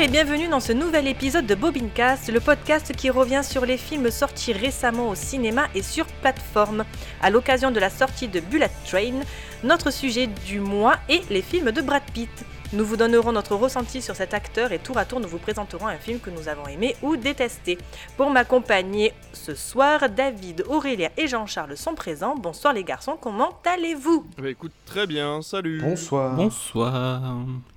Et 0.00 0.06
bienvenue 0.06 0.46
dans 0.46 0.60
ce 0.60 0.70
nouvel 0.70 1.08
épisode 1.08 1.44
de 1.44 1.56
Bobincast, 1.56 2.30
le 2.30 2.38
podcast 2.38 2.94
qui 2.94 3.10
revient 3.10 3.40
sur 3.42 3.66
les 3.66 3.76
films 3.76 4.12
sortis 4.12 4.52
récemment 4.52 5.08
au 5.08 5.16
cinéma 5.16 5.66
et 5.74 5.82
sur 5.82 6.06
plateforme. 6.06 6.84
À 7.20 7.30
l'occasion 7.30 7.72
de 7.72 7.80
la 7.80 7.90
sortie 7.90 8.28
de 8.28 8.38
Bullet 8.38 8.70
Train, 8.86 9.18
notre 9.64 9.90
sujet 9.90 10.28
du 10.46 10.60
mois 10.60 10.98
est 11.08 11.28
les 11.30 11.42
films 11.42 11.72
de 11.72 11.82
Brad 11.82 12.04
Pitt. 12.14 12.30
Nous 12.72 12.84
vous 12.84 12.96
donnerons 12.96 13.32
notre 13.32 13.56
ressenti 13.56 14.00
sur 14.00 14.14
cet 14.14 14.34
acteur 14.34 14.70
et 14.70 14.78
tour 14.78 14.98
à 14.98 15.04
tour 15.04 15.18
nous 15.18 15.26
vous 15.26 15.38
présenterons 15.38 15.88
un 15.88 15.98
film 15.98 16.20
que 16.20 16.30
nous 16.30 16.46
avons 16.46 16.68
aimé 16.68 16.94
ou 17.02 17.16
détesté. 17.16 17.76
Pour 18.16 18.30
m'accompagner 18.30 19.12
ce 19.32 19.56
soir, 19.56 20.08
David, 20.10 20.64
Aurélien 20.68 21.08
et 21.16 21.26
Jean-Charles 21.26 21.76
sont 21.76 21.96
présents. 21.96 22.36
Bonsoir 22.36 22.72
les 22.72 22.84
garçons, 22.84 23.18
comment 23.20 23.58
allez-vous? 23.64 24.24
Bah 24.40 24.48
écoute, 24.48 24.72
très 24.86 25.08
bien, 25.08 25.42
salut 25.42 25.80
Bonsoir. 25.82 26.36
Bonsoir. 26.36 27.34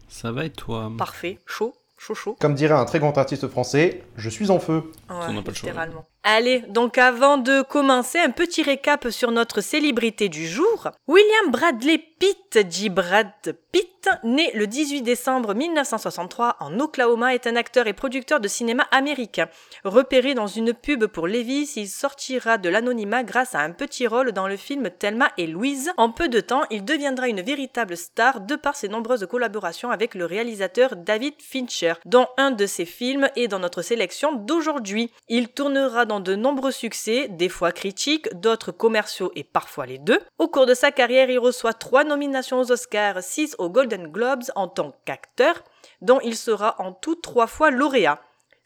Ça 0.08 0.32
va 0.32 0.46
et 0.46 0.52
toi? 0.52 0.91
Parfait, 0.98 1.40
chaud, 1.48 1.74
chaud, 2.02 2.16
chaud. 2.16 2.38
Comme 2.40 2.55
dirait 2.55 2.73
un 2.73 2.86
très 2.86 3.00
grand 3.00 3.16
artiste 3.18 3.48
français, 3.48 4.04
je 4.18 4.30
suis 4.30 4.50
en 4.50 4.60
feu. 4.60 4.91
Ouais, 5.10 5.16
On 5.30 5.34
n'a 5.34 5.41
pas 5.41 5.52
le 5.52 5.55
choix. 5.55 5.70
littéralement. 5.70 6.05
Allez, 6.24 6.60
donc 6.70 7.00
avant 7.00 7.40
de 7.40 7.64
commencer, 7.64 8.20
un 8.20 8.30
petit 8.30 8.62
récap 8.62 9.10
sur 9.10 9.32
notre 9.32 9.60
célébrité 9.60 10.30
du 10.30 10.48
jour. 10.48 10.90
William 11.08 11.50
Bradley 11.50 11.98
Pitt, 11.98 12.60
dit 12.60 12.90
Brad 12.90 13.32
Pitt, 13.72 14.08
né 14.24 14.52
le 14.54 14.68
18 14.68 15.02
décembre 15.02 15.55
1963 15.55 16.58
en 16.60 16.80
Oklahoma, 16.80 17.34
est 17.34 17.48
un 17.48 17.55
acteur 17.55 17.88
et 17.88 17.94
producteur 17.94 18.40
de 18.40 18.48
cinéma 18.48 18.84
américain. 18.91 19.48
Repéré 19.84 20.36
dans 20.36 20.46
une 20.46 20.76
pub 20.76 21.08
pour 21.08 21.28
Levi's, 21.28 21.76
il 21.78 21.88
sortira 21.88 22.60
de 22.60 22.70
l'anonymat 22.70 23.24
grâce 23.24 23.56
à 23.56 23.62
un 23.62 23.72
petit 23.72 24.06
rôle 24.06 24.32
dans 24.32 24.48
le 24.48 24.58
film 24.58 24.91
Thelma 24.91 25.32
et 25.40 25.48
Louise. 25.48 25.91
En 25.98 26.12
peu 26.12 26.30
de 26.30 26.40
temps, 26.40 26.63
il 26.70 26.85
deviendra 26.85 27.30
une 27.30 27.41
véritable 27.41 27.98
star 27.98 28.41
de 28.41 28.56
par 28.56 28.76
ses 28.76 28.90
nombreuses 28.90 29.26
collaborations 29.26 29.90
avec 29.90 30.13
le 30.13 30.26
réalisateur 30.26 30.96
David 30.96 31.34
Fincher, 31.40 31.94
dont 32.06 32.28
un 32.38 32.52
de 32.52 32.68
ses 32.68 32.85
films 32.85 33.30
est 33.35 33.48
dans 33.48 33.60
notre 33.60 33.82
sélection 33.82 34.34
d'aujourd'hui. 34.34 35.12
Il 35.28 35.48
tournera 35.48 36.06
dans 36.12 36.20
de 36.20 36.35
nombreux 36.35 36.71
succès, 36.71 37.29
des 37.29 37.48
fois 37.48 37.71
critiques, 37.71 38.27
d'autres 38.34 38.73
commerciaux 38.73 39.31
et 39.34 39.45
parfois 39.45 39.85
les 39.85 39.98
deux. 39.98 40.20
Au 40.40 40.49
cours 40.49 40.65
de 40.65 40.73
sa 40.73 40.91
carrière, 40.91 41.29
il 41.29 41.40
reçoit 41.40 41.71
trois 41.71 42.04
nominations 42.04 42.59
aux 42.59 42.70
Oscars, 42.70 43.23
six 43.23 43.55
aux 43.59 43.70
Golden 43.70 44.07
Globes 44.07 44.43
en 44.57 44.67
tant 44.67 44.93
qu'acteur, 45.05 45.63
dont 46.01 46.20
il 46.20 46.35
sera 46.35 46.76
en 46.79 46.91
tout 46.91 47.15
trois 47.15 47.48
fois 47.48 47.71
lauréat. 47.71 48.20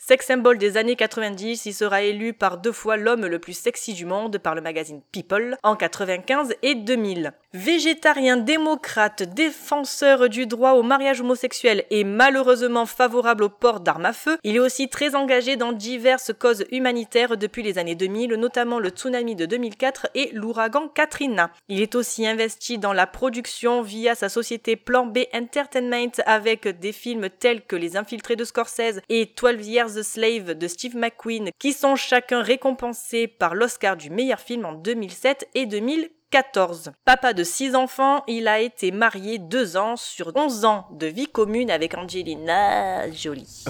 Sex 0.08 0.28
symbole 0.28 0.60
des 0.60 0.78
années 0.78 0.96
90, 0.96 1.66
il 1.66 1.74
sera 1.74 2.04
élu 2.04 2.34
par 2.34 2.60
deux 2.60 2.72
fois 2.72 2.96
l'homme 2.96 3.26
le 3.26 3.40
plus 3.40 3.58
sexy 3.58 3.96
du 3.96 4.06
monde 4.06 4.38
par 4.38 4.54
le 4.54 4.62
magazine 4.62 5.02
People 5.12 5.58
en 5.64 5.76
95 5.76 6.54
et 6.62 6.76
2000. 6.76 7.34
Végétarien, 7.54 8.38
démocrate, 8.38 9.24
défenseur 9.24 10.30
du 10.30 10.46
droit 10.46 10.74
au 10.74 10.84
mariage 10.84 11.22
homosexuel 11.22 11.86
et 11.90 12.04
malheureusement 12.04 12.86
favorable 12.86 13.46
au 13.46 13.50
port 13.50 13.80
d'armes 13.80 14.06
à 14.06 14.14
feu, 14.14 14.38
il 14.44 14.58
est 14.58 14.60
aussi 14.60 14.90
très 14.90 15.16
engagé 15.16 15.56
dans 15.56 15.72
diverses 15.72 16.34
causes 16.38 16.66
humanitaires 16.72 17.36
depuis 17.36 17.64
les 17.64 17.80
années 17.80 17.96
2000, 17.96 18.36
notamment 18.36 18.78
le 18.78 18.90
tsunami 18.90 19.36
de 19.36 19.48
2004 19.48 20.10
et 20.14 20.30
l'ouragan 20.34 20.88
Katrina. 20.88 21.50
Il 21.68 21.82
est 21.82 21.96
aussi 21.96 22.28
investi 22.28 22.78
dans 22.78 22.94
la 22.94 23.08
production 23.08 23.82
via 23.82 24.14
sa 24.14 24.30
société 24.30 24.76
Plan 24.76 25.08
B 25.08 25.22
Entertainment 25.34 26.22
avec 26.28 26.68
des 26.68 26.92
films 26.92 27.30
tels 27.40 27.66
que 27.66 27.76
Les 27.76 27.98
Infiltrés 27.98 28.36
de 28.36 28.44
Scorsese 28.44 29.02
et 29.10 29.34
12 29.36 29.68
Years 29.68 29.95
a 29.98 30.04
Slave 30.04 30.54
de 30.56 30.68
Steve 30.68 30.96
McQueen 30.96 31.50
qui 31.60 31.74
sont 31.74 31.96
chacun 31.96 32.42
récompensés 32.42 33.28
par 33.28 33.56
l'Oscar 33.56 33.96
du 33.98 34.10
meilleur 34.10 34.40
film 34.40 34.66
en 34.66 34.74
2007 34.74 35.48
et 35.56 35.66
2014. 35.66 36.92
Papa 37.06 37.34
de 37.34 37.44
six 37.44 37.76
enfants, 37.76 38.24
il 38.28 38.48
a 38.48 38.60
été 38.60 38.92
marié 38.92 39.38
deux 39.38 39.78
ans 39.78 39.96
sur 39.96 40.32
11 40.36 40.66
ans 40.66 40.88
de 40.92 41.08
vie 41.08 41.28
commune 41.28 41.72
avec 41.72 41.96
Angelina 41.98 43.10
Jolie. 43.12 43.64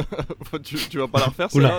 tu, 0.64 0.76
tu 0.88 0.98
vas 0.98 1.08
pas 1.08 1.20
la 1.20 1.26
refaire, 1.26 1.50
celle-là, 1.50 1.78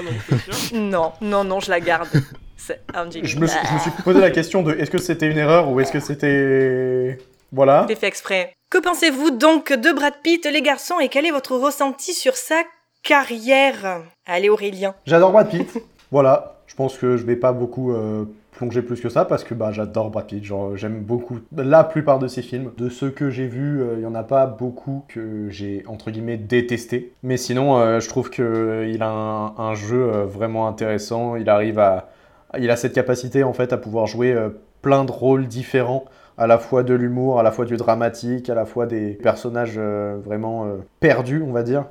non 0.73 0.79
Non, 0.81 1.11
non, 1.21 1.43
non, 1.43 1.59
je 1.59 1.69
la 1.69 1.79
garde. 1.79 2.09
Je 2.57 3.37
me, 3.39 3.47
suis- 3.47 3.59
je 3.67 3.73
me 3.73 3.79
suis 3.79 3.91
posé 4.03 4.19
la 4.19 4.29
question 4.31 4.61
de 4.63 4.73
est-ce 4.73 4.91
que 4.91 4.99
c'était 4.99 5.27
une 5.29 5.37
erreur 5.37 5.69
ou 5.69 5.79
est-ce 5.79 5.91
que 5.91 5.99
c'était. 5.99 7.17
Voilà. 7.51 7.85
C'est 7.89 7.95
fait 7.95 8.07
exprès. 8.07 8.53
Que 8.69 8.77
pensez-vous 8.77 9.31
donc 9.31 9.73
de 9.73 9.91
Brad 9.91 10.13
Pitt, 10.23 10.45
les 10.45 10.61
garçons, 10.61 10.99
et 10.99 11.09
quel 11.09 11.25
est 11.25 11.31
votre 11.31 11.57
ressenti 11.57 12.13
sur 12.13 12.35
sa 12.37 12.61
carrière 13.03 14.01
Allez, 14.25 14.49
Aurélien. 14.49 14.93
J'adore 15.05 15.31
Brad 15.31 15.49
Pitt. 15.49 15.81
voilà. 16.11 16.57
Je 16.67 16.75
pense 16.75 16.97
que 16.97 17.17
je 17.17 17.25
vais 17.25 17.35
pas 17.35 17.51
beaucoup 17.51 17.91
euh, 17.91 18.23
plonger 18.53 18.81
plus 18.81 19.01
que 19.01 19.09
ça 19.09 19.25
parce 19.25 19.43
que 19.43 19.53
bah, 19.53 19.73
j'adore 19.73 20.09
Brad 20.09 20.25
Pitt. 20.25 20.41
J'aime 20.75 21.01
beaucoup 21.01 21.39
la 21.55 21.83
plupart 21.83 22.17
de 22.17 22.27
ses 22.27 22.41
films. 22.41 22.71
De 22.77 22.87
ceux 22.87 23.09
que 23.09 23.29
j'ai 23.29 23.47
vus, 23.47 23.81
euh, 23.81 23.95
il 23.97 24.03
y 24.03 24.05
en 24.05 24.15
a 24.15 24.23
pas 24.23 24.45
beaucoup 24.45 25.03
que 25.09 25.49
j'ai 25.49 25.83
entre 25.87 26.11
guillemets 26.11 26.37
détesté. 26.37 27.13
Mais 27.23 27.35
sinon, 27.35 27.77
euh, 27.77 27.99
je 27.99 28.07
trouve 28.07 28.29
que 28.29 28.89
il 28.89 29.03
a 29.03 29.09
un, 29.09 29.73
jeu 29.73 30.23
vraiment 30.23 30.67
intéressant. 30.67 31.35
Il 31.35 31.49
arrive 31.49 31.77
à, 31.77 32.09
il 32.57 32.71
a 32.71 32.77
cette 32.77 32.93
capacité 32.93 33.43
en 33.43 33.53
fait 33.53 33.73
à 33.73 33.77
pouvoir 33.77 34.07
jouer 34.07 34.33
plein 34.81 35.03
de 35.03 35.11
rôles 35.11 35.47
différents. 35.47 36.05
à 36.37 36.47
la 36.47 36.57
fois 36.57 36.83
de 36.83 36.93
l'humour, 36.93 37.39
à 37.39 37.43
la 37.43 37.51
fois 37.51 37.65
du 37.65 37.75
dramatique, 37.75 38.49
à 38.49 38.55
la 38.55 38.65
fois 38.65 38.85
des 38.85 39.11
personnages 39.15 39.77
vraiment 39.77 40.67
perdus, 41.01 41.43
on 41.45 41.51
va 41.51 41.63
dire. 41.63 41.85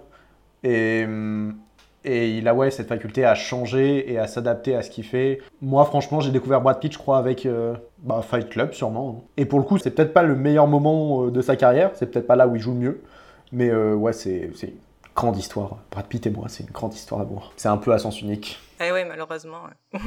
Et, 0.63 1.07
il 2.05 2.49
a 2.49 2.55
ouais, 2.55 2.71
cette 2.71 2.89
faculté 2.89 3.25
à 3.25 3.35
changer 3.35 4.11
et 4.11 4.19
à 4.19 4.27
s'adapter 4.27 4.75
à 4.75 4.83
ce 4.83 4.91
qu'il 4.91 5.05
fait. 5.05 5.41
Moi, 5.61 5.85
franchement, 5.85 6.21
j'ai 6.21 6.31
découvert 6.31 6.61
Brad 6.61 6.81
Pitt, 6.81 6.93
je 6.93 6.99
crois, 6.99 7.19
avec 7.19 7.45
euh, 7.45 7.75
bah, 7.99 8.23
Fight 8.23 8.49
Club, 8.49 8.73
sûrement. 8.73 9.25
Et 9.37 9.45
pour 9.45 9.59
le 9.59 9.65
coup, 9.65 9.79
c'est 9.79 9.91
peut-être 9.91 10.15
pas 10.15 10.23
le 10.23 10.35
meilleur 10.35 10.67
moment 10.67 11.27
euh, 11.27 11.31
de 11.31 11.43
sa 11.43 11.57
carrière, 11.57 11.91
c'est 11.95 12.11
peut-être 12.11 12.27
pas 12.27 12.37
là 12.37 12.49
où 12.49 12.57
il 12.57 12.63
joue 12.63 12.73
le 12.73 12.79
mieux. 12.79 13.03
Mais 13.53 13.69
euh, 13.69 13.95
ouais, 13.95 14.13
c'est 14.13 14.51
une 14.63 14.71
grande 15.15 15.37
histoire. 15.37 15.77
Brad 15.91 16.07
Pitt 16.07 16.27
et 16.27 16.31
moi, 16.31 16.47
c'est 16.49 16.65
une 16.65 16.71
grande 16.71 16.95
histoire 16.95 17.21
d'amour. 17.21 17.53
C'est 17.57 17.69
un 17.69 17.77
peu 17.77 17.93
à 17.93 17.99
sens 17.99 18.21
unique. 18.23 18.59
Eh 18.81 18.93
ouais, 18.93 19.05
malheureusement. 19.05 19.65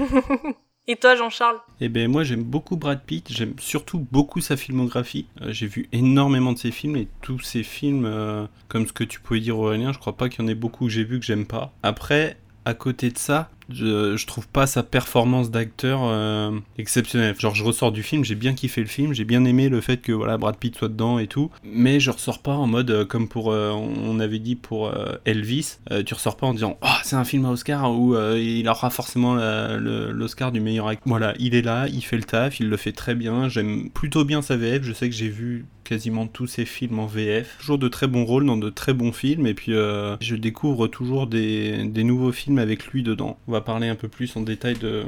et 0.87 0.95
toi, 0.97 1.15
Jean-Charles? 1.15 1.57
Eh 1.79 1.89
ben 1.89 2.11
moi 2.11 2.23
j'aime 2.23 2.43
beaucoup 2.43 2.75
Brad 2.75 3.01
Pitt, 3.01 3.31
j'aime 3.31 3.53
surtout 3.59 4.05
beaucoup 4.11 4.41
sa 4.41 4.57
filmographie. 4.57 5.27
Euh, 5.41 5.51
j'ai 5.51 5.67
vu 5.67 5.87
énormément 5.91 6.53
de 6.53 6.57
ses 6.57 6.71
films 6.71 6.95
et 6.97 7.07
tous 7.21 7.39
ses 7.39 7.63
films, 7.63 8.05
euh, 8.05 8.45
comme 8.67 8.87
ce 8.87 8.93
que 8.93 9.03
tu 9.03 9.19
pouvais 9.19 9.39
dire 9.39 9.57
Aurélien, 9.57 9.93
je 9.93 9.99
crois 9.99 10.17
pas 10.17 10.29
qu'il 10.29 10.43
y 10.43 10.45
en 10.45 10.47
ait 10.49 10.55
beaucoup 10.55 10.85
que 10.85 10.91
j'ai 10.91 11.03
vu 11.03 11.19
que 11.19 11.25
j'aime 11.25 11.45
pas. 11.45 11.73
Après, 11.83 12.37
à 12.65 12.73
côté 12.73 13.09
de 13.11 13.17
ça, 13.17 13.49
je, 13.73 14.25
trouve 14.25 14.47
pas 14.47 14.67
sa 14.67 14.83
performance 14.83 15.51
d'acteur 15.51 16.01
euh, 16.03 16.51
exceptionnelle. 16.77 17.35
Genre 17.39 17.55
je 17.55 17.63
ressors 17.63 17.91
du 17.91 18.03
film, 18.03 18.23
j'ai 18.23 18.35
bien 18.35 18.53
kiffé 18.53 18.81
le 18.81 18.87
film, 18.87 19.13
j'ai 19.13 19.25
bien 19.25 19.45
aimé 19.45 19.69
le 19.69 19.81
fait 19.81 19.97
que 19.97 20.11
voilà 20.11 20.37
Brad 20.37 20.57
Pitt 20.57 20.75
soit 20.75 20.89
dedans 20.89 21.19
et 21.19 21.27
tout, 21.27 21.51
mais 21.63 21.99
je 21.99 22.11
ressors 22.11 22.41
pas 22.41 22.53
en 22.53 22.67
mode 22.67 22.91
euh, 22.91 23.05
comme 23.05 23.27
pour 23.27 23.51
euh, 23.51 23.71
on 23.71 24.19
avait 24.19 24.39
dit 24.39 24.55
pour 24.55 24.91
Elvis, 25.25 25.77
tu 26.05 26.13
ressors 26.13 26.37
pas 26.37 26.47
en 26.47 26.53
disant 26.53 26.77
oh 26.81 26.87
c'est 27.03 27.15
un 27.15 27.23
film 27.23 27.45
à 27.45 27.49
Oscar 27.49 27.91
où 27.91 28.15
il 28.35 28.67
aura 28.67 28.89
forcément 28.89 29.35
l'Oscar 29.35 30.51
du 30.51 30.59
meilleur 30.59 30.87
acteur. 30.87 31.07
Voilà, 31.07 31.33
il 31.39 31.55
est 31.55 31.61
là, 31.61 31.87
il 31.87 32.01
fait 32.01 32.17
le 32.17 32.23
taf, 32.23 32.59
il 32.59 32.69
le 32.69 32.77
fait 32.77 32.91
très 32.91 33.15
bien, 33.15 33.49
j'aime 33.49 33.89
plutôt 33.89 34.25
bien 34.25 34.41
sa 34.41 34.55
VF, 34.55 34.83
je 34.83 34.93
sais 34.93 35.09
que 35.09 35.15
j'ai 35.15 35.29
vu 35.29 35.65
quasiment 35.83 36.27
tous 36.27 36.47
ses 36.47 36.65
films 36.65 36.99
en 36.99 37.05
VF, 37.05 37.57
toujours 37.59 37.77
de 37.77 37.87
très 37.87 38.07
bons 38.07 38.25
rôles 38.25 38.45
dans 38.45 38.57
de 38.57 38.69
très 38.69 38.93
bons 38.93 39.11
films 39.11 39.47
et 39.47 39.53
puis 39.53 39.73
je 39.73 40.35
découvre 40.35 40.87
toujours 40.87 41.27
des, 41.27 41.83
nouveaux 42.03 42.31
films 42.31 42.59
avec 42.59 42.87
lui 42.87 43.03
dedans. 43.03 43.37
Parler 43.63 43.87
un 43.87 43.95
peu 43.95 44.07
plus 44.07 44.35
en 44.35 44.41
détail 44.41 44.75
de, 44.75 45.05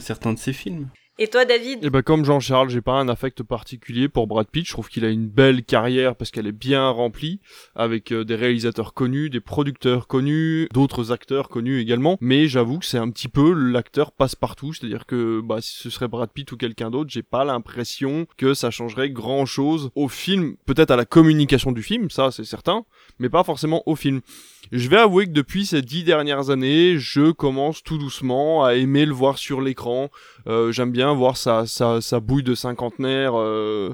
certains 0.00 0.32
de 0.32 0.38
ses 0.38 0.52
films. 0.52 0.88
Et 1.18 1.28
toi, 1.28 1.44
David 1.44 1.84
Et 1.84 1.90
bah 1.90 2.00
comme 2.00 2.24
Jean-Charles, 2.24 2.70
j'ai 2.70 2.80
pas 2.80 2.94
un 2.94 3.06
affect 3.06 3.42
particulier 3.42 4.08
pour 4.08 4.26
Brad 4.26 4.46
Pitt. 4.46 4.66
Je 4.66 4.72
trouve 4.72 4.88
qu'il 4.88 5.04
a 5.04 5.10
une 5.10 5.28
belle 5.28 5.62
carrière 5.62 6.16
parce 6.16 6.30
qu'elle 6.30 6.46
est 6.46 6.52
bien 6.52 6.88
remplie, 6.88 7.38
avec 7.74 8.12
euh, 8.12 8.24
des 8.24 8.34
réalisateurs 8.34 8.94
connus, 8.94 9.28
des 9.28 9.40
producteurs 9.40 10.06
connus, 10.06 10.68
d'autres 10.72 11.12
acteurs 11.12 11.50
connus 11.50 11.80
également. 11.80 12.16
Mais 12.22 12.46
j'avoue 12.46 12.78
que 12.78 12.86
c'est 12.86 12.96
un 12.96 13.10
petit 13.10 13.28
peu 13.28 13.52
l'acteur 13.52 14.12
passe-partout, 14.12 14.72
c'est-à-dire 14.72 15.04
que 15.04 15.42
bah, 15.42 15.58
si 15.60 15.76
ce 15.76 15.90
serait 15.90 16.08
Brad 16.08 16.30
Pitt 16.30 16.50
ou 16.50 16.56
quelqu'un 16.56 16.90
d'autre, 16.90 17.10
j'ai 17.10 17.22
pas 17.22 17.44
l'impression 17.44 18.26
que 18.38 18.54
ça 18.54 18.70
changerait 18.70 19.10
grand-chose 19.10 19.90
au 19.94 20.08
film. 20.08 20.56
Peut-être 20.64 20.92
à 20.92 20.96
la 20.96 21.04
communication 21.04 21.72
du 21.72 21.82
film, 21.82 22.08
ça 22.08 22.30
c'est 22.30 22.44
certain, 22.44 22.86
mais 23.18 23.28
pas 23.28 23.44
forcément 23.44 23.82
au 23.84 23.96
film. 23.96 24.22
Je 24.70 24.88
vais 24.88 24.96
avouer 24.96 25.26
que 25.26 25.32
depuis 25.32 25.66
ces 25.66 25.82
dix 25.82 26.04
dernières 26.04 26.48
années, 26.48 26.96
je 26.96 27.32
commence 27.32 27.82
tout 27.82 27.98
doucement 27.98 28.64
à 28.64 28.74
aimer 28.74 29.04
le 29.04 29.12
voir 29.12 29.36
sur 29.36 29.60
l'écran. 29.60 30.08
Euh, 30.46 30.72
J'aime 30.72 30.92
bien 30.92 31.01
voir 31.10 31.36
sa, 31.36 31.64
bouille 32.20 32.42
de 32.42 32.54
cinquantenaire. 32.54 33.38
euh, 33.38 33.92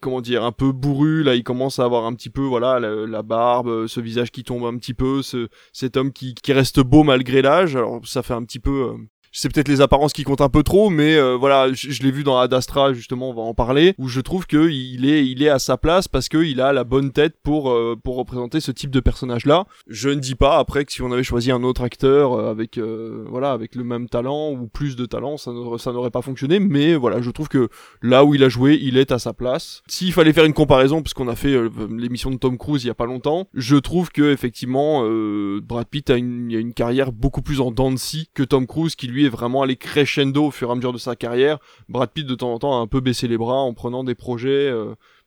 Comment 0.00 0.20
dire, 0.20 0.44
un 0.44 0.52
peu 0.52 0.70
bourru, 0.70 1.24
là 1.24 1.34
il 1.34 1.42
commence 1.42 1.80
à 1.80 1.84
avoir 1.84 2.04
un 2.04 2.14
petit 2.14 2.30
peu, 2.30 2.42
voilà, 2.42 2.78
la, 2.78 3.22
barbe, 3.22 3.66
euh, 3.66 3.88
ce 3.88 3.98
visage 3.98 4.30
qui 4.30 4.44
tombe 4.44 4.64
un 4.64 4.76
petit 4.78 4.94
peu, 4.94 5.22
ce, 5.22 5.48
cet 5.72 5.96
homme 5.96 6.12
qui, 6.12 6.34
qui 6.36 6.52
reste 6.52 6.78
beau 6.78 7.02
malgré 7.02 7.42
l'âge, 7.42 7.74
alors 7.74 8.06
ça 8.06 8.22
fait 8.22 8.34
un 8.34 8.44
petit 8.44 8.60
peu, 8.60 8.92
euh, 8.92 8.96
c'est 9.32 9.52
peut-être 9.52 9.68
les 9.68 9.80
apparences 9.80 10.12
qui 10.12 10.24
comptent 10.24 10.40
un 10.40 10.48
peu 10.48 10.62
trop, 10.62 10.90
mais 10.90 11.16
euh, 11.16 11.36
voilà, 11.36 11.72
je, 11.72 11.90
je 11.90 12.02
l'ai 12.02 12.10
vu 12.10 12.24
dans 12.24 12.38
Ad 12.38 12.52
Astra 12.52 12.92
justement, 12.92 13.30
on 13.30 13.34
va 13.34 13.42
en 13.42 13.54
parler, 13.54 13.94
où 13.98 14.08
je 14.08 14.20
trouve 14.20 14.46
que 14.46 14.70
il 14.70 15.08
est, 15.08 15.26
il 15.26 15.42
est 15.42 15.48
à 15.48 15.58
sa 15.58 15.76
place 15.76 16.08
parce 16.08 16.28
que 16.28 16.38
il 16.38 16.60
a 16.60 16.72
la 16.72 16.84
bonne 16.84 17.12
tête 17.12 17.34
pour 17.42 17.70
euh, 17.70 17.96
pour 18.02 18.16
représenter 18.16 18.60
ce 18.60 18.70
type 18.70 18.90
de 18.90 19.00
personnage-là. 19.00 19.66
Je 19.86 20.08
ne 20.10 20.20
dis 20.20 20.34
pas 20.34 20.58
après 20.58 20.84
que 20.84 20.92
si 20.92 21.02
on 21.02 21.12
avait 21.12 21.22
choisi 21.22 21.50
un 21.50 21.62
autre 21.62 21.82
acteur 21.82 22.32
euh, 22.32 22.50
avec 22.50 22.78
euh, 22.78 23.24
voilà 23.28 23.52
avec 23.52 23.74
le 23.74 23.84
même 23.84 24.08
talent 24.08 24.52
ou 24.52 24.68
plus 24.68 24.96
de 24.96 25.06
talent, 25.06 25.36
ça 25.36 25.52
n'aurait 25.52 26.10
pas 26.10 26.22
fonctionné, 26.22 26.60
mais 26.60 26.94
voilà, 26.94 27.20
je 27.20 27.30
trouve 27.30 27.48
que 27.48 27.68
là 28.02 28.24
où 28.24 28.34
il 28.34 28.44
a 28.44 28.48
joué, 28.48 28.78
il 28.80 28.96
est 28.96 29.12
à 29.12 29.18
sa 29.18 29.32
place. 29.32 29.82
S'il 29.88 30.12
fallait 30.12 30.32
faire 30.32 30.44
une 30.44 30.52
comparaison, 30.52 31.02
puisqu'on 31.02 31.28
a 31.28 31.36
fait 31.36 31.54
euh, 31.54 31.70
l'émission 31.90 32.30
de 32.30 32.36
Tom 32.36 32.58
Cruise 32.58 32.84
il 32.84 32.88
y 32.88 32.90
a 32.90 32.94
pas 32.94 33.06
longtemps, 33.06 33.48
je 33.54 33.76
trouve 33.76 34.10
que 34.10 34.32
effectivement 34.32 35.02
euh, 35.04 35.60
Brad 35.62 35.86
Pitt 35.88 36.10
a 36.10 36.16
une, 36.16 36.54
a 36.54 36.58
une 36.58 36.74
carrière 36.74 37.12
beaucoup 37.12 37.42
plus 37.42 37.60
en 37.60 37.70
dents 37.70 37.88
que 38.34 38.42
Tom 38.42 38.66
Cruise 38.66 38.94
qui 38.96 39.06
lui 39.06 39.17
est 39.26 39.30
vraiment 39.30 39.62
allé 39.62 39.76
crescendo 39.76 40.46
au 40.46 40.50
fur 40.50 40.68
et 40.68 40.72
à 40.72 40.74
mesure 40.74 40.92
de 40.92 40.98
sa 40.98 41.16
carrière. 41.16 41.58
Brad 41.88 42.10
Pitt 42.10 42.26
de 42.26 42.34
temps 42.34 42.52
en 42.52 42.58
temps 42.58 42.78
a 42.78 42.80
un 42.80 42.86
peu 42.86 43.00
baissé 43.00 43.28
les 43.28 43.38
bras 43.38 43.58
en 43.58 43.74
prenant 43.74 44.04
des 44.04 44.14
projets. 44.14 44.72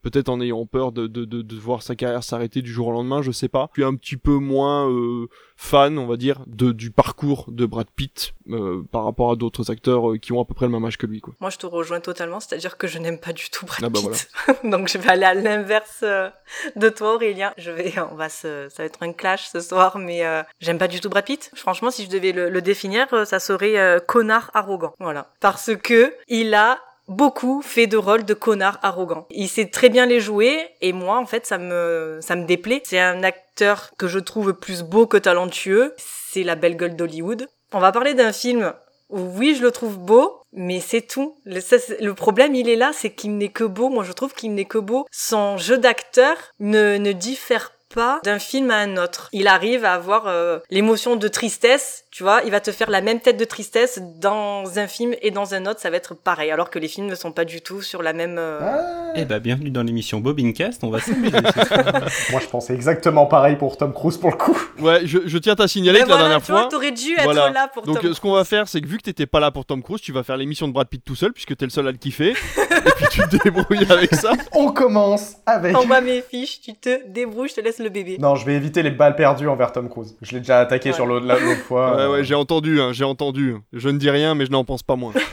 Peut-être 0.02 0.30
en 0.30 0.42
ayant 0.42 0.66
peur 0.66 0.92
de, 0.92 1.08
de, 1.08 1.26
de, 1.26 1.42
de 1.42 1.56
voir 1.56 1.84
sa 1.84 1.96
carrière 1.96 2.24
s'arrêter 2.24 2.62
du 2.62 2.72
jour 2.72 2.88
au 2.88 2.92
lendemain, 2.92 3.22
je 3.22 3.32
sais 3.32 3.50
pas. 3.50 3.70
Je 3.76 3.82
suis 3.82 3.88
un 3.88 3.96
petit 3.96 4.18
peu 4.18 4.36
moins 4.36 4.90
euh, 4.90 5.28
fan, 5.56 5.98
on 6.00 6.08
va 6.08 6.18
dire, 6.18 6.40
de, 6.48 6.72
du 6.72 6.92
parcours 6.92 7.46
de 7.50 7.66
Brad 7.66 7.88
Pitt 7.96 8.34
euh, 8.50 8.84
par 8.92 9.04
rapport 9.06 9.32
à 9.32 9.36
d'autres 9.36 9.70
acteurs 9.70 10.12
euh, 10.12 10.18
qui 10.18 10.34
ont 10.34 10.42
à 10.42 10.46
peu 10.46 10.54
près 10.54 10.66
le 10.66 10.72
même 10.72 10.84
âge 10.86 10.98
que 10.98 11.06
lui. 11.06 11.22
Quoi. 11.22 11.34
Moi, 11.40 11.50
je 11.52 11.58
te 11.58 11.66
rejoins 11.66 12.00
totalement, 12.00 12.40
c'est-à-dire 12.40 12.78
que 12.78 12.88
je 12.88 12.98
n'aime 12.98 13.20
pas 13.20 13.34
du 13.34 13.50
tout 13.50 13.66
Brad 13.66 13.80
Ah 13.84 13.90
bah 13.90 14.00
Pitt. 14.12 14.30
Donc, 14.70 14.88
je 14.88 14.98
vais 14.98 15.10
aller 15.10 15.26
à 15.26 15.34
l'inverse 15.34 16.00
euh, 16.04 16.30
de 16.76 16.90
toi, 16.90 17.16
Aurélien. 17.16 17.54
Je 17.58 17.72
vais, 17.72 17.94
on 18.12 18.16
va 18.16 18.30
se, 18.30 18.68
ça 18.70 18.84
va 18.84 18.86
être 18.86 19.04
un 19.04 19.14
clash 19.14 19.50
ce 19.52 19.60
soir, 19.60 19.98
mais 19.98 20.26
euh, 20.26 20.42
j'aime 20.60 20.78
pas 20.78 20.88
du 20.88 21.00
tout 21.00 21.10
Brad 21.10 21.26
Pitt. 21.26 21.52
Franchement, 21.56 21.92
si 21.92 22.06
je 22.06 22.10
devais 22.10 22.32
le, 22.32 22.50
le 22.50 22.62
définir, 22.62 23.08
euh, 23.14 23.26
ça 23.26 23.40
serait 23.40 23.78
euh, 23.78 24.00
connard 24.00 24.50
arrogant. 24.54 24.94
Voilà, 25.00 25.32
parce 25.40 25.72
que 25.76 26.14
il 26.28 26.54
a 26.54 26.80
beaucoup 27.12 27.62
fait 27.62 27.88
de 27.88 27.98
rôles 27.98 28.26
de 28.26 28.34
connard 28.34 28.80
arrogant. 28.82 29.28
Il 29.30 29.48
sait 29.48 29.68
très 29.68 29.90
bien 29.90 30.06
les 30.06 30.20
jouer 30.20 30.70
et 30.82 30.94
moi 30.94 31.18
en 31.18 31.26
fait 31.26 31.46
ça 31.46 31.58
me 31.58 32.20
ça 32.22 32.36
me 32.36 32.46
déplaît. 32.46 32.82
C'est 32.86 33.00
un 33.00 33.24
acteur 33.24 33.92
que 33.98 34.08
je 34.08 34.20
trouve 34.20 34.54
plus 34.54 34.84
beau 34.84 35.06
que 35.06 35.18
talentueux. 35.18 35.94
C'est 35.98 36.44
la 36.44 36.56
belle 36.56 36.78
gueule 36.78 36.96
d'Hollywood. 36.96 37.48
On 37.74 37.80
va 37.80 37.92
parler 37.92 38.14
d'un 38.14 38.34
film 38.34 38.74
où 39.12 39.20
oui, 39.38 39.56
je 39.56 39.62
le 39.62 39.72
trouve 39.72 39.98
beau, 39.98 40.42
mais 40.54 40.80
c'est 40.80 41.02
tout. 41.02 41.36
Le, 41.46 42.12
problème, 42.14 42.56
il 42.56 42.70
est 42.70 42.76
là, 42.76 42.92
c'est 42.94 43.12
qu'il 43.12 43.38
n'est 43.38 43.50
que 43.50 43.66
beau. 43.66 43.90
Moi, 43.90 44.04
je 44.04 44.14
trouve 44.14 44.34
qu'il 44.34 44.54
n'est 44.54 44.66
que 44.66 44.78
beau. 44.78 45.06
Son 45.12 45.58
jeu 45.58 45.78
d'acteur 45.78 46.38
ne, 46.60 46.98
ne 46.98 47.12
diffère 47.12 47.74
pas 47.94 48.22
d'un 48.24 48.40
film 48.40 48.72
à 48.72 48.78
un 48.78 48.98
autre. 48.98 49.30
Il 49.34 49.48
arrive 49.48 49.86
à 49.86 49.94
avoir 49.94 50.28
euh, 50.28 50.60
l'émotion 50.70 51.18
de 51.18 51.28
tristesse, 51.28 52.06
tu 52.12 52.24
vois, 52.24 52.42
il 52.44 52.52
va 52.52 52.60
te 52.60 52.72
faire 52.72 52.90
la 52.90 53.00
même 53.00 53.22
tête 53.22 53.38
de 53.38 53.46
tristesse 53.46 54.02
dans 54.20 54.78
un 54.78 54.88
film 54.88 55.16
et 55.22 55.32
dans 55.32 55.54
un 55.54 55.66
autre, 55.66 55.80
ça 55.80 55.90
va 55.90 55.96
être 55.96 56.14
pareil, 56.14 56.52
alors 56.52 56.70
que 56.70 56.78
les 56.78 56.90
films 56.90 57.08
ne 57.08 57.16
sont 57.16 57.32
pas 57.32 57.46
du 57.46 57.62
tout 57.62 57.82
sur 57.82 58.02
la 58.04 58.12
même... 58.12 58.36
euh, 58.38 58.60
Ah, 58.62 59.14
Eh 59.16 59.24
bah, 59.24 59.40
bienvenue 59.40 59.70
dans 59.70 59.82
l'émission 59.84 60.20
Bobincast, 60.20 60.84
on 60.84 60.90
va 60.90 61.00
s'amuser 61.00 61.32
moi, 62.32 62.40
je 62.42 62.48
pensais 62.48 62.74
exactement 62.74 63.26
pareil 63.28 63.56
pour 63.56 63.78
Tom 63.78 63.94
Cruise 63.94 64.18
pour 64.18 64.30
le 64.32 64.36
coup. 64.38 64.58
Ouais, 64.80 65.02
je, 65.06 65.20
je 65.26 65.38
tiens 65.38 65.56
à 65.58 65.68
signaler 65.70 66.00
Mais 66.00 66.06
que 66.06 66.10
la 66.10 66.18
dernière 66.18 66.40
tu 66.42 66.52
fois. 66.52 66.68
t'aurais 66.70 66.92
dû 66.92 67.14
être 67.14 67.24
Voilà. 67.24 67.50
là 67.50 67.70
pour 67.74 67.84
Donc 67.84 68.02
Tom 68.02 68.14
ce 68.14 68.20
qu'on 68.20 68.34
va 68.34 68.44
faire, 68.44 68.68
c'est 68.68 68.82
que 68.82 68.88
vu 68.88 68.98
que 68.98 69.04
t'étais 69.04 69.26
pas 69.26 69.40
là 69.40 69.50
pour 69.52 69.66
Tom 69.66 69.82
Cruise, 69.82 70.02
tu 70.02 70.12
vas 70.12 70.24
faire 70.24 70.36
l'émission 70.36 70.68
de 70.68 70.74
Brad 70.74 70.88
Pitt 70.90 71.04
tout 71.06 71.16
seul, 71.16 71.32
puisque 71.32 71.56
t'es 71.56 71.66
le 71.66 71.72
seul 71.72 71.88
à 71.88 71.92
le 71.92 71.98
kiffer, 71.98 72.32
et 72.58 72.92
puis 72.98 73.06
tu 73.10 73.22
te 73.22 73.42
débrouilles 73.42 73.86
avec 73.90 74.14
ça. 74.16 74.34
On 74.54 74.72
commence 74.74 75.36
avec. 75.46 75.78
Envoie 75.78 76.02
mes 76.02 76.22
fiches, 76.22 76.60
tu 76.62 76.74
te 76.74 77.08
débrouilles, 77.08 77.48
je 77.50 77.56
te 77.56 77.62
laisse 77.62 77.80
le 77.80 77.88
bébé. 77.90 78.18
Non, 78.20 78.36
je 78.36 78.46
vais 78.46 78.56
éviter 78.56 78.84
les 78.84 78.92
balles 78.92 79.16
perdues 79.16 79.48
envers 79.48 79.72
Tom 79.72 79.88
Cruise. 79.90 80.18
Je 80.22 80.34
l'ai 80.34 80.40
déjà 80.40 80.60
attaqué 80.60 80.90
Ouais. 80.90 80.96
sur 80.96 81.06
l'autre 81.06 81.26
la- 81.26 81.40
l'autre 81.40 81.62
fois. 81.62 82.01
Ouais, 82.08 82.12
ouais, 82.18 82.24
j'ai 82.24 82.36
entendu, 82.36 82.80
hein, 82.82 82.92
j'ai 82.94 83.04
entendu. 83.06 83.56
Je 83.74 83.90
ne 83.90 83.98
dis 83.98 84.10
rien, 84.10 84.36
mais 84.36 84.46
je 84.46 84.52
n'en 84.52 84.64
pense 84.64 84.84
pas 84.84 84.96
moins. 84.96 85.14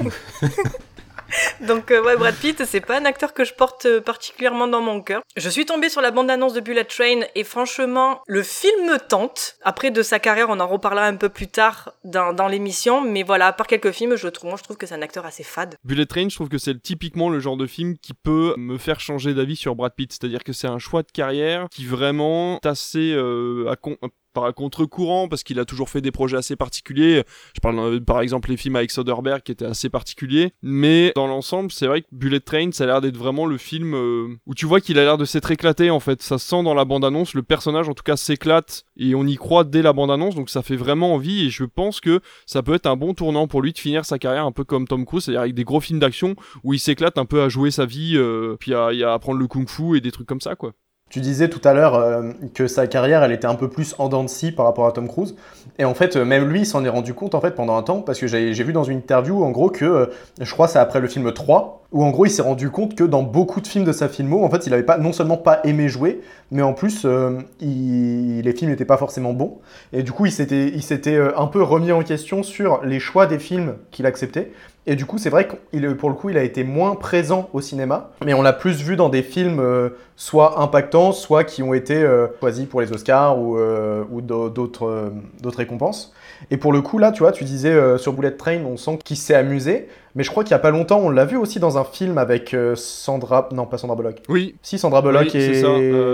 Donc 1.66 1.90
euh, 1.90 2.02
ouais, 2.02 2.16
Brad 2.16 2.34
Pitt, 2.36 2.64
c'est 2.64 2.80
pas 2.80 2.98
un 2.98 3.04
acteur 3.04 3.34
que 3.34 3.44
je 3.44 3.52
porte 3.52 3.84
euh, 3.84 4.00
particulièrement 4.00 4.66
dans 4.66 4.80
mon 4.80 5.02
cœur. 5.02 5.20
Je 5.36 5.50
suis 5.50 5.66
tombée 5.66 5.90
sur 5.90 6.00
la 6.00 6.10
bande-annonce 6.10 6.54
de 6.54 6.60
Bullet 6.60 6.84
Train 6.84 7.20
et 7.34 7.44
franchement, 7.44 8.22
le 8.26 8.42
film 8.42 8.86
me 8.90 8.96
tente. 8.98 9.56
Après 9.62 9.90
de 9.90 10.02
sa 10.02 10.20
carrière, 10.20 10.46
on 10.48 10.58
en 10.58 10.66
reparlera 10.66 11.04
un 11.06 11.16
peu 11.16 11.28
plus 11.28 11.48
tard 11.48 11.92
dans, 12.04 12.32
dans 12.32 12.48
l'émission, 12.48 13.02
mais 13.02 13.24
voilà, 13.24 13.52
par 13.52 13.66
quelques 13.66 13.90
films, 13.90 14.16
je 14.16 14.28
trouve, 14.28 14.48
moi 14.50 14.58
je 14.58 14.64
trouve 14.64 14.78
que 14.78 14.86
c'est 14.86 14.94
un 14.94 15.02
acteur 15.02 15.26
assez 15.26 15.42
fade. 15.42 15.74
Bullet 15.84 16.06
Train, 16.06 16.28
je 16.30 16.34
trouve 16.34 16.48
que 16.48 16.58
c'est 16.58 16.80
typiquement 16.82 17.28
le 17.28 17.40
genre 17.40 17.58
de 17.58 17.66
film 17.66 17.98
qui 17.98 18.14
peut 18.14 18.54
me 18.56 18.78
faire 18.78 18.98
changer 18.98 19.34
d'avis 19.34 19.56
sur 19.56 19.74
Brad 19.74 19.92
Pitt. 19.94 20.10
C'est-à-dire 20.12 20.42
que 20.42 20.54
c'est 20.54 20.68
un 20.68 20.78
choix 20.78 21.02
de 21.02 21.10
carrière 21.12 21.66
qui 21.70 21.84
vraiment 21.84 22.58
est 22.62 22.66
assez 22.66 23.12
euh, 23.12 23.68
à 23.70 23.76
con- 23.76 23.98
par 24.32 24.52
contre-courant 24.54 25.28
parce 25.28 25.42
qu'il 25.42 25.58
a 25.58 25.64
toujours 25.64 25.88
fait 25.88 26.00
des 26.00 26.10
projets 26.10 26.36
assez 26.36 26.56
particuliers. 26.56 27.24
Je 27.54 27.60
parle 27.60 27.78
euh, 27.78 28.00
par 28.00 28.20
exemple 28.20 28.50
les 28.50 28.56
films 28.56 28.76
avec 28.76 28.90
Soderbergh 28.90 29.42
qui 29.42 29.52
étaient 29.52 29.64
assez 29.64 29.88
particuliers, 29.88 30.52
mais 30.62 31.12
dans 31.16 31.26
l'ensemble, 31.26 31.72
c'est 31.72 31.86
vrai 31.86 32.02
que 32.02 32.06
Bullet 32.12 32.40
Train, 32.40 32.70
ça 32.72 32.84
a 32.84 32.86
l'air 32.86 33.00
d'être 33.00 33.16
vraiment 33.16 33.46
le 33.46 33.58
film 33.58 33.94
euh, 33.94 34.28
où 34.46 34.54
tu 34.54 34.66
vois 34.66 34.80
qu'il 34.80 34.98
a 34.98 35.04
l'air 35.04 35.18
de 35.18 35.24
s'être 35.24 35.50
éclaté 35.50 35.90
en 35.90 36.00
fait. 36.00 36.22
Ça 36.22 36.38
se 36.38 36.48
sent 36.48 36.62
dans 36.62 36.74
la 36.74 36.84
bande-annonce, 36.84 37.34
le 37.34 37.42
personnage 37.42 37.88
en 37.88 37.94
tout 37.94 38.02
cas 38.02 38.16
s'éclate 38.16 38.84
et 38.96 39.14
on 39.14 39.26
y 39.26 39.36
croit 39.36 39.64
dès 39.64 39.82
la 39.82 39.92
bande-annonce, 39.92 40.34
donc 40.34 40.50
ça 40.50 40.62
fait 40.62 40.76
vraiment 40.76 41.14
envie 41.14 41.46
et 41.46 41.50
je 41.50 41.64
pense 41.64 42.00
que 42.00 42.20
ça 42.46 42.62
peut 42.62 42.74
être 42.74 42.86
un 42.86 42.96
bon 42.96 43.14
tournant 43.14 43.48
pour 43.48 43.62
lui 43.62 43.72
de 43.72 43.78
finir 43.78 44.04
sa 44.04 44.18
carrière 44.18 44.44
un 44.44 44.52
peu 44.52 44.64
comme 44.64 44.86
Tom 44.86 45.04
Cruise, 45.04 45.24
c'est-à-dire 45.24 45.42
avec 45.42 45.54
des 45.54 45.64
gros 45.64 45.80
films 45.80 45.98
d'action 45.98 46.36
où 46.64 46.74
il 46.74 46.78
s'éclate 46.78 47.18
un 47.18 47.24
peu 47.24 47.42
à 47.42 47.48
jouer 47.48 47.70
sa 47.70 47.86
vie, 47.86 48.16
euh, 48.16 48.56
puis 48.58 48.74
à, 48.74 48.86
à 48.86 49.14
apprendre 49.14 49.38
le 49.38 49.46
kung-fu 49.46 49.96
et 49.96 50.00
des 50.00 50.12
trucs 50.12 50.26
comme 50.26 50.40
ça 50.40 50.54
quoi. 50.54 50.72
Tu 51.10 51.20
disais 51.20 51.48
tout 51.48 51.66
à 51.66 51.72
l'heure 51.72 51.94
euh, 51.94 52.32
que 52.52 52.66
sa 52.66 52.86
carrière, 52.86 53.22
elle 53.22 53.32
était 53.32 53.46
un 53.46 53.54
peu 53.54 53.68
plus 53.68 53.94
en 53.98 54.08
dents 54.08 54.26
par 54.56 54.66
rapport 54.66 54.86
à 54.86 54.92
Tom 54.92 55.08
Cruise. 55.08 55.36
Et 55.78 55.86
en 55.86 55.94
fait, 55.94 56.16
euh, 56.16 56.24
même 56.24 56.48
lui, 56.48 56.60
il 56.60 56.66
s'en 56.66 56.84
est 56.84 56.88
rendu 56.90 57.14
compte 57.14 57.34
en 57.34 57.40
fait 57.40 57.52
pendant 57.52 57.76
un 57.76 57.82
temps, 57.82 58.02
parce 58.02 58.18
que 58.18 58.26
j'ai 58.26 58.52
vu 58.52 58.72
dans 58.74 58.84
une 58.84 58.98
interview, 58.98 59.42
en 59.42 59.50
gros, 59.50 59.70
que 59.70 59.84
euh, 59.86 60.06
je 60.38 60.52
crois 60.52 60.68
c'est 60.68 60.78
après 60.78 61.00
le 61.00 61.08
film 61.08 61.32
3, 61.32 61.84
où 61.92 62.04
en 62.04 62.10
gros, 62.10 62.26
il 62.26 62.30
s'est 62.30 62.42
rendu 62.42 62.68
compte 62.68 62.94
que 62.94 63.04
dans 63.04 63.22
beaucoup 63.22 63.62
de 63.62 63.66
films 63.66 63.84
de 63.84 63.92
sa 63.92 64.08
filmo, 64.08 64.44
en 64.44 64.50
fait, 64.50 64.66
il 64.66 64.74
avait 64.74 64.82
pas 64.82 64.98
non 64.98 65.14
seulement 65.14 65.38
pas 65.38 65.60
aimé 65.64 65.88
jouer, 65.88 66.20
mais 66.50 66.60
en 66.60 66.74
plus, 66.74 67.06
les 67.06 68.52
films 68.52 68.70
n'étaient 68.70 68.84
pas 68.84 68.98
forcément 68.98 69.32
bons. 69.32 69.58
Et 69.94 70.02
du 70.02 70.12
coup, 70.12 70.26
il 70.26 70.32
s'était 70.32 71.18
un 71.34 71.46
peu 71.46 71.62
remis 71.62 71.92
en 71.92 72.02
question 72.02 72.42
sur 72.42 72.84
les 72.84 73.00
choix 73.00 73.26
des 73.26 73.38
films 73.38 73.76
qu'il 73.90 74.04
acceptait. 74.04 74.52
Et 74.90 74.96
du 74.96 75.04
coup, 75.04 75.18
c'est 75.18 75.28
vrai 75.28 75.46
que 75.46 75.92
pour 75.92 76.08
le 76.08 76.14
coup, 76.14 76.30
il 76.30 76.38
a 76.38 76.42
été 76.42 76.64
moins 76.64 76.94
présent 76.94 77.50
au 77.52 77.60
cinéma, 77.60 78.10
mais 78.24 78.32
on 78.32 78.40
l'a 78.40 78.54
plus 78.54 78.82
vu 78.82 78.96
dans 78.96 79.10
des 79.10 79.22
films 79.22 79.60
euh, 79.60 79.90
soit 80.16 80.62
impactants, 80.62 81.12
soit 81.12 81.44
qui 81.44 81.62
ont 81.62 81.74
été 81.74 82.02
euh, 82.02 82.26
choisis 82.40 82.64
pour 82.64 82.80
les 82.80 82.90
Oscars 82.90 83.38
ou, 83.38 83.58
euh, 83.58 84.02
ou 84.10 84.22
d'autres 84.22 85.12
récompenses. 85.44 86.14
Et 86.50 86.56
pour 86.56 86.72
le 86.72 86.80
coup, 86.80 86.96
là, 86.96 87.12
tu 87.12 87.18
vois, 87.18 87.32
tu 87.32 87.44
disais 87.44 87.98
sur 87.98 88.14
Bullet 88.14 88.30
Train, 88.30 88.64
on 88.64 88.78
sent 88.78 88.98
qu'il 89.04 89.18
s'est 89.18 89.34
amusé, 89.34 89.88
mais 90.14 90.22
je 90.22 90.30
crois 90.30 90.42
qu'il 90.42 90.52
y 90.52 90.54
a 90.54 90.58
pas 90.58 90.70
longtemps, 90.70 91.00
on 91.00 91.10
l'a 91.10 91.26
vu 91.26 91.36
aussi 91.36 91.60
dans 91.60 91.76
un 91.76 91.84
film 91.84 92.16
avec 92.16 92.56
Sandra, 92.74 93.50
non 93.52 93.66
pas 93.66 93.76
Sandra 93.76 93.94
Bullock, 93.94 94.22
Oui, 94.30 94.54
si 94.62 94.78
Sandra 94.78 95.02
Bullock 95.02 95.28
oui, 95.34 95.38
et 95.38 95.52
c'est 95.52 95.60
ça, 95.60 95.68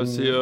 c'est 0.04 0.32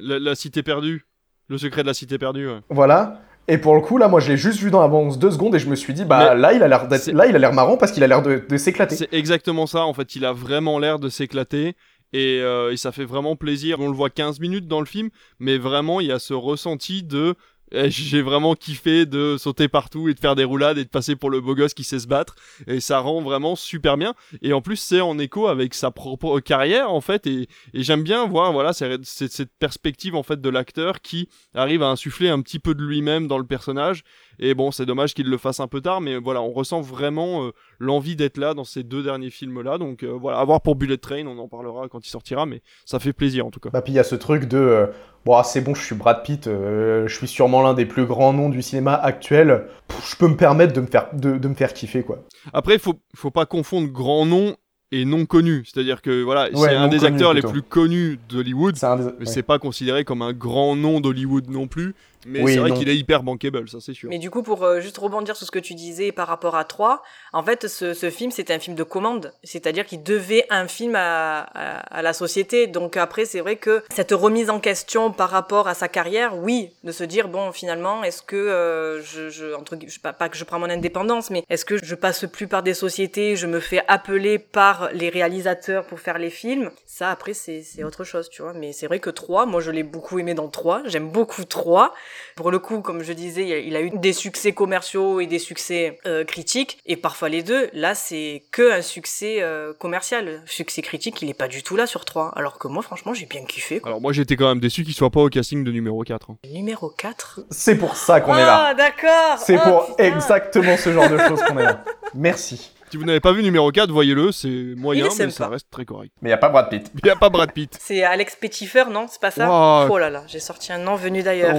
la, 0.00 0.20
la 0.20 0.34
cité 0.36 0.62
perdue, 0.62 1.04
le 1.48 1.58
secret 1.58 1.82
de 1.82 1.88
la 1.88 1.94
cité 1.94 2.16
perdue. 2.16 2.46
ouais. 2.46 2.60
voilà. 2.70 3.22
Et 3.48 3.58
pour 3.58 3.74
le 3.74 3.80
coup, 3.80 3.96
là, 3.96 4.08
moi, 4.08 4.20
je 4.20 4.30
l'ai 4.30 4.36
juste 4.36 4.60
vu 4.60 4.70
dans 4.70 4.80
la 4.80 4.88
bande 4.88 5.16
deux 5.18 5.30
secondes 5.30 5.54
et 5.54 5.58
je 5.58 5.68
me 5.68 5.76
suis 5.76 5.94
dit, 5.94 6.04
bah 6.04 6.34
Mais 6.34 6.40
là, 6.40 6.52
il 6.52 6.62
a 6.62 6.68
l'air 6.68 6.88
là, 6.88 7.26
il 7.26 7.36
a 7.36 7.38
l'air 7.38 7.52
marrant 7.52 7.76
parce 7.76 7.92
qu'il 7.92 8.02
a 8.02 8.06
l'air 8.06 8.22
de, 8.22 8.44
de 8.48 8.56
s'éclater. 8.56 8.96
C'est 8.96 9.12
exactement 9.12 9.66
ça, 9.66 9.84
en 9.84 9.94
fait, 9.94 10.16
il 10.16 10.24
a 10.24 10.32
vraiment 10.32 10.78
l'air 10.78 10.98
de 10.98 11.08
s'éclater. 11.08 11.76
Et, 12.12 12.40
euh, 12.40 12.72
et 12.72 12.76
ça 12.76 12.92
fait 12.92 13.04
vraiment 13.04 13.36
plaisir. 13.36 13.80
On 13.80 13.88
le 13.88 13.94
voit 13.94 14.10
15 14.10 14.40
minutes 14.40 14.66
dans 14.66 14.80
le 14.80 14.86
film, 14.86 15.10
mais 15.38 15.58
vraiment, 15.58 16.00
il 16.00 16.06
y 16.06 16.12
a 16.12 16.18
ce 16.18 16.34
ressenti 16.34 17.02
de. 17.02 17.34
J'ai 17.72 18.22
vraiment 18.22 18.54
kiffé 18.54 19.06
de 19.06 19.36
sauter 19.38 19.66
partout 19.66 20.08
et 20.08 20.14
de 20.14 20.20
faire 20.20 20.36
des 20.36 20.44
roulades 20.44 20.78
et 20.78 20.84
de 20.84 20.88
passer 20.88 21.16
pour 21.16 21.30
le 21.30 21.40
beau 21.40 21.54
gosse 21.54 21.74
qui 21.74 21.82
sait 21.84 21.98
se 21.98 22.06
battre. 22.06 22.36
Et 22.66 22.80
ça 22.80 23.00
rend 23.00 23.20
vraiment 23.22 23.56
super 23.56 23.96
bien. 23.96 24.14
Et 24.40 24.52
en 24.52 24.60
plus, 24.60 24.76
c'est 24.76 25.00
en 25.00 25.18
écho 25.18 25.48
avec 25.48 25.74
sa 25.74 25.90
propre 25.90 26.38
carrière, 26.40 26.92
en 26.92 27.00
fait. 27.00 27.26
Et, 27.26 27.48
j'aime 27.74 28.04
bien 28.04 28.26
voir, 28.26 28.52
voilà, 28.52 28.72
cette 28.72 29.52
perspective, 29.58 30.14
en 30.14 30.22
fait, 30.22 30.40
de 30.40 30.48
l'acteur 30.48 31.00
qui 31.00 31.28
arrive 31.54 31.82
à 31.82 31.88
insuffler 31.88 32.28
un 32.28 32.40
petit 32.40 32.58
peu 32.58 32.74
de 32.74 32.82
lui-même 32.82 33.26
dans 33.26 33.38
le 33.38 33.46
personnage. 33.46 34.04
Et 34.38 34.54
bon, 34.54 34.70
c'est 34.70 34.86
dommage 34.86 35.14
qu'il 35.14 35.28
le 35.28 35.38
fasse 35.38 35.60
un 35.60 35.66
peu 35.66 35.80
tard, 35.80 36.00
mais 36.00 36.16
voilà, 36.18 36.42
on 36.42 36.52
ressent 36.52 36.80
vraiment 36.80 37.44
euh, 37.46 37.50
l'envie 37.78 38.16
d'être 38.16 38.36
là 38.38 38.54
dans 38.54 38.64
ces 38.64 38.82
deux 38.82 39.02
derniers 39.02 39.30
films-là. 39.30 39.78
Donc 39.78 40.02
euh, 40.02 40.08
voilà, 40.20 40.38
à 40.38 40.44
voir 40.44 40.60
pour 40.60 40.76
Bullet 40.76 40.98
Train, 40.98 41.26
on 41.26 41.38
en 41.38 41.48
parlera 41.48 41.88
quand 41.88 42.06
il 42.06 42.10
sortira, 42.10 42.46
mais 42.46 42.60
ça 42.84 42.98
fait 42.98 43.12
plaisir 43.12 43.46
en 43.46 43.50
tout 43.50 43.60
cas. 43.60 43.70
Bah, 43.70 43.82
puis 43.82 43.92
il 43.92 43.96
y 43.96 44.00
a 44.00 44.04
ce 44.04 44.14
truc 44.14 44.44
de 44.46 44.58
euh, 44.58 44.86
bon, 45.24 45.34
ah, 45.36 45.42
c'est 45.44 45.60
bon, 45.60 45.74
je 45.74 45.82
suis 45.82 45.94
Brad 45.94 46.22
Pitt, 46.22 46.44
je 46.46 47.06
suis 47.14 47.28
sûrement 47.28 47.62
l'un 47.62 47.74
des 47.74 47.86
plus 47.86 48.04
grands 48.06 48.32
noms 48.32 48.48
du 48.48 48.62
cinéma 48.62 48.94
actuel. 48.94 49.66
Pff, 49.88 50.10
je 50.12 50.16
peux 50.16 50.28
me 50.28 50.36
permettre 50.36 50.72
de 50.72 50.80
me 50.80 50.86
faire, 50.86 51.08
de, 51.14 51.38
de 51.38 51.48
me 51.48 51.54
faire 51.54 51.72
kiffer, 51.72 52.02
quoi. 52.02 52.24
Après, 52.52 52.74
il 52.74 52.80
faut, 52.80 52.94
faut 53.14 53.30
pas 53.30 53.46
confondre 53.46 53.88
grand 53.88 54.26
nom 54.26 54.56
et 54.92 55.04
non 55.04 55.26
connu. 55.26 55.64
C'est-à-dire 55.64 56.00
que 56.00 56.22
voilà, 56.22 56.44
Ouais, 56.52 56.68
c'est 56.68 56.74
un 56.76 56.86
des 56.88 57.04
acteurs 57.04 57.34
les 57.34 57.42
plus 57.42 57.62
connus 57.62 58.20
d'Hollywood, 58.28 58.74
des- 58.74 58.80
mais 58.86 59.04
ouais. 59.20 59.26
c'est 59.26 59.42
pas 59.42 59.58
considéré 59.58 60.04
comme 60.04 60.22
un 60.22 60.32
grand 60.32 60.76
nom 60.76 61.00
d'Hollywood 61.00 61.48
non 61.50 61.66
plus. 61.66 61.94
Mais 62.24 62.42
Oui, 62.42 62.54
c'est 62.54 62.58
vrai 62.58 62.72
qu'il 62.72 62.88
est 62.88 62.96
hyper 62.96 63.22
bankable, 63.22 63.68
ça 63.68 63.78
c'est 63.80 63.94
sûr. 63.94 64.08
Mais 64.08 64.18
du 64.18 64.30
coup, 64.30 64.42
pour 64.42 64.62
euh, 64.62 64.80
juste 64.80 64.98
rebondir 64.98 65.36
sur 65.36 65.46
ce 65.46 65.50
que 65.50 65.58
tu 65.58 65.74
disais 65.74 66.12
par 66.12 66.28
rapport 66.28 66.56
à 66.56 66.64
3, 66.64 67.02
en 67.32 67.42
fait, 67.42 67.68
ce, 67.68 67.94
ce 67.94 68.10
film, 68.10 68.30
c'était 68.30 68.54
un 68.54 68.58
film 68.58 68.76
de 68.76 68.82
commande. 68.82 69.32
C'est-à-dire 69.44 69.84
qu'il 69.84 70.02
devait 70.02 70.46
un 70.50 70.68
film 70.68 70.94
à, 70.96 71.40
à, 71.40 71.78
à 71.98 72.02
la 72.02 72.12
société. 72.12 72.66
Donc 72.66 72.96
après, 72.96 73.24
c'est 73.24 73.40
vrai 73.40 73.56
que 73.56 73.82
cette 73.94 74.12
remise 74.12 74.50
en 74.50 74.60
question 74.60 75.12
par 75.12 75.30
rapport 75.30 75.68
à 75.68 75.74
sa 75.74 75.88
carrière, 75.88 76.36
oui, 76.36 76.70
de 76.84 76.92
se 76.92 77.04
dire, 77.04 77.28
bon, 77.28 77.52
finalement, 77.52 78.02
est-ce 78.04 78.22
que 78.22 78.36
euh, 78.36 79.02
je, 79.02 79.28
je, 79.28 79.54
entre, 79.54 79.76
je, 79.86 80.00
pas, 80.00 80.12
pas 80.12 80.28
que 80.28 80.36
je 80.36 80.44
prends 80.44 80.58
mon 80.58 80.70
indépendance, 80.70 81.30
mais 81.30 81.44
est-ce 81.50 81.64
que 81.64 81.76
je 81.82 81.94
passe 81.94 82.26
plus 82.26 82.46
par 82.48 82.62
des 82.62 82.74
sociétés, 82.74 83.36
je 83.36 83.46
me 83.46 83.60
fais 83.60 83.82
appeler 83.88 84.38
par 84.38 84.90
les 84.92 85.08
réalisateurs 85.08 85.86
pour 85.86 86.00
faire 86.00 86.18
les 86.18 86.30
films? 86.30 86.70
Ça, 86.86 87.10
après, 87.10 87.34
c'est 87.34 87.62
c'est 87.62 87.84
autre 87.84 88.04
chose, 88.04 88.28
tu 88.30 88.42
vois. 88.42 88.52
Mais 88.52 88.72
c'est 88.72 88.86
vrai 88.86 89.00
que 89.00 89.10
3, 89.10 89.46
moi, 89.46 89.60
je 89.60 89.70
l'ai 89.70 89.82
beaucoup 89.82 90.18
aimé 90.18 90.34
dans 90.34 90.48
3. 90.48 90.82
J'aime 90.86 91.10
beaucoup 91.10 91.44
3. 91.44 91.92
Pour 92.36 92.50
le 92.50 92.58
coup, 92.58 92.80
comme 92.80 93.02
je 93.02 93.12
disais, 93.12 93.64
il 93.66 93.76
a- 93.76 93.80
eu 93.80 93.90
des 93.90 94.12
succès 94.12 94.52
commerciaux 94.52 95.20
et 95.20 95.26
des 95.26 95.38
succès 95.38 95.98
euh, 96.06 96.24
critiques, 96.24 96.78
et 96.86 96.96
parfois 96.96 97.28
les 97.28 97.42
deux. 97.42 97.68
Là, 97.72 97.94
c'est 97.94 98.42
que 98.52 98.72
un 98.72 98.82
succès 98.82 99.36
euh, 99.42 99.72
commercial. 99.74 100.42
Succès 100.46 100.82
critique, 100.82 101.20
il 101.22 101.28
est 101.30 101.34
pas 101.34 101.48
du 101.48 101.62
tout 101.62 101.76
là 101.76 101.86
sur 101.86 102.04
3. 102.04 102.32
Alors 102.36 102.58
que 102.58 102.68
moi, 102.68 102.82
franchement, 102.82 103.14
j'ai 103.14 103.26
bien 103.26 103.44
kiffé. 103.44 103.80
Quoi. 103.80 103.90
Alors 103.90 104.00
moi 104.00 104.12
j'étais 104.12 104.36
quand 104.36 104.48
même 104.48 104.60
déçu 104.60 104.84
qu'il 104.84 104.94
soit 104.94 105.10
pas 105.10 105.20
au 105.20 105.28
casting 105.28 105.62
de 105.64 105.70
numéro 105.72 106.02
4. 106.02 106.30
hein. 106.30 106.36
Numéro 106.50 106.88
4. 106.90 107.40
C'est 107.50 107.76
pour 107.76 107.96
ça 107.96 108.20
qu'on 108.20 108.34
est 108.36 108.40
là. 108.40 108.66
Ah, 108.68 108.74
d'accord 108.74 109.38
C'est 109.38 109.56
Oh, 109.58 109.68
pour 109.68 109.86
putain. 109.96 110.04
exactement 110.16 110.76
ce 110.76 110.92
genre 110.92 111.08
de 111.08 111.18
choses 111.18 111.42
qu'on 111.42 111.58
est 111.58 111.64
là. 111.64 111.84
Merci. 112.14 112.72
Si 112.90 112.96
vous 112.96 113.04
n'avez 113.04 113.20
pas 113.20 113.32
vu 113.32 113.42
numéro 113.42 113.70
4, 113.70 113.90
voyez-le, 113.90 114.30
c'est 114.32 114.74
moyen, 114.76 115.08
Il 115.10 115.24
mais 115.26 115.30
ça 115.30 115.48
reste 115.48 115.66
très 115.70 115.84
correct. 115.84 116.12
Mais 116.22 116.30
y 116.30 116.32
a 116.32 116.36
pas 116.36 116.48
Brad 116.48 116.68
Pitt. 116.68 116.90
Il 116.94 117.00
n'y 117.04 117.10
a 117.10 117.16
pas 117.16 117.28
Brad 117.28 117.52
Pitt. 117.52 117.76
C'est 117.80 118.04
Alex 118.04 118.36
Petitfer, 118.36 118.84
non? 118.90 119.06
C'est 119.10 119.20
pas 119.20 119.30
ça? 119.30 119.48
Wow. 119.48 119.88
Oh 119.90 119.98
là 119.98 120.08
là, 120.10 120.22
j'ai 120.26 120.38
sorti 120.40 120.72
un 120.72 120.78
nom 120.78 120.94
venu 120.94 121.22
d'ailleurs. 121.22 121.54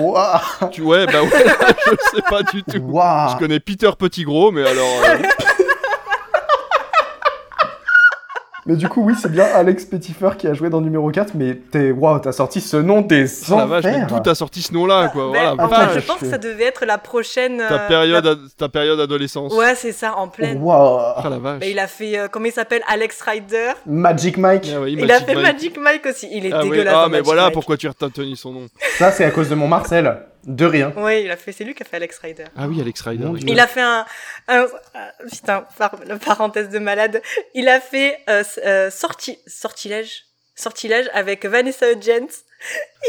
Tu 0.71 0.81
ouais, 0.81 1.05
bah 1.05 1.21
ouais, 1.23 1.29
je 1.85 2.15
sais 2.17 2.21
pas 2.29 2.43
du 2.43 2.63
tout. 2.63 2.73
Je 2.73 3.37
connais 3.37 3.59
Peter 3.59 3.91
Petit 3.97 4.23
Gros, 4.23 4.51
mais 4.51 4.67
alors. 4.67 5.03
euh, 5.05 5.17
Mais 8.67 8.75
du 8.75 8.89
coup, 8.89 9.01
oui, 9.01 9.13
c'est 9.19 9.31
bien 9.31 9.45
Alex 9.55 9.85
Petitfer 9.85 10.31
qui 10.37 10.45
a 10.47 10.53
joué 10.53 10.69
dans 10.69 10.81
numéro 10.81 11.09
4, 11.09 11.33
mais 11.35 11.55
t'es, 11.55 11.91
waouh, 11.91 12.19
t'as 12.19 12.33
sorti 12.33 12.59
ce 12.59 12.75
nom 12.77 12.99
des 13.01 13.25
oh 13.49 13.57
la 13.57 13.65
vache, 13.65 13.85
mais 13.85 14.05
d'où 14.07 14.19
t'as 14.19 14.35
sorti 14.35 14.61
ce 14.61 14.73
nom-là, 14.73 15.07
quoi. 15.07 15.31
Ben, 15.31 15.55
Voilà, 15.55 15.63
en 15.63 15.67
vache. 15.67 15.93
fait, 15.93 15.99
je 16.01 16.05
pense 16.05 16.17
que 16.19 16.29
ça 16.29 16.37
devait 16.37 16.65
être 16.65 16.85
la 16.85 16.97
prochaine. 16.97 17.57
ta 17.59 17.73
euh, 17.85 17.87
période, 17.87 18.25
la- 18.25 18.31
ad- 18.31 18.39
ta 18.57 18.67
période 18.69 18.99
adolescence. 18.99 19.53
Ouais, 19.55 19.73
c'est 19.75 19.93
ça, 19.93 20.15
en 20.17 20.27
pleine. 20.27 20.61
Waouh. 20.61 20.99
Ah 21.15 21.29
la 21.29 21.37
vache. 21.39 21.59
Ben, 21.59 21.69
il 21.71 21.79
a 21.79 21.87
fait, 21.87 22.17
euh, 22.19 22.27
comment 22.29 22.45
il 22.47 22.51
s'appelle? 22.51 22.81
Alex 22.87 23.21
Rider. 23.21 23.71
Magic 23.85 24.37
Mike. 24.37 24.69
Ah 24.75 24.87
Il 24.87 24.99
a 25.01 25.05
Magic 25.07 25.25
fait 25.27 25.35
Mike. 25.35 25.45
Magic 25.53 25.77
Mike 25.79 26.05
aussi. 26.05 26.27
Il 26.31 26.45
est 26.45 26.51
Ah, 26.51 26.61
dégueulasse. 26.61 26.93
Ah, 26.95 27.03
mais 27.05 27.11
Magic 27.11 27.25
voilà 27.25 27.43
Mike. 27.43 27.53
pourquoi 27.53 27.77
tu 27.77 27.87
as 27.87 27.91
retenu 27.97 28.35
son 28.35 28.51
nom. 28.51 28.67
Ça, 28.97 29.11
c'est 29.11 29.23
à 29.23 29.31
cause 29.31 29.47
de 29.49 29.55
mon 29.55 29.67
Marcel. 29.69 30.13
De 30.47 30.65
rien. 30.65 30.93
Oui, 30.95 31.23
il 31.25 31.29
a 31.31 31.35
fait, 31.37 31.51
c'est 31.51 31.63
lui 31.65 31.75
qui 31.75 31.83
a 31.83 31.85
fait 31.85 31.97
Alex 31.97 32.17
Rider. 32.19 32.45
Ah 32.57 32.67
oui, 32.67 32.79
Alex 32.81 33.01
Rider. 33.01 33.27
Il 33.45 33.59
a 33.59 33.67
fait 33.67 33.81
un, 33.81 34.05
un- 34.47 34.61
euh, 34.61 34.67
putain, 35.29 35.65
par, 35.77 35.95
la 36.05 36.15
parenthèse 36.17 36.69
de 36.69 36.79
malade. 36.79 37.21
Il 37.53 37.67
a 37.67 37.79
fait 37.81 38.17
euh, 38.29 38.43
euh, 38.65 38.89
sorti, 38.89 39.37
sortilège, 39.45 40.23
sortilège 40.55 41.09
avec 41.13 41.45
Vanessa 41.45 41.91
Hudgens. 41.91 42.43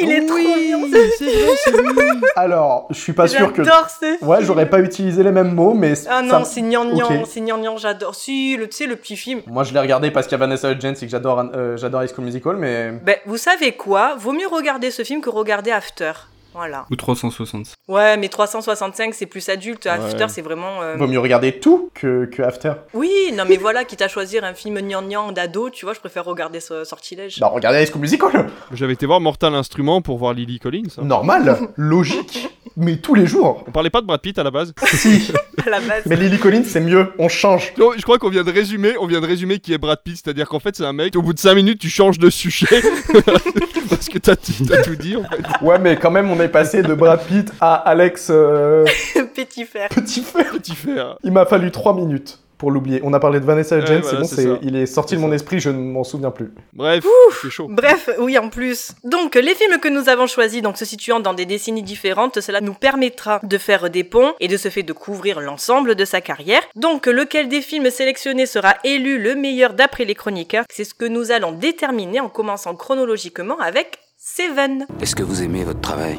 Il 0.03 0.11
est 0.13 0.27
trop 0.27 0.35
Oui, 0.35 0.73
mignon. 0.75 0.89
c'est 1.17 1.25
vrai, 1.25 1.55
c'est 1.65 1.71
lui. 1.71 2.21
Alors, 2.37 2.87
je 2.91 2.99
suis 2.99 3.13
pas 3.15 3.29
sûr 3.29 3.51
que. 3.53 3.63
J'adore 3.65 3.89
ce 3.89 4.23
Ouais, 4.25 4.37
film. 4.39 4.47
j'aurais 4.47 4.69
pas 4.69 4.81
utilisé 4.81 5.23
les 5.23 5.31
mêmes 5.33 5.55
mots, 5.55 5.73
mais. 5.75 5.93
Ah 6.09 6.17
ça- 6.19 6.23
non, 6.23 6.45
c'est 6.45 6.61
gnangnan, 6.61 7.07
Ok. 7.23 7.27
c'est 7.31 7.41
gnangnan, 7.41 7.77
j'adore. 7.79 8.15
Si, 8.15 8.57
le, 8.57 8.69
tu 8.69 8.77
sais, 8.77 8.87
le 8.87 8.97
petit 8.97 9.17
film. 9.17 9.41
Moi, 9.47 9.63
je 9.65 9.73
l'ai 9.73 9.81
regardé 9.81 10.11
parce 10.11 10.27
qu'il 10.27 10.33
y 10.37 10.41
a 10.43 10.45
Vanessa 10.45 10.71
Hudgens 10.73 10.95
et 11.01 11.07
que 11.07 11.09
j'adore, 11.09 11.39
euh, 11.55 11.77
j'adore 11.79 12.03
High 12.03 12.11
School 12.13 12.25
Musical, 12.27 12.57
mais. 12.57 12.91
Ben, 12.91 13.17
vous 13.27 13.39
savez 13.39 13.73
quoi? 13.77 14.17
Vaut 14.19 14.33
mieux 14.33 14.49
regarder 14.49 14.91
ce 14.91 15.03
film 15.05 15.21
que 15.23 15.31
regarder 15.31 15.71
After. 15.71 16.13
Voilà. 16.59 16.87
Ou 16.91 16.97
360. 16.97 17.67
Ouais, 17.87 18.17
mais 18.17 18.29
365, 18.29 19.15
c'est 19.15 19.27
plus 19.27 19.49
adulte. 19.49 19.87
After, 19.87 20.17
Ouais. 20.25 20.29
c'est 20.29 20.43
vraiment... 20.43 20.83
euh, 20.83 20.97
Vaut 20.97 21.07
mieux 21.07 21.21
regarder 21.21 21.53
tout 21.61 21.91
que, 21.95 22.25
que 22.27 22.43
After. 22.43 22.73
Oui, 22.95 23.11
non 23.37 23.45
mais 23.49 23.57
voilà, 23.57 23.85
quitte 23.85 24.03
à 24.03 24.09
choisir 24.09 24.43
un 24.43 24.55
film 24.55 24.81
gnangnan 24.81 25.31
d'ado, 25.33 25.71
tu 25.71 25.85
vois, 25.85 25.95
je 25.95 26.01
préfère 26.01 26.25
regarder 26.25 26.59
ce 26.61 26.83
sortilège. 26.85 27.39
Bah, 27.39 27.47
regardez 27.53 27.81
High 27.83 27.89
School 27.91 28.01
Musical. 28.01 28.49
J'avais 28.73 28.95
été 28.95 29.07
voir 29.07 29.21
Mortal 29.21 29.55
Instrument 29.55 30.03
pour 30.03 30.19
voir 30.19 30.35
Lily 30.35 30.59
Collins. 30.59 30.83
hein. 30.99 31.05
Normal, 31.05 31.59
logique, 31.77 32.49
mais 32.77 32.97
tous 32.97 33.15
les 33.15 33.27
jours. 33.27 33.65
On 33.69 33.71
parlait 33.71 33.91
pas 33.91 34.01
de 34.01 34.07
Brad 34.07 34.21
Pitt 34.21 34.37
à 34.39 34.43
la 34.43 34.51
base. 34.51 34.75
Si. 34.85 35.33
À 35.67 35.71
la 35.71 35.81
base. 35.81 36.05
Mais 36.07 36.15
Lily 36.15 36.39
Collins, 36.39 36.63
c'est 36.65 36.81
mieux, 36.81 37.13
on 37.19 37.29
change. 37.29 37.73
Non, 37.77 37.91
je 37.97 38.03
crois 38.03 38.19
qu'on 38.19 38.29
vient 38.31 38.45
de 38.45 38.51
résumer, 38.53 38.95
on 39.01 39.07
vient 39.07 39.21
de 39.21 39.27
résumer 39.27 39.59
qui 39.59 39.73
est 39.75 39.79
Brad 39.79 39.99
Pitt, 40.05 40.15
c'est-à-dire 40.17 40.49
qu'en 40.49 40.61
fait 40.61 40.77
c'est 40.77 40.85
un 40.85 40.93
mec, 40.93 41.17
au 41.17 41.21
bout 41.21 41.33
de 41.33 41.39
5 41.41 41.53
minutes 41.57 41.81
tu 41.81 41.91
changes 41.91 42.19
de 42.21 42.31
sujet 42.31 42.81
parce 43.91 44.09
que 44.09 44.19
t'as 44.19 44.37
tout 44.37 44.95
dit 44.97 45.17
en 45.17 45.25
fait. 45.25 45.43
Ouais, 45.65 45.79
mais 45.79 45.97
quand 45.97 46.11
même, 46.13 46.31
on 46.31 46.41
est 46.41 46.48
passé 46.49 46.83
de 46.83 46.95
Brad 46.95 47.21
Pitt 47.27 47.53
à 47.61 47.75
Alex 47.75 48.29
euh, 48.31 48.85
Petit 49.35 49.65
fer. 49.65 49.89
Petit 49.91 50.23
Fer. 50.23 50.51
Petit 50.53 50.75
fer. 50.75 51.17
Il 51.23 51.33
m'a 51.33 51.47
fallu 51.47 51.71
3 51.71 51.95
minutes 51.95 52.39
pour 52.57 52.73
l'oublier. 52.73 53.01
On 53.05 53.13
a 53.13 53.21
parlé 53.21 53.39
de 53.39 53.45
Vanessa 53.45 53.77
Ouais, 53.77 53.83
Hudgens, 53.83 54.01
voilà, 54.01 54.11
c'est 54.11 54.17
bon, 54.17 54.25
c'est 54.25 54.35
c'est- 54.35 54.49
ça. 54.49 54.59
il 54.63 54.75
est 54.75 54.87
sorti 54.87 55.15
de 55.15 55.21
mon 55.21 55.29
ça. 55.29 55.35
esprit, 55.37 55.61
je 55.61 55.71
ne 55.71 55.79
m'en 55.79 56.03
souviens 56.03 56.33
plus. 56.33 56.51
Bref, 56.73 57.05
c'est 57.41 57.51
chaud. 57.51 57.69
Bref, 57.71 58.11
oui, 58.19 58.37
en 58.37 58.49
plus. 58.49 58.91
Donc, 59.05 59.37
les 59.37 59.55
films 59.55 59.79
que 59.79 59.87
nous 59.89 60.09
avons 60.09 60.27
choisis, 60.27 60.61
donc 60.61 60.77
se 60.77 60.85
situant 60.85 61.21
dans 61.21 61.35
des 61.35 61.47
décennies 61.47 61.85
différentes, 61.85 62.41
cela 62.41 62.61
nous 62.61 62.75
permettra 62.75 63.39
de 63.45 63.59
faire 63.59 63.91
des 63.91 64.03
ponts 64.03 64.35
et 64.41 64.49
de 64.49 64.57
ce 64.57 64.71
fait 64.71 64.83
de 64.83 64.93
couvrir 64.93 65.41
l'ensemble 65.41 65.95
de 65.95 66.05
sa 66.05 66.21
carrière. 66.21 66.63
Donc, 66.75 67.07
lequel 67.07 67.49
des 67.49 67.61
films 67.61 67.91
sélectionnés 67.91 68.47
sera 68.47 68.75
élu 68.83 69.23
le 69.23 69.37
meilleur 69.37 69.75
d'après 69.75 70.05
les 70.05 70.17
chroniqueurs? 70.17 70.65
C'est 70.69 70.83
ce 70.85 70.95
que 70.95 71.05
nous 71.05 71.31
allons 71.31 71.53
déterminer 71.53 72.19
en 72.19 72.29
commençant 72.29 72.75
chronologiquement 72.75 73.59
avec 73.61 74.01
Seven. 74.37 74.87
Est-ce 75.01 75.17
que 75.17 75.23
vous 75.23 75.43
aimez 75.43 75.65
votre 75.65 75.81
travail? 75.81 76.19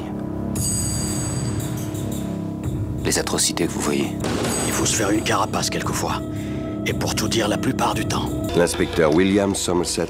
Les 3.04 3.18
atrocités 3.18 3.66
que 3.66 3.70
vous 3.70 3.80
voyez 3.80 4.08
Il 4.66 4.72
faut 4.72 4.84
se 4.84 4.96
faire 4.96 5.10
une 5.10 5.22
carapace 5.22 5.70
quelquefois. 5.70 6.20
Et 6.86 6.92
pour 6.92 7.14
tout 7.14 7.28
dire 7.28 7.46
la 7.46 7.56
plupart 7.56 7.94
du 7.94 8.04
temps. 8.06 8.28
L'inspecteur 8.56 9.14
William 9.14 9.54
Somerset 9.54 10.08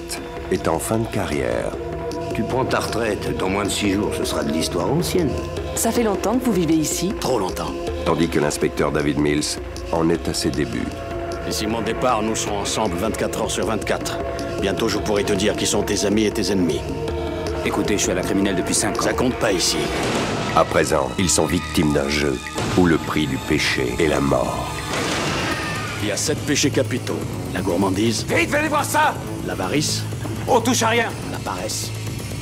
est 0.50 0.66
en 0.66 0.78
fin 0.78 0.98
de 0.98 1.06
carrière. 1.08 1.72
Tu 2.34 2.42
prends 2.42 2.64
ta 2.64 2.80
retraite, 2.80 3.36
dans 3.36 3.50
moins 3.50 3.64
de 3.64 3.68
six 3.68 3.92
jours, 3.92 4.14
ce 4.14 4.24
sera 4.24 4.44
de 4.44 4.50
l'histoire 4.52 4.90
ancienne. 4.90 5.30
Ça 5.76 5.92
fait 5.92 6.02
longtemps 6.02 6.38
que 6.38 6.44
vous 6.44 6.52
vivez 6.52 6.74
ici 6.74 7.12
Trop 7.20 7.38
longtemps. 7.38 7.72
Tandis 8.06 8.28
que 8.28 8.40
l'inspecteur 8.40 8.90
David 8.92 9.18
Mills 9.18 9.58
en 9.92 10.08
est 10.08 10.26
à 10.26 10.34
ses 10.34 10.50
débuts. 10.50 10.88
D'ici 11.46 11.66
mon 11.66 11.82
départ, 11.82 12.22
nous 12.22 12.34
serons 12.34 12.60
ensemble 12.60 12.96
24 12.96 13.42
heures 13.42 13.50
sur 13.50 13.66
24. 13.66 14.18
Bientôt, 14.62 14.88
je 14.88 14.98
pourrai 14.98 15.22
te 15.22 15.34
dire 15.34 15.54
qui 15.54 15.66
sont 15.66 15.82
tes 15.82 16.06
amis 16.06 16.24
et 16.24 16.30
tes 16.30 16.50
ennemis. 16.50 16.80
Écoutez, 17.64 17.98
je 17.98 18.02
suis 18.04 18.10
à 18.10 18.14
la 18.14 18.22
criminelle 18.22 18.56
depuis 18.56 18.74
cinq 18.74 18.98
ans. 18.98 19.02
Ça 19.02 19.12
compte 19.12 19.34
pas 19.34 19.52
ici. 19.52 19.76
À 20.56 20.64
présent, 20.64 21.10
ils 21.18 21.28
sont 21.28 21.44
victimes 21.44 21.92
d'un 21.92 22.08
jeu 22.08 22.38
où 22.78 22.86
le 22.86 22.96
prix 22.96 23.26
du 23.26 23.36
péché 23.36 23.94
est 23.98 24.08
la 24.08 24.20
mort. 24.20 24.66
Il 26.02 26.08
y 26.08 26.12
a 26.12 26.16
sept 26.16 26.38
péchés 26.46 26.70
capitaux. 26.70 27.18
La 27.52 27.60
gourmandise, 27.60 28.24
Vite, 28.26 28.50
venez 28.50 28.68
voir 28.68 28.84
ça 28.84 29.14
l'avarice, 29.46 30.02
On 30.48 30.60
touche 30.60 30.82
à 30.82 30.88
rien 30.88 31.08
la 31.32 31.38
paresse, 31.38 31.90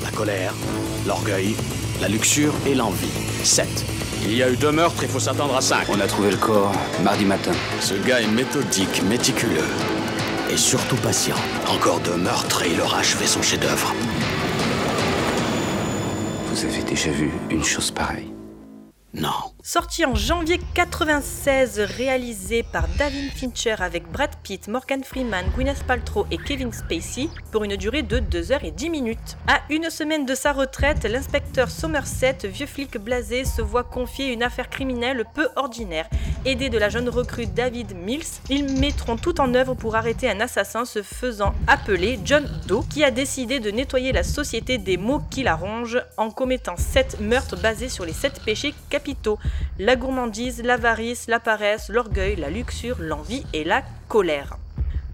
la 0.04 0.10
colère, 0.10 0.52
l'orgueil, 1.06 1.54
la 2.00 2.08
luxure 2.08 2.52
et 2.66 2.74
l'envie. 2.74 3.10
Sept. 3.42 3.84
Il 4.22 4.34
y 4.34 4.42
a 4.42 4.50
eu 4.50 4.56
deux 4.56 4.72
meurtres, 4.72 5.02
il 5.02 5.08
faut 5.08 5.20
s'attendre 5.20 5.56
à 5.56 5.60
cinq. 5.60 5.86
On 5.88 6.00
a 6.00 6.06
trouvé 6.06 6.30
le 6.30 6.36
corps 6.36 6.72
mardi 7.02 7.24
matin. 7.24 7.52
Ce 7.80 7.94
gars 7.94 8.20
est 8.20 8.26
méthodique, 8.28 9.02
méticuleux. 9.04 9.64
Et 10.50 10.56
surtout 10.56 10.96
patient. 10.96 11.36
Encore 11.68 12.00
deux 12.00 12.16
meurtres 12.16 12.62
et 12.62 12.72
il 12.72 12.80
aura 12.80 12.98
achevé 12.98 13.26
son 13.26 13.42
chef-d'œuvre. 13.42 13.94
Vous 16.50 16.64
avez 16.64 16.82
déjà 16.82 17.10
vu 17.10 17.30
une 17.50 17.62
chose 17.62 17.90
pareille? 17.90 18.32
Non. 19.12 19.52
Sorti 19.70 20.06
en 20.06 20.14
janvier 20.14 20.58
96, 20.72 21.80
réalisé 21.80 22.62
par 22.62 22.88
David 22.96 23.30
Fincher 23.32 23.74
avec 23.80 24.10
Brad 24.10 24.30
Pitt, 24.42 24.66
Morgan 24.66 25.04
Freeman, 25.04 25.44
Gwyneth 25.54 25.84
Paltrow 25.84 26.26
et 26.30 26.38
Kevin 26.38 26.72
Spacey 26.72 27.28
pour 27.52 27.64
une 27.64 27.76
durée 27.76 28.02
de 28.02 28.18
2h10 28.18 28.90
minutes. 28.90 29.36
À 29.46 29.60
une 29.68 29.90
semaine 29.90 30.24
de 30.24 30.34
sa 30.34 30.54
retraite, 30.54 31.04
l'inspecteur 31.04 31.68
Somerset, 31.68 32.38
vieux 32.44 32.64
flic 32.64 32.96
blasé, 32.96 33.44
se 33.44 33.60
voit 33.60 33.84
confier 33.84 34.32
une 34.32 34.42
affaire 34.42 34.70
criminelle 34.70 35.26
peu 35.34 35.50
ordinaire. 35.54 36.08
Aidé 36.46 36.70
de 36.70 36.78
la 36.78 36.88
jeune 36.88 37.10
recrue 37.10 37.44
David 37.44 37.94
Mills, 37.94 38.40
ils 38.48 38.72
mettront 38.80 39.18
tout 39.18 39.38
en 39.38 39.52
œuvre 39.52 39.74
pour 39.74 39.96
arrêter 39.96 40.30
un 40.30 40.40
assassin 40.40 40.86
se 40.86 41.02
faisant 41.02 41.52
appeler 41.66 42.18
John 42.24 42.48
Doe, 42.66 42.86
qui 42.88 43.04
a 43.04 43.10
décidé 43.10 43.60
de 43.60 43.70
nettoyer 43.70 44.12
la 44.12 44.22
société 44.22 44.78
des 44.78 44.96
maux 44.96 45.20
qui 45.30 45.42
la 45.42 45.56
rongent 45.56 46.00
en 46.16 46.30
commettant 46.30 46.78
7 46.78 47.20
meurtres 47.20 47.60
basés 47.60 47.90
sur 47.90 48.06
les 48.06 48.14
7 48.14 48.40
péchés 48.46 48.72
capitaux 48.88 49.38
la 49.78 49.96
gourmandise, 49.96 50.62
l'avarice, 50.62 51.26
la 51.28 51.40
paresse, 51.40 51.88
l'orgueil, 51.88 52.36
la 52.36 52.50
luxure, 52.50 52.96
l'envie 53.00 53.44
et 53.52 53.64
la 53.64 53.82
colère. 54.08 54.58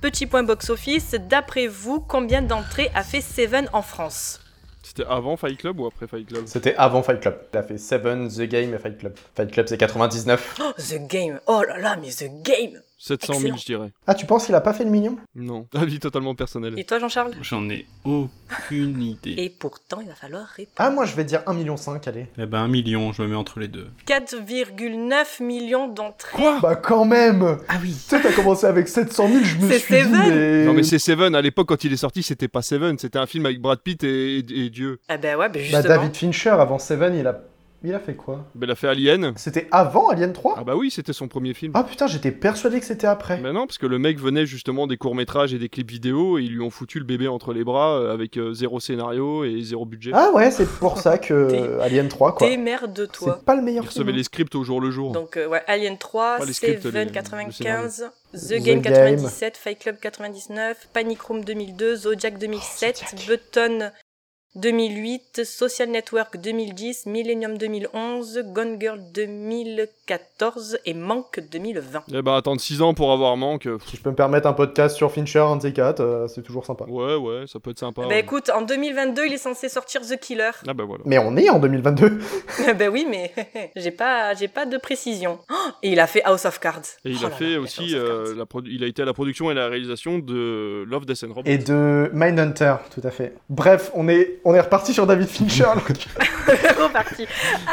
Petit 0.00 0.26
point 0.26 0.42
box-office, 0.42 1.14
d'après 1.28 1.66
vous, 1.66 2.00
combien 2.00 2.42
d'entrées 2.42 2.90
a 2.94 3.02
fait 3.02 3.20
Seven 3.20 3.68
en 3.72 3.82
France? 3.82 4.40
C'était 4.82 5.04
avant 5.08 5.36
Fight 5.38 5.58
Club 5.58 5.80
ou 5.80 5.86
après 5.86 6.06
Fight 6.06 6.28
Club? 6.28 6.44
C'était 6.46 6.74
avant 6.76 7.02
Fight 7.02 7.20
Club. 7.20 7.38
Il 7.52 7.58
a 7.58 7.62
fait 7.62 7.78
Seven, 7.78 8.28
The 8.28 8.42
Game 8.42 8.74
et 8.74 8.78
Fight 8.78 8.98
Club. 8.98 9.14
Fight 9.34 9.50
Club, 9.50 9.66
c'est 9.66 9.78
99. 9.78 10.60
Oh, 10.60 10.72
The 10.76 11.06
Game 11.08 11.40
Oh 11.46 11.62
là 11.66 11.78
là, 11.78 11.96
mais 11.96 12.10
The 12.10 12.30
Game 12.42 12.80
700 13.06 13.34
000, 13.34 13.38
Excellent. 13.42 13.56
je 13.58 13.64
dirais. 13.66 13.92
Ah, 14.06 14.14
tu 14.14 14.24
penses 14.24 14.46
qu'il 14.46 14.54
a 14.54 14.62
pas 14.62 14.72
fait 14.72 14.84
le 14.84 14.90
million 14.90 15.16
Non, 15.34 15.66
avis 15.74 15.98
totalement 15.98 16.34
personnel. 16.34 16.72
Et 16.78 16.84
toi, 16.84 16.98
Jean-Charles? 16.98 17.32
J'en 17.42 17.68
ai 17.68 17.84
aucune 18.04 19.02
idée. 19.02 19.34
Et 19.36 19.50
pourtant, 19.50 20.00
il 20.00 20.06
va 20.08 20.14
falloir 20.14 20.46
répondre. 20.46 20.72
Ah, 20.78 20.90
moi 20.90 21.04
je 21.04 21.14
vais 21.14 21.24
dire 21.24 21.40
1,5 21.46 21.54
million, 21.56 21.76
allez. 22.06 22.26
Eh 22.38 22.46
ben 22.46 22.60
un 22.60 22.68
million, 22.68 23.12
je 23.12 23.20
me 23.22 23.28
mets 23.28 23.34
entre 23.34 23.60
les 23.60 23.68
deux. 23.68 23.88
4,9 24.06 25.42
millions 25.42 25.88
d'entrées. 25.88 26.30
Quoi? 26.32 26.60
Bah 26.60 26.76
quand 26.76 27.04
même 27.04 27.58
Ah 27.68 27.76
oui 27.82 27.90
Tu 27.92 28.16
sais, 28.16 28.20
t'as 28.22 28.32
commencé 28.32 28.66
avec 28.66 28.88
700 28.88 29.28
000, 29.28 29.44
je 29.44 29.56
me 29.58 29.70
C'est 29.70 29.78
suis 29.80 29.94
dit, 29.96 30.02
Seven. 30.02 30.34
mais... 30.34 30.64
Non 30.64 30.72
mais 30.72 30.82
c'est 30.82 30.98
Seven, 30.98 31.34
à 31.34 31.42
l'époque 31.42 31.68
quand 31.68 31.84
il 31.84 31.92
est 31.92 31.96
sorti 31.98 32.22
c'était 32.22 32.48
pas 32.48 32.62
Seven, 32.62 32.98
c'était 32.98 33.18
un 33.18 33.26
film 33.26 33.46
avec 33.46 33.60
Brad 33.60 33.80
Pitt 33.80 34.02
et, 34.04 34.38
et- 34.38 34.64
et 34.66 34.70
Dieu. 34.70 34.98
Ah 35.08 35.16
ben 35.18 35.36
ouais, 35.36 35.48
ben 35.48 35.60
Bah, 35.60 35.80
justement. 35.80 35.82
David 35.82 36.16
Fincher, 36.16 36.50
avant 36.50 36.78
Seven, 36.78 37.14
il 37.14 37.26
a... 37.26 37.38
Il 37.86 37.94
a 37.94 37.98
fait 38.00 38.14
quoi? 38.14 38.46
Ben, 38.54 38.66
il 38.66 38.70
a 38.70 38.74
fait 38.74 38.88
Alien. 38.88 39.34
C'était 39.36 39.68
avant 39.70 40.08
Alien 40.08 40.32
3 40.32 40.54
Ah 40.58 40.64
bah 40.64 40.74
oui, 40.74 40.90
c'était 40.90 41.12
son 41.12 41.28
premier 41.28 41.52
film. 41.52 41.72
Ah 41.74 41.84
putain, 41.84 42.06
j'étais 42.06 42.30
persuadé 42.32 42.80
que 42.80 42.86
c'était 42.86 43.06
après. 43.06 43.36
Ben 43.36 43.52
non, 43.52 43.66
parce 43.66 43.76
que 43.78 43.86
le 43.86 43.98
mec 43.98 44.18
venait 44.18 44.46
justement 44.46 44.86
des 44.86 44.96
courts-métrages 44.96 45.52
et 45.52 45.58
des 45.58 45.68
clips 45.68 45.90
vidéo 45.90 46.38
et 46.38 46.42
ils 46.44 46.52
lui 46.52 46.62
ont 46.62 46.70
foutu 46.70 46.98
le 46.98 47.04
bébé 47.04 47.28
entre 47.28 47.52
les 47.52 47.62
bras 47.62 47.98
euh, 47.98 48.12
avec 48.14 48.38
euh, 48.38 48.54
zéro 48.54 48.80
scénario 48.80 49.44
et 49.44 49.60
zéro 49.62 49.84
budget. 49.84 50.12
Ah 50.14 50.30
ouais, 50.34 50.50
c'est 50.50 50.66
pour 50.68 50.98
ça 50.98 51.18
que 51.18 51.50
T'es- 51.50 51.82
Alien 51.82 52.08
3, 52.08 52.34
quoi. 52.36 52.48
Démerde-toi. 52.48 53.36
C'est 53.38 53.44
pas 53.44 53.54
le 53.54 53.60
il 53.60 53.64
meilleur 53.64 53.84
recevait 53.84 54.04
film. 54.06 54.16
les 54.16 54.22
scripts 54.24 54.54
au 54.54 54.64
jour 54.64 54.80
le 54.80 54.90
jour. 54.90 55.12
Donc, 55.12 55.36
euh, 55.36 55.46
ouais, 55.46 55.62
Alien 55.66 55.98
3, 55.98 56.38
Pas 56.38 56.44
les 56.46 56.52
scripts, 56.54 56.76
les- 56.84 56.90
Seven 56.90 57.08
le 57.08 57.12
95, 57.14 58.10
The, 58.32 58.36
The 58.38 58.52
Game 58.62 58.80
Game. 58.80 58.82
97, 58.82 59.56
Fight 59.58 59.78
Club 59.78 59.96
99, 60.00 60.88
Panic 60.92 61.20
Room 61.20 61.44
2002, 61.44 61.96
Zodiac 61.96 62.38
2007, 62.38 63.04
Zodiac. 63.10 63.28
Button 63.28 63.90
2008, 64.56 65.44
Social 65.44 65.90
Network 65.90 66.36
2010, 66.36 67.06
Millennium 67.06 67.58
2011, 67.58 68.42
Gone 68.52 68.80
Girl 68.80 69.00
2014 69.12 70.78
et 70.86 70.94
Manque 70.94 71.40
2020. 71.50 72.04
Eh 72.12 72.22
ben 72.22 72.34
attendre 72.34 72.60
6 72.60 72.82
ans 72.82 72.94
pour 72.94 73.12
avoir 73.12 73.36
manque. 73.36 73.68
Si 73.86 73.96
je 73.96 74.02
peux 74.02 74.10
me 74.10 74.14
permettre 74.14 74.46
un 74.46 74.52
podcast 74.52 74.96
sur 74.96 75.10
Fincher, 75.10 75.40
un 75.40 75.58
euh, 76.00 76.28
c'est 76.28 76.42
toujours 76.42 76.64
sympa. 76.66 76.84
Ouais, 76.88 77.16
ouais, 77.16 77.44
ça 77.46 77.58
peut 77.58 77.70
être 77.70 77.78
sympa. 77.78 78.02
bah 78.02 78.08
ouais. 78.08 78.20
écoute, 78.20 78.50
en 78.50 78.62
2022, 78.62 79.26
il 79.26 79.32
est 79.32 79.38
censé 79.38 79.68
sortir 79.68 80.02
The 80.02 80.18
Killer. 80.18 80.50
Ah 80.66 80.74
bah 80.74 80.84
voilà. 80.84 81.02
Mais 81.06 81.18
on 81.18 81.36
est 81.36 81.50
en 81.50 81.58
2022 81.58 82.20
ben 82.78 82.88
oui, 82.88 83.06
mais 83.08 83.32
j'ai 83.76 83.90
pas, 83.90 84.34
j'ai 84.34 84.48
pas 84.48 84.66
de 84.66 84.76
précision. 84.76 85.38
Oh, 85.50 85.54
et 85.82 85.92
il 85.92 86.00
a 86.00 86.06
fait 86.06 86.22
House 86.24 86.44
of 86.44 86.60
Cards. 86.60 86.82
Et 87.04 87.10
il 87.10 87.18
Oh 87.22 87.26
a 87.26 87.30
là 87.30 87.36
fait 87.36 87.54
là, 87.54 87.60
aussi, 87.60 87.94
euh, 87.94 88.34
la 88.36 88.44
il 88.66 88.84
a 88.84 88.86
été 88.86 89.02
à 89.02 89.04
la 89.04 89.12
production 89.12 89.50
et 89.50 89.54
la 89.54 89.68
réalisation 89.68 90.18
de 90.18 90.84
Love, 90.88 91.06
Death 91.06 91.24
and 91.24 91.32
Robots. 91.34 91.50
Et 91.50 91.58
de 91.58 92.10
Mindhunter, 92.12 92.76
tout 92.94 93.00
à 93.04 93.10
fait. 93.10 93.34
Bref, 93.48 93.90
on 93.94 94.08
est, 94.08 94.40
on 94.44 94.54
est 94.54 94.60
reparti 94.60 94.92
sur 94.94 95.06
David 95.06 95.28
Fincher. 95.28 95.64
Reparti. 96.46 97.26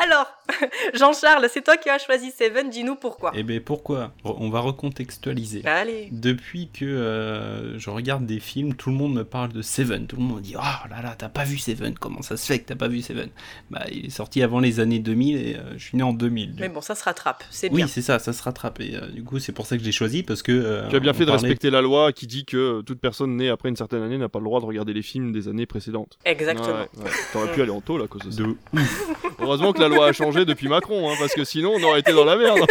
Alors, 0.04 0.28
Jean-Charles, 0.94 1.48
c'est 1.52 1.64
toi 1.64 1.78
qui 1.78 1.90
as 1.90 2.00
choisi 2.00 2.32
Seven, 2.32 2.70
dis-nous 2.70 2.96
pourquoi. 2.96 3.32
Eh 3.36 3.44
ben 3.44 3.60
pourquoi? 3.62 4.12
On 4.24 4.50
va 4.50 4.60
recontextualiser. 4.62 5.62
Allez. 5.66 6.10
Depuis 6.12 6.70
que 6.74 6.86
euh, 6.86 7.78
je 7.78 7.90
regarde 7.90 8.26
des 8.26 8.40
films, 8.40 8.76
tout 8.76 8.90
le 8.90 8.96
monde 8.96 9.14
me 9.14 9.24
parle 9.24 9.52
de 9.52 9.62
Seven. 9.62 10.08
Tout 10.08 10.16
le 10.18 10.22
monde 10.24 10.38
me 10.38 10.42
dit 10.42 10.56
Oh 10.58 10.88
là 10.90 11.02
là, 11.02 11.16
t'as 11.18 11.30
pas 11.30 11.44
vu 11.44 11.58
Seven? 11.58 11.96
Comment 11.98 12.22
ça 12.22 12.38
se 12.38 12.46
fait 12.46 12.60
que 12.60 12.68
t'as 12.68 12.76
pas 12.76 12.88
vu 12.88 13.02
Seven? 13.02 13.30
Bah, 13.70 13.86
il 13.92 14.06
est 14.08 14.10
sorti 14.10 14.42
avant 14.44 14.60
les 14.60 14.80
années 14.80 15.00
2000 15.00 15.38
et 15.38 15.56
euh, 15.56 15.60
je 15.78 15.84
suis 15.84 15.98
né 15.98 16.04
en 16.04 16.14
2000. 16.14 16.56
Mais 16.60 16.70
bon, 16.70 16.82
ça 16.82 16.96
se 16.96 17.04
rattrape, 17.04 17.44
c'est 17.50 17.70
oui, 17.70 17.78
bien. 17.78 17.88
c'est 17.88 18.02
ça, 18.02 18.20
ça 18.20 18.34
se 18.34 18.44
rattrape. 18.44 18.80
Et 18.80 18.96
euh, 18.96 19.08
du 19.08 19.24
coup, 19.24 19.40
c'est 19.40 19.52
pour 19.52 19.66
ça 19.66 19.76
que 19.76 19.82
je 19.82 19.86
l'ai 19.86 19.92
choisi 19.92 20.24
parce 20.24 20.42
que. 20.44 20.52
euh, 20.52 20.88
Tu 20.90 20.96
as 20.96 21.00
bien 21.00 21.14
fait 21.14 21.26
de 21.26 21.32
parlait- 21.32 21.42
respecter 21.48 21.70
la 21.70 21.82
loi 21.82 22.12
qui 22.14 22.28
dit 22.28 22.46
que 22.46 22.82
toute 22.82 23.00
personne 23.00 23.36
née 23.36 23.50
après 23.50 23.70
une 23.70 23.76
certaine 23.76 24.04
année 24.04 24.18
n'a 24.18 24.30
pas 24.30 24.40
le 24.40 24.46
droit 24.46 24.60
de 24.62 24.66
regarder 24.66 24.94
les 24.94 25.02
films 25.04 25.32
des 25.32 25.48
années 25.48 25.66
précédentes. 25.66 26.18
Exactement. 26.26 26.61
Ouais, 26.68 27.04
ouais. 27.04 27.12
T'aurais 27.34 27.52
pu 27.52 27.62
aller 27.62 27.72
en 27.72 27.82
taux 27.82 28.02
à 28.02 28.08
cause 28.08 28.22
de 28.24 28.32
ça. 28.32 28.44
De 28.44 28.56
Heureusement 29.40 29.74
que 29.74 29.80
la 29.80 29.88
loi 29.88 30.08
a 30.08 30.14
changé 30.14 30.46
depuis 30.46 30.68
Macron, 30.68 31.10
hein, 31.10 31.16
parce 31.20 31.34
que 31.34 31.44
sinon 31.44 31.74
on 31.76 31.84
aurait 31.84 32.00
été 32.00 32.14
dans 32.14 32.26
la 32.26 32.36
merde. 32.36 32.60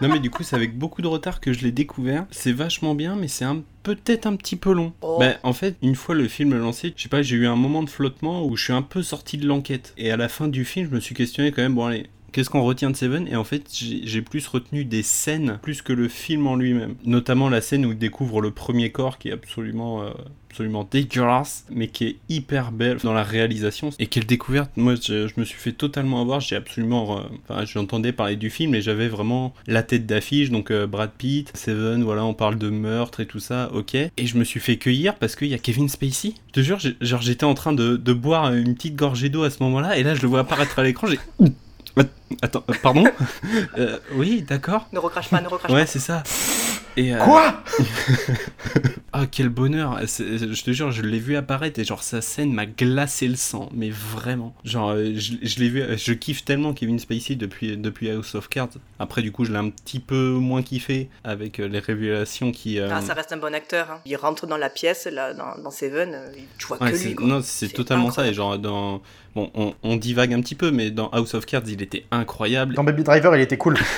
Non 0.00 0.08
mais 0.08 0.20
du 0.20 0.30
coup 0.30 0.44
c'est 0.44 0.54
avec 0.54 0.78
beaucoup 0.78 1.02
de 1.02 1.08
retard 1.08 1.40
que 1.40 1.52
je 1.52 1.64
l'ai 1.64 1.72
découvert. 1.72 2.24
C'est 2.30 2.52
vachement 2.52 2.94
bien 2.94 3.16
mais 3.16 3.26
c'est 3.26 3.44
un 3.44 3.62
peut-être 3.82 4.26
un 4.26 4.36
petit 4.36 4.54
peu 4.54 4.72
long. 4.72 4.92
Oh. 5.00 5.16
Bah, 5.18 5.32
en 5.42 5.52
fait 5.52 5.74
une 5.82 5.96
fois 5.96 6.14
le 6.14 6.28
film 6.28 6.56
lancé, 6.56 6.94
je 6.96 7.02
sais 7.02 7.08
pas 7.08 7.22
j'ai 7.22 7.34
eu 7.34 7.48
un 7.48 7.56
moment 7.56 7.82
de 7.82 7.90
flottement 7.90 8.44
où 8.44 8.56
je 8.56 8.62
suis 8.62 8.72
un 8.72 8.82
peu 8.82 9.02
sorti 9.02 9.38
de 9.38 9.46
l'enquête. 9.48 9.94
Et 9.98 10.12
à 10.12 10.16
la 10.16 10.28
fin 10.28 10.46
du 10.46 10.64
film 10.64 10.86
je 10.88 10.94
me 10.94 11.00
suis 11.00 11.16
questionné 11.16 11.50
quand 11.50 11.62
même 11.62 11.74
bon 11.74 11.86
allez 11.86 12.06
Qu'est-ce 12.32 12.50
qu'on 12.50 12.62
retient 12.62 12.90
de 12.90 12.96
Seven 12.96 13.26
Et 13.28 13.36
en 13.36 13.44
fait, 13.44 13.64
j'ai 13.72 14.22
plus 14.22 14.46
retenu 14.46 14.84
des 14.84 15.02
scènes 15.02 15.58
plus 15.62 15.82
que 15.82 15.92
le 15.92 16.08
film 16.08 16.46
en 16.46 16.56
lui-même. 16.56 16.94
Notamment 17.04 17.48
la 17.48 17.60
scène 17.60 17.86
où 17.86 17.92
il 17.92 17.98
découvre 17.98 18.40
le 18.40 18.50
premier 18.50 18.90
corps 18.90 19.18
qui 19.18 19.28
est 19.28 19.32
absolument, 19.32 20.02
euh, 20.02 20.10
absolument 20.50 20.86
dégueulasse, 20.90 21.64
mais 21.70 21.88
qui 21.88 22.04
est 22.04 22.16
hyper 22.28 22.70
belle 22.72 22.98
dans 23.02 23.12
la 23.12 23.22
réalisation. 23.22 23.90
Et 23.98 24.06
quelle 24.06 24.26
découverte 24.26 24.70
Moi, 24.76 24.94
je, 24.96 25.28
me 25.38 25.44
suis 25.44 25.58
fait 25.58 25.72
totalement 25.72 26.20
avoir. 26.20 26.40
J'ai 26.40 26.56
absolument. 26.56 27.18
euh, 27.18 27.22
Enfin, 27.48 27.64
j'entendais 27.64 28.12
parler 28.12 28.36
du 28.36 28.50
film 28.50 28.74
et 28.74 28.82
j'avais 28.82 29.08
vraiment 29.08 29.54
la 29.66 29.82
tête 29.82 30.06
d'affiche. 30.06 30.50
Donc, 30.50 30.70
euh, 30.70 30.86
Brad 30.86 31.10
Pitt, 31.16 31.50
Seven, 31.56 32.02
voilà, 32.02 32.24
on 32.24 32.34
parle 32.34 32.58
de 32.58 32.68
meurtre 32.68 33.20
et 33.20 33.26
tout 33.26 33.40
ça, 33.40 33.70
ok. 33.72 33.94
Et 33.94 34.10
je 34.18 34.36
me 34.36 34.44
suis 34.44 34.60
fait 34.60 34.76
cueillir 34.76 35.14
parce 35.14 35.34
qu'il 35.36 35.48
y 35.48 35.54
a 35.54 35.58
Kevin 35.58 35.88
Spacey. 35.88 36.34
Je 36.48 36.52
te 36.52 36.60
jure, 36.60 36.78
genre, 37.00 37.22
j'étais 37.22 37.44
en 37.44 37.54
train 37.54 37.72
de, 37.72 37.96
de 37.96 38.12
boire 38.12 38.52
une 38.52 38.74
petite 38.74 38.96
gorgée 38.96 39.28
d'eau 39.28 39.44
à 39.44 39.50
ce 39.50 39.62
moment-là, 39.62 39.96
et 39.98 40.02
là, 40.02 40.14
je 40.14 40.22
le 40.22 40.28
vois 40.28 40.40
apparaître 40.40 40.78
à 40.78 40.82
l'écran. 40.82 41.06
J'ai. 41.06 41.18
Attends, 42.42 42.64
euh, 42.68 42.74
pardon 42.82 43.04
Euh, 43.78 43.98
Oui, 44.14 44.42
d'accord. 44.42 44.86
Ne 44.92 44.98
recrache 44.98 45.28
pas, 45.30 45.40
ne 45.40 45.48
recrache 45.48 45.70
Ouais, 45.72 45.82
pas. 45.82 45.86
c'est 45.86 45.98
ça. 45.98 46.22
Et, 46.96 47.14
euh, 47.14 47.18
Quoi 47.24 47.62
Ah, 49.12 49.24
quel 49.30 49.48
bonheur 49.48 49.98
Je 50.02 50.62
te 50.62 50.70
jure, 50.72 50.90
je 50.90 51.02
l'ai 51.02 51.18
vu 51.18 51.36
apparaître 51.36 51.80
et 51.80 51.84
genre 51.84 52.02
sa 52.02 52.20
scène 52.20 52.52
m'a 52.52 52.66
glacé 52.66 53.26
le 53.26 53.36
sang, 53.36 53.68
mais 53.72 53.90
vraiment. 53.90 54.54
Genre, 54.64 54.90
euh, 54.90 55.12
je, 55.14 55.34
je 55.42 55.58
l'ai 55.60 55.68
vu, 55.68 55.82
je 55.96 56.12
kiffe 56.12 56.44
tellement 56.44 56.72
Kevin 56.74 56.98
Spacey 56.98 57.34
depuis, 57.34 57.76
depuis 57.76 58.10
House 58.10 58.34
of 58.34 58.48
Cards. 58.48 58.68
Après, 58.98 59.22
du 59.22 59.32
coup, 59.32 59.44
je 59.44 59.52
l'ai 59.52 59.58
un 59.58 59.70
petit 59.70 59.98
peu 60.00 60.32
moins 60.32 60.62
kiffé 60.62 61.08
avec 61.24 61.58
euh, 61.58 61.68
les 61.68 61.78
révélations 61.78 62.52
qui... 62.52 62.78
euh, 62.78 62.90
Ah, 62.92 63.00
ça 63.00 63.14
reste 63.14 63.32
un 63.32 63.38
bon 63.38 63.54
acteur. 63.54 63.90
hein. 63.90 64.00
Il 64.04 64.16
rentre 64.16 64.46
dans 64.46 64.58
la 64.58 64.68
pièce, 64.70 65.06
là, 65.10 65.32
dans, 65.34 65.60
dans 65.62 65.70
Seven, 65.70 66.10
euh, 66.14 66.28
tu 66.58 66.66
vois 66.66 66.80
Ouais, 66.82 66.92
que 66.92 66.96
lui. 66.98 67.14
quoi. 67.14 67.26
non, 67.26 67.40
c'est 67.42 67.68
totalement 67.68 68.10
ça. 68.10 68.26
Et 68.26 68.34
genre, 68.34 68.58
dans. 68.58 69.00
Bon, 69.34 69.50
on, 69.54 69.74
on 69.82 69.96
divague 69.96 70.32
un 70.34 70.40
petit 70.40 70.54
peu, 70.54 70.70
mais 70.70 70.90
dans 70.90 71.08
House 71.10 71.34
of 71.34 71.46
Cards, 71.46 71.62
il 71.68 71.80
était 71.82 72.04
incroyable. 72.10 72.74
Dans 72.74 72.84
Baby 72.84 73.04
Driver, 73.04 73.34
il 73.36 73.40
était 73.42 73.56
cool. 73.58 73.78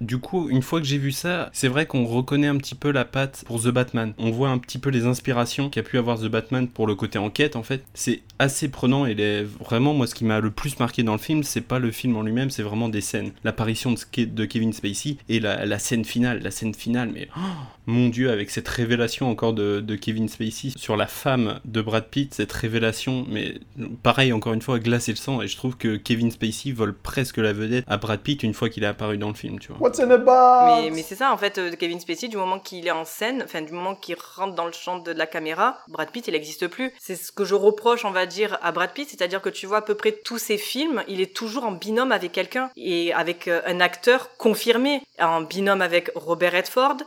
Du 0.00 0.18
coup, 0.18 0.48
une 0.50 0.60
fois 0.60 0.80
que 0.80 0.86
j'ai 0.86 0.98
vu 0.98 1.12
ça, 1.12 1.50
c'est 1.52 1.68
vrai 1.68 1.86
qu'on 1.86 2.04
reconnaît 2.24 2.48
un 2.48 2.56
petit 2.56 2.74
peu 2.74 2.90
la 2.90 3.04
patte 3.04 3.44
pour 3.46 3.62
The 3.62 3.68
Batman. 3.68 4.14
On 4.18 4.30
voit 4.30 4.48
un 4.48 4.58
petit 4.58 4.78
peu 4.78 4.90
les 4.90 5.04
inspirations 5.04 5.68
qu'a 5.68 5.82
pu 5.82 5.98
avoir 5.98 6.18
The 6.18 6.26
Batman 6.26 6.68
pour 6.68 6.86
le 6.86 6.94
côté 6.94 7.18
enquête, 7.18 7.54
en 7.54 7.62
fait. 7.62 7.84
C'est 7.92 8.22
assez 8.38 8.68
prenant 8.68 9.06
et 9.06 9.14
les... 9.14 9.44
vraiment, 9.44 9.94
moi, 9.94 10.06
ce 10.06 10.14
qui 10.14 10.24
m'a 10.24 10.40
le 10.40 10.50
plus 10.50 10.78
marqué 10.78 11.02
dans 11.02 11.12
le 11.12 11.18
film, 11.18 11.42
c'est 11.42 11.60
pas 11.60 11.78
le 11.78 11.90
film 11.90 12.16
en 12.16 12.22
lui-même, 12.22 12.50
c'est 12.50 12.62
vraiment 12.62 12.88
des 12.88 13.02
scènes. 13.02 13.32
L'apparition 13.44 13.92
de, 13.92 14.44
Kevin 14.44 14.72
Spacey 14.72 15.18
et 15.28 15.38
la, 15.38 15.66
la 15.66 15.78
scène 15.78 16.04
finale. 16.04 16.40
La 16.42 16.50
scène 16.50 16.74
finale, 16.74 17.10
mais 17.12 17.28
oh, 17.36 17.40
mon 17.86 18.08
dieu, 18.08 18.30
avec 18.30 18.50
cette 18.50 18.68
révélation 18.68 19.30
encore 19.30 19.52
de, 19.52 19.80
de 19.80 19.94
Kevin 19.94 20.28
Spacey 20.28 20.70
sur 20.76 20.96
la 20.96 21.06
femme 21.06 21.60
de 21.64 21.82
Brad 21.82 22.04
Pitt, 22.04 22.32
cette 22.34 22.52
révélation, 22.52 23.26
mais 23.28 23.58
pareil, 24.02 24.32
encore 24.32 24.54
une 24.54 24.62
fois, 24.62 24.78
glacer 24.78 25.12
le 25.12 25.16
sang. 25.16 25.42
Et 25.42 25.48
je 25.48 25.56
trouve 25.56 25.76
que 25.76 25.96
Kevin 25.96 26.30
Spacey 26.30 26.72
vole 26.72 26.94
presque 26.94 27.36
la 27.36 27.52
vedette 27.52 27.84
à 27.86 27.98
Brad 27.98 28.20
Pitt 28.20 28.42
une 28.42 28.54
fois 28.54 28.70
qu'il 28.70 28.82
est 28.82 28.86
apparu 28.86 29.18
dans 29.18 29.28
le 29.28 29.34
film, 29.34 29.58
tu 29.58 29.68
vois. 29.68 29.80
What's 29.80 30.00
in 30.00 30.10
a 30.10 30.16
box? 30.16 30.84
Mais, 30.84 30.90
mais 30.90 31.02
c'est 31.02 31.14
ça, 31.14 31.32
en 31.32 31.36
fait, 31.36 31.58
euh, 31.58 31.72
Kevin 31.78 32.00
Spacey, 32.00 32.13
du 32.22 32.36
moment 32.36 32.58
qu'il 32.58 32.86
est 32.86 32.92
en 32.92 33.04
scène, 33.04 33.42
enfin, 33.44 33.62
du 33.62 33.72
moment 33.72 33.94
qu'il 33.94 34.16
rentre 34.36 34.54
dans 34.54 34.66
le 34.66 34.72
champ 34.72 34.98
de 34.98 35.12
la 35.12 35.26
caméra, 35.26 35.78
Brad 35.88 36.10
Pitt, 36.10 36.26
il 36.28 36.32
n'existe 36.32 36.68
plus. 36.68 36.92
C'est 36.98 37.16
ce 37.16 37.32
que 37.32 37.44
je 37.44 37.54
reproche, 37.54 38.04
on 38.04 38.10
va 38.10 38.26
dire, 38.26 38.58
à 38.62 38.72
Brad 38.72 38.92
Pitt, 38.92 39.08
c'est-à-dire 39.08 39.40
que 39.40 39.48
tu 39.48 39.66
vois 39.66 39.78
à 39.78 39.82
peu 39.82 39.94
près 39.94 40.12
tous 40.12 40.38
ses 40.38 40.58
films, 40.58 41.02
il 41.08 41.20
est 41.20 41.34
toujours 41.34 41.64
en 41.64 41.72
binôme 41.72 42.12
avec 42.12 42.32
quelqu'un, 42.32 42.70
et 42.76 43.12
avec 43.12 43.48
euh, 43.48 43.60
un 43.66 43.80
acteur 43.80 44.36
confirmé, 44.36 45.02
en 45.18 45.42
binôme 45.42 45.82
avec 45.82 46.10
Robert 46.14 46.52
Redford, 46.52 46.98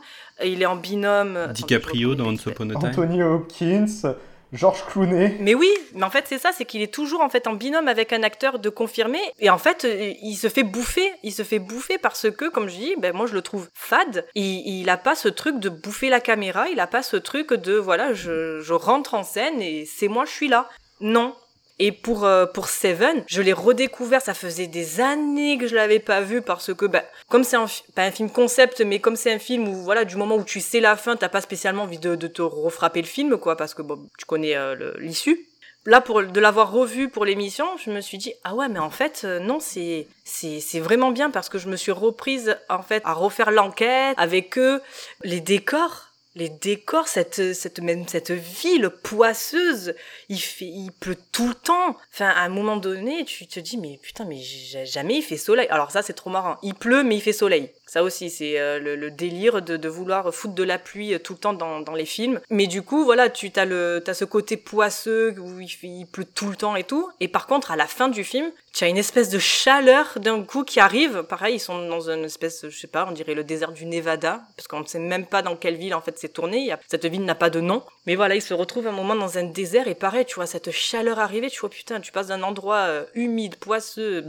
il 0.44 0.62
est 0.62 0.66
en 0.66 0.76
binôme... 0.76 1.48
DiCaprio 1.52 2.14
dans 2.14 2.26
Once 2.28 2.46
Upon 2.46 2.70
a 2.70 2.74
Time. 2.74 2.88
Anthony 2.90 3.22
Hopkins, 3.22 4.14
George 4.52 4.84
Clooney. 4.86 5.36
Mais 5.40 5.54
oui, 5.54 5.70
mais 5.94 6.04
en 6.04 6.10
fait 6.10 6.24
c'est 6.26 6.38
ça, 6.38 6.50
c'est 6.52 6.64
qu'il 6.64 6.82
est 6.82 6.92
toujours 6.92 7.20
en 7.20 7.28
fait 7.28 7.46
en 7.46 7.52
binôme 7.52 7.88
avec 7.88 8.12
un 8.12 8.22
acteur 8.22 8.58
de 8.58 8.68
confirmé 8.70 9.18
et 9.38 9.50
en 9.50 9.58
fait 9.58 9.84
euh, 9.84 10.12
il 10.22 10.36
se 10.36 10.48
fait 10.48 10.62
bouffer, 10.62 11.12
il 11.22 11.32
se 11.32 11.42
fait 11.42 11.58
bouffer 11.58 11.98
parce 11.98 12.30
que 12.30 12.48
comme 12.48 12.68
je 12.68 12.76
dis, 12.76 12.94
ben 12.98 13.14
moi 13.14 13.26
je 13.26 13.34
le 13.34 13.42
trouve 13.42 13.68
fade. 13.74 14.26
Il, 14.34 14.80
il 14.80 14.88
a 14.88 14.96
pas 14.96 15.14
ce 15.14 15.28
truc 15.28 15.58
de 15.58 15.68
bouffer 15.68 16.08
la 16.08 16.20
caméra, 16.20 16.68
il 16.68 16.80
a 16.80 16.86
pas 16.86 17.02
ce 17.02 17.16
truc 17.16 17.52
de 17.52 17.74
voilà 17.74 18.12
je, 18.14 18.60
je 18.60 18.72
rentre 18.72 19.14
en 19.14 19.22
scène 19.22 19.60
et 19.60 19.84
c'est 19.84 20.08
moi 20.08 20.24
je 20.24 20.30
suis 20.30 20.48
là. 20.48 20.68
Non. 21.00 21.34
Et 21.78 21.92
pour 21.92 22.24
euh, 22.24 22.46
pour 22.46 22.68
Seven, 22.68 23.24
je 23.28 23.40
l'ai 23.40 23.52
redécouvert. 23.52 24.20
Ça 24.20 24.34
faisait 24.34 24.66
des 24.66 25.00
années 25.00 25.58
que 25.58 25.66
je 25.66 25.74
l'avais 25.74 26.00
pas 26.00 26.20
vu 26.20 26.42
parce 26.42 26.74
que, 26.74 26.86
ben, 26.86 27.02
comme 27.28 27.44
c'est 27.44 27.56
un 27.56 27.66
pas 27.94 28.02
un 28.02 28.10
film 28.10 28.30
concept, 28.30 28.80
mais 28.80 28.98
comme 28.98 29.16
c'est 29.16 29.32
un 29.32 29.38
film 29.38 29.68
où 29.68 29.74
voilà, 29.74 30.04
du 30.04 30.16
moment 30.16 30.36
où 30.36 30.44
tu 30.44 30.60
sais 30.60 30.80
la 30.80 30.96
fin, 30.96 31.16
t'as 31.16 31.28
pas 31.28 31.40
spécialement 31.40 31.84
envie 31.84 31.98
de, 31.98 32.16
te 32.16 32.42
refrapper 32.42 33.00
le 33.00 33.06
film, 33.06 33.36
quoi, 33.38 33.56
parce 33.56 33.74
que 33.74 33.82
bon, 33.82 34.08
tu 34.18 34.24
connais 34.24 34.56
euh, 34.56 34.92
l'issue. 34.98 35.48
Là, 35.86 36.00
pour 36.00 36.22
de 36.22 36.40
l'avoir 36.40 36.70
revu 36.72 37.08
pour 37.08 37.24
l'émission, 37.24 37.64
je 37.82 37.90
me 37.90 38.00
suis 38.00 38.18
dit 38.18 38.34
ah 38.44 38.54
ouais, 38.54 38.68
mais 38.68 38.78
en 38.78 38.90
fait 38.90 39.22
euh, 39.24 39.38
non, 39.38 39.58
c'est 39.60 40.06
c'est 40.24 40.60
c'est 40.60 40.80
vraiment 40.80 41.12
bien 41.12 41.30
parce 41.30 41.48
que 41.48 41.56
je 41.58 41.68
me 41.68 41.76
suis 41.76 41.92
reprise 41.92 42.58
en 42.68 42.82
fait 42.82 43.02
à 43.06 43.14
refaire 43.14 43.50
l'enquête 43.50 44.14
avec 44.18 44.58
eux, 44.58 44.82
les 45.22 45.40
décors. 45.40 46.07
Les 46.38 46.48
décors, 46.48 47.08
cette, 47.08 47.52
cette 47.52 47.80
même 47.80 48.06
cette 48.06 48.30
ville 48.30 48.90
poisseuse, 49.02 49.94
il 50.28 50.38
fait, 50.38 50.66
il 50.66 50.92
pleut 50.92 51.16
tout 51.32 51.48
le 51.48 51.54
temps. 51.54 51.96
Enfin, 52.12 52.28
à 52.28 52.42
un 52.42 52.48
moment 52.48 52.76
donné, 52.76 53.24
tu 53.24 53.46
te 53.46 53.58
dis 53.58 53.76
mais 53.76 53.98
putain, 54.00 54.24
mais 54.24 54.40
jamais 54.40 55.16
il 55.16 55.22
fait 55.22 55.36
soleil. 55.36 55.66
Alors 55.68 55.90
ça, 55.90 56.02
c'est 56.02 56.12
trop 56.12 56.30
marrant. 56.30 56.56
Il 56.62 56.74
pleut, 56.74 57.02
mais 57.02 57.16
il 57.16 57.20
fait 57.20 57.32
soleil. 57.32 57.72
Ça 57.88 58.02
aussi, 58.02 58.28
c'est 58.28 58.60
euh, 58.60 58.78
le, 58.78 59.10
délire 59.10 59.62
de, 59.62 59.88
vouloir 59.88 60.32
foutre 60.34 60.54
de 60.54 60.62
la 60.62 60.78
pluie 60.78 61.14
euh, 61.14 61.18
tout 61.18 61.32
le 61.32 61.38
temps 61.38 61.54
dans, 61.54 61.94
les 61.94 62.04
films. 62.04 62.38
Mais 62.50 62.66
du 62.66 62.82
coup, 62.82 63.02
voilà, 63.04 63.30
tu 63.30 63.50
as 63.56 63.64
le, 63.64 64.04
ce 64.12 64.24
côté 64.26 64.58
poisseux 64.58 65.34
où 65.38 65.58
il, 65.58 65.70
il 65.82 66.06
pleut 66.06 66.26
tout 66.26 66.50
le 66.50 66.56
temps 66.56 66.76
et 66.76 66.84
tout. 66.84 67.08
Et 67.20 67.28
par 67.28 67.46
contre, 67.46 67.70
à 67.70 67.76
la 67.76 67.86
fin 67.86 68.08
du 68.08 68.24
film, 68.24 68.52
tu 68.72 68.84
as 68.84 68.88
une 68.88 68.98
espèce 68.98 69.30
de 69.30 69.38
chaleur 69.38 70.18
d'un 70.20 70.42
coup 70.44 70.64
qui 70.64 70.80
arrive. 70.80 71.22
Pareil, 71.22 71.56
ils 71.56 71.60
sont 71.60 71.88
dans 71.88 72.10
une 72.10 72.24
espèce, 72.24 72.68
je 72.68 72.78
sais 72.78 72.86
pas, 72.86 73.06
on 73.08 73.12
dirait 73.12 73.34
le 73.34 73.42
désert 73.42 73.72
du 73.72 73.86
Nevada, 73.86 74.42
parce 74.56 74.68
qu'on 74.68 74.80
ne 74.80 74.86
sait 74.86 74.98
même 74.98 75.26
pas 75.26 75.42
dans 75.42 75.56
quelle 75.56 75.76
ville 75.76 75.94
en 75.94 76.00
fait 76.00 76.18
c'est 76.18 76.28
tourné. 76.28 76.72
Cette 76.86 77.06
ville 77.06 77.24
n'a 77.24 77.34
pas 77.34 77.50
de 77.50 77.60
nom. 77.60 77.82
Mais 78.06 78.14
voilà, 78.14 78.34
ils 78.34 78.42
se 78.42 78.54
retrouvent 78.54 78.86
un 78.86 78.92
moment 78.92 79.14
dans 79.14 79.38
un 79.38 79.44
désert 79.44 79.88
et 79.88 79.94
pareil, 79.94 80.24
tu 80.26 80.36
vois 80.36 80.46
cette 80.46 80.70
chaleur 80.70 81.18
arriver, 81.18 81.50
tu 81.50 81.60
vois 81.60 81.70
putain, 81.70 82.00
tu 82.00 82.12
passes 82.12 82.28
d'un 82.28 82.42
endroit 82.42 82.76
euh, 82.76 83.04
humide, 83.14 83.56
poisseux, 83.56 84.24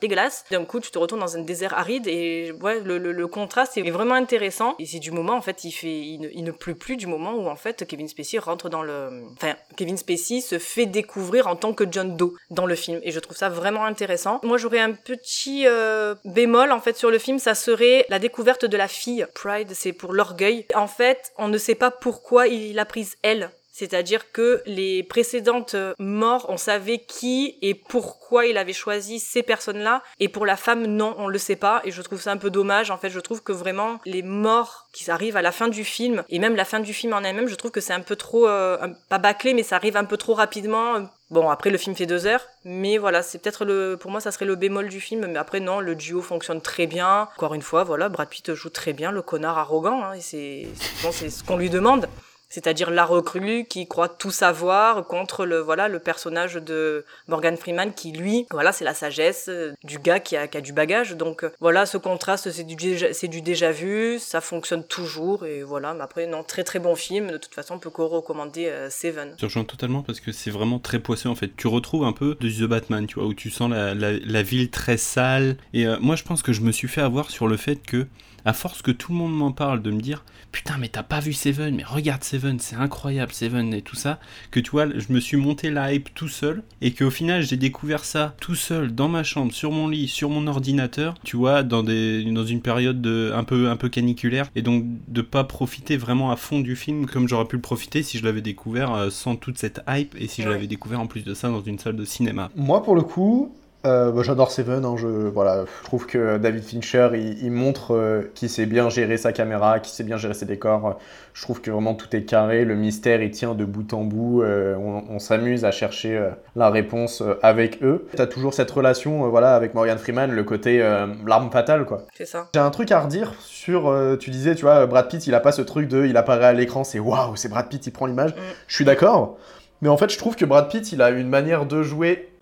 dégueulasse. 0.00 0.44
D'un 0.50 0.64
coup, 0.64 0.80
tu 0.80 0.90
te 0.90 0.98
retrouves 0.98 1.20
dans 1.20 1.36
un 1.36 1.42
désert 1.42 1.74
aride 1.74 2.06
et 2.06 2.52
ouais, 2.60 2.80
le 2.80 3.03
le, 3.12 3.26
contraste 3.26 3.76
est 3.76 3.90
vraiment 3.90 4.14
intéressant. 4.14 4.74
Et 4.78 4.86
c'est 4.86 4.98
du 4.98 5.10
moment, 5.10 5.34
en 5.34 5.42
fait, 5.42 5.64
il 5.64 5.72
fait, 5.72 6.00
il 6.00 6.20
ne, 6.20 6.28
il 6.32 6.44
ne, 6.44 6.50
pleut 6.50 6.74
plus 6.74 6.96
du 6.96 7.06
moment 7.06 7.34
où, 7.34 7.48
en 7.48 7.56
fait, 7.56 7.86
Kevin 7.86 8.08
Spacey 8.08 8.38
rentre 8.38 8.68
dans 8.68 8.82
le, 8.82 9.24
enfin, 9.32 9.54
Kevin 9.76 9.96
Spacey 9.96 10.40
se 10.40 10.58
fait 10.58 10.86
découvrir 10.86 11.46
en 11.46 11.56
tant 11.56 11.72
que 11.72 11.84
John 11.90 12.16
Doe 12.16 12.34
dans 12.50 12.66
le 12.66 12.74
film. 12.74 13.00
Et 13.02 13.12
je 13.12 13.20
trouve 13.20 13.36
ça 13.36 13.48
vraiment 13.48 13.84
intéressant. 13.84 14.40
Moi, 14.42 14.58
j'aurais 14.58 14.80
un 14.80 14.92
petit 14.92 15.66
euh, 15.66 16.14
bémol, 16.24 16.72
en 16.72 16.80
fait, 16.80 16.96
sur 16.96 17.10
le 17.10 17.18
film, 17.18 17.38
ça 17.38 17.54
serait 17.54 18.06
la 18.08 18.18
découverte 18.18 18.64
de 18.64 18.76
la 18.76 18.88
fille. 18.88 19.26
Pride, 19.34 19.72
c'est 19.74 19.92
pour 19.92 20.12
l'orgueil. 20.12 20.66
En 20.74 20.86
fait, 20.86 21.32
on 21.38 21.48
ne 21.48 21.58
sait 21.58 21.74
pas 21.74 21.90
pourquoi 21.90 22.48
il 22.48 22.78
a 22.78 22.84
prise 22.84 23.16
elle 23.22 23.50
c'est-à-dire 23.76 24.30
que 24.30 24.62
les 24.66 25.02
précédentes 25.02 25.74
morts, 25.98 26.46
on 26.48 26.56
savait 26.56 26.98
qui 26.98 27.58
et 27.60 27.74
pourquoi 27.74 28.46
il 28.46 28.56
avait 28.56 28.72
choisi 28.72 29.18
ces 29.18 29.42
personnes-là. 29.42 30.04
Et 30.20 30.28
pour 30.28 30.46
la 30.46 30.56
femme, 30.56 30.86
non, 30.86 31.16
on 31.18 31.26
le 31.26 31.38
sait 31.38 31.56
pas. 31.56 31.82
Et 31.84 31.90
je 31.90 32.00
trouve 32.00 32.20
ça 32.20 32.30
un 32.30 32.36
peu 32.36 32.50
dommage. 32.50 32.92
En 32.92 32.98
fait, 32.98 33.10
je 33.10 33.18
trouve 33.18 33.42
que 33.42 33.50
vraiment, 33.50 33.98
les 34.04 34.22
morts 34.22 34.86
qui 34.92 35.10
arrivent 35.10 35.36
à 35.36 35.42
la 35.42 35.50
fin 35.50 35.66
du 35.66 35.82
film, 35.82 36.22
et 36.28 36.38
même 36.38 36.54
la 36.54 36.64
fin 36.64 36.78
du 36.78 36.94
film 36.94 37.14
en 37.14 37.24
elle-même, 37.24 37.48
je 37.48 37.54
trouve 37.56 37.72
que 37.72 37.80
c'est 37.80 37.92
un 37.92 38.00
peu 38.00 38.14
trop, 38.14 38.46
euh, 38.46 38.78
pas 39.08 39.18
bâclé, 39.18 39.54
mais 39.54 39.64
ça 39.64 39.74
arrive 39.74 39.96
un 39.96 40.04
peu 40.04 40.18
trop 40.18 40.34
rapidement. 40.34 41.10
Bon, 41.30 41.50
après, 41.50 41.70
le 41.70 41.78
film 41.78 41.96
fait 41.96 42.06
deux 42.06 42.26
heures, 42.26 42.46
mais 42.64 42.96
voilà, 42.96 43.24
c'est 43.24 43.38
peut-être 43.38 43.64
le, 43.64 43.96
pour 43.96 44.12
moi, 44.12 44.20
ça 44.20 44.30
serait 44.30 44.44
le 44.44 44.54
bémol 44.54 44.88
du 44.88 45.00
film, 45.00 45.26
mais 45.26 45.38
après, 45.38 45.58
non, 45.58 45.80
le 45.80 45.96
duo 45.96 46.22
fonctionne 46.22 46.60
très 46.60 46.86
bien. 46.86 47.28
Encore 47.36 47.54
une 47.54 47.62
fois, 47.62 47.82
voilà, 47.82 48.08
Brad 48.08 48.28
Pitt 48.28 48.54
joue 48.54 48.68
très 48.68 48.92
bien, 48.92 49.10
le 49.10 49.22
connard 49.22 49.58
arrogant, 49.58 50.04
hein, 50.04 50.12
et 50.12 50.20
c'est, 50.20 50.68
c'est 51.10 51.30
ce 51.30 51.42
qu'on 51.42 51.56
lui 51.56 51.70
demande 51.70 52.06
c'est-à-dire 52.54 52.92
la 52.92 53.04
recrue 53.04 53.64
qui 53.68 53.88
croit 53.88 54.08
tout 54.08 54.30
savoir 54.30 55.08
contre 55.08 55.44
le 55.44 55.58
voilà 55.58 55.88
le 55.88 55.98
personnage 55.98 56.54
de 56.54 57.04
Morgan 57.26 57.56
Freeman 57.56 57.92
qui 57.92 58.12
lui 58.12 58.46
voilà 58.52 58.70
c'est 58.70 58.84
la 58.84 58.94
sagesse 58.94 59.46
euh, 59.48 59.72
du 59.82 59.98
gars 59.98 60.20
qui 60.20 60.36
a, 60.36 60.46
qui 60.46 60.56
a 60.56 60.60
du 60.60 60.72
bagage. 60.72 61.16
Donc 61.16 61.42
euh, 61.42 61.50
voilà 61.58 61.84
ce 61.84 61.98
contraste 61.98 62.52
c'est 62.52 62.62
du 62.62 62.76
déjà, 62.76 63.12
c'est 63.12 63.26
du 63.26 63.42
déjà 63.42 63.72
vu 63.72 64.20
ça 64.20 64.40
fonctionne 64.40 64.84
toujours 64.84 65.44
et 65.44 65.64
voilà. 65.64 65.94
Mais 65.94 66.02
après 66.02 66.28
non 66.28 66.44
très 66.44 66.62
très 66.62 66.78
bon 66.78 66.94
film. 66.94 67.32
De 67.32 67.38
toute 67.38 67.54
façon 67.54 67.74
on 67.74 67.78
peut 67.80 67.90
recommander 67.92 68.66
euh, 68.66 68.88
Seven. 68.88 69.34
Je 69.36 69.46
rejoins 69.46 69.64
totalement 69.64 70.02
parce 70.02 70.20
que 70.20 70.30
c'est 70.30 70.52
vraiment 70.52 70.78
très 70.78 71.00
poisseux 71.00 71.28
en 71.28 71.34
fait. 71.34 71.50
Tu 71.56 71.66
retrouves 71.66 72.04
un 72.04 72.12
peu 72.12 72.36
de 72.38 72.48
The 72.48 72.68
Batman 72.68 73.08
tu 73.08 73.16
vois 73.16 73.26
où 73.26 73.34
tu 73.34 73.50
sens 73.50 73.68
la, 73.68 73.94
la, 73.94 74.42
ville 74.42 74.70
très 74.70 74.96
sale. 74.96 75.56
Et 75.72 75.86
moi 76.00 76.14
je 76.14 76.22
pense 76.22 76.44
que 76.44 76.52
je 76.52 76.60
me 76.60 76.70
suis 76.70 76.86
fait 76.86 77.00
avoir 77.00 77.30
sur 77.30 77.48
le 77.48 77.56
fait 77.56 77.76
que 77.84 78.06
à 78.44 78.52
force 78.52 78.82
que 78.82 78.90
tout 78.90 79.12
le 79.12 79.18
monde 79.18 79.34
m'en 79.34 79.52
parle 79.52 79.82
de 79.82 79.90
me 79.90 80.00
dire 80.00 80.24
putain 80.52 80.76
mais 80.78 80.88
t'as 80.88 81.02
pas 81.02 81.20
vu 81.20 81.32
Seven 81.32 81.74
mais 81.74 81.84
regarde 81.84 82.22
Seven 82.22 82.58
c'est 82.60 82.76
incroyable 82.76 83.32
Seven 83.32 83.74
et 83.74 83.82
tout 83.82 83.96
ça 83.96 84.20
que 84.50 84.60
tu 84.60 84.70
vois 84.70 84.86
je 84.88 85.12
me 85.12 85.20
suis 85.20 85.36
monté 85.36 85.70
la 85.70 85.92
hype 85.92 86.14
tout 86.14 86.28
seul 86.28 86.62
et 86.80 86.92
qu'au 86.92 87.10
final 87.10 87.42
j'ai 87.42 87.56
découvert 87.56 88.04
ça 88.04 88.34
tout 88.40 88.54
seul 88.54 88.94
dans 88.94 89.08
ma 89.08 89.22
chambre 89.22 89.52
sur 89.52 89.72
mon 89.72 89.88
lit 89.88 90.08
sur 90.08 90.30
mon 90.30 90.46
ordinateur 90.46 91.14
tu 91.24 91.36
vois 91.36 91.62
dans 91.62 91.82
des 91.82 92.24
dans 92.24 92.44
une 92.44 92.60
période 92.60 93.00
de, 93.02 93.32
un 93.34 93.44
peu 93.44 93.68
un 93.68 93.76
peu 93.76 93.88
caniculaire 93.88 94.48
et 94.54 94.62
donc 94.62 94.84
de 95.08 95.22
pas 95.22 95.44
profiter 95.44 95.96
vraiment 95.96 96.30
à 96.30 96.36
fond 96.36 96.60
du 96.60 96.76
film 96.76 97.06
comme 97.06 97.28
j'aurais 97.28 97.46
pu 97.46 97.56
le 97.56 97.62
profiter 97.62 98.02
si 98.02 98.18
je 98.18 98.24
l'avais 98.24 98.42
découvert 98.42 98.94
euh, 98.94 99.10
sans 99.10 99.36
toute 99.36 99.58
cette 99.58 99.80
hype 99.88 100.14
et 100.18 100.28
si 100.28 100.42
je 100.42 100.48
l'avais 100.48 100.66
découvert 100.66 101.00
en 101.00 101.06
plus 101.06 101.24
de 101.24 101.34
ça 101.34 101.48
dans 101.48 101.62
une 101.62 101.78
salle 101.78 101.96
de 101.96 102.04
cinéma. 102.04 102.50
Moi 102.56 102.82
pour 102.82 102.94
le 102.94 103.02
coup 103.02 103.54
euh, 103.84 104.12
bah, 104.12 104.22
J'adore 104.22 104.50
Seven, 104.50 104.84
hein, 104.84 104.94
je, 104.96 105.06
voilà, 105.06 105.64
je 105.64 105.84
trouve 105.84 106.06
que 106.06 106.38
David 106.38 106.64
Fincher, 106.64 107.10
il, 107.14 107.50
montre 107.50 107.94
euh, 107.94 108.30
qu'il 108.34 108.48
sait 108.48 108.66
bien 108.66 108.88
gérer 108.88 109.16
sa 109.16 109.32
caméra, 109.32 109.80
qu'il 109.80 109.92
sait 109.92 110.04
bien 110.04 110.16
gérer 110.16 110.34
ses 110.34 110.46
décors. 110.46 110.98
Je 111.32 111.42
trouve 111.42 111.60
que 111.60 111.70
vraiment 111.70 111.94
tout 111.94 112.14
est 112.14 112.24
carré, 112.24 112.64
le 112.64 112.74
mystère 112.76 113.22
il 113.22 113.30
tient 113.30 113.54
de 113.54 113.64
bout 113.64 113.92
en 113.92 114.04
bout, 114.04 114.42
euh, 114.42 114.76
on, 114.76 115.18
s'amuse 115.18 115.64
à 115.64 115.70
chercher 115.70 116.16
euh, 116.16 116.30
la 116.54 116.70
réponse 116.70 117.22
avec 117.42 117.82
eux. 117.82 118.06
T'as 118.16 118.26
toujours 118.26 118.54
cette 118.54 118.70
relation 118.70 119.28
voilà, 119.28 119.54
avec 119.56 119.74
Morgan 119.74 119.98
Freeman, 119.98 120.30
le 120.30 120.44
côté 120.44 120.78
l'arme 121.26 121.50
fatale 121.50 121.84
quoi. 121.84 122.02
C'est 122.14 122.26
ça. 122.26 122.48
J'ai 122.54 122.60
un 122.60 122.70
truc 122.70 122.92
à 122.92 123.00
redire 123.00 123.34
sur, 123.40 123.92
tu 124.20 124.30
disais, 124.30 124.54
tu 124.54 124.62
vois, 124.62 124.86
Brad 124.86 125.08
Pitt, 125.08 125.26
il 125.26 125.34
a 125.34 125.40
pas 125.40 125.52
ce 125.52 125.62
truc 125.62 125.88
de, 125.88 126.06
il 126.06 126.16
apparaît 126.16 126.46
à 126.46 126.52
l'écran, 126.52 126.84
c'est 126.84 126.98
waouh, 127.00 127.36
c'est 127.36 127.48
Brad 127.48 127.68
Pitt, 127.68 127.84
il 127.86 127.90
prend 127.90 128.06
l'image. 128.06 128.30
Mm. 128.32 128.40
Je 128.68 128.74
suis 128.74 128.84
d'accord, 128.84 129.38
mais 129.82 129.88
en 129.88 129.96
fait 129.96 130.10
je 130.10 130.18
trouve 130.18 130.36
que 130.36 130.44
Brad 130.44 130.68
Pitt, 130.68 130.92
il 130.92 131.02
a 131.02 131.10
une 131.10 131.28
manière 131.28 131.66
de 131.66 131.82
jouer 131.82 132.33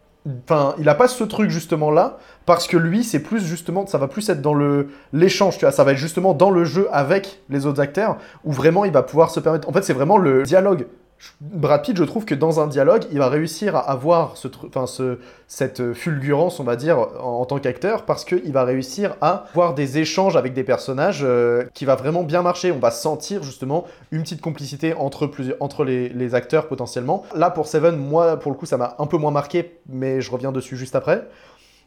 Enfin, 0.45 0.75
il 0.79 0.89
a 0.89 0.95
pas 0.95 1.09
ce 1.09 1.25
truc 1.25 1.51
justement 1.51 1.91
là, 1.91 2.19
parce 2.47 2.69
que 2.69 2.77
lui, 2.77 3.03
c'est 3.03 3.19
plus 3.19 3.45
justement, 3.45 3.87
ça 3.87 3.99
va 3.99 4.07
plus 4.07 4.29
être 4.29 4.41
dans 4.41 4.55
le 4.55 4.89
l'échange, 5.13 5.59
tu 5.59 5.65
vois, 5.65 5.73
ça 5.73 5.83
va 5.83 5.93
être 5.93 5.99
justement 5.99 6.33
dans 6.33 6.51
le 6.51 6.65
jeu 6.65 6.89
avec 6.93 7.41
les 7.51 7.67
autres 7.67 7.81
acteurs, 7.81 8.19
où 8.45 8.53
vraiment 8.53 8.85
il 8.85 8.93
va 8.93 9.03
pouvoir 9.03 9.31
se 9.31 9.41
permettre. 9.41 9.69
En 9.69 9.73
fait, 9.73 9.83
c'est 9.83 9.93
vraiment 9.93 10.19
le 10.19 10.45
dialogue 10.45 10.87
Brad 11.41 11.83
Pitt, 11.83 11.97
je 11.97 12.05
trouve 12.05 12.25
que 12.25 12.35
dans 12.35 12.61
un 12.61 12.67
dialogue, 12.67 13.05
il 13.11 13.19
va 13.19 13.29
réussir 13.29 13.77
à 13.77 13.91
avoir 13.91 14.37
ce, 14.37 14.49
enfin, 14.67 14.87
ce, 14.87 15.19
cette 15.47 15.93
fulgurance, 15.93 16.61
on 16.61 16.65
va 16.65 16.77
dire, 16.77 16.99
en, 16.99 17.45
tant 17.45 17.59
qu'acteur, 17.59 18.05
parce 18.05 18.25
qu'il 18.25 18.53
va 18.53 18.65
réussir 18.65 19.17
à 19.21 19.47
avoir 19.51 19.75
des 19.75 19.99
échanges 19.99 20.37
avec 20.37 20.55
des 20.55 20.65
personnages 20.65 21.21
euh, 21.23 21.65
qui 21.75 21.85
va 21.85 21.95
vraiment 21.95 22.23
bien 22.23 22.43
marcher. 22.43 22.73
On 22.73 22.79
va 22.79 22.91
sentir 22.91 23.43
justement 23.43 23.87
une 24.11 24.23
petite 24.23 24.41
complicité 24.41 24.95
entre, 24.95 25.27
plusieurs, 25.27 25.57
entre 25.61 25.85
les, 25.85 26.35
acteurs 26.35 26.69
potentiellement. 26.69 27.25
Là, 27.35 27.51
pour 27.51 27.67
Seven, 27.67 27.97
moi, 27.97 28.39
pour 28.39 28.53
le 28.53 28.57
coup, 28.57 28.67
ça 28.67 28.77
m'a 28.77 28.95
un 28.99 29.07
peu 29.07 29.19
moins 29.19 29.33
marqué, 29.33 29.79
mais 29.89 30.21
je 30.21 30.31
reviens 30.31 30.53
dessus 30.53 30.77
juste 30.77 30.97
après. 30.97 31.29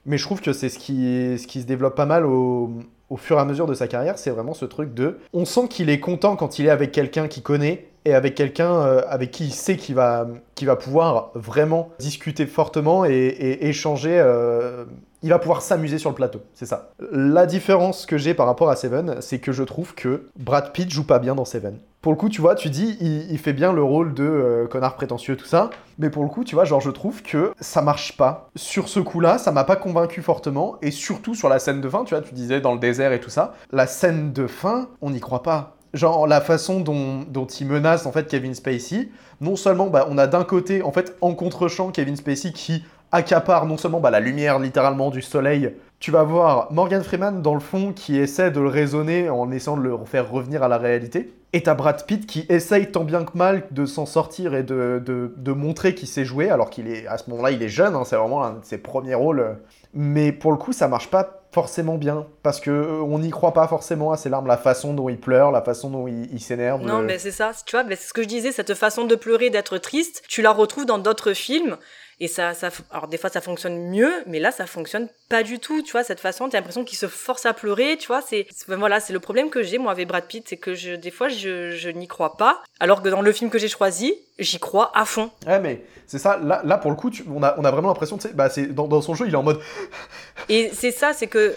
Mais 0.06 0.18
je 0.18 0.24
trouve 0.24 0.42
que 0.42 0.54
c'est 0.54 0.70
ce 0.70 0.78
qui, 0.78 1.38
ce 1.40 1.48
qui 1.48 1.62
se 1.62 1.66
développe 1.66 1.96
pas 1.96 2.06
mal 2.06 2.26
au 2.26 3.18
fur 3.18 3.38
et 3.38 3.42
à 3.42 3.46
mesure 3.46 3.66
de 3.66 3.74
sa 3.74 3.88
carrière, 3.88 4.20
c'est 4.20 4.30
vraiment 4.30 4.54
ce 4.54 4.66
truc 4.66 4.94
de... 4.94 5.18
On 5.34 5.46
sent 5.46 5.68
qu'il 5.70 5.90
est 5.90 6.00
content 6.00 6.36
quand 6.36 6.60
il 6.60 6.68
est 6.68 6.70
avec 6.70 6.92
quelqu'un 6.92 7.28
qu'il 7.28 7.44
connaît 7.44 7.88
et 8.06 8.14
avec 8.14 8.36
quelqu'un 8.36 8.72
euh, 8.72 9.02
avec 9.10 9.32
qui 9.32 9.46
il 9.46 9.54
sait 9.54 9.76
qu'il 9.76 9.96
va, 9.96 10.28
va 10.62 10.76
pouvoir 10.76 11.32
vraiment 11.34 11.90
discuter 12.00 12.46
fortement 12.46 13.06
et, 13.06 13.58
échanger. 13.62 14.18
Euh, 14.20 14.86
il 15.24 15.30
va 15.30 15.40
pouvoir 15.40 15.64
s'amuser 15.64 15.98
sur 15.98 16.12
le 16.12 16.16
plateau, 16.16 16.42
c'est 16.54 16.68
ça. 16.68 16.92
La 17.12 17.48
différence 17.48 18.06
que 18.06 18.16
j'ai 18.16 18.36
par 18.36 18.46
rapport 18.46 18.70
à 18.70 18.76
Seven, 18.76 19.16
c'est 19.22 19.40
que 19.40 19.52
je 19.52 19.64
trouve 19.64 19.96
que 19.96 20.28
Brad 20.38 20.72
Pitt 20.72 20.92
joue 20.92 21.04
pas 21.06 21.18
bien 21.18 21.34
dans 21.34 21.46
Seven. 21.46 21.80
Pour 22.06 22.12
le 22.12 22.18
coup, 22.20 22.30
tu 22.30 22.40
vois, 22.40 22.54
tu 22.54 22.70
dis, 22.70 22.96
il, 23.02 23.40
fait 23.40 23.54
bien 23.54 23.74
le 23.74 23.82
rôle 23.82 24.14
de 24.14 24.24
euh, 24.24 24.68
connard 24.68 24.94
prétentieux, 24.94 25.36
tout 25.36 25.48
ça, 25.48 25.72
mais 25.98 26.12
pour 26.12 26.22
le 26.22 26.30
coup, 26.30 26.44
tu 26.44 26.54
vois, 26.54 26.64
genre, 26.64 26.80
je 26.80 26.92
trouve 26.92 27.24
que 27.24 27.52
ça 27.60 27.82
marche 27.82 28.16
pas. 28.16 28.52
Sur 28.56 28.88
ce 28.88 29.00
coup-là, 29.00 29.40
ça 29.40 29.52
m'a 29.52 29.64
pas 29.64 29.76
convaincu 29.76 30.22
fortement, 30.22 30.76
et 30.84 30.92
surtout 30.92 31.34
sur 31.34 31.50
la 31.50 31.58
scène 31.58 31.82
de 31.82 31.90
fin, 31.90 32.04
tu 32.04 32.14
vois, 32.14 32.22
tu 32.22 32.36
disais 32.36 32.62
dans 32.62 32.74
le 32.74 32.80
désert 32.80 33.12
et 33.12 33.20
tout 33.20 33.32
ça, 33.32 33.56
la 33.72 33.88
scène 33.88 34.32
de 34.32 34.46
fin, 34.46 34.90
on 35.02 35.10
n'y 35.10 35.20
croit 35.20 35.42
pas 35.42 35.75
genre 35.96 36.28
la 36.28 36.42
façon 36.42 36.82
dont, 36.82 37.22
dont, 37.28 37.46
il 37.46 37.68
menace 37.68 38.06
en 38.06 38.12
fait 38.12 38.28
Kevin 38.28 38.54
Spacey, 38.54 39.10
non 39.42 39.56
seulement 39.56 39.88
bah, 39.88 40.08
on 40.10 40.18
a 40.18 40.28
d'un 40.28 40.44
côté 40.44 40.84
en 40.84 40.92
fait 40.92 41.16
en 41.22 41.34
contre-champ 41.34 41.90
Kevin 41.90 42.16
Spacey 42.18 42.52
qui 42.52 42.84
accapare 43.12 43.66
non 43.66 43.78
seulement 43.78 44.02
bah, 44.02 44.12
la 44.12 44.20
lumière 44.20 44.60
littéralement 44.60 45.10
du 45.10 45.22
soleil, 45.22 45.74
tu 46.00 46.12
vas 46.12 46.24
voir 46.24 46.72
Morgan 46.72 47.02
Freeman 47.02 47.42
dans 47.42 47.54
le 47.54 47.62
fond 47.62 47.94
qui 47.94 48.18
essaie 48.18 48.52
de 48.52 48.60
le 48.60 48.68
raisonner 48.68 49.30
en 49.30 49.52
essayant 49.52 49.78
de 49.78 49.84
le 49.84 49.98
faire 50.06 50.30
revenir 50.30 50.64
à 50.64 50.68
la 50.68 50.78
réalité, 50.78 51.34
et 51.54 51.64
t'as 51.64 51.74
Brad 51.74 52.06
Pitt 52.06 52.28
qui 52.28 52.46
essaye 52.50 52.92
tant 52.92 53.06
bien 53.06 53.24
que 53.24 53.38
mal 53.38 53.64
de 53.72 53.86
s'en 53.86 54.06
sortir 54.06 54.54
et 54.54 54.64
de, 54.64 55.02
de, 55.04 55.34
de 55.38 55.52
montrer 55.54 55.96
qu'il 55.96 56.10
sait 56.10 56.26
jouer, 56.26 56.50
alors 56.50 56.70
qu'il 56.70 56.90
est 56.90 57.08
à 57.08 57.18
ce 57.18 57.30
moment-là 57.30 57.52
il 57.52 57.64
est 57.64 57.70
jeune, 57.70 57.96
hein, 57.96 58.04
c'est 58.06 58.18
vraiment 58.18 58.44
un 58.44 58.54
de 58.56 58.66
ses 58.66 58.78
premiers 58.78 59.16
rôles, 59.16 59.58
mais 59.94 60.34
pour 60.34 60.52
le 60.52 60.58
coup 60.58 60.74
ça 60.74 60.90
marche 60.90 61.10
pas 61.10 61.45
forcément 61.56 61.96
bien 61.96 62.28
parce 62.44 62.60
que 62.60 62.70
euh, 62.70 63.02
on 63.02 63.20
n'y 63.20 63.30
croit 63.30 63.54
pas 63.54 63.66
forcément 63.70 64.12
à 64.12 64.18
ses 64.18 64.28
larmes, 64.28 64.46
la 64.46 64.58
façon 64.58 64.94
dont 64.94 65.08
il 65.08 65.18
pleure, 65.18 65.54
la 65.54 65.62
façon 65.62 65.90
dont 65.90 66.06
il, 66.06 66.42
s'énerve. 66.42 66.82
Non, 66.82 67.00
mais 67.00 67.18
c'est 67.18 67.32
ça, 67.32 67.54
tu 67.66 67.78
vois, 67.78 67.86
c'est 67.88 67.96
ce 67.96 68.14
que 68.14 68.24
je 68.24 68.28
disais, 68.28 68.52
cette 68.52 68.74
façon 68.74 69.06
de 69.06 69.16
pleurer, 69.16 69.50
d'être 69.50 69.78
triste, 69.78 70.24
tu 70.28 70.42
la 70.42 70.52
retrouves 70.52 70.86
dans 70.86 70.98
d'autres 70.98 71.32
films. 71.32 71.78
Et 72.20 72.28
ça, 72.28 72.54
ça, 72.54 72.70
alors 72.92 73.08
des 73.08 73.18
fois 73.18 73.30
ça 73.30 73.42
fonctionne 73.42 73.90
mieux, 73.90 74.14
mais 74.26 74.40
là 74.40 74.52
ça 74.52 74.66
fonctionne 74.66 75.10
pas 75.30 75.44
du 75.44 75.60
tout, 75.60 75.82
tu 75.82 75.92
vois, 75.92 76.04
cette 76.04 76.20
façon, 76.20 76.48
t'as 76.48 76.60
l'impression 76.60 76.86
qu'il 76.86 76.98
se 76.98 77.08
force 77.08 77.46
à 77.46 77.54
pleurer, 77.54 77.98
tu 77.98 78.08
vois, 78.08 78.22
c'est, 78.22 78.48
voilà, 78.68 79.00
c'est 79.00 79.12
le 79.12 79.20
problème 79.20 79.50
que 79.50 79.64
j'ai 79.64 79.78
moi 79.78 79.92
avec 79.92 80.08
Brad 80.08 80.26
Pitt, 80.26 80.46
c'est 80.48 80.58
que 80.58 80.76
je, 80.76 80.94
des 80.94 81.12
fois 81.12 81.28
je, 81.28 81.72
je 81.72 81.90
n'y 81.90 82.08
crois 82.08 82.38
pas, 82.38 82.64
alors 82.80 83.02
que 83.02 83.10
dans 83.10 83.22
le 83.22 83.32
film 83.34 83.50
que 83.50 83.60
j'ai 83.60 83.68
choisi, 83.68 84.16
j'y 84.40 84.60
crois 84.60 84.92
à 84.98 85.04
fond. 85.04 85.30
Ouais, 85.46 85.60
mais 85.60 85.84
c'est 86.08 86.20
ça, 86.20 86.38
là, 86.38 86.62
là 86.64 86.78
pour 86.78 86.92
le 86.92 86.98
coup, 86.98 87.12
on, 87.30 87.44
a, 87.44 87.56
on 87.58 87.66
a 87.66 87.72
vraiment 87.72 87.90
l'impression, 87.90 88.18
tu 88.18 88.30
sais, 88.30 88.34
bah, 88.34 88.50
c'est, 88.50 88.68
dans, 88.68 88.88
dans 88.88 89.02
son 89.02 89.14
jeu, 89.16 89.28
il 89.28 89.34
est 89.34 89.38
en 89.38 89.44
mode. 89.44 89.60
Et 90.50 90.72
c'est 90.74 90.92
ça, 90.92 91.14
c'est 91.14 91.28
que 91.28 91.56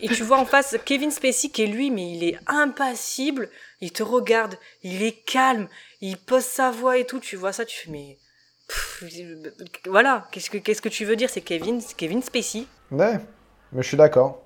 Et 0.00 0.08
tu 0.08 0.22
vois 0.22 0.38
en 0.38 0.46
face 0.46 0.76
Kevin 0.84 1.10
Spacey 1.10 1.48
qui 1.48 1.62
est 1.62 1.66
lui, 1.66 1.90
mais 1.90 2.10
il 2.12 2.24
est 2.24 2.38
impassible. 2.46 3.48
Il 3.80 3.92
te 3.92 4.02
regarde, 4.02 4.56
il 4.82 5.02
est 5.02 5.24
calme, 5.24 5.68
il 6.00 6.16
pose 6.16 6.44
sa 6.44 6.70
voix 6.70 6.98
et 6.98 7.06
tout. 7.06 7.20
Tu 7.20 7.36
vois 7.36 7.52
ça, 7.52 7.64
tu 7.64 7.78
fais 7.78 7.90
mais 7.90 8.18
Pff, 8.68 9.04
voilà. 9.86 10.26
Qu'est-ce 10.32 10.50
que 10.50 10.58
qu'est-ce 10.58 10.82
que 10.82 10.88
tu 10.88 11.04
veux 11.04 11.16
dire? 11.16 11.30
C'est 11.30 11.40
Kevin, 11.42 11.80
Kevin 11.96 12.22
Spacey. 12.22 12.64
Ouais, 12.90 13.18
mais 13.72 13.82
je 13.82 13.88
suis 13.88 13.96
d'accord. 13.96 14.42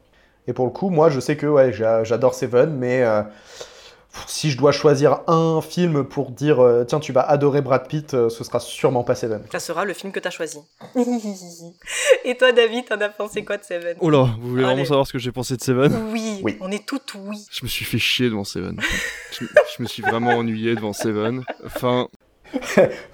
Et 0.46 0.52
pour 0.52 0.64
le 0.66 0.72
coup, 0.72 0.90
moi, 0.90 1.11
je 1.11 1.20
sais 1.20 1.37
que 1.37 1.46
ouais, 1.46 1.72
j'a- 1.72 2.02
j'adore 2.04 2.35
Seven, 2.35 2.70
mais 2.76 3.02
euh, 3.02 3.22
si 4.26 4.50
je 4.50 4.59
dois 4.59 4.72
choisir 4.72 5.20
un 5.28 5.61
film 5.62 6.02
pour 6.04 6.30
dire 6.33 6.61
euh, 6.61 6.85
tiens, 6.85 6.98
tu 6.98 7.12
vas 7.12 7.20
adorer 7.22 7.61
Brad 7.62 7.87
Pitt, 7.87 8.14
euh, 8.14 8.28
ce 8.28 8.42
sera 8.42 8.59
sûrement 8.59 9.04
pas 9.04 9.14
Seven. 9.14 9.42
Ça 9.52 9.61
sera 9.61 9.85
le 9.85 9.92
film 9.94 10.12
que 10.12 10.18
t'as 10.20 10.30
choisi. 10.30 10.59
et 12.24 12.37
toi, 12.37 12.52
David, 12.52 12.87
t'en 12.87 13.00
as 13.00 13.09
pensé 13.11 13.44
quoi 13.44 13.56
de 13.59 13.64
Seven? 13.64 13.96
Oh 14.00 14.11
là, 14.11 14.28
vous 14.40 14.48
voulez 14.50 14.64
Allez. 14.64 14.72
vraiment 14.74 14.85
savoir 14.88 15.06
ce 15.06 15.12
que 15.12 15.18
j'ai 15.18 15.33
pensé 15.33 15.56
de 15.56 15.62
Seven? 15.62 16.11
Oui, 16.12 16.40
Oui. 16.42 16.56
on 16.61 16.70
est 16.70 16.85
toutes 16.87 17.14
oui. 17.14 17.44
Je 17.50 17.64
me 17.64 17.68
suis 17.68 17.85
fait 17.85 17.98
chier 17.98 18.28
devant 18.28 18.44
Seven. 18.44 18.78
je, 19.33 19.44
je 19.44 19.83
me 19.83 19.87
suis 19.88 20.02
vraiment 20.02 20.30
ennuyé 20.30 20.74
devant 20.74 20.92
Seven. 20.92 21.44
Enfin, 21.64 22.09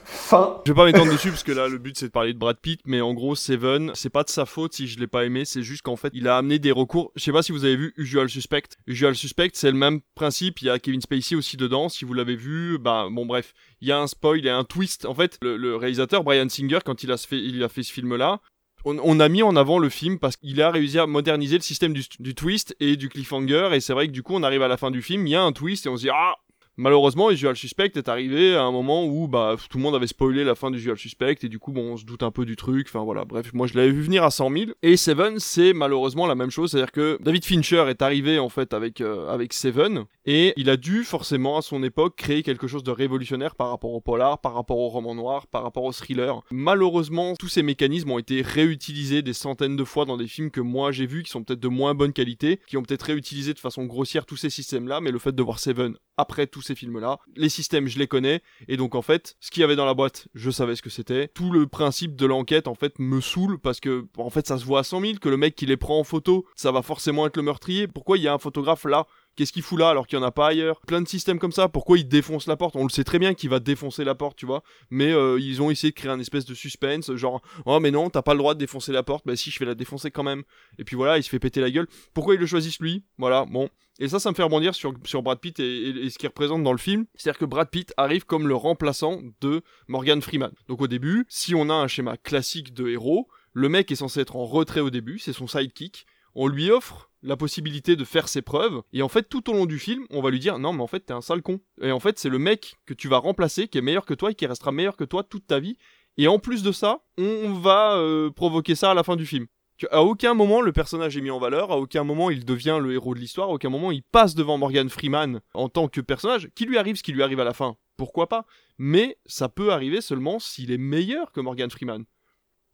Fin. 0.05 0.61
Je 0.65 0.73
vais 0.73 0.77
pas 0.77 0.85
m'étendre 0.87 1.13
dessus 1.13 1.31
parce 1.31 1.43
que 1.43 1.53
là 1.53 1.69
le 1.69 1.79
but 1.79 1.99
c'est 1.99 2.07
de 2.07 2.11
parler 2.11 2.33
de 2.33 2.39
Brad 2.39 2.57
Pitt 2.59 2.81
mais 2.87 3.01
en 3.01 3.13
gros 3.13 3.35
Seven 3.35 3.91
c'est 3.95 4.11
pas 4.11 4.23
de 4.23 4.29
sa 4.29 4.47
faute 4.47 4.73
si 4.73 4.87
je 4.87 4.99
l'ai 4.99 5.07
pas 5.07 5.25
aimé 5.25 5.45
c'est 5.45 5.63
juste 5.63 5.83
qu'en 5.83 5.97
fait 5.97 6.11
il 6.15 6.29
a 6.29 6.37
amené 6.39 6.59
des 6.59 6.73
recours. 6.73 7.13
Je 7.17 7.25
sais 7.25 7.33
pas 7.33 7.43
si 7.43 7.53
vous 7.53 7.65
avez 7.65 7.77
vu 7.77 7.93
Usual 7.97 8.29
Suspect. 8.29 8.69
Usual 8.87 9.15
Suspect 9.15 9.51
c'est 9.55 9.71
le 9.71 9.77
même 9.77 10.01
principe. 10.15 10.63
Il 10.63 10.67
y 10.67 10.71
a 10.71 10.79
Kevin 10.79 11.01
Spacey 11.01 11.35
aussi 11.35 11.57
dedans 11.57 11.89
si 11.89 12.05
vous 12.05 12.15
l'avez 12.15 12.37
vu. 12.37 12.79
Bah 12.79 13.09
bon 13.11 13.27
bref. 13.27 13.53
Il 13.81 13.89
y 13.89 13.93
a 13.93 13.99
un 13.99 14.07
spoil 14.07 14.39
il 14.39 14.45
y 14.45 14.49
a 14.49 14.57
un 14.57 14.65
twist. 14.65 15.05
En 15.07 15.15
fait 15.15 15.39
le, 15.43 15.77
réalisateur 15.77 16.25
Brian 16.25 16.49
Singer 16.49 16.79
quand 16.85 17.03
il 17.03 17.13
a 17.13 17.17
fait 17.17 17.39
il 17.39 17.63
a 17.63 17.69
fait 17.69 17.83
ce 17.83 17.93
film 17.93 18.17
là 18.17 18.41
on, 18.89 19.19
a 19.19 19.29
mis 19.29 19.43
en 19.43 19.57
avant 19.57 19.81
le 19.81 19.89
film 19.89 20.21
parce 20.21 20.37
qu'il 20.37 20.63
a 20.63 20.71
réussi 20.71 20.99
à 21.01 21.09
moderniser 21.09 21.57
le 21.57 21.63
système 21.63 21.93
du 21.93 22.35
twist 22.37 22.77
et 22.79 22.97
du 22.97 23.09
cliffhanger. 23.09 23.71
Et 23.73 23.81
c'est 23.81 23.93
vrai 23.93 24.07
que 24.07 24.13
du 24.13 24.23
coup 24.23 24.35
on 24.37 24.45
arrive 24.45 24.63
à 24.63 24.69
la 24.69 24.77
fin 24.77 24.93
du 24.93 25.03
film 25.03 25.27
il 25.27 25.31
y 25.31 25.35
a 25.35 25.43
un 25.43 25.53
twist 25.53 25.87
et 25.87 25.89
on 25.89 25.97
se 25.97 26.03
dit 26.03 26.11
ah 26.13 26.37
Malheureusement, 26.79 27.31
Usual 27.31 27.57
Suspect 27.57 27.93
est 27.95 28.09
arrivé 28.11 28.55
à 28.55 28.63
un 28.63 28.71
moment 28.71 29.07
où 29.07 29.29
bah, 29.29 29.57
tout 29.71 29.79
le 29.79 29.83
monde 29.83 29.95
avait 29.95 30.07
spoilé 30.07 30.45
la 30.45 30.55
fin 30.55 30.71
d'Usual 30.71 30.99
Suspect 30.99 31.37
et 31.43 31.49
du 31.49 31.59
coup, 31.59 31.73
bon, 31.73 31.93
on 31.93 31.97
se 31.97 32.05
doute 32.05 32.23
un 32.23 32.31
peu 32.31 32.45
du 32.45 32.55
truc. 32.55 32.89
Enfin 32.91 33.03
voilà, 33.03 33.25
bref, 33.25 33.55
moi 33.55 33.67
je 33.67 33.75
l'avais 33.75 33.91
vu 33.91 34.03
venir 34.03 34.25
à 34.25 34.31
100 34.31 34.51
000. 34.51 34.71
Et 34.83 34.99
Seven, 34.99 35.39
c'est 35.39 35.73
malheureusement 35.73 36.27
la 36.27 36.35
même 36.35 36.51
chose, 36.51 36.73
c'est-à-dire 36.73 36.93
que 36.93 37.17
David 37.23 37.47
Fincher 37.47 37.87
est 37.89 38.03
arrivé 38.03 38.39
en 38.39 38.51
fait 38.51 38.75
avec 38.75 39.01
euh, 39.01 39.27
avec 39.31 39.55
Seven 39.55 40.05
et 40.27 40.53
il 40.59 40.69
a 40.69 40.77
dû 40.77 41.03
forcément 41.05 41.57
à 41.57 41.63
son 41.63 41.83
époque 41.83 42.17
créer 42.17 42.43
quelque 42.43 42.67
chose 42.67 42.83
de 42.83 42.91
révolutionnaire 42.91 43.55
par 43.55 43.71
rapport 43.71 43.95
au 43.95 44.03
polar, 44.03 44.43
par 44.43 44.53
rapport 44.53 44.79
au 44.79 44.89
roman 44.89 45.15
noir, 45.15 45.47
par 45.47 45.63
rapport 45.63 45.85
au 45.85 45.93
thriller. 45.93 46.43
Malheureusement, 46.51 47.37
tous 47.39 47.49
ces 47.49 47.63
mécanismes 47.63 48.11
ont 48.11 48.19
été 48.19 48.43
réutilisés 48.43 49.23
des 49.23 49.33
centaines 49.33 49.77
de 49.77 49.85
fois 49.85 50.05
dans 50.05 50.19
des 50.19 50.29
films 50.29 50.51
que 50.51 50.61
moi 50.61 50.93
j'ai 50.93 51.07
vus 51.07 51.23
qui 51.23 51.31
sont 51.31 51.43
peut-être 51.43 51.61
de 51.61 51.69
moins 51.69 51.95
bonne 51.95 52.13
qualité, 52.13 52.61
qui 52.67 52.77
ont 52.77 52.83
peut-être 52.83 53.05
réutilisé 53.05 53.55
de 53.55 53.59
façon 53.59 53.87
grossière 53.87 54.27
tous 54.27 54.37
ces 54.37 54.51
systèmes-là, 54.51 55.01
mais 55.01 55.11
le 55.11 55.19
fait 55.19 55.33
de 55.35 55.43
voir 55.43 55.59
Seven 55.59 55.97
après 56.17 56.47
tous 56.47 56.63
ces 56.63 56.75
films-là, 56.75 57.19
les 57.37 57.49
systèmes 57.49 57.89
je 57.89 57.99
les 57.99 58.07
connais, 58.07 58.43
et 58.69 58.77
donc 58.77 58.95
en 58.95 59.03
fait, 59.03 59.37
ce 59.41 59.51
qu'il 59.51 59.61
y 59.61 59.65
avait 59.65 59.77
dans 59.77 59.85
la 59.85 59.95
boîte, 59.95 60.29
je 60.35 60.51
savais 60.51 60.77
ce 60.77 60.83
que 60.83 60.91
c'était. 60.91 61.29
Tout 61.29 61.51
le 61.51 61.67
principe 61.67 62.17
de 62.17 62.27
l'enquête 62.27 62.69
en 62.69 62.75
fait 62.75 62.99
me 62.99 63.21
saoule 63.21 63.59
parce 63.59 63.81
que 63.81 64.07
en 64.17 64.31
fait 64.31 64.47
ça 64.47 64.59
se 64.59 64.65
voit 64.65 64.81
à 64.81 64.85
100 64.85 65.01
000 65.01 65.13
que 65.21 65.29
le 65.29 65.37
mec 65.37 65.55
qui 65.55 65.67
les 65.67 65.77
prend 65.77 65.99
en 65.99 66.05
photo, 66.05 66.47
ça 66.55 66.73
va 66.73 66.83
forcément 66.83 67.27
être 67.27 67.37
le 67.37 67.43
meurtrier. 67.43 67.87
Pourquoi 67.89 68.19
il 68.19 68.25
y 68.25 68.29
a 68.29 68.35
un 68.35 68.39
photographe 68.39 68.85
là? 68.85 69.07
Qu'est-ce 69.37 69.53
qu'il 69.53 69.63
fout 69.63 69.79
là 69.79 69.91
alors 69.91 70.07
qu'il 70.07 70.19
n'y 70.19 70.25
en 70.25 70.29
a 70.29 70.33
pas 70.33 70.49
ailleurs? 70.49 70.81
Plein 70.81 71.03
de 71.03 71.09
systèmes 71.09 71.39
comme 71.39 71.53
ça. 71.53 71.69
Pourquoi 71.69 71.99
il 71.99 72.09
défonce 72.09 72.47
la 72.47 72.57
porte? 72.57 72.75
On 72.75 72.85
le 72.85 72.89
sait 72.89 73.05
très 73.05 73.19
bien 73.19 73.35
qu'il 73.35 73.51
va 73.51 73.61
défoncer 73.61 74.03
la 74.03 74.15
porte, 74.15 74.39
tu 74.39 74.47
vois. 74.47 74.63
Mais 74.91 75.13
euh, 75.13 75.39
ils 75.39 75.61
ont 75.61 75.71
essayé 75.71 75.91
de 75.91 75.95
créer 75.97 76.11
un 76.11 76.19
espèce 76.19 76.47
de 76.47 76.55
suspense, 76.55 77.15
genre 77.17 77.43
oh 77.67 77.79
mais 77.79 77.91
non, 77.91 78.09
t'as 78.09 78.23
pas 78.23 78.33
le 78.33 78.39
droit 78.39 78.55
de 78.55 78.59
défoncer 78.59 78.93
la 78.93 79.03
porte. 79.03 79.27
Bah 79.27 79.37
si, 79.37 79.51
je 79.51 79.59
vais 79.59 79.67
la 79.67 79.75
défoncer 79.75 80.11
quand 80.11 80.23
même. 80.23 80.43
Et 80.79 80.85
puis 80.85 80.97
voilà, 80.97 81.19
il 81.19 81.23
se 81.23 81.29
fait 81.29 81.39
péter 81.39 81.61
la 81.61 81.71
gueule. 81.71 81.87
Pourquoi 82.15 82.35
ils 82.35 82.41
le 82.41 82.47
choisissent 82.47 82.81
lui? 82.81 83.05
Voilà, 83.19 83.45
bon. 83.45 83.69
Et 83.99 84.09
ça, 84.09 84.19
ça 84.19 84.31
me 84.31 84.35
fait 84.35 84.43
rebondir 84.43 84.75
sur, 84.75 84.93
sur 85.05 85.23
Brad 85.23 85.39
Pitt 85.39 85.59
et, 85.61 86.09
ce 86.11 86.19
qu'il 86.19 86.29
représente 86.29 86.63
dans 86.63 86.73
le 86.73 86.79
film. 86.79 87.07
C'est-à-dire 87.15 87.39
que 87.39 87.45
Brad 87.45 87.71
Pitt 87.71 87.95
arrive 87.97 88.25
comme 88.25 88.47
le 88.49 88.55
remplaçant 88.55 89.21
de 89.41 89.63
Morgan 89.89 90.21
Freeman. 90.21 90.53
Donc 90.69 90.83
au 90.83 90.87
début, 90.87 91.27
si 91.29 91.55
on 91.55 91.71
a 91.71 91.75
un 91.75 91.89
schéma 91.89 92.17
classique 92.17 92.75
de 92.75 92.89
héros, 92.89 93.29
le 93.53 93.69
mec 93.69 93.91
est 93.91 93.97
censé 93.97 94.21
être 94.21 94.37
en 94.37 94.45
retrait 94.45 94.81
au 94.81 94.91
début, 94.91 95.19
c'est 95.19 95.33
son 95.33 95.47
sidekick. 95.47 96.07
On 96.35 96.47
lui 96.47 96.71
offre 96.71 97.11
la 97.27 97.37
possibilité 97.37 97.97
de 97.97 98.05
faire 98.05 98.29
ses 98.29 98.41
preuves, 98.41 98.83
et 98.93 99.03
en 99.03 99.09
fait, 99.09 99.29
tout 99.29 99.51
au 99.51 99.53
long 99.53 99.67
du 99.67 99.79
film, 99.79 100.07
on 100.11 100.23
va 100.23 100.31
lui 100.31 100.39
dire 100.39 100.59
non, 100.59 100.73
mais 100.73 100.83
en 100.83 100.87
fait, 100.87 101.01
t'es 101.01 101.13
un 101.13 101.21
sale 101.21 101.43
con. 101.43 101.61
Et 101.83 101.91
en 101.91 102.01
fait, 102.01 102.19
c'est 102.19 102.29
le 102.29 102.39
mec 102.39 102.77
que 102.87 102.95
tu 102.95 103.09
vas 103.09 103.19
remplacer, 103.19 103.69
qui 103.69 103.79
est 103.79 103.83
meilleur 103.83 104.07
que 104.07 104.15
toi 104.15 104.31
et 104.31 104.35
qui 104.35 104.47
restera 104.47 104.73
meilleur 104.73 104.97
que 104.97 105.05
toi 105.05 105.25
toute 105.25 105.47
ta 105.47 105.59
vie. 105.59 105.77
Et 106.19 106.29
en 106.29 106.39
plus 106.39 106.63
de 106.63 106.73
ça, 106.73 107.01
on 107.19 107.53
va 107.53 107.97
euh, 107.97 108.31
provoquer 108.31 108.75
ça 108.75 108.93
à 108.93 108.95
la 108.95 109.03
fin 109.03 109.17
du 109.17 109.27
film. 109.27 109.47
À 109.91 110.03
aucun 110.03 110.33
moment 110.33 110.63
le 110.63 110.73
personnage 110.73 111.19
est 111.19 111.21
mis 111.21 111.31
en 111.31 111.39
valeur, 111.39 111.71
à 111.71 111.77
aucun 111.77 112.03
moment 112.03 112.31
il 112.31 112.47
devient 112.47 112.79
le 112.81 112.95
héros 112.95 113.15
de 113.15 113.21
l'histoire, 113.21 113.51
à 113.51 113.53
aucun 113.53 113.69
moment 113.69 113.93
il 113.93 114.03
passe 114.03 114.35
devant 114.35 114.57
Morgan 114.57 114.89
Freeman 114.89 115.43
en 115.53 115.69
tant 115.69 115.89
que 115.89 116.01
personnage. 116.01 116.49
Qui 116.55 116.65
lui 116.65 116.79
arrive 116.79 116.97
ce 116.97 117.03
qui 117.03 117.13
lui 117.13 117.23
arrive 117.23 117.41
à 117.41 117.45
la 117.45 117.53
fin? 117.53 117.77
Pourquoi 117.99 118.27
pas? 118.27 118.47
Mais 118.79 119.19
ça 119.27 119.51
peut 119.51 119.73
arriver 119.73 120.01
seulement 120.01 120.39
s'il 120.39 120.71
est 120.71 120.79
meilleur 120.79 121.31
que 121.31 121.41
Morgan 121.41 121.71
Freeman. 121.71 122.05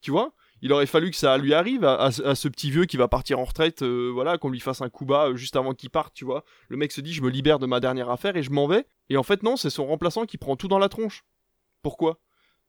Tu 0.01 0.13
vois? 0.13 0.33
Il 0.63 0.73
aurait 0.73 0.87
fallu 0.87 1.11
que 1.11 1.17
ça 1.17 1.37
lui 1.39 1.55
arrive 1.55 1.85
à, 1.85 2.13
ce 2.13 2.49
petit 2.49 2.71
vieux 2.71 2.85
qui 2.85 2.97
va 2.97 3.09
partir 3.09 3.41
en 3.41 3.45
retraite, 3.45 3.83
euh, 3.83 4.11
voilà, 4.13 4.39
qu'on 4.39 4.49
lui 4.49 4.61
fasse 4.61 4.81
un 4.81 4.89
coup 4.89 5.05
bas 5.05 5.29
euh, 5.29 5.37
juste 5.37 5.57
avant 5.57 5.75
qu'il 5.75 5.91
parte, 5.91 6.15
tu 6.15 6.25
vois. 6.25 6.45
Le 6.69 6.77
mec 6.77 6.93
se 6.93 7.01
dit, 7.01 7.13
je 7.13 7.21
me 7.21 7.31
libère 7.31 7.59
de 7.59 7.67
ma 7.67 7.81
dernière 7.81 8.11
affaire 8.11 8.37
et 8.37 8.45
je 8.45 8.53
m'en 8.53 8.69
vais. 8.69 8.87
Et 9.11 9.17
en 9.17 9.25
fait, 9.25 9.43
non, 9.43 9.57
c'est 9.57 9.71
son 9.71 9.87
remplaçant 9.87 10.25
qui 10.25 10.39
prend 10.39 10.55
tout 10.55 10.69
dans 10.69 10.79
la 10.79 10.89
tronche. 10.89 11.25
Pourquoi? 11.83 12.21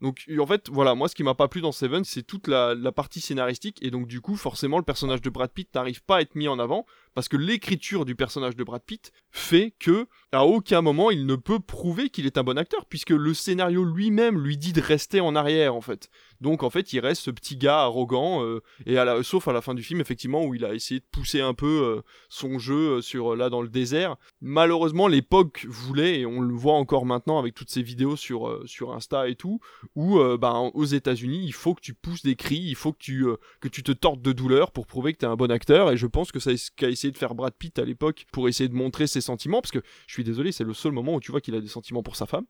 Donc 0.02 0.26
en 0.38 0.46
fait, 0.48 0.70
voilà, 0.70 0.96
moi 0.96 1.08
ce 1.08 1.16
qui 1.16 1.24
m'a 1.24 1.36
pas 1.36 1.48
plu 1.48 1.62
dans 1.62 1.72
Seven, 1.72 2.04
c'est 2.04 2.24
toute 2.24 2.48
la 2.48 2.92
partie 2.92 3.22
scénaristique, 3.22 3.78
et 3.82 3.92
donc 3.92 4.08
du 4.08 4.20
coup, 4.20 4.36
forcément, 4.36 4.78
le 4.78 4.84
personnage 4.84 5.22
de 5.22 5.30
Brad 5.30 5.52
Pitt 5.52 5.74
n'arrive 5.76 6.04
pas 6.04 6.18
à 6.18 6.22
être 6.22 6.36
mis 6.36 6.50
en 6.50 6.60
avant, 6.60 6.86
parce 7.14 7.28
que 7.28 7.38
l'écriture 7.38 8.06
du 8.06 8.16
personnage 8.16 8.56
de 8.56 8.64
Brad 8.64 8.84
Pitt 8.84 9.12
fait 9.32 9.74
que, 9.80 10.08
à 10.32 10.46
aucun 10.46 10.82
moment, 10.82 11.12
il 11.12 11.26
ne 11.26 11.36
peut 11.36 11.60
prouver 11.60 12.10
qu'il 12.10 12.26
est 12.26 12.38
un 12.38 12.44
bon 12.44 12.58
acteur, 12.58 12.86
puisque 12.86 13.12
le 13.12 13.34
scénario 13.34 13.84
lui-même 13.84 14.40
lui 14.40 14.58
dit 14.58 14.74
de 14.74 14.82
rester 14.82 15.22
en 15.22 15.36
arrière, 15.36 15.76
en 15.76 15.82
fait. 15.82 16.10
Donc 16.42 16.64
en 16.64 16.70
fait, 16.70 16.92
il 16.94 17.00
reste 17.00 17.22
ce 17.22 17.32
petit 17.32 17.56
gars 17.56 17.80
arrogant, 17.82 18.44
euh, 18.44 18.62
et 18.86 18.98
sauf 19.24 19.48
à 19.48 19.54
la 19.54 19.62
fin 19.62 19.74
du 19.74 19.82
film, 19.82 20.02
effectivement, 20.02 20.44
où 20.44 20.56
il 20.56 20.66
a 20.66 20.74
essayé 20.74 21.00
de 21.00 21.06
pousser 21.10 21.40
un 21.40 21.54
peu 21.54 21.66
euh, 21.66 22.02
son 22.30 22.60
jeu 22.60 22.98
euh, 22.98 23.02
sur 23.02 23.36
là 23.36 23.50
dans 23.50 23.62
le 23.62 23.70
désert. 23.70 24.18
Malheureusement, 24.42 25.08
l'époque 25.08 25.66
voulait, 25.70 26.20
et 26.20 26.26
on 26.26 26.42
le 26.42 26.54
voit 26.54 26.74
encore 26.74 27.06
maintenant 27.06 27.40
avec 27.40 27.54
toutes 27.54 27.70
ces 27.70 27.82
vidéos 27.82 28.16
sur, 28.16 28.62
sur 28.66 28.94
Insta 28.94 29.30
et 29.30 29.36
tout, 29.36 29.60
où 29.96 30.20
ben, 30.38 30.72
aux 30.74 30.86
États-Unis, 30.86 31.44
il 31.46 31.54
faut 31.54 31.74
que 31.74 31.82
tu 31.82 31.94
pousses 31.94 32.24
des 32.24 32.36
cris, 32.36 32.60
il 32.60 32.76
faut 32.76 32.92
que 32.92 33.00
tu, 33.00 33.26
que 33.62 33.68
tu 33.68 33.84
te 33.84 33.92
tordes 33.92 34.22
de 34.22 34.32
douleur 34.32 34.72
pour 34.72 34.86
prouver 34.86 35.14
que 35.14 35.20
tu 35.20 35.26
es 35.26 35.30
un 35.30 35.36
bon 35.36 35.52
acteur. 35.52 35.92
Et 35.92 35.98
je 35.98 36.08
pense 36.08 36.32
que 36.32 36.40
qu'a 36.76 36.90
de 37.12 37.18
faire 37.18 37.36
Brad 37.36 37.54
Pitt 37.54 37.78
à 37.80 37.86
l'époque 37.86 38.26
pour 38.32 38.48
essayer 38.48 38.70
de 38.70 38.76
montrer 38.76 39.08
ses 39.08 39.22
sentiments. 39.22 39.62
Parce 39.62 39.72
que 39.72 39.82
je 40.08 40.14
suis 40.14 40.24
désolé, 40.24 40.52
c'est 40.52 40.64
le 40.64 40.74
seul 40.74 40.92
moment 40.92 41.16
où 41.16 41.20
tu 41.20 41.32
vois 41.32 41.42
qu'il 41.42 41.56
a 41.56 41.62
des 41.62 41.68
sentiments 41.68 42.04
pour 42.04 42.16
sa 42.16 42.26
femme. 42.26 42.46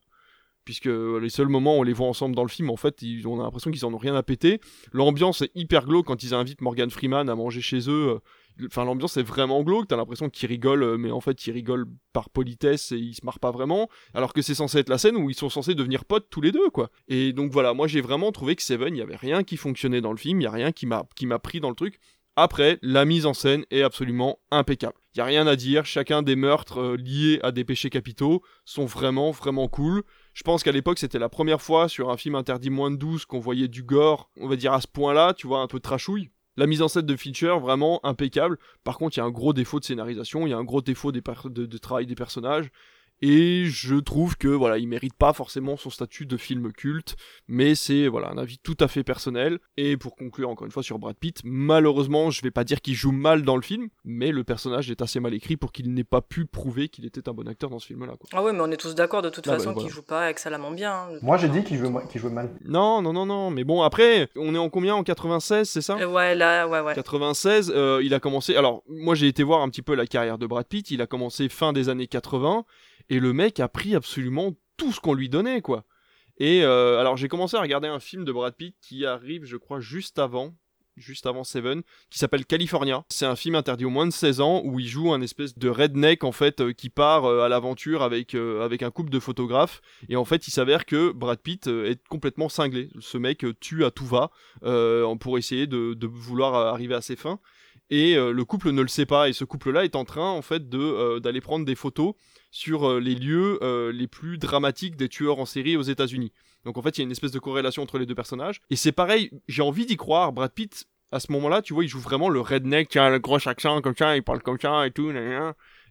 Puisque 0.66 0.86
les 0.86 1.30
seuls 1.30 1.50
moments 1.50 1.76
où 1.76 1.80
on 1.82 1.84
les 1.84 1.92
voit 1.92 2.08
ensemble 2.08 2.36
dans 2.36 2.44
le 2.44 2.50
film, 2.50 2.70
en 2.70 2.78
fait, 2.78 3.02
ils, 3.02 3.28
on 3.28 3.38
a 3.42 3.44
l'impression 3.44 3.70
qu'ils 3.70 3.86
en 3.86 3.94
ont 3.94 3.98
rien 3.98 4.16
à 4.16 4.24
péter. 4.24 4.62
L'ambiance 4.94 5.42
est 5.42 5.52
hyper 5.56 5.86
glauque 5.86 6.06
quand 6.06 6.24
ils 6.24 6.34
invitent 6.34 6.62
Morgan 6.62 6.90
Freeman 6.90 7.28
à 7.28 7.36
manger 7.36 7.60
chez 7.60 7.90
eux. 7.90 8.20
Enfin, 8.66 8.86
l'ambiance 8.86 9.18
est 9.18 9.24
vraiment 9.24 9.62
glauque. 9.64 9.90
T'as 9.90 9.98
l'impression 9.98 10.30
qu'ils 10.30 10.48
rigolent, 10.48 10.98
mais 10.98 11.12
en 11.12 11.20
fait, 11.20 11.48
ils 11.48 11.52
rigolent 11.52 11.88
par 12.14 12.30
politesse 12.30 12.94
et 12.94 12.98
ils 12.98 13.14
se 13.14 13.26
marrent 13.26 13.42
pas 13.42 13.52
vraiment. 13.52 13.90
Alors 14.14 14.32
que 14.32 14.42
c'est 14.42 14.56
censé 14.56 14.78
être 14.78 14.88
la 14.88 14.98
scène 14.98 15.18
où 15.18 15.30
ils 15.30 15.36
sont 15.36 15.50
censés 15.50 15.76
devenir 15.76 16.06
potes 16.06 16.28
tous 16.30 16.40
les 16.40 16.54
deux, 16.54 16.70
quoi. 16.70 16.90
Et 17.10 17.34
donc 17.34 17.52
voilà, 17.52 17.74
moi 17.74 17.88
j'ai 17.88 18.00
vraiment 18.00 18.32
trouvé 18.32 18.56
que 18.56 18.64
Seven, 18.64 18.96
il 18.96 19.00
y 19.00 19.02
avait 19.02 19.18
rien 19.18 19.44
qui 19.44 19.58
fonctionnait 19.58 20.00
dans 20.00 20.12
le 20.12 20.18
film, 20.18 20.40
il 20.40 20.46
y 20.46 20.48
a 20.48 20.52
rien 20.52 20.72
qui 20.72 20.86
m'a 20.86 21.40
pris 21.40 21.60
dans 21.60 21.70
le 21.70 21.76
truc. 21.76 22.00
Après, 22.36 22.80
la 22.82 23.06
mise 23.06 23.28
en 23.28 23.34
scène 23.36 23.64
est 23.70 23.84
absolument 23.84 24.40
impeccable. 24.50 24.96
Il 25.14 25.20
y 25.20 25.22
a 25.22 25.26
rien 25.26 25.46
à 25.46 25.56
dire, 25.56 25.86
chacun 25.86 26.24
des 26.24 26.36
meurtres 26.36 26.80
euh, 26.80 26.98
liés 26.98 27.40
à 27.44 27.52
des 27.52 27.64
péchés 27.64 27.92
capitaux 27.92 28.42
sont 28.66 28.86
vraiment 28.86 29.30
vraiment 29.30 29.68
cool. 29.68 30.02
Je 30.34 30.42
pense 30.42 30.64
qu'à 30.64 30.72
l'époque, 30.72 30.98
c'était 30.98 31.20
la 31.20 31.30
première 31.30 31.62
fois 31.62 31.88
sur 31.88 32.10
un 32.10 32.18
film 32.18 32.34
interdit 32.34 32.72
moins 32.72 32.90
de 32.90 32.96
12 32.96 33.26
qu'on 33.26 33.40
voyait 33.40 33.68
du 33.68 33.84
gore, 33.84 34.32
on 34.38 34.48
va 34.48 34.56
dire 34.56 34.74
à 34.74 34.82
ce 34.82 34.88
point-là, 34.88 35.36
tu 35.36 35.46
vois, 35.46 35.60
un 35.60 35.68
peu 35.68 35.80
trashouille. 35.80 36.32
La 36.58 36.66
mise 36.66 36.82
en 36.82 36.88
scène 36.88 37.06
de 37.06 37.16
Fincher, 37.16 37.56
vraiment 37.62 38.04
impeccable. 38.04 38.58
Par 38.84 38.98
contre, 38.98 39.18
il 39.18 39.20
y 39.20 39.24
a 39.24 39.26
un 39.26 39.32
gros 39.32 39.54
défaut 39.54 39.80
de 39.80 39.86
scénarisation, 39.86 40.48
il 40.48 40.50
y 40.50 40.54
a 40.54 40.58
un 40.58 40.64
gros 40.64 40.82
défaut 40.82 41.12
de, 41.12 41.20
de 41.20 41.78
travail 41.78 42.08
des 42.08 42.16
personnages. 42.16 42.72
Et 43.26 43.68
je 43.68 43.96
trouve 43.96 44.36
que 44.36 44.50
voilà, 44.50 44.78
il 44.78 44.86
mérite 44.90 45.14
pas 45.14 45.32
forcément 45.32 45.78
son 45.78 45.90
statut 45.90 46.26
de 46.26 46.36
film 46.36 46.74
culte, 46.74 47.16
mais 47.48 47.74
c'est 47.74 48.10
voilà 48.10 48.30
un 48.30 48.38
avis 48.38 48.58
tout 48.62 48.76
à 48.82 48.90
fait 48.90 49.06
personnel. 49.06 49.60
Et 49.78 49.96
pour 49.96 50.18
conclure 50.18 50.50
encore 50.50 50.66
une 50.66 50.74
fois 50.74 50.84
sur 50.84 51.00
Brad 51.00 51.16
Pitt, 51.16 51.40
malheureusement, 51.46 52.32
je 52.32 52.42
vais 52.42 52.52
pas 52.52 52.66
dire 52.66 52.82
qu'il 52.82 52.96
joue 52.96 53.14
mal 53.14 53.44
dans 53.44 53.56
le 53.56 53.62
film, 53.62 53.88
mais 54.04 54.34
le 54.34 54.44
personnage 54.44 54.92
est 54.92 55.02
assez 55.02 55.22
mal 55.22 55.34
écrit 55.34 55.56
pour 55.56 55.72
qu'il 55.72 55.94
n'ait 55.94 56.04
pas 56.04 56.20
pu 56.20 56.46
prouver 56.46 56.90
qu'il 56.90 57.06
était 57.06 57.30
un 57.30 57.34
bon 57.34 57.48
acteur 57.48 57.70
dans 57.70 57.80
ce 57.80 57.88
film-là. 57.88 58.16
quoi. 58.20 58.28
Ah 58.34 58.44
ouais, 58.44 58.52
mais 58.52 58.60
on 58.60 58.70
est 58.72 58.76
tous 58.78 58.94
d'accord 58.94 59.22
de 59.22 59.30
toute 59.30 59.48
Ah 59.48 59.52
bah, 59.52 59.58
façon 59.58 59.72
voilà. 59.72 59.88
qu'il 59.88 59.96
joue 59.96 60.04
pas 60.04 60.30
excellemment 60.30 60.72
bien. 60.72 60.92
hein. 60.94 61.18
Moi, 61.22 61.38
j'ai 61.38 61.48
dit 61.48 61.64
qu'il 61.64 61.78
jouait, 61.78 61.90
mo- 61.90 62.06
qu'il 62.12 62.20
jouait 62.20 62.30
mal. 62.30 62.54
Non, 62.66 63.02
non, 63.02 63.14
non, 63.14 63.26
non, 63.26 63.52
mais 63.52 63.64
bon 63.64 63.84
après, 63.84 64.28
on 64.36 64.54
est 64.54 64.58
en 64.58 64.70
combien? 64.70 64.96
En 64.96 65.04
96, 65.04 65.70
c'est 65.70 65.82
ça? 65.82 65.98
Euh, 65.98 66.08
ouais, 66.08 66.36
là, 66.36 66.68
ouais, 66.68 66.82
ouais. 66.82 66.94
96, 66.94 67.72
euh, 67.74 68.02
il 68.04 68.14
a 68.14 68.20
commencé. 68.20 68.58
Alors, 68.58 68.84
moi, 68.90 69.16
j'ai 69.16 69.28
été 69.28 69.44
voir 69.44 69.62
un 69.62 69.70
petit 69.70 69.82
peu 69.82 69.96
la 69.96 70.08
carrière 70.08 70.38
de 70.38 70.46
Brad 70.46 70.68
Pitt. 70.68 70.92
Il 70.92 71.02
a 71.02 71.08
commencé 71.08 71.48
fin 71.48 71.72
des 71.72 71.88
années 71.88 72.08
80 72.08 72.66
et 73.10 73.20
le 73.20 73.34
mec 73.34 73.60
a 73.60 73.68
pris 73.68 73.96
absolument 73.96 74.54
tout 74.78 74.92
ce 74.92 75.00
qu'on 75.00 75.14
lui 75.14 75.30
donnait, 75.30 75.62
quoi. 75.62 75.86
Et 76.38 76.64
euh, 76.64 77.00
alors, 77.00 77.18
j'ai 77.18 77.28
commencé 77.28 77.56
à 77.56 77.62
regarder 77.62 77.88
un 77.88 78.00
film 78.00 78.26
de 78.26 78.32
Brad 78.32 78.56
Pitt 78.56 78.76
qui 78.82 79.06
arrive, 79.06 79.46
je 79.46 79.58
crois, 79.58 79.80
juste 79.80 80.18
avant. 80.18 80.56
juste 80.96 81.26
avant 81.26 81.44
Seven, 81.44 81.82
qui 82.10 82.20
s'appelle 82.20 82.46
California. 82.46 83.04
C'est 83.10 83.26
un 83.26 83.36
film 83.36 83.56
interdit 83.56 83.86
aux 83.86 83.90
moins 83.90 84.06
de 84.06 84.12
16 84.12 84.42
ans 84.42 84.62
où 84.64 84.80
il 84.80 84.88
joue 84.88 85.12
un 85.12 85.22
espèce 85.22 85.58
de 85.58 85.70
redneck 85.70 86.24
en 86.24 86.32
fait 86.32 86.62
euh, 86.62 86.72
qui 86.72 86.90
part 86.90 87.26
euh, 87.26 87.42
à 87.42 87.50
l'aventure 87.50 88.04
avec 88.04 88.36
un 88.36 88.92
couple 88.92 89.10
de 89.10 89.20
photographes 89.20 89.82
et 90.08 90.16
en 90.16 90.26
fait 90.26 90.48
il 90.48 90.52
s'avère 90.52 90.86
que 90.86 91.12
Brad 91.12 91.40
Pitt 91.40 91.66
est 91.66 92.00
complètement 92.10 92.48
cinglé. 92.48 92.90
Ce 93.00 93.18
mec 93.18 93.44
tue 93.60 93.86
à 93.86 93.92
tout 93.92 94.06
va 94.06 94.30
pour 95.20 95.38
essayer 95.40 95.66
de, 95.66 95.96
de, 95.96 96.08
vouloir 96.08 96.54
arriver 96.54 96.94
à 96.94 97.02
ses 97.02 97.16
fins 97.16 97.40
et 97.90 98.16
le 98.16 98.46
couple 98.46 98.70
ne 98.70 98.82
le 98.84 98.88
sait 98.88 99.08
pas 99.08 99.30
et 99.30 99.34
ce 99.34 99.46
couple-là 99.46 99.86
est 99.86 99.96
en 99.96 100.06
train 100.06 100.30
en 100.30 100.44
fait 100.44 100.70
de 100.70 101.18
d'aller 101.20 101.42
prendre 101.42 101.66
des 101.66 101.76
photos 101.76 102.14
sur 102.54 103.00
les 103.00 103.16
lieux 103.16 103.60
les 103.92 104.08
plus 104.08 104.38
dramatiques 104.38 104.96
des 104.96 105.10
tueurs 105.10 105.40
en 105.40 105.46
série 105.46 105.76
aux 105.76 105.82
États-Unis. 105.82 106.32
Donc 106.66 106.78
en 106.78 106.82
fait, 106.82 106.98
il 106.98 107.02
y 107.02 107.04
a 107.04 107.06
une 107.06 107.12
espèce 107.12 107.32
de 107.32 107.40
corrélation 107.40 107.82
entre 107.82 107.98
les 107.98 108.06
deux 108.06 108.16
personnages. 108.16 108.62
Et 108.70 108.76
c'est 108.76 108.92
pareil, 108.92 109.32
j'ai 109.48 109.64
envie 109.64 109.88
d'y 109.88 109.98
croire. 109.98 110.32
Brad 110.32 110.54
Pitt, 110.54 110.86
à 111.12 111.20
ce 111.20 111.32
moment-là, 111.32 111.62
tu 111.62 111.74
vois, 111.74 111.84
il 111.84 111.88
joue 111.88 112.00
vraiment 112.00 112.30
le 112.30 112.40
redneck, 112.40 112.96
a 112.96 113.10
le 113.10 113.20
gros 113.20 113.48
accent 113.48 113.82
comme 113.82 113.96
ça, 113.98 114.16
il 114.16 114.24
parle 114.24 114.42
comme 114.42 114.60
ça 114.60 114.86
et 114.88 114.92
tout. 114.92 115.12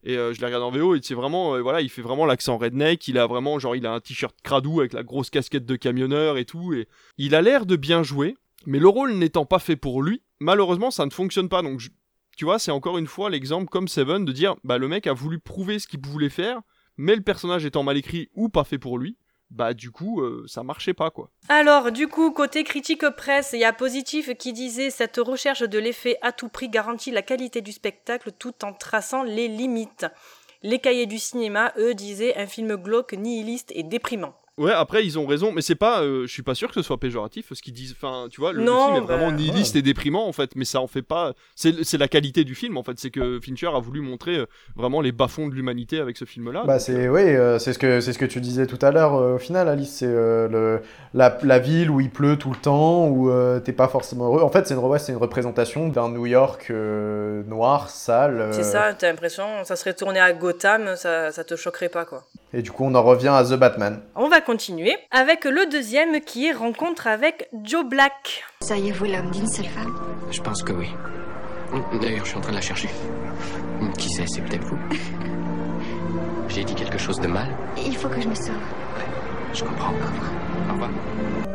Et 0.05 0.17
euh, 0.17 0.33
je 0.33 0.41
l'ai 0.41 0.47
regardé 0.47 0.65
en 0.65 0.71
VO 0.71 0.95
et 0.95 1.01
c'est 1.03 1.15
vraiment, 1.15 1.55
euh, 1.55 1.61
voilà, 1.61 1.81
il 1.81 1.89
fait 1.89 2.03
vraiment 2.03 2.27
l'accent 2.27 2.59
redneck. 2.59 3.07
Il 3.07 3.19
a 3.19 3.27
vraiment, 3.27 3.59
genre, 3.59 3.77
il 3.77 3.87
a 3.87 3.93
un 3.93 4.01
t-shirt 4.01 4.35
cradou 4.43 4.81
avec 4.81 4.93
la 4.93 5.03
grosse 5.03 5.31
casquette 5.31 5.67
de 5.67 5.77
camionneur 5.77 6.39
et 6.39 6.45
tout. 6.45 6.75
Et 6.75 6.89
il 7.19 7.35
a 7.35 7.43
l'air 7.43 7.67
de 7.67 7.77
bien 7.77 8.03
jouer, 8.03 8.37
mais 8.67 8.79
le 8.79 8.89
rôle 8.89 9.13
n'étant 9.13 9.47
pas 9.47 9.59
fait 9.59 9.77
pour 9.77 10.03
lui, 10.03 10.23
malheureusement, 10.41 10.91
ça 10.91 11.07
ne 11.07 11.11
fonctionne 11.11 11.49
pas. 11.49 11.63
Donc, 11.63 11.81
tu 12.37 12.45
vois, 12.45 12.59
c'est 12.59 12.71
encore 12.71 12.99
une 12.99 13.07
fois 13.07 13.31
l'exemple 13.31 13.69
comme 13.69 13.89
Seven 13.89 14.25
de 14.25 14.33
dire, 14.33 14.57
bah, 14.65 14.79
le 14.79 14.89
mec 14.89 15.07
a 15.07 15.13
voulu 15.13 15.39
prouver 15.39 15.79
ce 15.79 15.87
qu'il 15.87 16.01
voulait 16.01 16.31
faire, 16.31 16.61
mais 16.97 17.17
le 17.17 17.23
personnage 17.23 17.65
étant 17.65 17.83
mal 17.83 17.97
écrit 17.97 18.31
ou 18.35 18.49
pas 18.49 18.65
fait 18.65 18.79
pour 18.79 18.99
lui, 18.99 19.17
bah 19.53 19.75
du 19.75 19.91
coup 19.91 20.23
euh, 20.23 20.45
ça 20.47 20.63
marchait 20.63 20.95
pas 20.95 21.11
quoi. 21.11 21.31
Alors 21.49 21.93
du 21.93 22.09
coup 22.09 22.31
côté 22.31 22.65
critique 22.65 23.09
presse, 23.11 23.51
il 23.53 23.61
y 23.61 23.65
a 23.65 23.73
Positif 23.73 24.35
qui 24.37 24.53
disait 24.53 24.91
cette 24.91 25.19
recherche 25.19 25.63
de 25.63 25.79
l'effet 25.79 26.17
à 26.23 26.33
tout 26.33 26.49
prix 26.49 26.69
garantit 26.71 27.11
la 27.11 27.23
qualité 27.23 27.61
du 27.61 27.73
spectacle 27.73 28.33
tout 28.33 28.65
en 28.65 28.73
traçant 28.73 29.23
les 29.23 29.49
limites. 29.49 30.07
Les 30.63 30.79
cahiers 30.79 31.07
du 31.07 31.19
cinéma, 31.19 31.73
eux, 31.77 31.93
disaient 31.93 32.37
un 32.37 32.47
film 32.47 32.77
glauque, 32.77 33.15
nihiliste 33.15 33.73
et 33.75 33.83
déprimant. 33.83 34.35
Ouais, 34.59 34.73
après 34.73 35.03
ils 35.03 35.19
ont 35.19 35.27
raison, 35.27 35.51
mais 35.51 35.63
c'est 35.63 35.75
pas, 35.75 36.03
euh, 36.03 36.27
je 36.27 36.33
suis 36.33 36.43
pas 36.43 36.55
sûr 36.55 36.69
que 36.69 36.75
ce 36.75 36.83
soit 36.83 37.01
péjoratif 37.01 37.55
ce 37.55 37.63
qu'ils 37.63 37.73
disent. 37.73 37.95
Enfin, 37.97 38.27
tu 38.31 38.39
vois, 38.39 38.53
le, 38.53 38.61
film 38.61 38.97
est 38.97 39.01
vraiment 39.01 39.31
bah, 39.31 39.37
nihiliste 39.37 39.77
et 39.77 39.83
déprimant 39.83 40.29
en 40.29 40.33
fait, 40.33 40.57
mais 40.57 40.67
ça 40.67 40.83
en 40.83 40.87
fait 40.87 41.01
pas. 41.01 41.33
C'est 41.57 41.97
la 41.97 42.07
qualité 42.07 42.45
du 42.45 42.55
film 42.55 42.77
en 42.77 42.83
fait, 42.83 42.99
c'est 42.99 43.09
que 43.09 43.41
Fincher 43.41 43.69
a 43.75 43.79
voulu 43.79 44.03
montrer 44.03 44.37
euh, 44.37 44.47
vraiment 44.77 45.01
les 45.01 45.11
bas-fonds 45.11 45.49
de 45.49 45.55
l'humanité 45.55 46.01
avec 46.01 46.19
ce 46.19 46.27
film-là. 46.27 46.65
Bah 46.67 46.79
c'est, 46.79 47.09
oui, 47.09 47.23
euh, 47.23 47.59
c'est 47.59 47.73
ce 47.73 47.79
que 47.79 48.03
c'est 48.03 48.13
ce 48.13 48.19
que 48.19 48.27
tu 48.27 48.43
disais 48.43 48.67
tout 48.67 48.79
à 48.83 48.91
l'heure. 48.91 49.15
au 49.15 49.39
final, 49.39 49.69
Alice, 49.69 49.91
c'est 49.91 50.07
le 50.07 50.83
la, 51.15 51.39
la, 51.43 51.59
ville 51.59 51.91
où 51.91 52.03
il 52.03 52.11
pleut 52.11 52.37
tout 52.37 52.51
le 52.51 52.57
temps, 52.57 53.09
où 53.09 53.31
t'es 53.65 53.73
pas 53.73 53.89
forcément 53.89 54.27
heureux. 54.27 54.43
En 54.43 54.51
fait, 54.51 54.67
c'est 54.67 54.75
une 54.75 54.99
c'est 54.99 55.13
une 55.13 55.19
représentation 55.19 55.89
d'un 55.89 56.11
New 56.11 56.27
York 56.27 56.71
noir, 56.71 57.89
sale. 57.89 58.51
C'est 58.53 58.65
ça. 58.65 58.93
T'as 58.93 59.09
l'impression, 59.09 59.65
ça 59.65 59.77
serait 59.77 59.95
tourné 59.95 60.21
à 60.21 60.35
Gotham, 60.35 60.95
ça, 60.97 61.33
ça 61.33 61.43
te 61.43 61.57
choquerait 61.57 61.89
pas 61.89 62.05
quoi. 62.05 62.25
Et 62.55 62.63
du 62.63 62.71
coup, 62.71 62.85
on 62.85 62.95
en 62.95 63.03
revient 63.03 63.29
à 63.29 63.45
The 63.45 63.55
Batman. 63.55 64.01
On 64.15 64.29
va 64.29 64.41
continuer 64.41 64.95
avec 65.11 65.45
le 65.45 65.67
deuxième 65.71 66.21
qui 66.21 66.47
est 66.47 66.53
rencontre 66.53 67.07
avec 67.07 67.49
Joe 67.65 67.85
Black. 67.85 68.45
Seriez-vous 68.61 69.07
l'homme 69.07 69.31
d'une 69.31 69.47
seule 69.47 69.67
femme? 69.67 69.95
Je 70.31 70.41
pense 70.43 70.63
que 70.63 70.73
oui. 70.73 70.89
D'ailleurs, 72.01 72.25
je 72.25 72.29
suis 72.31 72.39
en 72.39 72.43
train 72.43 72.51
de 72.51 72.57
la 72.57 72.63
chercher. 72.63 72.89
Qui 73.97 74.11
sait, 74.11 74.27
c'est 74.27 74.43
peut-être 74.43 74.65
vous. 74.65 74.79
J'ai 76.49 76.65
dit 76.65 76.75
quelque 76.75 76.99
chose 76.99 77.19
de 77.21 77.27
mal? 77.29 77.49
Il 77.87 77.97
faut 77.97 78.09
que 78.09 78.21
je 78.21 78.29
me 78.29 78.35
sauve. 78.35 78.55
je 79.55 79.65
comprends. 79.65 79.91
Au 79.91 79.95
revoir. 79.95 80.33
Au 80.69 80.73
revoir. 80.75 80.91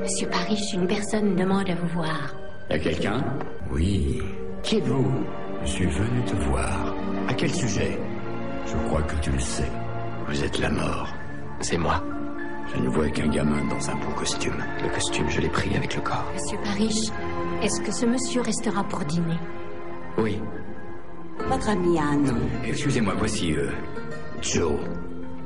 Monsieur 0.01 0.27
Paris, 0.29 0.59
une 0.73 0.87
personne 0.87 1.35
demande 1.35 1.69
à 1.69 1.75
vous 1.75 1.87
voir. 1.93 2.33
Y 2.71 2.73
a 2.73 2.79
quelqu'un? 2.79 3.23
Oui. 3.71 4.21
Qui 4.63 4.77
êtes-vous? 4.77 5.11
Je 5.63 5.67
suis 5.69 5.85
venu 5.85 6.23
te 6.25 6.35
voir. 6.49 6.95
À 7.29 7.33
quel 7.35 7.53
sujet? 7.53 7.99
Je 8.65 8.75
crois 8.87 9.03
que 9.03 9.15
tu 9.21 9.29
le 9.31 9.39
sais. 9.39 9.69
Vous 10.27 10.43
êtes 10.43 10.59
la 10.59 10.69
mort. 10.69 11.13
C'est 11.61 11.77
moi. 11.77 12.03
Je 12.73 12.81
ne 12.81 12.89
vois 12.89 13.09
qu'un 13.09 13.27
gamin 13.27 13.63
dans 13.65 13.89
un 13.89 13.95
beau 13.95 14.11
costume. 14.17 14.61
Le 14.83 14.89
costume, 14.89 15.29
je 15.29 15.39
l'ai 15.39 15.47
pris 15.49 15.75
avec 15.75 15.95
le 15.95 16.01
corps. 16.01 16.25
Monsieur 16.35 16.57
Parrish, 16.63 17.09
est-ce 17.63 17.81
que 17.81 17.91
ce 17.93 18.05
monsieur 18.05 18.41
restera 18.41 18.83
pour 18.83 18.99
dîner 19.05 19.37
Oui. 20.17 20.41
Votre 21.47 21.69
ami 21.69 21.97
a 21.97 22.03
un 22.03 22.17
nom. 22.17 22.41
Excusez-moi, 22.65 23.13
voici 23.17 23.53
euh, 23.53 23.71
Joe 24.41 24.79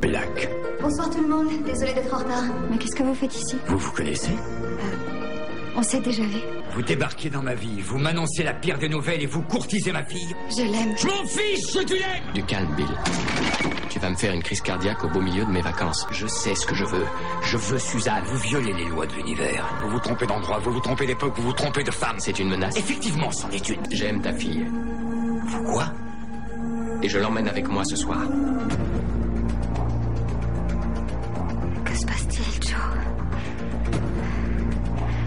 Black. 0.01 0.49
Bonsoir 0.81 1.09
tout 1.11 1.21
le 1.21 1.27
monde, 1.27 1.47
désolé 1.63 1.93
d'être 1.93 2.13
en 2.13 2.17
retard. 2.17 2.43
Mais 2.71 2.77
qu'est-ce 2.77 2.95
que 2.95 3.03
vous 3.03 3.13
faites 3.13 3.35
ici 3.35 3.55
Vous 3.67 3.77
vous 3.77 3.91
connaissez 3.91 4.31
euh, 4.31 5.75
On 5.75 5.83
s'est 5.83 5.99
déjà 6.01 6.23
vu. 6.23 6.39
Vous 6.73 6.81
débarquez 6.81 7.29
dans 7.29 7.43
ma 7.43 7.53
vie, 7.53 7.81
vous 7.81 7.99
m'annoncez 7.99 8.43
la 8.43 8.53
pire 8.53 8.79
des 8.79 8.89
nouvelles 8.89 9.21
et 9.21 9.27
vous 9.27 9.43
courtisez 9.43 9.91
ma 9.91 10.03
fille 10.03 10.33
Je 10.49 10.63
l'aime. 10.63 10.95
Je 10.97 11.05
m'en 11.05 11.25
fiche 11.27 11.71
que 11.73 11.85
tu 11.85 11.93
l'aimes 11.93 12.33
Du 12.33 12.43
calme, 12.43 12.73
Bill. 12.75 12.87
Tu 13.91 13.99
vas 13.99 14.09
me 14.09 14.15
faire 14.15 14.31
une 14.33 14.41
crise 14.41 14.61
cardiaque 14.61 15.03
au 15.03 15.09
beau 15.09 15.19
milieu 15.19 15.43
de 15.43 15.51
mes 15.51 15.61
vacances. 15.61 16.07
Je 16.11 16.25
sais 16.25 16.55
ce 16.55 16.65
que 16.65 16.73
je 16.73 16.85
veux. 16.85 17.05
Je 17.43 17.57
veux 17.57 17.77
Suzanne. 17.77 18.23
Vous 18.23 18.37
violez 18.37 18.71
les 18.71 18.85
lois 18.85 19.05
de 19.05 19.11
l'univers. 19.15 19.67
Vous 19.81 19.89
vous 19.89 19.99
trompez 19.99 20.25
d'endroit, 20.25 20.59
vous 20.59 20.71
vous 20.71 20.79
trompez 20.79 21.05
d'époque, 21.05 21.33
vous 21.35 21.43
vous 21.43 21.51
trompez 21.51 21.83
de 21.83 21.91
femme. 21.91 22.15
C'est 22.17 22.39
une 22.39 22.47
menace. 22.47 22.77
Effectivement, 22.77 23.29
c'en 23.31 23.49
est 23.49 23.67
une. 23.67 23.81
J'aime 23.91 24.21
ta 24.21 24.31
fille. 24.31 24.65
Vous 25.43 25.63
quoi? 25.63 25.91
Et 27.03 27.09
je 27.09 27.19
l'emmène 27.19 27.49
avec 27.49 27.67
moi 27.67 27.83
ce 27.83 27.97
soir. 27.97 28.21
Que 31.83 31.93
se 31.93 32.05
passe-t-il, 32.05 32.69
Joe? 32.69 32.79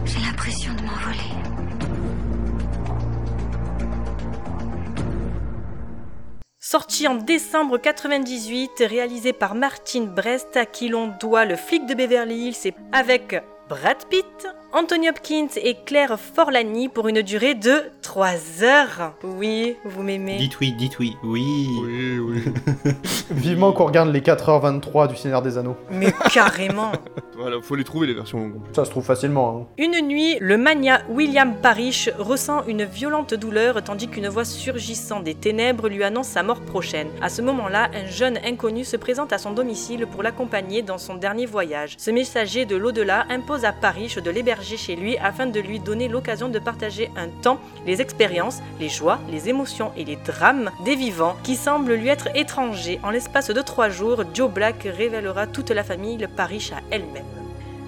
J'ai 0.06 0.20
l'impression 0.20 0.72
de 0.72 0.82
m'envoler. 0.84 1.34
Sorti 6.74 7.06
en 7.06 7.14
décembre 7.14 7.78
98, 7.78 8.82
réalisé 8.88 9.32
par 9.32 9.54
Martin 9.54 10.06
Brest, 10.06 10.56
à 10.56 10.66
qui 10.66 10.88
l'on 10.88 11.06
doit 11.20 11.44
le 11.44 11.54
flic 11.54 11.86
de 11.86 11.94
Beverly 11.94 12.48
Hills 12.48 12.72
avec 12.90 13.36
Brad 13.66 13.96
Pitt, 14.10 14.46
Anthony 14.74 15.08
Hopkins 15.08 15.48
et 15.56 15.74
Claire 15.86 16.18
Forlani 16.20 16.90
pour 16.90 17.08
une 17.08 17.22
durée 17.22 17.54
de 17.54 17.84
3 18.02 18.62
heures. 18.62 19.14
Oui, 19.22 19.76
vous 19.86 20.02
m'aimez. 20.02 20.36
Dites 20.36 20.60
oui, 20.60 20.72
dites 20.72 20.98
oui, 20.98 21.16
oui. 21.22 21.68
Oui, 21.82 22.18
oui. 22.18 22.92
Vivement 23.30 23.72
qu'on 23.72 23.86
regarde 23.86 24.12
les 24.12 24.20
4h23 24.20 25.08
du 25.08 25.16
Seigneur 25.16 25.40
des 25.40 25.56
Anneaux. 25.56 25.76
Mais 25.90 26.12
carrément. 26.30 26.92
voilà, 27.38 27.56
faut 27.62 27.74
les 27.74 27.84
trouver 27.84 28.06
les 28.06 28.12
versions 28.12 28.40
longues. 28.40 28.60
Ça 28.72 28.84
se 28.84 28.90
trouve 28.90 29.04
facilement. 29.04 29.60
Hein. 29.62 29.66
Une 29.78 30.06
nuit, 30.06 30.36
le 30.40 30.58
mania 30.58 31.00
William 31.08 31.54
Parrish 31.56 32.10
ressent 32.18 32.64
une 32.66 32.84
violente 32.84 33.32
douleur 33.32 33.82
tandis 33.82 34.08
qu'une 34.08 34.28
voix 34.28 34.44
surgissant 34.44 35.20
des 35.20 35.34
ténèbres 35.34 35.88
lui 35.88 36.04
annonce 36.04 36.28
sa 36.28 36.42
mort 36.42 36.60
prochaine. 36.60 37.08
À 37.22 37.30
ce 37.30 37.40
moment-là, 37.40 37.88
un 37.94 38.06
jeune 38.10 38.38
inconnu 38.44 38.84
se 38.84 38.98
présente 38.98 39.32
à 39.32 39.38
son 39.38 39.52
domicile 39.52 40.06
pour 40.06 40.22
l'accompagner 40.22 40.82
dans 40.82 40.98
son 40.98 41.14
dernier 41.14 41.46
voyage. 41.46 41.94
Ce 41.96 42.10
messager 42.10 42.66
de 42.66 42.76
l'au-delà 42.76 43.24
impose 43.30 43.53
à 43.62 43.72
Parrish 43.72 44.16
de 44.16 44.30
l'héberger 44.30 44.76
chez 44.76 44.96
lui 44.96 45.16
afin 45.18 45.46
de 45.46 45.60
lui 45.60 45.78
donner 45.78 46.08
l'occasion 46.08 46.48
de 46.48 46.58
partager 46.58 47.10
un 47.16 47.28
temps 47.28 47.60
les 47.86 48.00
expériences, 48.00 48.60
les 48.80 48.88
joies, 48.88 49.20
les 49.30 49.48
émotions 49.48 49.92
et 49.96 50.04
les 50.04 50.16
drames 50.16 50.70
des 50.84 50.96
vivants 50.96 51.36
qui 51.44 51.54
semblent 51.54 51.94
lui 51.94 52.08
être 52.08 52.28
étrangers. 52.34 52.98
En 53.02 53.10
l'espace 53.10 53.50
de 53.50 53.62
trois 53.62 53.90
jours, 53.90 54.24
Joe 54.34 54.50
Black 54.50 54.82
révélera 54.84 55.46
toute 55.46 55.70
la 55.70 55.84
famille 55.84 56.16
le 56.16 56.26
Parish 56.28 56.72
à 56.72 56.80
elle-même. 56.90 57.43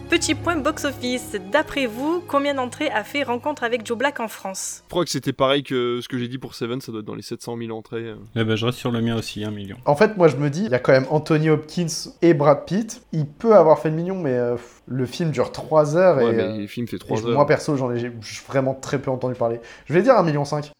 Petit 0.08 0.36
point 0.36 0.54
box-office. 0.54 1.36
D'après 1.50 1.86
vous, 1.86 2.22
combien 2.28 2.54
d'entrées 2.54 2.88
a 2.90 3.02
fait 3.02 3.24
Rencontre 3.24 3.64
avec 3.64 3.84
Joe 3.84 3.98
Black 3.98 4.20
en 4.20 4.28
France? 4.28 4.82
Je 4.84 4.90
crois 4.90 5.04
que 5.04 5.10
c'était 5.10 5.32
pareil 5.32 5.64
que 5.64 5.98
ce 6.00 6.08
que 6.08 6.16
j'ai 6.16 6.28
dit 6.28 6.38
pour 6.38 6.54
Seven, 6.54 6.80
ça 6.80 6.92
doit 6.92 7.00
être 7.00 7.06
dans 7.06 7.16
les 7.16 7.22
700 7.22 7.56
000 7.58 7.76
entrées. 7.76 8.14
Eh 8.36 8.44
ben, 8.44 8.54
je 8.54 8.66
reste 8.66 8.78
sur 8.78 8.92
le 8.92 9.00
mien 9.00 9.16
aussi, 9.16 9.42
un 9.42 9.50
million. 9.50 9.76
En 9.84 9.96
fait, 9.96 10.16
moi 10.16 10.28
je 10.28 10.36
me 10.36 10.48
dis, 10.48 10.64
il 10.64 10.70
y 10.70 10.74
a 10.74 10.78
quand 10.78 10.92
même 10.92 11.06
Anthony 11.10 11.50
Hopkins 11.50 12.12
et 12.22 12.34
Brad 12.34 12.64
Pitt. 12.66 13.02
Il 13.12 13.26
peut 13.26 13.56
avoir 13.56 13.80
fait 13.80 13.90
le 13.90 13.96
million, 13.96 14.14
mais 14.14 14.34
euh, 14.34 14.56
le 14.86 15.06
film 15.06 15.32
dure 15.32 15.50
3 15.50 15.96
heures. 15.96 16.18
Ouais, 16.18 16.30
et, 16.30 16.32
mais 16.32 16.42
euh, 16.42 16.56
le 16.58 16.66
film 16.68 16.86
fait 16.86 16.98
3 16.98 17.18
et 17.18 17.24
heures. 17.24 17.32
moi 17.32 17.46
perso, 17.46 17.76
j'en 17.76 17.92
ai 17.92 18.12
vraiment 18.46 18.74
très 18.74 19.00
peu 19.00 19.10
entendu 19.10 19.34
parler. 19.34 19.60
Je 19.86 19.92
vais 19.92 20.02
dire 20.02 20.16
un 20.16 20.22
million 20.22 20.44
5. 20.44 20.70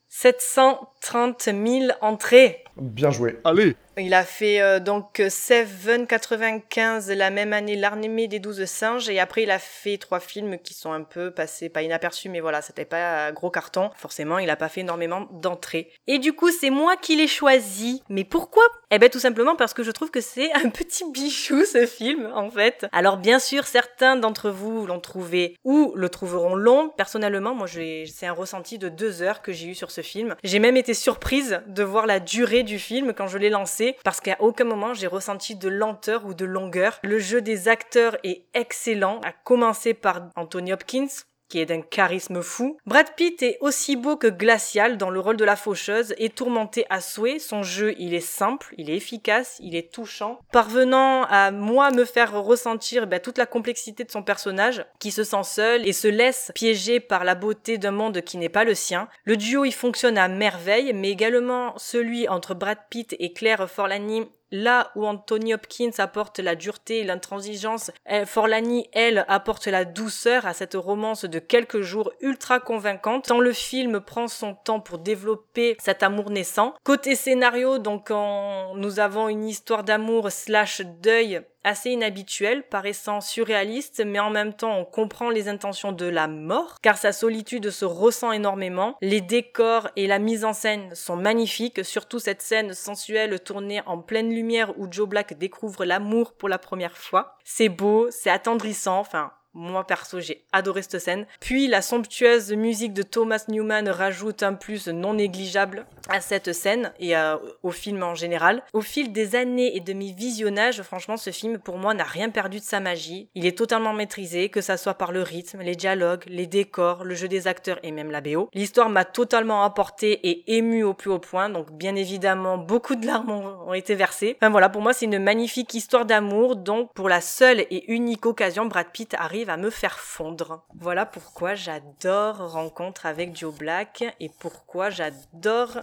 730 1.11 1.42
000 1.45 1.92
entrées. 2.01 2.64
Bien 2.77 3.11
joué. 3.11 3.38
Allez. 3.45 3.75
Il 3.99 4.12
a 4.12 4.25
fait 4.25 4.61
euh, 4.61 4.79
donc 4.79 5.23
Seven 5.31 6.07
95 6.07 7.11
la 7.12 7.31
même 7.31 7.55
année 7.55 7.77
L'armée 7.77 8.29
des 8.29 8.38
douze 8.40 8.62
singes 8.66 9.09
et 9.09 9.19
après 9.19 9.45
il 9.45 9.51
a 9.51 9.59
fait 9.59 9.97
trois 9.97 10.21
films 10.21 10.59
qui 10.59 10.75
sont 10.75 10.92
un 10.92 11.01
peu 11.03 11.31
passés 11.31 11.71
pas 11.71 11.81
inaperçus 11.81 12.29
mais 12.29 12.40
voilà 12.40 12.61
c'était 12.61 12.85
pas 12.85 13.33
gros 13.33 13.49
carton. 13.51 13.88
Forcément 13.97 14.38
il 14.38 14.51
a 14.51 14.57
pas 14.57 14.69
fait 14.69 14.83
énormément 14.83 15.27
d'entrées. 15.33 15.90
Et 16.07 16.19
du 16.19 16.35
coup 16.35 16.51
c'est 16.51 16.69
moi 16.69 16.97
qui 16.99 17.16
l'ai 17.16 17.27
choisi. 17.27 18.03
Mais 18.11 18.25
pourquoi? 18.25 18.64
Eh 18.90 18.99
ben 18.99 19.09
tout 19.09 19.19
simplement 19.19 19.57
parce 19.57 19.73
que 19.73 19.83
je 19.83 19.90
trouve 19.90 20.11
que 20.11 20.21
c'est 20.21 20.53
un 20.53 20.69
petit 20.69 21.11
bijou 21.11 21.64
ce 21.64 21.87
film 21.87 22.31
en 22.35 22.51
fait. 22.51 22.87
Alors 22.92 23.16
bien 23.16 23.38
sûr 23.38 23.66
certains 23.66 24.16
d'entre 24.16 24.51
vous 24.51 24.85
l'ont 24.87 25.01
trouvé 25.01 25.57
ou 25.64 25.95
le 25.97 26.11
trouveront 26.11 26.55
long. 26.55 26.90
Personnellement 26.99 27.55
moi 27.55 27.66
j'ai- 27.66 28.05
c'est 28.05 28.27
un 28.27 28.33
ressenti 28.33 28.77
de 28.77 28.90
deux 28.90 29.23
heures 29.23 29.40
que 29.40 29.53
j'ai 29.55 29.69
eu 29.69 29.75
sur 29.75 29.90
ce 29.90 30.03
film. 30.03 30.37
J'ai 30.45 30.59
même 30.59 30.77
été 30.77 30.92
surprise 30.97 31.61
de 31.69 31.85
voir 31.85 32.07
la 32.07 32.19
durée 32.19 32.65
du 32.65 32.81
film 32.81 33.13
quand 33.13 33.29
je 33.29 33.39
l'ai 33.39 33.51
lancé 33.51 33.97
parce 34.03 34.21
qu'à 34.21 34.37
aucun 34.41 34.65
moment 34.65 34.95
j'ai 34.95 35.07
ressenti 35.07 35.55
de 35.55 35.69
lenteur 35.69 36.27
ou 36.27 36.35
de 36.35 36.45
longueur. 36.45 36.99
Le 37.05 37.21
jeu 37.21 37.41
des 37.41 37.69
acteurs 37.69 38.17
est 38.25 38.43
excellent, 38.55 39.21
à 39.21 39.31
commencer 39.33 39.94
par 39.94 40.31
Anthony 40.35 40.73
Hopkins. 40.73 41.07
Qui 41.49 41.61
est 41.61 41.67
d'un 41.67 41.83
charisme 41.83 42.42
fou. 42.42 42.79
Brad 42.87 43.15
Pitt 43.17 43.42
est 43.42 43.59
aussi 43.61 43.97
beau 43.97 44.17
que 44.17 44.27
glacial 44.27 44.99
dans 44.99 45.11
le 45.11 45.21
rôle 45.21 45.37
de 45.37 45.44
la 45.44 45.57
faucheuse 45.57 46.15
et 46.19 46.31
tourmenté 46.31 46.87
à 46.90 47.01
souhait. 47.01 47.38
Son 47.38 47.63
jeu, 47.63 47.94
il 47.99 48.15
est 48.15 48.21
simple, 48.21 48.75
il 48.79 48.90
est 48.90 48.97
efficace, 48.97 49.57
il 49.61 49.77
est 49.77 49.92
touchant, 49.92 50.40
parvenant 50.53 51.25
à 51.25 51.51
moi 51.51 51.90
me 51.90 52.05
faire 52.05 52.40
ressentir 52.42 53.07
ben, 53.07 53.21
toute 53.21 53.38
la 53.38 53.47
complexité 53.47 54.05
de 54.05 54.11
son 54.11 54.23
personnage, 54.23 54.85
qui 54.99 55.11
se 55.11 55.25
sent 55.25 55.44
seul 55.44 55.87
et 55.87 55.92
se 55.92 56.09
laisse 56.09 56.53
piéger 56.55 57.01
par 57.01 57.25
la 57.25 57.35
beauté 57.35 57.79
d'un 57.79 57.90
monde 57.90 58.21
qui 58.23 58.38
n'est 58.38 58.49
pas 58.49 58.65
le 58.65 58.75
sien. 58.75 59.09
Le 59.25 59.37
duo, 59.37 59.65
il 59.65 59.73
fonctionne 59.73 60.19
à 60.19 60.29
merveille, 60.29 60.92
mais 60.94 61.11
également 61.11 61.75
celui 61.77 62.29
entre 62.29 62.55
Brad 62.55 62.79
Pitt 62.90 63.15
et 63.19 63.33
Claire 63.33 63.69
Forlani 63.69 64.27
Là 64.53 64.92
où 64.94 65.07
Anthony 65.07 65.55
Hopkins 65.55 65.90
apporte 65.99 66.38
la 66.38 66.55
dureté 66.55 66.99
et 66.99 67.05
l'intransigeance, 67.05 67.90
Forlani, 68.27 68.88
elle, 68.92 69.25
apporte 69.29 69.67
la 69.67 69.85
douceur 69.85 70.47
à 70.47 70.55
cette 70.55 70.75
romance 70.75 71.25
de 71.25 71.38
quelques 71.38 71.81
jours 71.81 72.13
ultra 72.21 72.61
convaincante, 72.61 73.27
tant 73.27 73.40
le 73.40 73.53
film 73.53 74.01
prend 74.01 74.29
son 74.29 74.55
temps 74.55 74.81
pour 74.81 74.99
développer 74.99 75.77
cet 75.81 76.03
amour 76.03 76.31
naissant. 76.31 76.75
Côté 76.85 77.17
scénario, 77.17 77.79
donc, 77.79 78.11
nous 78.11 79.01
avons 79.01 79.29
une 79.29 79.44
histoire 79.44 79.83
d'amour 79.83 80.31
slash 80.31 80.81
deuil 80.81 81.42
assez 81.67 81.90
inhabituel, 81.90 82.62
paraissant 82.62 83.21
surréaliste, 83.21 84.02
mais 84.06 84.21
en 84.21 84.31
même 84.31 84.54
temps 84.54 84.79
on 84.79 84.85
comprend 84.85 85.31
les 85.31 85.48
intentions 85.48 85.92
de 85.92 86.06
la 86.06 86.29
mort, 86.29 86.77
car 86.81 86.96
sa 86.96 87.12
solitude 87.12 87.71
se 87.71 87.85
ressent 87.85 88.31
énormément. 88.33 88.96
Les 89.02 89.21
décors 89.21 89.88
et 89.96 90.06
la 90.06 90.21
mise 90.21 90.44
en 90.44 90.52
scène 90.52 90.94
sont 90.94 91.17
magnifiques, 91.17 91.85
surtout 91.85 92.21
cette 92.21 92.40
scène 92.40 92.73
sensuelle 92.73 93.40
tournée 93.40 93.83
en 93.87 93.98
pleine 93.98 94.31
lumière 94.31 94.79
où 94.79 94.87
Joe 94.90 95.08
Black 95.08 95.37
découvre 95.37 95.85
l'amour 95.85 96.35
pour 96.35 96.48
la 96.48 96.58
première 96.58 96.96
fois. 96.96 97.37
C'est 97.44 97.69
beau, 97.69 98.08
c'est 98.10 98.31
attendrissant, 98.31 99.00
enfin 99.00 99.33
moi 99.57 99.85
perso, 99.85 100.21
j'ai 100.21 100.44
adoré 100.52 100.83
cette 100.83 101.00
scène. 101.00 101.27
Puis 101.40 101.67
la 101.67 101.83
somptueuse 101.83 102.52
musique 102.52 102.92
de 102.92 103.02
Thomas 103.02 103.44
Newman 103.48 103.88
rajoute 103.88 104.42
un 104.42 104.52
plus 104.52 104.88
non 104.88 105.15
négligeable 105.15 105.87
à 106.09 106.21
cette 106.21 106.52
scène 106.52 106.92
et 107.00 107.15
au 107.63 107.71
film 107.71 108.02
en 108.02 108.15
général. 108.15 108.63
Au 108.73 108.83
fil 108.83 109.13
des 109.13 109.35
années 109.35 109.77
et 109.77 109.81
de 109.81 109.92
mes 109.92 110.13
visionnages, 110.13 110.83
franchement, 110.83 111.17
ce 111.17 111.31
film 111.31 111.59
pour 111.59 111.79
moi 111.79 111.94
n'a 111.94 112.04
rien 112.04 112.31
perdu 112.31 112.59
de 112.59 112.65
sa 112.65 112.81
magie. 112.81 113.29
Il 113.35 113.46
est 113.46 113.57
totalement 113.57 113.92
maîtrisé, 113.92 114.50
que 114.50 114.61
ça 114.61 114.77
soit 114.77 114.94
par 114.94 115.11
le 115.11 115.23
rythme, 115.23 115.63
les 115.63 115.75
dialogues, 115.75 116.25
les 116.27 116.46
décors, 116.46 117.04
le 117.04 117.15
jeu 117.15 117.27
des 117.27 117.48
acteurs 117.48 117.79
et 117.83 117.92
même 117.92 118.11
la 118.11 118.21
BO. 118.21 118.50
L'histoire 118.52 118.90
m'a 118.90 119.04
totalement 119.04 119.65
apporté 119.65 120.13
et 120.29 120.57
ému 120.57 120.85
au 120.85 120.94
plus 120.94 121.11
haut 121.11 121.19
point, 121.19 121.48
donc 121.48 121.73
bien 121.73 121.96
évidemment 121.96 122.59
beaucoup 122.59 122.94
de 122.94 123.07
larmes 123.07 123.31
ont, 123.31 123.71
ont 123.71 123.75
été 123.75 123.94
versées. 123.94 124.37
Enfin 124.40 124.50
voilà, 124.50 124.69
pour 124.69 124.83
moi 124.83 124.92
c'est 124.92 125.07
une 125.07 125.19
magnifique 125.19 125.73
histoire 125.75 126.04
d'amour, 126.04 126.57
donc 126.57 126.92
pour 126.92 127.09
la 127.09 127.21
seule 127.21 127.61
et 127.61 127.90
unique 127.90 128.27
occasion, 128.27 128.67
Brad 128.67 128.88
Pitt 128.92 129.15
arrive 129.15 129.46
me 129.57 129.71
faire 129.71 129.99
fondre. 129.99 130.67
Voilà 130.75 131.07
pourquoi 131.07 131.55
j'adore 131.55 132.53
Rencontre 132.53 133.07
avec 133.07 133.37
Joe 133.37 133.55
Black 133.55 134.05
et 134.19 134.31
pourquoi 134.40 134.90
j'adore 134.90 135.83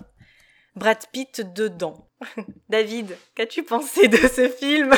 Brad 0.76 1.05
Pitt 1.11 1.53
dedans. 1.53 2.09
David, 2.70 3.18
qu'as-tu 3.36 3.64
pensé 3.64 4.07
de 4.09 4.18
ce 4.18 4.49
film? 4.49 4.93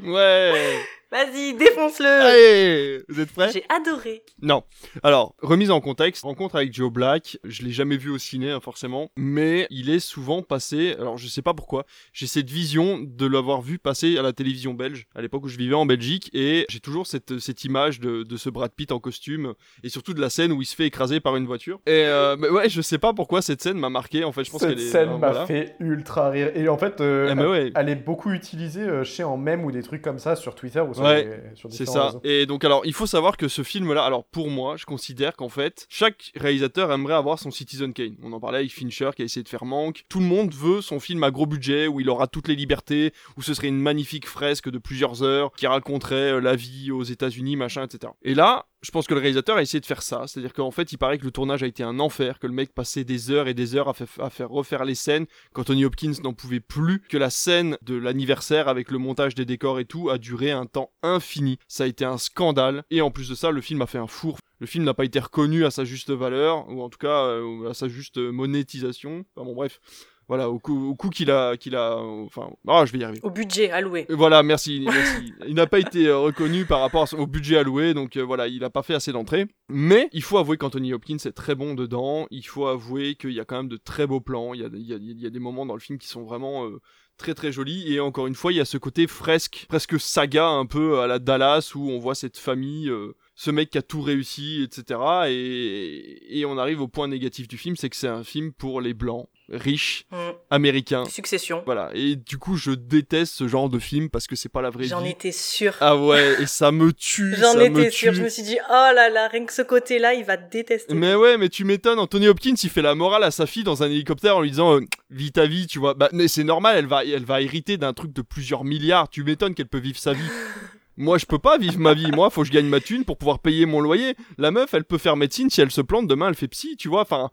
Ouais 0.00 0.80
Vas-y, 1.10 1.54
défonce-le 1.54 2.06
Allez 2.06 3.02
Vous 3.08 3.18
êtes 3.18 3.32
prêts? 3.32 3.50
J'ai 3.50 3.64
adoré 3.74 4.22
Non. 4.42 4.62
Alors, 5.02 5.34
remise 5.40 5.70
en 5.70 5.80
contexte, 5.80 6.24
rencontre 6.24 6.56
avec 6.56 6.74
Joe 6.74 6.92
Black, 6.92 7.38
je 7.44 7.62
l'ai 7.62 7.70
jamais 7.70 7.96
vu 7.96 8.10
au 8.10 8.18
ciné, 8.18 8.50
hein, 8.50 8.60
forcément, 8.60 9.10
mais 9.16 9.66
il 9.70 9.88
est 9.88 10.00
souvent 10.00 10.42
passé, 10.42 10.94
alors 10.98 11.16
je 11.16 11.26
sais 11.26 11.40
pas 11.40 11.54
pourquoi, 11.54 11.86
j'ai 12.12 12.26
cette 12.26 12.50
vision 12.50 12.98
de 13.02 13.26
l'avoir 13.26 13.62
vu 13.62 13.78
passer 13.78 14.18
à 14.18 14.22
la 14.22 14.34
télévision 14.34 14.74
belge, 14.74 15.06
à 15.14 15.22
l'époque 15.22 15.44
où 15.44 15.48
je 15.48 15.56
vivais 15.56 15.74
en 15.74 15.86
Belgique, 15.86 16.28
et 16.34 16.66
j'ai 16.68 16.80
toujours 16.80 17.06
cette, 17.06 17.38
cette 17.38 17.64
image 17.64 18.00
de, 18.00 18.22
de 18.22 18.36
ce 18.36 18.50
Brad 18.50 18.72
Pitt 18.72 18.92
en 18.92 18.98
costume, 19.00 19.54
et 19.82 19.88
surtout 19.88 20.12
de 20.12 20.20
la 20.20 20.28
scène 20.28 20.52
où 20.52 20.60
il 20.60 20.66
se 20.66 20.76
fait 20.76 20.86
écraser 20.86 21.20
par 21.20 21.36
une 21.36 21.46
voiture. 21.46 21.80
Et 21.86 22.04
euh, 22.04 22.36
mais 22.38 22.50
ouais, 22.50 22.68
je 22.68 22.82
sais 22.82 22.98
pas 22.98 23.14
pourquoi 23.14 23.40
cette 23.40 23.62
scène 23.62 23.78
m'a 23.78 23.88
marqué, 23.88 24.24
en 24.24 24.32
fait, 24.32 24.44
je 24.44 24.50
pense 24.50 24.60
Cette 24.60 24.76
qu'elle 24.76 24.80
est... 24.86 24.90
scène 24.90 25.08
euh, 25.08 25.16
m'a 25.16 25.30
voilà. 25.30 25.46
fait 25.46 25.74
ultra 25.80 26.28
rire. 26.28 26.50
Et 26.54 26.68
en 26.68 26.76
fait, 26.76 27.00
euh, 27.00 27.30
Eh 27.32 27.34
ben 27.34 27.40
elle, 27.44 27.48
ouais. 27.48 27.72
elle 27.74 27.88
est 27.88 27.94
beaucoup 27.96 28.30
utilisée 28.32 28.82
euh, 28.82 29.04
chez 29.04 29.24
en 29.24 29.38
mème 29.38 29.64
ou 29.64 29.72
des 29.72 29.82
trucs 29.82 30.02
comme 30.02 30.18
ça 30.18 30.36
sur 30.36 30.54
Twitter 30.54 30.80
ou 30.80 30.97
sur, 30.98 31.06
Ouais, 31.06 31.52
sur 31.54 31.72
c'est 31.72 31.86
ça. 31.86 32.06
réseaux. 32.06 32.20
Et 32.24 32.46
donc 32.46 32.64
alors, 32.64 32.82
il 32.84 32.92
faut 32.92 33.06
savoir 33.06 33.36
que 33.36 33.48
ce 33.48 33.62
film-là, 33.62 34.04
alors 34.04 34.24
pour 34.24 34.50
moi, 34.50 34.76
je 34.76 34.84
considère 34.84 35.36
qu'en 35.36 35.48
fait, 35.48 35.86
chaque 35.88 36.32
réalisateur 36.36 36.92
aimerait 36.92 37.14
avoir 37.14 37.38
son 37.38 37.50
Citizen 37.50 37.92
Kane. 37.92 38.16
On 38.22 38.32
en 38.32 38.40
parlait 38.40 38.58
avec 38.58 38.72
Fincher 38.72 39.10
qui 39.16 39.22
a 39.22 39.24
essayé 39.24 39.42
de 39.42 39.48
faire 39.48 39.64
manque. 39.64 40.04
Tout 40.08 40.20
le 40.20 40.26
monde 40.26 40.52
veut 40.54 40.80
son 40.80 41.00
film 41.00 41.22
à 41.24 41.30
gros 41.30 41.46
budget 41.46 41.86
où 41.86 42.00
il 42.00 42.08
aura 42.10 42.26
toutes 42.26 42.48
les 42.48 42.56
libertés, 42.56 43.12
où 43.36 43.42
ce 43.42 43.54
serait 43.54 43.68
une 43.68 43.80
magnifique 43.80 44.26
fresque 44.26 44.70
de 44.70 44.78
plusieurs 44.78 45.22
heures 45.22 45.52
qui 45.56 45.66
raconterait 45.66 46.32
euh, 46.32 46.40
la 46.40 46.56
vie 46.56 46.90
aux 46.90 47.02
États-Unis, 47.04 47.56
machin, 47.56 47.84
etc. 47.84 48.12
Et 48.22 48.34
là, 48.34 48.66
je 48.82 48.90
pense 48.90 49.06
que 49.06 49.14
le 49.14 49.20
réalisateur 49.20 49.56
a 49.56 49.62
essayé 49.62 49.80
de 49.80 49.86
faire 49.86 50.02
ça, 50.02 50.24
c'est-à-dire 50.26 50.52
qu'en 50.52 50.70
fait, 50.70 50.92
il 50.92 50.98
paraît 50.98 51.18
que 51.18 51.24
le 51.24 51.30
tournage 51.30 51.62
a 51.62 51.66
été 51.66 51.82
un 51.82 51.98
enfer, 51.98 52.38
que 52.38 52.46
le 52.46 52.52
mec 52.52 52.72
passait 52.72 53.04
des 53.04 53.30
heures 53.30 53.48
et 53.48 53.54
des 53.54 53.74
heures 53.74 53.88
à, 53.88 53.94
fa- 53.94 54.24
à 54.24 54.30
faire 54.30 54.50
refaire 54.50 54.84
les 54.84 54.94
scènes, 54.94 55.26
qu'Anthony 55.52 55.84
Hopkins 55.84 56.12
n'en 56.22 56.32
pouvait 56.32 56.60
plus, 56.60 57.00
que 57.08 57.16
la 57.16 57.30
scène 57.30 57.76
de 57.82 57.96
l'anniversaire 57.96 58.68
avec 58.68 58.90
le 58.90 58.98
montage 58.98 59.34
des 59.34 59.44
décors 59.44 59.80
et 59.80 59.84
tout 59.84 60.10
a 60.10 60.18
duré 60.18 60.50
un 60.52 60.66
temps 60.66 60.92
infini. 61.02 61.58
Ça 61.66 61.84
a 61.84 61.86
été 61.86 62.04
un 62.04 62.18
scandale, 62.18 62.84
et 62.90 63.00
en 63.00 63.10
plus 63.10 63.28
de 63.28 63.34
ça, 63.34 63.50
le 63.50 63.60
film 63.60 63.82
a 63.82 63.86
fait 63.86 63.98
un 63.98 64.06
four. 64.06 64.38
Le 64.60 64.66
film 64.66 64.84
n'a 64.84 64.94
pas 64.94 65.04
été 65.04 65.18
reconnu 65.20 65.64
à 65.64 65.70
sa 65.70 65.84
juste 65.84 66.10
valeur, 66.10 66.68
ou 66.68 66.82
en 66.82 66.88
tout 66.88 66.98
cas 66.98 67.24
euh, 67.24 67.70
à 67.70 67.74
sa 67.74 67.88
juste 67.88 68.18
monétisation. 68.18 69.24
Enfin 69.34 69.44
bon, 69.44 69.54
bref. 69.54 69.80
Voilà, 70.28 70.50
au 70.50 70.58
coup, 70.58 70.90
au 70.90 71.08
qu'il 71.08 71.30
a, 71.30 71.56
qu'il 71.56 71.74
a, 71.74 71.96
enfin, 71.96 72.50
ah, 72.66 72.84
je 72.84 72.92
vais 72.92 72.98
y 72.98 73.04
arriver. 73.04 73.20
Au 73.22 73.30
budget 73.30 73.70
alloué. 73.70 74.04
Voilà, 74.10 74.42
merci, 74.42 74.82
merci. 74.84 75.32
Il 75.46 75.54
n'a 75.54 75.66
pas 75.66 75.78
été 75.78 76.06
euh, 76.06 76.18
reconnu 76.18 76.66
par 76.66 76.80
rapport 76.80 77.08
au 77.16 77.26
budget 77.26 77.56
alloué, 77.56 77.94
donc 77.94 78.16
euh, 78.18 78.22
voilà, 78.22 78.46
il 78.46 78.60
n'a 78.60 78.68
pas 78.68 78.82
fait 78.82 78.92
assez 78.94 79.10
d'entrées. 79.10 79.46
Mais 79.70 80.10
il 80.12 80.22
faut 80.22 80.36
avouer 80.36 80.58
qu'Anthony 80.58 80.92
Hopkins 80.92 81.16
est 81.24 81.32
très 81.32 81.54
bon 81.54 81.72
dedans. 81.74 82.26
Il 82.30 82.42
faut 82.46 82.66
avouer 82.66 83.14
qu'il 83.14 83.30
y 83.32 83.40
a 83.40 83.46
quand 83.46 83.56
même 83.56 83.68
de 83.68 83.78
très 83.78 84.06
beaux 84.06 84.20
plans. 84.20 84.52
Il 84.52 84.60
y 84.60 84.64
a, 84.64 84.68
il 84.72 84.86
y 84.86 84.92
a- 84.92 84.98
il 85.00 85.18
y 85.20 85.26
a 85.26 85.30
des 85.30 85.38
moments 85.38 85.64
dans 85.64 85.74
le 85.74 85.80
film 85.80 85.98
qui 85.98 86.08
sont 86.08 86.24
vraiment 86.24 86.66
euh, 86.66 86.78
très 87.16 87.32
très 87.34 87.50
jolis. 87.50 87.90
Et 87.92 87.98
encore 88.00 88.26
une 88.26 88.34
fois, 88.34 88.52
il 88.52 88.56
y 88.56 88.60
a 88.60 88.66
ce 88.66 88.76
côté 88.76 89.06
fresque, 89.06 89.64
presque 89.70 89.98
saga 89.98 90.46
un 90.48 90.66
peu 90.66 91.00
à 91.00 91.06
la 91.06 91.18
Dallas 91.18 91.72
où 91.74 91.88
on 91.90 91.98
voit 91.98 92.14
cette 92.14 92.36
famille. 92.36 92.90
euh, 92.90 93.14
ce 93.34 93.50
mec 93.50 93.70
qui 93.70 93.78
a 93.78 93.82
tout 93.82 94.02
réussi, 94.02 94.62
etc. 94.62 94.98
Et, 95.28 96.40
et 96.40 96.44
on 96.44 96.58
arrive 96.58 96.80
au 96.82 96.88
point 96.88 97.08
négatif 97.08 97.46
du 97.48 97.56
film, 97.56 97.76
c'est 97.76 97.88
que 97.88 97.96
c'est 97.96 98.08
un 98.08 98.24
film 98.24 98.52
pour 98.52 98.80
les 98.80 98.94
blancs, 98.94 99.28
riches, 99.50 100.04
Mm. 100.12 100.16
américains. 100.50 101.04
Succession. 101.06 101.62
Voilà. 101.64 101.90
Et 101.94 102.16
du 102.16 102.38
coup, 102.38 102.56
je 102.56 102.70
déteste 102.72 103.34
ce 103.34 103.48
genre 103.48 103.68
de 103.68 103.78
film 103.78 104.10
parce 104.10 104.26
que 104.26 104.36
c'est 104.36 104.48
pas 104.48 104.60
la 104.62 104.70
vraie 104.70 104.84
J'en 104.84 105.00
vie. 105.02 105.10
étais 105.10 105.32
sûre. 105.32 105.74
Ah 105.80 105.96
ouais, 105.96 106.42
et 106.42 106.46
ça 106.46 106.70
me 106.72 106.92
tue. 106.92 107.34
J'en 107.38 107.58
étais 107.58 107.90
tue. 107.90 108.12
Je 108.12 108.22
me 108.22 108.28
suis 108.28 108.42
dit, 108.42 108.58
oh 108.68 108.72
là 108.94 109.08
là, 109.08 109.28
rien 109.28 109.44
que 109.46 109.52
ce 109.52 109.62
côté-là, 109.62 110.14
il 110.14 110.24
va 110.24 110.36
te 110.36 110.50
détester. 110.50 110.94
Mais 110.94 111.14
ouais, 111.14 111.36
mais 111.38 111.48
tu 111.48 111.64
m'étonnes, 111.64 111.98
Anthony 111.98 112.28
Hopkins, 112.28 112.54
il 112.62 112.70
fait 112.70 112.82
la 112.82 112.94
morale 112.94 113.24
à 113.24 113.30
sa 113.30 113.46
fille 113.46 113.64
dans 113.64 113.82
un 113.82 113.86
hélicoptère 113.90 114.36
en 114.36 114.40
lui 114.42 114.50
disant 114.50 114.76
euh, 114.76 114.80
vis 115.10 115.32
ta 115.32 115.46
vie, 115.46 115.66
tu 115.66 115.78
vois. 115.78 115.94
Bah, 115.94 116.08
mais 116.12 116.28
c'est 116.28 116.44
normal, 116.44 116.76
elle 116.76 116.86
va, 116.86 117.04
elle 117.04 117.24
va 117.24 117.40
hériter 117.40 117.76
d'un 117.78 117.92
truc 117.94 118.12
de 118.12 118.22
plusieurs 118.22 118.64
milliards. 118.64 119.08
Tu 119.08 119.24
m'étonnes 119.24 119.54
qu'elle 119.54 119.68
peut 119.68 119.78
vivre 119.78 119.98
sa 119.98 120.12
vie. 120.12 120.20
Moi, 121.00 121.16
je 121.16 121.26
peux 121.26 121.38
pas 121.38 121.58
vivre 121.58 121.78
ma 121.78 121.94
vie. 121.94 122.10
Moi, 122.10 122.28
faut 122.28 122.40
que 122.42 122.48
je 122.48 122.52
gagne 122.52 122.66
ma 122.66 122.80
thune 122.80 123.04
pour 123.04 123.16
pouvoir 123.18 123.38
payer 123.38 123.66
mon 123.66 123.80
loyer. 123.80 124.16
La 124.36 124.50
meuf, 124.50 124.74
elle 124.74 124.82
peut 124.84 124.98
faire 124.98 125.14
médecine. 125.16 125.48
Si 125.48 125.60
elle 125.60 125.70
se 125.70 125.80
plante, 125.80 126.08
demain, 126.08 126.28
elle 126.28 126.34
fait 126.34 126.48
psy, 126.48 126.76
tu 126.76 126.88
vois. 126.88 127.02
Enfin, 127.02 127.30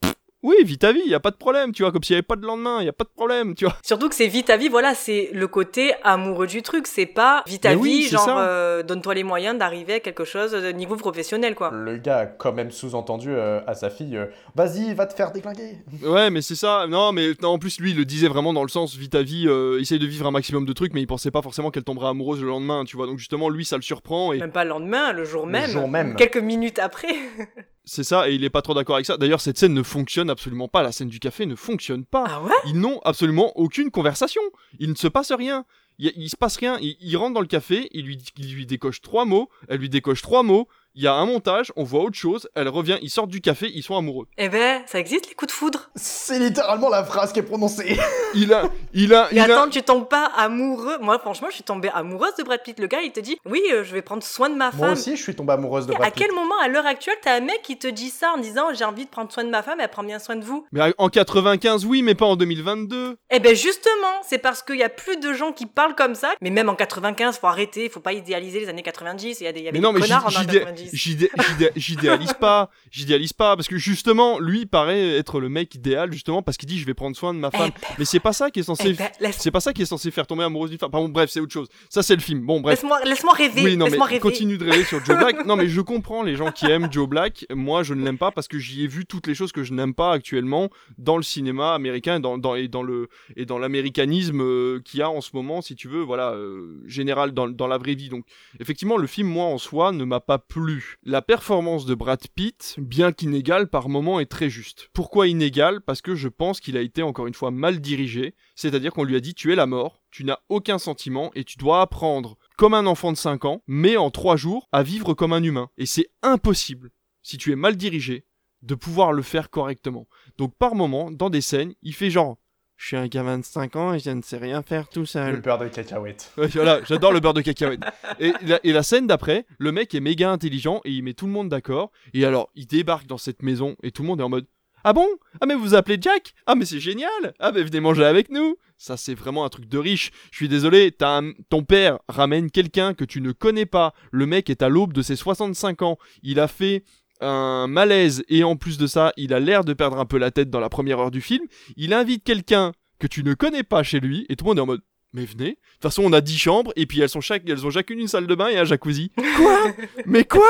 pff, 0.00 0.14
oui, 0.44 0.56
vis 0.62 0.76
ta 0.76 0.92
vie, 0.92 1.00
y 1.06 1.14
a 1.14 1.20
pas 1.20 1.30
de 1.30 1.36
problème, 1.36 1.72
tu 1.72 1.82
vois. 1.82 1.90
Comme 1.90 2.02
s'il 2.02 2.12
y 2.12 2.16
avait 2.16 2.22
pas 2.22 2.36
de 2.36 2.44
lendemain, 2.44 2.82
y 2.82 2.88
a 2.88 2.92
pas 2.92 3.04
de 3.04 3.08
problème, 3.08 3.54
tu 3.54 3.64
vois. 3.64 3.76
Surtout 3.82 4.10
que 4.10 4.14
c'est 4.14 4.26
vite 4.26 4.50
à 4.50 4.58
vie, 4.58 4.68
voilà, 4.68 4.94
c'est 4.94 5.30
le 5.32 5.48
côté 5.48 5.94
amoureux 6.02 6.46
du 6.46 6.60
truc. 6.60 6.86
C'est 6.86 7.06
pas 7.06 7.42
vite 7.46 7.66
vie, 7.66 7.74
oui, 7.76 8.02
c'est 8.04 8.16
genre 8.16 8.28
euh, 8.28 8.82
donne-toi 8.82 9.14
les 9.14 9.24
moyens 9.24 9.58
d'arriver 9.58 9.94
à 9.94 10.00
quelque 10.00 10.24
chose 10.24 10.52
de 10.52 10.70
niveau 10.70 10.96
professionnel, 10.96 11.54
quoi. 11.54 11.70
Le 11.72 11.96
gars 11.96 12.18
a 12.18 12.26
quand 12.26 12.52
même 12.52 12.70
sous-entendu 12.70 13.30
euh, 13.30 13.60
à 13.66 13.74
sa 13.74 13.88
fille 13.88 14.18
euh, 14.18 14.26
Vas-y, 14.54 14.92
va 14.92 15.06
te 15.06 15.14
faire 15.14 15.32
déglinguer. 15.32 15.78
Ouais, 16.04 16.28
mais 16.28 16.42
c'est 16.42 16.56
ça. 16.56 16.86
Non, 16.86 17.12
mais 17.12 17.30
non, 17.40 17.48
en 17.50 17.58
plus, 17.58 17.80
lui, 17.80 17.92
il 17.92 17.96
le 17.96 18.04
disait 18.04 18.28
vraiment 18.28 18.52
dans 18.52 18.62
le 18.62 18.68
sens 18.68 18.94
vis 18.94 19.08
ta 19.08 19.22
vie, 19.22 19.46
euh, 19.48 19.80
essaye 19.80 19.98
de 19.98 20.06
vivre 20.06 20.26
un 20.26 20.30
maximum 20.30 20.66
de 20.66 20.72
trucs, 20.74 20.92
mais 20.92 21.00
il 21.00 21.06
pensait 21.06 21.30
pas 21.30 21.40
forcément 21.40 21.70
qu'elle 21.70 21.84
tomberait 21.84 22.08
amoureuse 22.08 22.42
le 22.42 22.48
lendemain, 22.48 22.84
tu 22.84 22.98
vois. 22.98 23.06
Donc, 23.06 23.18
justement, 23.18 23.48
lui, 23.48 23.64
ça 23.64 23.76
le 23.76 23.82
surprend 23.82 24.34
et 24.34 24.38
Même 24.40 24.52
pas 24.52 24.64
le 24.64 24.70
lendemain, 24.70 25.12
le 25.12 25.24
jour 25.24 25.46
même. 25.46 25.70
jour 25.70 25.88
même. 25.88 26.16
Quelques 26.16 26.36
minutes 26.36 26.78
après. 26.78 27.14
c'est 27.84 28.04
ça, 28.04 28.28
et 28.28 28.34
il 28.34 28.44
est 28.44 28.50
pas 28.50 28.62
trop 28.62 28.74
d'accord 28.74 28.96
avec 28.96 29.06
ça. 29.06 29.16
D'ailleurs, 29.16 29.40
cette 29.40 29.58
scène 29.58 29.74
ne 29.74 29.82
fonctionne 29.82 30.30
absolument 30.30 30.68
pas. 30.68 30.82
La 30.82 30.92
scène 30.92 31.08
du 31.08 31.20
café 31.20 31.46
ne 31.46 31.54
fonctionne 31.54 32.04
pas. 32.04 32.24
Ah 32.26 32.42
ouais? 32.42 32.52
Ils 32.66 32.78
n'ont 32.78 33.00
absolument 33.04 33.52
aucune 33.58 33.90
conversation. 33.90 34.42
Il 34.78 34.90
ne 34.90 34.94
se 34.94 35.08
passe 35.08 35.32
rien. 35.32 35.64
Il, 35.98 36.12
il 36.16 36.30
se 36.30 36.36
passe 36.36 36.56
rien. 36.56 36.78
Il, 36.80 36.96
il 37.00 37.16
rentre 37.16 37.34
dans 37.34 37.40
le 37.40 37.46
café, 37.46 37.88
il 37.92 38.06
lui, 38.06 38.18
il 38.36 38.54
lui 38.54 38.66
décoche 38.66 39.00
trois 39.00 39.24
mots, 39.24 39.48
elle 39.68 39.80
lui 39.80 39.88
décoche 39.88 40.22
trois 40.22 40.42
mots. 40.42 40.68
Il 40.96 41.02
y 41.02 41.08
a 41.08 41.12
un 41.14 41.26
montage, 41.26 41.72
on 41.74 41.82
voit 41.82 42.02
autre 42.02 42.14
chose, 42.16 42.48
elle 42.54 42.68
revient, 42.68 42.98
ils 43.02 43.10
sortent 43.10 43.28
du 43.30 43.40
café, 43.40 43.68
ils 43.74 43.82
sont 43.82 43.96
amoureux. 43.96 44.28
Eh 44.38 44.48
ben, 44.48 44.80
ça 44.86 45.00
existe 45.00 45.28
les 45.28 45.34
coups 45.34 45.52
de 45.52 45.56
foudre? 45.56 45.90
C'est 45.96 46.38
littéralement 46.38 46.88
la 46.88 47.02
phrase 47.02 47.32
qui 47.32 47.40
est 47.40 47.42
prononcée. 47.44 47.98
Il 48.36 48.52
a, 48.52 48.64
il 48.92 49.14
a, 49.14 49.28
il 49.30 49.36
Mais 49.36 49.40
a. 49.52 49.60
attends, 49.60 49.70
tu 49.70 49.80
tombes 49.82 50.08
pas 50.08 50.24
amoureux? 50.36 50.98
Moi, 51.00 51.18
franchement, 51.20 51.46
je 51.50 51.54
suis 51.54 51.62
tombée 51.62 51.88
amoureuse 51.94 52.34
de 52.36 52.42
Brad 52.42 52.60
Pitt. 52.64 52.78
Le 52.80 52.88
gars, 52.88 53.00
il 53.00 53.12
te 53.12 53.20
dit, 53.20 53.38
oui, 53.44 53.62
euh, 53.72 53.84
je 53.84 53.92
vais 53.92 54.02
prendre 54.02 54.24
soin 54.24 54.48
de 54.50 54.56
ma 54.56 54.72
Moi 54.72 54.86
femme. 54.88 54.92
aussi, 54.94 55.16
je 55.16 55.22
suis 55.22 55.36
tombée 55.36 55.52
amoureuse 55.52 55.86
de 55.86 55.92
à 55.92 55.96
Brad 55.98 56.12
Pitt. 56.12 56.24
quel 56.26 56.34
moment, 56.34 56.56
à 56.60 56.66
l'heure 56.66 56.84
actuelle, 56.86 57.14
t'as 57.22 57.36
un 57.36 57.40
mec 57.40 57.62
qui 57.62 57.76
te 57.78 57.86
dit 57.86 58.10
ça 58.10 58.32
en 58.32 58.38
disant, 58.38 58.74
j'ai 58.74 58.84
envie 58.84 59.04
de 59.04 59.10
prendre 59.10 59.30
soin 59.32 59.44
de 59.44 59.50
ma 59.50 59.62
femme, 59.62 59.78
elle 59.80 59.88
prend 59.88 60.02
bien 60.02 60.18
soin 60.18 60.34
de 60.34 60.44
vous? 60.44 60.66
Mais 60.72 60.92
en 60.98 61.08
95, 61.08 61.84
oui, 61.86 62.02
mais 62.02 62.16
pas 62.16 62.26
en 62.26 62.34
2022. 62.34 63.16
Eh 63.30 63.38
ben 63.38 63.54
justement, 63.54 63.92
c'est 64.28 64.38
parce 64.38 64.62
qu'il 64.64 64.76
y 64.78 64.82
a 64.82 64.88
plus 64.88 65.16
de 65.16 65.32
gens 65.32 65.52
qui 65.52 65.66
parlent 65.66 65.94
comme 65.94 66.16
ça. 66.16 66.34
Mais 66.40 66.50
même 66.50 66.68
en 66.68 66.74
95, 66.74 67.38
faut 67.38 67.46
arrêter, 67.46 67.88
faut 67.88 68.00
pas 68.00 68.12
idéaliser 68.14 68.58
les 68.60 68.68
années 68.68 68.82
90. 68.82 69.40
Il 69.40 69.44
y 69.44 69.46
a 69.46 69.52
des, 69.52 69.60
y 69.60 69.68
avait 69.68 69.78
Mais 69.78 69.80
non, 69.80 69.92
des 69.92 70.00
mais 70.00 70.06
connards 70.08 70.26
en 70.26 70.30
j'idé- 70.30 70.58
90. 70.60 70.83
J'idéalise 70.92 72.32
pas, 72.34 72.70
j'idéalise 72.90 73.32
pas, 73.32 73.56
parce 73.56 73.68
que 73.68 73.78
justement, 73.78 74.38
lui 74.38 74.66
paraît 74.66 75.16
être 75.16 75.40
le 75.40 75.48
mec 75.48 75.74
idéal, 75.74 76.12
justement, 76.12 76.42
parce 76.42 76.56
qu'il 76.56 76.68
dit 76.68 76.78
je 76.78 76.86
vais 76.86 76.94
prendre 76.94 77.16
soin 77.16 77.34
de 77.34 77.38
ma 77.38 77.50
femme. 77.50 77.70
Eh 77.76 77.80
ben, 77.80 77.94
mais 77.98 78.04
c'est 78.04 78.20
pas 78.20 78.32
ça 78.32 78.50
qui 78.50 78.60
est 78.60 78.64
censé, 78.64 78.90
eh 78.90 78.92
ben, 78.94 79.32
c'est 79.32 79.50
pas 79.50 79.60
ça 79.60 79.72
qui 79.72 79.82
est 79.82 79.86
censé 79.86 80.10
faire 80.10 80.26
tomber 80.26 80.44
amoureuse 80.44 80.70
d'une 80.70 80.78
femme. 80.78 80.90
Pardon, 80.90 81.08
bref, 81.08 81.30
c'est 81.30 81.40
autre 81.40 81.52
chose. 81.52 81.68
Ça 81.88 82.02
c'est 82.02 82.14
le 82.14 82.20
film. 82.20 82.40
Bon, 82.40 82.60
bref. 82.60 82.82
Laisse-moi 82.82 83.00
laisse 83.04 83.24
rêver. 83.24 83.64
Oui, 83.64 83.76
non, 83.76 83.86
laisse 83.86 83.98
mais 83.98 84.04
rêver. 84.04 84.20
continue 84.20 84.58
de 84.58 84.64
rêver 84.64 84.84
sur 84.84 85.04
Joe 85.04 85.16
Black. 85.16 85.44
non, 85.46 85.56
mais 85.56 85.68
je 85.68 85.80
comprends 85.80 86.22
les 86.22 86.36
gens 86.36 86.52
qui 86.52 86.66
aiment 86.66 86.88
Joe 86.90 87.08
Black. 87.08 87.46
Moi, 87.50 87.82
je 87.82 87.94
ne 87.94 88.04
l'aime 88.04 88.18
pas 88.18 88.30
parce 88.30 88.48
que 88.48 88.58
j'y 88.58 88.84
ai 88.84 88.86
vu 88.86 89.06
toutes 89.06 89.26
les 89.26 89.34
choses 89.34 89.52
que 89.52 89.62
je 89.62 89.72
n'aime 89.72 89.94
pas 89.94 90.12
actuellement 90.12 90.70
dans 90.98 91.16
le 91.16 91.22
cinéma 91.22 91.74
américain 91.74 92.16
et 92.16 92.20
dans, 92.20 92.38
dans, 92.38 92.54
et 92.54 92.68
dans 92.68 92.82
le 92.82 93.08
et 93.36 93.46
dans 93.46 93.58
l'américanisme 93.58 94.40
euh, 94.40 94.80
qu'il 94.84 95.00
y 95.00 95.02
a 95.02 95.10
en 95.10 95.20
ce 95.20 95.30
moment, 95.34 95.62
si 95.62 95.74
tu 95.74 95.88
veux, 95.88 96.02
voilà, 96.02 96.32
euh, 96.32 96.82
général 96.86 97.32
dans, 97.32 97.48
dans 97.48 97.66
la 97.66 97.78
vraie 97.78 97.94
vie. 97.94 98.08
Donc, 98.08 98.24
effectivement, 98.60 98.96
le 98.96 99.06
film, 99.06 99.28
moi, 99.28 99.46
en 99.46 99.58
soi, 99.58 99.92
ne 99.92 100.04
m'a 100.04 100.20
pas 100.20 100.38
plu. 100.38 100.73
La 101.02 101.22
performance 101.22 101.86
de 101.86 101.94
Brad 101.94 102.26
Pitt, 102.34 102.76
bien 102.78 103.12
qu'inégale 103.12 103.68
par 103.68 103.88
moments, 103.88 104.20
est 104.20 104.26
très 104.26 104.48
juste. 104.48 104.88
Pourquoi 104.92 105.28
inégale? 105.28 105.80
Parce 105.80 106.02
que 106.02 106.14
je 106.14 106.28
pense 106.28 106.60
qu'il 106.60 106.76
a 106.76 106.80
été 106.80 107.02
encore 107.02 107.26
une 107.26 107.34
fois 107.34 107.50
mal 107.50 107.80
dirigé. 107.80 108.34
C'est-à-dire 108.54 108.92
qu'on 108.92 109.04
lui 109.04 109.16
a 109.16 109.20
dit 109.20 109.34
tu 109.34 109.52
es 109.52 109.56
la 109.56 109.66
mort, 109.66 110.02
tu 110.10 110.24
n'as 110.24 110.38
aucun 110.48 110.78
sentiment 110.78 111.30
et 111.34 111.44
tu 111.44 111.58
dois 111.58 111.80
apprendre 111.80 112.36
comme 112.56 112.74
un 112.74 112.86
enfant 112.86 113.12
de 113.12 113.16
5 113.16 113.44
ans, 113.44 113.62
mais 113.66 113.96
en 113.96 114.10
3 114.10 114.36
jours, 114.36 114.68
à 114.72 114.82
vivre 114.82 115.14
comme 115.14 115.32
un 115.32 115.42
humain. 115.42 115.70
Et 115.76 115.86
c'est 115.86 116.08
impossible, 116.22 116.90
si 117.22 117.36
tu 117.36 117.52
es 117.52 117.56
mal 117.56 117.76
dirigé, 117.76 118.24
de 118.62 118.74
pouvoir 118.74 119.12
le 119.12 119.22
faire 119.22 119.50
correctement. 119.50 120.08
Donc 120.38 120.54
par 120.56 120.74
moment, 120.74 121.10
dans 121.10 121.30
des 121.30 121.40
scènes, 121.40 121.74
il 121.82 121.94
fait 121.94 122.10
genre 122.10 122.38
je 122.76 122.86
suis 122.88 122.96
un 122.96 123.06
gamin 123.06 123.38
de 123.38 123.44
5 123.44 123.76
ans 123.76 123.94
et 123.94 123.98
je 123.98 124.10
ne 124.10 124.20
sais 124.22 124.36
rien 124.36 124.62
faire 124.62 124.88
tout 124.88 125.06
seul. 125.06 125.34
Le 125.36 125.40
beurre 125.40 125.58
de 125.58 125.68
cacahuète. 125.68 126.32
Ouais, 126.38 126.48
voilà, 126.48 126.80
j'adore 126.84 127.12
le 127.12 127.20
beurre 127.20 127.34
de 127.34 127.40
cacahuète. 127.40 127.80
Et 128.20 128.32
la, 128.42 128.60
et 128.64 128.72
la 128.72 128.82
scène 128.82 129.06
d'après, 129.06 129.46
le 129.58 129.72
mec 129.72 129.94
est 129.94 130.00
méga 130.00 130.30
intelligent 130.30 130.80
et 130.84 130.90
il 130.90 131.02
met 131.02 131.14
tout 131.14 131.26
le 131.26 131.32
monde 131.32 131.48
d'accord. 131.48 131.90
Et 132.12 132.24
alors, 132.24 132.50
il 132.54 132.66
débarque 132.66 133.06
dans 133.06 133.18
cette 133.18 133.42
maison 133.42 133.76
et 133.82 133.90
tout 133.92 134.02
le 134.02 134.08
monde 134.08 134.20
est 134.20 134.24
en 134.24 134.28
mode 134.28 134.46
Ah 134.82 134.92
bon? 134.92 135.06
Ah 135.40 135.46
mais 135.46 135.54
vous 135.54 135.62
vous 135.62 135.74
appelez 135.74 135.98
Jack? 136.00 136.34
Ah 136.46 136.54
mais 136.56 136.64
c'est 136.64 136.80
génial 136.80 137.08
Ah 137.38 137.52
mais 137.52 137.62
venez 137.62 137.80
manger 137.80 138.04
avec 138.04 138.28
nous 138.30 138.56
Ça 138.76 138.96
c'est 138.96 139.14
vraiment 139.14 139.44
un 139.44 139.48
truc 139.48 139.66
de 139.66 139.78
riche. 139.78 140.10
Je 140.32 140.36
suis 140.36 140.48
désolé, 140.48 140.94
un- 141.00 141.32
ton 141.48 141.62
père 141.62 142.00
ramène 142.08 142.50
quelqu'un 142.50 142.92
que 142.92 143.04
tu 143.04 143.20
ne 143.20 143.32
connais 143.32 143.66
pas. 143.66 143.94
Le 144.10 144.26
mec 144.26 144.50
est 144.50 144.62
à 144.62 144.68
l'aube 144.68 144.92
de 144.92 145.00
ses 145.02 145.16
65 145.16 145.82
ans. 145.82 145.96
Il 146.22 146.38
a 146.40 146.48
fait 146.48 146.82
un 147.20 147.66
malaise 147.66 148.24
et 148.28 148.44
en 148.44 148.56
plus 148.56 148.78
de 148.78 148.86
ça, 148.86 149.12
il 149.16 149.32
a 149.34 149.40
l'air 149.40 149.64
de 149.64 149.72
perdre 149.72 149.98
un 149.98 150.04
peu 150.04 150.18
la 150.18 150.30
tête 150.30 150.50
dans 150.50 150.60
la 150.60 150.68
première 150.68 150.98
heure 150.98 151.10
du 151.10 151.20
film. 151.20 151.46
Il 151.76 151.92
invite 151.92 152.24
quelqu'un 152.24 152.72
que 152.98 153.06
tu 153.06 153.22
ne 153.24 153.34
connais 153.34 153.62
pas 153.62 153.82
chez 153.82 154.00
lui 154.00 154.26
et 154.28 154.36
tout 154.36 154.44
le 154.44 154.50
monde 154.50 154.58
est 154.58 154.62
en 154.62 154.66
mode 154.66 154.82
mais 155.14 155.24
venez. 155.24 155.50
De 155.50 155.54
toute 155.54 155.82
façon, 155.82 156.02
on 156.04 156.12
a 156.12 156.20
10 156.20 156.36
chambres 156.36 156.72
et 156.76 156.86
puis 156.86 157.00
elles 157.00 157.08
sont 157.08 157.20
elles 157.30 157.66
ont 157.66 157.70
chacune 157.70 158.00
une 158.00 158.08
salle 158.08 158.26
de 158.26 158.34
bain 158.34 158.48
et 158.48 158.58
un 158.58 158.64
jacuzzi. 158.64 159.12
Quoi? 159.36 159.72
Mais 160.06 160.24
quoi? 160.24 160.48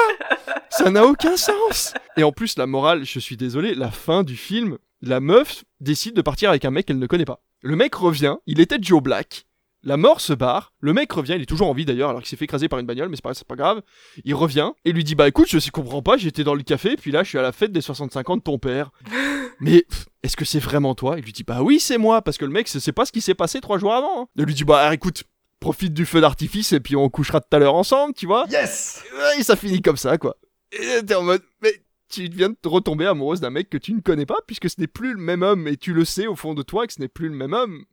Ça 0.71 0.91
n'a 0.91 1.05
aucun 1.05 1.37
sens. 1.37 1.95
Et 2.17 2.25
en 2.25 2.33
plus 2.33 2.57
la 2.57 2.67
morale, 2.67 3.05
je 3.05 3.19
suis 3.19 3.37
désolé, 3.37 3.75
la 3.75 3.91
fin 3.91 4.23
du 4.23 4.37
film, 4.37 4.79
la 5.03 5.21
meuf 5.21 5.65
décide 5.81 6.17
de 6.17 6.23
partir 6.23 6.49
avec 6.49 6.65
un 6.65 6.71
mec 6.71 6.87
qu'elle 6.87 6.99
ne 6.99 7.07
connaît 7.07 7.27
pas. 7.27 7.43
Le 7.61 7.77
mec 7.77 7.95
revient, 7.95 8.37
il 8.47 8.59
était 8.59 8.79
Joe 8.81 9.03
Black. 9.03 9.47
La 9.87 9.99
mort 9.99 10.21
se 10.23 10.33
barre, 10.33 10.73
le 10.81 10.95
mec 10.95 11.13
revient, 11.13 11.35
il 11.37 11.43
est 11.43 11.47
toujours 11.47 11.69
en 11.69 11.75
vie 11.75 11.85
d'ailleurs, 11.85 12.09
alors 12.09 12.23
qu'il 12.23 12.29
s'est 12.31 12.37
fait 12.37 12.47
écraser 12.47 12.69
par 12.69 12.79
une 12.79 12.87
bagnole, 12.87 13.11
mais 13.11 13.17
c'est 13.17 13.23
pas, 13.23 13.35
pas 13.47 13.55
grave. 13.57 13.83
Il 14.25 14.35
revient 14.35 14.71
et 14.87 14.93
lui 14.93 15.05
dit 15.05 15.15
Bah 15.15 15.29
écoute, 15.29 15.47
je 15.49 15.71
comprends 15.71 16.01
pas, 16.03 16.17
j'étais 16.17 16.43
dans 16.43 16.55
le 16.55 16.63
café, 16.63 16.97
puis 16.97 17.11
là 17.11 17.23
je 17.23 17.29
suis 17.29 17.39
à 17.39 17.43
la 17.43 17.53
fête 17.53 17.71
des 17.71 17.83
65 17.83 18.31
ans 18.31 18.37
de 18.39 18.43
ton 18.43 18.59
père. 18.59 18.91
Mais 19.61 19.85
est-ce 20.23 20.37
que 20.37 20.45
c'est 20.45 20.59
vraiment 20.59 20.95
toi? 20.95 21.17
Il 21.19 21.25
lui 21.25 21.33
dit 21.33 21.45
Bah 21.45 21.63
oui, 21.63 21.81
c'est 21.81 21.99
moi, 21.99 22.23
parce 22.23 22.39
que 22.39 22.45
le 22.47 22.51
mec, 22.51 22.67
c'est 22.67 22.93
pas 22.93 23.05
ce 23.05 23.13
qui 23.13 23.21
s'est 23.21 23.35
passé 23.35 23.61
trois 23.61 23.79
jours 23.79 23.93
avant. 23.95 24.23
hein. 24.23 24.27
Il 24.37 24.45
lui 24.45 24.55
dit 24.55 24.65
Bah 24.65 24.93
écoute, 24.95 25.25
profite 25.61 25.93
du 25.93 26.07
feu 26.07 26.21
d'artifice 26.23 26.73
et 26.73 26.81
puis 26.81 26.97
on 26.97 27.09
couchera 27.11 27.41
tout 27.41 27.55
à 27.55 27.59
l'heure 27.59 27.75
ensemble, 27.75 28.15
tu 28.15 28.27
vois 28.27 28.47
Yes 28.51 29.03
Et 29.39 29.43
ça 29.43 29.55
finit 29.55 29.83
comme 29.83 29.97
ça, 29.99 30.17
quoi. 30.19 30.37
Et 30.73 31.05
t'es 31.05 31.15
en 31.15 31.23
mode 31.23 31.43
Mais 31.63 31.73
tu 32.09 32.27
viens 32.29 32.49
de 32.49 32.57
te 32.61 32.69
retomber 32.69 33.07
amoureuse 33.07 33.41
d'un 33.41 33.51
mec 33.51 33.69
que 33.69 33.79
tu 33.79 33.93
ne 33.93 34.01
connais 34.01 34.27
pas, 34.27 34.39
puisque 34.47 34.71
ce 34.71 34.81
n'est 34.81 34.87
plus 34.87 35.13
le 35.13 35.21
même 35.21 35.43
homme, 35.43 35.69
et 35.69 35.77
tu 35.77 35.93
le 35.93 36.05
sais 36.07 36.27
au 36.27 36.37
fond 36.37 36.55
de 36.55 36.63
toi 36.63 36.87
que 36.87 36.93
ce 36.95 37.01
n'est 37.01 37.09
plus 37.09 37.29
le 37.29 37.35
même 37.35 37.53
homme. 37.53 37.85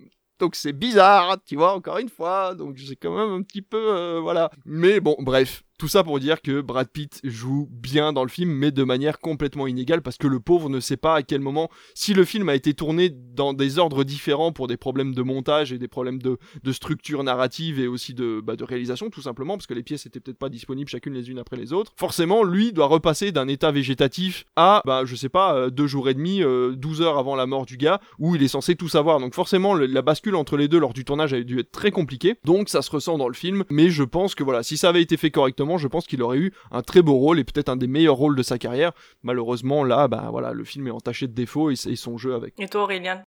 Donc 0.41 0.55
c'est 0.55 0.73
bizarre, 0.73 1.37
tu 1.45 1.55
vois, 1.55 1.75
encore 1.75 1.99
une 1.99 2.09
fois. 2.09 2.55
Donc 2.55 2.79
c'est 2.79 2.95
quand 2.95 3.15
même 3.15 3.29
un 3.29 3.43
petit 3.43 3.61
peu, 3.61 3.77
euh, 3.77 4.19
voilà. 4.19 4.49
Mais 4.65 4.99
bon, 4.99 5.15
bref, 5.19 5.63
tout 5.81 5.87
ça 5.87 6.03
pour 6.03 6.19
dire 6.19 6.43
que 6.43 6.61
Brad 6.61 6.89
Pitt 6.89 7.19
joue 7.23 7.67
bien 7.71 8.13
dans 8.13 8.21
le 8.21 8.29
film, 8.29 8.51
mais 8.51 8.69
de 8.69 8.83
manière 8.83 9.17
complètement 9.17 9.65
inégale, 9.65 10.03
parce 10.03 10.17
que 10.17 10.27
le 10.27 10.39
pauvre 10.39 10.69
ne 10.69 10.79
sait 10.79 10.95
pas 10.95 11.15
à 11.15 11.23
quel 11.23 11.41
moment, 11.41 11.71
si 11.95 12.13
le 12.13 12.23
film 12.23 12.49
a 12.49 12.53
été 12.53 12.75
tourné 12.75 13.09
dans 13.09 13.53
des 13.53 13.79
ordres 13.79 14.03
différents 14.03 14.51
pour 14.51 14.67
des 14.67 14.77
problèmes 14.77 15.15
de 15.15 15.23
montage 15.23 15.73
et 15.73 15.79
des 15.79 15.87
problèmes 15.87 16.21
de, 16.21 16.37
structure 16.71 17.23
narrative 17.23 17.79
et 17.79 17.87
aussi 17.87 18.13
de, 18.13 18.41
bah, 18.43 18.55
de 18.55 18.63
réalisation, 18.63 19.09
tout 19.09 19.23
simplement, 19.23 19.57
parce 19.57 19.65
que 19.65 19.73
les 19.73 19.81
pièces 19.81 20.05
étaient 20.05 20.19
peut-être 20.19 20.37
pas 20.37 20.49
disponibles 20.49 20.87
chacune 20.87 21.15
les 21.15 21.31
unes 21.31 21.39
après 21.39 21.57
les 21.57 21.73
autres. 21.73 21.93
Forcément, 21.97 22.43
lui 22.43 22.73
doit 22.73 22.85
repasser 22.85 23.31
d'un 23.31 23.47
état 23.47 23.71
végétatif 23.71 24.45
à, 24.55 24.83
bah, 24.85 25.01
je 25.05 25.15
sais 25.15 25.29
pas, 25.29 25.55
euh, 25.55 25.71
deux 25.71 25.87
jours 25.87 26.09
et 26.09 26.13
demi, 26.13 26.43
euh, 26.43 26.75
12 26.75 27.01
heures 27.01 27.17
avant 27.17 27.35
la 27.35 27.47
mort 27.47 27.65
du 27.65 27.77
gars, 27.77 27.99
où 28.19 28.35
il 28.35 28.43
est 28.43 28.49
censé 28.49 28.75
tout 28.75 28.87
savoir. 28.87 29.19
Donc 29.19 29.33
forcément, 29.33 29.73
la 29.73 30.01
bascule 30.03 30.35
entre 30.35 30.57
les 30.57 30.67
deux 30.67 30.79
lors 30.79 30.93
du 30.93 31.05
tournage 31.05 31.33
a 31.33 31.41
dû 31.41 31.57
être 31.59 31.71
très 31.71 31.89
compliquée. 31.89 32.35
Donc 32.45 32.69
ça 32.69 32.83
se 32.83 32.91
ressent 32.91 33.17
dans 33.17 33.27
le 33.27 33.33
film, 33.33 33.63
mais 33.71 33.89
je 33.89 34.03
pense 34.03 34.35
que 34.35 34.43
voilà, 34.43 34.61
si 34.61 34.77
ça 34.77 34.89
avait 34.89 35.01
été 35.01 35.17
fait 35.17 35.31
correctement, 35.31 35.70
je 35.77 35.87
pense 35.87 36.07
qu'il 36.07 36.21
aurait 36.21 36.37
eu 36.37 36.53
un 36.71 36.81
très 36.81 37.01
beau 37.01 37.15
rôle 37.15 37.39
et 37.39 37.43
peut-être 37.43 37.69
un 37.69 37.75
des 37.75 37.87
meilleurs 37.87 38.15
rôles 38.15 38.35
de 38.35 38.43
sa 38.43 38.57
carrière. 38.57 38.91
Malheureusement, 39.23 39.83
là, 39.83 40.07
bah 40.07 40.27
voilà, 40.31 40.53
le 40.53 40.63
film 40.63 40.87
est 40.87 40.91
entaché 40.91 41.27
de 41.27 41.33
défauts 41.33 41.69
et, 41.71 41.73
et 41.87 41.95
son 41.95 42.17
jeu 42.17 42.33
avec. 42.35 42.59
Et 42.59 42.67
toi, 42.67 42.83
Aurélien? 42.83 43.23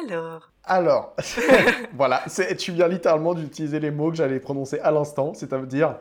Alors. 0.00 0.50
Alors, 0.64 1.14
voilà, 1.96 2.22
c'est- 2.26 2.56
tu 2.56 2.72
viens 2.72 2.88
littéralement 2.88 3.34
d'utiliser 3.34 3.80
les 3.80 3.90
mots 3.90 4.10
que 4.10 4.16
j'allais 4.16 4.40
prononcer 4.40 4.78
à 4.80 4.90
l'instant, 4.90 5.34
c'est-à-dire, 5.34 5.96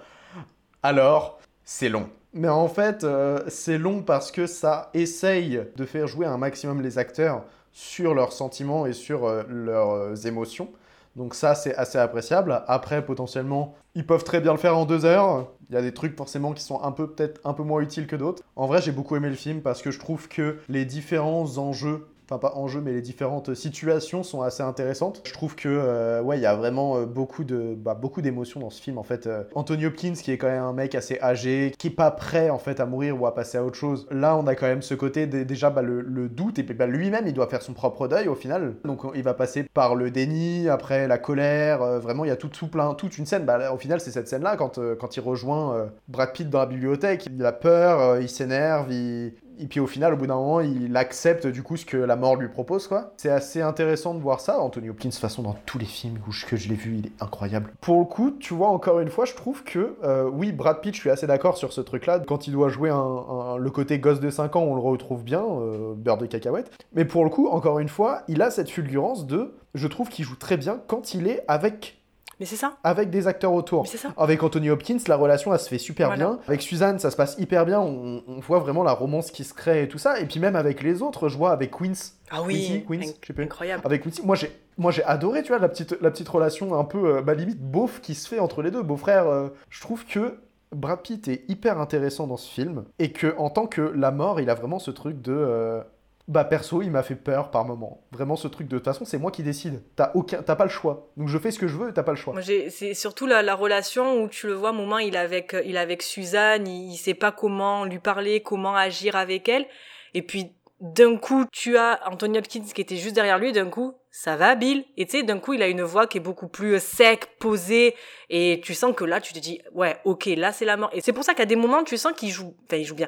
alors, 0.82 1.40
c'est 1.64 1.90
long. 1.90 2.10
Mais 2.34 2.50
en 2.50 2.68
fait, 2.68 3.04
euh, 3.04 3.42
c'est 3.48 3.78
long 3.78 4.02
parce 4.02 4.32
que 4.32 4.48
ça 4.48 4.90
essaye 4.94 5.62
de 5.76 5.86
faire 5.86 6.08
jouer 6.08 6.26
un 6.26 6.38
maximum 6.38 6.82
les 6.82 6.98
acteurs 6.98 7.44
sur 7.72 8.14
leurs 8.16 8.34
sentiments 8.34 8.86
et 8.86 8.94
sur 8.94 9.26
euh, 9.26 9.44
leurs 9.48 9.92
euh, 9.92 10.16
émotions. 10.16 10.70
Donc 11.16 11.36
ça, 11.36 11.54
c'est 11.54 11.76
assez 11.76 11.98
appréciable. 11.98 12.64
Après, 12.68 13.06
potentiellement, 13.06 13.76
ils 13.96 14.06
peuvent 14.06 14.24
très 14.24 14.42
bien 14.42 14.52
le 14.52 14.58
faire 14.58 14.78
en 14.78 14.86
deux 14.86 15.06
heures. 15.06 15.48
Il 15.70 15.76
y 15.76 15.78
a 15.78 15.82
des 15.82 15.94
trucs 15.94 16.18
forcément 16.18 16.54
qui 16.54 16.64
sont 16.64 16.82
un 16.82 16.92
peu 16.92 17.10
peut-être 17.10 17.40
un 17.44 17.54
peu 17.54 17.64
moins 17.64 17.82
utiles 17.82 18.08
que 18.08 18.16
d'autres. 18.16 18.44
En 18.56 18.68
vrai, 18.68 18.82
j'ai 18.82 18.92
beaucoup 18.92 19.16
aimé 19.16 19.30
le 19.30 19.36
film 19.36 19.62
parce 19.62 19.82
que 19.82 19.92
je 19.92 20.00
trouve 20.00 20.28
que 20.28 20.60
les 20.70 20.86
différents 20.86 21.58
enjeux 21.58 22.08
enfin 22.26 22.40
pas 22.40 22.54
enjeux, 22.56 22.82
mais 22.82 22.94
les 22.94 23.02
différentes 23.02 23.54
situations 23.54 24.24
sont 24.24 24.42
assez 24.42 24.64
intéressantes. 24.64 25.22
Je 25.26 25.34
trouve 25.34 25.56
que 25.56 25.70
euh, 25.70 26.22
ouais, 26.22 26.38
il 26.38 26.42
y 26.42 26.46
a 26.46 26.56
vraiment 26.56 26.98
euh, 26.98 27.06
beaucoup 27.06 27.44
de 27.44 27.76
bah, 27.76 27.96
beaucoup 27.96 28.22
d'émotions 28.22 28.60
dans 28.60 28.70
ce 28.70 28.82
film 28.82 28.98
en 28.98 29.04
fait. 29.04 29.28
Euh, 29.28 29.44
Anthony 29.56 29.86
Hopkins 29.86 30.14
qui 30.14 30.32
est 30.32 30.38
quand 30.38 30.48
même 30.48 30.64
un 30.64 30.74
mec 30.74 30.96
assez 30.96 31.20
âgé, 31.22 31.74
qui 31.78 31.88
est 31.88 31.92
pas 31.92 32.12
prêt 32.12 32.50
en 32.50 32.60
fait 32.60 32.80
à 32.80 32.86
mourir 32.86 33.20
ou 33.20 33.26
à 33.28 33.34
passer 33.34 33.58
à 33.58 33.64
autre 33.64 33.76
chose. 33.76 34.08
Là, 34.12 34.36
on 34.38 34.48
a 34.48 34.56
quand 34.56 34.68
même 34.68 34.82
ce 34.82 34.94
côté 34.94 35.28
dé- 35.28 35.46
déjà 35.46 35.70
bah, 35.70 35.82
le, 35.82 36.30
doute 36.30 36.60
et 36.60 36.64
puis 36.64 36.74
bah, 36.74 36.88
lui-même 36.88 37.28
il 37.28 37.34
doit 37.34 37.48
faire 37.48 37.62
son 37.62 37.74
propre 37.74 38.08
deuil 38.08 38.28
au 38.28 38.36
final. 38.36 38.76
Donc 38.86 39.02
il 39.16 39.24
va 39.24 39.34
passer 39.34 39.64
par 39.74 39.96
le 39.96 40.12
déni, 40.12 40.70
après 40.70 41.08
la 41.08 41.18
colère. 41.18 42.00
vraiment, 42.00 42.26
il 42.26 42.30
y 42.30 42.32
a 42.32 42.36
tout, 42.36 42.50
plein, 42.68 42.94
toute 42.94 43.18
une 43.18 43.26
scène. 43.26 43.46
Là, 43.46 43.74
au 43.74 43.78
final, 43.78 44.00
c'est 44.00 44.12
cette 44.12 44.28
scène-là 44.28 44.56
quand 44.58 44.78
euh, 44.78 44.96
quand 44.96 45.18
il 45.18 45.22
rejoint 45.22 45.90
Brad 46.08 46.32
Pitt 46.34 46.50
dans 46.50 46.60
la 46.60 46.66
bibliothèque. 46.66 47.28
Il 47.32 47.46
a 47.46 47.52
peur, 47.52 48.20
il 48.20 48.30
s'énerve, 48.30 48.92
il 48.92 49.34
et 49.60 49.68
puis 49.68 49.80
au 49.80 49.88
final, 49.88 50.14
au 50.14 50.18
bout 50.18 50.28
d'un 50.28 50.36
moment, 50.36 50.60
il 50.62 50.96
accepte 50.98 51.48
du 51.48 51.64
coup 51.64 51.78
ce 51.78 51.86
que 51.86 51.98
la 51.98 52.16
mort 52.16 52.36
lui 52.36 52.48
propose, 52.50 52.88
quoi. 52.88 53.14
C'est 53.18 53.30
assez 53.30 53.62
intéressant 53.62 54.14
de 54.14 54.20
voir 54.20 54.40
ça. 54.40 54.60
Anthony 54.60 54.90
Hopkins, 54.90 55.10
de 55.10 55.14
toute 55.14 55.22
façon, 55.22 55.44
dans 55.44 55.56
tous 55.66 55.78
les 55.78 55.86
films 55.86 56.18
où 56.28 56.32
je- 56.32 56.46
que 56.46 56.56
je 56.58 56.70
l'ai 56.70 56.76
vu, 56.76 56.98
il 56.98 57.06
est 57.08 57.12
incroyable. 57.22 57.72
Pour 57.82 58.00
le 58.00 58.06
coup, 58.06 58.32
tu 58.40 58.54
vois, 58.54 58.70
encore 58.70 59.00
une 59.00 59.10
fois, 59.10 59.26
je 59.26 59.34
trouve 59.36 59.64
que, 59.64 59.96
euh, 60.04 60.30
oui, 60.32 60.52
Brad 60.52 60.82
Pitt, 60.82 60.94
je 60.96 61.00
suis 61.00 61.10
assez 61.10 61.28
d'accord 61.28 61.58
sur 61.58 61.74
ce 61.74 61.82
truc-là. 61.82 62.20
Quand 62.20 62.48
il 62.48 62.54
doit 62.54 62.70
jouer 62.70 62.90
le 62.90 63.70
côté 63.70 64.00
gosse 64.00 64.20
de 64.20 64.30
5 64.30 64.56
ans, 64.56 64.64
on 64.64 64.76
le 64.76 64.82
retrouve 64.82 65.24
bien, 65.24 65.44
euh, 65.44 65.94
beurre 65.96 66.18
de 66.18 66.26
cacahuète. 66.26 66.72
Mais 66.94 67.06
pour 67.06 67.24
le 67.24 67.30
coup, 67.30 67.48
encore 67.48 67.80
une 67.80 67.90
fois, 67.90 68.22
il 68.28 68.42
a 68.42 68.52
cette 68.52 68.70
fulgurance 68.70 69.26
de, 69.28 69.54
je 69.74 69.88
trouve 69.88 70.10
qu'il 70.10 70.26
joue 70.26 70.36
très 70.36 70.58
bien 70.58 70.80
quand 70.88 71.14
il 71.14 71.28
est 71.28 71.44
avec 71.48 72.03
Mais 72.44 72.48
c'est 72.48 72.58
ça. 72.58 72.74
avec 72.84 73.10
des 73.10 73.28
acteurs 73.28 73.54
autour. 73.54 73.88
c'est 73.88 73.96
ça. 73.98 74.14
Avec 74.18 74.44
Anthony 74.44 74.70
Hopkins, 74.70 74.98
la 75.08 75.16
relation, 75.16 75.54
elle 75.54 75.60
se 75.62 75.70
fait 75.70 75.78
super 75.78 76.08
Voilà. 76.10 76.26
bien. 76.26 76.40
Avec 76.46 76.62
Suzanne, 76.62 77.00
ça 77.00 77.10
se 77.10 77.16
passe 77.16 77.38
hyper 77.40 77.66
bien. 77.66 77.80
On, 77.80 78.22
on 78.28 78.40
voit 78.42 78.60
vraiment 78.60 78.84
la 78.84 78.92
romance 78.92 79.32
qui 79.32 79.46
se 79.46 79.54
crée 79.54 79.84
et 79.84 79.88
tout 79.88 79.98
ça. 79.98 80.20
Et 80.20 80.26
puis 80.26 80.42
même 80.42 80.58
avec 80.58 80.84
les 80.84 81.02
autres, 81.02 81.30
je 81.30 81.38
vois 81.38 81.52
avec 81.52 81.72
Queens. 81.72 81.94
Ah 82.32 82.42
oui, 82.44 82.84
Quincy, 82.86 83.14
plus. 83.22 83.44
incroyable. 83.44 83.82
Avec 83.86 84.04
Quincy, 84.04 84.22
moi 84.26 84.36
j'ai, 84.36 84.52
moi 84.78 84.92
j'ai 84.92 85.04
adoré, 85.06 85.42
tu 85.44 85.50
vois, 85.50 85.60
la 85.60 85.70
petite, 85.70 85.96
la 86.02 86.12
petite 86.12 86.28
relation 86.28 86.78
un 86.78 86.84
peu, 86.84 87.18
euh, 87.18 87.22
bah, 87.22 87.34
limite 87.34 87.62
beauf 87.62 88.02
qui 88.02 88.14
se 88.16 88.28
fait 88.28 88.40
entre 88.40 88.62
les 88.62 88.72
deux, 88.72 88.82
beau-frère. 88.84 89.28
euh. 89.28 89.48
je 89.70 89.80
trouve 89.80 90.06
que 90.06 90.40
Brad 90.76 91.02
Pitt 91.02 91.28
est 91.28 91.44
hyper 91.50 91.80
intéressant 91.80 92.26
dans 92.28 92.36
ce 92.38 92.50
film 92.52 92.84
et 92.98 93.12
que 93.12 93.36
en 93.38 93.52
tant 93.52 93.68
que 93.68 93.82
la 93.96 94.10
mort, 94.12 94.42
il 94.42 94.50
a 94.50 94.56
vraiment 94.56 94.80
ce 94.80 94.90
truc 94.92 95.22
de, 95.22 95.32
euh, 95.32 95.82
bah 96.28 96.46
perso, 96.46 96.82
il 96.82 96.92
m'a 96.92 97.04
fait 97.04 97.16
peur 97.16 97.52
par 97.52 97.66
moment. 97.66 98.06
Vraiment 98.12 98.36
ce 98.36 98.48
truc 98.48 98.68
de, 98.68 98.78
toute 98.78 98.86
façon, 98.86 99.06
c'est 99.06 99.18
moi 99.18 99.32
qui 99.32 99.44
décide. 99.44 99.82
T'as 99.96 100.12
aucun, 100.14 100.42
t'as 100.42 100.56
pas 100.56 100.64
le 100.64 100.70
choix. 100.70 101.10
Donc 101.18 101.28
je 101.28 101.38
fais 101.38 101.52
ce 101.52 101.60
que 101.60 101.68
je 101.68 101.76
veux, 101.76 101.94
t'as 101.94 102.04
pas 102.04 102.12
le 102.12 102.18
choix. 102.18 102.36
C'est 102.42 102.94
surtout 102.94 103.26
la, 103.26 103.42
la 103.42 103.56
relation 103.56 104.24
où 104.24 104.28
tu 104.30 104.48
le 104.48 104.54
vois, 104.54 104.72
moment, 104.72 105.00
il 105.00 105.16
est 105.16 105.20
avec, 105.20 105.56
il 105.66 105.76
est 105.76 105.80
avec 105.80 106.02
Suzanne, 106.02 106.68
il, 106.68 106.94
il 106.94 106.98
sait 106.98 107.14
pas 107.14 107.32
comment 107.32 107.86
lui 107.86 108.00
parler, 108.00 108.42
comment 108.42 108.76
agir 108.76 109.16
avec 109.16 109.50
elle. 109.50 109.66
Et 110.14 110.22
puis, 110.22 110.54
d'un 110.84 111.16
coup, 111.18 111.46
tu 111.52 111.78
as 111.78 112.00
Anthony 112.06 112.40
Hopkins 112.40 112.66
qui 112.74 112.82
était 112.82 112.98
juste 112.98 113.16
derrière 113.16 113.40
lui, 113.40 113.52
d'un 113.52 113.70
coup, 113.70 113.94
ça 114.12 114.36
va, 114.36 114.54
Bill? 114.56 114.86
Et 114.98 115.06
tu 115.06 115.18
sais, 115.18 115.24
d'un 115.24 115.40
coup, 115.40 115.54
il 115.54 115.64
a 115.64 115.68
une 115.68 115.82
voix 115.82 116.08
qui 116.08 116.18
est 116.18 116.22
beaucoup 116.22 116.50
plus 116.50 116.76
euh, 116.76 116.80
sec, 116.80 117.38
posée, 117.40 117.96
et 118.30 118.62
tu 118.64 118.74
sens 118.74 118.94
que 118.94 119.06
là, 119.06 119.22
tu 119.22 119.34
te 119.34 119.40
dis, 119.40 119.62
ouais, 119.74 119.98
ok, 120.04 120.26
là, 120.38 120.52
c'est 120.52 120.66
la 120.66 120.76
mort. 120.78 120.90
Et 120.94 121.00
c'est 121.00 121.14
pour 121.14 121.24
ça 121.24 121.34
qu'à 121.34 121.46
des 121.46 121.56
moments, 121.56 121.84
tu 121.84 121.98
sens 121.98 122.14
qu'il 122.14 122.30
joue, 122.32 122.56
enfin, 122.66 122.78
il 122.78 122.84
joue 122.84 122.96
bien. 122.96 123.08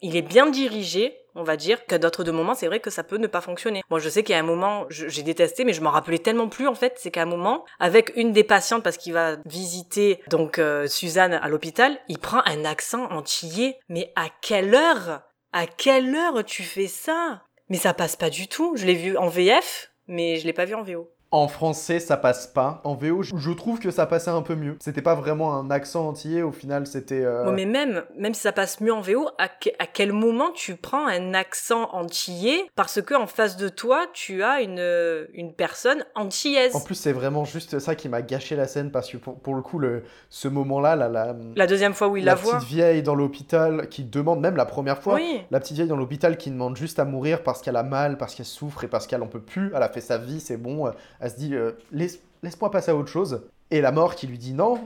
Il 0.00 0.16
est 0.16 0.22
bien 0.22 0.48
dirigé, 0.48 1.18
on 1.38 1.44
va 1.44 1.56
dire, 1.56 1.86
qu'à 1.86 1.98
d'autres 1.98 2.24
de 2.24 2.30
moments, 2.30 2.54
c'est 2.54 2.66
vrai 2.66 2.80
que 2.80 2.90
ça 2.90 3.04
peut 3.04 3.16
ne 3.16 3.26
pas 3.26 3.40
fonctionner. 3.40 3.82
Moi, 3.90 4.00
je 4.00 4.08
sais 4.08 4.22
qu'il 4.22 4.34
y 4.34 4.36
a 4.36 4.40
un 4.40 4.46
moment, 4.46 4.86
j'ai 4.90 5.22
détesté, 5.22 5.64
mais 5.64 5.72
je 5.72 5.80
m'en 5.80 5.90
rappelais 5.90 6.18
tellement 6.18 6.48
plus, 6.48 6.66
en 6.66 6.74
fait, 6.74 6.94
c'est 6.96 7.10
qu'à 7.10 7.22
un 7.22 7.26
moment, 7.26 7.64
avec 7.78 8.12
une 8.16 8.32
des 8.32 8.44
patientes, 8.44 8.82
parce 8.82 8.96
qu'il 8.96 9.12
va 9.12 9.36
visiter, 9.46 10.20
donc, 10.28 10.58
euh, 10.58 10.86
Suzanne 10.86 11.34
à 11.34 11.48
l'hôpital, 11.48 11.98
il 12.08 12.18
prend 12.18 12.42
un 12.44 12.64
accent 12.64 13.04
antillais. 13.10 13.78
Mais 13.88 14.12
à 14.16 14.26
quelle 14.42 14.74
heure? 14.74 15.22
À 15.52 15.66
quelle 15.66 16.14
heure 16.14 16.44
tu 16.44 16.62
fais 16.62 16.88
ça? 16.88 17.42
Mais 17.68 17.78
ça 17.78 17.94
passe 17.94 18.16
pas 18.16 18.30
du 18.30 18.48
tout. 18.48 18.74
Je 18.76 18.86
l'ai 18.86 18.94
vu 18.94 19.16
en 19.16 19.28
VF, 19.28 19.92
mais 20.06 20.36
je 20.36 20.46
l'ai 20.46 20.52
pas 20.52 20.64
vu 20.64 20.74
en 20.74 20.82
VO. 20.82 21.10
En 21.30 21.46
français, 21.46 22.00
ça 22.00 22.16
passe 22.16 22.46
pas. 22.46 22.80
En 22.84 22.94
VO, 22.94 23.22
je 23.22 23.50
trouve 23.52 23.78
que 23.78 23.90
ça 23.90 24.06
passait 24.06 24.30
un 24.30 24.40
peu 24.40 24.54
mieux. 24.54 24.76
C'était 24.80 25.02
pas 25.02 25.14
vraiment 25.14 25.54
un 25.54 25.70
accent 25.70 26.08
entier, 26.08 26.42
au 26.42 26.52
final, 26.52 26.86
c'était. 26.86 27.22
Euh... 27.22 27.50
mais 27.52 27.66
même, 27.66 28.02
même 28.16 28.32
si 28.32 28.40
ça 28.40 28.52
passe 28.52 28.80
mieux 28.80 28.94
en 28.94 29.02
VO, 29.02 29.28
à, 29.36 29.44
à, 29.78 29.86
quel 29.86 30.14
moment 30.14 30.52
tu 30.54 30.76
prends 30.76 31.06
un 31.06 31.34
accent 31.34 31.90
entier 31.92 32.70
parce 32.76 33.02
que 33.02 33.12
en 33.12 33.26
face 33.26 33.58
de 33.58 33.68
toi, 33.68 34.06
tu 34.14 34.42
as 34.42 34.62
une, 34.62 35.26
une 35.34 35.52
personne 35.52 36.02
antillaise? 36.14 36.74
En 36.74 36.80
plus, 36.80 36.94
c'est 36.94 37.12
vraiment 37.12 37.44
juste 37.44 37.78
ça 37.78 37.94
qui 37.94 38.08
m'a 38.08 38.22
gâché 38.22 38.56
la 38.56 38.66
scène 38.66 38.90
parce 38.90 39.10
que 39.10 39.18
pour, 39.18 39.38
pour 39.38 39.54
le 39.54 39.60
coup, 39.60 39.78
le, 39.78 40.04
ce 40.30 40.48
moment-là, 40.48 40.96
la, 40.96 41.08
la, 41.08 41.36
la 41.54 41.66
deuxième 41.66 41.92
fois 41.92 42.08
où 42.08 42.16
il 42.16 42.24
la, 42.24 42.32
la 42.32 42.36
voit. 42.36 42.54
petite 42.56 42.68
vieille 42.70 43.02
dans 43.02 43.14
l'hôpital 43.14 43.90
qui 43.90 44.02
demande, 44.04 44.40
même 44.40 44.56
la 44.56 44.64
première 44.64 45.02
fois, 45.02 45.16
Oui. 45.16 45.42
la 45.50 45.60
petite 45.60 45.76
vieille 45.76 45.88
dans 45.88 45.96
l'hôpital 45.96 46.38
qui 46.38 46.50
demande 46.50 46.74
juste 46.78 46.98
à 46.98 47.04
mourir 47.04 47.42
parce 47.42 47.60
qu'elle 47.60 47.76
a 47.76 47.82
mal, 47.82 48.16
parce 48.16 48.34
qu'elle 48.34 48.46
souffre 48.46 48.84
et 48.84 48.88
parce 48.88 49.06
qu'elle 49.06 49.22
en 49.22 49.26
peut 49.28 49.42
plus. 49.42 49.72
Elle 49.76 49.82
a 49.82 49.90
fait 49.90 50.00
sa 50.00 50.16
vie, 50.16 50.40
c'est 50.40 50.56
bon. 50.56 50.90
Elle 51.20 51.30
se 51.30 51.36
dit, 51.36 51.54
euh, 51.54 51.72
laisse, 51.92 52.20
laisse-moi 52.42 52.70
passer 52.70 52.90
à 52.90 52.96
autre 52.96 53.10
chose. 53.10 53.42
Et 53.70 53.80
la 53.80 53.92
mort 53.92 54.14
qui 54.14 54.26
lui 54.26 54.38
dit 54.38 54.54
non, 54.54 54.80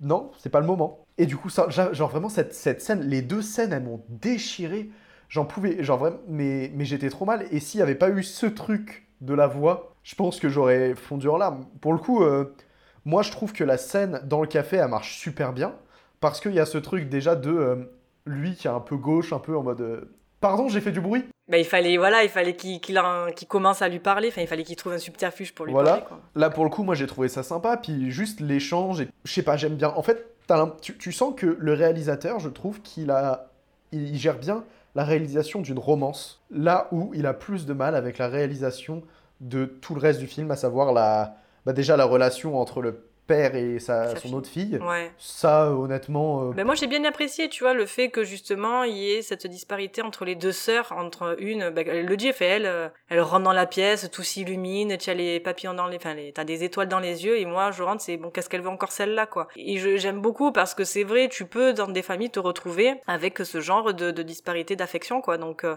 non, 0.00 0.30
c'est 0.38 0.50
pas 0.50 0.60
le 0.60 0.66
moment. 0.66 1.04
Et 1.18 1.26
du 1.26 1.36
coup, 1.36 1.50
ça, 1.50 1.68
genre 1.68 2.08
vraiment 2.08 2.28
cette, 2.28 2.54
scène, 2.54 3.02
les 3.02 3.22
deux 3.22 3.42
scènes, 3.42 3.72
elles 3.72 3.82
m'ont 3.82 4.02
déchiré. 4.08 4.90
J'en 5.28 5.44
pouvais, 5.44 5.82
genre 5.84 5.98
vraiment, 5.98 6.18
mais, 6.28 6.72
j'étais 6.80 7.10
trop 7.10 7.24
mal. 7.24 7.46
Et 7.50 7.60
s'il 7.60 7.78
n'y 7.78 7.82
avait 7.82 7.94
pas 7.94 8.10
eu 8.10 8.22
ce 8.22 8.46
truc 8.46 9.06
de 9.20 9.34
la 9.34 9.46
voix, 9.46 9.94
je 10.02 10.14
pense 10.14 10.40
que 10.40 10.48
j'aurais 10.48 10.94
fondu 10.94 11.28
en 11.28 11.36
larmes. 11.36 11.66
Pour 11.80 11.92
le 11.92 11.98
coup, 11.98 12.24
euh, 12.24 12.54
moi 13.04 13.22
je 13.22 13.30
trouve 13.30 13.52
que 13.52 13.64
la 13.64 13.76
scène 13.76 14.20
dans 14.24 14.40
le 14.40 14.46
café, 14.46 14.76
elle 14.76 14.88
marche 14.88 15.18
super 15.18 15.52
bien. 15.52 15.74
Parce 16.20 16.40
qu'il 16.40 16.52
y 16.52 16.60
a 16.60 16.66
ce 16.66 16.78
truc 16.78 17.08
déjà 17.08 17.36
de 17.36 17.50
euh, 17.50 17.76
lui 18.26 18.54
qui 18.54 18.66
est 18.66 18.70
un 18.70 18.80
peu 18.80 18.96
gauche, 18.96 19.32
un 19.32 19.38
peu 19.38 19.56
en 19.56 19.62
mode. 19.62 20.08
Pardon, 20.40 20.68
j'ai 20.68 20.80
fait 20.80 20.92
du 20.92 21.00
bruit. 21.00 21.24
Bah, 21.50 21.58
il 21.58 21.64
fallait, 21.64 21.96
voilà, 21.96 22.22
il 22.22 22.28
fallait 22.30 22.54
qu'il 22.54 22.80
qu'il 22.80 22.98
en- 22.98 23.32
qu'il 23.34 23.48
commence 23.48 23.82
à 23.82 23.88
lui 23.88 23.98
parler. 23.98 24.28
Enfin, 24.28 24.40
il 24.42 24.46
fallait 24.46 24.62
qu'il 24.62 24.76
trouve 24.76 24.92
un 24.92 24.98
subterfuge 24.98 25.52
pour 25.52 25.66
lui 25.66 25.72
Voilà. 25.72 25.90
parler. 25.90 26.04
Quoi. 26.08 26.20
Là, 26.36 26.48
pour 26.50 26.64
le 26.64 26.70
coup, 26.70 26.82
moi, 26.84 26.94
j'ai 26.94 27.06
trouvé 27.06 27.28
ça 27.28 27.42
sympa. 27.42 27.76
Puis 27.76 28.10
juste 28.10 28.40
l'échange, 28.40 29.00
et 29.00 29.08
je 29.24 29.32
sais 29.32 29.42
pas, 29.42 29.56
j'aime 29.56 29.74
bien. 29.74 29.88
En 29.96 30.02
fait, 30.02 30.26
tu, 30.80 30.96
tu 30.96 31.12
sens 31.12 31.34
que 31.36 31.46
le 31.58 31.72
réalisateur, 31.74 32.38
je 32.40 32.48
trouve 32.48 32.80
qu'il 32.82 33.10
a, 33.10 33.50
il, 33.92 34.08
il 34.14 34.18
gère 34.18 34.38
bien 34.38 34.64
la 34.94 35.04
réalisation 35.04 35.60
d'une 35.60 35.78
romance. 35.78 36.40
Là 36.50 36.88
où 36.92 37.12
il 37.14 37.26
a 37.26 37.34
plus 37.34 37.66
de 37.66 37.72
mal 37.72 37.94
avec 37.94 38.18
la 38.18 38.28
réalisation 38.28 39.02
de 39.40 39.64
tout 39.64 39.94
le 39.94 40.00
reste 40.00 40.18
du 40.20 40.26
film, 40.26 40.50
à 40.50 40.56
savoir 40.56 40.92
la, 40.92 41.36
bah, 41.66 41.72
déjà 41.72 41.96
la 41.96 42.04
relation 42.04 42.60
entre 42.60 42.80
le 42.82 43.04
père 43.30 43.54
et 43.54 43.78
sa, 43.78 44.08
Sa 44.08 44.14
son 44.16 44.20
fille. 44.20 44.34
autre 44.34 44.48
fille. 44.48 44.78
Ouais. 44.82 45.10
Ça, 45.18 45.70
honnêtement, 45.72 46.48
euh, 46.48 46.52
Mais 46.56 46.64
moi, 46.64 46.74
j'ai 46.74 46.86
bien 46.88 47.04
apprécié, 47.04 47.48
tu 47.48 47.62
vois, 47.64 47.74
le 47.74 47.86
fait 47.86 48.08
que 48.10 48.24
justement, 48.24 48.82
il 48.82 48.96
y 48.96 49.12
ait 49.12 49.22
cette 49.22 49.46
disparité 49.46 50.02
entre 50.02 50.24
les 50.24 50.34
deux 50.34 50.52
sœurs, 50.52 50.92
entre 50.96 51.36
une, 51.38 51.70
bah, 51.70 51.82
le 51.84 52.16
elle 52.16 52.32
fait, 52.32 52.46
elle, 52.46 52.66
euh, 52.66 52.88
elle 53.08 53.20
rentre 53.20 53.44
dans 53.44 53.52
la 53.52 53.66
pièce, 53.66 54.10
tout 54.10 54.22
s'illumine, 54.22 54.96
tu 54.98 55.10
as 55.10 55.14
les 55.14 55.38
papillons 55.40 55.74
dans 55.74 55.86
les, 55.86 55.96
enfin, 55.96 56.14
les, 56.14 56.32
t'as 56.32 56.44
des 56.44 56.64
étoiles 56.64 56.88
dans 56.88 57.00
les 57.00 57.24
yeux, 57.24 57.38
et 57.38 57.44
moi, 57.46 57.70
je 57.70 57.82
rentre, 57.82 58.02
c'est 58.02 58.16
bon, 58.16 58.30
qu'est-ce 58.30 58.48
qu'elle 58.48 58.62
veut 58.62 58.68
encore 58.68 58.92
celle-là, 58.92 59.26
quoi. 59.26 59.48
Et 59.56 59.78
je- 59.78 59.96
j'aime 59.96 60.20
beaucoup 60.20 60.50
parce 60.52 60.74
que 60.74 60.84
c'est 60.84 61.04
vrai, 61.04 61.28
tu 61.28 61.44
peux, 61.46 61.72
dans 61.72 61.88
des 61.88 62.02
familles, 62.02 62.30
te 62.30 62.40
retrouver 62.40 62.94
avec 63.06 63.38
ce 63.38 63.60
genre 63.60 63.94
de, 63.94 64.10
de 64.10 64.22
disparité 64.22 64.74
d'affection, 64.76 65.20
quoi. 65.20 65.38
Donc, 65.38 65.64
euh, 65.64 65.76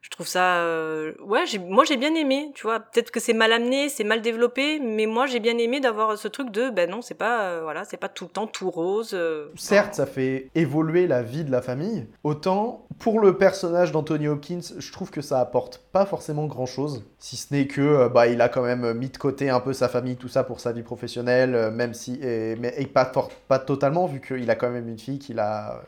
je 0.00 0.10
trouve 0.10 0.26
ça, 0.28 0.58
euh, 0.58 1.12
ouais, 1.20 1.42
moi 1.68 1.84
j'ai 1.84 1.96
bien 1.96 2.14
aimé, 2.14 2.50
tu 2.54 2.62
vois. 2.62 2.80
Peut-être 2.80 3.10
que 3.10 3.20
c'est 3.20 3.32
mal 3.32 3.52
amené, 3.52 3.88
c'est 3.88 4.04
mal 4.04 4.22
développé, 4.22 4.78
mais 4.78 5.06
moi 5.06 5.26
j'ai 5.26 5.40
bien 5.40 5.58
aimé 5.58 5.80
d'avoir 5.80 6.16
ce 6.16 6.28
truc 6.28 6.50
de, 6.50 6.70
ben 6.70 6.88
non, 6.88 7.02
c'est 7.02 7.14
pas, 7.14 7.42
euh, 7.42 7.60
voilà, 7.62 7.84
c'est 7.84 7.96
pas 7.96 8.08
tout 8.08 8.24
le 8.24 8.30
temps 8.30 8.46
tout 8.46 8.70
rose. 8.70 9.10
euh, 9.12 9.48
Certes, 9.56 9.94
ça 9.94 10.06
fait 10.06 10.50
évoluer 10.54 11.06
la 11.06 11.22
vie 11.22 11.44
de 11.44 11.50
la 11.50 11.60
famille. 11.62 12.06
Autant, 12.24 12.86
pour 12.98 13.20
le 13.20 13.36
personnage 13.36 13.92
d'Anthony 13.92 14.28
Hopkins, 14.28 14.60
je 14.78 14.92
trouve 14.92 15.10
que 15.10 15.20
ça 15.20 15.40
apporte 15.40 15.82
pas 15.92 16.06
forcément 16.06 16.46
grand 16.46 16.66
chose. 16.66 17.04
Si 17.18 17.36
ce 17.36 17.52
n'est 17.52 17.66
que, 17.66 18.08
bah, 18.08 18.28
il 18.28 18.40
a 18.40 18.48
quand 18.48 18.62
même 18.62 18.92
mis 18.94 19.08
de 19.08 19.18
côté 19.18 19.50
un 19.50 19.60
peu 19.60 19.72
sa 19.72 19.88
famille, 19.88 20.16
tout 20.16 20.28
ça 20.28 20.44
pour 20.44 20.60
sa 20.60 20.72
vie 20.72 20.82
professionnelle, 20.82 21.70
même 21.72 21.92
si, 21.94 22.18
et, 22.22 22.56
mais 22.56 22.72
pas, 22.86 23.12
pas 23.48 23.58
totalement, 23.58 24.06
vu 24.06 24.20
qu'il 24.20 24.48
a 24.50 24.54
quand 24.54 24.70
même 24.70 24.88
une 24.88 24.98
fille 24.98 25.18
qu'il 25.18 25.38
a, 25.40 25.82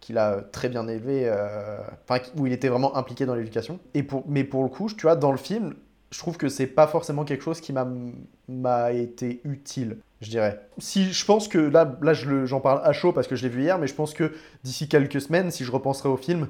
qu'il 0.00 0.18
a 0.18 0.40
très 0.40 0.68
bien 0.68 0.88
élevée, 0.88 1.24
euh, 1.26 1.78
enfin, 2.08 2.22
où 2.36 2.46
il 2.46 2.52
était 2.52 2.68
vraiment 2.68 2.96
impliqué 2.96 3.26
dans 3.26 3.34
l'éducation. 3.34 3.78
Et 3.94 4.02
pour, 4.02 4.24
mais 4.26 4.44
pour 4.44 4.62
le 4.62 4.68
coup, 4.68 4.88
tu 4.88 5.02
vois, 5.02 5.16
dans 5.16 5.30
le 5.30 5.38
film, 5.38 5.74
je 6.10 6.18
trouve 6.18 6.36
que 6.36 6.48
c'est 6.48 6.66
pas 6.66 6.86
forcément 6.86 7.24
quelque 7.24 7.44
chose 7.44 7.60
qui 7.60 7.72
m'a 8.48 8.92
été 8.92 9.40
utile, 9.44 9.98
je 10.20 10.30
dirais. 10.30 10.60
Si 10.78 11.12
je 11.12 11.24
pense 11.24 11.46
que 11.48 11.58
là, 11.58 11.96
là 12.02 12.14
j'en 12.14 12.60
parle 12.60 12.80
à 12.84 12.92
chaud 12.92 13.12
parce 13.12 13.28
que 13.28 13.36
je 13.36 13.42
l'ai 13.42 13.48
vu 13.48 13.62
hier, 13.62 13.78
mais 13.78 13.86
je 13.86 13.94
pense 13.94 14.12
que 14.12 14.32
d'ici 14.64 14.88
quelques 14.88 15.20
semaines, 15.20 15.50
si 15.50 15.64
je 15.64 15.70
repenserai 15.70 16.08
au 16.08 16.16
film, 16.16 16.48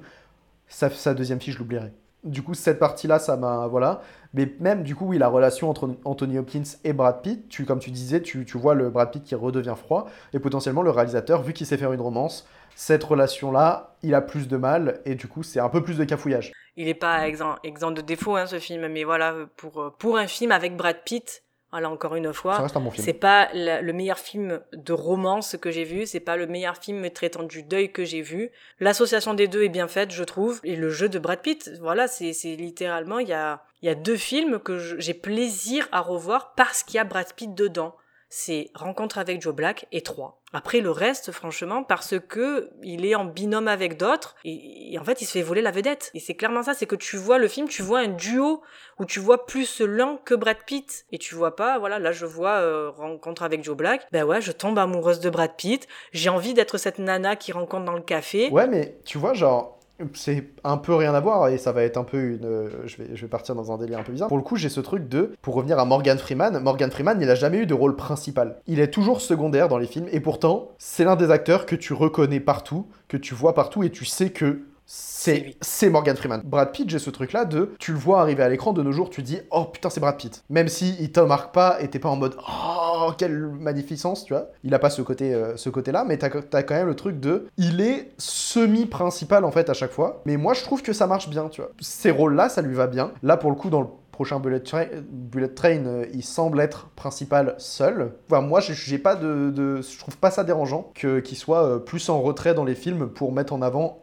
sa, 0.66 0.88
sa 0.88 1.12
deuxième 1.12 1.40
fille, 1.40 1.53
je 1.53 1.59
l'oublierai. 1.59 1.92
Du 2.22 2.42
coup, 2.42 2.53
cette 2.53 2.78
partie-là, 2.78 3.18
ça 3.18 3.36
m'a. 3.36 3.66
Voilà. 3.66 4.03
Mais 4.34 4.55
même, 4.61 4.82
du 4.82 4.94
coup, 4.94 5.07
oui, 5.07 5.18
la 5.18 5.28
relation 5.28 5.70
entre 5.70 5.96
Anthony 6.05 6.38
Hopkins 6.38 6.62
et 6.84 6.92
Brad 6.92 7.22
Pitt, 7.22 7.48
tu, 7.48 7.64
comme 7.64 7.78
tu 7.78 7.90
disais, 7.90 8.20
tu, 8.20 8.44
tu 8.44 8.59
vois 8.59 8.74
le 8.74 8.90
Brad 8.90 9.11
Pitt 9.11 9.24
qui 9.24 9.34
redevient 9.34 9.74
froid, 9.76 10.07
et 10.34 10.38
potentiellement 10.38 10.82
le 10.82 10.90
réalisateur, 10.90 11.42
vu 11.42 11.55
qu'il 11.55 11.66
sait 11.66 11.78
faire 11.78 11.92
une 11.92 12.01
romance, 12.01 12.46
cette 12.74 13.04
relation-là, 13.04 13.96
il 14.02 14.14
a 14.14 14.20
plus 14.20 14.48
de 14.48 14.56
mal, 14.56 15.00
et 15.04 15.14
du 15.14 15.26
coup, 15.28 15.42
c'est 15.42 15.60
un 15.60 15.68
peu 15.68 15.82
plus 15.82 15.98
de 15.98 16.04
cafouillage. 16.04 16.52
Il 16.76 16.88
est 16.88 16.94
pas 16.94 17.26
exempt, 17.28 17.56
exempt 17.64 17.90
de 17.92 18.00
défaut, 18.00 18.36
hein, 18.36 18.46
ce 18.46 18.58
film, 18.58 18.88
mais 18.88 19.04
voilà, 19.04 19.34
pour, 19.56 19.94
pour 19.98 20.16
un 20.16 20.26
film 20.26 20.52
avec 20.52 20.76
Brad 20.76 20.96
Pitt, 21.04 21.42
voilà, 21.72 21.88
encore 21.88 22.16
une 22.16 22.32
fois, 22.32 22.56
c'est 23.04 23.12
pas 23.12 23.48
la- 23.54 23.80
le 23.80 23.92
meilleur 23.92 24.18
film 24.18 24.60
de 24.72 24.92
romance 24.92 25.56
que 25.60 25.70
j'ai 25.70 25.84
vu, 25.84 26.04
c'est 26.04 26.18
pas 26.18 26.36
le 26.36 26.48
meilleur 26.48 26.76
film 26.76 27.08
traitant 27.10 27.44
du 27.44 27.62
deuil 27.62 27.92
que 27.92 28.04
j'ai 28.04 28.22
vu. 28.22 28.50
L'association 28.80 29.34
des 29.34 29.46
deux 29.46 29.62
est 29.62 29.68
bien 29.68 29.86
faite, 29.86 30.10
je 30.10 30.24
trouve, 30.24 30.60
et 30.64 30.74
le 30.74 30.88
jeu 30.90 31.08
de 31.08 31.18
Brad 31.20 31.40
Pitt, 31.40 31.70
voilà, 31.80 32.08
c'est 32.08 32.32
littéralement, 32.56 33.18
il 33.20 33.28
y 33.28 33.32
a, 33.34 33.62
y 33.82 33.88
a 33.88 33.94
deux 33.94 34.16
films 34.16 34.58
que 34.58 34.78
j'ai 34.98 35.14
plaisir 35.14 35.86
à 35.92 36.00
revoir 36.00 36.54
parce 36.56 36.82
qu'il 36.82 36.96
y 36.96 36.98
a 36.98 37.04
Brad 37.04 37.32
Pitt 37.34 37.54
dedans. 37.54 37.94
C'est 38.32 38.70
Rencontre 38.74 39.18
avec 39.18 39.42
Joe 39.42 39.52
Black 39.52 39.86
et 39.90 40.02
3. 40.02 40.40
Après 40.52 40.80
le 40.80 40.90
reste, 40.92 41.32
franchement, 41.32 41.82
parce 41.82 42.14
que 42.18 42.70
il 42.82 43.04
est 43.04 43.16
en 43.16 43.24
binôme 43.24 43.66
avec 43.66 43.96
d'autres 43.96 44.36
et, 44.44 44.96
en 45.00 45.04
fait 45.04 45.20
il 45.20 45.24
se 45.26 45.32
fait 45.32 45.42
voler 45.42 45.62
la 45.62 45.72
vedette. 45.72 46.12
Et 46.14 46.20
c'est 46.20 46.34
clairement 46.34 46.62
ça, 46.62 46.72
c'est 46.74 46.86
que 46.86 46.94
tu 46.94 47.16
vois 47.16 47.38
le 47.38 47.48
film, 47.48 47.68
tu 47.68 47.82
vois 47.82 47.98
un 47.98 48.08
duo 48.08 48.62
où 49.00 49.04
tu 49.04 49.18
vois 49.18 49.46
plus 49.46 49.80
l'un 49.80 50.16
que 50.24 50.34
Brad 50.34 50.58
Pitt 50.64 51.06
et 51.10 51.18
tu 51.18 51.34
vois 51.34 51.56
pas, 51.56 51.80
voilà, 51.80 51.98
là 51.98 52.12
je 52.12 52.24
vois 52.24 52.58
euh, 52.58 52.90
Rencontre 52.90 53.42
avec 53.42 53.64
Joe 53.64 53.76
Black, 53.76 54.06
ben 54.12 54.24
ouais, 54.24 54.40
je 54.40 54.52
tombe 54.52 54.78
amoureuse 54.78 55.18
de 55.18 55.28
Brad 55.28 55.56
Pitt, 55.56 55.88
j'ai 56.12 56.30
envie 56.30 56.54
d'être 56.54 56.78
cette 56.78 57.00
nana 57.00 57.34
qui 57.34 57.50
rencontre 57.50 57.84
dans 57.84 57.94
le 57.94 58.00
café. 58.00 58.48
Ouais, 58.50 58.68
mais 58.68 58.96
tu 59.04 59.18
vois, 59.18 59.34
genre, 59.34 59.79
c'est 60.14 60.48
un 60.64 60.76
peu 60.76 60.94
rien 60.94 61.14
à 61.14 61.20
voir 61.20 61.48
et 61.48 61.59
ça 61.59 61.72
va 61.72 61.82
être 61.82 61.96
un 61.96 62.05
peu 62.05 62.18
une. 62.18 62.68
Je 62.86 62.96
vais, 62.96 63.14
je 63.14 63.20
vais 63.20 63.28
partir 63.28 63.55
dans 63.55 63.72
un 63.72 63.78
délire 63.78 63.98
un 63.98 64.03
peu 64.03 64.12
bizarre. 64.12 64.28
Pour 64.28 64.36
le 64.36 64.42
coup, 64.42 64.57
j'ai 64.57 64.68
ce 64.68 64.80
truc 64.80 65.09
de. 65.09 65.32
Pour 65.42 65.55
revenir 65.55 65.78
à 65.78 65.84
Morgan 65.84 66.18
Freeman, 66.18 66.61
Morgan 66.61 66.90
Freeman, 66.90 67.20
il 67.20 67.30
a 67.30 67.34
jamais 67.34 67.59
eu 67.59 67.66
de 67.66 67.74
rôle 67.74 67.96
principal. 67.96 68.57
Il 68.66 68.80
est 68.80 68.90
toujours 68.90 69.20
secondaire 69.20 69.68
dans 69.68 69.78
les 69.78 69.86
films 69.86 70.07
et 70.12 70.20
pourtant, 70.20 70.70
c'est 70.78 71.05
l'un 71.05 71.16
des 71.16 71.30
acteurs 71.30 71.66
que 71.66 71.76
tu 71.76 71.92
reconnais 71.92 72.40
partout, 72.40 72.86
que 73.09 73.16
tu 73.16 73.34
vois 73.34 73.55
partout 73.55 73.82
et 73.82 73.90
tu 73.90 74.05
sais 74.05 74.30
que. 74.30 74.62
C'est 74.93 75.55
c'est 75.61 75.88
Morgan 75.88 76.16
Freeman. 76.16 76.41
Brad 76.45 76.72
Pitt, 76.72 76.91
j'ai 76.91 76.99
ce 76.99 77.11
truc-là 77.11 77.45
de. 77.45 77.74
Tu 77.78 77.93
le 77.93 77.99
vois 77.99 78.20
arriver 78.22 78.43
à 78.43 78.49
l'écran 78.49 78.72
de 78.72 78.82
nos 78.82 78.91
jours, 78.91 79.09
tu 79.09 79.22
dis 79.22 79.38
Oh 79.53 79.66
putain, 79.66 79.88
c'est 79.88 80.01
Brad 80.01 80.16
Pitt. 80.16 80.43
Même 80.51 80.66
si 80.66 80.97
il 80.99 81.12
te 81.12 81.20
marque 81.20 81.55
pas 81.55 81.80
et 81.80 81.86
t'es 81.88 82.01
pas 82.01 82.09
en 82.09 82.16
mode 82.16 82.34
Oh, 82.49 83.12
quelle 83.16 83.38
magnificence, 83.47 84.24
tu 84.24 84.32
vois. 84.32 84.49
Il 84.64 84.74
a 84.74 84.80
pas 84.80 84.91
ce 84.91 85.01
côté, 85.03 85.32
euh, 85.32 85.57
ce 85.57 85.70
côté-là, 85.70 86.05
mais 86.05 86.18
t'as 86.18 86.26
as 86.55 86.62
quand 86.64 86.74
même 86.74 86.88
le 86.88 86.97
truc 86.97 87.20
de. 87.20 87.47
Il 87.57 87.80
est 87.80 88.11
semi-principal 88.18 89.45
en 89.45 89.53
fait 89.53 89.70
à 89.70 89.74
chaque 89.74 89.93
fois. 89.93 90.22
Mais 90.26 90.36
moi, 90.36 90.55
je 90.55 90.62
trouve 90.62 90.82
que 90.82 90.93
ça 90.93 91.07
marche 91.07 91.28
bien, 91.28 91.49
tu 91.49 91.61
vois. 91.61 91.70
Ces 91.80 92.11
rôles-là, 92.11 92.49
ça 92.49 92.61
lui 92.61 92.74
va 92.74 92.88
bien. 92.88 93.12
Là, 93.22 93.36
pour 93.36 93.51
le 93.51 93.57
coup, 93.57 93.70
dans 93.70 93.82
le 93.82 93.86
prochain 94.11 94.41
Bullet, 94.41 94.59
Train, 94.61 94.86
Bullet 95.09 95.49
Train, 95.49 95.86
euh, 95.86 96.07
il 96.12 96.24
semble 96.24 96.61
être 96.61 96.88
principal 96.97 97.55
seul. 97.59 98.12
Enfin, 98.28 98.41
moi, 98.41 98.59
j'ai- 98.59 98.74
j'ai 98.74 98.99
pas 98.99 99.14
de, 99.14 99.51
de- 99.51 99.82
je 99.82 99.99
trouve 99.99 100.16
pas 100.18 100.32
ça 100.32 100.43
dérangeant 100.43 100.91
que 100.95 101.20
qu'il 101.20 101.38
soit 101.38 101.64
euh, 101.64 101.78
plus 101.78 102.09
en 102.09 102.20
retrait 102.20 102.55
dans 102.55 102.64
les 102.64 102.74
films 102.74 103.09
pour 103.09 103.30
mettre 103.32 103.53
en 103.53 103.62
avant 103.62 104.03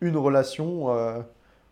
une 0.00 0.16
relation 0.16 0.90
euh, 0.94 1.20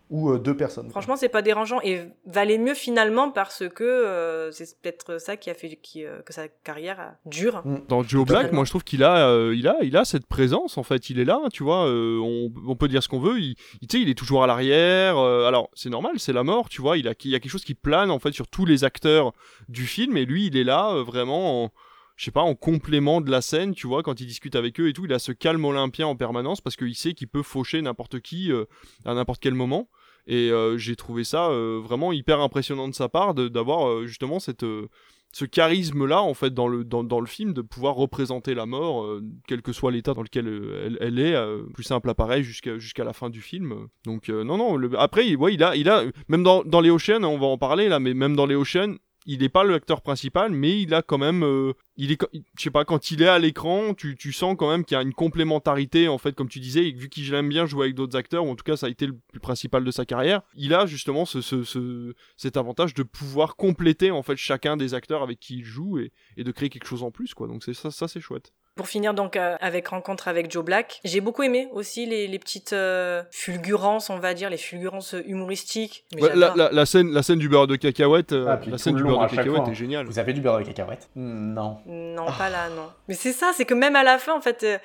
ou 0.08 0.30
euh, 0.30 0.38
deux 0.38 0.56
personnes. 0.56 0.88
Franchement, 0.90 1.16
c'est 1.16 1.28
pas 1.28 1.42
dérangeant 1.42 1.80
et 1.82 2.02
valait 2.26 2.58
mieux 2.58 2.74
finalement 2.74 3.30
parce 3.32 3.64
que 3.68 3.82
euh, 3.82 4.52
c'est 4.52 4.80
peut-être 4.80 5.20
ça 5.20 5.36
qui 5.36 5.50
a 5.50 5.54
fait 5.54 5.76
qui, 5.82 6.04
euh, 6.04 6.22
que 6.22 6.32
sa 6.32 6.46
carrière 6.46 7.14
dure. 7.24 7.62
Mm. 7.64 7.78
Dans 7.88 8.02
Joe 8.04 8.24
Black, 8.24 8.52
moi 8.52 8.64
je 8.64 8.70
trouve 8.70 8.84
qu'il 8.84 9.02
a, 9.02 9.28
euh, 9.28 9.52
il 9.56 9.66
a, 9.66 9.76
il 9.82 9.96
a 9.96 10.04
cette 10.04 10.26
présence 10.26 10.78
en 10.78 10.84
fait. 10.84 11.10
Il 11.10 11.18
est 11.18 11.24
là, 11.24 11.40
tu 11.52 11.64
vois. 11.64 11.86
euh, 11.88 12.20
on, 12.22 12.52
on 12.68 12.76
peut 12.76 12.86
dire 12.86 13.02
ce 13.02 13.08
qu'on 13.08 13.18
veut. 13.18 13.38
Il, 13.40 13.56
il- 13.82 13.88
tu 13.88 13.96
sais, 13.98 14.02
il 14.02 14.08
est 14.08 14.14
toujours 14.14 14.44
à 14.44 14.46
l'arrière. 14.46 15.18
euh, 15.18 15.46
alors 15.48 15.70
c'est 15.74 15.90
normal, 15.90 16.12
c'est 16.18 16.32
la 16.32 16.44
mort, 16.44 16.68
tu 16.68 16.80
vois. 16.82 16.98
Il 16.98 17.08
a, 17.08 17.14
il 17.24 17.30
y 17.30 17.34
a 17.34 17.40
quelque 17.40 17.50
chose 17.50 17.64
qui 17.64 17.74
plane 17.74 18.12
en 18.12 18.20
fait 18.20 18.30
sur 18.32 18.46
tous 18.46 18.64
les 18.64 18.84
acteurs 18.84 19.32
du 19.68 19.86
film 19.86 20.16
et 20.16 20.24
lui, 20.24 20.46
il 20.46 20.56
est 20.56 20.64
là 20.64 20.90
euh, 20.92 21.02
vraiment. 21.02 21.64
En, 21.64 21.70
je 22.16 22.24
sais 22.24 22.30
pas, 22.30 22.42
en 22.42 22.54
complément 22.54 23.20
de 23.20 23.30
la 23.30 23.42
scène, 23.42 23.74
tu 23.74 23.86
vois, 23.86 24.02
quand 24.02 24.20
il 24.20 24.26
discute 24.26 24.56
avec 24.56 24.80
eux 24.80 24.88
et 24.88 24.92
tout, 24.94 25.04
il 25.04 25.12
a 25.12 25.18
ce 25.18 25.32
calme 25.32 25.64
olympien 25.64 26.06
en 26.06 26.16
permanence 26.16 26.62
parce 26.62 26.76
qu'il 26.76 26.94
sait 26.94 27.12
qu'il 27.12 27.28
peut 27.28 27.42
faucher 27.42 27.82
n'importe 27.82 28.20
qui 28.20 28.50
euh, 28.50 28.64
à 29.04 29.14
n'importe 29.14 29.40
quel 29.40 29.54
moment. 29.54 29.90
Et 30.26 30.50
euh, 30.50 30.76
j'ai 30.78 30.96
trouvé 30.96 31.22
ça 31.22 31.50
euh, 31.50 31.80
vraiment 31.80 32.12
hyper 32.12 32.40
impressionnant 32.40 32.88
de 32.88 32.94
sa 32.94 33.08
part 33.08 33.34
d'avoir 33.34 34.04
justement 34.06 34.40
cette, 34.40 34.64
ce 35.32 35.44
charisme-là, 35.44 36.22
en 36.22 36.32
fait, 36.32 36.54
dans 36.54 36.68
le, 36.68 36.84
dans, 36.84 37.04
dans 37.04 37.20
le 37.20 37.26
film, 37.26 37.52
de 37.52 37.60
pouvoir 37.60 37.94
représenter 37.94 38.54
la 38.54 38.64
mort, 38.64 39.06
quel 39.46 39.60
que 39.60 39.72
soit 39.72 39.92
l'état 39.92 40.14
dans 40.14 40.22
lequel 40.22 40.48
elle, 40.48 40.98
elle 41.00 41.18
est, 41.18 41.36
plus 41.74 41.84
simple 41.84 42.08
à 42.08 42.14
pareil 42.14 42.42
jusqu'à 42.42 42.78
jusqu'à 42.78 43.04
la 43.04 43.12
fin 43.12 43.28
du 43.28 43.42
film. 43.42 43.88
Donc, 44.04 44.30
non, 44.30 44.56
non, 44.56 44.80
après, 44.94 45.36
ouais, 45.36 45.54
il 45.54 45.62
a, 45.62 45.76
il 45.76 45.88
a, 45.90 46.02
même 46.28 46.42
dans, 46.42 46.64
dans 46.64 46.80
les 46.80 46.90
Ocean, 46.90 47.22
on 47.22 47.38
va 47.38 47.46
en 47.46 47.58
parler 47.58 47.88
là, 47.88 48.00
mais 48.00 48.14
même 48.14 48.34
dans 48.34 48.46
les 48.46 48.56
Ocean, 48.56 48.96
il 49.26 49.40
n'est 49.40 49.48
pas 49.48 49.64
l'acteur 49.64 50.00
principal, 50.02 50.52
mais 50.52 50.80
il 50.80 50.94
a 50.94 51.02
quand 51.02 51.18
même, 51.18 51.42
euh, 51.44 51.72
il 51.96 52.12
est, 52.12 52.18
je 52.32 52.62
sais 52.62 52.70
pas, 52.70 52.84
quand 52.84 53.10
il 53.10 53.22
est 53.22 53.28
à 53.28 53.38
l'écran, 53.38 53.92
tu, 53.94 54.16
sens 54.32 54.54
quand 54.58 54.70
même 54.70 54.84
qu'il 54.84 54.94
y 54.96 54.98
a 54.98 55.02
une 55.02 55.12
complémentarité, 55.12 56.08
en 56.08 56.18
fait, 56.18 56.34
comme 56.34 56.48
tu 56.48 56.60
disais, 56.60 56.88
et 56.88 56.92
vu 56.92 57.08
qu'il 57.08 57.32
aime 57.34 57.48
bien 57.48 57.66
jouer 57.66 57.84
avec 57.86 57.96
d'autres 57.96 58.16
acteurs, 58.16 58.44
ou 58.44 58.50
en 58.50 58.56
tout 58.56 58.64
cas 58.64 58.76
ça 58.76 58.86
a 58.86 58.88
été 58.88 59.06
le 59.06 59.16
plus 59.28 59.40
principal 59.40 59.84
de 59.84 59.90
sa 59.90 60.04
carrière, 60.04 60.42
il 60.54 60.72
a 60.74 60.86
justement 60.86 61.24
ce, 61.24 61.40
ce, 61.40 61.64
ce- 61.64 62.14
cet 62.36 62.56
avantage 62.56 62.94
de 62.94 63.02
pouvoir 63.02 63.56
compléter 63.56 64.10
en 64.10 64.22
fait 64.22 64.36
chacun 64.36 64.76
des 64.76 64.94
acteurs 64.94 65.22
avec 65.22 65.40
qui 65.40 65.58
il 65.58 65.64
joue 65.64 65.98
et, 65.98 66.12
de 66.36 66.50
créer 66.52 66.68
quelque 66.68 66.86
chose 66.86 67.02
en 67.02 67.10
plus, 67.10 67.34
quoi. 67.34 67.48
Donc 67.48 67.64
ça 67.64 68.08
c'est 68.08 68.20
chouette. 68.20 68.52
Pour 68.76 68.88
finir 68.88 69.14
donc 69.14 69.36
euh, 69.36 69.56
avec 69.60 69.88
Rencontre 69.88 70.28
avec 70.28 70.50
Joe 70.50 70.62
Black, 70.62 71.00
j'ai 71.02 71.22
beaucoup 71.22 71.42
aimé 71.42 71.66
aussi 71.72 72.04
les, 72.04 72.28
les 72.28 72.38
petites 72.38 72.74
euh, 72.74 73.22
fulgurances, 73.30 74.10
on 74.10 74.18
va 74.18 74.34
dire, 74.34 74.50
les 74.50 74.58
fulgurances 74.58 75.14
humoristiques. 75.26 76.04
Ouais, 76.14 76.28
la, 76.34 76.48
j'adore. 76.48 76.56
la, 76.56 76.72
la 76.72 76.86
scène, 76.86 77.10
la 77.10 77.22
scène 77.22 77.38
du 77.38 77.48
beurre 77.48 77.66
de 77.66 77.76
cacahuète, 77.76 78.32
euh, 78.32 78.46
Ah, 78.48 78.60
la 78.66 78.76
scène 78.76 78.96
du 78.96 79.02
beurre 79.02 79.26
de 79.30 79.34
cacahuète 79.34 79.62
fois, 79.62 79.72
est 79.72 79.74
géniale. 79.74 80.04
Vous 80.04 80.18
avez 80.18 80.34
du 80.34 80.42
beurre 80.42 80.58
de 80.58 80.64
cacahuète? 80.64 81.08
Non. 81.16 81.78
Non, 81.86 82.26
pas 82.26 82.50
là, 82.50 82.68
non. 82.68 82.90
Mais 83.08 83.14
c'est 83.14 83.32
ça, 83.32 83.52
c'est 83.54 83.64
que 83.64 83.72
même 83.74 83.96
à 83.96 84.04
la 84.04 84.18
fin, 84.18 84.36
en 84.36 84.42
fait, 84.42 84.62
euh, 84.62 84.76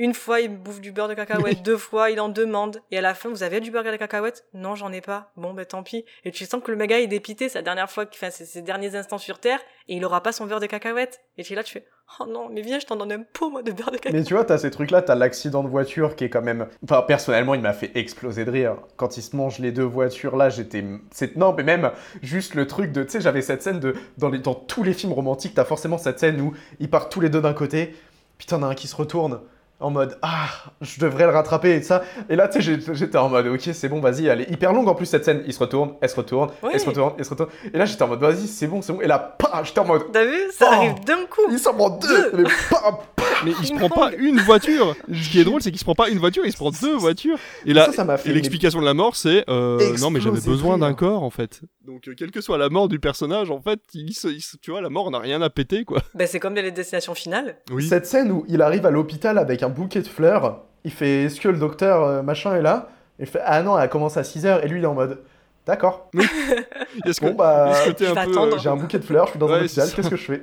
une 0.00 0.14
fois 0.14 0.40
il 0.40 0.48
bouffe 0.48 0.80
du 0.80 0.92
beurre 0.92 1.08
de 1.08 1.14
cacahuète, 1.14 1.62
deux 1.64 1.76
fois 1.76 2.10
il 2.10 2.20
en 2.20 2.30
demande, 2.30 2.80
et 2.90 2.96
à 2.96 3.02
la 3.02 3.14
fin, 3.14 3.28
vous 3.28 3.42
avez 3.42 3.60
du 3.60 3.70
beurre 3.70 3.84
de 3.84 3.94
cacahuète? 3.96 4.46
Non, 4.54 4.74
j'en 4.74 4.90
ai 4.92 5.02
pas. 5.02 5.30
Bon, 5.36 5.52
ben 5.52 5.66
tant 5.66 5.82
pis. 5.82 6.06
Et 6.24 6.30
tu 6.30 6.46
sens 6.46 6.62
que 6.64 6.70
le 6.70 6.76
méga 6.78 6.98
est 6.98 7.06
dépité 7.06 7.50
sa 7.50 7.60
dernière 7.60 7.90
fois, 7.90 8.06
enfin, 8.10 8.30
ses, 8.30 8.46
ses 8.46 8.62
derniers 8.62 8.96
instants 8.96 9.18
sur 9.18 9.38
Terre, 9.38 9.60
et 9.88 9.96
il 9.96 10.04
aura 10.06 10.22
pas 10.22 10.32
son 10.32 10.46
beurre 10.46 10.60
de 10.60 10.66
cacahuète. 10.66 11.20
Et 11.36 11.42
tu 11.44 11.52
es 11.52 11.56
là, 11.56 11.62
tu 11.62 11.74
fais, 11.74 11.86
oh 12.18 12.24
non, 12.26 12.48
mais 12.50 12.62
viens, 12.62 12.78
je 12.78 12.86
t'en 12.86 12.96
donne 12.96 13.12
un 13.12 13.22
pot, 13.30 13.50
moi, 13.50 13.62
de 13.62 13.72
beurre 13.72 13.90
de 13.90 13.98
cacahuète. 13.98 14.18
Mais 14.18 14.24
tu 14.24 14.32
vois, 14.32 14.46
t'as 14.46 14.56
ces 14.56 14.70
trucs-là, 14.70 15.02
t'as 15.02 15.16
l'accident 15.16 15.62
de 15.62 15.68
voiture 15.68 16.16
qui 16.16 16.24
est 16.24 16.30
quand 16.30 16.40
même. 16.40 16.66
Enfin, 16.82 17.02
personnellement, 17.02 17.54
il 17.54 17.60
m'a 17.60 17.74
fait 17.74 17.90
exploser 17.94 18.46
de 18.46 18.50
rire. 18.50 18.78
Quand 18.96 19.18
ils 19.18 19.22
se 19.22 19.36
mangent 19.36 19.58
les 19.58 19.70
deux 19.70 19.84
voitures, 19.84 20.34
là, 20.34 20.48
j'étais. 20.48 20.82
C'est... 21.10 21.36
Non, 21.36 21.52
mais 21.52 21.62
même 21.62 21.90
juste 22.22 22.54
le 22.54 22.66
truc 22.66 22.90
de. 22.92 23.02
Tu 23.02 23.10
sais, 23.10 23.20
j'avais 23.20 23.42
cette 23.42 23.62
scène 23.62 23.80
de. 23.80 23.94
Dans, 24.16 24.30
les... 24.30 24.38
Dans 24.38 24.54
tous 24.54 24.82
les 24.82 24.94
films 24.94 25.12
romantiques, 25.12 25.52
t'as 25.54 25.66
forcément 25.66 25.98
cette 25.98 26.20
scène 26.20 26.40
où 26.40 26.54
ils 26.78 26.88
partent 26.88 27.12
tous 27.12 27.20
les 27.20 27.28
deux 27.28 27.42
d'un 27.42 27.52
côté, 27.52 27.94
puis 28.38 28.46
t'en 28.46 28.62
as 28.62 28.66
un 28.66 28.74
qui 28.74 28.88
se 28.88 28.96
retourne 28.96 29.40
en 29.80 29.90
mode 29.90 30.18
Ah, 30.22 30.48
je 30.80 31.00
devrais 31.00 31.24
le 31.24 31.30
rattraper 31.32 31.70
et 31.72 31.82
ça. 31.82 32.02
Et 32.28 32.36
là, 32.36 32.48
tu 32.48 32.62
sais, 32.62 32.78
j'étais 32.94 33.18
en 33.18 33.28
mode 33.28 33.46
Ok, 33.46 33.68
c'est 33.72 33.88
bon, 33.88 34.00
vas-y, 34.00 34.26
elle 34.26 34.42
est 34.42 34.50
hyper 34.50 34.72
longue 34.72 34.88
en 34.88 34.94
plus 34.94 35.06
cette 35.06 35.24
scène. 35.24 35.42
Il 35.46 35.52
se 35.52 35.58
retourne, 35.58 35.94
elle 36.00 36.08
se 36.10 36.16
retourne, 36.16 36.50
Oui. 36.62 36.70
elle 36.74 36.80
se 36.80 36.86
retourne, 36.86 37.12
elle 37.18 37.24
se 37.24 37.30
retourne. 37.30 37.50
Et 37.72 37.78
là, 37.78 37.84
j'étais 37.84 38.02
en 38.02 38.08
mode 38.08 38.20
Vas-y, 38.20 38.46
c'est 38.46 38.66
bon, 38.66 38.82
c'est 38.82 38.92
bon. 38.92 39.00
Et 39.00 39.06
là, 39.06 39.18
pah, 39.38 39.62
j'étais 39.64 39.80
en 39.80 39.86
mode 39.86 40.02
T'as 40.12 40.24
vu 40.24 40.36
Ça 40.52 40.66
Oh. 40.70 40.74
arrive 40.74 41.04
d'un 41.04 41.24
coup. 41.28 41.42
Il 41.50 41.58
s'en 41.58 41.74
prend 41.74 41.90
deux, 41.90 42.30
mais 42.34 42.44
pah, 42.70 42.98
Mais 43.44 43.52
il 43.60 43.66
se 43.66 43.72
prend 43.74 43.88
pas 43.88 44.10
une 44.18 44.38
voiture. 44.40 44.94
Ce 45.12 45.30
qui 45.30 45.40
est 45.40 45.44
drôle, 45.44 45.62
c'est 45.62 45.70
qu'il 45.70 45.78
se 45.80 45.84
prend 45.84 45.94
pas 45.94 46.08
une 46.10 46.18
voiture, 46.18 46.44
il 46.44 46.52
se 46.52 46.56
prend 46.58 46.70
deux 46.70 46.94
voitures. 46.96 47.38
Et 47.64 47.72
là, 47.72 47.86
Ça, 47.86 47.92
ça 47.92 48.04
m'a 48.04 48.18
fait 48.18 48.30
et 48.30 48.32
l'explication 48.34 48.80
de 48.80 48.84
la 48.84 48.94
mort, 48.94 49.16
c'est 49.16 49.44
euh, 49.48 49.96
non, 49.98 50.10
mais 50.10 50.20
j'avais 50.20 50.40
besoin 50.40 50.76
d'un 50.78 50.92
corps 50.94 51.22
en 51.22 51.30
fait. 51.30 51.60
Donc, 51.86 52.06
euh, 52.08 52.14
quelle 52.16 52.30
que 52.30 52.40
soit 52.42 52.58
la 52.58 52.68
mort 52.68 52.88
du 52.88 53.00
personnage, 53.00 53.50
en 53.50 53.60
fait, 53.60 53.80
il 53.94 54.12
se- 54.12 54.28
il 54.28 54.42
se- 54.42 54.56
tu 54.58 54.70
vois, 54.70 54.80
la 54.82 54.90
mort 54.90 55.10
n'a 55.10 55.18
rien 55.18 55.40
à 55.42 55.48
péter, 55.50 55.84
quoi. 55.84 56.00
Ben, 56.14 56.26
c'est 56.26 56.38
comme 56.38 56.54
les 56.54 56.70
destinations 56.70 57.14
finales. 57.14 57.56
Oui. 57.72 57.88
Cette 57.88 58.06
scène 58.06 58.30
où 58.30 58.44
il 58.48 58.60
arrive 58.62 58.84
à 58.86 58.90
l'hôpital 58.90 59.38
avec 59.38 59.62
un 59.62 59.69
bouquet 59.70 60.02
de 60.02 60.08
fleurs, 60.08 60.60
il 60.84 60.92
fait 60.92 61.24
Est-ce 61.24 61.40
que 61.40 61.48
le 61.48 61.58
docteur 61.58 62.02
euh, 62.04 62.22
machin 62.22 62.54
est 62.56 62.62
là? 62.62 62.88
Il 63.18 63.26
fait 63.26 63.40
Ah 63.44 63.62
non, 63.62 63.78
elle 63.78 63.88
commence 63.88 64.16
à 64.16 64.22
6h, 64.22 64.62
et 64.64 64.68
lui 64.68 64.80
il 64.80 64.84
est 64.84 64.86
en 64.86 64.94
mode 64.94 65.22
D'accord. 65.66 66.10
Est-ce 67.06 67.20
que, 67.20 67.26
Bon 67.26 67.34
bah, 67.34 67.72
peu. 67.96 68.04
euh, 68.04 68.58
j'ai 68.58 68.68
un 68.68 68.76
bouquet 68.76 68.98
de 68.98 69.04
fleurs, 69.04 69.26
je 69.26 69.30
suis 69.32 69.38
dans 69.38 69.52
un 69.52 69.60
hôpital, 69.60 69.88
qu'est-ce 69.94 70.08
que 70.10 70.16
je 70.16 70.24
fais? 70.24 70.42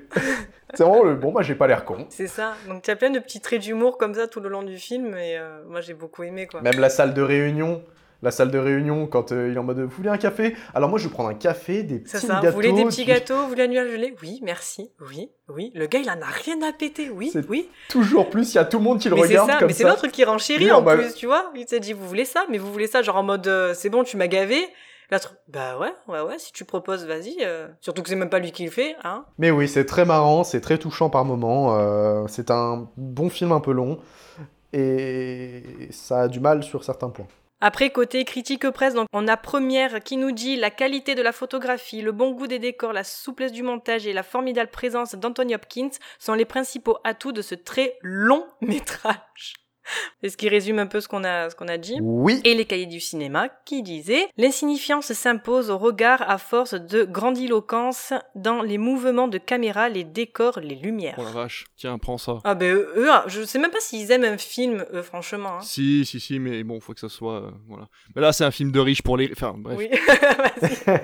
C'est 0.73 0.83
vraiment 0.83 1.03
le 1.03 1.15
bon, 1.15 1.31
bah 1.31 1.41
j'ai 1.41 1.55
pas 1.55 1.67
l'air 1.67 1.85
con. 1.85 2.05
C'est 2.09 2.27
ça. 2.27 2.53
Donc 2.67 2.83
tu 2.83 2.91
as 2.91 2.95
plein 2.95 3.09
de 3.09 3.19
petits 3.19 3.41
traits 3.41 3.61
d'humour 3.61 3.97
comme 3.97 4.13
ça 4.13 4.27
tout 4.27 4.39
le 4.39 4.49
long 4.49 4.63
du 4.63 4.77
film, 4.77 5.15
et 5.17 5.37
euh, 5.37 5.63
moi 5.67 5.81
j'ai 5.81 5.93
beaucoup 5.93 6.23
aimé, 6.23 6.45
quoi. 6.45 6.61
Même 6.61 6.79
la 6.79 6.89
salle 6.89 7.13
de 7.13 7.21
réunion. 7.21 7.81
La 8.23 8.31
salle 8.31 8.49
de 8.49 8.57
réunion, 8.57 9.05
quand 9.05 9.31
euh, 9.31 9.49
il 9.49 9.55
est 9.55 9.59
en 9.59 9.63
mode 9.63 9.79
Vous 9.79 9.89
voulez 9.89 10.09
un 10.09 10.17
café? 10.17 10.55
Alors 10.73 10.89
moi 10.89 10.97
je 10.97 11.07
vais 11.07 11.13
prendre 11.13 11.29
un 11.29 11.35
café, 11.35 11.83
des 11.83 11.99
petits 11.99 12.17
ça. 12.17 12.27
gâteaux. 12.41 12.47
Vous 12.47 12.53
voulez 12.53 12.73
des 12.73 12.85
petits 12.85 13.01
tu- 13.03 13.07
gâteaux 13.07 13.41
Vous 13.43 13.49
voulez 13.49 13.63
un 13.63 13.67
nuage 13.67 13.91
gelé 13.91 14.15
Oui, 14.23 14.39
merci. 14.43 14.89
Oui, 15.09 15.29
oui. 15.49 15.71
Le 15.75 15.85
gars, 15.85 15.99
il 15.99 16.09
en 16.09 16.19
a 16.21 16.25
rien 16.25 16.59
à 16.67 16.73
péter. 16.73 17.09
Oui, 17.11 17.31
oui. 17.49 17.69
Toujours 17.89 18.29
plus, 18.29 18.53
il 18.53 18.55
y 18.55 18.59
a 18.59 18.65
tout 18.65 18.77
le 18.79 18.83
monde 18.83 18.99
qui 18.99 19.09
le 19.09 19.15
Mais 19.15 19.21
regarde 19.21 19.49
ça. 19.51 19.57
comme 19.59 19.67
Mais 19.67 19.73
c'est 19.73 19.83
ça. 19.83 19.89
l'autre 19.89 20.07
qui 20.07 20.23
renchérit 20.23 20.63
Lui, 20.63 20.71
en 20.71 20.81
mode- 20.81 20.99
plus, 20.99 21.13
tu 21.13 21.27
vois. 21.27 21.51
Il 21.55 21.67
s'est 21.67 21.79
dit, 21.79 21.93
vous 21.93 22.07
voulez 22.07 22.25
ça? 22.25 22.45
Mais 22.49 22.57
vous 22.57 22.71
voulez 22.71 22.87
ça, 22.87 23.01
genre 23.03 23.17
en 23.17 23.23
mode, 23.23 23.47
euh, 23.47 23.73
c'est 23.75 23.89
bon, 23.89 24.03
tu 24.03 24.17
m'as 24.17 24.27
gavé. 24.27 24.57
L'autre, 25.11 25.35
bah 25.47 25.77
ouais, 25.79 25.93
ouais, 26.09 26.19
ouais. 26.21 26.37
Si 26.39 26.51
tu 26.51 26.65
proposes, 26.65 27.05
vas-y. 27.05 27.37
euh. 27.41 27.67
Surtout 27.81 28.01
que 28.01 28.09
c'est 28.09 28.15
même 28.15 28.29
pas 28.31 28.39
lui 28.39 28.51
qui 28.51 28.65
le 28.65 28.71
fait, 28.71 28.95
hein. 29.05 29.23
Mais 29.37 29.51
oui, 29.51 29.67
c'est 29.69 29.85
très 29.85 30.03
marrant, 30.03 30.43
c'est 30.43 30.59
très 30.59 30.77
touchant 30.79 31.09
par 31.09 31.23
moments. 31.23 32.27
c'est 32.27 32.49
un 32.51 32.89
bon 32.97 33.29
film 33.29 33.51
un 33.51 33.59
peu 33.61 33.71
long. 33.71 33.99
Et 34.73 35.63
ça 35.91 36.21
a 36.23 36.27
du 36.27 36.39
mal 36.41 36.63
sur 36.63 36.83
certains 36.83 37.09
points. 37.09 37.27
Après, 37.59 37.89
côté 37.89 38.23
critique 38.23 38.69
presse, 38.69 38.93
donc 38.93 39.07
on 39.13 39.27
a 39.27 39.35
Première 39.35 40.03
qui 40.03 40.17
nous 40.17 40.31
dit 40.31 40.57
la 40.57 40.69
qualité 40.69 41.15
de 41.15 41.23
la 41.23 41.31
photographie, 41.31 42.03
le 42.03 42.11
bon 42.11 42.31
goût 42.31 42.45
des 42.45 42.59
décors, 42.59 42.93
la 42.93 43.03
souplesse 43.03 43.51
du 43.51 43.63
montage 43.63 44.05
et 44.05 44.13
la 44.13 44.21
formidable 44.21 44.69
présence 44.69 45.15
d'Anthony 45.15 45.55
Hopkins 45.55 45.89
sont 46.19 46.35
les 46.35 46.45
principaux 46.45 46.99
atouts 47.03 47.31
de 47.31 47.41
ce 47.41 47.55
très 47.55 47.97
long 48.03 48.45
métrage. 48.61 49.66
C'est 50.23 50.29
ce 50.29 50.37
qui 50.37 50.49
résume 50.49 50.79
un 50.79 50.87
peu 50.87 50.99
ce 51.01 51.07
qu'on 51.07 51.23
a, 51.23 51.49
ce 51.49 51.55
qu'on 51.55 51.67
a 51.67 51.77
dit. 51.77 51.97
Oui. 52.01 52.41
Et 52.43 52.53
les 52.55 52.65
cahiers 52.65 52.85
du 52.85 52.99
cinéma 52.99 53.49
qui 53.65 53.83
disaient 53.83 54.27
L'insignifiance 54.37 55.11
s'impose 55.13 55.69
au 55.69 55.77
regard 55.77 56.21
à 56.29 56.37
force 56.37 56.73
de 56.73 57.03
grandiloquence 57.03 58.13
dans 58.35 58.61
les 58.61 58.77
mouvements 58.77 59.27
de 59.27 59.37
caméra, 59.37 59.89
les 59.89 60.03
décors, 60.03 60.59
les 60.59 60.75
lumières. 60.75 61.15
Oh 61.17 61.23
la 61.23 61.31
vache, 61.31 61.65
tiens, 61.75 61.97
prends 61.97 62.17
ça. 62.17 62.39
Ah 62.43 62.55
ben 62.55 62.73
eux, 62.73 62.93
eux, 62.97 63.09
je 63.27 63.43
sais 63.43 63.59
même 63.59 63.71
pas 63.71 63.79
s'ils 63.79 64.11
aiment 64.11 64.23
un 64.23 64.37
film, 64.37 64.85
eux, 64.93 65.01
franchement. 65.01 65.57
hein. 65.57 65.61
Si, 65.61 66.05
si, 66.05 66.19
si, 66.19 66.39
mais 66.39 66.63
bon, 66.63 66.79
faut 66.79 66.93
que 66.93 66.99
ça 66.99 67.09
soit. 67.09 67.43
euh, 67.43 67.51
voilà. 67.67 67.87
Mais 68.15 68.21
là, 68.21 68.31
c'est 68.33 68.43
un 68.45 68.51
film 68.51 68.71
de 68.71 68.79
riche 68.79 69.01
pour 69.01 69.17
les. 69.17 69.29
Enfin, 69.31 69.53
bref. 69.57 69.77
Oui. 69.77 69.89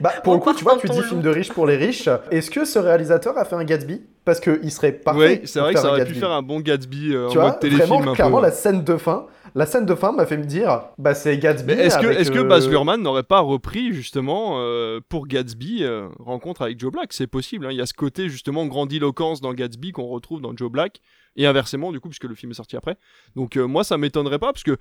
Bah, 0.00 0.12
pour 0.22 0.32
On 0.32 0.36
le 0.36 0.42
coup, 0.42 0.52
tu 0.54 0.64
vois, 0.64 0.76
tu 0.78 0.88
dis 0.88 1.02
film 1.02 1.20
de 1.20 1.28
riche 1.30 1.52
pour 1.52 1.66
les 1.66 1.76
riches. 1.76 2.08
Est-ce 2.30 2.50
que 2.50 2.64
ce 2.64 2.78
réalisateur 2.78 3.36
a 3.38 3.44
fait 3.44 3.54
un 3.54 3.64
Gatsby? 3.64 4.02
Parce 4.24 4.40
qu'il 4.40 4.70
serait 4.72 4.92
parfait. 4.92 5.40
Oui, 5.42 5.46
c'est 5.46 5.60
vrai 5.60 5.74
que 5.74 5.80
ça 5.80 5.90
aurait 5.90 6.04
pu 6.06 6.14
faire 6.14 6.30
un 6.30 6.42
bon 6.42 6.60
Gatsby 6.60 7.14
euh, 7.14 7.28
Tu 7.28 7.36
en 7.38 7.42
vois, 7.42 7.50
mode 7.50 7.60
téléfilm 7.60 7.86
vraiment, 7.88 8.12
un 8.12 8.14
clairement, 8.14 8.38
peu. 8.38 8.44
la 8.44 8.50
scène 8.52 8.82
de 8.82 8.96
fin. 8.96 9.26
La 9.54 9.66
scène 9.66 9.86
de 9.86 9.94
fin 9.94 10.10
m'a 10.12 10.26
fait 10.26 10.36
me 10.38 10.44
dire, 10.44 10.80
bah 10.98 11.14
c'est 11.14 11.36
Gatsby. 11.38 11.74
Est-ce 11.74 11.98
que, 11.98 12.32
que 12.32 12.38
euh, 12.40 12.44
Baz 12.44 12.68
Luhrmann 12.68 13.00
n'aurait 13.02 13.22
pas 13.22 13.38
repris 13.40 13.92
justement 13.92 14.54
euh, 14.58 14.98
pour 15.08 15.28
Gatsby 15.28 15.84
euh, 15.84 16.08
Rencontre 16.18 16.62
avec 16.62 16.80
Joe 16.80 16.90
Black? 16.90 17.12
C'est 17.12 17.26
possible. 17.28 17.66
hein. 17.66 17.70
Il 17.70 17.76
y 17.76 17.80
a 17.80 17.86
ce 17.86 17.94
côté 17.94 18.28
justement 18.28 18.66
grandiloquence 18.66 19.40
dans 19.40 19.52
Gatsby 19.52 19.92
qu'on 19.92 20.06
retrouve 20.08 20.40
dans 20.40 20.56
Joe 20.56 20.70
Black 20.72 21.00
et 21.36 21.46
inversement 21.46 21.92
du 21.92 22.00
coup 22.00 22.08
puisque 22.08 22.24
le 22.24 22.34
film 22.34 22.52
est 22.52 22.56
sorti 22.56 22.76
après. 22.76 22.96
Donc 23.36 23.56
euh, 23.56 23.66
moi 23.66 23.84
ça 23.84 23.98
m'étonnerait 23.98 24.38
pas 24.38 24.52
parce 24.52 24.62
que 24.62 24.76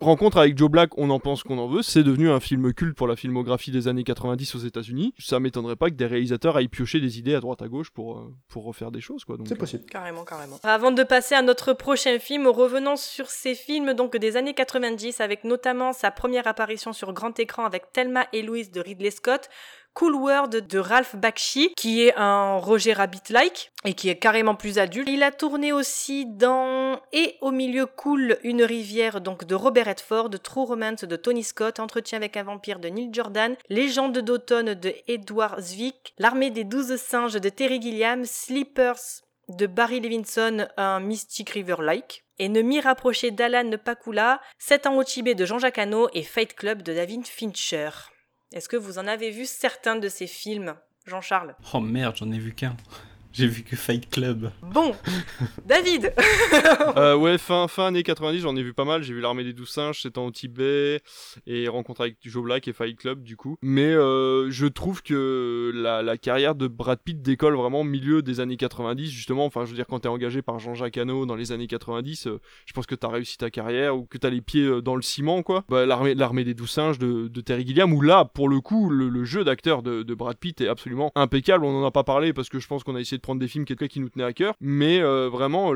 Rencontre 0.00 0.38
avec 0.38 0.56
Joe 0.56 0.70
Black, 0.70 0.96
on 0.96 1.10
en 1.10 1.18
pense 1.18 1.42
qu'on 1.42 1.58
en 1.58 1.66
veut, 1.66 1.82
c'est 1.82 2.04
devenu 2.04 2.30
un 2.30 2.38
film 2.38 2.72
culte 2.72 2.96
pour 2.96 3.08
la 3.08 3.16
filmographie 3.16 3.72
des 3.72 3.88
années 3.88 4.04
90 4.04 4.54
aux 4.54 4.58
États-Unis. 4.58 5.12
Ça 5.18 5.40
m'étonnerait 5.40 5.74
pas 5.74 5.90
que 5.90 5.96
des 5.96 6.06
réalisateurs 6.06 6.56
aillent 6.56 6.68
piocher 6.68 7.00
des 7.00 7.18
idées 7.18 7.34
à 7.34 7.40
droite 7.40 7.62
à 7.62 7.68
gauche 7.68 7.90
pour 7.90 8.18
euh, 8.18 8.32
pour 8.48 8.64
refaire 8.64 8.92
des 8.92 9.00
choses 9.00 9.24
quoi. 9.24 9.36
Donc, 9.36 9.48
C'est 9.48 9.54
euh, 9.54 9.58
possible. 9.58 9.84
Carrément, 9.86 10.24
carrément. 10.24 10.60
Avant 10.62 10.92
de 10.92 11.02
passer 11.02 11.34
à 11.34 11.42
notre 11.42 11.72
prochain 11.72 12.18
film, 12.20 12.46
revenons 12.46 12.96
sur 12.96 13.28
ces 13.28 13.54
films 13.56 13.94
donc 13.94 14.16
des 14.16 14.36
années 14.36 14.54
90 14.54 15.20
avec 15.20 15.42
notamment 15.42 15.92
sa 15.92 16.12
première 16.12 16.46
apparition 16.46 16.92
sur 16.92 17.12
grand 17.12 17.38
écran 17.40 17.64
avec 17.64 17.92
Thelma 17.92 18.26
et 18.32 18.42
Louise 18.42 18.70
de 18.70 18.80
Ridley 18.80 19.10
Scott. 19.10 19.48
Cool 19.98 20.14
World 20.14 20.68
de 20.68 20.78
Ralph 20.78 21.16
Bakshi, 21.16 21.72
qui 21.76 22.04
est 22.04 22.14
un 22.16 22.58
Roger 22.58 22.92
Rabbit-like 22.92 23.72
et 23.84 23.94
qui 23.94 24.08
est 24.08 24.16
carrément 24.16 24.54
plus 24.54 24.78
adulte. 24.78 25.08
Il 25.10 25.24
a 25.24 25.32
tourné 25.32 25.72
aussi 25.72 26.24
dans 26.24 27.00
Et 27.12 27.34
au 27.40 27.50
milieu 27.50 27.86
coule 27.86 28.38
une 28.44 28.62
rivière 28.62 29.20
donc 29.20 29.44
de 29.44 29.56
Robert 29.56 29.86
Redford, 29.86 30.30
True 30.40 30.66
Romance 30.66 31.02
de 31.02 31.16
Tony 31.16 31.42
Scott, 31.42 31.80
Entretien 31.80 32.16
avec 32.16 32.36
un 32.36 32.44
vampire 32.44 32.78
de 32.78 32.86
Neil 32.86 33.08
Jordan, 33.12 33.56
Légende 33.70 34.18
d'automne 34.18 34.74
de 34.74 34.94
Edward 35.08 35.60
Zwick, 35.60 36.14
L'armée 36.16 36.50
des 36.50 36.62
douze 36.62 36.94
singes 36.94 37.34
de 37.34 37.48
Terry 37.48 37.82
Gilliam, 37.82 38.24
Sleepers 38.24 39.24
de 39.48 39.66
Barry 39.66 39.98
Levinson, 39.98 40.68
un 40.76 41.00
Mystic 41.00 41.50
River-like. 41.50 42.22
Ennemi 42.38 42.78
rapproché 42.78 43.32
d'Alan 43.32 43.72
Pakula, 43.84 44.40
7 44.58 44.86
ans 44.86 44.96
au 44.96 45.02
Tibet 45.02 45.34
de 45.34 45.44
Jean-Jacques 45.44 45.78
Hano 45.78 46.08
et 46.14 46.22
Fight 46.22 46.54
Club 46.54 46.82
de 46.82 46.94
David 46.94 47.26
Fincher. 47.26 47.90
Est-ce 48.52 48.68
que 48.68 48.76
vous 48.76 48.98
en 48.98 49.06
avez 49.06 49.30
vu 49.30 49.44
certains 49.44 49.96
de 49.96 50.08
ces 50.08 50.26
films, 50.26 50.74
Jean-Charles? 51.06 51.54
Oh 51.74 51.80
merde, 51.80 52.16
j'en 52.16 52.30
ai 52.32 52.38
vu 52.38 52.54
qu'un. 52.54 52.76
J'ai 53.32 53.46
vu 53.46 53.62
que 53.62 53.76
Fight 53.76 54.08
Club. 54.08 54.50
Bon, 54.62 54.94
David 55.66 56.12
euh, 56.96 57.14
Ouais, 57.14 57.38
fin, 57.38 57.68
fin 57.68 57.86
années 57.86 58.02
90, 58.02 58.40
j'en 58.40 58.56
ai 58.56 58.62
vu 58.62 58.72
pas 58.72 58.84
mal. 58.84 59.02
J'ai 59.02 59.12
vu 59.12 59.20
L'Armée 59.20 59.44
des 59.44 59.52
Douze 59.52 59.68
Singes, 59.68 60.02
7 60.02 60.18
ans 60.18 60.26
au 60.26 60.30
Tibet, 60.30 61.00
et 61.46 61.68
Rencontre 61.68 62.00
avec 62.00 62.16
Joe 62.22 62.42
Black 62.42 62.68
et 62.68 62.72
Fight 62.72 62.98
Club, 62.98 63.22
du 63.22 63.36
coup. 63.36 63.56
Mais 63.62 63.92
euh, 63.92 64.50
je 64.50 64.66
trouve 64.66 65.02
que 65.02 65.72
la, 65.74 66.02
la, 66.02 66.16
carrière 66.16 66.54
de 66.54 66.66
Brad 66.66 66.98
Pitt 67.04 67.20
décolle 67.20 67.54
vraiment 67.54 67.82
au 67.82 67.84
milieu 67.84 68.22
des 68.22 68.40
années 68.40 68.56
90, 68.56 69.10
justement. 69.10 69.44
Enfin, 69.44 69.64
je 69.64 69.70
veux 69.70 69.76
dire, 69.76 69.86
quand 69.86 70.00
t'es 70.00 70.08
engagé 70.08 70.42
par 70.42 70.58
Jean-Jacques 70.58 70.96
Hano 70.96 71.26
dans 71.26 71.36
les 71.36 71.52
années 71.52 71.66
90, 71.66 72.26
euh, 72.26 72.40
je 72.66 72.72
pense 72.72 72.86
que 72.86 72.94
t'as 72.94 73.08
réussi 73.08 73.36
ta 73.36 73.50
carrière, 73.50 73.96
ou 73.96 74.06
que 74.06 74.18
t'as 74.18 74.30
les 74.30 74.40
pieds 74.40 74.82
dans 74.82 74.96
le 74.96 75.02
ciment, 75.02 75.42
quoi. 75.42 75.64
Bah, 75.68 75.86
L'Armée 75.86 76.44
des 76.44 76.54
Douze 76.54 76.70
Singes 76.70 76.98
de, 76.98 77.28
de, 77.28 77.40
Terry 77.40 77.66
Gilliam, 77.66 77.92
où 77.92 78.00
là, 78.00 78.24
pour 78.24 78.48
le 78.48 78.60
coup, 78.60 78.90
le, 78.90 79.08
le 79.08 79.24
jeu 79.24 79.44
d'acteur 79.44 79.82
de, 79.82 80.02
de 80.02 80.14
Brad 80.14 80.38
Pitt 80.38 80.60
est 80.60 80.68
absolument 80.68 81.12
impeccable. 81.14 81.64
On 81.64 81.82
en 81.82 81.86
a 81.86 81.90
pas 81.90 82.04
parlé 82.04 82.32
parce 82.32 82.48
que 82.48 82.58
je 82.58 82.66
pense 82.66 82.84
qu'on 82.84 82.96
a 82.96 83.00
essayé 83.00 83.17
de 83.18 83.22
prendre 83.22 83.40
des 83.40 83.48
films 83.48 83.64
quelqu'un 83.64 83.88
qui 83.88 84.00
nous 84.00 84.08
tenait 84.08 84.24
à 84.24 84.32
cœur, 84.32 84.54
mais 84.60 85.00
euh, 85.00 85.28
vraiment 85.28 85.72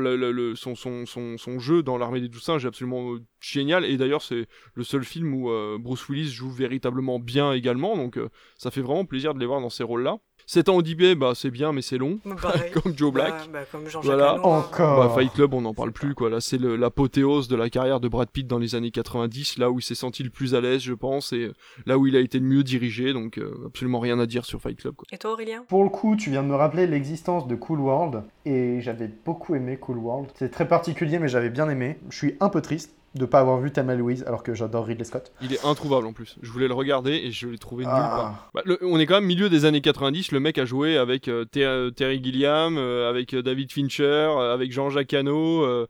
son, 0.55 0.75
son, 0.75 1.05
son, 1.37 1.59
jeu 1.59 1.83
dans 1.83 1.97
l'armée 1.97 2.21
des 2.21 2.29
douze 2.29 2.41
singes 2.41 2.65
est 2.65 2.67
absolument 2.67 3.13
euh, 3.13 3.21
génial, 3.39 3.85
et 3.85 3.97
d'ailleurs 3.97 4.21
c'est 4.21 4.47
le 4.73 4.83
seul 4.83 5.03
film 5.03 5.33
où 5.33 5.49
euh, 5.49 5.77
Bruce 5.79 6.07
Willis 6.09 6.29
joue 6.29 6.49
véritablement 6.49 7.19
bien 7.19 7.53
également, 7.53 7.95
donc 7.95 8.19
ça 8.57 8.71
fait 8.71 8.81
vraiment 8.81 9.05
plaisir 9.05 9.33
de 9.33 9.39
les 9.39 9.45
voir 9.45 9.61
dans 9.61 9.69
ces 9.69 9.83
rôles-là. 9.83 10.17
7 10.47 10.69
ans 10.69 10.75
au 10.75 10.81
Dibet, 10.81 11.15
bah 11.15 11.33
c'est 11.35 11.51
bien, 11.51 11.71
mais 11.71 11.81
c'est 11.81 11.97
long. 11.97 12.19
comme 12.73 12.97
Joe 12.97 13.11
Black. 13.11 13.33
Bah, 13.51 13.59
bah, 13.59 13.59
comme 13.71 13.87
Jean 13.87 14.01
voilà. 14.01 14.33
Hein. 14.33 14.41
Encore. 14.41 15.07
Bah, 15.07 15.13
Fight 15.15 15.33
Club, 15.33 15.53
on 15.53 15.61
n'en 15.61 15.73
parle 15.73 15.91
plus, 15.91 16.15
quoi. 16.15 16.29
Là, 16.29 16.41
c'est 16.41 16.59
l'apothéose 16.59 17.47
de 17.47 17.55
la 17.55 17.69
carrière 17.69 17.99
de 17.99 18.07
Brad 18.07 18.29
Pitt 18.29 18.47
dans 18.47 18.59
les 18.59 18.75
années 18.75 18.91
90, 18.91 19.57
là 19.57 19.71
où 19.71 19.79
il 19.79 19.83
s'est 19.83 19.95
senti 19.95 20.23
le 20.23 20.29
plus 20.29 20.55
à 20.55 20.61
l'aise, 20.61 20.81
je 20.81 20.93
pense, 20.93 21.33
et 21.33 21.51
là 21.85 21.97
où 21.97 22.07
il 22.07 22.15
a 22.15 22.19
été 22.19 22.39
le 22.39 22.45
mieux 22.45 22.63
dirigé, 22.63 23.13
donc 23.13 23.37
euh, 23.37 23.53
absolument 23.67 23.99
rien 23.99 24.19
à 24.19 24.25
dire 24.25 24.45
sur 24.45 24.61
Fight 24.61 24.77
Club, 24.77 24.95
quoi. 24.95 25.07
Et 25.11 25.17
toi, 25.17 25.31
Aurélien? 25.33 25.63
Pour 25.67 25.83
le 25.83 25.89
coup, 25.89 26.15
tu 26.15 26.29
viens 26.29 26.43
de 26.43 26.47
me 26.47 26.55
rappeler 26.55 26.87
l'existence 26.87 27.47
de 27.47 27.55
Cool 27.55 27.79
World, 27.79 28.23
et 28.45 28.81
j'avais 28.81 29.09
beaucoup 29.25 29.55
aimé 29.55 29.77
Cool 29.77 29.97
World. 29.97 30.29
C'est 30.35 30.51
très 30.51 30.67
particulier, 30.67 31.19
mais 31.19 31.27
j'avais 31.27 31.49
bien 31.49 31.69
aimé. 31.69 31.97
Je 32.09 32.17
suis 32.17 32.35
un 32.39 32.49
peu 32.49 32.61
triste 32.61 32.93
de 33.15 33.25
pas 33.25 33.39
avoir 33.39 33.59
vu 33.59 33.71
Thelma 33.71 33.95
Louise 33.95 34.23
alors 34.27 34.41
que 34.43 34.53
j'adore 34.53 34.85
Ridley 34.85 35.03
Scott. 35.03 35.31
Il 35.41 35.53
est 35.53 35.63
introuvable 35.65 36.07
en 36.07 36.13
plus. 36.13 36.35
Je 36.41 36.49
voulais 36.51 36.67
le 36.67 36.73
regarder 36.73 37.11
et 37.13 37.31
je 37.31 37.47
l'ai 37.47 37.57
trouvé 37.57 37.85
Ah. 37.87 37.91
nulle 37.93 38.01
part. 38.09 38.49
Bah, 38.53 38.61
le- 38.65 38.79
on 38.81 38.99
est 38.99 39.05
quand 39.05 39.15
même 39.15 39.25
milieu 39.25 39.49
des 39.49 39.65
années 39.65 39.81
90. 39.81 40.31
Le 40.31 40.39
mec 40.39 40.57
a 40.57 40.65
joué 40.65 40.97
avec 40.97 41.27
euh, 41.27 41.45
Ter- 41.45 41.91
Terry 41.95 42.23
Gilliam, 42.23 42.77
euh, 42.77 43.09
avec 43.09 43.33
euh, 43.33 43.43
David 43.43 43.71
Fincher, 43.71 44.03
euh, 44.03 44.53
avec 44.53 44.71
Jean-Jacques 44.71 45.13
Hano, 45.13 45.63
euh, 45.63 45.87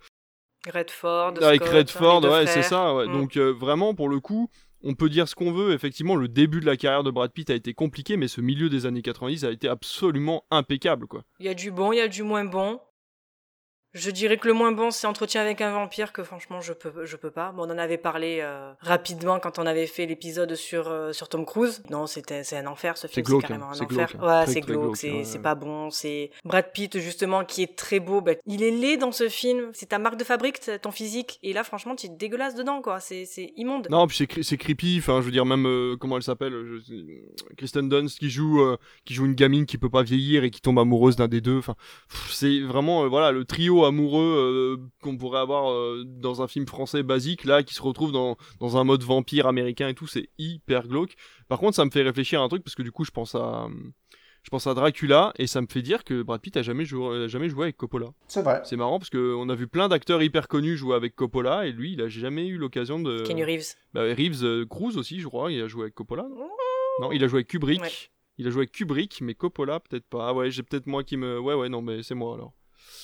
Redford, 0.71 1.33
avec 1.41 1.61
Scott, 1.63 1.73
Redford. 1.75 2.23
Ouais, 2.23 2.47
c'est 2.47 2.61
ça. 2.63 2.93
Ouais. 2.95 3.07
Mm. 3.07 3.11
Donc 3.13 3.37
euh, 3.37 3.51
vraiment 3.51 3.93
pour 3.93 4.09
le 4.09 4.19
coup. 4.19 4.49
On 4.85 4.95
peut 4.95 5.07
dire 5.09 5.29
ce 5.29 5.35
qu'on 5.35 5.53
veut, 5.53 5.71
effectivement, 5.71 6.17
le 6.17 6.27
début 6.27 6.59
de 6.59 6.65
la 6.65 6.75
carrière 6.75 7.03
de 7.03 7.09
Brad 7.11 7.31
Pitt 7.31 7.49
a 7.49 7.53
été 7.55 7.73
compliqué, 7.73 8.17
mais 8.17 8.27
ce 8.27 8.41
milieu 8.41 8.69
des 8.69 8.85
années 8.85 9.01
90 9.01 9.45
a 9.45 9.49
été 9.51 9.69
absolument 9.69 10.43
impeccable, 10.51 11.07
quoi. 11.07 11.23
Il 11.39 11.45
y 11.45 11.49
a 11.49 11.53
du 11.53 11.71
bon, 11.71 11.93
il 11.93 11.99
y 11.99 12.01
a 12.01 12.09
du 12.09 12.21
moins 12.21 12.43
bon. 12.43 12.81
Je 13.93 14.09
dirais 14.09 14.37
que 14.37 14.47
le 14.47 14.53
moins 14.55 14.71
bon, 14.71 14.89
c'est 14.89 15.05
Entretien 15.05 15.41
avec 15.41 15.61
un 15.61 15.71
vampire, 15.71 16.13
que 16.13 16.23
franchement, 16.23 16.61
je 16.61 16.73
peux, 16.73 17.05
je 17.05 17.15
peux 17.15 17.29
pas. 17.29 17.51
Bon, 17.51 17.67
on 17.67 17.71
en 17.71 17.77
avait 17.77 17.99
parlé 17.99 18.39
euh, 18.41 18.73
rapidement 18.79 19.39
quand 19.39 19.59
on 19.59 19.67
avait 19.67 19.85
fait 19.85 20.07
l'épisode 20.07 20.55
sur, 20.55 20.87
euh, 20.87 21.13
sur 21.13 21.29
Tom 21.29 21.45
Cruise. 21.45 21.83
Non, 21.91 22.07
c'était, 22.07 22.43
c'est 22.43 22.57
un 22.57 22.65
enfer, 22.65 22.97
ce 22.97 23.05
film, 23.05 23.13
c'est 23.13 23.21
glauque, 23.31 23.41
carrément 23.43 23.65
hein, 23.67 23.73
un 23.79 23.83
enfer. 23.85 23.87
glauque, 23.87 24.15
hein. 24.23 24.39
Ouais, 24.39 24.45
c'est 24.51 24.61
glauque, 24.61 24.81
glauque, 24.81 24.97
c'est, 24.97 25.11
ouais, 25.11 25.23
c'est 25.23 25.37
ouais. 25.37 25.43
pas 25.43 25.53
bon. 25.53 25.91
C'est 25.91 26.31
Brad 26.43 26.71
Pitt, 26.73 26.97
justement, 26.99 27.45
qui 27.45 27.61
est 27.61 27.75
très 27.75 27.99
beau. 27.99 28.21
Bah, 28.21 28.31
il 28.47 28.63
est 28.63 28.71
laid 28.71 28.97
dans 28.97 29.11
ce 29.11 29.29
film. 29.29 29.69
C'est 29.73 29.89
ta 29.89 29.99
marque 29.99 30.17
de 30.17 30.23
fabrique, 30.23 30.59
ton 30.81 30.89
physique. 30.91 31.37
Et 31.43 31.53
là, 31.53 31.63
franchement, 31.63 31.95
tu 31.95 32.07
es 32.07 32.09
dégueulasse 32.09 32.55
dedans, 32.55 32.81
quoi. 32.81 32.99
C'est, 32.99 33.25
c'est 33.25 33.53
immonde. 33.57 33.87
Non, 33.91 34.07
puis 34.07 34.17
c'est 34.17 34.25
cre- 34.25 34.41
c'est 34.41 34.57
creepy. 34.57 34.95
Enfin, 34.97 35.21
je 35.21 35.25
veux 35.25 35.31
dire 35.31 35.45
même 35.45 35.67
euh, 35.67 35.97
comment 35.99 36.17
elle 36.17 36.23
s'appelle, 36.23 36.53
je- 36.87 37.55
Kristen 37.57 37.89
Dunst 37.89 38.17
qui 38.17 38.31
joue 38.31 38.59
qui 39.05 39.13
joue 39.13 39.25
une 39.25 39.35
gamine 39.35 39.67
qui 39.67 39.77
peut 39.77 39.89
pas 39.89 40.01
vieillir 40.01 40.43
et 40.43 40.49
qui 40.49 40.61
tombe 40.61 40.79
amoureuse 40.79 41.15
d'un 41.15 41.27
des 41.27 41.41
deux. 41.41 41.59
Enfin, 41.59 41.75
c'est 42.31 42.59
vraiment 42.61 43.07
voilà 43.07 43.31
le 43.31 43.45
trio 43.45 43.82
amoureux 43.85 44.77
euh, 44.79 44.89
qu'on 45.01 45.17
pourrait 45.17 45.39
avoir 45.39 45.71
euh, 45.71 46.03
dans 46.05 46.41
un 46.41 46.47
film 46.47 46.65
français 46.67 47.03
basique 47.03 47.43
là 47.43 47.63
qui 47.63 47.73
se 47.73 47.81
retrouve 47.81 48.11
dans 48.11 48.37
dans 48.59 48.77
un 48.77 48.83
mode 48.83 49.03
vampire 49.03 49.47
américain 49.47 49.87
et 49.89 49.93
tout. 49.93 50.07
C'est 50.07 50.29
hyper 50.37 50.87
glauque. 50.87 51.15
Par 51.47 51.59
contre, 51.59 51.75
ça 51.75 51.85
me 51.85 51.91
fait 51.91 52.03
réfléchir 52.03 52.41
à 52.41 52.43
un 52.43 52.49
truc 52.49 52.63
parce 52.63 52.75
que 52.75 52.83
du 52.83 52.91
coup, 52.91 53.05
je 53.05 53.11
pense 53.11 53.35
à 53.35 53.67
je 54.43 54.49
pense 54.49 54.67
à 54.67 54.73
Dracula 54.73 55.33
et 55.37 55.47
ça 55.47 55.61
me 55.61 55.67
fait 55.69 55.81
dire 55.81 56.03
que 56.03 56.21
Brad 56.21 56.41
Pitt 56.41 56.57
a 56.57 56.61
jamais 56.61 56.83
joué, 56.83 57.23
a 57.23 57.27
jamais 57.27 57.47
joué 57.47 57.63
avec 57.63 57.77
Coppola. 57.77 58.07
C'est 58.27 58.41
vrai. 58.41 58.61
C'est 58.65 58.75
marrant 58.75 58.99
parce 58.99 59.09
qu'on 59.09 59.47
a 59.49 59.55
vu 59.55 59.67
plein 59.67 59.87
d'acteurs 59.87 60.21
hyper 60.21 60.49
connus 60.49 60.75
jouer 60.75 60.95
avec 60.95 61.15
Coppola 61.15 61.65
et 61.65 61.71
lui, 61.71 61.93
il 61.93 62.01
a 62.01 62.09
jamais 62.09 62.45
eu 62.47 62.57
l'occasion 62.57 62.99
de. 62.99 63.23
Kenny 63.23 63.43
Reeves. 63.43 63.75
Bah, 63.93 64.01
Reeves, 64.03 64.43
euh, 64.43 64.65
Cruise 64.65 64.97
aussi, 64.97 65.21
je 65.21 65.27
crois, 65.27 65.51
il 65.51 65.61
a 65.61 65.67
joué 65.67 65.83
avec 65.83 65.95
Coppola. 65.95 66.23
Non, 66.23 66.49
Non, 66.99 67.11
il 67.13 67.23
a 67.23 67.27
joué 67.27 67.37
avec 67.37 67.47
Kubrick. 67.47 67.81
Ouais. 67.81 67.89
Il 68.37 68.47
a 68.47 68.49
joué 68.49 68.61
avec 68.61 68.71
Kubrick, 68.71 69.21
mais 69.21 69.33
Coppola 69.33 69.79
peut-être 69.79 70.07
pas. 70.07 70.29
Ah 70.29 70.33
ouais, 70.33 70.51
j'ai 70.51 70.63
peut-être 70.63 70.87
moi 70.87 71.03
qui 71.03 71.15
me. 71.15 71.39
Ouais, 71.39 71.53
ouais, 71.53 71.69
non, 71.69 71.81
mais 71.81 72.03
c'est 72.03 72.15
moi 72.15 72.35
alors. 72.35 72.53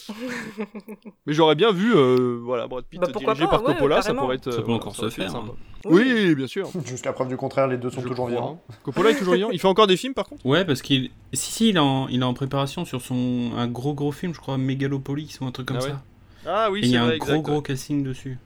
mais 1.26 1.34
j'aurais 1.34 1.56
bien 1.56 1.72
vu, 1.72 1.94
euh, 1.96 2.40
voilà, 2.42 2.68
Brad 2.68 2.84
Pitt 2.86 3.00
Bah, 3.00 3.08
dirigé 3.08 3.44
pas, 3.46 3.50
par 3.52 3.62
ouais, 3.64 3.74
Coppola, 3.74 4.02
ça 4.02 4.14
pourrait 4.14 4.36
être. 4.36 4.46
Ça 4.52 4.58
euh, 4.60 4.62
peut 4.62 4.66
voilà, 4.66 4.78
encore 4.78 4.96
se 4.96 5.10
faire, 5.10 5.36
hein. 5.36 5.46
Oui, 5.86 6.36
bien 6.36 6.48
sûr. 6.48 6.70
Jusqu'à 6.86 7.14
preuve 7.14 7.28
du 7.30 7.38
contraire, 7.38 7.68
les 7.68 7.78
deux 7.78 7.90
sont 7.90 8.02
Je 8.02 8.08
toujours 8.08 8.28
vivants. 8.28 8.60
hein. 8.70 8.74
Coppola 8.84 9.12
est 9.12 9.16
toujours 9.16 9.36
vivant. 9.36 9.50
Il 9.52 9.60
fait 9.60 9.68
encore 9.68 9.88
des 9.88 9.98
films 9.98 10.14
par 10.14 10.26
contre? 10.28 10.46
Ouais, 10.46 10.66
parce 10.66 10.82
qu'il. 10.82 11.10
Si, 11.34 11.52
si, 11.52 11.70
il 11.70 11.76
est, 11.78 11.80
en, 11.80 12.08
il 12.08 12.22
est 12.22 12.26
en 12.26 12.34
préparation 12.34 12.86
sur 12.86 13.02
son. 13.02 13.52
Un 13.56 13.68
gros 13.68 13.94
gros 13.94 14.12
film, 14.12 14.34
je 14.34 14.40
crois, 14.40 14.58
Megalopolis 14.58 15.38
ou 15.42 15.46
un 15.46 15.52
truc 15.52 15.68
comme 15.68 15.78
Ah 15.80 15.84
ouais. 15.86 15.90
ça. 15.92 16.02
Ah 16.46 16.72
oui, 16.72 16.80
Et 16.80 16.84
il 16.84 16.88
y 16.90 16.92
c'est 16.92 16.98
a 16.98 17.04
vrai, 17.04 17.12
un 17.12 17.16
exact, 17.16 17.34
gros 17.34 17.42
gros 17.42 17.56
ouais. 17.58 17.62
casting 17.64 18.04
dessus. 18.04 18.38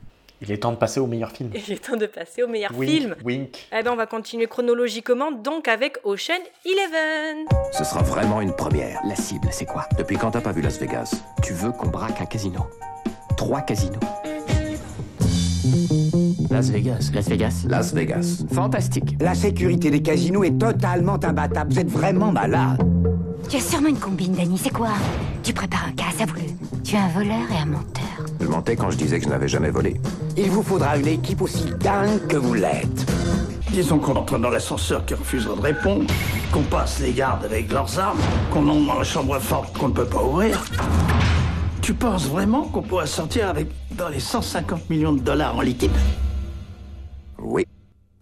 Il 0.46 0.52
est 0.52 0.58
temps 0.58 0.74
de 0.74 0.78
passer 0.78 1.00
au 1.00 1.08
meilleur 1.08 1.32
film. 1.32 1.52
Il 1.56 1.72
est 1.72 1.78
temps 1.86 1.96
de 1.96 2.06
passer 2.06 2.44
au 2.44 2.48
meilleur 2.50 2.72
Wink, 2.78 2.92
film. 2.92 3.16
wink. 3.24 3.68
Eh 3.72 3.82
ben, 3.82 3.92
on 3.94 3.96
va 3.96 4.06
continuer 4.08 4.48
chronologiquement, 4.48 5.32
donc 5.32 5.70
avec 5.70 6.00
Ocean 6.04 6.34
Eleven. 6.66 7.46
Ce 7.72 7.86
sera 7.86 8.02
vraiment 8.02 8.42
une 8.42 8.54
première. 8.54 9.00
La 9.08 9.16
cible, 9.16 9.48
c'est 9.52 9.66
quoi? 9.66 9.88
Depuis 9.98 10.18
quand 10.18 10.32
t'as 10.32 10.42
pas 10.42 10.52
vu 10.52 10.62
Las 10.62 10.78
Vegas? 10.80 11.16
Tu 11.44 11.54
veux 11.54 11.72
qu'on 11.72 11.88
braque 11.88 12.20
un 12.20 12.26
casino? 12.26 12.66
Trois 13.38 13.62
casinos. 13.62 14.00
Las 16.52 16.70
Vegas. 16.70 17.10
Las 17.14 17.30
Vegas 17.30 17.64
Las 17.70 17.94
Vegas. 17.94 18.44
Fantastique. 18.52 19.16
La 19.22 19.36
sécurité 19.36 19.92
des 19.92 20.02
casinos 20.02 20.44
est 20.44 20.60
totalement 20.60 21.18
imbattable. 21.24 21.72
Vous 21.72 21.80
êtes 21.80 21.90
vraiment 21.90 22.34
malade. 22.34 22.82
Tu 23.50 23.56
as 23.58 23.62
sûrement 23.62 23.90
une 23.90 24.00
combine, 24.00 24.34
Danny, 24.34 24.58
c'est 24.58 24.72
quoi? 24.74 24.90
Tu 25.42 25.54
prépares 25.54 25.86
un 25.88 25.92
cas, 25.94 26.06
avoue-le. 26.22 26.42
Tu 26.48 26.53
es 26.94 26.98
un 26.98 27.08
voleur 27.08 27.52
et 27.52 27.58
un 27.58 27.66
menteur. 27.66 28.04
Je 28.40 28.48
mentais 28.48 28.76
quand 28.76 28.92
je 28.92 28.98
disais 28.98 29.18
que 29.18 29.26
je 29.26 29.30
n'avais 29.30 29.48
jamais 29.48 29.72
volé. 29.72 30.00
Il 30.38 30.52
vous 30.52 30.62
faudra 30.62 30.98
une 30.98 31.08
équipe 31.08 31.42
aussi 31.42 31.66
dingue 31.80 32.28
que 32.28 32.38
vous 32.38 32.54
l'êtes. 32.54 33.12
Disons 33.72 33.98
qu'on 33.98 34.16
entre 34.16 34.38
dans 34.38 34.50
l'ascenseur 34.50 35.04
qui 35.06 35.16
refuserait 35.16 35.56
de 35.56 35.62
répondre, 35.62 36.06
qu'on 36.52 36.62
passe 36.62 37.00
les 37.00 37.12
gardes 37.12 37.46
avec 37.46 37.72
leurs 37.72 37.98
armes, 37.98 38.20
qu'on 38.52 38.68
entre 38.68 38.86
dans 38.86 39.00
la 39.00 39.04
chambre 39.04 39.40
forte 39.40 39.76
qu'on 39.78 39.88
ne 39.88 39.94
peut 39.94 40.06
pas 40.06 40.22
ouvrir. 40.22 40.64
Tu 41.82 41.94
penses 41.94 42.28
vraiment 42.28 42.64
qu'on 42.64 42.84
pourrait 42.84 43.08
sortir 43.08 43.50
avec 43.50 43.68
dans 43.92 44.10
les 44.10 44.20
150 44.20 44.90
millions 44.90 45.14
de 45.14 45.22
dollars 45.22 45.58
en 45.58 45.62
liquide? 45.62 45.92
Oui. 47.40 47.66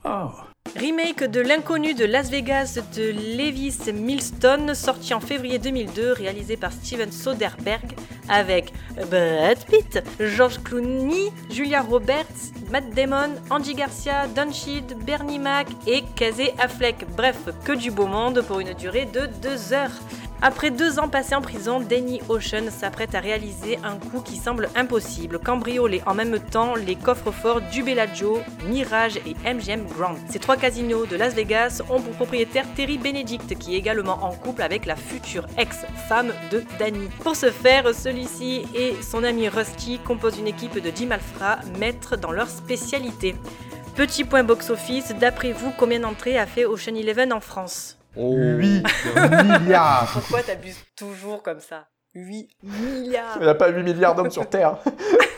Oh. 0.06 0.30
Remake 0.76 1.26
de 1.26 1.42
L'inconnu 1.42 1.94
de 1.94 2.06
Las 2.06 2.30
Vegas 2.30 2.80
de 2.96 3.12
Lewis 3.12 3.92
Milestone, 3.94 4.74
sorti 4.74 5.14
en 5.14 5.20
février 5.20 5.60
2002, 5.60 6.14
réalisé 6.14 6.56
par 6.56 6.72
Steven 6.72 7.12
Soderbergh, 7.12 7.96
avec 8.30 8.72
Brad 9.10 9.58
Pitt, 9.66 10.02
George 10.20 10.60
Clooney, 10.64 11.32
Julia 11.50 11.82
Roberts, 11.82 12.54
Matt 12.72 12.90
Damon, 12.92 13.36
Andy 13.50 13.74
Garcia, 13.74 14.28
Don 14.28 14.50
Bernie 15.06 15.40
Mac 15.40 15.68
et 15.88 16.04
Casey 16.16 16.54
Affleck. 16.58 17.06
Bref, 17.18 17.38
que 17.66 17.74
du 17.74 17.92
beau 17.92 18.08
monde 18.08 18.42
pour 18.42 18.60
une 18.60 18.74
durée 18.74 19.06
de 19.06 19.28
deux 19.42 19.74
heures. 19.74 19.92
Après 20.44 20.72
deux 20.72 20.98
ans 20.98 21.08
passés 21.08 21.36
en 21.36 21.42
prison, 21.42 21.80
Danny 21.80 22.20
Ocean 22.28 22.72
s'apprête 22.72 23.14
à 23.14 23.20
réaliser 23.20 23.78
un 23.84 23.98
coup 23.98 24.22
qui 24.22 24.38
semble 24.38 24.70
impossible, 24.76 25.38
cambrioler 25.38 26.02
en 26.08 26.16
même 26.16 26.39
temps 26.39 26.74
les 26.74 26.96
coffres-forts 26.96 27.62
du 27.62 27.84
Bellagio, 27.84 28.39
Mirage 28.68 29.18
et 29.18 29.36
MGM 29.46 29.86
Grand. 29.86 30.16
Ces 30.32 30.39
trois 30.39 30.58
casinos 30.58 31.06
de 31.06 31.16
Las 31.16 31.36
Vegas 31.36 31.84
ont 31.92 32.02
pour 32.02 32.14
propriétaire 32.14 32.66
Terry 32.76 32.98
Benedict, 32.98 33.56
qui 33.60 33.76
est 33.76 33.78
également 33.78 34.18
en 34.24 34.32
couple 34.32 34.64
avec 34.64 34.88
la 34.88 34.96
future 34.96 35.46
ex-femme 35.60 36.34
de 36.50 36.64
Danny. 36.80 37.08
Pour 37.20 37.36
ce 37.36 37.52
faire, 37.52 37.94
celui-ci 37.94 38.64
et 38.74 38.96
son 39.04 39.24
ami 39.24 39.48
Rusty 39.48 40.00
composent 40.00 40.39
une 40.39 40.48
équipe 40.48 40.82
de 40.82 40.89
10 40.89 41.06
malfrats, 41.06 41.60
maîtres 41.78 42.18
dans 42.18 42.32
leur 42.32 42.50
spécialité. 42.50 43.36
Petit 43.96 44.24
point 44.24 44.44
box-office, 44.44 45.14
d'après 45.20 45.52
vous, 45.52 45.72
combien 45.78 46.00
d'entrées 46.00 46.39
a 46.39 46.48
fait 46.48 46.66
Ocean 46.66 46.96
Eleven 46.96 47.32
en 47.32 47.42
France? 47.42 48.01
Oh. 48.16 48.36
8 48.36 48.84
milliards 49.45 50.09
Pourquoi 50.14 50.43
t'abuses 50.43 50.84
toujours 50.95 51.41
comme 51.41 51.59
ça? 51.59 51.88
8 52.14 52.49
milliards 52.64 53.38
Il 53.38 53.43
n'y 53.43 53.47
a 53.47 53.55
pas 53.55 53.70
8 53.70 53.84
milliards 53.84 54.16
d'hommes 54.16 54.32
sur 54.32 54.49
Terre. 54.49 54.78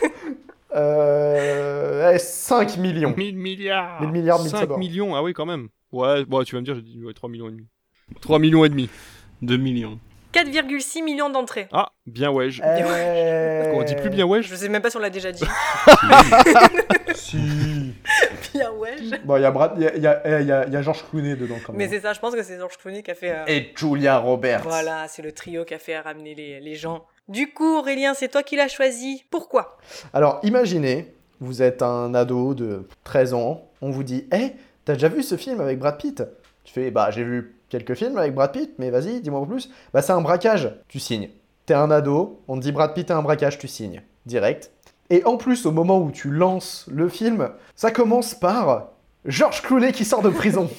euh, 0.74 2.12
eh, 2.14 2.18
5 2.18 2.76
millions. 2.78 3.14
1000 3.16 3.36
milliards 3.36 4.00
1000 4.00 4.10
milliards, 4.10 4.40
1000 4.40 4.50
5 4.50 4.58
sabords. 4.58 4.78
millions, 4.78 5.14
ah 5.14 5.22
oui 5.22 5.32
quand 5.32 5.46
même. 5.46 5.68
Ouais, 5.92 6.24
bon, 6.24 6.42
tu 6.42 6.56
vas 6.56 6.60
me 6.60 6.64
dire, 6.66 6.74
j'ai 6.74 6.82
dit 6.82 7.04
ouais, 7.04 7.14
3 7.14 7.28
millions 7.30 7.48
et 7.48 7.52
demi. 7.52 7.66
3 8.20 8.38
millions 8.40 8.64
et 8.64 8.68
demi. 8.68 8.90
2 9.42 9.56
millions. 9.56 10.00
4,6 10.32 11.04
millions 11.04 11.30
d'entrées. 11.30 11.68
Ah, 11.70 11.92
bien 12.06 12.32
ouais. 12.32 12.50
Je... 12.50 12.60
Euh, 12.64 13.72
On 13.76 13.84
dit 13.84 13.94
plus 13.94 14.10
bien 14.10 14.26
ouais. 14.26 14.42
Je 14.42 14.52
sais 14.56 14.68
même 14.68 14.82
pas 14.82 14.90
si 14.90 14.96
on 14.96 15.00
l'a 15.00 15.10
déjà 15.10 15.30
dit. 15.30 15.44
Si. 17.14 17.38
bien 18.54 18.70
ouais. 18.72 18.96
Bon, 19.24 19.36
il 19.36 19.42
y 19.42 19.44
a, 19.44 19.50
Brad... 19.50 19.78
y, 19.78 19.86
a, 19.86 19.96
y, 19.96 20.06
a, 20.06 20.40
y, 20.42 20.52
a, 20.52 20.66
y 20.68 20.76
a 20.76 20.82
George 20.82 21.04
Clooney 21.10 21.36
dedans 21.36 21.56
quand 21.64 21.72
même. 21.72 21.78
Mais 21.78 21.88
c'est 21.88 22.00
ça, 22.00 22.12
je 22.12 22.20
pense 22.20 22.34
que 22.34 22.42
c'est 22.42 22.56
George 22.58 22.76
Clooney 22.78 23.02
qui 23.02 23.10
a 23.10 23.14
fait. 23.14 23.30
euh, 23.30 23.44
Et 23.46 23.72
Julia 23.76 24.18
Roberts. 24.18 24.62
Voilà, 24.64 25.06
c'est 25.08 25.22
le 25.22 25.32
trio 25.32 25.64
qui 25.64 25.74
a 25.74 25.78
fait 25.78 25.98
ramener 25.98 26.34
les, 26.34 26.60
les 26.60 26.74
gens. 26.74 27.04
Du 27.28 27.52
coup, 27.52 27.78
Aurélien, 27.78 28.14
c'est 28.14 28.28
toi 28.28 28.42
qui 28.42 28.56
l'as 28.56 28.68
choisi. 28.68 29.24
Pourquoi? 29.30 29.78
Alors, 30.12 30.40
imaginez, 30.42 31.14
vous 31.40 31.62
êtes 31.62 31.82
un 31.82 32.14
ado 32.14 32.54
de 32.54 32.86
13 33.04 33.34
ans, 33.34 33.68
on 33.80 33.90
vous 33.90 34.02
dit 34.04 34.28
Hé, 34.32 34.52
t'as 34.84 34.92
déjà 34.94 35.08
vu 35.08 35.22
ce 35.22 35.36
film 35.36 35.60
avec 35.60 35.78
Brad 35.78 35.96
Pitt? 35.98 36.22
Tu 36.64 36.72
fais 36.72 36.90
Bah, 36.90 37.10
j'ai 37.10 37.24
vu 37.24 37.56
quelques 37.70 37.94
films 37.94 38.18
avec 38.18 38.34
Brad 38.34 38.52
Pitt, 38.52 38.72
mais 38.78 38.90
vas-y, 38.90 39.20
dis-moi 39.20 39.40
en 39.40 39.46
plus. 39.46 39.70
Bah, 39.92 40.02
c'est 40.02 40.12
un 40.12 40.20
braquage, 40.20 40.70
tu 40.88 40.98
signes. 41.00 41.30
T'es 41.66 41.74
un 41.74 41.90
ado, 41.90 42.42
on 42.46 42.56
te 42.56 42.62
dit 42.62 42.72
Brad 42.72 42.92
Pitt 42.94 43.10
a 43.10 43.16
un 43.16 43.22
braquage, 43.22 43.58
tu 43.58 43.68
signes. 43.68 44.02
Direct. 44.26 44.70
Et 45.10 45.24
en 45.24 45.36
plus, 45.36 45.66
au 45.66 45.70
moment 45.70 46.00
où 46.00 46.10
tu 46.10 46.30
lances 46.30 46.86
le 46.90 47.08
film, 47.08 47.50
ça 47.76 47.90
commence 47.90 48.34
par 48.34 48.88
George 49.24 49.62
Clooney 49.62 49.92
qui 49.92 50.04
sort 50.04 50.22
de 50.22 50.30
prison. 50.30 50.70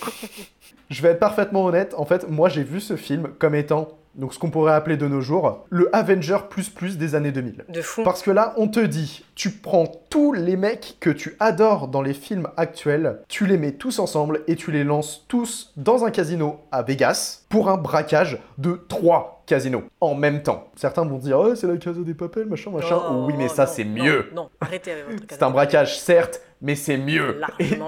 Je 0.90 1.02
vais 1.02 1.10
être 1.10 1.20
parfaitement 1.20 1.66
honnête, 1.66 1.96
en 1.98 2.06
fait, 2.06 2.30
moi 2.30 2.48
j'ai 2.48 2.64
vu 2.64 2.80
ce 2.80 2.96
film 2.96 3.30
comme 3.40 3.56
étant, 3.56 3.88
donc 4.16 4.34
ce 4.34 4.40
qu'on 4.40 4.50
pourrait 4.50 4.74
appeler 4.74 4.98
de 4.98 5.08
nos 5.08 5.22
jours, 5.22 5.66
le 5.70 5.94
Avenger 5.96 6.38
plus 6.50 6.70
plus 6.70 6.98
des 6.98 7.16
années 7.16 7.32
2000. 7.32 7.66
De 7.70 7.82
fou. 7.82 8.04
Parce 8.04 8.22
que 8.22 8.32
là, 8.32 8.54
on 8.58 8.68
te 8.68 8.80
dit, 8.80 9.26
tu 9.36 9.52
prends 9.52 9.86
tous 10.10 10.34
les 10.34 10.56
mecs 10.56 10.98
que 11.00 11.10
tu 11.10 11.36
adores 11.40 11.88
dans 11.88 12.02
les 12.02 12.14
films 12.14 12.48
actuels, 12.58 13.20
tu 13.28 13.46
les 13.46 13.58
mets 13.58 13.74
tous 13.74 14.00
ensemble 14.00 14.42
et 14.48 14.56
tu 14.56 14.72
les 14.72 14.84
lances 14.84 15.26
tous 15.28 15.74
dans 15.78 16.06
un 16.06 16.12
casino 16.12 16.62
à 16.72 16.82
Vegas 16.82 17.46
pour 17.50 17.70
un 17.70 17.78
braquage 17.78 18.40
de 18.58 18.80
trois 18.88 19.44
casinos 19.46 19.84
en 20.02 20.16
même 20.16 20.42
temps. 20.42 20.70
Certains 20.76 21.06
vont 21.06 21.18
dire, 21.18 21.40
oh, 21.40 21.56
c'est 21.56 21.68
la 21.68 21.78
Casa 21.78 22.02
des 22.02 22.14
Papels, 22.14 22.48
machin, 22.48 22.72
machin. 22.72 22.96
Non, 22.96 23.26
oui, 23.26 23.34
mais 23.38 23.48
ça, 23.48 23.68
c'est 23.68 23.84
mieux. 23.84 24.30
Non, 24.34 24.50
arrêtez 24.60 24.92
avec 24.92 25.06
votre 25.06 25.24
C'est 25.30 25.44
un 25.44 25.52
braquage, 25.52 26.00
certes, 26.00 26.42
mais 26.62 26.76
c'est 26.76 26.98
mieux. 26.98 27.42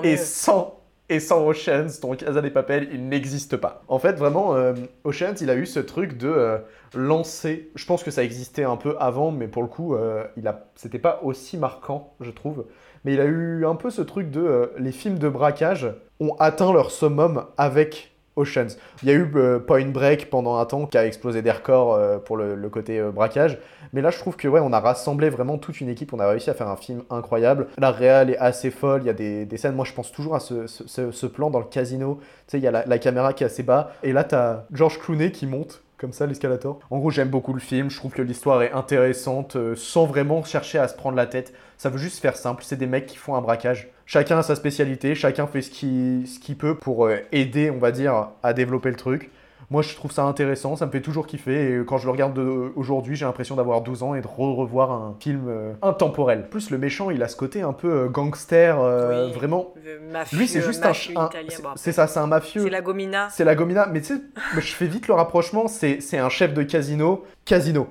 Et, 0.03 0.17
sans, 0.17 0.76
et 1.09 1.19
sans 1.19 1.45
Oceans, 1.45 1.87
ton 2.01 2.15
Casa 2.15 2.41
des 2.41 2.49
Papel, 2.49 2.89
il 2.91 3.07
n'existe 3.07 3.55
pas. 3.55 3.83
En 3.87 3.97
fait, 3.97 4.13
vraiment, 4.13 4.55
euh, 4.55 4.73
Oceans, 5.05 5.35
il 5.39 5.49
a 5.49 5.55
eu 5.55 5.65
ce 5.65 5.79
truc 5.79 6.17
de 6.17 6.27
euh, 6.27 6.57
lancer. 6.93 7.69
Je 7.75 7.85
pense 7.85 8.03
que 8.03 8.11
ça 8.11 8.23
existait 8.23 8.63
un 8.63 8.75
peu 8.75 8.95
avant, 8.99 9.31
mais 9.31 9.47
pour 9.47 9.61
le 9.61 9.69
coup, 9.69 9.95
euh, 9.95 10.25
il 10.35 10.47
a, 10.47 10.67
c'était 10.75 10.99
pas 10.99 11.21
aussi 11.23 11.57
marquant, 11.57 12.13
je 12.19 12.31
trouve. 12.31 12.65
Mais 13.05 13.13
il 13.13 13.21
a 13.21 13.25
eu 13.25 13.65
un 13.65 13.75
peu 13.75 13.89
ce 13.89 14.01
truc 14.01 14.29
de 14.31 14.41
euh, 14.41 14.67
les 14.77 14.91
films 14.91 15.17
de 15.17 15.29
braquage 15.29 15.87
ont 16.19 16.35
atteint 16.39 16.73
leur 16.73 16.91
summum 16.91 17.45
avec 17.57 18.16
Oceans. 18.38 18.77
Il 19.03 19.09
y 19.09 19.11
a 19.11 19.15
eu 19.15 19.29
euh, 19.35 19.59
Point 19.59 19.88
Break 19.88 20.29
pendant 20.29 20.57
un 20.57 20.65
temps 20.65 20.85
qui 20.85 20.97
a 20.97 21.05
explosé 21.05 21.41
des 21.41 21.51
records 21.51 21.93
euh, 21.93 22.17
pour 22.17 22.38
le, 22.38 22.69
côté 22.69 22.99
euh, 22.99 23.11
braquage. 23.11 23.57
Mais 23.93 24.01
là, 24.01 24.09
je 24.09 24.19
trouve 24.19 24.35
que 24.35 24.47
ouais, 24.47 24.61
on 24.61 24.71
a 24.71 24.79
rassemblé 24.79 25.29
vraiment 25.29 25.57
toute 25.57 25.81
une 25.81 25.89
équipe. 25.89 26.13
On 26.13 26.19
a 26.19 26.27
réussi 26.27 26.49
à 26.49 26.53
faire 26.53 26.69
un 26.69 26.75
film 26.75 27.03
incroyable. 27.09 27.67
La 27.77 27.91
réal 27.91 28.29
est 28.29 28.38
assez 28.38 28.71
folle. 28.71 29.01
Il 29.03 29.07
y 29.07 29.09
a 29.09 29.13
des, 29.13 29.57
scènes. 29.57 29.75
Moi, 29.75 29.85
je 29.85 29.93
pense 29.93 30.11
toujours 30.11 30.35
à 30.35 30.39
ce, 30.39 31.25
plan 31.25 31.49
dans 31.49 31.59
le 31.59 31.65
casino. 31.65 32.19
Tu 32.21 32.51
sais, 32.51 32.57
il 32.59 32.63
y 32.63 32.67
a 32.67 32.85
la, 32.85 32.99
caméra 32.99 33.33
qui 33.33 33.43
est 33.43 33.47
assez 33.47 33.63
bas. 33.63 33.91
Et 34.03 34.13
là, 34.13 34.23
t'as 34.23 34.63
George 34.71 34.99
Clooney 34.99 35.31
qui 35.31 35.47
monte 35.47 35.83
comme 35.97 36.13
ça 36.13 36.27
l'escalator. 36.27 36.79
En 36.91 36.99
gros, 36.99 37.09
j'aime 37.09 37.29
beaucoup 37.29 37.53
le 37.53 37.59
film. 37.59 37.89
Je 37.89 37.97
trouve 37.97 38.11
que 38.11 38.21
l'histoire 38.21 38.61
est 38.61 38.71
intéressante 38.71 39.57
sans 39.75 40.05
vraiment 40.05 40.43
chercher 40.43 40.77
à 40.77 40.88
se 40.88 40.95
prendre 40.95 41.17
la 41.17 41.25
tête. 41.25 41.53
Ça 41.78 41.89
veut 41.89 41.97
juste 41.97 42.19
faire 42.21 42.36
simple. 42.36 42.63
C'est 42.65 42.75
des 42.78 42.88
mecs 42.88 43.05
qui 43.05 43.17
font 43.17 43.36
un 43.36 43.41
braquage. 43.41 43.89
Chacun 44.05 44.39
a 44.39 44.43
sa 44.43 44.55
spécialité. 44.55 45.13
Chacun 45.15 45.47
fait 45.47 45.61
ce 45.61 45.69
qu'il 45.69 46.28
ce 46.28 46.39
qu'il 46.39 46.57
peut 46.57 46.75
pour 46.75 47.05
euh, 47.05 47.17
aider, 47.32 47.69
on 47.69 47.78
va 47.78 47.91
dire, 47.91 48.30
à 48.43 48.53
développer 48.53 48.89
le 48.89 48.95
truc. 48.95 49.30
Moi, 49.69 49.82
je 49.82 49.93
trouve 49.95 50.13
ça 50.13 50.23
intéressant, 50.23 50.78
ça 50.78 50.86
me 50.86 50.91
fait 50.91 51.01
toujours 51.01 51.28
kiffer. 51.28 51.73
Et 51.82 51.86
quand 51.86 51.97
je 51.97 52.05
le 52.05 52.11
regarde 52.11 52.34
de- 52.34 52.71
aujourd'hui, 52.78 53.17
j'ai 53.17 53.25
l'impression 53.25 53.57
d'avoir 53.57 53.82
12 53.82 54.01
ans 54.01 54.15
et 54.15 54.21
de 54.21 54.25
re- 54.28 54.55
revoir 54.55 54.91
un 54.93 55.17
film 55.19 55.47
euh, 55.49 55.73
intemporel. 55.82 56.47
Plus, 56.49 56.69
le 56.69 56.78
méchant, 56.78 57.09
il 57.11 57.21
a 57.21 57.28
ce 57.28 57.36
côté 57.36 57.63
un 57.63 57.73
peu 57.73 57.91
euh, 57.91 58.07
gangster, 58.07 58.80
euh, 58.80 59.25
Oui, 59.28 59.34
vraiment. 59.34 59.73
le 59.84 59.99
mafieux- 60.09 60.38
Lui, 60.39 60.47
c'est 60.47 60.61
juste 60.61 60.86
un, 60.86 60.91
un- 61.19 61.30
c'est- 61.75 61.91
ça, 61.91 62.07
c'est 62.07 62.19
un 62.19 62.28
mafieux. 62.28 62.61
C'est 62.63 62.69
la 62.69 62.80
gomina. 62.82 63.28
C'est 63.30 63.43
la 63.43 63.55
gomina, 63.55 63.88
mais 63.91 63.99
tu 63.99 64.15
sais, 64.15 64.21
je 64.55 64.73
fais 64.73 64.88
vite 64.88 65.09
le 65.09 65.15
rapprochement. 65.15 65.67
C'est 65.67 65.99
un 66.17 66.30
chef 66.30 66.53
de 66.53 66.63
casino, 66.63 67.25
casino. 67.43 67.88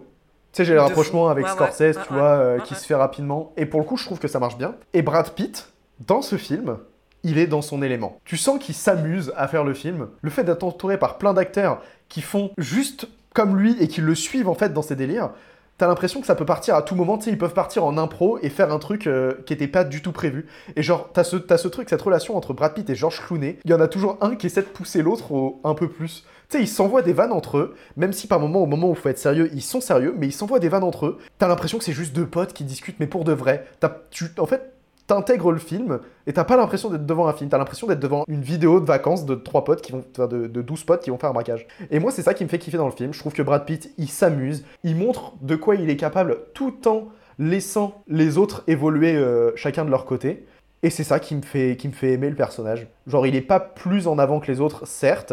Tu 0.56 0.62
sais, 0.62 0.64
j'ai 0.68 0.74
le 0.74 0.80
rapprochement 0.80 1.28
avec 1.28 1.44
Ouais, 1.44 1.50
Scorsese, 1.52 1.80
ouais, 1.80 1.92
tu 1.92 1.98
ouais, 2.14 2.18
vois, 2.18 2.28
euh, 2.38 2.58
qui 2.60 2.74
se 2.74 2.86
fait 2.86 2.94
rapidement. 2.94 3.52
Et 3.58 3.66
pour 3.66 3.78
le 3.78 3.84
coup, 3.84 3.98
je 3.98 4.06
trouve 4.06 4.18
que 4.18 4.26
ça 4.28 4.38
marche 4.38 4.56
bien. 4.56 4.74
Et 4.94 5.02
Brad 5.02 5.30
Pitt, 5.32 5.68
dans 6.06 6.22
ce 6.22 6.36
film, 6.36 6.78
il 7.24 7.36
est 7.36 7.46
dans 7.46 7.60
son 7.60 7.82
élément. 7.82 8.18
Tu 8.24 8.38
sens 8.38 8.58
qu'il 8.58 8.74
s'amuse 8.74 9.34
à 9.36 9.48
faire 9.48 9.64
le 9.64 9.74
film. 9.74 10.08
Le 10.22 10.30
fait 10.30 10.44
d'être 10.44 10.64
entouré 10.64 10.98
par 10.98 11.18
plein 11.18 11.34
d'acteurs 11.34 11.82
qui 12.08 12.22
font 12.22 12.52
juste 12.56 13.06
comme 13.34 13.56
lui 13.58 13.76
et 13.82 13.88
qui 13.88 14.00
le 14.00 14.14
suivent 14.14 14.48
en 14.48 14.54
fait 14.54 14.72
dans 14.72 14.80
ses 14.80 14.96
délires, 14.96 15.28
t'as 15.76 15.88
l'impression 15.88 16.20
que 16.22 16.26
ça 16.26 16.34
peut 16.34 16.46
partir 16.46 16.74
à 16.74 16.80
tout 16.80 16.94
moment. 16.94 17.18
Tu 17.18 17.24
sais, 17.24 17.30
ils 17.32 17.36
peuvent 17.38 17.52
partir 17.52 17.84
en 17.84 17.98
impro 17.98 18.38
et 18.40 18.48
faire 18.48 18.72
un 18.72 18.78
truc 18.78 19.06
euh, 19.06 19.34
qui 19.44 19.52
était 19.52 19.68
pas 19.68 19.84
du 19.84 20.00
tout 20.00 20.12
prévu. 20.12 20.46
Et 20.74 20.82
genre, 20.82 21.10
t'as 21.12 21.22
ce, 21.24 21.36
ce 21.58 21.68
truc, 21.68 21.90
cette 21.90 22.00
relation 22.00 22.34
entre 22.34 22.54
Brad 22.54 22.72
Pitt 22.72 22.88
et 22.88 22.94
George 22.94 23.20
Clooney. 23.26 23.58
Il 23.66 23.70
y 23.70 23.74
en 23.74 23.80
a 23.80 23.88
toujours 23.88 24.16
un 24.22 24.36
qui 24.36 24.46
essaie 24.46 24.62
de 24.62 24.68
pousser 24.68 25.02
l'autre 25.02 25.32
au- 25.32 25.60
un 25.64 25.74
peu 25.74 25.88
plus. 25.90 26.24
Tu 26.48 26.58
sais, 26.58 26.62
ils 26.62 26.68
s'envoient 26.68 27.02
des 27.02 27.12
vannes 27.12 27.32
entre 27.32 27.58
eux, 27.58 27.74
même 27.96 28.12
si 28.12 28.26
par 28.26 28.38
moment, 28.38 28.60
au 28.60 28.66
moment 28.66 28.88
où 28.88 28.92
il 28.92 28.96
faut 28.96 29.08
être 29.08 29.18
sérieux, 29.18 29.50
ils 29.52 29.62
sont 29.62 29.80
sérieux, 29.80 30.14
mais 30.16 30.28
ils 30.28 30.32
s'envoient 30.32 30.60
des 30.60 30.68
vannes 30.68 30.84
entre 30.84 31.06
eux. 31.06 31.18
T'as 31.38 31.48
l'impression 31.48 31.78
que 31.78 31.84
c'est 31.84 31.92
juste 31.92 32.14
deux 32.14 32.26
potes 32.26 32.52
qui 32.52 32.64
discutent, 32.64 33.00
mais 33.00 33.06
pour 33.06 33.24
de 33.24 33.32
vrai. 33.32 33.66
Tu, 34.10 34.26
en 34.38 34.46
fait, 34.46 34.72
t'intègres 35.06 35.52
le 35.52 35.58
film 35.58 36.00
et 36.26 36.32
t'as 36.32 36.44
pas 36.44 36.56
l'impression 36.56 36.90
d'être 36.90 37.06
devant 37.06 37.26
un 37.26 37.32
film, 37.32 37.50
t'as 37.50 37.58
l'impression 37.58 37.86
d'être 37.86 38.00
devant 38.00 38.24
une 38.28 38.42
vidéo 38.42 38.80
de 38.80 38.86
vacances 38.86 39.24
de 39.24 39.34
trois 39.34 39.64
potes 39.64 39.82
qui 39.82 39.92
vont, 39.92 40.04
enfin, 40.12 40.26
de, 40.26 40.46
de 40.46 40.62
12 40.62 40.84
potes 40.84 41.02
qui 41.02 41.10
vont 41.10 41.18
faire 41.18 41.30
un 41.30 41.34
braquage. 41.34 41.66
Et 41.90 41.98
moi, 41.98 42.10
c'est 42.10 42.22
ça 42.22 42.34
qui 42.34 42.44
me 42.44 42.48
fait 42.48 42.58
kiffer 42.58 42.76
dans 42.76 42.86
le 42.86 42.92
film. 42.92 43.12
Je 43.12 43.18
trouve 43.18 43.32
que 43.32 43.42
Brad 43.42 43.64
Pitt, 43.64 43.92
il 43.98 44.08
s'amuse, 44.08 44.64
il 44.84 44.96
montre 44.96 45.34
de 45.40 45.56
quoi 45.56 45.74
il 45.76 45.90
est 45.90 45.96
capable 45.96 46.38
tout 46.54 46.88
en 46.88 47.08
laissant 47.38 48.02
les 48.08 48.38
autres 48.38 48.62
évoluer 48.66 49.14
euh, 49.14 49.52
chacun 49.56 49.84
de 49.84 49.90
leur 49.90 50.04
côté. 50.04 50.46
Et 50.82 50.90
c'est 50.90 51.04
ça 51.04 51.18
qui 51.18 51.34
me, 51.34 51.42
fait, 51.42 51.76
qui 51.76 51.88
me 51.88 51.92
fait 51.92 52.12
aimer 52.12 52.30
le 52.30 52.36
personnage. 52.36 52.86
Genre, 53.06 53.26
il 53.26 53.34
est 53.34 53.40
pas 53.40 53.60
plus 53.60 54.06
en 54.06 54.18
avant 54.18 54.40
que 54.40 54.50
les 54.50 54.60
autres, 54.60 54.86
certes. 54.86 55.32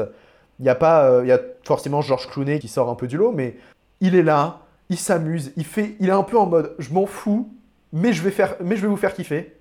Il 0.60 0.66
y 0.66 0.70
a 0.70 0.76
pas, 0.76 1.06
euh, 1.10 1.38
forcément 1.64 2.02
George 2.02 2.30
Clooney 2.30 2.60
qui 2.60 2.68
sort 2.68 2.90
un 2.90 2.96
peu 2.96 3.08
du 3.08 3.18
lot, 3.18 3.32
mais 3.32 3.58
il 4.00 4.16
est 4.16 4.24
là, 4.24 4.60
il 4.90 4.98
s'amuse, 4.98 5.52
il 5.56 5.66
fait, 5.66 5.96
il 6.00 6.10
est 6.10 6.14
un 6.14 6.24
peu 6.24 6.38
en 6.38 6.46
mode, 6.46 6.76
je 6.80 6.94
m'en 6.94 7.06
fous, 7.06 7.54
mais 7.92 8.14
je 8.14 8.22
vais 8.22 8.32
faire, 8.32 8.56
mais 8.64 8.76
je 8.76 8.82
vais 8.82 8.88
vous 8.88 8.98
faire 8.98 9.14
kiffer. 9.14 9.58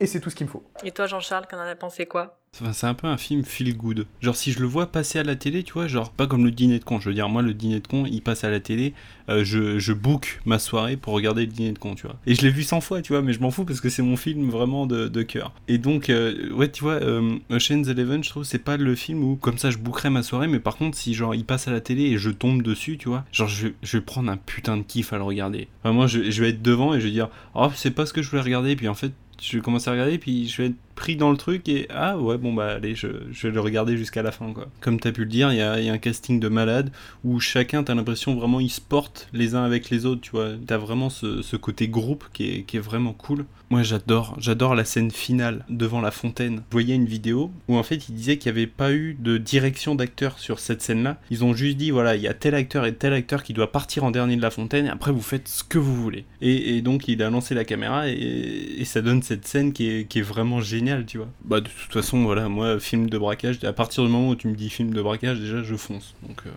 Et 0.00 0.06
c'est 0.06 0.18
tout 0.20 0.30
ce 0.30 0.34
qu'il 0.34 0.46
me 0.46 0.50
faut. 0.50 0.64
Et 0.82 0.90
toi, 0.90 1.06
Jean-Charles, 1.06 1.46
qu'en 1.48 1.58
as 1.58 1.76
pensé 1.76 2.06
quoi? 2.06 2.36
Enfin, 2.60 2.74
c'est 2.74 2.86
un 2.86 2.92
peu 2.92 3.06
un 3.06 3.16
film 3.16 3.44
feel 3.44 3.74
good. 3.74 4.06
Genre 4.20 4.36
si 4.36 4.52
je 4.52 4.60
le 4.60 4.66
vois 4.66 4.92
passer 4.92 5.18
à 5.18 5.22
la 5.22 5.36
télé, 5.36 5.62
tu 5.62 5.72
vois, 5.72 5.86
genre 5.86 6.10
pas 6.10 6.26
comme 6.26 6.44
le 6.44 6.50
dîner 6.50 6.78
de 6.78 6.84
con. 6.84 7.00
Je 7.00 7.08
veux 7.08 7.14
dire, 7.14 7.30
moi 7.30 7.40
le 7.40 7.54
dîner 7.54 7.80
de 7.80 7.86
con, 7.86 8.04
il 8.04 8.20
passe 8.20 8.44
à 8.44 8.50
la 8.50 8.60
télé, 8.60 8.92
euh, 9.30 9.42
je, 9.42 9.78
je 9.78 9.94
book 9.94 10.42
ma 10.44 10.58
soirée 10.58 10.98
pour 10.98 11.14
regarder 11.14 11.46
le 11.46 11.52
dîner 11.52 11.72
de 11.72 11.78
con, 11.78 11.94
tu 11.94 12.06
vois. 12.06 12.16
Et 12.26 12.34
je 12.34 12.42
l'ai 12.42 12.50
vu 12.50 12.62
100 12.62 12.82
fois, 12.82 13.00
tu 13.00 13.14
vois, 13.14 13.22
mais 13.22 13.32
je 13.32 13.40
m'en 13.40 13.50
fous 13.50 13.64
parce 13.64 13.80
que 13.80 13.88
c'est 13.88 14.02
mon 14.02 14.18
film 14.18 14.50
vraiment 14.50 14.86
de, 14.86 15.22
cœur. 15.22 15.54
Et 15.66 15.78
donc, 15.78 16.10
euh, 16.10 16.52
ouais, 16.52 16.70
tu 16.70 16.84
vois, 16.84 17.00
euh, 17.00 17.38
Ocean's 17.48 17.88
Eleven, 17.88 18.22
je 18.22 18.28
trouve, 18.28 18.44
c'est 18.44 18.58
pas 18.58 18.76
le 18.76 18.94
film 18.96 19.24
où 19.24 19.36
comme 19.36 19.56
ça 19.56 19.70
je 19.70 19.78
bookerais 19.78 20.10
ma 20.10 20.22
soirée, 20.22 20.46
mais 20.46 20.60
par 20.60 20.76
contre, 20.76 20.98
si 20.98 21.14
genre 21.14 21.34
il 21.34 21.46
passe 21.46 21.68
à 21.68 21.70
la 21.70 21.80
télé 21.80 22.02
et 22.02 22.18
je 22.18 22.28
tombe 22.28 22.60
dessus, 22.60 22.98
tu 22.98 23.08
vois, 23.08 23.24
genre 23.32 23.48
je, 23.48 23.68
je 23.82 23.96
vais 23.96 24.02
prendre 24.02 24.30
un 24.30 24.36
putain 24.36 24.76
de 24.76 24.82
kiff 24.82 25.14
à 25.14 25.16
le 25.16 25.22
regarder. 25.22 25.68
Enfin, 25.82 25.94
moi, 25.94 26.06
je, 26.06 26.18
vais 26.18 26.50
être 26.50 26.60
devant 26.60 26.92
et 26.92 27.00
je 27.00 27.06
vais 27.06 27.12
dire, 27.12 27.30
oh, 27.54 27.70
c'est 27.74 27.92
pas 27.92 28.04
ce 28.04 28.12
que 28.12 28.20
je 28.20 28.28
voulais 28.28 28.42
regarder, 28.42 28.76
puis 28.76 28.88
en 28.88 28.94
fait, 28.94 29.12
je 29.40 29.56
vais 29.56 29.62
commencer 29.62 29.88
à 29.88 29.92
regarder, 29.92 30.18
puis 30.18 30.46
je 30.48 30.60
vais 30.60 30.68
être 30.68 30.76
pris 30.94 31.16
dans 31.16 31.30
le 31.30 31.36
truc 31.36 31.68
et 31.68 31.86
ah 31.90 32.18
ouais, 32.18 32.38
bon 32.38 32.52
bah 32.52 32.72
allez, 32.72 32.94
je, 32.94 33.08
je 33.30 33.48
vais 33.48 33.54
le 33.54 33.60
regarder 33.60 33.96
jusqu'à 33.96 34.22
la 34.22 34.32
fin 34.32 34.52
quoi. 34.52 34.68
Comme 34.80 35.00
t'as 35.00 35.12
pu 35.12 35.22
le 35.22 35.30
dire, 35.30 35.52
il 35.52 35.58
y 35.58 35.62
a, 35.62 35.80
y 35.80 35.88
a 35.88 35.92
un 35.92 35.98
casting 35.98 36.40
de 36.40 36.48
malades 36.48 36.90
où 37.24 37.40
chacun, 37.40 37.82
t'as 37.82 37.94
l'impression 37.94 38.34
vraiment 38.34 38.60
ils 38.60 38.70
se 38.70 38.80
portent 38.80 39.28
les 39.32 39.54
uns 39.54 39.64
avec 39.64 39.90
les 39.90 40.06
autres, 40.06 40.20
tu 40.20 40.30
vois. 40.32 40.50
T'as 40.66 40.78
vraiment 40.78 41.10
ce, 41.10 41.42
ce 41.42 41.56
côté 41.56 41.88
groupe 41.88 42.24
qui 42.32 42.50
est, 42.50 42.62
qui 42.62 42.76
est 42.76 42.80
vraiment 42.80 43.12
cool. 43.12 43.44
Moi 43.70 43.82
j'adore, 43.82 44.36
j'adore 44.38 44.74
la 44.74 44.84
scène 44.84 45.10
finale 45.10 45.64
devant 45.70 46.02
la 46.02 46.10
fontaine. 46.10 46.62
Je 46.70 46.72
voyais 46.72 46.94
une 46.94 47.06
vidéo 47.06 47.50
où 47.68 47.76
en 47.78 47.82
fait 47.82 48.08
il 48.08 48.14
disait 48.14 48.36
qu'il 48.36 48.52
n'y 48.52 48.58
avait 48.58 48.66
pas 48.66 48.92
eu 48.92 49.16
de 49.18 49.38
direction 49.38 49.94
d'acteur 49.94 50.38
sur 50.38 50.58
cette 50.58 50.82
scène-là. 50.82 51.18
Ils 51.30 51.42
ont 51.42 51.54
juste 51.54 51.78
dit 51.78 51.90
voilà, 51.90 52.14
il 52.16 52.20
y 52.20 52.28
a 52.28 52.34
tel 52.34 52.54
acteur 52.54 52.84
et 52.84 52.94
tel 52.94 53.14
acteur 53.14 53.42
qui 53.42 53.54
doit 53.54 53.72
partir 53.72 54.04
en 54.04 54.10
dernier 54.10 54.36
de 54.36 54.42
la 54.42 54.50
fontaine 54.50 54.84
et 54.86 54.90
après 54.90 55.10
vous 55.10 55.22
faites 55.22 55.48
ce 55.48 55.64
que 55.64 55.78
vous 55.78 55.94
voulez. 55.94 56.26
Et, 56.42 56.82
donc 56.82 57.08
il 57.08 57.22
a 57.22 57.30
lancé 57.30 57.54
la 57.54 57.64
caméra 57.64 58.08
et, 58.08 58.12
et 58.12 58.84
ça 58.84 59.00
donne 59.00 59.22
cette 59.22 59.46
scène 59.46 59.72
qui 59.72 59.88
est, 59.88 60.04
qui 60.06 60.18
est 60.18 60.22
vraiment 60.22 60.60
géniale, 60.60 60.91
tu 61.06 61.18
vois. 61.18 61.28
Bah 61.44 61.60
de 61.60 61.68
toute 61.68 61.92
façon 61.92 62.22
voilà, 62.24 62.48
moi 62.48 62.78
film 62.78 63.08
de 63.08 63.18
braquage, 63.18 63.62
à 63.64 63.72
partir 63.72 64.04
du 64.04 64.10
moment 64.10 64.30
où 64.30 64.36
tu 64.36 64.48
me 64.48 64.54
dis 64.54 64.70
film 64.70 64.92
de 64.92 65.02
braquage, 65.02 65.40
déjà 65.40 65.62
je 65.62 65.76
fonce. 65.76 66.14
Donc 66.22 66.42
euh, 66.46 66.50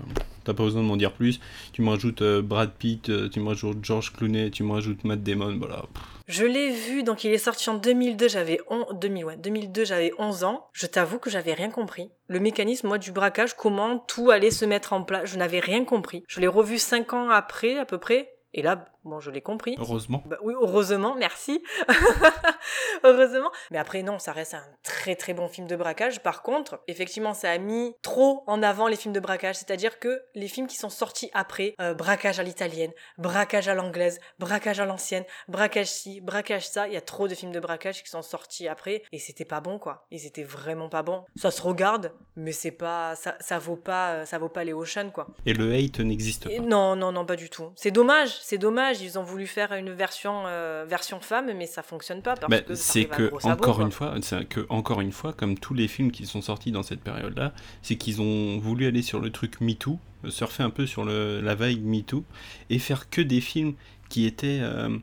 t'as 0.44 0.54
pas 0.54 0.64
besoin 0.64 0.82
de 0.82 0.88
m'en 0.88 0.98
dire 0.98 1.12
plus. 1.12 1.40
Tu 1.74 1.82
me 1.82 1.90
rajoutes 1.90 2.22
euh, 2.22 2.42
Brad 2.42 2.72
Pitt, 2.72 3.10
euh, 3.10 3.30
tu 3.30 3.40
me 3.40 3.48
rajoutes 3.50 3.84
George 3.84 4.14
Clooney, 4.14 4.52
tu 4.52 4.64
me 4.64 4.74
rajoutes 4.74 5.04
Matt 5.04 5.24
Damon, 5.24 5.58
voilà. 5.58 5.84
Pff. 5.94 6.04
Je 6.28 6.44
l'ai 6.44 6.72
vu, 6.72 7.04
donc 7.04 7.24
il 7.24 7.32
est 7.32 7.38
sorti 7.38 7.70
en 7.70 7.76
2002, 7.76 8.28
j'avais 8.28 8.60
on... 8.68 8.88
2000, 8.94 9.26
ouais, 9.26 9.38
2002, 9.38 9.86
j'avais 9.86 10.12
11 10.18 10.44
ans. 10.44 10.68
Je 10.74 10.88
t'avoue 10.88 11.20
que 11.20 11.30
j'avais 11.30 11.54
rien 11.54 11.70
compris. 11.70 12.10
Le 12.28 12.40
mécanisme, 12.40 12.88
moi, 12.88 12.98
du 12.98 13.12
braquage, 13.12 13.56
comment 13.56 14.00
tout 14.00 14.32
allait 14.32 14.50
se 14.50 14.66
mettre 14.66 14.94
en 14.94 15.04
place, 15.04 15.30
je 15.30 15.38
n'avais 15.38 15.60
rien 15.60 15.86
compris. 15.86 16.24
Je 16.28 16.40
l'ai 16.40 16.48
revu 16.48 16.80
5 16.80 17.14
ans 17.14 17.30
après, 17.30 17.78
à 17.78 17.86
peu 17.86 18.00
près, 18.00 18.32
Et 18.58 18.62
là, 18.62 18.86
bon, 19.04 19.20
je 19.20 19.32
l'ai 19.32 19.42
compris. 19.42 19.76
Heureusement. 19.78 20.24
Bah 20.26 20.38
oui, 20.42 20.54
heureusement, 20.58 21.14
merci. 21.16 21.62
heureusement. 23.04 23.52
Mais 23.70 23.78
après, 23.78 24.02
non, 24.02 24.18
ça 24.18 24.32
reste 24.32 24.54
un 24.54 24.64
très 24.82 25.18
très 25.18 25.34
bon 25.34 25.50
film 25.50 25.68
de 25.68 25.76
braquage. 25.76 26.24
Par 26.24 26.42
contre, 26.42 26.82
effectivement, 26.88 27.34
ça 27.34 27.52
a 27.52 27.58
mis 27.58 27.94
trop 28.02 28.46
en 28.48 28.64
avant 28.64 28.88
les 28.88 28.96
films 28.96 29.14
de 29.14 29.20
braquage. 29.20 29.58
C'est-à-dire 29.58 30.00
que 30.00 30.22
les 30.36 30.48
films 30.48 30.68
qui 30.68 30.78
sont 30.78 30.90
sortis 30.90 31.30
après, 31.34 31.76
euh, 31.82 31.94
braquage 31.94 32.40
à 32.40 32.44
l'italienne, 32.44 32.94
braquage 33.18 33.68
à 33.68 33.76
l'anglaise, 33.76 34.22
braquage 34.40 34.80
à 34.80 34.86
l'ancienne, 34.86 35.26
braquage 35.50 35.88
ci, 35.88 36.22
braquage 36.22 36.70
ça, 36.70 36.88
il 36.88 36.94
y 36.94 36.98
a 36.98 37.02
trop 37.02 37.28
de 37.28 37.36
films 37.36 37.52
de 37.52 37.60
braquage 37.60 38.04
qui 38.04 38.10
sont 38.10 38.22
sortis 38.22 38.70
après. 38.70 39.04
Et 39.12 39.20
c'était 39.20 39.44
pas 39.44 39.60
bon, 39.60 39.80
quoi. 39.80 40.08
Et 40.12 40.18
c'était 40.18 40.44
vraiment 40.44 40.88
pas 40.88 41.04
bon. 41.04 41.26
Ça 41.36 41.52
se 41.52 41.62
regarde, 41.62 42.14
mais 42.38 42.54
c'est 42.54 42.72
pas, 42.72 43.18
ça, 43.18 43.36
ça 43.42 43.60
vaut 43.60 43.76
pas, 43.76 44.26
ça 44.26 44.38
vaut 44.38 44.48
pas 44.48 44.64
les 44.64 44.72
Ocean, 44.72 45.10
quoi. 45.14 45.28
Et 45.46 45.52
le 45.52 45.74
hate 45.74 46.00
n'existe 46.00 46.46
pas. 46.46 46.64
non, 46.64 46.96
non, 46.96 47.12
non, 47.12 47.26
pas 47.26 47.36
du 47.36 47.50
tout. 47.50 47.74
C'est 47.76 47.92
dommage, 47.92 48.45
c'est 48.46 48.60
dommage. 48.60 49.02
Ils 49.02 49.18
ont 49.18 49.24
voulu 49.24 49.48
faire 49.48 49.74
une 49.74 49.92
version, 49.92 50.44
euh, 50.46 50.86
version 50.88 51.20
femme, 51.20 51.52
mais 51.58 51.66
ça 51.66 51.82
fonctionne 51.82 52.22
pas 52.22 52.36
parce 52.36 52.52
Bah, 52.52 52.62
que 52.62 52.76
c'est 52.76 53.06
que 53.06 53.32
encore 53.48 53.82
une 53.82 53.92
fois, 53.92 54.14
c'est 54.22 54.46
que 54.48 54.68
encore 54.70 55.02
une 55.02 55.12
fois, 55.12 55.34
comme 55.34 55.58
tous 55.58 55.74
les 55.74 55.88
films 55.88 56.12
qui 56.12 56.28
sont 56.28 56.44
sortis 56.44 56.72
dans 56.72 56.84
cette 56.84 57.02
période-là, 57.02 57.54
c'est 57.82 57.96
qu'ils 57.96 58.22
ont 58.22 58.60
voulu 58.60 58.86
aller 58.86 59.02
sur 59.02 59.20
le 59.20 59.32
truc 59.32 59.62
MeToo, 59.62 59.98
euh, 60.26 60.30
surfer 60.30 60.62
un 60.62 60.70
peu 60.70 60.86
sur 60.86 61.04
le, 61.04 61.42
la 61.42 61.56
vague 61.56 61.82
MeToo 61.82 62.24
et 62.70 62.78
faire 62.78 63.10
que 63.10 63.22
des 63.22 63.42
films 63.42 63.74
qui 64.10 64.28
étaient 64.28 64.60
euh, 64.62 64.96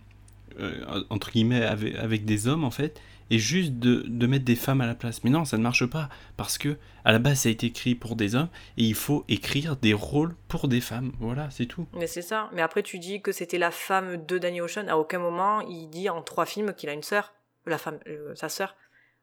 euh, 0.60 1.02
entre 1.10 1.32
guillemets 1.32 1.64
avec, 1.64 1.96
avec 1.96 2.24
des 2.24 2.46
hommes 2.46 2.62
en 2.62 2.70
fait 2.70 3.00
et 3.32 3.38
juste 3.38 3.72
de, 3.78 4.04
de 4.06 4.26
mettre 4.26 4.44
des 4.44 4.54
femmes 4.54 4.82
à 4.82 4.86
la 4.86 4.94
place. 4.94 5.24
Mais 5.24 5.30
non, 5.30 5.46
ça 5.46 5.56
ne 5.56 5.62
marche 5.62 5.86
pas 5.86 6.10
parce 6.36 6.58
que 6.58 6.76
à 7.04 7.12
la 7.12 7.18
base 7.18 7.40
ça 7.40 7.48
a 7.48 7.52
été 7.52 7.66
écrit 7.66 7.94
pour 7.94 8.14
des 8.14 8.34
hommes 8.34 8.50
et 8.76 8.84
il 8.84 8.94
faut 8.94 9.24
écrire 9.26 9.76
des 9.76 9.94
rôles 9.94 10.34
pour 10.48 10.68
des 10.68 10.82
femmes. 10.82 11.12
Voilà, 11.18 11.48
c'est 11.50 11.64
tout. 11.64 11.86
Mais 11.94 12.06
c'est 12.06 12.20
ça. 12.20 12.50
Mais 12.52 12.60
après, 12.60 12.82
tu 12.82 12.98
dis 12.98 13.22
que 13.22 13.32
c'était 13.32 13.56
la 13.56 13.70
femme 13.70 14.26
de 14.26 14.36
Danny 14.36 14.60
Ocean. 14.60 14.86
À 14.86 14.98
aucun 14.98 15.18
moment, 15.18 15.62
il 15.62 15.88
dit 15.88 16.10
en 16.10 16.20
trois 16.20 16.44
films 16.44 16.74
qu'il 16.74 16.90
a 16.90 16.92
une 16.92 17.02
sœur. 17.02 17.32
La 17.64 17.78
femme, 17.78 17.98
euh, 18.06 18.34
sa 18.34 18.50
sœur. 18.50 18.76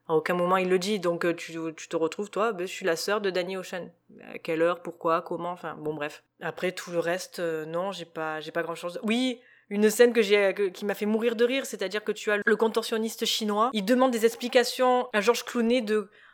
À 0.07 0.15
aucun 0.15 0.33
moment, 0.33 0.57
il 0.57 0.69
le 0.69 0.79
dit. 0.79 0.99
Donc, 0.99 1.23
euh, 1.23 1.35
tu, 1.35 1.55
tu 1.77 1.87
te 1.87 1.95
retrouves, 1.95 2.31
toi, 2.31 2.51
ben, 2.51 2.65
je 2.65 2.71
suis 2.71 2.85
la 2.87 2.95
sœur 2.95 3.21
de 3.21 3.29
Danny 3.29 3.57
Ocean. 3.57 3.89
À 4.33 4.39
quelle 4.39 4.63
heure, 4.63 4.81
pourquoi, 4.81 5.21
comment, 5.21 5.51
enfin, 5.51 5.75
bon, 5.79 5.93
bref. 5.93 6.23
Après, 6.41 6.71
tout 6.71 6.89
le 6.89 6.97
reste, 6.97 7.39
euh, 7.39 7.65
non, 7.67 7.91
j'ai 7.91 8.05
pas, 8.05 8.39
j'ai 8.39 8.51
pas 8.51 8.63
grand 8.63 8.73
chose. 8.73 8.99
Oui! 9.03 9.39
Une 9.69 9.89
scène 9.89 10.13
que- 10.13 10.69
qui 10.69 10.85
m'a 10.85 10.95
fait 10.95 11.05
mourir 11.05 11.35
de 11.35 11.45
rire, 11.45 11.65
c'est-à-dire 11.65 12.03
que 12.03 12.11
tu 12.11 12.31
as 12.31 12.37
le 12.43 12.55
contorsionniste 12.55 13.25
chinois. 13.25 13.69
Il 13.73 13.85
demande 13.85 14.11
des 14.11 14.25
explications 14.25 15.07
à 15.13 15.21
Georges 15.21 15.45
Clooney 15.45 15.83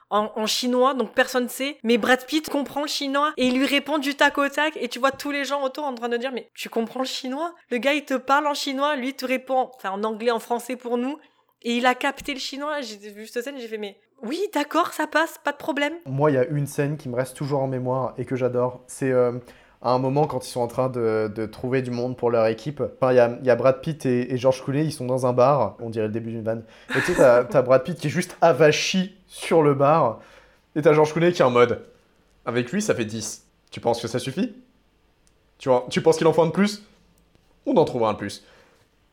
en, 0.09 0.45
chinois, 0.45 0.93
donc 0.93 1.13
personne 1.13 1.49
sait. 1.49 1.77
Mais 1.83 1.97
Brad 1.97 2.25
Pitt 2.25 2.49
comprend 2.49 2.81
le 2.83 2.88
chinois 2.88 3.33
et 3.38 3.47
il 3.47 3.57
lui 3.57 3.65
répond 3.65 3.97
du 3.97 4.15
tac 4.15 4.38
au 4.38 4.47
tac. 4.47 4.77
Et 4.77 4.88
tu 4.88 4.99
vois 4.99 5.11
tous 5.11 5.31
les 5.31 5.43
gens 5.43 5.63
autour 5.63 5.86
en 5.86 5.95
train 5.95 6.09
de 6.09 6.17
dire 6.17 6.31
Mais 6.31 6.49
tu 6.53 6.69
comprends 6.69 7.01
le 7.01 7.05
chinois? 7.07 7.53
Le 7.69 7.77
gars, 7.77 7.93
il 7.93 8.05
te 8.05 8.13
parle 8.13 8.47
en 8.47 8.53
chinois, 8.53 8.95
lui, 8.95 9.09
il 9.09 9.15
te 9.15 9.25
répond, 9.25 9.71
en 9.83 10.03
anglais, 10.03 10.31
en 10.31 10.39
français 10.39 10.75
pour 10.75 10.97
nous. 10.97 11.17
Et 11.63 11.77
il 11.77 11.86
a 11.86 11.95
capté 11.95 12.33
le 12.33 12.39
chinois. 12.39 12.81
J'ai 12.81 12.97
vu 13.09 13.25
cette 13.27 13.43
scène, 13.43 13.57
j'ai 13.57 13.67
fait 13.67 13.79
Mais 13.79 13.97
oui, 14.21 14.39
d'accord, 14.53 14.93
ça 14.93 15.07
passe, 15.07 15.38
pas 15.43 15.51
de 15.51 15.57
problème. 15.57 15.93
Moi, 16.05 16.31
il 16.31 16.36
y 16.36 16.38
a 16.38 16.45
une 16.45 16.67
scène 16.67 16.97
qui 16.97 17.09
me 17.09 17.15
reste 17.15 17.36
toujours 17.36 17.61
en 17.61 17.67
mémoire 17.67 18.13
et 18.17 18.25
que 18.25 18.36
j'adore. 18.36 18.83
C'est 18.88 19.11
euh, 19.11 19.33
à 19.82 19.91
un 19.91 19.99
moment 19.99 20.26
quand 20.28 20.45
ils 20.45 20.49
sont 20.49 20.61
en 20.61 20.67
train 20.67 20.89
de, 20.89 21.32
de 21.34 21.45
trouver 21.45 21.82
du 21.82 21.91
monde 21.91 22.17
pour 22.17 22.32
leur 22.32 22.47
équipe. 22.47 22.82
Enfin, 22.99 23.11
il 23.13 23.15
y 23.17 23.19
a, 23.19 23.38
il 23.39 23.45
y 23.45 23.49
a 23.49 23.55
Brad 23.55 23.82
Pitt 23.82 24.05
et, 24.05 24.34
et 24.34 24.38
George 24.38 24.63
Clooney, 24.63 24.86
ils 24.86 24.91
sont 24.91 25.05
dans 25.05 25.26
un 25.26 25.34
bar. 25.34 25.76
On 25.80 25.89
dirait 25.89 26.07
le 26.07 26.11
début 26.13 26.32
d'une 26.32 26.43
vanne. 26.43 26.63
Et 26.95 26.99
tu 27.01 27.13
sais, 27.13 27.45
t'as 27.49 27.61
Brad 27.61 27.84
Pitt 27.84 27.97
qui 27.99 28.07
est 28.07 28.09
juste 28.09 28.36
avachi 28.41 29.15
sur 29.28 29.61
le 29.61 29.73
bar. 29.73 30.19
Et 30.76 30.82
t'as 30.82 30.93
George 30.93 31.13
Clooney 31.13 31.32
qui 31.32 31.41
est 31.41 31.45
en 31.45 31.51
mode. 31.51 31.84
Avec 32.45 32.71
lui, 32.71 32.82
ça 32.82 32.95
fait 32.95 33.05
10. 33.05 33.45
Tu 33.71 33.80
penses 33.80 34.01
que 34.01 34.07
ça 34.07 34.19
suffit? 34.19 34.55
Tu, 35.57 35.69
tu 35.89 36.01
penses 36.01 36.17
qu'il 36.17 36.28
en 36.28 36.34
faut 36.34 36.41
un 36.43 36.47
de 36.47 36.51
plus? 36.51 36.84
On 37.65 37.76
en 37.78 37.86
trouvera 37.86 38.09
un 38.09 38.13
de 38.13 38.17
plus. 38.17 38.43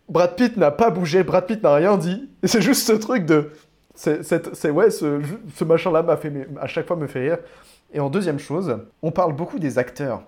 Brad 0.08 0.34
Pitt 0.36 0.56
n'a 0.56 0.70
pas 0.70 0.90
bougé, 0.90 1.22
Brad 1.22 1.46
Pitt 1.46 1.62
n'a 1.62 1.74
rien 1.74 1.96
dit. 1.96 2.28
Et 2.42 2.48
c'est 2.48 2.60
juste 2.60 2.86
ce 2.86 2.92
truc 2.92 3.24
de. 3.26 3.50
C'est, 3.94 4.22
c'est- 4.22 4.54
c'est- 4.54 4.70
ouais, 4.70 4.90
ce, 4.90 5.20
ce 5.54 5.64
machin-là 5.64 6.02
m'a 6.02 6.16
fait, 6.16 6.32
à 6.60 6.66
chaque 6.66 6.86
fois 6.86 6.96
me 6.96 7.06
fait 7.06 7.20
rire. 7.20 7.38
Et 7.94 8.00
en 8.00 8.10
deuxième 8.10 8.38
chose, 8.38 8.78
on 9.02 9.10
parle 9.10 9.34
beaucoup 9.34 9.58
des 9.58 9.78
acteurs. 9.78 10.22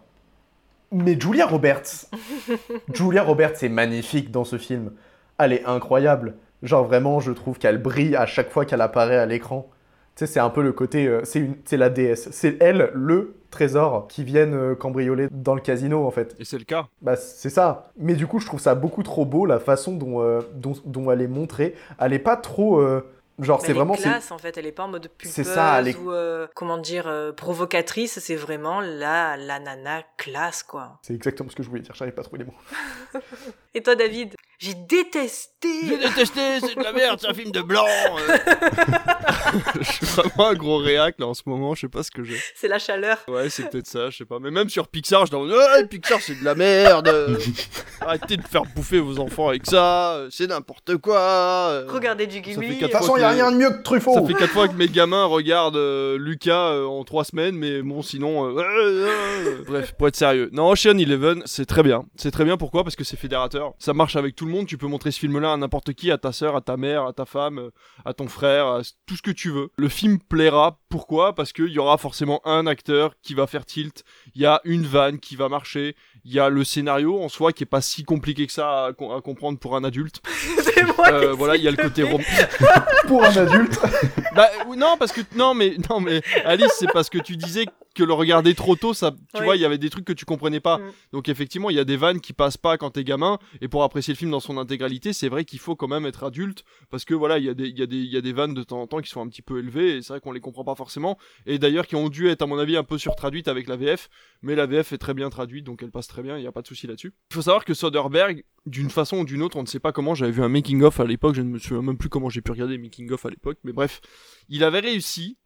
Mais 0.92 1.18
Julia 1.18 1.46
Roberts, 1.46 2.06
Julia 2.92 3.22
Roberts 3.22 3.62
est 3.62 3.68
magnifique 3.68 4.30
dans 4.30 4.44
ce 4.44 4.58
film. 4.58 4.92
Elle 5.38 5.52
est 5.52 5.64
incroyable. 5.64 6.34
Genre 6.62 6.84
vraiment, 6.84 7.20
je 7.20 7.32
trouve 7.32 7.58
qu'elle 7.58 7.78
brille 7.78 8.16
à 8.16 8.26
chaque 8.26 8.50
fois 8.50 8.64
qu'elle 8.64 8.80
apparaît 8.80 9.18
à 9.18 9.26
l'écran. 9.26 9.68
Tu 10.14 10.20
sais, 10.20 10.32
c'est 10.32 10.40
un 10.40 10.50
peu 10.50 10.62
le 10.62 10.72
côté, 10.72 11.08
euh, 11.08 11.22
c'est 11.24 11.40
une, 11.40 11.56
c'est 11.64 11.76
la 11.76 11.90
déesse. 11.90 12.28
C'est 12.30 12.56
elle, 12.60 12.90
le 12.94 13.34
trésor 13.54 14.08
qui 14.08 14.24
viennent 14.24 14.54
euh, 14.54 14.74
cambrioler 14.74 15.28
dans 15.30 15.54
le 15.54 15.60
casino 15.60 16.04
en 16.06 16.10
fait. 16.10 16.36
Et 16.38 16.44
c'est 16.44 16.58
le 16.58 16.64
cas. 16.64 16.88
Bah 17.00 17.16
c'est 17.16 17.50
ça. 17.50 17.90
Mais 17.96 18.14
du 18.14 18.26
coup, 18.26 18.40
je 18.40 18.46
trouve 18.46 18.60
ça 18.60 18.74
beaucoup 18.74 19.02
trop 19.02 19.24
beau 19.24 19.46
la 19.46 19.58
façon 19.60 19.92
dont, 19.94 20.20
euh, 20.20 20.40
dont, 20.54 20.74
dont 20.84 21.10
elle 21.10 21.22
est 21.22 21.28
montrée. 21.28 21.74
Elle 21.98 22.12
est 22.12 22.18
pas 22.18 22.36
trop, 22.36 22.78
euh, 22.80 23.06
genre 23.38 23.60
c'est 23.60 23.68
elle 23.68 23.74
vraiment. 23.74 23.94
classe 23.94 24.30
en 24.30 24.38
fait, 24.38 24.56
elle 24.58 24.66
est 24.66 24.72
pas 24.72 24.84
en 24.84 24.88
mode 24.88 25.08
pulpeuse 25.08 25.32
C'est 25.34 25.44
ça, 25.44 25.78
elle 25.80 25.88
est- 25.88 25.96
ou 25.96 26.12
euh, 26.12 26.46
comment 26.54 26.78
dire 26.78 27.06
euh, 27.06 27.32
provocatrice, 27.32 28.18
c'est 28.18 28.36
vraiment 28.36 28.80
la 28.80 29.36
la 29.36 29.58
nana 29.58 30.02
classe 30.16 30.62
quoi. 30.62 30.98
C'est 31.02 31.14
exactement 31.14 31.50
ce 31.50 31.56
que 31.56 31.62
je 31.62 31.68
voulais 31.68 31.82
dire. 31.82 31.94
J'arrive 31.94 32.14
pas 32.14 32.22
à 32.22 32.24
trouver 32.24 32.44
les 32.44 32.44
mots. 32.44 33.20
Et 33.74 33.82
toi 33.82 33.96
David, 33.96 34.34
j'ai 34.58 34.74
détesté. 34.74 35.68
J'ai 35.86 35.98
détesté, 35.98 36.60
c'est 36.60 36.76
de 36.76 36.82
la 36.82 36.92
merde, 36.92 37.18
c'est 37.20 37.28
un 37.28 37.34
film 37.34 37.50
de 37.50 37.60
blanc. 37.60 37.84
euh. 37.86 38.36
je 39.80 39.84
suis 39.92 40.06
vraiment 40.06 40.48
un 40.50 40.54
gros 40.54 40.78
réac 40.78 41.16
là 41.18 41.26
en 41.26 41.34
ce 41.34 41.42
moment, 41.46 41.74
je 41.74 41.82
sais 41.82 41.88
pas 41.88 42.02
ce 42.02 42.10
que 42.10 42.22
j'ai. 42.22 42.38
C'est 42.54 42.68
la 42.68 42.78
chaleur. 42.78 43.18
Ouais, 43.28 43.50
c'est 43.50 43.68
peut-être 43.68 43.86
ça, 43.86 44.10
je 44.10 44.18
sais 44.18 44.24
pas. 44.24 44.38
Mais 44.38 44.50
même 44.50 44.68
sur 44.68 44.86
Pixar, 44.88 45.26
je 45.26 45.32
dis 45.32 45.88
Pixar 45.88 46.20
c'est 46.20 46.38
de 46.38 46.44
la 46.44 46.54
merde. 46.54 47.08
Arrêtez 48.00 48.36
de 48.36 48.46
faire 48.46 48.62
bouffer 48.64 49.00
vos 49.00 49.18
enfants 49.18 49.48
avec 49.48 49.66
ça, 49.66 50.26
c'est 50.30 50.46
n'importe 50.46 50.96
quoi. 50.98 51.84
Regardez 51.88 52.26
du 52.26 52.40
Ghibli. 52.40 52.76
De 52.76 52.80
quatre 52.80 52.90
toute 52.90 52.92
façon, 52.92 53.06
fois 53.06 53.18
il 53.20 53.23
rien 53.30 53.52
de 53.52 53.56
mieux 53.56 53.70
que 53.70 53.82
Truffaut. 53.82 54.14
Ça 54.14 54.24
fait 54.24 54.34
quatre 54.34 54.52
fois 54.52 54.68
que 54.68 54.74
mes 54.74 54.88
gamins 54.88 55.24
regardent 55.24 55.76
euh, 55.76 56.18
Lucas 56.18 56.70
euh, 56.70 56.86
en 56.86 57.04
trois 57.04 57.24
semaines, 57.24 57.56
mais 57.56 57.82
bon, 57.82 58.02
sinon. 58.02 58.56
euh. 58.58 59.62
Bref, 59.66 59.94
pour 59.96 60.08
être 60.08 60.16
sérieux. 60.16 60.50
Non, 60.52 60.70
Ocean 60.70 60.98
Eleven, 60.98 61.42
c'est 61.46 61.66
très 61.66 61.82
bien. 61.82 62.04
C'est 62.16 62.30
très 62.30 62.44
bien 62.44 62.56
pourquoi? 62.56 62.84
Parce 62.84 62.96
que 62.96 63.04
c'est 63.04 63.16
fédérateur. 63.16 63.72
Ça 63.78 63.94
marche 63.94 64.16
avec 64.16 64.36
tout 64.36 64.46
le 64.46 64.52
monde. 64.52 64.66
Tu 64.66 64.78
peux 64.78 64.86
montrer 64.86 65.10
ce 65.10 65.18
film-là 65.18 65.52
à 65.52 65.56
n'importe 65.56 65.92
qui, 65.92 66.10
à 66.10 66.18
ta 66.18 66.32
soeur, 66.32 66.56
à 66.56 66.60
ta 66.60 66.76
mère, 66.76 67.06
à 67.06 67.12
ta 67.12 67.24
femme, 67.24 67.70
à 68.04 68.12
ton 68.14 68.28
frère, 68.28 68.66
à 68.66 68.80
tout 69.06 69.16
ce 69.16 69.22
que 69.22 69.30
tu 69.30 69.50
veux. 69.50 69.70
Le 69.76 69.88
film 69.88 70.18
plaira. 70.18 70.78
Pourquoi? 70.88 71.34
Parce 71.34 71.52
qu'il 71.52 71.68
y 71.68 71.78
aura 71.78 71.98
forcément 71.98 72.40
un 72.46 72.66
acteur 72.66 73.14
qui 73.22 73.34
va 73.34 73.46
faire 73.46 73.64
tilt. 73.66 74.04
Il 74.34 74.42
y 74.42 74.46
a 74.46 74.60
une 74.64 74.86
vanne 74.86 75.18
qui 75.18 75.36
va 75.36 75.48
marcher. 75.48 75.96
Il 76.24 76.32
y 76.32 76.38
a 76.40 76.48
le 76.48 76.64
scénario 76.64 77.20
en 77.20 77.28
soi 77.28 77.52
qui 77.52 77.64
est 77.64 77.66
pas 77.66 77.80
si 77.82 78.02
compliqué 78.04 78.46
que 78.46 78.52
ça 78.52 78.86
à, 78.86 78.92
com- 78.92 79.10
à 79.16 79.20
comprendre 79.20 79.58
pour 79.58 79.76
un 79.76 79.84
adulte. 79.84 80.22
C'est 80.62 80.84
moi 80.96 81.08
Euh, 81.12 81.32
voilà, 81.32 81.56
il 81.56 81.62
y 81.62 81.68
a 81.68 81.70
le 81.70 81.76
côté 81.76 82.02
rom- 82.02 82.22
Pour 83.06 83.22
un 83.24 83.36
adulte. 83.36 83.78
bah 84.34 84.48
non 84.76 84.96
parce 84.98 85.12
que 85.12 85.20
non 85.36 85.54
mais 85.54 85.76
non 85.90 86.00
mais 86.00 86.20
Alice 86.44 86.72
c'est 86.78 86.90
parce 86.92 87.08
que 87.08 87.18
tu 87.18 87.36
disais 87.36 87.66
que 87.94 88.02
le 88.02 88.12
regarder 88.12 88.54
trop 88.54 88.74
tôt 88.74 88.92
ça 88.92 89.12
tu 89.12 89.38
Oui. 89.40 89.44
vois 89.44 89.54
il 89.56 89.62
y 89.62 89.64
avait 89.64 89.78
des 89.78 89.90
trucs 89.90 90.04
que 90.04 90.12
tu 90.12 90.24
comprenais 90.24 90.58
pas 90.58 90.78
Mm. 90.78 90.92
donc 91.12 91.28
effectivement 91.28 91.70
il 91.70 91.76
y 91.76 91.78
a 91.78 91.84
des 91.84 91.96
vannes 91.96 92.20
qui 92.20 92.32
passent 92.32 92.56
pas 92.56 92.76
quand 92.76 92.90
t'es 92.90 93.04
gamin 93.04 93.38
et 93.60 93.68
pour 93.68 93.84
apprécier 93.84 94.12
le 94.12 94.18
film 94.18 94.32
dans 94.32 94.40
son 94.40 94.58
intégralité 94.58 95.12
c'est 95.12 95.28
vrai 95.28 95.44
qu'il 95.44 95.60
faut 95.60 95.76
quand 95.76 95.86
même 95.86 96.04
être 96.06 96.24
adulte 96.24 96.64
parce 96.90 97.04
que 97.04 97.14
voilà 97.14 97.38
il 97.38 97.44
y 97.44 97.48
a 97.48 97.54
des 97.54 97.68
il 97.68 97.78
y 97.78 97.82
a 97.82 97.86
des 97.86 97.96
il 97.98 98.12
y 98.12 98.16
a 98.16 98.20
des 98.20 98.32
vannes 98.32 98.54
de 98.54 98.64
temps 98.64 98.80
en 98.82 98.88
temps 98.88 99.00
qui 99.00 99.10
sont 99.10 99.20
un 99.20 99.28
petit 99.28 99.42
peu 99.42 99.60
élevées 99.60 99.98
et 99.98 100.02
c'est 100.02 100.12
vrai 100.14 100.20
qu'on 100.20 100.32
les 100.32 100.40
comprend 100.40 100.64
pas 100.64 100.74
forcément 100.74 101.16
et 101.46 101.58
d'ailleurs 101.60 101.86
qui 101.86 101.94
ont 101.94 102.08
dû 102.08 102.28
être 102.28 102.42
à 102.42 102.46
mon 102.46 102.58
avis 102.58 102.76
un 102.76 102.82
peu 102.84 102.98
surtraduites 102.98 103.46
avec 103.46 103.68
la 103.68 103.76
VF 103.76 104.08
mais 104.42 104.56
la 104.56 104.66
VF 104.66 104.92
est 104.94 104.98
très 104.98 105.14
bien 105.14 105.30
traduite 105.30 105.64
donc 105.64 105.82
elle 105.84 105.92
passe 105.92 106.08
très 106.08 106.13
bien 106.22 106.38
il 106.38 106.44
y 106.44 106.46
a 106.46 106.52
pas 106.52 106.62
de 106.62 106.66
souci 106.66 106.86
là-dessus 106.86 107.12
il 107.30 107.34
faut 107.34 107.42
savoir 107.42 107.64
que 107.64 107.74
Soderbergh 107.74 108.44
d'une 108.66 108.90
façon 108.90 109.18
ou 109.18 109.24
d'une 109.24 109.42
autre 109.42 109.56
on 109.56 109.62
ne 109.62 109.66
sait 109.66 109.80
pas 109.80 109.92
comment 109.92 110.14
j'avais 110.14 110.32
vu 110.32 110.42
un 110.42 110.48
making 110.48 110.82
of 110.82 111.00
à 111.00 111.04
l'époque 111.04 111.34
je 111.34 111.42
ne 111.42 111.48
me 111.48 111.58
souviens 111.58 111.82
même 111.82 111.98
plus 111.98 112.08
comment 112.08 112.28
j'ai 112.30 112.40
pu 112.40 112.52
regarder 112.52 112.78
making 112.78 113.10
of 113.12 113.24
à 113.26 113.30
l'époque 113.30 113.58
mais 113.64 113.72
bref 113.72 114.00
il 114.48 114.64
avait 114.64 114.80
réussi 114.80 115.38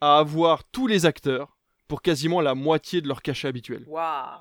à 0.00 0.18
avoir 0.18 0.64
tous 0.70 0.86
les 0.86 1.06
acteurs 1.06 1.56
pour 1.88 2.02
quasiment 2.02 2.40
la 2.40 2.54
moitié 2.54 3.00
de 3.00 3.06
leur 3.08 3.22
cachet 3.22 3.46
habituel. 3.48 3.84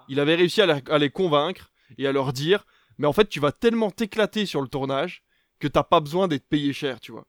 Il 0.10 0.20
avait 0.20 0.34
réussi 0.36 0.62
à, 0.62 0.66
la- 0.66 0.82
à 0.90 0.98
les 0.98 1.12
convaincre 1.12 1.72
et 2.00 2.08
à 2.08 2.12
leur 2.12 2.34
dire 2.34 2.66
mais 2.98 3.08
en 3.08 3.14
fait 3.14 3.30
tu 3.30 3.40
vas 3.40 3.52
tellement 3.52 3.92
t'éclater 3.92 4.46
sur 4.46 4.62
le 4.62 4.68
tournage 4.68 5.24
que 5.60 5.68
t'as 5.68 5.84
pas 5.84 6.00
besoin 6.00 6.28
d'être 6.28 6.48
payé 6.48 6.74
cher, 6.74 7.00
tu 7.00 7.12
vois. 7.12 7.26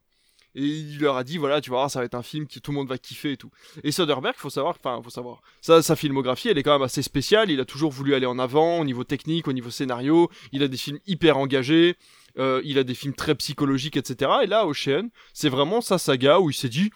Et 0.57 0.65
il 0.65 0.99
leur 0.99 1.17
a 1.17 1.23
dit 1.23 1.37
voilà, 1.39 1.61
tu 1.61 1.71
vas 1.71 1.77
voir, 1.77 1.91
ça 1.91 2.01
va 2.01 2.07
être 2.07 2.15
un 2.15 2.23
film 2.23 2.47
que 2.47 2.59
tout 2.59 2.71
le 2.73 2.77
monde 2.77 2.89
va 2.89 2.99
kiffer 2.99 3.33
et 3.33 3.37
tout. 3.37 3.51
Et 3.85 3.93
Soderbergh, 3.93 4.35
faut 4.37 4.51
savoir, 4.51 4.77
enfin, 4.83 5.01
faut 5.05 5.11
savoir, 5.11 5.43
sa, 5.61 5.83
sa 5.83 5.95
filmographie, 5.95 6.49
elle 6.49 6.59
est 6.59 6.63
quand 6.63 6.73
même 6.73 6.83
assez 6.83 7.03
spéciale. 7.03 7.51
Il 7.51 7.61
a 7.61 7.65
toujours 7.65 7.93
voulu 7.93 8.15
aller 8.15 8.27
en 8.27 8.39
avant 8.39 8.79
au 8.81 8.85
niveau 8.85 9.05
technique, 9.05 9.47
au 9.49 9.53
niveau 9.53 9.71
scénario. 9.71 10.31
Il 10.53 10.63
a 10.63 10.69
des 10.69 10.77
films 10.79 10.99
hyper 11.07 11.37
engagés. 11.37 11.97
euh, 12.39 12.61
il 12.65 12.79
a 12.79 12.85
des 12.85 12.95
films 12.95 13.15
très 13.15 13.35
psychologiques, 13.35 13.97
etc. 13.97 14.31
Et 14.45 14.47
là, 14.47 14.67
Ocean, 14.67 15.09
c'est 15.33 15.49
vraiment 15.49 15.81
sa 15.81 15.99
saga 15.99 16.41
où 16.41 16.51
il 16.51 16.55
s'est 16.55 16.69
dit 16.69 16.91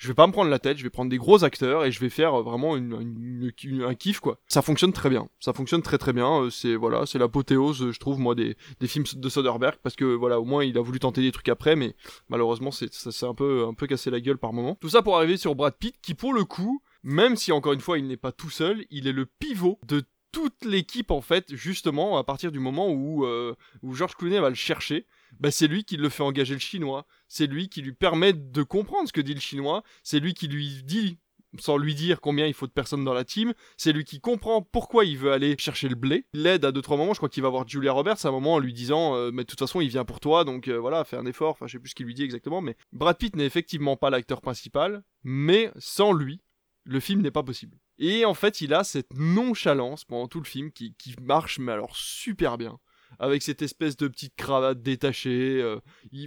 je 0.00 0.08
vais 0.08 0.14
pas 0.14 0.26
me 0.26 0.32
prendre 0.32 0.50
la 0.50 0.58
tête, 0.58 0.78
je 0.78 0.82
vais 0.82 0.88
prendre 0.88 1.10
des 1.10 1.18
gros 1.18 1.44
acteurs 1.44 1.84
et 1.84 1.92
je 1.92 2.00
vais 2.00 2.08
faire 2.08 2.42
vraiment 2.42 2.74
un 2.74 3.94
kiff 3.94 4.18
quoi. 4.20 4.40
Ça 4.48 4.62
fonctionne 4.62 4.94
très 4.94 5.10
bien, 5.10 5.28
ça 5.40 5.52
fonctionne 5.52 5.82
très 5.82 5.98
très 5.98 6.14
bien. 6.14 6.44
euh, 6.44 6.50
C'est 6.50 6.74
voilà, 6.74 7.04
c'est 7.04 7.18
l'apothéose, 7.18 7.90
je 7.90 7.98
trouve 7.98 8.18
moi 8.18 8.34
des, 8.34 8.56
des 8.80 8.88
films 8.88 9.04
de 9.14 9.28
Soderbergh 9.28 9.76
parce 9.82 9.96
que 9.96 10.06
voilà, 10.06 10.40
au 10.40 10.44
moins 10.46 10.64
il 10.64 10.78
a 10.78 10.80
voulu 10.80 10.98
tenter 11.00 11.20
des 11.20 11.32
trucs 11.32 11.50
après, 11.50 11.76
mais 11.76 11.94
malheureusement 12.30 12.70
c'est 12.70 12.92
ça 12.94 13.12
s'est 13.12 13.26
un 13.26 13.34
peu 13.34 13.66
un 13.68 13.74
peu 13.74 13.86
cassé 13.86 14.10
la 14.10 14.20
gueule 14.20 14.38
par 14.38 14.54
moment. 14.54 14.78
Tout 14.80 14.88
ça 14.88 15.02
pour 15.02 15.18
arriver 15.18 15.36
sur 15.36 15.54
Brad 15.54 15.74
Pitt 15.78 15.94
qui 16.00 16.14
pour 16.14 16.32
le 16.32 16.44
coup, 16.44 16.82
même 17.02 17.36
si 17.36 17.52
encore 17.52 17.74
une 17.74 17.80
fois 17.80 17.98
il 17.98 18.06
n'est 18.06 18.16
pas 18.16 18.32
tout 18.32 18.50
seul, 18.50 18.86
il 18.90 19.06
est 19.06 19.12
le 19.12 19.26
pivot 19.26 19.78
de 19.86 20.02
toute 20.32 20.64
l'équipe 20.64 21.10
en 21.10 21.20
fait, 21.20 21.52
justement, 21.56 22.16
à 22.16 22.22
partir 22.22 22.52
du 22.52 22.60
moment 22.60 22.88
où, 22.88 23.26
euh, 23.26 23.56
où 23.82 23.94
George 23.94 24.14
Clooney 24.14 24.38
va 24.38 24.48
le 24.48 24.54
chercher, 24.54 25.06
bah, 25.40 25.50
c'est 25.50 25.66
lui 25.66 25.82
qui 25.82 25.96
le 25.96 26.08
fait 26.08 26.22
engager 26.22 26.54
le 26.54 26.60
chinois. 26.60 27.04
C'est 27.32 27.46
lui 27.46 27.68
qui 27.68 27.80
lui 27.80 27.92
permet 27.92 28.32
de 28.32 28.62
comprendre 28.64 29.06
ce 29.06 29.12
que 29.12 29.20
dit 29.20 29.34
le 29.34 29.40
chinois. 29.40 29.84
C'est 30.02 30.18
lui 30.18 30.34
qui 30.34 30.48
lui 30.48 30.82
dit 30.82 31.16
sans 31.58 31.76
lui 31.76 31.94
dire 31.94 32.20
combien 32.20 32.46
il 32.46 32.54
faut 32.54 32.66
de 32.66 32.72
personnes 32.72 33.04
dans 33.04 33.14
la 33.14 33.24
team. 33.24 33.54
C'est 33.76 33.92
lui 33.92 34.04
qui 34.04 34.20
comprend 34.20 34.62
pourquoi 34.62 35.04
il 35.04 35.16
veut 35.16 35.30
aller 35.30 35.54
chercher 35.56 35.88
le 35.88 35.94
blé. 35.94 36.26
Il 36.34 36.42
l'aide 36.42 36.64
à 36.64 36.72
deux 36.72 36.82
trois 36.82 36.96
moments. 36.96 37.14
Je 37.14 37.20
crois 37.20 37.28
qu'il 37.28 37.44
va 37.44 37.48
voir 37.48 37.68
Julia 37.68 37.92
Roberts 37.92 38.24
à 38.24 38.28
un 38.28 38.32
moment 38.32 38.54
en 38.54 38.58
lui 38.58 38.72
disant 38.72 39.14
euh, 39.14 39.30
mais 39.32 39.42
de 39.42 39.46
toute 39.46 39.60
façon 39.60 39.80
il 39.80 39.88
vient 39.88 40.04
pour 40.04 40.18
toi 40.18 40.44
donc 40.44 40.66
euh, 40.66 40.76
voilà 40.76 41.04
fais 41.04 41.16
un 41.16 41.24
effort. 41.24 41.52
Enfin 41.52 41.68
je 41.68 41.72
sais 41.72 41.78
plus 41.78 41.90
ce 41.90 41.94
qu'il 41.94 42.06
lui 42.06 42.14
dit 42.14 42.24
exactement 42.24 42.60
mais 42.60 42.76
Brad 42.92 43.16
Pitt 43.16 43.36
n'est 43.36 43.46
effectivement 43.46 43.96
pas 43.96 44.10
l'acteur 44.10 44.40
principal 44.40 45.04
mais 45.22 45.70
sans 45.78 46.12
lui 46.12 46.40
le 46.84 46.98
film 46.98 47.22
n'est 47.22 47.30
pas 47.30 47.44
possible. 47.44 47.78
Et 47.98 48.24
en 48.24 48.34
fait 48.34 48.60
il 48.60 48.74
a 48.74 48.82
cette 48.82 49.14
nonchalance 49.14 50.04
pendant 50.04 50.26
tout 50.26 50.40
le 50.40 50.46
film 50.46 50.72
qui, 50.72 50.96
qui 50.98 51.14
marche 51.22 51.60
mais 51.60 51.70
alors 51.70 51.94
super 51.94 52.58
bien 52.58 52.80
avec 53.18 53.42
cette 53.42 53.62
espèce 53.62 53.96
de 53.96 54.08
petite 54.08 54.36
cravate 54.36 54.82
détachée. 54.82 55.60
euh, 55.62 55.78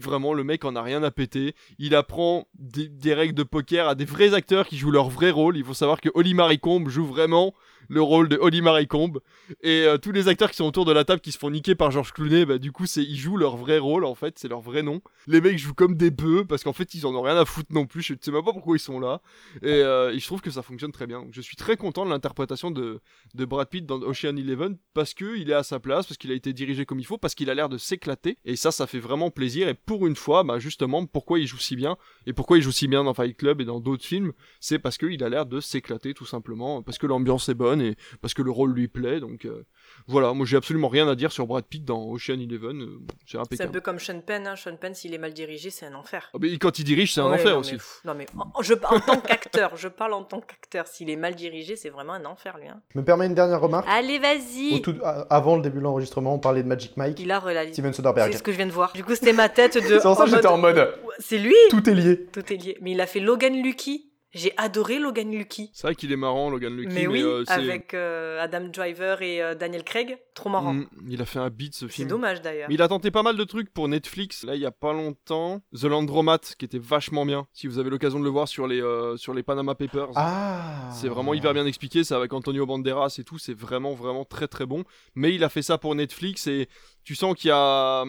vraiment, 0.01 0.33
le 0.33 0.43
mec 0.43 0.65
en 0.65 0.75
a 0.75 0.81
rien 0.81 1.03
à 1.03 1.11
péter. 1.11 1.55
Il 1.79 1.95
apprend 1.95 2.47
des, 2.55 3.13
règles 3.13 3.35
de 3.35 3.43
poker 3.43 3.87
à 3.87 3.95
des 3.95 4.05
vrais 4.05 4.33
acteurs 4.33 4.67
qui 4.67 4.77
jouent 4.77 4.91
leur 4.91 5.09
vrai 5.09 5.31
rôle. 5.31 5.57
Il 5.57 5.63
faut 5.63 5.73
savoir 5.73 6.01
que 6.01 6.09
Holly 6.13 6.33
Maricombe 6.33 6.89
joue 6.89 7.05
vraiment 7.05 7.53
le 7.89 8.01
rôle 8.01 8.29
de 8.29 8.37
Holly 8.37 8.61
Maricombe. 8.61 9.19
Et 9.61 9.83
euh, 9.83 9.97
tous 9.97 10.11
les 10.11 10.27
acteurs 10.27 10.51
qui 10.51 10.57
sont 10.57 10.65
autour 10.65 10.85
de 10.85 10.91
la 10.91 11.03
table 11.03 11.21
qui 11.21 11.31
se 11.31 11.37
font 11.37 11.49
niquer 11.49 11.75
par 11.75 11.91
George 11.91 12.11
Clooney, 12.13 12.45
bah, 12.45 12.57
du 12.57 12.71
coup, 12.71 12.85
c'est 12.85 13.03
ils 13.03 13.17
jouent 13.17 13.37
leur 13.37 13.57
vrai 13.57 13.77
rôle 13.77 14.05
en 14.05 14.15
fait, 14.15 14.37
c'est 14.39 14.47
leur 14.47 14.61
vrai 14.61 14.83
nom. 14.83 15.01
Les 15.27 15.41
mecs 15.41 15.57
jouent 15.57 15.73
comme 15.73 15.95
des 15.95 16.11
bœufs 16.11 16.45
parce 16.47 16.63
qu'en 16.63 16.73
fait, 16.73 16.93
ils 16.93 17.05
en 17.05 17.15
ont 17.15 17.21
rien 17.21 17.37
à 17.37 17.45
foutre 17.45 17.73
non 17.73 17.85
plus. 17.85 18.01
Je 18.01 18.13
sais 18.19 18.31
même 18.31 18.43
pas 18.43 18.53
pourquoi 18.53 18.75
ils 18.75 18.79
sont 18.79 18.99
là. 18.99 19.21
Et, 19.61 19.67
euh, 19.67 20.17
je 20.17 20.25
trouve 20.25 20.41
que 20.41 20.51
ça 20.51 20.61
fonctionne 20.61 20.91
très 20.91 21.07
bien. 21.07 21.25
Je 21.31 21.41
suis 21.41 21.55
très 21.55 21.77
content 21.77 22.05
de 22.05 22.09
l'interprétation 22.09 22.71
de, 22.71 22.99
de 23.33 23.45
Brad 23.45 23.69
Pitt 23.69 23.85
dans 23.85 24.01
Ocean 24.01 24.35
Eleven 24.35 24.77
parce 24.93 25.13
que 25.13 25.37
il 25.37 25.49
est 25.49 25.53
à 25.53 25.63
sa 25.63 25.79
place, 25.79 26.07
parce 26.07 26.17
qu'il 26.17 26.31
a 26.31 26.35
été 26.35 26.53
dirigé 26.53 26.85
comme 26.85 26.99
il 26.99 27.05
faut, 27.05 27.17
parce 27.17 27.35
qu'il 27.35 27.49
a 27.49 27.53
l'air 27.53 27.69
de 27.69 27.77
s'éclater. 27.77 28.37
Et 28.45 28.55
ça, 28.55 28.71
ça 28.71 28.87
fait 28.87 28.99
vraiment 28.99 29.31
plaisir. 29.31 29.67
Et 29.67 29.73
pour 29.73 30.07
une 30.07 30.15
fois, 30.15 30.43
bah, 30.43 30.59
justement, 30.59 31.05
pourquoi 31.05 31.39
il 31.39 31.47
joue 31.47 31.57
si 31.57 31.75
bien 31.75 31.97
et 32.25 32.33
pourquoi 32.33 32.57
il 32.57 32.61
joue 32.61 32.71
si 32.71 32.87
bien 32.87 33.03
dans 33.03 33.13
Fight 33.13 33.35
Club 33.35 33.61
et 33.61 33.65
dans 33.65 33.79
d'autres 33.79 34.05
films, 34.05 34.33
c'est 34.59 34.79
parce 34.79 34.97
qu'il 34.97 35.23
a 35.23 35.29
l'air 35.29 35.45
de 35.45 35.59
s'éclater 35.59 36.13
tout 36.13 36.25
simplement, 36.25 36.81
parce 36.81 36.97
que 36.97 37.07
l'ambiance 37.07 37.49
est 37.49 37.53
bonne 37.53 37.72
et 37.81 37.95
parce 38.21 38.33
que 38.33 38.41
le 38.41 38.51
rôle 38.51 38.73
lui 38.73 38.87
plaît. 38.87 39.19
Donc 39.19 39.45
euh, 39.45 39.65
voilà, 40.07 40.33
moi 40.33 40.45
j'ai 40.45 40.57
absolument 40.57 40.87
rien 40.87 41.07
à 41.07 41.15
dire 41.15 41.31
sur 41.31 41.47
Brad 41.47 41.65
Pitt 41.65 41.83
dans 41.85 42.01
Ocean 42.03 42.39
Eleven. 42.39 42.81
euh, 42.81 42.99
c'est 43.25 43.37
C'est 43.57 43.63
un 43.63 43.67
peu 43.67 43.81
comme 43.81 43.99
Sean 43.99 44.19
Penn. 44.21 44.47
Hein. 44.47 44.55
Sean 44.55 44.75
Penn, 44.75 44.93
s'il 44.93 45.13
est 45.13 45.17
mal 45.17 45.33
dirigé, 45.33 45.69
c'est 45.69 45.85
un 45.85 45.93
enfer. 45.95 46.29
Ah, 46.33 46.37
mais 46.41 46.57
quand 46.57 46.79
il 46.79 46.83
dirige, 46.85 47.13
c'est 47.13 47.21
un 47.21 47.29
Ouais, 47.29 47.35
enfer 47.35 47.53
non, 47.53 47.59
aussi. 47.59 47.73
mais- 47.73 48.11
non, 48.11 48.17
mais 48.17 48.25
en, 48.37 48.61
je, 48.61 48.73
en 48.73 48.99
tant 48.99 49.19
qu'acteur, 49.19 49.75
je 49.77 49.87
parle 49.87 50.13
en 50.13 50.23
tant 50.23 50.41
qu'acteur. 50.41 50.87
S'il 50.87 51.09
est 51.09 51.15
mal 51.15 51.35
dirigé, 51.35 51.75
c'est 51.75 51.89
vraiment 51.89 52.13
un 52.13 52.25
enfer, 52.25 52.57
lui. 52.57 52.67
hein. 52.67 52.81
Je 52.93 52.99
me 52.99 53.03
permets 53.05 53.25
une 53.27 53.35
dernière 53.35 53.61
remarque. 53.61 53.87
Allez, 53.89 54.19
vas-y. 54.19 54.81
tout- 54.81 54.95
avant 55.29 55.55
le 55.55 55.61
début 55.61 55.77
de 55.79 55.83
l'enregistrement, 55.83 56.33
on 56.33 56.39
parlait 56.39 56.63
de 56.63 56.67
Magic 56.67 56.97
Mike. 56.97 57.19
Il 57.19 57.31
a 57.31 57.39
réalisé. 57.39 57.73
Steven 57.73 57.93
Soderbergh. 57.93 58.31
C'est 58.31 58.37
ce 58.39 58.43
que 58.43 58.51
je 58.51 58.57
viens 58.57 58.67
de 58.67 58.71
voir. 58.71 58.93
Du 58.93 59.03
coup, 59.03 59.15
c'était 59.15 59.33
ma 59.33 59.49
tête 59.49 59.75
de. 59.75 59.81
C'est 59.81 60.01
pour 60.01 60.15
ça 60.15 60.25
que 60.25 60.31
j'étais 60.31 60.47
en 60.47 60.57
mode. 60.57 60.93
C'est 61.19 61.37
lui 61.37 61.55
Tout 61.69 61.89
est 61.89 61.93
lié. 61.93 62.25
Tout 62.31 62.51
est 62.51 62.57
lié. 62.57 62.77
Mais 62.81 62.91
il 62.91 63.01
a 63.01 63.05
fait 63.07 63.19
Logan 63.19 63.53
Lucky. 63.61 64.09
J'ai 64.33 64.51
adoré 64.57 64.97
Logan 64.97 65.31
Lucky. 65.31 65.69
C'est 65.73 65.85
vrai 65.85 65.95
qu'il 65.95 66.11
est 66.11 66.15
marrant, 66.17 66.49
Logan 66.49 66.75
Lucky, 66.75 66.93
mais 66.93 67.01
mais, 67.01 67.07
oui, 67.07 67.21
euh, 67.21 67.43
c'est- 67.45 67.53
avec 67.53 67.93
euh, 67.93 68.41
Adam 68.41 68.61
Driver 68.67 69.21
et 69.21 69.41
euh, 69.43 69.53
Daniel 69.53 69.83
Craig. 69.83 70.17
Trop 70.33 70.49
marrant. 70.49 70.73
Mm, 70.73 70.87
il 71.07 71.21
a 71.21 71.25
fait 71.25 71.37
un 71.39 71.51
beat 71.51 71.75
ce 71.75 71.87
C'est 71.87 71.93
film. 71.93 72.07
dommage 72.09 72.41
d'ailleurs. 72.41 72.67
Mais 72.67 72.73
il 72.73 72.81
a 72.81 72.87
tenté 72.87 73.11
pas 73.11 73.21
mal 73.21 73.37
de 73.37 73.43
trucs 73.43 73.71
pour 73.71 73.87
Netflix, 73.87 74.43
là 74.43 74.55
il 74.55 74.61
y 74.61 74.65
a 74.65 74.71
pas 74.71 74.91
longtemps. 74.91 75.61
The 75.79 75.83
Landromat, 75.83 76.39
qui 76.57 76.65
était 76.65 76.79
vachement 76.79 77.25
bien. 77.27 77.47
Si 77.53 77.67
vous 77.67 77.77
avez 77.77 77.91
l'occasion 77.91 78.19
de 78.19 78.23
le 78.23 78.31
voir 78.31 78.47
sur 78.47 78.65
les, 78.67 78.81
euh, 78.81 79.17
sur 79.17 79.33
les 79.35 79.43
Panama 79.43 79.75
Papers. 79.75 80.09
Ah. 80.15 80.89
C'est 80.91 81.09
vraiment 81.09 81.33
hyper 81.35 81.53
bien 81.53 81.67
expliqué, 81.67 82.03
c'est 82.03 82.15
avec 82.15 82.33
Antonio 82.33 82.65
Banderas 82.65 83.15
et 83.19 83.23
tout, 83.23 83.37
c'est 83.37 83.53
vraiment 83.53 83.93
vraiment 83.93 84.25
très 84.25 84.47
très 84.47 84.65
bon. 84.65 84.83
Mais 85.13 85.35
il 85.35 85.43
a 85.43 85.49
fait 85.49 85.61
ça 85.61 85.77
pour 85.77 85.93
Netflix 85.93 86.47
et 86.47 86.67
tu 87.03 87.13
sens 87.13 87.35
qu'il 87.35 87.49
y 87.49 87.51
a, 87.53 88.03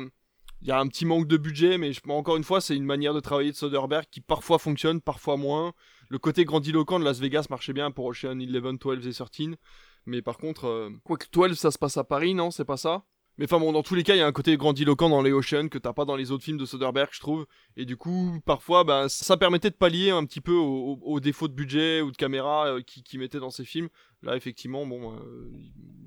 il 0.65 0.69
y 0.69 0.73
a 0.73 0.81
un 0.81 0.89
petit 0.89 1.05
manque 1.05 1.29
de 1.29 1.37
budget, 1.37 1.77
mais 1.77 1.93
encore 2.09 2.39
une 2.39 2.43
fois, 2.43 2.63
c'est 2.63 2.75
une 2.75 2.87
manière 2.87 3.13
de 3.13 3.21
travailler 3.21 3.51
de 3.51 3.57
Soderbergh 3.57 4.07
qui 4.11 4.23
parfois 4.23 4.59
fonctionne, 4.59 5.03
parfois 5.03 5.37
moins. 5.37 5.75
Le 6.09 6.19
côté 6.19 6.47
grandiloquent 6.47 6.99
de 6.99 7.05
Las 7.05 7.21
Vegas 7.21 7.47
marchait 7.51 7.75
bien 7.75 7.91
pour 7.91 8.07
Ocean 8.07 8.39
11, 8.41 8.79
12 8.81 9.07
et 9.07 9.13
13. 9.13 9.57
Mais 10.07 10.23
par 10.23 10.39
contre, 10.39 10.67
euh, 10.67 10.91
quoi 11.05 11.19
que 11.19 11.27
12, 11.31 11.59
ça 11.59 11.71
se 11.71 11.79
passe 11.79 11.99
à 11.99 12.05
Paris, 12.05 12.33
non? 12.33 12.51
C'est 12.51 12.65
pas 12.65 12.79
ça? 12.79 13.05
Mais 13.39 13.45
enfin 13.47 13.59
bon, 13.59 13.73
dans 13.73 13.83
tous 13.83 13.95
les 13.95 14.03
cas, 14.03 14.15
il 14.15 14.19
y 14.19 14.23
a 14.23 14.27
un 14.27 14.33
côté 14.33 14.57
grandiloquent 14.57 15.09
dans 15.09 15.23
les 15.23 15.33
Ocean 15.33 15.69
que 15.69 15.79
t'as 15.79 15.93
pas 15.93 16.05
dans 16.05 16.17
les 16.17 16.31
autres 16.31 16.45
films 16.45 16.59
de 16.59 16.65
Soderbergh, 16.67 17.09
je 17.13 17.21
trouve. 17.21 17.47
Et 17.77 17.85
du 17.85 17.97
coup, 17.97 18.39
parfois, 18.47 18.85
ben, 18.85 19.09
ça 19.09 19.37
permettait 19.37 19.71
de 19.71 19.75
pallier 19.75 20.11
un 20.11 20.25
petit 20.25 20.41
peu 20.41 20.53
aux, 20.55 20.99
aux- 21.03 21.21
défauts 21.21 21.49
de 21.49 21.55
budget 21.55 22.01
ou 22.01 22.11
de 22.13 22.17
caméra 22.17 22.67
euh, 22.69 22.81
qui, 22.81 23.03
qui 23.03 23.19
mettait 23.19 23.41
dans 23.41 23.51
ses 23.51 23.65
films. 23.65 23.89
Là, 24.23 24.37
effectivement, 24.37 24.87
bon, 24.87 25.13
euh, 25.13 25.51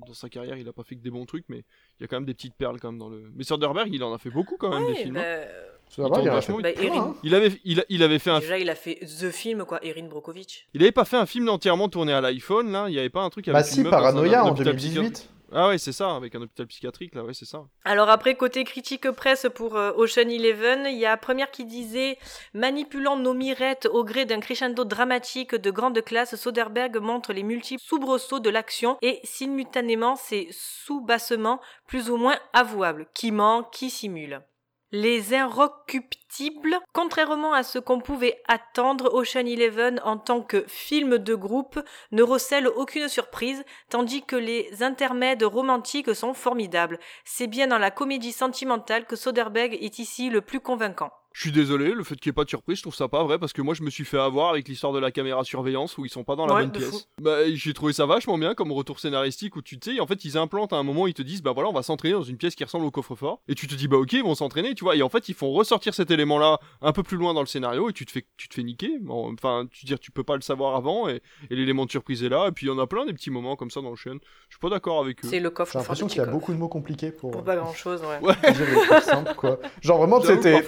dans 0.06 0.14
sa 0.14 0.28
carrière, 0.28 0.56
il 0.56 0.66
a 0.68 0.72
pas 0.72 0.82
fait 0.82 0.96
que 0.96 1.02
des 1.02 1.10
bons 1.10 1.26
trucs, 1.26 1.44
mais 1.48 1.58
il 1.98 2.02
y 2.02 2.04
a 2.04 2.08
quand 2.08 2.16
même 2.16 2.24
des 2.26 2.34
petites 2.34 2.54
perles 2.56 2.80
quand 2.80 2.90
même 2.90 2.98
dans 2.98 3.08
le. 3.08 3.30
Mais 3.34 3.44
Soderbergh, 3.44 3.88
il 3.92 4.02
en 4.02 4.12
a 4.12 4.18
fait 4.18 4.30
beaucoup 4.30 4.56
quand 4.58 4.70
même 4.70 4.86
des 4.88 4.94
films. 4.94 5.14
bah, 5.14 5.20
hein. 5.20 5.44
Il 5.90 6.42
fait 6.42 6.62
Bah, 6.62 6.70
Erin. 6.82 7.14
hein. 7.24 7.32
avait, 7.34 7.52
il, 7.64 7.84
il 7.88 8.02
avait 8.02 8.18
fait 8.18 8.30
un, 8.30 8.40
Déjà, 8.40 8.58
il 8.58 8.68
a 8.68 8.74
fait 8.74 8.96
The 9.06 9.30
Film, 9.30 9.64
quoi. 9.64 9.78
Erin 9.84 10.06
Brockovich. 10.08 10.66
il 10.74 10.82
avait 10.82 10.92
pas 10.92 11.04
fait 11.06 11.16
un 11.16 11.24
film 11.26 11.48
entièrement 11.48 11.88
tourné 11.88 12.12
à 12.12 12.20
l'iPhone 12.20 12.70
là. 12.72 12.86
Il 12.88 12.94
y 12.94 12.98
avait 12.98 13.08
pas 13.08 13.22
un 13.22 13.30
truc 13.30 13.48
avec 13.48 13.54
Bah 13.58 13.62
si, 13.62 13.84
Paranoia 13.84 14.40
un 14.40 14.44
en 14.44 14.50
hôpital 14.50 14.76
2018. 14.76 15.30
Ah 15.52 15.68
ouais, 15.68 15.78
c'est 15.78 15.92
ça, 15.92 16.14
avec 16.14 16.34
un 16.34 16.42
hôpital 16.42 16.66
psychiatrique 16.66 17.14
là, 17.14 17.24
ouais, 17.24 17.32
c'est 17.32 17.46
ça. 17.46 17.64
Alors 17.84 18.10
après, 18.10 18.34
côté 18.34 18.64
critique 18.64 19.10
presse 19.10 19.46
pour 19.54 19.76
euh, 19.76 19.92
Ocean 19.96 20.28
Eleven, 20.28 20.86
il 20.86 20.98
y 20.98 21.06
a 21.06 21.16
première 21.16 21.50
qui 21.50 21.64
disait 21.64 22.18
Manipulant 22.52 23.16
nos 23.16 23.32
mirettes 23.32 23.88
au 23.90 24.04
gré 24.04 24.26
d'un 24.26 24.40
crescendo 24.40 24.84
dramatique 24.84 25.54
de 25.54 25.70
grande 25.70 26.02
classe, 26.02 26.36
Soderbergh 26.36 26.98
montre 26.98 27.32
les 27.32 27.42
multiples 27.42 27.82
soubresauts 27.82 28.40
de 28.40 28.50
l'action 28.50 28.98
et 29.00 29.20
simultanément 29.24 30.16
ses 30.16 30.48
sous-bassements 30.50 31.60
plus 31.86 32.10
ou 32.10 32.16
moins 32.16 32.38
avouables, 32.52 33.08
qui 33.14 33.32
ment, 33.32 33.62
qui 33.62 33.88
simule. 33.88 34.42
Les 34.90 35.34
inrecuptibles, 35.34 36.78
contrairement 36.94 37.52
à 37.52 37.62
ce 37.62 37.78
qu'on 37.78 38.00
pouvait 38.00 38.40
attendre, 38.48 39.12
Ocean 39.12 39.44
Eleven 39.44 40.00
en 40.02 40.16
tant 40.16 40.40
que 40.40 40.64
film 40.66 41.18
de 41.18 41.34
groupe 41.34 41.78
ne 42.10 42.22
recèle 42.22 42.66
aucune 42.66 43.06
surprise, 43.08 43.62
tandis 43.90 44.22
que 44.22 44.36
les 44.36 44.82
intermèdes 44.82 45.42
romantiques 45.42 46.14
sont 46.14 46.32
formidables. 46.32 46.98
C'est 47.26 47.48
bien 47.48 47.66
dans 47.66 47.76
la 47.76 47.90
comédie 47.90 48.32
sentimentale 48.32 49.04
que 49.04 49.14
Soderbergh 49.16 49.74
est 49.74 49.98
ici 49.98 50.30
le 50.30 50.40
plus 50.40 50.60
convaincant. 50.60 51.12
Je 51.38 51.44
suis 51.44 51.52
désolé, 51.52 51.92
le 51.92 52.02
fait 52.02 52.16
qu'il 52.16 52.30
n'y 52.30 52.32
ait 52.32 52.34
pas 52.34 52.42
de 52.42 52.48
surprise, 52.48 52.78
je 52.78 52.82
trouve 52.82 52.96
ça 52.96 53.06
pas 53.06 53.22
vrai 53.22 53.38
parce 53.38 53.52
que 53.52 53.62
moi 53.62 53.72
je 53.72 53.84
me 53.84 53.90
suis 53.90 54.04
fait 54.04 54.18
avoir 54.18 54.48
avec 54.50 54.66
l'histoire 54.66 54.92
de 54.92 54.98
la 54.98 55.12
caméra 55.12 55.44
surveillance 55.44 55.96
où 55.96 56.04
ils 56.04 56.08
sont 56.08 56.24
pas 56.24 56.34
dans 56.34 56.46
la 56.46 56.54
Ouais, 56.54 56.62
bonne 56.62 56.72
pièce. 56.72 56.90
fou. 56.90 56.98
Bah 57.22 57.48
j'ai 57.54 57.72
trouvé 57.74 57.92
ça 57.92 58.06
vachement 58.06 58.36
bien 58.38 58.54
comme 58.56 58.72
retour 58.72 58.98
scénaristique 58.98 59.54
où 59.54 59.62
tu 59.62 59.78
sais 59.80 60.00
en 60.00 60.06
fait 60.08 60.24
ils 60.24 60.36
implantent 60.36 60.72
à 60.72 60.76
un 60.78 60.82
moment 60.82 61.06
ils 61.06 61.14
te 61.14 61.22
disent 61.22 61.40
bah 61.40 61.52
voilà 61.52 61.68
on 61.68 61.72
va 61.72 61.84
s'entraîner 61.84 62.14
dans 62.14 62.24
une 62.24 62.38
pièce 62.38 62.56
qui 62.56 62.64
ressemble 62.64 62.86
au 62.86 62.90
coffre-fort 62.90 63.40
et 63.46 63.54
tu 63.54 63.68
te 63.68 63.76
dis 63.76 63.86
bah 63.86 63.98
ok 63.98 64.14
ils 64.14 64.24
vont 64.24 64.34
s'entraîner 64.34 64.74
tu 64.74 64.82
vois 64.82 64.96
et 64.96 65.02
en 65.02 65.08
fait 65.08 65.28
ils 65.28 65.34
font 65.36 65.52
ressortir 65.52 65.94
cet 65.94 66.10
élément 66.10 66.40
là 66.40 66.58
un 66.82 66.90
peu 66.90 67.04
plus 67.04 67.16
loin 67.16 67.34
dans 67.34 67.40
le 67.42 67.46
scénario 67.46 67.88
et 67.88 67.92
tu 67.92 68.04
te 68.04 68.10
fais 68.10 68.26
tu 68.36 68.48
te 68.48 68.54
fais 68.54 68.64
niquer 68.64 68.90
enfin 69.08 69.68
tu 69.70 69.86
dire 69.86 70.00
tu 70.00 70.10
peux 70.10 70.24
pas 70.24 70.34
le 70.34 70.42
savoir 70.42 70.74
avant 70.74 71.08
et, 71.08 71.22
et 71.50 71.54
l'élément 71.54 71.84
de 71.86 71.90
surprise 71.92 72.24
est 72.24 72.30
là 72.30 72.48
et 72.48 72.50
puis 72.50 72.66
il 72.66 72.68
y 72.68 72.72
en 72.72 72.80
a 72.80 72.88
plein 72.88 73.06
des 73.06 73.12
petits 73.12 73.30
moments 73.30 73.54
comme 73.54 73.70
ça 73.70 73.80
dans 73.80 73.90
le 73.90 73.96
chaîne. 73.96 74.18
Je 74.48 74.54
suis 74.56 74.60
pas 74.60 74.70
d'accord 74.70 74.98
avec 75.00 75.24
eux. 75.24 75.28
C'est 75.28 75.38
le 75.38 75.50
coffre 75.50 75.74
J'ai 75.74 75.78
l'impression 75.78 76.08
qu'il 76.08 76.18
y 76.18 76.20
a 76.20 76.26
beaucoup 76.26 76.52
de 76.52 76.58
mots 76.58 76.66
compliqués 76.68 77.12
pour. 77.12 77.30
Pour 77.30 77.44
pas 77.44 77.54
grand 77.54 77.74
chose, 77.74 78.00
ouais. 78.02 78.26
Ouais. 78.26 78.52
dire 78.52 78.66
les 78.68 78.86
trucs 78.88 79.02
simples, 79.04 79.34
quoi. 79.36 79.60
Genre 79.82 79.98
vraiment, 79.98 80.20
c'était. 80.20 80.64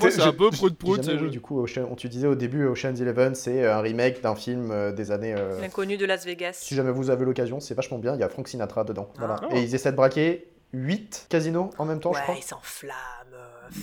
Le- 0.69 1.19
vu, 1.19 1.31
du 1.31 1.41
coup, 1.41 1.61
Ocean- 1.63 1.89
on 1.91 1.95
tu 1.97 2.09
disait 2.09 2.27
au 2.27 2.35
début, 2.35 2.67
Ocean's 2.67 3.01
Eleven, 3.01 3.35
c'est 3.35 3.67
un 3.67 3.81
remake 3.81 4.21
d'un 4.23 4.35
film 4.35 4.71
euh, 4.71 4.93
des 4.93 5.11
années. 5.11 5.35
euh, 5.37 5.61
L'inconnu 5.61 5.97
de 5.97 6.07
Las 6.07 6.25
Vegas. 6.25 6.55
Si 6.61 6.75
jamais 6.75 6.91
vous 6.93 7.11
avez 7.11 7.25
l'occasion, 7.25 7.61
c'est 7.61 7.75
vachement 7.75 7.99
bien. 7.99 8.15
Il 8.15 8.21
y 8.21 8.25
a 8.25 8.29
Frank 8.29 8.47
Sinatra 8.49 8.85
dedans. 8.85 9.13
Voilà. 9.19 9.37
Ah. 9.43 9.49
Et 9.55 9.63
ils 9.63 9.75
essaient 9.75 9.91
de 9.93 9.97
braquer 9.97 10.47
8 10.73 11.27
casinos 11.29 11.71
en 11.79 11.85
même 11.85 12.01
temps, 12.01 12.13
je 12.13 12.19
Ouais, 12.19 12.23
crois. 12.25 12.35
il 12.39 12.43
s'enflamme. 12.43 12.95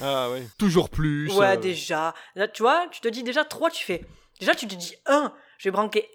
Ah 0.02 0.30
ouais. 0.32 0.44
Toujours 0.58 0.90
plus. 0.90 1.32
Ouais, 1.38 1.56
euh, 1.56 1.58
déjà. 1.58 2.14
Là, 2.36 2.48
tu 2.48 2.62
vois, 2.64 2.86
tu 2.92 3.02
te 3.02 3.08
dis 3.08 3.24
déjà 3.24 3.44
trois, 3.46 3.70
tu 3.70 3.84
fais. 3.86 4.04
Déjà, 4.40 4.54
tu 4.56 4.68
te 4.68 4.76
dis 4.76 4.96
un, 5.06 5.34
je 5.58 5.68
vais 5.70 5.72
branquer 5.72 6.08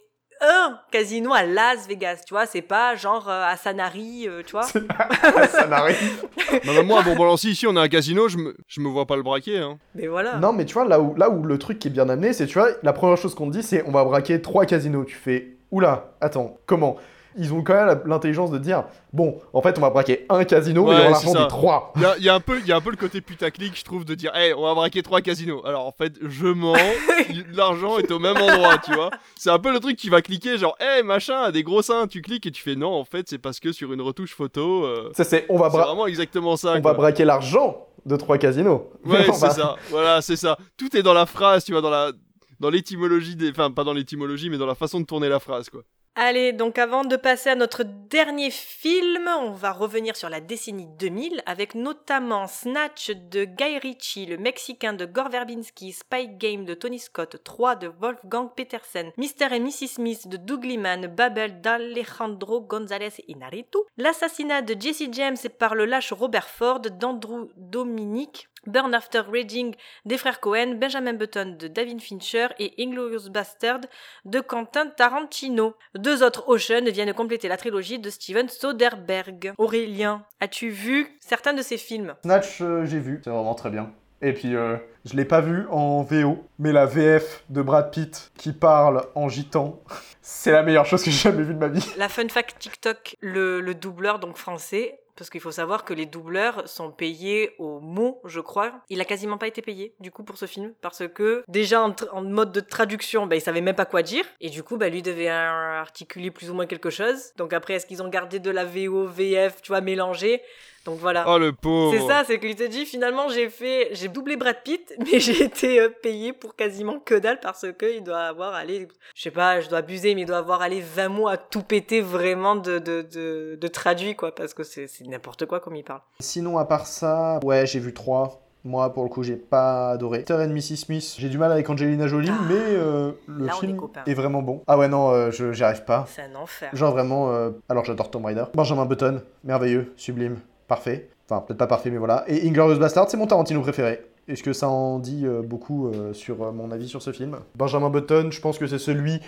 un 0.43 0.78
casino 0.90 1.32
à 1.32 1.44
Las 1.44 1.86
Vegas, 1.86 2.23
tu 2.27 2.35
vois, 2.35 2.47
c'est 2.47 2.62
pas 2.62 2.97
genre 2.97 3.28
euh, 3.28 3.44
à 3.44 3.56
Sanary, 3.56 4.27
euh, 4.28 4.43
tu 4.44 4.52
vois. 4.52 4.64
ça 4.64 5.66
n'arrive. 5.69 6.27
Bah, 6.64 6.73
bah, 6.77 6.82
moi, 6.82 7.02
bon, 7.02 7.14
bon, 7.14 7.23
alors, 7.23 7.39
si 7.39 7.51
ici 7.51 7.66
on 7.66 7.77
a 7.77 7.82
un 7.82 7.89
casino, 7.89 8.28
je 8.28 8.36
me, 8.39 8.56
je 8.66 8.81
me 8.81 8.89
vois 8.89 9.06
pas 9.06 9.16
le 9.16 9.23
braquer. 9.23 9.59
Hein. 9.59 9.78
Mais 9.94 10.06
voilà. 10.06 10.36
Non, 10.36 10.52
mais 10.52 10.64
tu 10.64 10.74
vois, 10.74 10.85
là 10.85 11.01
où, 11.01 11.14
là 11.14 11.31
où 11.31 11.44
le 11.44 11.59
truc 11.59 11.78
qui 11.78 11.89
est 11.89 11.93
bien 11.93 12.09
amené, 12.09 12.32
c'est, 12.32 12.47
tu 12.47 12.59
vois, 12.59 12.69
la 12.82 12.93
première 12.93 13.16
chose 13.16 13.35
qu'on 13.35 13.47
te 13.47 13.56
dit, 13.56 13.62
c'est 13.62 13.85
on 13.86 13.93
va 13.93 14.05
braquer 14.05 14.43
trois 14.43 14.66
casinos. 14.66 15.05
Tu 15.05 15.14
fais, 15.14 15.56
oula, 15.70 16.12
attends, 16.20 16.59
comment? 16.66 16.97
Ils 17.38 17.52
ont 17.54 17.62
quand 17.62 17.74
même 17.74 18.02
l'intelligence 18.06 18.50
de 18.50 18.59
dire, 18.59 18.84
bon, 19.12 19.38
en 19.52 19.62
fait, 19.62 19.78
on 19.78 19.80
va 19.80 19.90
braquer 19.90 20.26
un 20.28 20.44
casino, 20.44 20.84
mais 20.84 20.90
il 20.90 20.94
y 20.94 20.96
Ouais, 21.00 21.06
aura 21.09 21.14
c'est 21.18 21.26
l'argent 21.26 21.42
des 21.42 21.48
trois. 21.48 21.92
Il 21.96 22.02
y 22.02 22.04
a, 22.04 22.16
il 22.18 22.24
y 22.24 22.28
a 22.28 22.34
un 22.34 22.40
peu, 22.40 22.59
il 22.60 22.66
y 22.66 22.72
a 22.72 22.76
un 22.76 22.80
peu 22.80 22.90
le 22.90 22.96
côté 22.96 23.20
putaclic, 23.20 23.76
je 23.78 23.84
trouve, 23.84 24.04
de 24.04 24.14
dire, 24.14 24.34
hey, 24.34 24.52
on 24.54 24.62
va 24.62 24.74
braquer 24.74 25.02
trois 25.02 25.20
casinos. 25.20 25.62
Alors 25.64 25.86
en 25.86 25.92
fait, 25.92 26.12
je 26.22 26.46
mens, 26.46 26.76
l'argent 27.54 27.98
est 27.98 28.10
au 28.10 28.18
même 28.18 28.36
endroit, 28.36 28.78
tu 28.78 28.92
vois. 28.94 29.10
C'est 29.36 29.50
un 29.50 29.59
peu 29.59 29.72
le 29.72 29.80
truc 29.80 29.96
qui 29.96 30.09
va 30.09 30.22
cliquer, 30.22 30.59
genre, 30.59 30.76
hey, 30.80 31.02
machin, 31.02 31.50
des 31.50 31.62
gros 31.62 31.82
seins, 31.82 32.06
tu 32.06 32.20
cliques 32.22 32.46
et 32.46 32.50
tu 32.50 32.62
fais 32.62 32.74
non, 32.76 32.92
en 32.92 33.04
fait, 33.04 33.28
c'est 33.28 33.38
parce 33.38 33.60
que 33.60 33.72
sur 33.72 33.92
une 33.92 34.00
retouche 34.02 34.34
photo. 34.34 34.84
euh, 34.84 35.10
Ça, 35.14 35.24
c'est, 35.24 35.46
on 35.48 35.59
va, 35.59 35.68
vraiment 35.68 36.06
exactement 36.06 36.56
ça. 36.56 36.74
on 36.76 36.82
quoi. 36.82 36.92
va 36.92 36.96
braquer 36.96 37.24
l'argent 37.24 37.86
de 38.04 38.16
trois 38.16 38.38
casinos. 38.38 38.90
Ouais, 39.04 39.26
On 39.28 39.32
c'est 39.32 39.46
va- 39.46 39.50
ça. 39.54 39.76
Voilà, 39.90 40.20
c'est 40.22 40.36
ça. 40.36 40.56
Tout 40.76 40.96
est 40.96 41.02
dans 41.02 41.14
la 41.14 41.26
phrase, 41.26 41.64
tu 41.64 41.72
vois, 41.72 41.80
dans 41.80 41.90
la, 41.90 42.12
dans 42.60 42.70
l'étymologie 42.70 43.36
des, 43.36 43.50
enfin, 43.50 43.70
pas 43.70 43.84
dans 43.84 43.92
l'étymologie, 43.92 44.50
mais 44.50 44.59
dans 44.59 44.66
la 44.66 44.74
façon 44.74 45.00
de 45.00 45.06
tourner 45.06 45.28
la 45.28 45.38
phrase, 45.40 45.70
quoi. 45.70 45.82
Allez, 46.14 46.52
donc 46.52 46.76
avant 46.76 47.05
de 47.05 47.16
passer 47.16 47.48
à 47.48 47.55
notre 47.55 47.84
dernier 47.84 48.51
film, 48.51 49.26
on 49.40 49.52
va 49.52 49.72
revenir 49.72 50.14
sur 50.14 50.28
la 50.28 50.43
décennie 50.43 50.86
2000 50.98 51.43
avec 51.47 51.74
notamment 51.74 52.47
Snatch 52.47 53.12
de 53.30 53.47
Guy 53.47 53.78
Ritchie, 53.78 54.26
le 54.26 54.36
Mexicain 54.36 54.93
de 54.93 55.06
Gore 55.06 55.30
Verbinski, 55.30 55.93
Spy 55.93 56.28
Game 56.28 56.66
de 56.66 56.74
Tony 56.74 56.98
Scott, 56.98 57.43
3 57.43 57.76
de 57.76 57.89
Wolfgang 57.98 58.51
Petersen, 58.55 59.10
Mr. 59.16 59.55
et 59.55 59.59
Mrs. 59.59 59.94
Smith 59.94 60.28
de 60.28 60.36
Doug 60.36 60.66
Liman, 60.66 61.06
Babel 61.06 61.62
d'Alejandro 61.62 62.60
González 62.60 63.24
Inarritu, 63.28 63.78
l'assassinat 63.97 64.60
de 64.60 64.78
Jesse 64.78 65.09
James 65.12 65.39
par 65.59 65.74
le 65.74 65.86
lâche 65.86 66.12
Robert 66.12 66.51
Ford 66.51 66.80
d'Andrew 66.80 67.48
Dominic, 67.56 68.51
Burn 68.66 68.94
After 68.94 69.22
Raging 69.30 69.74
des 70.05 70.18
frères 70.18 70.40
Cohen, 70.40 70.74
Benjamin 70.80 71.14
Button 71.14 71.56
de 71.59 71.68
David 71.68 72.01
Fincher 72.01 72.48
et 72.59 72.72
Inglorious 72.78 73.30
Bastard 73.30 73.80
de 74.24 74.40
Quentin 74.40 74.86
Tarantino. 74.86 75.74
Deux 75.97 76.22
autres 76.22 76.48
Ocean 76.48 76.84
viennent 76.86 77.14
compléter 77.14 77.48
la 77.48 77.56
trilogie 77.56 77.98
de 77.98 78.10
Steven 78.10 78.48
Soderbergh. 78.48 79.52
Aurélien, 79.59 80.24
as-tu 80.40 80.70
vu 80.70 81.16
certains 81.20 81.55
de 81.55 81.62
ces 81.62 81.78
films? 81.78 82.14
Snatch, 82.22 82.60
euh, 82.60 82.84
j'ai 82.84 82.98
vu, 82.98 83.20
c'est 83.24 83.30
vraiment 83.30 83.55
très 83.55 83.70
bien. 83.70 83.93
Et 84.24 84.32
puis, 84.32 84.55
euh, 84.55 84.76
je 85.05 85.16
l'ai 85.16 85.24
pas 85.24 85.40
vu 85.40 85.66
en 85.68 86.02
VO, 86.02 86.44
mais 86.60 86.70
la 86.70 86.86
VF 86.86 87.43
de 87.51 87.60
Brad 87.60 87.90
Pitt 87.90 88.30
qui 88.39 88.52
parle 88.52 89.05
en 89.16 89.28
gitan, 89.28 89.82
c'est 90.22 90.52
la 90.52 90.62
meilleure 90.62 90.86
chose 90.86 91.02
que 91.02 91.10
j'ai 91.10 91.30
jamais 91.30 91.43
vue 91.43 91.55
de 91.55 91.59
ma 91.59 91.66
vie. 91.66 91.84
La 91.97 92.09
fun 92.09 92.28
fact 92.28 92.56
TikTok, 92.60 93.16
le, 93.20 93.60
le 93.60 93.74
doubleur 93.74 94.20
donc 94.20 94.36
français 94.36 95.01
parce 95.16 95.30
qu'il 95.30 95.40
faut 95.40 95.52
savoir 95.52 95.84
que 95.84 95.94
les 95.94 96.06
doubleurs 96.06 96.68
sont 96.68 96.90
payés 96.90 97.55
au 97.59 97.80
mot, 97.80 98.20
je 98.24 98.40
crois. 98.40 98.72
Il 98.89 99.01
a 99.01 99.05
quasiment 99.05 99.39
pas 99.39 99.47
été 99.47 99.62
payé, 99.62 99.94
du 100.01 100.10
coup, 100.10 100.24
pour 100.24 100.36
ce 100.36 100.47
film, 100.47 100.72
parce 100.80 101.06
que 101.09 101.44
déjà 101.48 101.82
en, 101.82 101.94
en 102.12 102.22
mode 102.22 102.52
de 102.52 102.60
traduction, 102.60 103.26
bah, 103.26 103.36
il 103.36 103.40
savait 103.40 103.60
même 103.60 103.74
pas 103.74 103.86
quoi 103.86 104.02
dire, 104.02 104.24
et 104.40 104.51
du 104.51 104.62
coup, 104.62 104.76
bah, 104.76 104.89
lui 104.89 105.02
devait 105.02 105.28
articuler 105.28 106.30
plus 106.30 106.51
ou 106.51 106.55
moins 106.55 106.66
quelque 106.66 106.90
chose. 106.90 107.32
Donc 107.36 107.52
après, 107.52 107.74
est-ce 107.74 107.86
qu'ils 107.86 108.02
ont 108.02 108.09
gardé 108.09 108.39
de 108.39 108.51
la 108.51 108.64
VO, 108.64 109.06
VF, 109.06 109.62
tu 109.62 109.68
vois, 109.68 109.80
mélangé 109.80 110.43
donc 110.84 110.98
voilà. 110.98 111.24
Oh 111.28 111.38
le 111.38 111.52
pauvre. 111.52 111.94
C'est 111.96 112.06
ça, 112.06 112.24
c'est 112.26 112.38
qu'il 112.40 112.54
te 112.56 112.64
dit 112.66 112.84
finalement 112.86 113.28
j'ai 113.28 113.48
fait, 113.50 113.88
j'ai 113.92 114.09
doublé 114.09 114.36
Brad 114.36 114.56
Pitt, 114.64 114.94
mais 115.12 115.20
j'ai 115.20 115.44
été 115.44 115.80
euh, 115.80 115.88
payé 115.88 116.32
pour 116.32 116.56
quasiment 116.56 116.98
que 116.98 117.14
dalle 117.14 117.38
parce 117.40 117.66
que 117.78 117.96
il 117.96 118.02
doit 118.02 118.20
avoir 118.22 118.54
allé, 118.54 118.88
je 119.14 119.22
sais 119.22 119.30
pas, 119.30 119.60
je 119.60 119.68
dois 119.68 119.78
abuser, 119.78 120.14
mais 120.14 120.22
il 120.22 120.26
doit 120.26 120.38
avoir 120.38 120.62
allé 120.62 120.80
20 120.80 121.09
mots 121.09 121.28
à 121.28 121.36
tout 121.36 121.62
péter 121.62 122.00
vraiment 122.00 122.56
de 122.56 122.78
de 122.78 123.02
de, 123.02 123.59
de 123.60 123.68
traduit 123.68 124.16
quoi, 124.16 124.34
parce 124.34 124.54
que 124.54 124.62
c'est 124.64 124.86
c'est 124.86 125.04
n'importe 125.06 125.46
quoi 125.46 125.60
comme 125.60 125.76
il 125.76 125.84
parle. 125.84 126.00
Sinon 126.20 126.59
à 126.59 126.64
part 126.64 126.86
ça, 126.86 127.38
ouais 127.44 127.66
j'ai 127.66 127.78
vu 127.78 127.92
trois. 127.94 128.38
Moi, 128.64 128.92
pour 128.92 129.02
le 129.02 129.09
coup, 129.09 129.24
j'ai 129.24 129.34
pas 129.34 129.90
adoré. 129.90 130.20
Mr. 130.28 130.34
and 130.34 130.50
Mrs. 130.50 130.76
Smith, 130.76 131.14
j'ai 131.18 131.28
du 131.28 131.36
mal 131.36 131.50
avec 131.50 131.68
Angelina 131.68 132.06
Jolie, 132.06 132.30
Ah. 132.30 132.44
mais 132.48 132.54
euh, 132.54 133.10
le 133.26 133.48
film 133.48 133.76
est 134.06 134.14
vraiment 134.14 134.40
bon. 134.40 134.62
Ah 134.68 134.78
ouais, 134.78 134.86
non, 134.86 135.10
euh, 135.10 135.32
je 135.32 135.50
j'y 135.52 135.64
arrive 135.64 135.82
pas. 135.84 136.06
C'est 136.09 136.22
un 136.22 136.36
enfer. 136.36 136.70
Genre 136.72 136.92
vraiment, 136.92 137.32
euh, 137.32 137.50
alors 137.68 137.84
j'adore 137.84 138.09
Tomb 138.12 138.24
Raider. 138.24 138.44
Benjamin 138.54 138.86
Button, 138.86 139.20
merveilleux, 139.42 139.92
sublime, 139.96 140.38
parfait. 140.68 141.09
Enfin, 141.28 141.43
peut-être 141.43 141.59
pas 141.59 141.66
parfait, 141.66 141.90
mais 141.90 141.98
voilà. 141.98 142.24
Et 142.28 142.47
Inglorious 142.47 142.78
Bastard, 142.78 143.09
c'est 143.09 143.16
mon 143.16 143.26
Tarantino 143.26 143.60
préféré. 143.60 144.01
Est-ce 144.28 144.44
que 144.44 144.52
ça 144.52 144.68
en 144.68 145.01
dit 145.01 145.26
euh, 145.26 145.43
beaucoup 145.43 145.89
euh, 145.89 146.12
sur 146.12 146.43
euh, 146.43 146.52
mon 146.52 146.70
avis 146.70 146.89
sur 146.89 147.02
ce 147.02 147.10
film? 147.10 147.39
Benjamin 147.56 147.90
Button, 147.90 148.28
je 148.30 148.40
pense 148.40 148.56
que 148.56 148.68
c'est 148.68 148.78
celui 148.78 149.20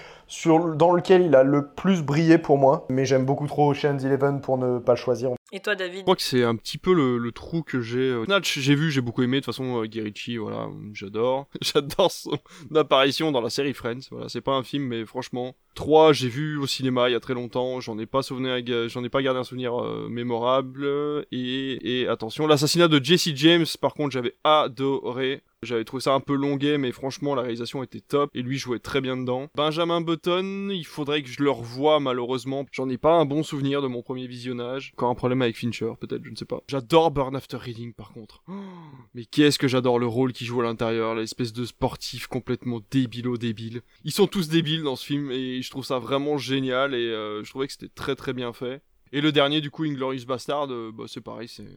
dans 0.77 0.93
lequel 0.93 1.23
il 1.23 1.35
a 1.35 1.43
le 1.43 1.67
plus 1.67 2.03
brillé 2.03 2.39
pour 2.39 2.59
moi. 2.59 2.87
Mais 2.89 3.05
j'aime 3.05 3.25
beaucoup 3.25 3.49
trop 3.49 3.73
Ocean's 3.73 4.05
Eleven 4.05 4.41
pour 4.41 4.57
ne 4.57 4.79
pas 4.79 4.93
le 4.93 4.99
choisir. 4.99 5.31
Et 5.55 5.61
toi, 5.61 5.77
David 5.77 5.99
Je 5.99 6.03
crois 6.03 6.17
que 6.17 6.23
c'est 6.23 6.43
un 6.43 6.57
petit 6.57 6.79
peu 6.79 6.93
le, 6.93 7.31
trou 7.31 7.63
que 7.63 7.81
j'ai. 7.81 8.01
euh, 8.01 8.25
Snatch, 8.25 8.59
j'ai 8.59 8.75
vu, 8.75 8.91
j'ai 8.91 9.01
beaucoup 9.01 9.23
aimé. 9.23 9.37
De 9.37 9.45
toute 9.45 9.55
façon, 9.55 9.81
euh, 9.81 9.87
Guy 9.87 10.01
Ritchie, 10.01 10.37
voilà, 10.37 10.69
j'adore. 10.93 11.47
j'adore 11.61 12.11
son 12.11 12.37
apparition 12.75 13.31
dans 13.31 13.41
la 13.41 13.51
série 13.51 13.73
Friends. 13.73 14.01
Voilà, 14.11 14.29
c'est 14.29 14.41
pas 14.41 14.55
un 14.55 14.65
film, 14.65 14.89
mais 14.89 15.07
franchement. 15.07 15.55
3, 15.77 16.13
j'ai 16.13 16.29
vu 16.29 16.59
au 16.59 16.67
cinéma 16.67 17.09
il 17.09 17.13
y 17.13 17.15
a 17.15 17.21
très 17.21 17.35
longtemps. 17.35 17.79
J'en 17.79 17.97
ai 18.01 18.07
pas 18.07 18.23
souvenir, 18.23 18.59
j'en 18.89 19.05
ai 19.05 19.09
pas 19.09 19.23
gardé 19.23 19.39
un 19.39 19.45
souvenir 19.45 19.81
euh, 19.81 20.09
mémorable. 20.11 20.89
Et 21.31 22.09
attention, 22.09 22.49
l'assassinat 22.49 22.89
de 22.89 23.03
Jesse 23.03 23.31
James, 23.37 23.67
par 23.81 23.95
contre, 23.95 24.11
j'avais 24.11 24.35
adoré. 24.43 25.45
J'avais 25.65 25.85
trouvé 25.85 26.01
ça 26.01 26.15
un 26.15 26.21
peu 26.21 26.35
longuet, 26.35 26.79
mais 26.79 26.93
franchement, 26.93 27.35
la 27.35 27.43
réalisation 27.43 27.83
était 27.83 28.01
top 28.01 28.31
et 28.35 28.43
lui 28.43 28.59
jouait 28.59 28.79
très 28.79 29.01
bien 29.01 29.17
dedans. 29.17 29.49
Benjamin 29.55 30.01
Button, 30.01 30.71
il 30.71 30.87
faudrait 30.87 31.23
que 31.23 31.29
je 31.29 31.43
le 31.43 31.51
revoie, 31.51 32.01
malheureusement. 32.01 32.67
J'en 32.73 32.89
ai 32.89 32.99
pas 32.99 33.15
un 33.15 33.25
bon 33.25 33.43
souvenir 33.43 33.83
de 33.83 33.87
mon 33.87 34.03
premier 34.03 34.27
visionnage. 34.27 34.93
Encore 34.95 35.11
un 35.11 35.15
problème 35.15 35.43
avec 35.43 35.57
Fincher, 35.57 35.93
peut-être, 36.01 36.25
je 36.25 36.31
ne 36.31 36.37
sais 36.37 36.45
pas. 36.45 36.63
J'adore 36.69 37.11
Burn 37.11 37.35
After 37.37 37.57
Reading, 37.57 37.93
par 37.93 38.13
contre. 38.13 38.43
Mais 39.15 39.25
qu'est-ce 39.25 39.59
que 39.59 39.69
j'adore 39.69 39.99
le 39.99 40.07
rôle 40.07 40.33
qu'il 40.33 40.47
joue 40.47 40.61
à 40.61 40.65
l'intérieur, 40.65 41.15
l'espèce 41.15 41.53
de 41.53 41.65
sportif 41.65 42.27
complètement 42.27 42.81
débilo 42.91 43.37
débile. 43.37 43.83
Ils 44.05 44.13
sont 44.13 44.27
tous 44.27 44.49
débiles 44.49 44.83
dans 44.83 44.97
ce 44.97 45.05
film 45.05 45.31
et 45.31 45.63
je 45.63 45.71
trouve 45.71 45.85
ça 45.85 45.99
vraiment 45.99 46.39
génial 46.39 46.95
et 46.95 47.09
euh, 47.09 47.43
je 47.45 47.51
trouvais 47.51 47.67
que 47.67 47.73
c'était 47.73 47.93
très 47.95 48.15
très 48.15 48.33
bien 48.33 48.53
fait. 48.53 48.83
Et 49.13 49.21
le 49.21 49.33
dernier, 49.33 49.61
du 49.61 49.71
coup, 49.71 49.85
Inglorious 49.85 50.25
Bastard, 50.27 50.73
euh, 50.73 50.91
bah, 50.93 51.05
c'est 51.07 51.21
pareil, 51.21 51.49
c'est 51.49 51.69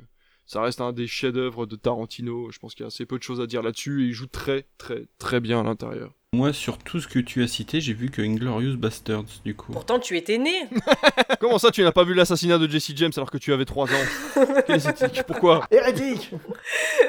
ça 0.48 0.62
reste 0.62 0.80
un 0.80 0.94
des 0.94 1.08
chefs-d'œuvre 1.08 1.66
de 1.66 1.76
Tarantino. 1.76 2.50
Je 2.52 2.60
pense 2.60 2.74
qu'il 2.74 2.84
y 2.84 2.86
a 2.86 2.88
assez 2.88 3.06
peu 3.06 3.18
de 3.18 3.24
choses 3.24 3.42
à 3.42 3.48
dire 3.48 3.62
là-dessus 3.62 4.04
et 4.04 4.08
il 4.08 4.14
joue 4.14 4.28
très, 4.28 4.66
très, 4.78 5.08
très 5.20 5.42
bien 5.42 5.60
à 5.60 5.64
l'intérieur. 5.64 6.14
Moi, 6.34 6.54
sur 6.54 6.78
tout 6.78 7.00
ce 7.02 7.08
que 7.08 7.20
tu 7.20 7.44
as 7.44 7.48
cité, 7.48 7.82
j'ai 7.82 7.94
vu 7.94 8.10
que 8.10 8.22
Inglorious 8.22 8.78
Bastards, 8.78 9.42
du 9.44 9.56
coup. 9.56 9.74
Pourtant, 9.74 10.00
tu 10.00 10.18
étais 10.18 10.38
né. 10.38 10.70
Comment 11.40 11.58
ça, 11.58 11.72
tu 11.72 11.84
n'as 11.84 11.92
pas 11.92 12.04
vu 12.04 12.14
l'assassinat 12.14 12.58
de 12.58 12.68
Jesse 12.68 12.92
James 12.96 13.12
alors 13.16 13.32
que 13.32 13.38
tu 13.38 13.52
avais 13.52 13.66
3 13.66 13.88
ans? 13.88 14.44
Quelle 14.66 14.76
est 14.76 14.90
éthique 14.90 15.24
Pourquoi? 15.28 15.66
Hérétique 15.72 16.32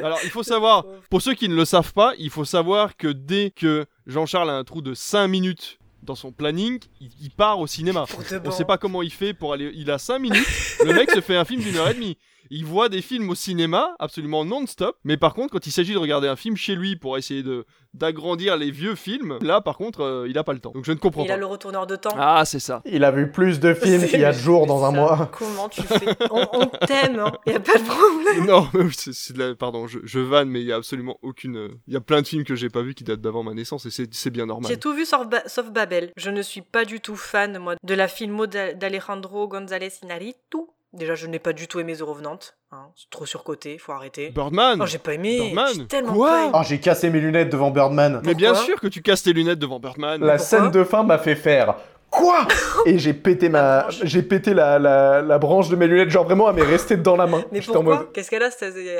Alors, 0.02 0.18
il 0.24 0.30
faut 0.30 0.44
savoir, 0.44 0.84
pour 1.10 1.22
ceux 1.22 1.34
qui 1.34 1.48
ne 1.48 1.54
le 1.54 1.64
savent 1.64 1.92
pas, 1.92 2.14
il 2.18 2.30
faut 2.30 2.44
savoir 2.44 2.96
que 2.96 3.08
dès 3.08 3.50
que 3.50 3.86
Jean-Charles 4.06 4.50
a 4.50 4.54
un 4.54 4.64
trou 4.64 4.82
de 4.82 4.94
5 4.94 5.28
minutes 5.28 5.78
dans 6.02 6.14
son 6.14 6.32
planning, 6.32 6.78
il, 7.00 7.10
il 7.20 7.30
part 7.30 7.58
au 7.58 7.66
cinéma. 7.66 8.06
On 8.16 8.38
bon. 8.38 8.50
sait 8.50 8.64
pas 8.64 8.78
comment 8.78 9.02
il 9.02 9.12
fait 9.12 9.34
pour 9.34 9.52
aller. 9.52 9.70
Il 9.74 9.90
a 9.90 9.98
5 9.98 10.18
minutes, 10.20 10.46
le 10.84 10.92
mec 10.92 11.10
se 11.10 11.20
fait 11.20 11.36
un 11.36 11.44
film 11.44 11.60
d'une 11.60 11.76
heure 11.76 11.88
et 11.88 11.94
demie. 11.94 12.16
Il 12.50 12.64
voit 12.64 12.88
des 12.88 13.02
films 13.02 13.28
au 13.30 13.34
cinéma 13.34 13.94
absolument 13.98 14.44
non-stop, 14.44 14.96
mais 15.04 15.16
par 15.16 15.34
contre, 15.34 15.52
quand 15.52 15.66
il 15.66 15.72
s'agit 15.72 15.92
de 15.92 15.98
regarder 15.98 16.28
un 16.28 16.36
film 16.36 16.56
chez 16.56 16.74
lui 16.74 16.96
pour 16.96 17.16
essayer 17.18 17.42
de 17.42 17.64
d'agrandir 17.94 18.56
les 18.58 18.70
vieux 18.70 18.94
films, 18.94 19.38
là 19.40 19.60
par 19.62 19.76
contre, 19.78 20.02
euh, 20.02 20.26
il 20.28 20.36
a 20.38 20.44
pas 20.44 20.52
le 20.52 20.58
temps. 20.60 20.72
Donc 20.72 20.84
je 20.84 20.92
ne 20.92 20.98
comprends 20.98 21.22
Il 21.24 21.28
pas. 21.28 21.34
a 21.34 21.36
le 21.38 21.46
retourneur 21.46 21.86
de 21.86 21.96
temps. 21.96 22.14
Ah, 22.18 22.44
c'est 22.44 22.58
ça. 22.60 22.82
Il 22.84 23.02
a 23.02 23.10
vu 23.10 23.30
plus 23.30 23.60
de 23.60 23.72
films 23.82 24.06
qu'il 24.06 24.20
y 24.20 24.24
a 24.24 24.32
de 24.32 24.38
jours 24.38 24.66
dans 24.66 24.84
un 24.84 24.92
mois. 24.92 25.30
Comment 25.36 25.68
tu 25.70 25.82
fais? 25.82 26.06
On, 26.30 26.46
on 26.52 26.66
t'aime, 26.86 27.18
hein. 27.18 27.32
y 27.46 27.52
a 27.52 27.60
pas 27.60 27.78
de 27.78 27.84
problème. 27.84 28.46
Non, 28.46 28.68
mais 28.74 28.90
c'est 28.92 29.14
c'est 29.14 29.32
de 29.32 29.38
la... 29.42 29.54
pardon, 29.54 29.86
je, 29.86 29.98
je 30.04 30.20
vanne, 30.20 30.50
mais 30.50 30.60
il 30.60 30.66
y 30.66 30.72
a 30.72 30.76
absolument 30.76 31.18
aucune. 31.22 31.70
Il 31.86 31.94
y 31.94 31.96
a 31.96 32.00
plein 32.00 32.20
de 32.22 32.26
films 32.26 32.44
que 32.44 32.54
j'ai 32.54 32.68
pas 32.68 32.82
vus 32.82 32.94
qui 32.94 33.04
datent 33.04 33.22
d'avant 33.22 33.42
ma 33.42 33.54
naissance 33.54 33.86
et 33.86 33.90
c'est 33.90 34.12
c'est 34.14 34.30
bien 34.30 34.46
normal. 34.46 34.70
J'ai 34.70 34.78
tout 34.78 34.92
vu 34.94 35.04
sauf, 35.06 35.26
Ba- 35.26 35.42
sauf 35.48 35.70
Babel. 35.70 36.12
Je 36.16 36.30
ne 36.30 36.42
suis 36.42 36.62
pas 36.62 36.84
du 36.84 37.00
tout 37.00 37.16
fan, 37.16 37.58
moi, 37.58 37.74
de 37.82 37.94
la 37.94 38.06
filmo 38.06 38.46
d'A- 38.46 38.74
d'Alejandro 38.74 39.48
González 39.48 39.92
Inarritu. 40.02 40.58
Déjà, 40.94 41.14
je 41.14 41.26
n'ai 41.26 41.38
pas 41.38 41.52
du 41.52 41.68
tout 41.68 41.80
aimé 41.80 41.94
The 41.96 42.00
Revenant. 42.02 42.38
Hein. 42.72 42.86
C'est 42.96 43.10
trop 43.10 43.26
surcoté, 43.26 43.76
faut 43.78 43.92
arrêter. 43.92 44.30
Birdman 44.30 44.78
Oh, 44.82 44.86
j'ai 44.86 44.98
pas 44.98 45.14
aimé. 45.14 45.38
Birdman 45.38 45.68
J'ai 45.74 45.86
tellement 45.86 46.14
Quoi 46.14 46.30
pas 46.30 46.42
aimé. 46.44 46.50
Oh, 46.54 46.60
j'ai 46.66 46.80
cassé 46.80 47.10
mes 47.10 47.20
lunettes 47.20 47.50
devant 47.50 47.70
Birdman. 47.70 48.22
Mais 48.24 48.34
bien 48.34 48.54
sûr 48.54 48.80
que 48.80 48.86
tu 48.88 49.02
casses 49.02 49.22
tes 49.22 49.32
lunettes 49.34 49.58
devant 49.58 49.78
Birdman. 49.80 50.20
La 50.24 50.38
scène 50.38 50.70
de 50.70 50.84
fin 50.84 51.02
m'a 51.02 51.18
fait 51.18 51.36
faire 51.36 51.76
quoi 52.10 52.48
Et 52.86 52.98
j'ai 52.98 53.12
pété 53.12 53.50
ma, 53.50 53.86
j'ai 53.90 54.22
pété 54.22 54.54
la, 54.54 54.78
la, 54.78 55.20
la 55.20 55.38
branche 55.38 55.68
de 55.68 55.76
mes 55.76 55.86
lunettes, 55.86 56.08
genre 56.08 56.24
vraiment, 56.24 56.48
elle 56.48 56.56
m'est 56.56 56.62
restée 56.62 56.96
dans 56.96 57.16
la 57.16 57.26
main. 57.26 57.44
Mais 57.52 57.60
J'étais 57.60 57.72
en 57.76 57.82
pourquoi 57.82 57.96
mode, 57.98 58.12
Qu'est-ce 58.12 58.30
qu'elle 58.30 58.42
a 58.42 58.48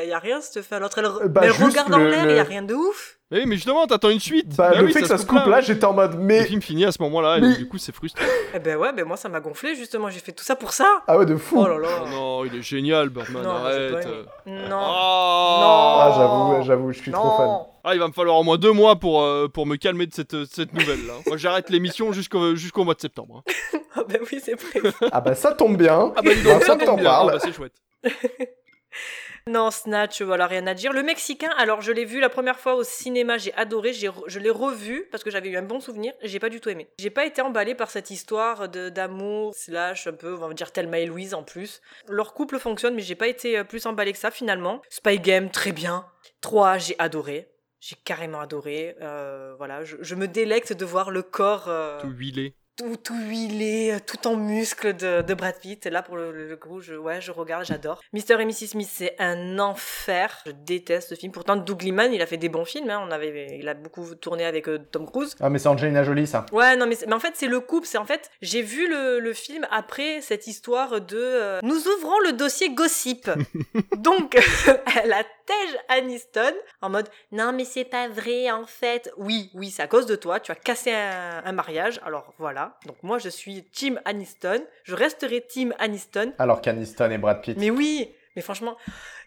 Il 0.05 0.09
y, 0.09 0.12
a 0.12 0.19
rien, 0.19 0.43
cette 0.43 0.62
fin. 0.62 0.78
L'autre, 0.78 0.98
elle, 0.98 1.06
re- 1.06 1.27
Bah, 1.27 1.40
elle 1.44 1.52
juste 1.55 1.70
regarde 1.70 1.94
en 1.94 1.98
le- 1.98 2.10
l'air, 2.10 2.24
il 2.28 2.36
y 2.36 2.39
a 2.39 2.43
le- 2.43 2.48
rien 2.48 2.62
de 2.62 2.74
ouf. 2.74 3.18
Oui, 3.31 3.43
mais 3.45 3.57
justement, 3.57 3.87
t'attends 3.87 4.09
une 4.09 4.21
suite. 4.21 4.57
Bah, 4.57 4.71
Bah 4.71 4.79
le 4.81 4.87
oui, 4.87 4.93
fait 4.95 5.03
que 5.03 5.07
ça 5.07 5.19
se 5.19 5.27
coupe 5.27 5.39
là. 5.41 5.47
là, 5.47 5.61
j'étais 5.61 5.85
en 5.85 5.93
mode, 5.93 6.15
Le 6.15 6.19
mais 6.21 6.45
film 6.47 6.63
finit 6.63 6.87
à 6.87 6.93
ce 6.93 7.03
moment-là 7.03 7.37
et 7.37 7.41
Mais- 7.43 7.57
du 7.57 7.69
coup 7.69 7.77
c'est 7.77 7.95
frustrant. 7.95 8.25
Eh 8.55 8.59
ben 8.59 8.77
ouais, 8.79 8.91
ben 8.95 9.05
moi 9.05 9.19
ça 9.19 9.29
m'a 9.29 9.41
gonflé 9.41 9.75
justement. 9.77 10.09
J'ai 10.09 10.21
fait 10.21 10.33
tout 10.33 10.45
ça 10.45 10.57
pour 10.57 10.73
ça. 10.73 11.03
ah 11.07 11.19
ouais 11.19 11.27
de 11.27 11.37
fou. 11.37 11.59
Oh 11.61 11.69
là 11.69 11.77
là. 11.79 11.89
Oh 12.05 12.09
non, 12.09 12.45
il 12.47 12.55
est 12.55 12.63
génial, 12.63 13.11
Birdman, 13.11 13.43
Non, 13.43 13.51
arrête. 13.51 14.09
Non. 14.47 14.79
Oh 14.81 15.99
Ah 16.01 16.15
j'avoue, 16.17 16.63
j'avoue, 16.67 16.93
je 16.93 16.99
suis 17.03 17.13
trop 17.13 17.37
fan. 17.37 17.47
Non. 17.47 17.67
Ah, 17.85 17.95
il 17.95 18.01
va 18.01 18.09
me 18.09 18.13
falloir 18.15 18.37
au 18.39 18.43
moins 18.45 18.57
deux 18.57 18.73
mois 18.73 18.97
pour, 18.97 19.23
euh, 19.23 19.47
pour 19.49 19.67
me 19.67 19.77
calmer 19.77 20.07
de 20.07 20.15
cette, 20.15 20.45
cette 20.47 20.73
nouvelle 20.73 21.07
là. 21.07 21.13
Moi 21.27 21.37
j'arrête 21.37 21.69
l'émission 21.69 22.13
jusqu'au 22.13 22.57
jusqu'au 22.57 22.85
mois 22.85 22.95
de 22.95 23.01
septembre. 23.01 23.43
hein. 23.47 23.53
Ah 23.95 24.05
ben 24.09 24.21
oui, 24.31 24.41
c'est 24.43 24.55
prévu. 24.57 24.91
Ah 25.13 25.21
bah 25.21 25.35
ça 25.35 25.53
tombe 25.53 25.77
bien. 25.77 26.13
Ah 26.17 26.23
bah 26.23 26.31
donc, 26.35 26.45
Bah, 26.45 26.61
ça 26.65 26.77
t'en 26.77 26.87
tombe 26.87 27.01
bien, 27.01 27.11
ah 27.13 27.27
bah, 27.27 27.39
c'est 27.41 27.53
chouette. 27.53 27.75
Non, 29.49 29.70
Snatch, 29.70 30.20
voilà, 30.20 30.47
rien 30.47 30.66
à 30.66 30.75
dire. 30.75 30.93
Le 30.93 31.03
Mexicain, 31.03 31.51
alors 31.57 31.81
je 31.81 31.91
l'ai 31.91 32.05
vu 32.05 32.20
la 32.20 32.29
première 32.29 32.59
fois 32.61 32.75
au 32.75 32.85
cinéma, 32.85 33.39
j'ai 33.39 33.55
adoré, 33.55 33.93
je 33.95 34.39
l'ai 34.39 34.51
revu 34.51 35.07
parce 35.11 35.25
que 35.25 35.31
j'avais 35.31 35.49
eu 35.49 35.57
un 35.57 35.62
bon 35.62 35.81
souvenir, 35.81 36.12
j'ai 36.23 36.39
pas 36.39 36.51
du 36.51 36.61
tout 36.61 36.69
aimé. 36.69 36.87
J'ai 36.99 37.09
pas 37.09 37.25
été 37.25 37.41
emballée 37.41 37.75
par 37.75 37.91
cette 37.91 38.11
histoire 38.11 38.69
de 38.69 38.91
d'amour, 38.91 39.55
slash 39.55 40.07
un 40.07 40.12
peu, 40.12 40.35
on 40.35 40.49
va 40.49 40.53
dire 40.55 40.70
Thelma 40.70 40.99
et 40.99 41.07
Louise 41.07 41.33
en 41.33 41.43
plus. 41.43 41.81
Leur 42.09 42.35
couple 42.35 42.59
fonctionne, 42.59 42.95
mais 42.95 43.01
j'ai 43.03 43.15
pas 43.15 43.29
été 43.29 43.57
euh, 43.59 43.65
plus 43.65 43.87
emballée 43.87 44.12
que 44.12 44.19
ça 44.19 44.31
finalement. 44.31 44.83
Spy 44.91 45.19
Game, 45.19 45.51
très 45.51 45.73
bien. 45.73 46.05
3, 46.43 46.77
j'ai 46.79 46.95
adoré. 46.99 47.49
J'ai 47.81 47.97
carrément 48.05 48.41
adoré. 48.41 48.97
Euh, 49.01 49.55
voilà, 49.57 49.85
je, 49.85 49.97
je 50.01 50.15
me 50.15 50.29
délecte 50.29 50.73
de 50.75 50.85
voir 50.85 51.11
le 51.11 51.23
corps. 51.23 51.69
euh, 51.69 51.99
Tout 52.01 52.09
huilé. 52.11 52.55
Tout, 52.79 52.97
tout 52.97 53.19
huilé, 53.27 53.97
tout 54.07 54.27
en 54.29 54.37
muscles 54.37 54.95
de, 54.95 55.21
de 55.23 55.35
Brad 55.35 55.59
Pitt. 55.59 55.85
Et 55.85 55.91
là, 55.91 56.03
pour 56.03 56.17
le, 56.17 56.31
le, 56.33 56.57
coup, 56.57 56.81
je, 56.81 56.95
ouais, 56.95 57.21
je 57.21 57.33
regarde, 57.33 57.65
j'adore. 57.65 58.01
Mr. 58.13 58.41
et 58.41 58.45
Mrs. 58.45 58.69
Smith, 58.69 58.89
c'est 58.91 59.17
un 59.19 59.59
enfer. 59.59 60.43
Je 60.47 60.53
déteste 60.53 61.11
ce 61.11 61.15
film. 61.17 61.33
Pourtant, 61.33 61.57
Doug 61.57 61.83
Liman, 61.83 62.13
il 62.13 62.23
a 62.23 62.27
fait 62.27 62.37
des 62.37 62.49
bons 62.49 62.65
films. 62.65 62.89
Hein. 62.89 63.05
On 63.07 63.11
avait, 63.11 63.59
il 63.59 63.69
a 63.69 63.75
beaucoup 63.75 64.15
tourné 64.15 64.45
avec 64.45 64.69
euh, 64.69 64.79
Tom 64.93 65.11
Cruise. 65.11 65.35
Ah, 65.41 65.51
mais 65.51 65.59
c'est 65.59 65.69
Angelina 65.69 66.05
Jolie, 66.05 66.29
ça. 66.29 66.47
Ouais, 66.53 66.77
non, 66.77 66.87
mais, 66.87 66.97
mais 67.07 67.15
en 67.15 67.21
fait, 67.21 67.33
c'est 67.35 67.49
le 67.49 67.59
couple. 67.61 67.87
C'est 67.87 67.99
en 67.99 68.07
fait, 68.07 68.31
j'ai 68.41 68.63
vu 68.63 68.89
le, 68.89 69.19
le 69.19 69.33
film 69.35 69.67
après 69.73 70.21
cette 70.21 70.47
histoire 70.47 71.01
de 71.01 71.19
euh, 71.19 71.61
nous 71.63 71.89
ouvrons 71.89 72.19
le 72.21 72.33
dossier 72.33 72.71
gossip. 72.71 73.29
Donc, 73.97 74.37
elle 75.03 75.13
attège 75.13 75.79
Aniston 75.89 76.55
en 76.81 76.91
mode 76.91 77.09
non, 77.33 77.53
mais 77.53 77.65
c'est 77.65 77.85
pas 77.85 78.09
vrai 78.09 78.51
en 78.53 78.67
fait. 78.67 79.11
Oui, 79.17 79.51
oui, 79.55 79.71
c'est 79.71 79.83
à 79.83 79.89
cause 79.89 80.07
de 80.07 80.15
toi. 80.15 80.39
Tu 80.39 80.53
as 80.53 80.55
cassé 80.55 80.93
un, 80.93 81.43
un 81.45 81.53
mariage. 81.53 82.01
Alors 82.05 82.35
voilà. 82.39 82.68
Donc, 82.86 82.97
moi, 83.03 83.19
je 83.19 83.28
suis 83.28 83.65
Team 83.70 84.01
Aniston. 84.05 84.62
Je 84.85 84.95
resterai 84.95 85.40
Team 85.47 85.74
Aniston. 85.78 86.32
Alors 86.39 86.61
qu'Aniston 86.61 87.11
et 87.11 87.19
Brad 87.19 87.40
Pitt. 87.43 87.57
Mais 87.59 87.70
oui, 87.70 88.11
mais 88.36 88.43
franchement, 88.43 88.77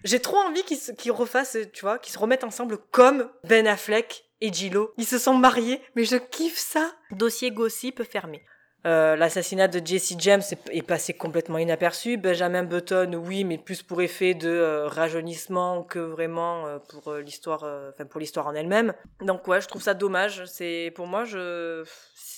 j'ai 0.03 0.19
trop 0.19 0.37
envie 0.37 0.63
qu'ils 0.63 0.77
se- 0.77 0.91
qu'ils 0.91 1.11
refassent, 1.11 1.57
tu 1.73 1.81
vois, 1.81 1.99
qu'ils 1.99 2.13
se 2.13 2.19
remettent 2.19 2.43
ensemble 2.43 2.77
comme 2.91 3.29
Ben 3.43 3.67
Affleck 3.67 4.23
et 4.41 4.51
Gillo. 4.51 4.93
Ils 4.97 5.05
se 5.05 5.17
sont 5.19 5.33
mariés, 5.35 5.81
mais 5.95 6.03
je 6.05 6.15
kiffe 6.17 6.57
ça. 6.57 6.91
Dossier 7.11 7.51
gossip 7.51 8.03
fermé. 8.03 8.43
Euh, 8.87 9.15
L'assassinat 9.15 9.67
de 9.67 9.79
Jesse 9.85 10.15
James 10.17 10.41
est, 10.51 10.57
est 10.75 10.81
passé 10.81 11.13
complètement 11.13 11.59
inaperçu. 11.59 12.17
Benjamin 12.17 12.63
Button, 12.63 13.13
oui, 13.13 13.43
mais 13.43 13.59
plus 13.59 13.83
pour 13.83 14.01
effet 14.01 14.33
de 14.33 14.49
euh, 14.49 14.87
rajeunissement 14.87 15.83
que 15.83 15.99
vraiment 15.99 16.65
euh, 16.65 16.79
pour 16.79 17.09
euh, 17.09 17.21
l'histoire, 17.21 17.63
euh, 17.63 17.91
enfin 17.93 18.05
pour 18.07 18.19
l'histoire 18.19 18.47
en 18.47 18.55
elle-même. 18.55 18.95
Donc 19.19 19.47
ouais, 19.47 19.61
je 19.61 19.67
trouve 19.67 19.83
ça 19.83 19.93
dommage. 19.93 20.45
C'est 20.45 20.91
pour 20.95 21.05
moi, 21.05 21.25
je 21.25 21.83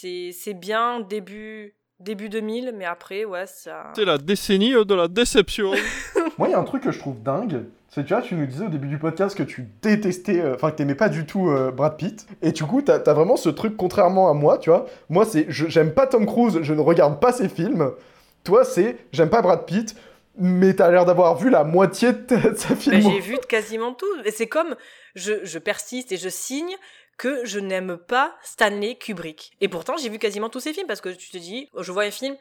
c'est 0.03 0.31
c'est 0.33 0.53
bien 0.53 0.99
début 0.99 1.75
début 1.99 2.27
2000, 2.27 2.73
mais 2.75 2.83
après 2.85 3.23
ouais 3.23 3.45
ça. 3.47 3.93
C'est 3.95 4.03
la 4.03 4.17
décennie 4.17 4.73
euh, 4.73 4.83
de 4.83 4.93
la 4.93 5.07
déception. 5.07 5.71
Moi, 6.37 6.49
il 6.49 6.51
y 6.51 6.53
a 6.53 6.59
un 6.59 6.63
truc 6.63 6.83
que 6.83 6.91
je 6.91 6.99
trouve 6.99 7.21
dingue. 7.23 7.63
C'est, 7.89 8.03
tu 8.03 8.13
vois, 8.13 8.21
tu 8.23 8.35
nous 8.35 8.45
disais 8.47 8.65
au 8.65 8.69
début 8.69 8.87
du 8.87 8.97
podcast 8.97 9.37
que 9.37 9.43
tu 9.43 9.67
détestais, 9.81 10.41
euh, 10.41 10.55
enfin, 10.55 10.71
que 10.71 10.75
t'aimais 10.77 10.95
pas 10.95 11.07
du 11.09 11.25
tout 11.25 11.49
euh, 11.49 11.71
Brad 11.71 11.95
Pitt. 11.95 12.25
Et 12.41 12.51
du 12.51 12.63
coup, 12.65 12.81
t'as 12.81 12.95
as 12.95 13.13
vraiment 13.13 13.37
ce 13.37 13.49
truc, 13.49 13.77
contrairement 13.77 14.29
à 14.29 14.33
moi, 14.33 14.57
tu 14.57 14.69
vois. 14.71 14.87
Moi, 15.09 15.25
c'est, 15.25 15.45
je- 15.49 15.67
j'aime 15.67 15.93
pas 15.93 16.07
Tom 16.07 16.25
Cruise, 16.25 16.59
je 16.63 16.73
ne 16.73 16.81
regarde 16.81 17.19
pas 17.21 17.31
ses 17.31 17.47
films. 17.47 17.91
Toi, 18.43 18.65
c'est, 18.65 18.97
j'aime 19.13 19.29
pas 19.29 19.41
Brad 19.43 19.65
Pitt, 19.65 19.95
mais 20.37 20.73
t'as 20.73 20.89
l'air 20.89 21.05
d'avoir 21.05 21.37
vu 21.37 21.49
la 21.51 21.63
moitié 21.63 22.11
de, 22.13 22.17
ta- 22.17 22.49
de 22.49 22.55
sa 22.57 22.75
film. 22.75 22.99
j'ai 22.99 23.19
vu 23.19 23.35
de 23.35 23.45
quasiment 23.45 23.93
tout. 23.93 24.07
Et 24.25 24.31
c'est 24.31 24.47
comme 24.47 24.75
je, 25.15 25.33
je 25.43 25.59
persiste 25.59 26.11
et 26.11 26.17
je 26.17 26.29
signe 26.29 26.75
que 27.17 27.45
je 27.45 27.59
n'aime 27.59 27.97
pas 27.97 28.35
Stanley 28.43 28.95
Kubrick. 28.95 29.51
Et 29.61 29.67
pourtant, 29.67 29.97
j'ai 29.97 30.09
vu 30.09 30.19
quasiment 30.19 30.49
tous 30.49 30.59
ses 30.59 30.73
films 30.73 30.87
parce 30.87 31.01
que 31.01 31.09
tu 31.09 31.29
te 31.29 31.37
dis, 31.37 31.69
je 31.77 31.91
vois 31.91 32.03
un 32.03 32.11
film, 32.11 32.35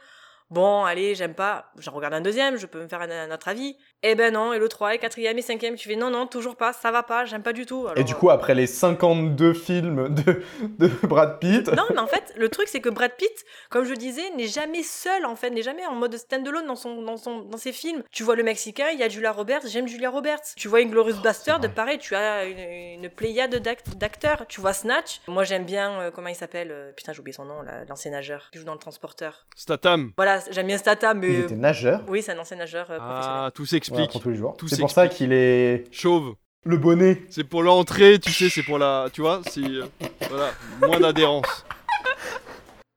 bon, 0.53 0.85
allez, 0.85 1.15
j'aime 1.15 1.35
pas, 1.35 1.73
j'en 1.79 1.93
regarde 1.93 2.15
un 2.15 2.21
deuxième, 2.21 2.57
je 2.57 2.67
peux 2.67 2.81
me 2.81 2.89
faire 2.89 3.01
un, 3.01 3.11
un 3.11 3.35
autre 3.35 3.49
avis. 3.49 3.77
Eh 4.05 4.15
ben 4.17 4.33
non, 4.35 4.53
et 4.53 4.59
le 4.59 4.69
3, 4.69 4.95
et 4.95 4.99
4 4.99 5.19
et 5.19 5.43
5 5.43 5.61
tu 5.77 5.89
fais 5.89 5.97
non, 5.97 6.11
non, 6.11 6.27
toujours 6.27 6.57
pas, 6.57 6.73
ça 6.73 6.91
va 6.91 7.03
pas, 7.05 7.25
j'aime 7.25 7.43
pas 7.43 7.53
du 7.53 7.67
tout. 7.67 7.87
Et 7.97 8.03
du 8.05 8.15
coup, 8.15 8.31
après 8.31 8.55
les 8.55 8.67
52 8.67 9.53
films 9.55 10.09
de, 10.15 10.43
de 10.79 10.89
Brad 11.07 11.39
Pitt. 11.39 11.69
Non, 11.69 11.85
mais 11.91 11.99
en 12.01 12.07
fait, 12.09 12.33
le 12.37 12.49
truc, 12.49 12.67
c'est 12.69 12.81
que 12.81 12.89
Brad 12.89 13.13
Pitt, 13.17 13.45
comme 13.71 13.85
je 13.85 13.95
disais, 13.95 14.29
n'est 14.37 14.49
jamais 14.49 14.83
seul, 14.83 15.25
en 15.25 15.37
fait, 15.37 15.51
n'est 15.51 15.63
jamais 15.63 15.87
en 15.87 15.95
mode 15.95 16.17
stand-alone 16.17 16.67
dans, 16.67 16.75
son, 16.77 17.01
dans, 17.03 17.17
son, 17.17 17.43
dans 17.43 17.59
ses 17.59 17.73
films. 17.73 18.03
Tu 18.11 18.25
vois 18.25 18.35
le 18.35 18.43
Mexicain, 18.43 18.89
il 18.93 18.99
y 18.99 19.03
a 19.05 19.09
Julia 19.09 19.31
Roberts, 19.33 19.63
j'aime 19.67 19.87
Julia 19.87 20.11
Roberts. 20.11 20.41
Tu 20.57 20.67
vois 20.69 20.81
Inglorious 20.81 21.21
Bastard, 21.23 21.61
pareil, 21.75 21.99
tu 21.99 22.15
as 22.17 22.45
une, 22.45 23.03
une 23.05 23.09
pléiade 23.09 23.55
d'act- 23.57 23.97
d'acteurs. 23.97 24.47
Tu 24.49 24.61
vois 24.61 24.73
Snatch, 24.73 25.21
moi 25.29 25.45
j'aime 25.45 25.65
bien, 25.65 26.01
euh, 26.01 26.11
comment 26.11 26.29
il 26.29 26.35
s'appelle 26.35 26.71
euh, 26.73 26.93
Putain, 26.93 27.13
j'ai 27.13 27.21
oublié 27.21 27.35
son 27.35 27.45
nom, 27.45 27.63
l'ancien 27.89 28.11
nageur, 28.11 28.49
qui 28.53 28.59
joue 28.59 28.65
dans 28.65 28.73
le 28.73 28.79
transporteur. 28.81 29.47
Statham. 29.55 30.13
Voilà, 30.17 30.41
j'aime 30.51 30.67
bien 30.67 30.79
Statham, 30.79 31.19
mais... 31.21 31.33
Il 31.33 31.41
était 31.41 31.55
nageur. 31.57 32.01
Oui, 32.09 32.23
c'est 32.23 32.33
un 32.33 32.39
ancien 32.39 32.57
nageur 32.57 32.91
euh, 32.91 32.99
professionnel. 32.99 33.41
Ah, 33.47 33.51
tout 33.55 33.67
s'explique. 33.67 34.11
pour 34.11 34.21
tous 34.23 34.31
les 34.31 34.37
jours. 34.37 34.57
Tout 34.57 34.69
C'est 34.69 34.79
pour 34.79 34.91
ça 34.91 35.09
qu'il 35.09 35.33
est 35.33 35.85
Chauve. 35.93 36.35
le 36.65 36.77
bonnet. 36.77 37.23
C'est 37.31 37.45
pour 37.45 37.63
l'entrée, 37.63 38.19
tu 38.19 38.31
sais, 38.33 38.49
c'est 38.49 38.63
pour 38.63 38.79
la. 38.79 39.09
Tu 39.13 39.21
vois, 39.21 39.41
c'est. 39.51 39.61
euh, 39.61 39.87
voilà, 40.29 40.51
moins 40.81 41.01
d'adhérence. 41.01 41.65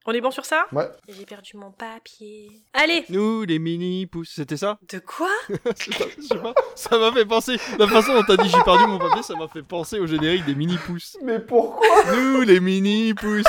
On 0.08 0.12
est 0.12 0.22
bon 0.22 0.30
sur 0.30 0.46
ça? 0.46 0.68
Ouais. 0.72 0.88
J'ai 1.10 1.26
perdu 1.26 1.58
mon 1.58 1.72
papier. 1.72 2.52
Allez 2.74 3.06
Nous, 3.10 3.42
les 3.44 3.58
mini-pouces, 3.58 4.34
c'était 4.36 4.56
ça? 4.56 4.78
De 4.94 5.00
quoi? 5.00 5.32
Je 5.50 5.92
sais 6.22 6.38
pas, 6.38 6.54
ça 6.76 7.00
m'a 7.00 7.12
fait 7.12 7.26
penser. 7.26 7.58
La 7.80 7.88
façon 7.88 8.14
dont 8.14 8.22
t'as 8.22 8.38
dit 8.38 8.48
j'ai 8.48 8.62
perdu 8.64 8.86
mon 8.86 9.00
papier, 9.00 9.24
ça 9.24 9.34
m'a 9.36 9.48
fait 9.48 9.64
penser 9.64 9.98
au 9.98 10.06
générique 10.06 10.46
des 10.46 10.54
mini-pouces. 10.54 11.18
Mais 11.24 11.40
pourquoi? 11.40 11.88
Nous, 12.16 12.42
les 12.42 12.60
mini-pouces. 12.60 13.46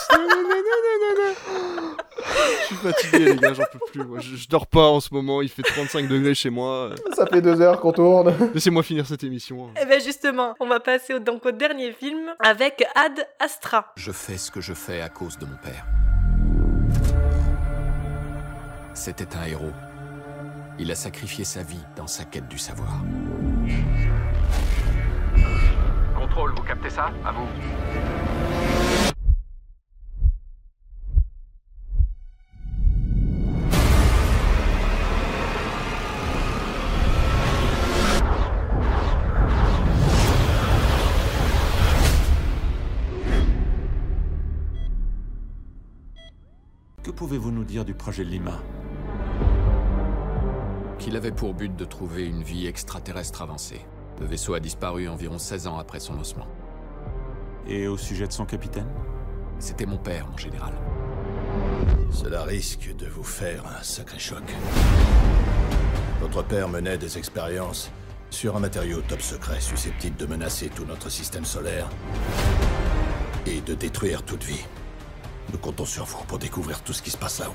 Je 2.18 2.64
suis 2.66 2.76
fatigué, 2.76 3.18
les 3.32 3.36
gars, 3.36 3.52
j'en 3.52 3.64
peux 3.70 3.78
plus. 3.90 4.04
Moi, 4.04 4.18
je, 4.20 4.36
je 4.36 4.48
dors 4.48 4.66
pas 4.66 4.86
en 4.88 5.00
ce 5.00 5.12
moment, 5.12 5.42
il 5.42 5.48
fait 5.48 5.62
35 5.62 6.08
degrés 6.08 6.34
chez 6.34 6.50
moi. 6.50 6.90
Ça 7.14 7.26
fait 7.26 7.40
deux 7.42 7.60
heures 7.60 7.80
qu'on 7.80 7.92
tourne. 7.92 8.34
Laissez-moi 8.54 8.82
finir 8.82 9.06
cette 9.06 9.22
émission. 9.24 9.70
Eh 9.80 9.84
ben 9.84 10.00
justement, 10.00 10.54
on 10.60 10.66
va 10.66 10.80
passer 10.80 11.14
au, 11.14 11.18
donc 11.18 11.44
au 11.46 11.52
dernier 11.52 11.92
film 11.92 12.34
avec 12.40 12.84
Ad 12.94 13.26
Astra. 13.38 13.92
Je 13.96 14.12
fais 14.12 14.36
ce 14.36 14.50
que 14.50 14.60
je 14.60 14.72
fais 14.74 15.00
à 15.00 15.08
cause 15.08 15.38
de 15.38 15.46
mon 15.46 15.56
père. 15.56 15.86
C'était 18.94 19.36
un 19.36 19.46
héros. 19.46 19.72
Il 20.78 20.90
a 20.90 20.94
sacrifié 20.94 21.44
sa 21.44 21.62
vie 21.62 21.80
dans 21.96 22.06
sa 22.06 22.24
quête 22.24 22.48
du 22.48 22.58
savoir. 22.58 22.90
Contrôle, 26.18 26.54
vous 26.56 26.62
captez 26.62 26.90
ça? 26.90 27.10
À 27.24 27.32
vous. 27.32 27.46
Pouvez-vous 47.16 47.50
nous 47.50 47.64
dire 47.64 47.86
du 47.86 47.94
projet 47.94 48.24
Lima 48.24 48.60
Qu'il 50.98 51.16
avait 51.16 51.32
pour 51.32 51.54
but 51.54 51.74
de 51.74 51.84
trouver 51.86 52.26
une 52.26 52.42
vie 52.42 52.66
extraterrestre 52.66 53.40
avancée. 53.40 53.80
Le 54.20 54.26
vaisseau 54.26 54.52
a 54.52 54.60
disparu 54.60 55.08
environ 55.08 55.38
16 55.38 55.66
ans 55.66 55.78
après 55.78 55.98
son 55.98 56.14
lancement. 56.14 56.46
Et 57.66 57.88
au 57.88 57.96
sujet 57.96 58.26
de 58.26 58.32
son 58.32 58.44
capitaine 58.44 58.88
C'était 59.58 59.86
mon 59.86 59.96
père, 59.96 60.28
mon 60.28 60.36
général. 60.36 60.74
Cela 62.10 62.44
risque 62.44 62.94
de 62.94 63.06
vous 63.06 63.24
faire 63.24 63.64
un 63.66 63.82
sacré 63.82 64.18
choc. 64.18 64.44
Votre 66.20 66.44
père 66.44 66.68
menait 66.68 66.98
des 66.98 67.16
expériences 67.16 67.90
sur 68.28 68.56
un 68.56 68.60
matériau 68.60 69.00
top 69.00 69.22
secret 69.22 69.60
susceptible 69.60 70.16
de 70.16 70.26
menacer 70.26 70.68
tout 70.68 70.84
notre 70.84 71.08
système 71.08 71.46
solaire 71.46 71.88
et 73.46 73.62
de 73.62 73.74
détruire 73.74 74.22
toute 74.22 74.44
vie. 74.44 74.66
Nous 75.52 75.58
comptons 75.58 75.84
sur 75.84 76.04
vous 76.04 76.24
pour 76.24 76.38
découvrir 76.38 76.80
tout 76.82 76.92
ce 76.92 77.02
qui 77.02 77.10
se 77.10 77.16
passe 77.16 77.38
là-haut. 77.38 77.52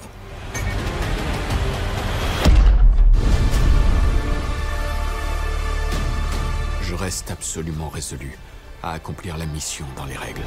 Je 6.81 6.95
reste 6.95 7.31
absolument 7.31 7.89
résolu 7.89 8.37
à 8.83 8.91
accomplir 8.93 9.37
la 9.37 9.45
mission 9.45 9.85
dans 9.95 10.05
les 10.05 10.15
règles. 10.17 10.41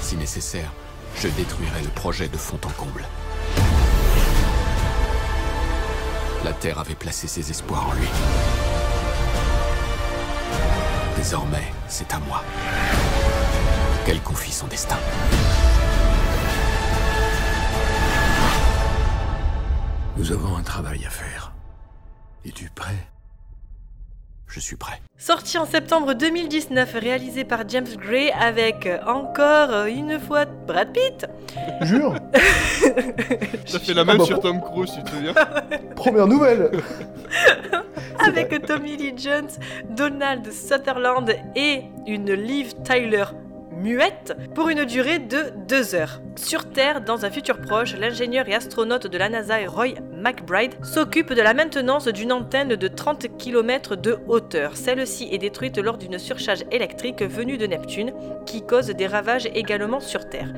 Si 0.00 0.16
nécessaire, 0.16 0.72
je 1.16 1.28
détruirai 1.28 1.82
le 1.82 1.88
projet 1.88 2.28
de 2.28 2.36
fond 2.36 2.58
en 2.64 2.70
comble. 2.70 3.04
La 6.44 6.52
Terre 6.52 6.78
avait 6.78 6.94
placé 6.94 7.28
ses 7.28 7.50
espoirs 7.50 7.88
en 7.88 7.92
lui. 7.94 8.08
Désormais, 11.16 11.72
c'est 11.88 12.12
à 12.12 12.18
moi 12.18 12.42
qu'elle 14.04 14.20
confie 14.20 14.52
son 14.52 14.66
destin. 14.66 14.96
Nous 20.16 20.32
avons 20.32 20.56
un 20.56 20.62
travail 20.62 21.04
à 21.06 21.10
faire. 21.10 21.52
Es-tu 22.44 22.70
prêt? 22.74 23.08
Je 24.48 24.60
suis 24.60 24.76
prêt. 24.76 25.00
Sorti 25.16 25.56
en 25.56 25.64
septembre 25.64 26.12
2019, 26.12 26.92
réalisé 26.94 27.44
par 27.44 27.66
James 27.68 27.86
Gray 27.96 28.30
avec 28.32 28.84
euh, 28.84 28.98
encore 29.06 29.72
euh, 29.72 29.86
une 29.86 30.20
fois 30.20 30.44
Brad 30.44 30.92
Pitt. 30.92 31.26
Jure 31.80 32.14
T'as 33.72 33.78
fait 33.78 33.94
la 33.94 34.04
même 34.04 34.16
Ah 34.16 34.18
bah, 34.18 34.24
sur 34.26 34.40
Tom 34.40 34.60
Cruise, 34.60 34.92
tu 34.94 35.02
te 35.04 35.10
souviens? 35.10 35.32
Première 35.96 36.26
nouvelle 36.26 36.70
avec 38.18 38.66
Tommy 38.66 38.96
Lee 38.98 39.14
Jones, 39.16 39.48
Donald 39.88 40.52
Sutherland 40.52 41.34
et 41.56 41.84
une 42.06 42.32
Liv 42.34 42.74
Tyler 42.84 43.24
muette 43.82 44.36
pour 44.54 44.68
une 44.68 44.84
durée 44.84 45.18
de 45.18 45.52
deux 45.66 45.94
heures. 45.94 46.20
Sur 46.36 46.70
Terre, 46.70 47.00
dans 47.00 47.24
un 47.24 47.30
futur 47.30 47.60
proche, 47.60 47.96
l'ingénieur 47.96 48.48
et 48.48 48.54
astronaute 48.54 49.06
de 49.06 49.18
la 49.18 49.28
NASA 49.28 49.56
Roy 49.66 49.94
McBride, 50.14 50.74
s'occupe 50.82 51.32
de 51.32 51.42
la 51.42 51.52
maintenance 51.52 52.08
d'une 52.08 52.32
antenne 52.32 52.76
de 52.76 52.88
30 52.88 53.36
km 53.36 53.96
de 53.96 54.18
hauteur. 54.28 54.76
Celle-ci 54.76 55.28
est 55.30 55.38
détruite 55.38 55.78
lors 55.78 55.98
d'une 55.98 56.18
surcharge 56.18 56.64
électrique 56.70 57.22
venue 57.22 57.58
de 57.58 57.66
Neptune, 57.66 58.12
qui 58.46 58.62
cause 58.62 58.86
des 58.86 59.06
ravages 59.06 59.46
également 59.52 60.00
sur 60.00 60.28
Terre. 60.28 60.52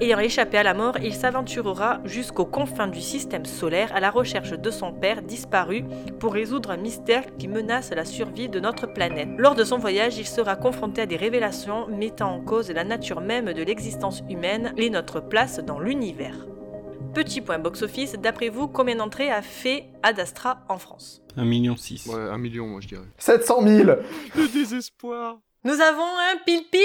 Ayant 0.00 0.20
échappé 0.20 0.56
à 0.56 0.62
la 0.62 0.74
mort, 0.74 0.96
il 1.02 1.12
s'aventurera 1.12 1.98
jusqu'aux 2.04 2.46
confins 2.46 2.86
du 2.86 3.00
système 3.00 3.44
solaire 3.44 3.90
à 3.94 3.98
la 3.98 4.10
recherche 4.10 4.52
de 4.52 4.70
son 4.70 4.92
père 4.92 5.22
disparu 5.22 5.84
pour 6.20 6.32
résoudre 6.32 6.70
un 6.70 6.76
mystère 6.76 7.24
qui 7.36 7.48
menace 7.48 7.90
la 7.90 8.04
survie 8.04 8.48
de 8.48 8.60
notre 8.60 8.86
planète. 8.86 9.28
Lors 9.36 9.56
de 9.56 9.64
son 9.64 9.76
voyage, 9.76 10.16
il 10.16 10.26
sera 10.26 10.54
confronté 10.54 11.02
à 11.02 11.06
des 11.06 11.16
révélations 11.16 11.88
mettant 11.88 12.32
en 12.32 12.40
cause 12.40 12.67
la 12.72 12.84
nature 12.84 13.20
même 13.20 13.52
de 13.52 13.62
l'existence 13.62 14.22
humaine 14.28 14.72
et 14.76 14.90
notre 14.90 15.20
place 15.20 15.58
dans 15.60 15.78
l'univers. 15.80 16.46
Petit 17.14 17.40
point 17.40 17.58
box-office, 17.58 18.12
d'après 18.14 18.48
vous, 18.48 18.68
combien 18.68 18.96
d'entrées 18.96 19.30
a 19.30 19.42
fait 19.42 19.86
Ad 20.02 20.20
Astra 20.20 20.60
en 20.68 20.78
France? 20.78 21.22
1,6 21.36 21.44
million. 21.44 21.76
six. 21.76 22.06
Ouais, 22.06 22.14
un 22.20 22.38
million, 22.38 22.66
moi 22.66 22.80
je 22.80 22.88
dirais. 22.88 23.06
700 23.18 23.62
000 23.62 23.90
Le 24.36 24.48
désespoir 24.52 25.38
Nous 25.64 25.80
avons 25.80 26.02
un 26.02 26.36
pile-pile? 26.44 26.80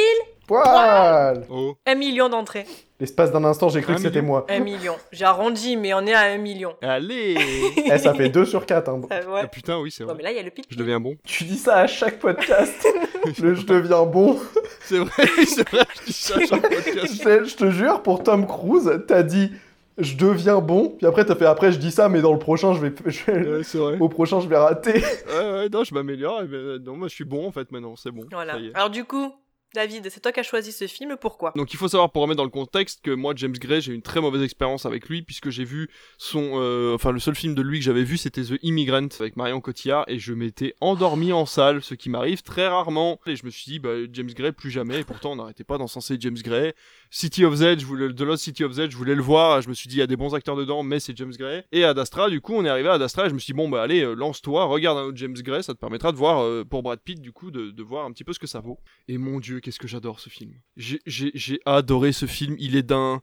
Poil 0.48 1.46
Oh 1.50 1.76
Un 1.86 1.96
million 1.96 2.30
d'entrées. 2.30 2.66
L'espace 3.04 3.34
d'un 3.34 3.44
instant, 3.44 3.68
j'ai 3.68 3.82
cru 3.82 3.92
Un 3.92 3.96
que 3.98 4.02
c'était 4.02 4.22
moi. 4.22 4.46
Un 4.48 4.62
million. 4.62 4.96
J'ai 5.12 5.26
arrondi, 5.26 5.76
mais 5.76 5.94
on 5.94 6.06
est 6.06 6.14
à 6.14 6.22
un 6.22 6.38
million. 6.38 6.74
Allez 6.82 7.36
Eh, 7.86 7.98
ça 7.98 8.14
fait 8.14 8.30
2 8.30 8.46
sur 8.46 8.66
4. 8.66 8.88
Hein. 8.88 9.02
Euh, 9.12 9.26
ouais. 9.26 9.42
Ah, 9.44 9.48
Putain, 9.48 9.78
oui, 9.82 9.92
c'est 9.92 10.04
Ouais, 10.04 10.08
vrai. 10.14 10.16
mais 10.20 10.24
là, 10.24 10.32
il 10.32 10.38
y 10.38 10.40
a 10.40 10.44
le 10.44 10.52
pile. 10.52 10.64
Je 10.70 10.78
deviens 10.78 11.02
bon. 11.02 11.18
Tu 11.26 11.44
dis 11.44 11.58
ça 11.58 11.80
à 11.80 11.88
chaque 11.88 12.18
podcast. 12.20 12.88
le 13.42 13.56
je 13.56 13.66
deviens 13.66 14.06
bon. 14.06 14.40
C'est 14.86 15.00
vrai, 15.00 15.26
c'est 15.46 15.68
vrai, 15.70 15.84
je 16.00 16.06
dis 16.06 16.14
ça 16.14 16.36
à 16.38 16.46
chaque 16.46 16.62
podcast. 16.62 17.22
je, 17.22 17.44
je 17.44 17.56
te 17.58 17.70
jure, 17.72 18.02
pour 18.04 18.24
Tom 18.24 18.48
Cruise, 18.48 18.90
t'as 19.06 19.24
dit 19.24 19.52
je 19.98 20.16
deviens 20.16 20.60
bon, 20.60 20.96
puis 20.98 21.06
après 21.06 21.24
t'as 21.26 21.36
fait 21.36 21.46
après 21.46 21.72
je 21.74 21.78
dis 21.78 21.92
ça, 21.92 22.08
mais 22.10 22.22
dans 22.22 22.32
le 22.34 22.40
prochain 22.40 22.74
je 22.74 22.80
vais, 22.80 22.92
je 23.06 23.26
vais- 23.32 23.58
Ouais, 23.58 23.64
c'est 23.64 23.78
vrai. 23.78 23.98
au 24.00 24.10
prochain 24.10 24.40
je 24.40 24.48
vais 24.48 24.58
rater. 24.58 24.94
Ouais, 24.94 25.52
ouais, 25.52 25.70
non, 25.70 25.84
je 25.84 25.94
m'améliore. 25.94 26.42
ben, 26.46 26.82
non, 26.84 26.96
moi 26.98 27.10
je 27.10 27.14
suis 27.14 27.26
bon 27.26 27.48
en 27.48 27.52
fait 27.52 27.70
maintenant, 27.72 27.96
c'est 27.96 28.10
bon. 28.12 28.24
Voilà. 28.32 28.54
ça 28.54 28.60
y 28.60 28.68
est. 28.70 28.76
Alors 28.76 28.90
du 28.90 29.04
coup, 29.04 29.32
David, 29.74 30.10
c'est 30.10 30.20
toi 30.20 30.32
qui 30.32 30.40
as 30.40 30.44
choisi 30.44 30.72
ce 30.72 30.86
film, 30.86 31.18
pourquoi? 31.20 31.52
Donc 31.56 31.74
il 31.74 31.78
faut 31.78 31.88
savoir 31.88 32.12
pour 32.12 32.22
remettre 32.22 32.38
dans 32.38 32.44
le 32.44 32.50
contexte 32.50 33.02
que 33.02 33.12
moi 33.12 33.34
James 33.36 33.54
Gray 33.54 33.82
j'ai 33.82 33.94
une 33.94 34.04
très 34.04 34.22
mauvaise 34.22 34.44
expérience 34.44 34.86
avec 34.86 35.10
lui 35.10 35.24
puisque 35.24 35.50
j'ai 35.50 35.64
vu 35.64 35.90
son 36.18 36.52
euh, 36.56 36.94
enfin 36.94 37.12
le 37.12 37.20
seul 37.20 37.34
film 37.36 37.56
de 37.56 37.62
lui 37.62 37.80
que 37.80 37.86
j'avais 37.86 38.04
vu 38.04 38.18
c'était 38.18 38.44
The 38.44 38.60
Immigrant 38.62 39.08
avec 39.20 39.36
Marion 39.36 39.62
Cotillard 39.62 40.06
et 40.08 40.20
je 40.20 40.34
m'étais 40.34 40.76
endormi 40.80 41.34
en 41.34 41.46
salle 41.46 41.82
ce 41.82 41.96
qui 41.96 42.10
m'arrive 42.10 42.44
très 42.44 42.68
rarement. 42.68 43.20
Et 43.26 43.36
je 43.36 43.46
me 43.46 43.50
suis 43.50 43.72
dit 43.72 43.80
bah 43.80 43.90
James 44.12 44.32
Gray 44.32 44.52
plus 44.52 44.70
jamais. 44.70 45.00
Et 45.00 45.04
pourtant 45.04 45.32
on 45.32 45.38
n'arrêtait 45.38 45.64
pas 45.64 45.78
d'encenser 45.78 46.18
James 46.20 46.38
Gray 46.38 46.74
City 47.16 47.46
of 47.46 47.54
Z 47.54 47.78
je 47.78 47.86
voulais 47.86 48.12
The 48.12 48.22
Lost 48.22 48.44
City 48.44 48.64
of 48.64 48.72
Z 48.72 48.90
je 48.90 48.98
voulais 48.98 49.14
le 49.14 49.22
voir. 49.22 49.62
Je 49.62 49.70
me 49.70 49.76
suis 49.76 49.88
dit 49.88 49.98
il 49.98 50.00
y 50.00 50.02
a 50.02 50.08
des 50.08 50.16
bons 50.16 50.34
acteurs 50.34 50.56
dedans 50.56 50.82
mais 50.82 51.00
c'est 51.00 51.16
James 51.16 51.32
Gray. 51.38 51.64
Et 51.72 51.84
Ad 51.84 52.00
Astra 52.00 52.28
du 52.28 52.42
coup 52.42 52.56
on 52.56 52.66
est 52.66 52.70
arrivé 52.70 52.90
à 52.90 52.94
Ad 52.94 53.04
et 53.04 53.30
je 53.30 53.34
me 53.36 53.38
suis 53.38 53.54
dit 53.54 53.56
bon 53.56 53.70
bah 53.70 53.84
allez 53.84 54.02
euh, 54.02 54.16
lance-toi 54.16 54.66
regarde 54.66 54.98
un 54.98 55.04
autre 55.04 55.18
James 55.18 55.36
Gray 55.36 55.62
ça 55.62 55.76
te 55.76 55.80
permettra 55.80 56.12
de 56.12 56.18
voir 56.18 56.42
euh, 56.42 56.66
pour 56.66 56.82
Brad 56.82 57.00
Pitt 57.00 57.22
du 57.22 57.32
coup 57.32 57.52
de, 57.52 57.84
voir 57.84 58.06
un 58.06 58.12
petit 58.12 58.24
peu 58.24 58.34
ce 58.34 58.40
que 58.40 58.48
ça 58.48 58.62
vaut. 58.62 58.80
Et 59.08 59.20
mon 59.20 59.40
dieu 59.40 59.60
qu'est-ce 59.60 59.78
que 59.78 59.88
j'adore 59.88 60.20
ce 60.20 60.30
film. 60.30 60.54
J'ai 60.76 61.60
adoré 61.68 62.14
ce 62.14 62.26
film 62.26 62.56
il 62.58 62.76
est 62.76 62.82
d'un 62.82 63.22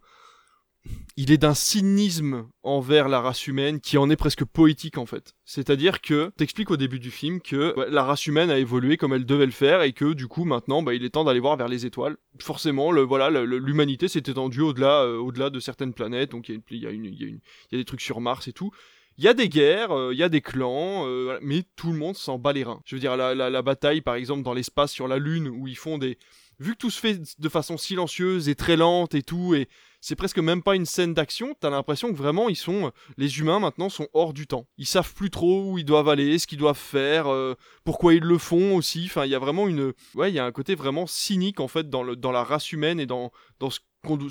il 1.16 1.30
est 1.30 1.36
d'un 1.36 1.54
cynisme 1.54 2.48
envers 2.62 3.08
la 3.08 3.20
race 3.20 3.46
humaine 3.46 3.80
qui 3.80 3.98
en 3.98 4.08
est 4.08 4.16
presque 4.16 4.44
poétique 4.44 4.96
en 4.96 5.04
fait. 5.04 5.34
C'est-à-dire 5.44 6.00
que 6.00 6.32
t'expliques 6.36 6.70
au 6.70 6.76
début 6.78 6.98
du 6.98 7.10
film 7.10 7.40
que 7.42 7.74
bah, 7.76 7.86
la 7.90 8.02
race 8.04 8.26
humaine 8.26 8.50
a 8.50 8.58
évolué 8.58 8.96
comme 8.96 9.12
elle 9.12 9.26
devait 9.26 9.44
le 9.46 9.52
faire 9.52 9.82
et 9.82 9.92
que 9.92 10.14
du 10.14 10.26
coup 10.26 10.44
maintenant 10.44 10.82
bah, 10.82 10.94
il 10.94 11.04
est 11.04 11.10
temps 11.10 11.24
d'aller 11.24 11.40
voir 11.40 11.56
vers 11.56 11.68
les 11.68 11.84
étoiles. 11.84 12.16
Forcément, 12.40 12.92
le, 12.92 13.02
voilà, 13.02 13.28
l'humanité 13.44 14.08
s'est 14.08 14.20
étendue 14.20 14.62
au-delà, 14.62 15.02
euh, 15.02 15.18
au-delà 15.18 15.50
de 15.50 15.60
certaines 15.60 15.92
planètes. 15.92 16.30
Donc 16.30 16.48
il 16.48 16.62
y, 16.70 16.76
y 16.76 16.86
y 16.86 17.74
a 17.74 17.76
des 17.76 17.84
trucs 17.84 18.00
sur 18.00 18.20
Mars 18.20 18.48
et 18.48 18.52
tout. 18.52 18.70
Il 19.18 19.24
y 19.24 19.28
a 19.28 19.34
des 19.34 19.50
guerres, 19.50 19.90
euh, 19.90 20.14
il 20.14 20.18
y 20.18 20.22
a 20.22 20.30
des 20.30 20.40
clans, 20.40 21.04
euh, 21.06 21.38
mais 21.42 21.64
tout 21.76 21.92
le 21.92 21.98
monde 21.98 22.16
s'en 22.16 22.38
bat 22.38 22.54
les 22.54 22.64
reins. 22.64 22.80
Je 22.86 22.96
veux 22.96 23.00
dire, 23.00 23.18
la, 23.18 23.34
la- 23.34 23.50
la 23.50 23.60
bataille, 23.60 24.00
par 24.00 24.14
exemple, 24.14 24.42
dans 24.42 24.54
l'espace 24.54 24.92
sur 24.92 25.08
la 25.08 25.18
Lune, 25.18 25.48
où 25.48 25.68
ils 25.68 25.76
font 25.76 25.98
des... 25.98 26.16
Vu 26.58 26.72
que 26.72 26.78
tout 26.78 26.90
se 26.90 27.00
fait 27.00 27.18
de 27.38 27.48
façon 27.50 27.76
silencieuse 27.76 28.48
et 28.48 28.54
très 28.54 28.76
lente 28.76 29.14
et 29.14 29.22
tout, 29.22 29.54
et 29.54 29.68
c'est 30.00 30.16
presque 30.16 30.38
même 30.38 30.62
pas 30.62 30.76
une 30.76 30.86
scène 30.86 31.14
d'action, 31.14 31.54
t'as 31.60 31.70
l'impression 31.70 32.10
que 32.10 32.16
vraiment, 32.16 32.48
ils 32.48 32.56
sont... 32.56 32.92
Les 33.16 33.38
humains, 33.38 33.58
maintenant, 33.58 33.88
sont 33.88 34.08
hors 34.14 34.32
du 34.32 34.46
temps. 34.46 34.66
Ils 34.78 34.86
savent 34.86 35.12
plus 35.14 35.30
trop 35.30 35.70
où 35.70 35.78
ils 35.78 35.84
doivent 35.84 36.08
aller, 36.08 36.38
ce 36.38 36.46
qu'ils 36.46 36.58
doivent 36.58 36.78
faire, 36.78 37.28
euh, 37.28 37.54
pourquoi 37.84 38.14
ils 38.14 38.22
le 38.22 38.38
font 38.38 38.76
aussi. 38.76 39.04
Enfin, 39.06 39.26
il 39.26 39.30
y 39.30 39.34
a 39.34 39.38
vraiment 39.38 39.68
une... 39.68 39.92
Ouais, 40.14 40.30
il 40.30 40.34
y 40.34 40.38
a 40.38 40.44
un 40.44 40.52
côté 40.52 40.74
vraiment 40.74 41.06
cynique, 41.06 41.60
en 41.60 41.68
fait, 41.68 41.90
dans, 41.90 42.02
le, 42.02 42.16
dans 42.16 42.32
la 42.32 42.44
race 42.44 42.72
humaine 42.72 42.98
et 42.98 43.06
dans, 43.06 43.30
dans 43.58 43.70
ce, 43.70 43.80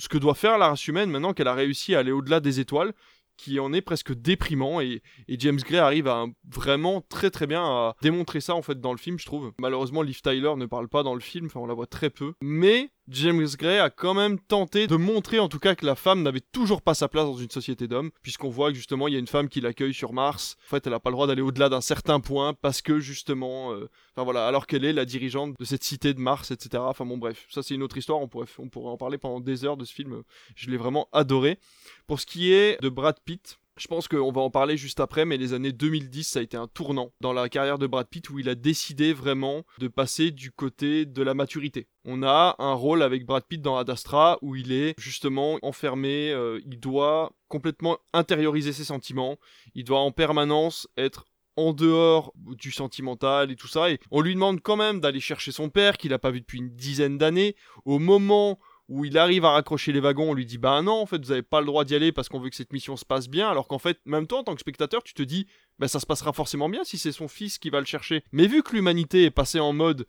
que 0.10 0.18
doit 0.18 0.36
faire 0.36 0.58
la 0.58 0.70
race 0.70 0.88
humaine 0.88 1.10
maintenant 1.10 1.34
qu'elle 1.34 1.48
a 1.48 1.54
réussi 1.54 1.96
à 1.96 2.00
aller 2.00 2.12
au-delà 2.12 2.40
des 2.40 2.60
étoiles 2.60 2.94
qui 3.40 3.60
en 3.60 3.72
est 3.72 3.82
presque 3.82 4.14
déprimant 4.14 4.82
et, 4.82 5.02
James 5.30 5.60
Gray 5.60 5.80
arrive 5.80 6.08
à 6.08 6.26
vraiment 6.54 7.02
très 7.02 7.30
très 7.30 7.48
bien 7.48 7.64
à 7.64 7.96
démontrer 8.02 8.42
ça 8.42 8.54
en 8.54 8.62
fait 8.62 8.82
dans 8.82 8.92
le 8.92 8.98
film 8.98 9.18
je 9.18 9.26
trouve. 9.26 9.54
Malheureusement 9.60 10.02
Liv 10.02 10.22
Tyler 10.22 10.54
ne 10.58 10.66
parle 10.66 10.90
pas 10.90 11.04
dans 11.04 11.14
le 11.14 11.22
film, 11.22 11.46
enfin 11.46 11.62
on 11.62 11.66
la 11.66 11.74
voit 11.74 11.88
très 11.88 12.10
peu, 12.10 12.34
mais 12.42 12.90
James 13.10 13.48
Gray 13.58 13.80
a 13.80 13.90
quand 13.90 14.14
même 14.14 14.40
tenté 14.40 14.86
de 14.86 14.96
montrer 14.96 15.40
en 15.40 15.50
tout 15.50 15.58
cas 15.58 15.74
que 15.74 15.86
la 15.86 15.96
femme 15.96 16.22
n'avait 16.22 16.42
toujours 16.42 16.82
pas 16.82 16.94
sa 16.94 17.08
place 17.08 17.26
dans 17.26 17.38
une 17.38 17.50
société 17.50 17.88
d'hommes, 17.88 18.12
puisqu'on 18.22 18.50
voit 18.50 18.70
que 18.70 18.76
justement 18.76 19.08
il 19.08 19.14
y 19.14 19.18
a 19.18 19.20
une 19.20 19.28
femme 19.28 19.50
qui 19.50 19.62
l'accueille 19.62 19.94
sur 19.94 20.14
Mars. 20.14 20.58
En 20.68 20.70
fait 20.70 20.86
elle 20.86 20.94
n'a 20.94 21.00
pas 21.00 21.10
le 21.10 21.16
droit 21.16 21.26
d'aller 21.26 21.42
au-delà 21.42 21.70
d'un 21.70 21.82
certain 21.82 22.20
point 22.20 22.54
parce 22.54 22.82
que 22.82 23.00
justement, 23.00 23.74
euh, 23.74 23.90
enfin 24.16 24.24
voilà, 24.24 24.48
alors 24.48 24.68
qu'elle 24.68 24.86
est 24.86 24.94
la 24.94 25.06
dirigeante 25.06 25.60
de 25.60 25.66
cette 25.66 25.84
cité 25.84 26.14
de 26.14 26.20
Mars, 26.20 26.52
etc. 26.52 26.84
Enfin 26.86 27.06
bon 27.06 27.18
bref, 27.18 27.48
ça 27.50 27.64
c'est 27.64 27.74
une 27.74 27.84
autre 27.84 27.98
histoire, 27.98 28.20
on 28.20 28.28
pourrait, 28.28 28.48
on 28.60 28.70
pourrait 28.70 28.92
en 28.92 28.98
parler 28.98 29.18
pendant 29.18 29.40
des 29.40 29.66
heures 29.66 29.78
de 29.78 29.86
ce 29.86 29.94
film, 29.94 30.22
je 30.56 30.70
l'ai 30.70 30.78
vraiment 30.78 31.10
adoré. 31.12 31.60
Pour 32.06 32.20
ce 32.20 32.28
qui 32.28 32.54
est 32.54 32.80
de 32.82 32.90
Brad 32.90 33.20
Pitt, 33.26 33.58
je 33.80 33.88
pense 33.88 34.08
qu'on 34.08 34.32
va 34.32 34.42
en 34.42 34.50
parler 34.50 34.78
juste 34.78 35.00
après, 35.00 35.26
mais 35.26 35.38
les 35.38 35.54
années 35.54 35.72
2010, 35.72 36.24
ça 36.24 36.40
a 36.40 36.42
été 36.42 36.58
un 36.58 36.68
tournant 36.68 37.12
dans 37.22 37.34
la 37.34 37.50
carrière 37.50 37.80
de 37.80 37.88
Brad 37.88 38.08
Pitt 38.08 38.30
où 38.30 38.40
il 38.40 38.50
a 38.50 38.56
décidé 38.56 39.14
vraiment 39.14 39.64
de 39.80 39.88
passer 39.88 40.32
du 40.32 40.52
côté 40.52 41.06
de 41.06 41.24
la 41.24 41.34
maturité. 41.34 41.88
On 42.06 42.24
a 42.24 42.56
un 42.60 42.74
rôle 42.74 43.02
avec 43.02 43.26
Brad 43.26 43.44
Pitt 43.48 43.62
dans 43.62 43.78
Ad 43.78 43.90
Astra 43.90 44.38
où 44.42 44.56
il 44.56 44.72
est 44.72 44.94
justement 45.00 45.60
enfermé, 45.62 46.32
euh, 46.32 46.60
il 46.66 46.80
doit 46.80 47.32
complètement 47.48 47.98
intérioriser 48.14 48.74
ses 48.74 48.84
sentiments, 48.84 49.38
il 49.76 49.86
doit 49.86 50.00
en 50.00 50.12
permanence 50.12 50.88
être 50.98 51.26
en 51.56 51.74
dehors 51.74 52.32
du 52.36 52.72
sentimental 52.72 53.52
et 53.52 53.56
tout 53.56 53.68
ça, 53.68 53.90
et 53.92 54.00
on 54.12 54.22
lui 54.22 54.34
demande 54.34 54.62
quand 54.62 54.78
même 54.78 55.02
d'aller 55.02 55.20
chercher 55.20 55.52
son 55.52 55.70
père 55.70 55.98
qu'il 55.98 56.12
n'a 56.12 56.20
pas 56.20 56.32
vu 56.32 56.40
depuis 56.40 56.60
une 56.60 56.70
dizaine 56.70 57.18
d'années. 57.18 57.56
Au 57.84 58.00
moment 58.00 58.60
où 58.90 59.06
il 59.06 59.18
arrive 59.18 59.46
à 59.46 59.52
raccrocher 59.52 59.92
les 59.92 60.00
wagons, 60.00 60.32
on 60.32 60.34
lui 60.34 60.46
dit 60.46 60.58
bah 60.58 60.82
non, 60.82 61.02
en 61.02 61.06
fait, 61.06 61.24
vous 61.24 61.32
avez 61.32 61.44
pas 61.44 61.62
le 61.62 61.68
droit 61.68 61.86
d'y 61.86 61.96
aller 61.96 62.12
parce 62.12 62.28
qu'on 62.28 62.40
veut 62.40 62.50
que 62.50 62.56
cette 62.56 62.74
mission 62.74 62.98
se 62.98 63.06
passe 63.06 63.30
bien, 63.30 63.48
alors 63.48 63.68
qu'en 63.68 63.80
fait, 63.80 64.00
même 64.06 64.28
toi, 64.28 64.40
en 64.40 64.44
tant 64.44 64.56
que 64.56 64.62
spectateur, 64.62 65.04
tu 65.04 65.14
te 65.14 65.22
dis 65.22 65.48
bah 65.78 65.88
ça 65.88 66.00
se 66.00 66.06
passera 66.06 66.34
forcément 66.34 66.68
bien 66.68 66.84
si 66.84 66.98
c'est 66.98 67.12
son 67.12 67.28
fils 67.28 67.60
qui 67.60 67.70
va 67.70 67.80
le 67.80 67.86
chercher. 67.86 68.24
Mais 68.32 68.48
vu 68.48 68.64
que 68.64 68.76
l'humanité 68.76 69.24
est 69.24 69.32
passée 69.32 69.60
en 69.60 69.72
mode 69.72 70.06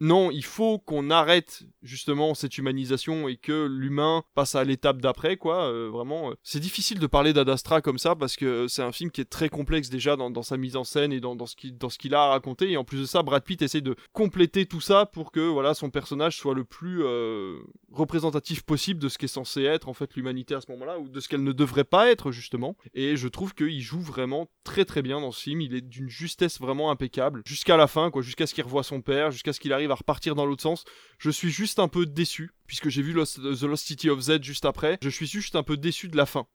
non, 0.00 0.30
il 0.30 0.44
faut 0.44 0.78
qu'on 0.78 1.10
arrête 1.10 1.62
justement 1.82 2.32
cette 2.34 2.56
humanisation 2.56 3.28
et 3.28 3.36
que 3.36 3.66
l'humain 3.66 4.24
passe 4.34 4.54
à 4.54 4.64
l'étape 4.64 5.02
d'après, 5.02 5.36
quoi. 5.36 5.70
euh, 5.70 5.90
vraiment, 5.92 6.30
euh, 6.30 6.34
c'est 6.42 6.58
difficile 6.60 6.98
de 6.98 7.06
parler 7.06 7.34
d'Ad 7.34 7.48
Astra 7.50 7.82
comme 7.82 7.98
ça 7.98 8.16
parce 8.16 8.36
que 8.36 8.66
c'est 8.66 8.82
un 8.82 8.92
film 8.92 9.10
qui 9.10 9.20
est 9.20 9.28
très 9.28 9.50
complexe 9.50 9.90
déjà 9.90 10.16
dans, 10.16 10.42
sa 10.42 10.56
mise 10.56 10.76
en 10.76 10.84
scène 10.84 11.12
et 11.12 11.20
dans, 11.20 11.36
ce 11.44 11.98
qu'il 11.98 12.14
a 12.14 12.22
à 12.22 12.28
raconter. 12.28 12.70
Et 12.70 12.78
en 12.78 12.84
plus 12.84 13.00
de 13.00 13.04
ça, 13.04 13.22
Brad 13.22 13.44
Pitt 13.44 13.60
essaie 13.60 13.82
de 13.82 13.94
compléter 14.12 14.64
tout 14.64 14.80
ça 14.80 15.04
pour 15.04 15.32
que 15.32 15.40
voilà 15.40 15.74
son 15.74 15.90
personnage 15.90 16.38
soit 16.38 16.54
le 16.54 16.64
plus 16.64 17.02
euh, 17.04 17.58
représentatif 17.92 18.62
possible 18.62 19.00
de 19.00 19.10
ce 19.10 19.18
qu'est 19.18 19.26
censé 19.26 19.64
être 19.64 19.90
en 19.90 19.94
fait 19.94 20.14
l'humanité 20.16 20.54
à 20.54 20.62
ce 20.62 20.70
moment-là 20.72 20.98
ou 20.98 21.10
de 21.10 21.20
ce 21.20 21.28
qu'elle 21.28 21.44
ne 21.44 21.52
devrait 21.52 21.84
pas 21.84 22.10
être 22.10 22.32
justement. 22.32 22.74
Et 22.94 23.16
je 23.16 23.28
trouve 23.28 23.54
qu'il 23.54 23.82
joue 23.82 24.00
vraiment 24.00 24.50
très 24.64 24.86
très 24.86 25.02
bien 25.02 25.20
dans 25.20 25.30
ce 25.30 25.42
film. 25.42 25.60
Il 25.60 25.74
est 25.74 25.82
d'une 25.82 26.08
justesse 26.08 26.58
vraiment 26.58 26.90
impeccable 26.90 27.42
jusqu'à 27.44 27.76
la 27.76 27.86
fin, 27.86 28.10
quoi, 28.10 28.22
jusqu'à 28.22 28.46
ce 28.46 28.54
qu'il 28.54 28.64
revoie 28.64 28.82
son 28.82 29.02
père, 29.02 29.30
jusqu'à 29.30 29.52
ce 29.52 29.60
qu'il 29.60 29.74
arrive 29.74 29.89
repartir 29.94 30.34
dans 30.34 30.46
l'autre 30.46 30.62
sens. 30.62 30.84
Je 31.18 31.30
suis 31.30 31.50
juste 31.50 31.78
un 31.78 31.88
peu 31.88 32.06
déçu 32.06 32.52
puisque 32.66 32.88
j'ai 32.88 33.02
vu 33.02 33.12
The 33.14 33.62
Lost 33.62 33.86
City 33.86 34.10
of 34.10 34.20
Z 34.20 34.42
juste 34.42 34.64
après. 34.64 34.98
Je 35.02 35.08
suis 35.08 35.26
juste 35.26 35.56
un 35.56 35.62
peu 35.62 35.76
déçu 35.76 36.08
de 36.08 36.16
la 36.16 36.26
fin. 36.26 36.46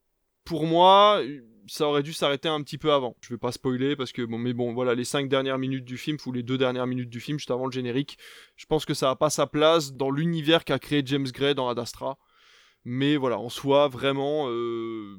Pour 0.43 0.65
moi, 0.65 1.21
ça 1.67 1.87
aurait 1.87 2.03
dû 2.03 2.13
s'arrêter 2.13 2.47
un 2.47 2.61
petit 2.61 2.77
peu 2.77 2.91
avant. 2.91 3.15
Je 3.21 3.29
vais 3.29 3.37
pas 3.37 3.51
spoiler 3.51 3.95
parce 3.95 4.11
que 4.11 4.21
bon, 4.21 4.37
mais 4.37 4.53
bon, 4.53 4.73
voilà, 4.73 4.95
les 4.95 5.03
5 5.03 5.27
dernières 5.27 5.57
minutes 5.57 5.85
du 5.85 5.97
film 5.97 6.17
ou 6.25 6.31
les 6.31 6.43
deux 6.43 6.57
dernières 6.57 6.87
minutes 6.87 7.09
du 7.09 7.19
film 7.19 7.39
juste 7.39 7.51
avant 7.51 7.65
le 7.65 7.71
générique, 7.71 8.17
je 8.55 8.65
pense 8.65 8.85
que 8.85 8.93
ça 8.93 9.09
a 9.09 9.15
pas 9.15 9.29
sa 9.29 9.47
place 9.47 9.93
dans 9.93 10.11
l'univers 10.11 10.63
qu'a 10.63 10.79
créé 10.79 11.01
James 11.05 11.27
Gray 11.27 11.55
dans 11.55 11.69
Ad 11.69 11.79
Astra. 11.79 12.17
Mais 12.83 13.17
voilà, 13.17 13.39
en 13.39 13.49
soi, 13.49 13.87
vraiment, 13.87 14.47
euh, 14.49 15.17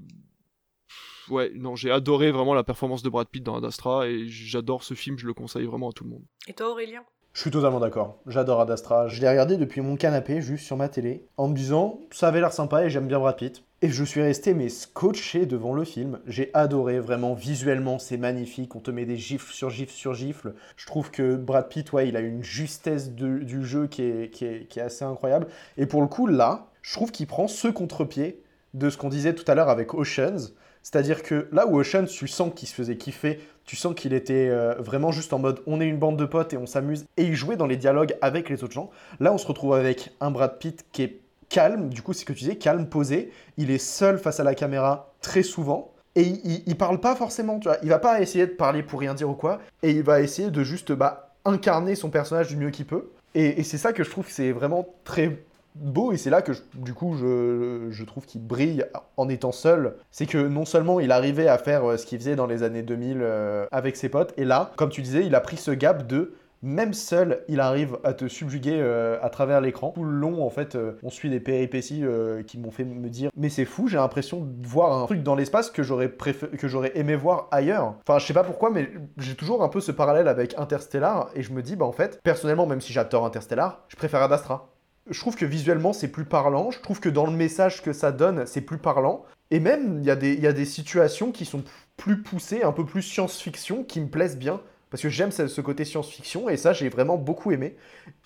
ouais, 1.28 1.50
non, 1.54 1.74
j'ai 1.74 1.90
adoré 1.90 2.30
vraiment 2.30 2.54
la 2.54 2.62
performance 2.62 3.02
de 3.02 3.08
Brad 3.08 3.28
Pitt 3.28 3.42
dans 3.42 3.56
Ad 3.56 3.64
Astra 3.64 4.08
et 4.08 4.28
j'adore 4.28 4.84
ce 4.84 4.94
film, 4.94 5.18
je 5.18 5.26
le 5.26 5.34
conseille 5.34 5.66
vraiment 5.66 5.90
à 5.90 5.92
tout 5.92 6.04
le 6.04 6.10
monde. 6.10 6.24
Et 6.46 6.52
toi, 6.52 6.70
Aurélien? 6.70 7.04
Je 7.36 7.42
suis 7.42 7.50
totalement 7.50 7.80
d'accord. 7.80 8.16
J'adore 8.26 8.62
Ad 8.62 8.70
Astra. 8.70 9.08
Je 9.08 9.20
l'ai 9.20 9.28
regardé 9.28 9.58
depuis 9.58 9.82
mon 9.82 9.96
canapé, 9.96 10.40
juste 10.40 10.64
sur 10.64 10.78
ma 10.78 10.88
télé, 10.88 11.26
en 11.36 11.48
me 11.48 11.54
disant 11.54 12.00
ça 12.10 12.28
avait 12.28 12.40
l'air 12.40 12.50
sympa 12.54 12.82
et 12.82 12.88
j'aime 12.88 13.08
bien 13.08 13.18
Brad 13.18 13.36
Pitt. 13.36 13.62
Et 13.82 13.90
je 13.90 14.04
suis 14.04 14.22
resté 14.22 14.54
mais 14.54 14.70
scotché 14.70 15.44
devant 15.44 15.74
le 15.74 15.84
film. 15.84 16.18
J'ai 16.26 16.48
adoré 16.54 16.98
vraiment 16.98 17.34
visuellement, 17.34 17.98
c'est 17.98 18.16
magnifique. 18.16 18.74
On 18.74 18.80
te 18.80 18.90
met 18.90 19.04
des 19.04 19.18
gifles 19.18 19.52
sur 19.52 19.68
gifles 19.68 19.92
sur 19.92 20.14
gifles. 20.14 20.54
Je 20.78 20.86
trouve 20.86 21.10
que 21.10 21.36
Brad 21.36 21.68
Pitt, 21.68 21.92
ouais, 21.92 22.08
il 22.08 22.16
a 22.16 22.20
une 22.20 22.42
justesse 22.42 23.10
de- 23.10 23.40
du 23.40 23.66
jeu 23.66 23.86
qui 23.86 24.00
est, 24.04 24.30
qui, 24.30 24.46
est, 24.46 24.66
qui 24.66 24.78
est 24.78 24.84
assez 24.84 25.04
incroyable. 25.04 25.48
Et 25.76 25.84
pour 25.84 26.00
le 26.00 26.08
coup, 26.08 26.26
là, 26.26 26.68
je 26.80 26.94
trouve 26.94 27.12
qu'il 27.12 27.26
prend 27.26 27.48
ce 27.48 27.68
contre-pied 27.68 28.42
de 28.72 28.88
ce 28.88 28.96
qu'on 28.96 29.10
disait 29.10 29.34
tout 29.34 29.44
à 29.46 29.54
l'heure 29.54 29.68
avec 29.68 29.92
Oceans. 29.92 30.52
C'est-à-dire 30.82 31.22
que 31.22 31.48
là 31.52 31.66
où 31.66 31.78
Ocean, 31.78 32.04
tu 32.06 32.28
sens 32.28 32.52
qu'il 32.54 32.68
se 32.68 32.74
faisait 32.74 32.96
kiffer, 32.96 33.40
tu 33.66 33.76
sens 33.76 33.94
qu'il 33.94 34.14
était 34.14 34.48
euh, 34.48 34.74
vraiment 34.78 35.10
juste 35.10 35.32
en 35.32 35.38
mode 35.38 35.60
on 35.66 35.80
est 35.80 35.86
une 35.86 35.98
bande 35.98 36.16
de 36.16 36.24
potes 36.24 36.52
et 36.52 36.56
on 36.56 36.66
s'amuse, 36.66 37.04
et 37.16 37.24
il 37.24 37.34
jouait 37.34 37.56
dans 37.56 37.66
les 37.66 37.76
dialogues 37.76 38.16
avec 38.22 38.48
les 38.48 38.62
autres 38.64 38.72
gens. 38.72 38.90
Là, 39.20 39.32
on 39.32 39.38
se 39.38 39.46
retrouve 39.46 39.74
avec 39.74 40.12
un 40.20 40.30
Brad 40.30 40.58
Pitt 40.58 40.86
qui 40.92 41.02
est 41.02 41.20
calme, 41.48 41.88
du 41.88 42.02
coup, 42.02 42.12
c'est 42.12 42.20
ce 42.20 42.24
que 42.24 42.32
tu 42.32 42.40
disais, 42.40 42.56
calme, 42.56 42.88
posé. 42.88 43.30
Il 43.56 43.70
est 43.70 43.78
seul 43.78 44.18
face 44.18 44.40
à 44.40 44.44
la 44.44 44.54
caméra 44.54 45.12
très 45.20 45.42
souvent. 45.42 45.92
Et 46.14 46.22
il, 46.22 46.62
il, 46.66 46.76
parle 46.76 46.98
pas 46.98 47.14
forcément, 47.14 47.58
tu 47.58 47.68
vois. 47.68 47.76
Il 47.82 47.90
va 47.90 47.98
pas 47.98 48.22
essayer 48.22 48.46
de 48.46 48.52
parler 48.52 48.82
pour 48.82 49.00
rien 49.00 49.12
dire 49.12 49.28
ou 49.28 49.34
quoi. 49.34 49.60
Et 49.82 49.90
il 49.90 50.02
va 50.02 50.20
essayer 50.20 50.50
de 50.50 50.62
juste 50.64 50.92
bah, 50.92 51.34
incarner 51.44 51.94
son 51.94 52.08
personnage 52.08 52.48
du 52.48 52.56
mieux 52.56 52.70
qu'il 52.70 52.86
peut. 52.86 53.10
Et, 53.34 53.60
et 53.60 53.62
c'est 53.64 53.76
ça 53.76 53.92
que 53.92 54.02
je 54.02 54.10
trouve 54.10 54.24
que 54.24 54.32
c'est 54.32 54.50
vraiment 54.50 54.86
très 55.04 55.38
beau 55.80 56.12
et 56.12 56.16
c'est 56.16 56.30
là 56.30 56.42
que 56.42 56.52
du 56.74 56.94
coup 56.94 57.16
je, 57.16 58.04
trouve 58.04 58.26
qu'il 58.26 58.46
brille 58.46 58.84
en 59.16 59.28
étant 59.28 59.52
seul. 59.52 59.96
C'est 60.10 60.26
que 60.26 60.38
non 60.38 60.64
seulement 60.64 61.00
il 61.00 61.12
arrivait 61.12 61.48
à 61.48 61.58
faire 61.58 61.84
euh, 61.84 61.96
ce 61.96 62.06
qu'il 62.06 62.18
faisait 62.18 62.36
dans 62.36 62.46
les 62.46 62.62
années 62.62 62.82
2000 62.82 63.18
euh, 63.20 63.66
avec 63.72 63.96
ses 63.96 64.08
potes, 64.08 64.32
et 64.36 64.44
là, 64.44 64.72
comme 64.76 64.90
tu 64.90 65.02
disais, 65.02 65.26
il 65.26 65.34
a 65.34 65.40
pris 65.40 65.56
ce 65.56 65.70
gap 65.70 66.06
de 66.06 66.34
même 66.62 66.94
seul, 66.94 67.44
il 67.48 67.60
arrive 67.60 67.98
à 68.02 68.14
te 68.14 68.26
subjuguer 68.28 68.78
euh, 68.80 69.18
à 69.22 69.28
travers 69.28 69.60
l'écran. 69.60 69.92
Tout 69.94 70.04
le 70.04 70.16
long, 70.16 70.44
en 70.44 70.50
fait, 70.50 70.76
on 71.02 71.10
suit 71.10 71.28
des 71.28 71.38
péripéties 71.38 72.02
qui 72.46 72.58
m'ont 72.58 72.70
fait 72.70 72.84
me 72.84 73.08
dire 73.08 73.30
Mais 73.36 73.50
c'est 73.50 73.66
fou, 73.66 73.88
j'ai 73.88 73.98
l'impression 73.98 74.40
de 74.40 74.66
voir 74.66 75.02
un 75.02 75.04
truc 75.04 75.22
dans 75.22 75.34
l'espace 75.34 75.70
que 75.70 75.82
j'aurais 75.82 76.08
que 76.10 76.66
j'aurais 76.66 76.92
aimé 76.94 77.14
voir 77.14 77.48
ailleurs. 77.50 77.94
Enfin, 78.06 78.18
je 78.18 78.26
sais 78.26 78.32
pas 78.34 78.44
pourquoi, 78.44 78.70
mais 78.70 78.90
j'ai 79.18 79.34
toujours 79.34 79.62
un 79.62 79.68
peu 79.68 79.80
ce 79.80 79.92
parallèle 79.92 80.28
avec 80.28 80.58
Interstellar, 80.58 81.28
et 81.34 81.42
je 81.42 81.52
me 81.52 81.62
dis 81.62 81.76
Bah, 81.76 81.84
en 81.84 81.92
fait, 81.92 82.20
personnellement, 82.22 82.66
même 82.66 82.80
si 82.80 82.92
j'adore 82.92 83.26
Interstellar, 83.26 83.84
je 83.88 83.96
préfère 83.96 84.22
Ad 84.22 84.32
Astra. 84.32 84.75
Je 85.08 85.20
trouve 85.20 85.36
que 85.36 85.44
visuellement, 85.44 85.92
c'est 85.92 86.08
plus 86.08 86.24
parlant. 86.24 86.70
Je 86.70 86.80
trouve 86.80 87.00
que 87.00 87.08
dans 87.08 87.26
le 87.26 87.32
message 87.32 87.82
que 87.82 87.92
ça 87.92 88.10
donne, 88.12 88.44
c'est 88.46 88.60
plus 88.60 88.78
parlant. 88.78 89.24
Et 89.50 89.60
même, 89.60 90.00
il 90.00 90.06
y, 90.06 90.10
a 90.10 90.16
des- 90.16 90.64
situations 90.64 91.30
qui 91.30 91.44
sont 91.44 91.62
plus 91.96 92.22
poussées, 92.22 92.62
un 92.64 92.72
peu 92.72 92.84
plus 92.84 93.02
science-fiction, 93.02 93.84
qui 93.84 94.00
me 94.00 94.08
plaisent 94.08 94.36
bien. 94.36 94.60
Parce 94.90 95.02
que 95.02 95.08
j'aime 95.08 95.30
ce 95.30 95.60
côté 95.60 95.84
science-fiction 95.84 96.48
et 96.48 96.56
ça, 96.56 96.72
j'ai 96.72 96.88
vraiment 96.88 97.16
beaucoup 97.16 97.52
aimé. 97.52 97.76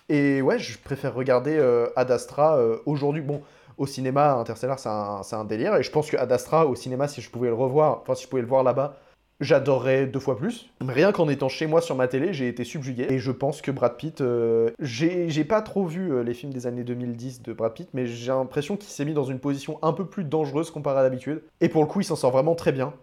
Et 0.09 0.41
ouais, 0.41 0.57
je 0.59 0.77
préfère 0.79 1.13
regarder 1.13 1.57
euh, 1.57 1.87
Ad 1.95 2.09
Astra 2.11 2.57
euh, 2.57 2.77
aujourd'hui. 2.85 3.21
Bon, 3.21 3.41
au 3.77 3.85
cinéma, 3.85 4.33
Interstellar, 4.33 4.79
c'est 4.79 4.89
un, 4.89 5.21
un 5.31 5.45
délire. 5.45 5.75
Et 5.75 5.83
je 5.83 5.91
pense 5.91 6.09
que 6.09 6.17
Ad 6.17 6.31
Astra, 6.31 6.65
au 6.65 6.75
cinéma, 6.75 7.07
si 7.07 7.21
je 7.21 7.29
pouvais 7.29 7.49
le 7.49 7.55
revoir, 7.55 7.99
enfin, 8.01 8.15
si 8.15 8.23
je 8.23 8.27
pouvais 8.27 8.41
le 8.41 8.47
voir 8.47 8.63
là-bas, 8.63 8.97
j'adorerais 9.41 10.07
deux 10.07 10.19
fois 10.19 10.37
plus. 10.37 10.69
Rien 10.79 11.11
qu'en 11.11 11.27
étant 11.27 11.49
chez 11.49 11.67
moi 11.67 11.81
sur 11.81 11.95
ma 11.95 12.07
télé, 12.07 12.33
j'ai 12.33 12.47
été 12.47 12.63
subjugué. 12.63 13.07
Et 13.09 13.19
je 13.19 13.31
pense 13.31 13.61
que 13.61 13.71
Brad 13.71 13.97
Pitt. 13.97 14.21
euh, 14.21 14.69
j'ai 14.79 15.29
j'ai 15.29 15.43
pas 15.43 15.61
trop 15.61 15.85
vu 15.85 16.13
euh, 16.13 16.23
les 16.23 16.33
films 16.33 16.53
des 16.53 16.67
années 16.67 16.83
2010 16.83 17.41
de 17.41 17.53
Brad 17.53 17.73
Pitt, 17.73 17.89
mais 17.93 18.07
j'ai 18.07 18.31
l'impression 18.31 18.77
qu'il 18.77 18.89
s'est 18.89 19.05
mis 19.05 19.13
dans 19.13 19.25
une 19.25 19.39
position 19.39 19.79
un 19.81 19.93
peu 19.93 20.05
plus 20.05 20.23
dangereuse 20.23 20.71
comparée 20.71 20.99
à 20.99 21.03
d'habitude. 21.03 21.41
Et 21.59 21.67
pour 21.67 21.81
le 21.81 21.87
coup, 21.87 21.99
il 22.01 22.05
s'en 22.05 22.15
sort 22.15 22.31
vraiment 22.31 22.55
très 22.55 22.71
bien. 22.71 22.93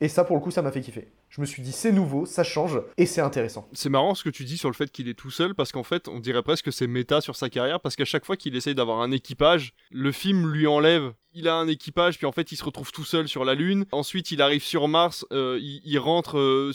Et 0.00 0.08
ça, 0.08 0.24
pour 0.24 0.36
le 0.36 0.42
coup, 0.42 0.50
ça 0.50 0.60
m'a 0.60 0.72
fait 0.72 0.80
kiffer. 0.80 1.08
Je 1.30 1.40
me 1.40 1.46
suis 1.46 1.62
dit, 1.62 1.70
c'est 1.70 1.92
nouveau, 1.92 2.26
ça 2.26 2.42
change, 2.42 2.80
et 2.98 3.06
c'est 3.06 3.20
intéressant. 3.20 3.68
C'est 3.72 3.88
marrant 3.88 4.14
ce 4.14 4.24
que 4.24 4.28
tu 4.28 4.44
dis 4.44 4.58
sur 4.58 4.68
le 4.68 4.74
fait 4.74 4.90
qu'il 4.90 5.08
est 5.08 5.14
tout 5.14 5.30
seul, 5.30 5.54
parce 5.54 5.70
qu'en 5.70 5.84
fait, 5.84 6.08
on 6.08 6.18
dirait 6.18 6.42
presque 6.42 6.64
que 6.66 6.70
c'est 6.72 6.88
méta 6.88 7.20
sur 7.20 7.36
sa 7.36 7.48
carrière, 7.48 7.80
parce 7.80 7.94
qu'à 7.94 8.04
chaque 8.04 8.24
fois 8.24 8.36
qu'il 8.36 8.56
essaye 8.56 8.74
d'avoir 8.74 9.00
un 9.00 9.12
équipage, 9.12 9.72
le 9.92 10.10
film 10.10 10.52
lui 10.52 10.66
enlève. 10.66 11.12
Il 11.36 11.48
a 11.48 11.56
un 11.56 11.66
équipage, 11.66 12.16
puis 12.16 12.26
en 12.26 12.32
fait, 12.32 12.52
il 12.52 12.56
se 12.56 12.62
retrouve 12.62 12.92
tout 12.92 13.02
seul 13.02 13.26
sur 13.26 13.44
la 13.44 13.54
Lune. 13.54 13.86
Ensuite, 13.90 14.30
il 14.30 14.40
arrive 14.40 14.62
sur 14.62 14.86
Mars, 14.86 15.26
euh, 15.32 15.58
il, 15.60 15.98
rentre 15.98 16.38
euh, 16.38 16.72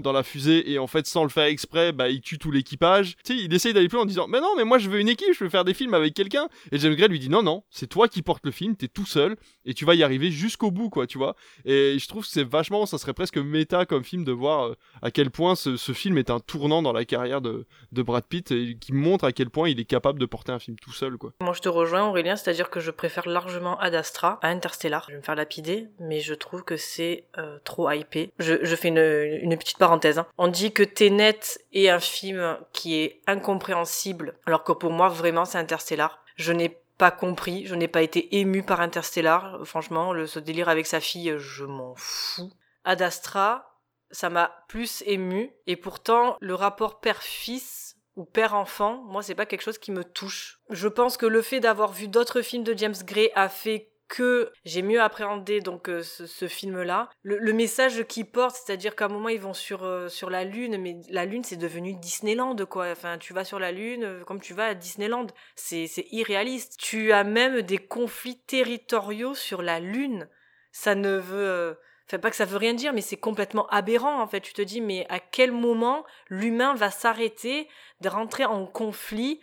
dans 0.00 0.12
la 0.12 0.22
fusée, 0.22 0.70
et 0.70 0.78
en 0.78 0.86
fait, 0.86 1.08
sans 1.08 1.24
le 1.24 1.28
faire 1.28 1.46
exprès, 1.46 1.90
bah, 1.90 2.08
il 2.08 2.20
tue 2.20 2.38
tout 2.38 2.52
l'équipage. 2.52 3.16
Tu 3.24 3.36
sais, 3.36 3.42
il 3.42 3.52
essaye 3.52 3.72
d'aller 3.72 3.88
plus 3.88 3.96
loin 3.96 4.04
en 4.04 4.06
disant, 4.06 4.28
mais 4.28 4.40
non, 4.40 4.54
mais 4.56 4.62
moi, 4.62 4.78
je 4.78 4.88
veux 4.88 5.00
une 5.00 5.08
équipe, 5.08 5.34
je 5.36 5.42
veux 5.42 5.50
faire 5.50 5.64
des 5.64 5.74
films 5.74 5.94
avec 5.94 6.14
quelqu'un. 6.14 6.48
Et 6.70 6.78
James 6.78 6.94
Gray 6.94 7.08
lui 7.08 7.18
dit, 7.18 7.28
non, 7.28 7.42
non, 7.42 7.64
c'est 7.68 7.88
toi 7.88 8.06
qui 8.06 8.22
portes 8.22 8.46
le 8.46 8.52
film, 8.52 8.76
t'es 8.76 8.86
tout 8.86 9.06
seul, 9.06 9.36
et 9.64 9.74
tu 9.74 9.84
vas 9.84 9.96
y 9.96 10.04
arriver 10.04 10.30
jusqu'au 10.30 10.70
bout, 10.70 10.88
quoi, 10.88 11.08
tu 11.08 11.18
vois. 11.18 11.34
Et 11.64 11.98
je 11.98 12.06
trouve 12.06 12.24
que 12.24 12.30
c'est 12.30 12.46
vachement, 12.46 12.86
ça 12.86 12.96
serait 12.96 13.12
presque 13.12 13.38
méta 13.38 13.86
comme 13.86 14.04
film 14.04 14.22
de 14.22 14.32
voir 14.32 14.66
euh, 14.66 14.76
à 15.02 15.10
quel 15.10 15.32
point 15.32 15.56
ce, 15.56 15.76
ce 15.76 15.90
film 15.90 16.16
est 16.16 16.30
un 16.30 16.38
tournant 16.38 16.80
dans 16.80 16.92
la 16.92 17.04
carrière 17.04 17.40
de, 17.40 17.66
de 17.90 18.02
Brad 18.02 18.24
Pitt 18.24 18.52
et 18.52 18.76
qui 18.80 18.92
montre 18.92 19.24
à 19.24 19.32
quel 19.32 19.50
point 19.50 19.68
il 19.68 19.80
est 19.80 19.84
capable 19.84 20.20
de 20.20 20.26
porter 20.26 20.52
un 20.52 20.60
film 20.60 20.76
tout 20.78 20.92
seul, 20.92 21.16
quoi. 21.16 21.32
Moi, 21.40 21.54
je 21.54 21.60
te 21.60 21.68
rejoins, 21.68 22.06
Aurélien, 22.06 22.36
c'est-à-dire 22.36 22.70
que 22.70 22.78
je 22.78 22.92
préfère 22.92 23.28
largement 23.28 23.79
Ad 23.80 23.94
Astra 23.94 24.38
à 24.42 24.48
Interstellar. 24.48 25.04
Je 25.08 25.12
vais 25.12 25.18
me 25.18 25.22
faire 25.22 25.34
lapider, 25.34 25.88
mais 25.98 26.20
je 26.20 26.34
trouve 26.34 26.62
que 26.62 26.76
c'est 26.76 27.24
euh, 27.38 27.58
trop 27.64 27.90
hypé. 27.90 28.32
Je, 28.38 28.76
fais 28.76 28.88
une, 28.88 28.98
une 29.42 29.56
petite 29.56 29.78
parenthèse. 29.78 30.18
hein. 30.18 30.26
On 30.38 30.48
dit 30.48 30.72
que 30.72 30.82
Tenet 30.82 31.40
est 31.72 31.88
un 31.88 32.00
film 32.00 32.58
qui 32.72 33.00
est 33.00 33.20
incompréhensible, 33.26 34.34
alors 34.46 34.64
que 34.64 34.72
pour 34.72 34.90
moi, 34.92 35.08
vraiment, 35.08 35.44
c'est 35.44 35.58
Interstellar. 35.58 36.22
Je 36.36 36.52
n'ai 36.52 36.78
pas 36.98 37.10
compris, 37.10 37.66
je 37.66 37.74
n'ai 37.74 37.88
pas 37.88 38.02
été 38.02 38.36
ému 38.38 38.62
par 38.62 38.80
Interstellar. 38.80 39.60
Franchement, 39.64 40.12
le, 40.12 40.26
ce 40.26 40.38
délire 40.38 40.68
avec 40.68 40.86
sa 40.86 41.00
fille, 41.00 41.34
je 41.38 41.64
m'en 41.64 41.94
fous. 41.96 42.50
Ad 42.84 43.02
Astra, 43.02 43.78
ça 44.10 44.28
m'a 44.28 44.64
plus 44.68 45.02
ému, 45.06 45.52
et 45.66 45.76
pourtant, 45.76 46.36
le 46.40 46.54
rapport 46.54 47.00
père-fils 47.00 47.89
ou 48.20 48.26
père-enfant, 48.26 49.02
moi, 49.06 49.22
c'est 49.22 49.34
pas 49.34 49.46
quelque 49.46 49.62
chose 49.62 49.78
qui 49.78 49.92
me 49.92 50.04
touche. 50.04 50.60
Je 50.68 50.88
pense 50.88 51.16
que 51.16 51.24
le 51.24 51.40
fait 51.40 51.58
d'avoir 51.58 51.90
vu 51.90 52.06
d'autres 52.06 52.42
films 52.42 52.64
de 52.64 52.76
James 52.76 52.94
Gray 53.06 53.30
a 53.34 53.48
fait 53.48 53.88
que 54.08 54.52
j'ai 54.64 54.82
mieux 54.82 55.00
appréhendé 55.00 55.60
donc 55.60 55.88
euh, 55.88 56.02
ce, 56.02 56.26
ce 56.26 56.48
film-là. 56.48 57.08
Le, 57.22 57.52
message 57.52 58.04
qu'il 58.08 58.26
porte, 58.26 58.56
c'est-à-dire 58.56 58.94
qu'à 58.94 59.06
un 59.06 59.08
moment 59.08 59.28
ils 59.28 59.40
vont 59.40 59.54
sur 59.54 59.84
euh, 59.84 60.08
sur 60.08 60.28
la 60.28 60.44
lune, 60.44 60.78
mais 60.78 60.96
la 61.08 61.24
lune 61.24 61.44
c'est 61.44 61.56
devenu 61.56 61.94
Disneyland 61.94 62.56
quoi. 62.68 62.90
Enfin, 62.90 63.18
tu 63.18 63.32
vas 63.32 63.44
sur 63.44 63.60
la 63.60 63.70
lune 63.70 64.04
euh, 64.04 64.24
comme 64.24 64.40
tu 64.40 64.52
vas 64.52 64.66
à 64.66 64.74
Disneyland, 64.74 65.28
c'est 65.54 65.86
c'est 65.86 66.06
irréaliste. 66.10 66.76
Tu 66.76 67.12
as 67.12 67.22
même 67.22 67.62
des 67.62 67.78
conflits 67.78 68.40
territoriaux 68.40 69.34
sur 69.34 69.62
la 69.62 69.78
lune. 69.78 70.28
Ça 70.72 70.96
ne 70.96 71.16
veut 71.16 71.78
Enfin, 72.10 72.18
pas 72.18 72.30
que 72.30 72.36
ça 72.36 72.44
veut 72.44 72.56
rien 72.56 72.74
dire, 72.74 72.92
mais 72.92 73.02
c'est 73.02 73.16
complètement 73.16 73.68
aberrant 73.68 74.20
en 74.20 74.26
fait. 74.26 74.40
Tu 74.40 74.52
te 74.52 74.62
dis, 74.62 74.80
mais 74.80 75.06
à 75.10 75.20
quel 75.20 75.52
moment 75.52 76.04
l'humain 76.28 76.74
va 76.74 76.90
s'arrêter 76.90 77.68
de 78.00 78.08
rentrer 78.08 78.44
en 78.44 78.66
conflit 78.66 79.40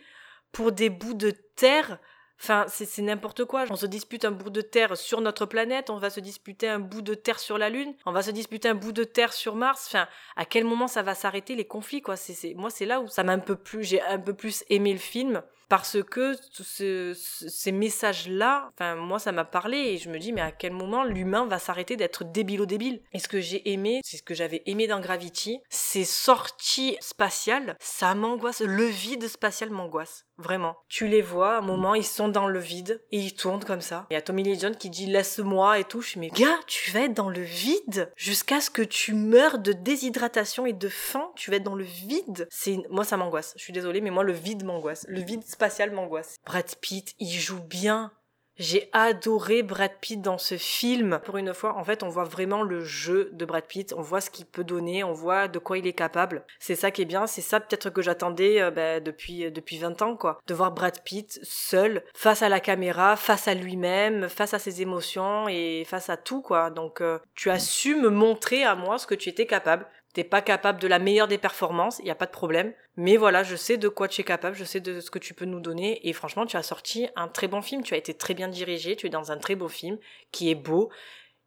pour 0.52 0.72
des 0.72 0.90
bouts 0.90 1.14
de 1.14 1.30
terre 1.30 1.98
Enfin, 2.40 2.66
c'est 2.68 3.02
n'importe 3.02 3.44
quoi. 3.46 3.64
On 3.68 3.74
se 3.74 3.86
dispute 3.86 4.24
un 4.24 4.30
bout 4.30 4.50
de 4.50 4.60
terre 4.60 4.96
sur 4.96 5.20
notre 5.20 5.44
planète, 5.44 5.90
on 5.90 5.98
va 5.98 6.08
se 6.08 6.20
disputer 6.20 6.68
un 6.68 6.78
bout 6.78 7.02
de 7.02 7.14
terre 7.14 7.40
sur 7.40 7.58
la 7.58 7.68
Lune, 7.68 7.94
on 8.06 8.12
va 8.12 8.22
se 8.22 8.30
disputer 8.30 8.68
un 8.68 8.76
bout 8.76 8.92
de 8.92 9.02
terre 9.02 9.32
sur 9.32 9.56
Mars. 9.56 9.86
Enfin, 9.88 10.06
à 10.36 10.44
quel 10.44 10.64
moment 10.64 10.86
ça 10.86 11.02
va 11.02 11.16
s'arrêter 11.16 11.56
les 11.56 11.66
conflits, 11.66 12.00
quoi? 12.00 12.14
Moi, 12.54 12.70
c'est 12.70 12.86
là 12.86 13.00
où 13.00 13.08
ça 13.08 13.24
m'a 13.24 13.32
un 13.32 13.40
peu 13.40 13.56
plus, 13.56 13.82
j'ai 13.82 14.00
un 14.02 14.20
peu 14.20 14.34
plus 14.34 14.64
aimé 14.68 14.92
le 14.92 15.00
film 15.00 15.42
parce 15.68 16.02
que 16.02 16.34
ce- 16.52 17.12
ce- 17.14 17.48
ces 17.48 17.72
messages-là, 17.72 18.70
enfin, 18.74 18.94
moi, 18.96 19.18
ça 19.18 19.32
m'a 19.32 19.44
parlé 19.44 19.76
et 19.78 19.98
je 19.98 20.08
me 20.10 20.18
dis, 20.18 20.32
mais 20.32 20.40
à 20.40 20.52
quel 20.52 20.72
moment 20.72 21.04
l'humain 21.04 21.46
va 21.46 21.58
s'arrêter 21.58 21.96
d'être 21.96 22.24
débile-débile 22.24 23.02
Et 23.12 23.18
ce 23.18 23.28
que 23.28 23.40
j'ai 23.40 23.70
aimé, 23.70 24.00
c'est 24.04 24.16
ce 24.16 24.22
que 24.22 24.34
j'avais 24.34 24.62
aimé 24.66 24.86
dans 24.86 25.00
Gravity, 25.00 25.58
ces 25.68 26.04
sorties 26.04 26.96
spatiales, 27.00 27.76
ça 27.80 28.14
m'angoisse. 28.14 28.60
Le 28.60 28.84
vide 28.84 29.26
spatial 29.28 29.70
m'angoisse. 29.70 30.24
Vraiment. 30.38 30.76
Tu 30.88 31.08
les 31.08 31.20
vois, 31.20 31.56
à 31.56 31.58
un 31.58 31.62
moment, 31.62 31.96
ils 31.96 32.04
sont 32.04 32.28
dans 32.28 32.46
le 32.46 32.60
vide 32.60 33.02
et 33.10 33.18
ils 33.18 33.34
tournent 33.34 33.64
comme 33.64 33.80
ça. 33.80 34.06
Il 34.10 34.14
y 34.14 34.16
a 34.16 34.22
Tommy 34.22 34.44
Lee 34.44 34.58
Jones 34.58 34.76
qui 34.76 34.88
dit 34.88 35.06
laisse-moi 35.06 35.80
et 35.80 35.84
tout. 35.84 36.00
Je 36.00 36.18
mais 36.18 36.30
gars, 36.30 36.58
tu 36.66 36.92
vas 36.92 37.00
être 37.00 37.14
dans 37.14 37.28
le 37.28 37.40
vide 37.40 38.12
jusqu'à 38.16 38.60
ce 38.60 38.70
que 38.70 38.82
tu 38.82 39.14
meurs 39.14 39.58
de 39.58 39.72
déshydratation 39.72 40.64
et 40.64 40.72
de 40.72 40.88
faim. 40.88 41.30
Tu 41.34 41.50
vas 41.50 41.56
être 41.56 41.64
dans 41.64 41.74
le 41.74 41.84
vide. 41.84 42.46
C'est 42.50 42.78
moi 42.88 43.04
ça 43.04 43.16
m'angoisse. 43.16 43.52
Je 43.56 43.62
suis 43.62 43.72
désolée, 43.72 44.00
mais 44.00 44.10
moi 44.10 44.24
le 44.24 44.32
vide 44.32 44.64
m'angoisse. 44.64 45.04
Le 45.08 45.20
vide 45.20 45.44
spatial 45.44 45.90
m'angoisse. 45.90 46.36
Brad 46.46 46.72
Pitt, 46.80 47.14
il 47.18 47.30
joue 47.30 47.60
bien. 47.60 48.12
J'ai 48.58 48.88
adoré 48.92 49.62
Brad 49.62 49.92
Pitt 50.00 50.20
dans 50.20 50.38
ce 50.38 50.56
film. 50.56 51.20
Pour 51.24 51.36
une 51.36 51.54
fois, 51.54 51.76
en 51.76 51.84
fait, 51.84 52.02
on 52.02 52.08
voit 52.08 52.24
vraiment 52.24 52.62
le 52.62 52.84
jeu 52.84 53.30
de 53.32 53.44
Brad 53.44 53.64
Pitt. 53.64 53.94
On 53.96 54.02
voit 54.02 54.20
ce 54.20 54.30
qu'il 54.30 54.46
peut 54.46 54.64
donner, 54.64 55.04
on 55.04 55.12
voit 55.12 55.46
de 55.46 55.60
quoi 55.60 55.78
il 55.78 55.86
est 55.86 55.92
capable. 55.92 56.44
C'est 56.58 56.74
ça 56.74 56.90
qui 56.90 57.02
est 57.02 57.04
bien. 57.04 57.28
C'est 57.28 57.40
ça 57.40 57.60
peut-être 57.60 57.90
que 57.90 58.02
j'attendais 58.02 58.60
euh, 58.60 58.70
bah, 58.72 58.98
depuis 58.98 59.44
euh, 59.44 59.50
depuis 59.50 59.78
20 59.78 60.02
ans, 60.02 60.16
quoi. 60.16 60.40
De 60.48 60.54
voir 60.54 60.72
Brad 60.72 61.00
Pitt 61.04 61.38
seul, 61.44 62.02
face 62.14 62.42
à 62.42 62.48
la 62.48 62.58
caméra, 62.58 63.14
face 63.14 63.46
à 63.46 63.54
lui-même, 63.54 64.28
face 64.28 64.54
à 64.54 64.58
ses 64.58 64.82
émotions 64.82 65.48
et 65.48 65.84
face 65.86 66.10
à 66.10 66.16
tout, 66.16 66.42
quoi. 66.42 66.70
Donc, 66.70 67.00
euh, 67.00 67.20
tu 67.36 67.50
as 67.50 67.60
su 67.60 67.94
me 67.94 68.10
montrer 68.10 68.64
à 68.64 68.74
moi 68.74 68.98
ce 68.98 69.06
que 69.06 69.14
tu 69.14 69.28
étais 69.28 69.46
capable. 69.46 69.86
T'es 70.14 70.24
pas 70.24 70.40
capable 70.40 70.80
de 70.80 70.88
la 70.88 70.98
meilleure 70.98 71.28
des 71.28 71.38
performances, 71.38 72.00
il 72.02 72.10
a 72.10 72.14
pas 72.14 72.26
de 72.26 72.30
problème. 72.30 72.72
Mais 72.96 73.16
voilà, 73.16 73.42
je 73.42 73.56
sais 73.56 73.76
de 73.76 73.88
quoi 73.88 74.08
tu 74.08 74.22
es 74.22 74.24
capable, 74.24 74.56
je 74.56 74.64
sais 74.64 74.80
de 74.80 75.00
ce 75.00 75.10
que 75.10 75.18
tu 75.18 75.34
peux 75.34 75.44
nous 75.44 75.60
donner. 75.60 76.08
Et 76.08 76.12
franchement, 76.12 76.46
tu 76.46 76.56
as 76.56 76.62
sorti 76.62 77.06
un 77.14 77.28
très 77.28 77.46
bon 77.46 77.62
film. 77.62 77.82
Tu 77.82 77.94
as 77.94 77.96
été 77.96 78.14
très 78.14 78.34
bien 78.34 78.48
dirigé. 78.48 78.96
Tu 78.96 79.06
es 79.06 79.10
dans 79.10 79.30
un 79.30 79.36
très 79.36 79.54
beau 79.54 79.68
film 79.68 79.98
qui 80.32 80.50
est 80.50 80.54
beau. 80.54 80.90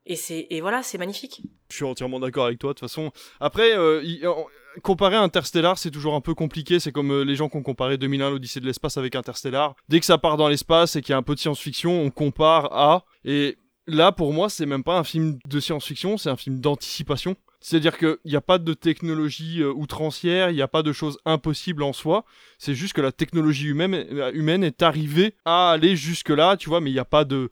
Et 0.05 0.15
c'est 0.15 0.47
et 0.49 0.61
voilà, 0.61 0.83
c'est 0.83 0.97
magnifique. 0.97 1.41
Je 1.69 1.75
suis 1.75 1.85
entièrement 1.85 2.19
d'accord 2.19 2.45
avec 2.45 2.59
toi. 2.59 2.69
De 2.69 2.79
toute 2.79 2.87
façon, 2.87 3.11
après, 3.39 3.77
euh, 3.77 4.01
comparer 4.83 5.15
Interstellar, 5.15 5.77
c'est 5.77 5.91
toujours 5.91 6.15
un 6.15 6.21
peu 6.21 6.33
compliqué. 6.33 6.79
C'est 6.79 6.91
comme 6.91 7.11
euh, 7.11 7.23
les 7.23 7.35
gens 7.35 7.49
qui 7.49 7.57
ont 7.57 7.63
comparé 7.63 7.97
2001, 7.97 8.29
l'Odyssée 8.29 8.59
de 8.59 8.65
l'espace 8.65 8.97
avec 8.97 9.15
Interstellar. 9.15 9.75
Dès 9.89 9.99
que 9.99 10.05
ça 10.05 10.17
part 10.17 10.37
dans 10.37 10.47
l'espace 10.47 10.95
et 10.95 11.01
qu'il 11.01 11.11
y 11.11 11.13
a 11.13 11.17
un 11.17 11.23
peu 11.23 11.35
de 11.35 11.39
science-fiction, 11.39 12.01
on 12.01 12.09
compare 12.09 12.73
à. 12.73 13.05
Et 13.25 13.57
là, 13.87 14.11
pour 14.11 14.33
moi, 14.33 14.49
c'est 14.49 14.65
même 14.65 14.83
pas 14.83 14.97
un 14.97 15.03
film 15.03 15.37
de 15.45 15.59
science-fiction, 15.59 16.17
c'est 16.17 16.29
un 16.29 16.37
film 16.37 16.59
d'anticipation. 16.59 17.35
C'est-à-dire 17.63 17.95
qu'il 17.99 18.17
n'y 18.25 18.35
a 18.35 18.41
pas 18.41 18.57
de 18.57 18.73
technologie 18.73 19.61
euh, 19.61 19.71
outrancière, 19.71 20.49
il 20.49 20.55
n'y 20.55 20.63
a 20.63 20.67
pas 20.67 20.81
de 20.81 20.91
choses 20.91 21.19
impossibles 21.25 21.83
en 21.83 21.93
soi. 21.93 22.25
C'est 22.57 22.73
juste 22.73 22.93
que 22.93 23.01
la 23.01 23.11
technologie 23.11 23.67
humaine, 23.67 23.93
euh, 23.93 24.61
est 24.63 24.81
arrivée 24.81 25.35
à 25.45 25.69
aller 25.69 25.95
jusque-là, 25.95 26.57
tu 26.57 26.69
vois, 26.69 26.81
mais 26.81 26.89
il 26.89 26.93
n'y 26.93 26.99
a 26.99 27.05
pas 27.05 27.23
de, 27.23 27.49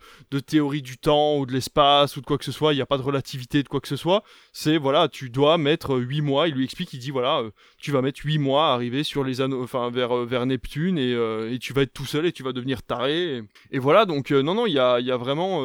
théorie 0.48 0.82
du 0.82 0.98
temps 0.98 1.38
ou 1.38 1.46
de 1.46 1.54
l'espace 1.54 2.18
ou 2.18 2.22
de 2.22 2.26
quoi 2.26 2.40
que 2.40 2.46
ce 2.46 2.52
soit, 2.52 2.74
il 2.74 2.78
n'y 2.78 2.82
a 2.82 2.88
pas 2.88 2.98
de 2.98 3.04
relativité 3.04 3.62
de 3.62 3.68
quoi 3.68 3.82
que 3.82 3.88
ce 3.88 3.96
soit. 3.96 4.24
C'est, 4.52 4.78
voilà, 4.78 5.10
tu 5.10 5.30
dois 5.30 5.60
mettre 5.60 5.98
8 5.98 6.22
mois, 6.22 6.48
il 6.48 6.56
lui 6.56 6.64
explique, 6.64 6.92
il 6.94 7.00
dit, 7.00 7.12
voilà, 7.12 7.42
euh, 7.42 7.52
tu 7.80 7.92
vas 7.92 8.02
mettre 8.02 8.20
8 8.24 8.38
mois 8.38 8.68
à 8.68 8.74
arriver 8.74 9.04
sur 9.04 9.24
les 9.24 9.42
anneaux, 9.42 9.64
enfin, 9.64 9.90
vers, 9.90 10.16
euh, 10.16 10.26
vers 10.26 10.46
Neptune 10.46 10.98
et, 10.98 11.14
euh, 11.14 11.54
et 11.54 11.60
tu 11.60 11.74
vas 11.74 11.84
être 11.84 11.94
tout 11.94 12.06
seul 12.06 12.26
et 12.26 12.32
tu 12.32 12.44
vas 12.44 12.52
devenir 12.52 12.84
taré. 12.84 13.42
Et, 13.72 13.80
voilà, 13.80 14.06
donc, 14.06 14.32
euh, 14.32 14.42
non, 14.42 14.54
non, 14.54 14.66
il 14.68 14.74
y 14.74 14.80
a, 14.80 15.00
y 15.00 15.12
a 15.12 15.18
vraiment, 15.18 15.62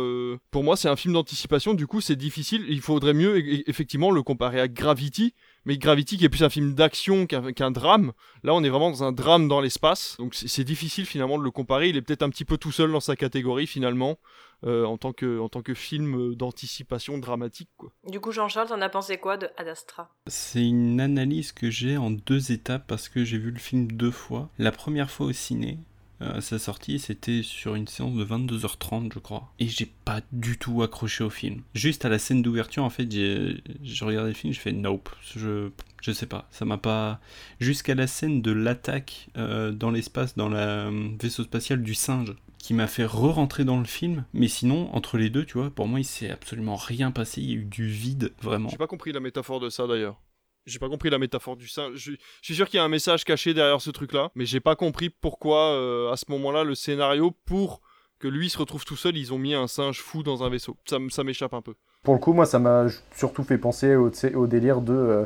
pour 0.50 0.64
moi, 0.64 0.76
c'est 0.76 0.88
un 0.88 0.96
film 0.96 1.14
d'anticipation, 1.14 1.74
du 1.74 1.86
coup, 1.86 2.00
c'est 2.00 2.16
difficile, 2.16 2.64
il 2.68 2.80
faudrait 2.80 3.14
mieux, 3.14 3.36
e- 3.36 3.40
e- 3.40 3.62
effectivement, 3.66 4.10
le 4.10 4.22
comparer 4.22 4.60
à 4.60 4.68
Gravity, 4.68 5.34
mais 5.64 5.76
Gravity 5.78 6.18
qui 6.18 6.24
est 6.24 6.28
plus 6.28 6.44
un 6.44 6.50
film 6.50 6.74
d'action 6.74 7.26
qu'un 7.26 7.70
drame. 7.70 8.12
Là, 8.42 8.54
on 8.54 8.62
est 8.62 8.68
vraiment 8.68 8.90
dans 8.90 9.02
un 9.04 9.12
drame 9.12 9.48
dans 9.48 9.60
l'espace, 9.60 10.16
donc 10.18 10.34
c'est 10.34 10.64
difficile 10.64 11.06
finalement 11.06 11.38
de 11.38 11.42
le 11.44 11.50
comparer. 11.50 11.88
Il 11.88 11.96
est 11.96 12.02
peut-être 12.02 12.22
un 12.22 12.30
petit 12.30 12.44
peu 12.44 12.58
tout 12.58 12.72
seul 12.72 12.92
dans 12.92 13.00
sa 13.00 13.16
catégorie 13.16 13.66
finalement, 13.66 14.18
euh, 14.64 14.84
en 14.84 14.96
tant 14.96 15.12
que 15.12 15.38
en 15.38 15.48
tant 15.48 15.62
que 15.62 15.74
film 15.74 16.16
euh, 16.16 16.34
d'anticipation 16.34 17.18
dramatique. 17.18 17.70
Quoi. 17.76 17.92
Du 18.08 18.20
coup, 18.20 18.32
Jean-Charles, 18.32 18.68
t'en 18.68 18.80
as 18.80 18.88
pensé 18.88 19.18
quoi 19.18 19.36
de 19.36 19.48
Ad 19.56 19.68
Astra? 19.68 20.10
C'est 20.26 20.64
une 20.64 21.00
analyse 21.00 21.52
que 21.52 21.70
j'ai 21.70 21.96
en 21.96 22.10
deux 22.10 22.52
étapes 22.52 22.86
parce 22.86 23.08
que 23.08 23.24
j'ai 23.24 23.38
vu 23.38 23.50
le 23.50 23.58
film 23.58 23.90
deux 23.92 24.10
fois. 24.10 24.48
La 24.58 24.72
première 24.72 25.10
fois 25.10 25.26
au 25.26 25.32
ciné, 25.32 25.78
euh, 26.22 26.40
sa 26.40 26.58
sortie, 26.58 26.98
c'était 26.98 27.42
sur 27.42 27.74
une 27.74 27.88
séance 27.88 28.14
de 28.14 28.24
22h30, 28.24 29.12
je 29.12 29.18
crois. 29.18 29.52
Et 29.58 29.66
j'ai 29.66 29.90
pas 30.04 30.20
du 30.32 30.58
tout 30.58 30.82
accroché 30.82 31.24
au 31.24 31.30
film. 31.30 31.62
Juste 31.74 32.04
à 32.04 32.08
la 32.08 32.18
scène 32.18 32.42
d'ouverture, 32.42 32.84
en 32.84 32.90
fait, 32.90 33.10
j'ai 33.10 34.04
regardé 34.04 34.30
le 34.30 34.34
film, 34.34 34.52
j'ai 34.52 34.60
fait 34.60 34.72
nope. 34.72 35.10
Je, 35.34 35.70
je 36.02 36.12
sais 36.12 36.26
pas, 36.26 36.46
ça 36.50 36.64
m'a 36.64 36.78
pas. 36.78 37.20
Jusqu'à 37.60 37.94
la 37.94 38.06
scène 38.06 38.42
de 38.42 38.52
l'attaque 38.52 39.28
euh, 39.36 39.72
dans 39.72 39.90
l'espace, 39.90 40.36
dans 40.36 40.48
le 40.48 40.56
euh, 40.56 41.08
vaisseau 41.20 41.42
spatial 41.42 41.82
du 41.82 41.94
singe, 41.94 42.34
qui 42.58 42.72
m'a 42.72 42.86
fait 42.86 43.04
re-rentrer 43.04 43.64
dans 43.64 43.78
le 43.78 43.84
film. 43.84 44.24
Mais 44.32 44.48
sinon, 44.48 44.88
entre 44.94 45.18
les 45.18 45.28
deux, 45.28 45.44
tu 45.44 45.58
vois, 45.58 45.70
pour 45.70 45.86
moi, 45.86 46.00
il 46.00 46.04
s'est 46.04 46.30
absolument 46.30 46.76
rien 46.76 47.10
passé. 47.10 47.42
Il 47.42 47.50
y 47.50 47.52
a 47.52 47.56
eu 47.56 47.64
du 47.64 47.86
vide, 47.88 48.32
vraiment. 48.40 48.70
J'ai 48.70 48.78
pas 48.78 48.86
compris 48.86 49.12
la 49.12 49.20
métaphore 49.20 49.60
de 49.60 49.68
ça 49.68 49.86
d'ailleurs. 49.86 50.18
J'ai 50.66 50.78
pas 50.78 50.88
compris 50.88 51.10
la 51.10 51.18
métaphore 51.18 51.56
du 51.56 51.68
singe. 51.68 51.92
Je, 51.94 52.12
suis 52.42 52.54
sûr 52.54 52.68
qu'il 52.68 52.78
y 52.78 52.80
a 52.80 52.84
un 52.84 52.88
message 52.88 53.24
caché 53.24 53.52
derrière 53.52 53.80
ce 53.80 53.90
truc-là, 53.90 54.30
mais 54.34 54.46
j'ai 54.46 54.60
pas 54.60 54.76
compris 54.76 55.10
pourquoi 55.10 55.72
euh, 55.72 56.10
à 56.10 56.16
ce 56.16 56.24
moment-là 56.30 56.64
le 56.64 56.74
scénario 56.74 57.32
pour 57.44 57.80
que 58.18 58.28
lui 58.28 58.48
se 58.48 58.56
retrouve 58.56 58.84
tout 58.84 58.96
seul, 58.96 59.16
ils 59.16 59.34
ont 59.34 59.38
mis 59.38 59.54
un 59.54 59.66
singe 59.66 60.00
fou 60.00 60.22
dans 60.22 60.42
un 60.42 60.48
vaisseau. 60.48 60.76
Ça, 60.88 60.96
ça 61.10 61.24
m'échappe 61.24 61.52
un 61.52 61.60
peu. 61.60 61.74
Pour 62.02 62.14
le 62.14 62.20
coup, 62.20 62.32
moi, 62.32 62.46
ça 62.46 62.58
m'a 62.58 62.86
surtout 63.14 63.44
fait 63.44 63.58
penser 63.58 63.94
au, 63.96 64.46
délire 64.46 64.80
de 64.80 64.94
euh, 64.94 65.24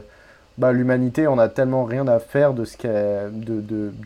bah, 0.56 0.72
l'humanité, 0.72 1.28
on 1.28 1.38
a 1.38 1.48
tellement 1.48 1.84
rien 1.84 2.08
à 2.08 2.18
faire 2.18 2.52
de, 2.54 2.64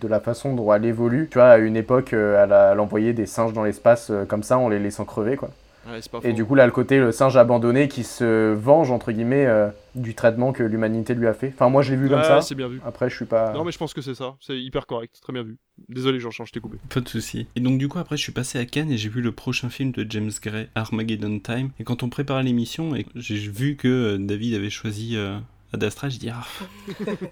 la 0.07 0.21
façon 0.21 0.55
dont 0.55 0.73
elle 0.75 0.85
évolue. 0.85 1.29
Tu 1.31 1.39
vois, 1.39 1.51
à 1.51 1.59
une 1.59 1.77
époque, 1.77 2.13
euh, 2.13 2.43
elle, 2.43 2.53
a- 2.53 2.73
elle 2.73 2.81
envoyait 2.81 3.15
des 3.15 3.27
singes 3.27 3.55
dans 3.55 3.65
l'espace 3.65 4.13
comme 4.29 4.43
ça, 4.43 4.59
en 4.59 4.69
les 4.69 4.79
laissant 4.79 5.07
crever, 5.07 5.37
quoi. 5.37 5.51
Ouais, 5.87 6.01
c'est 6.01 6.11
pas 6.11 6.21
Et 6.23 6.33
du 6.33 6.45
coup, 6.45 6.55
là, 6.55 6.65
le 6.67 6.73
côté, 6.73 6.99
le 6.99 7.11
singe 7.13 7.37
abandonné 7.37 7.89
qui 7.89 8.05
se 8.05 8.53
venge, 8.55 8.91
entre 8.91 9.11
guillemets, 9.11 9.47
euh, 9.47 9.69
du 9.95 10.15
traitement 10.15 10.53
que 10.53 10.63
l'humanité 10.63 11.15
lui 11.15 11.27
a 11.27 11.35
fait. 11.35 11.51
Enfin, 11.55 11.69
moi, 11.69 11.83
je 11.83 11.91
l'ai 11.91 11.97
vu 11.97 12.09
comme 12.09 12.19
Ouais, 12.21 12.25
ça. 12.25 12.41
c'est 12.41 12.55
bien 12.55 12.69
vu. 12.69 12.81
Après, 12.87 13.11
je 13.11 13.17
suis 13.17 13.25
pas. 13.25 13.53
Non 13.53 13.65
mais 13.65 13.73
je 13.73 13.79
pense 13.79 13.93
que 13.93 14.01
c'est 14.01 14.15
ça. 14.15 14.37
C'est 14.41 14.59
hyper 14.61 14.87
correct. 14.87 15.19
Très 15.21 15.33
bien 15.33 15.43
vu. 15.43 15.59
Désolé 15.89 16.21
Jean-Charles, 16.21 16.47
je 16.47 16.53
t'ai 16.53 16.61
coupé. 16.61 16.79
Pas 16.89 17.01
de 17.01 17.09
souci. 17.09 17.47
Et 17.57 17.61
donc 17.61 17.79
du 17.79 17.89
coup 17.89 17.99
après 17.99 18.17
je 18.17 18.23
suis 18.23 18.33
passé 18.33 18.59
à 18.59 18.65
Cannes 18.67 18.91
et 18.93 18.97
j'ai 18.97 19.09
vu 19.09 19.21
le 19.23 19.33
prochain 19.33 19.69
film 19.71 19.91
de 19.91 20.07
James 20.09 20.31
Gray, 20.41 20.69
Armageddon 20.75 21.39
Time. 21.41 21.71
Et 21.81 21.85
quand 21.85 22.03
on 22.03 22.09
préparait 22.11 22.43
l'émission 22.43 22.93
j'ai 23.17 23.37
vu 23.37 23.77
que 23.77 23.89
euh, 23.89 24.19
David 24.19 24.55
avait 24.55 24.71
choisi 24.71 25.17
euh, 25.17 25.39
Ad 25.73 25.83
Astra, 25.85 26.09
j'ai 26.09 26.19
dit 26.19 26.29
ah, 26.31 26.45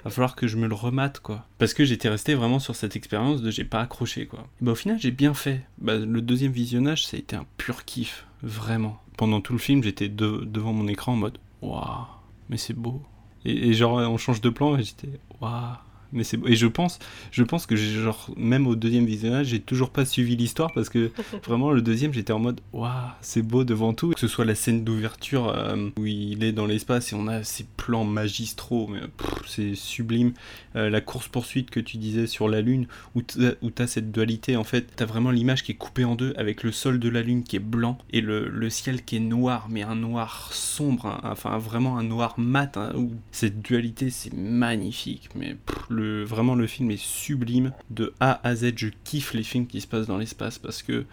va 0.05 0.11
falloir 0.11 0.35
que 0.35 0.47
je 0.47 0.57
me 0.57 0.67
le 0.67 0.75
remate 0.75 1.21
quoi. 1.21 1.47
Parce 1.59 1.75
que 1.75 1.85
j'étais 1.85 2.09
resté 2.09 2.35
vraiment 2.35 2.59
sur 2.59 2.75
cette 2.75 2.97
expérience 2.97 3.43
de 3.43 3.51
j'ai 3.51 3.65
pas 3.65 3.81
accroché 3.81 4.27
quoi. 4.27 4.47
Et 4.61 4.65
bah 4.65 4.73
au 4.73 4.77
final 4.77 4.99
j'ai 4.99 5.11
bien 5.11 5.35
fait. 5.35 5.63
Bah, 5.79 5.97
le 5.97 6.23
deuxième 6.23 6.53
visionnage 6.53 7.07
ça 7.07 7.17
a 7.17 7.21
été 7.21 7.37
un 7.37 7.45
pur 7.59 7.85
kiff, 7.85 8.27
vraiment. 8.43 9.01
Pendant 9.17 9.41
tout 9.41 9.53
le 9.53 9.59
film 9.59 9.83
j'étais 9.83 10.09
de- 10.09 10.45
devant 10.47 10.73
mon 10.73 10.89
écran 10.89 11.13
en 11.13 11.17
mode 11.17 11.39
waouh, 11.61 12.07
mais 12.49 12.57
c'est 12.57 12.73
beau. 12.75 13.03
Et, 13.45 13.69
et 13.69 13.73
genre 13.75 13.95
on 13.99 14.17
change 14.17 14.41
de 14.41 14.49
plan 14.51 14.77
et 14.79 14.83
j'étais 14.83 15.21
waouh. 15.41 15.75
Mais 16.13 16.25
c'est. 16.25 16.39
Et 16.47 16.57
je 16.57 16.67
pense, 16.67 16.99
je 17.31 17.43
pense 17.43 17.67
que 17.67 17.77
genre 17.77 18.31
même 18.37 18.67
au 18.67 18.75
deuxième 18.77 19.07
visionnage, 19.07 19.47
j'ai 19.49 19.61
toujours 19.61 19.91
pas 19.91 20.05
suivi 20.05 20.37
l'histoire 20.37 20.73
parce 20.73 20.89
que 20.89 21.11
vraiment 21.47 21.71
le 21.71 21.83
deuxième, 21.83 22.13
j'étais 22.13 22.33
en 22.33 22.39
mode 22.39 22.61
waouh, 22.73 22.91
c'est 23.21 23.43
beau 23.43 23.65
devant 23.65 23.93
tout. 23.95 24.11
Que 24.11 24.21
ce 24.21 24.29
soit 24.29 24.45
la 24.45 24.55
scène 24.55 24.85
d'ouverture 24.85 25.49
euh, 25.49 25.91
où 25.99 26.07
il 26.07 26.43
est 26.45 26.53
dans 26.53 26.67
l'espace 26.67 27.13
et 27.13 27.17
on 27.17 27.29
a 27.29 27.43
ces 27.45 27.65
plans 27.77 28.05
magistraux, 28.05 28.89
mais 28.89 29.01
c'est 29.47 29.75
sublime. 29.75 30.33
Euh, 30.77 30.91
la 30.91 31.01
course 31.01 31.29
poursuite 31.29 31.71
que 31.71 31.81
tu 31.81 31.97
disais 31.97 32.27
sur 32.27 32.49
la 32.49 32.61
lune 32.61 32.87
où 33.15 33.23
t'as- 33.23 33.55
où 33.63 33.71
t'as 33.71 33.87
cette 33.87 34.13
dualité 34.13 34.57
en 34.57 34.65
fait, 34.65 34.87
t'as 34.97 35.05
vraiment 35.07 35.31
l'image 35.31 35.63
qui 35.65 35.73
est 35.73 35.77
coupée 35.77 36.05
en 36.05 36.15
deux 36.17 36.33
avec 36.37 36.63
le 36.63 36.73
sol 36.73 36.99
de 36.99 37.09
la 37.09 37.23
lune 37.23 37.43
qui 37.45 37.57
est 37.57 37.61
blanc 37.61 37.99
et 38.13 38.21
le, 38.21 38.49
le 38.49 38.71
ciel 38.71 39.05
qui 39.05 39.17
est 39.17 39.21
noir, 39.21 39.67
mais 39.71 39.83
un 39.83 39.97
noir 39.97 40.51
sombre, 40.53 41.07
hein, 41.07 41.21
enfin 41.25 41.57
vraiment 41.59 41.99
un 41.99 42.03
noir 42.05 42.35
mat. 42.39 42.77
hein, 42.77 42.93
où 42.97 43.11
cette 43.33 43.61
dualité, 43.63 44.11
c'est 44.11 44.33
magnifique, 44.35 45.29
mais 45.35 45.55
pff, 45.55 45.77
le, 45.89 46.00
vraiment 46.01 46.55
le 46.55 46.67
film 46.67 46.91
est 46.91 47.01
sublime 47.01 47.73
de 47.91 48.13
A 48.21 48.41
à 48.47 48.55
Z. 48.55 48.73
Je 48.77 48.89
kiffe 49.05 49.35
les 49.35 49.43
films 49.43 49.67
qui 49.67 49.81
se 49.81 49.87
passent 49.87 50.07
dans 50.07 50.19
l'espace 50.19 50.59
parce 50.59 50.83
que 50.83 51.05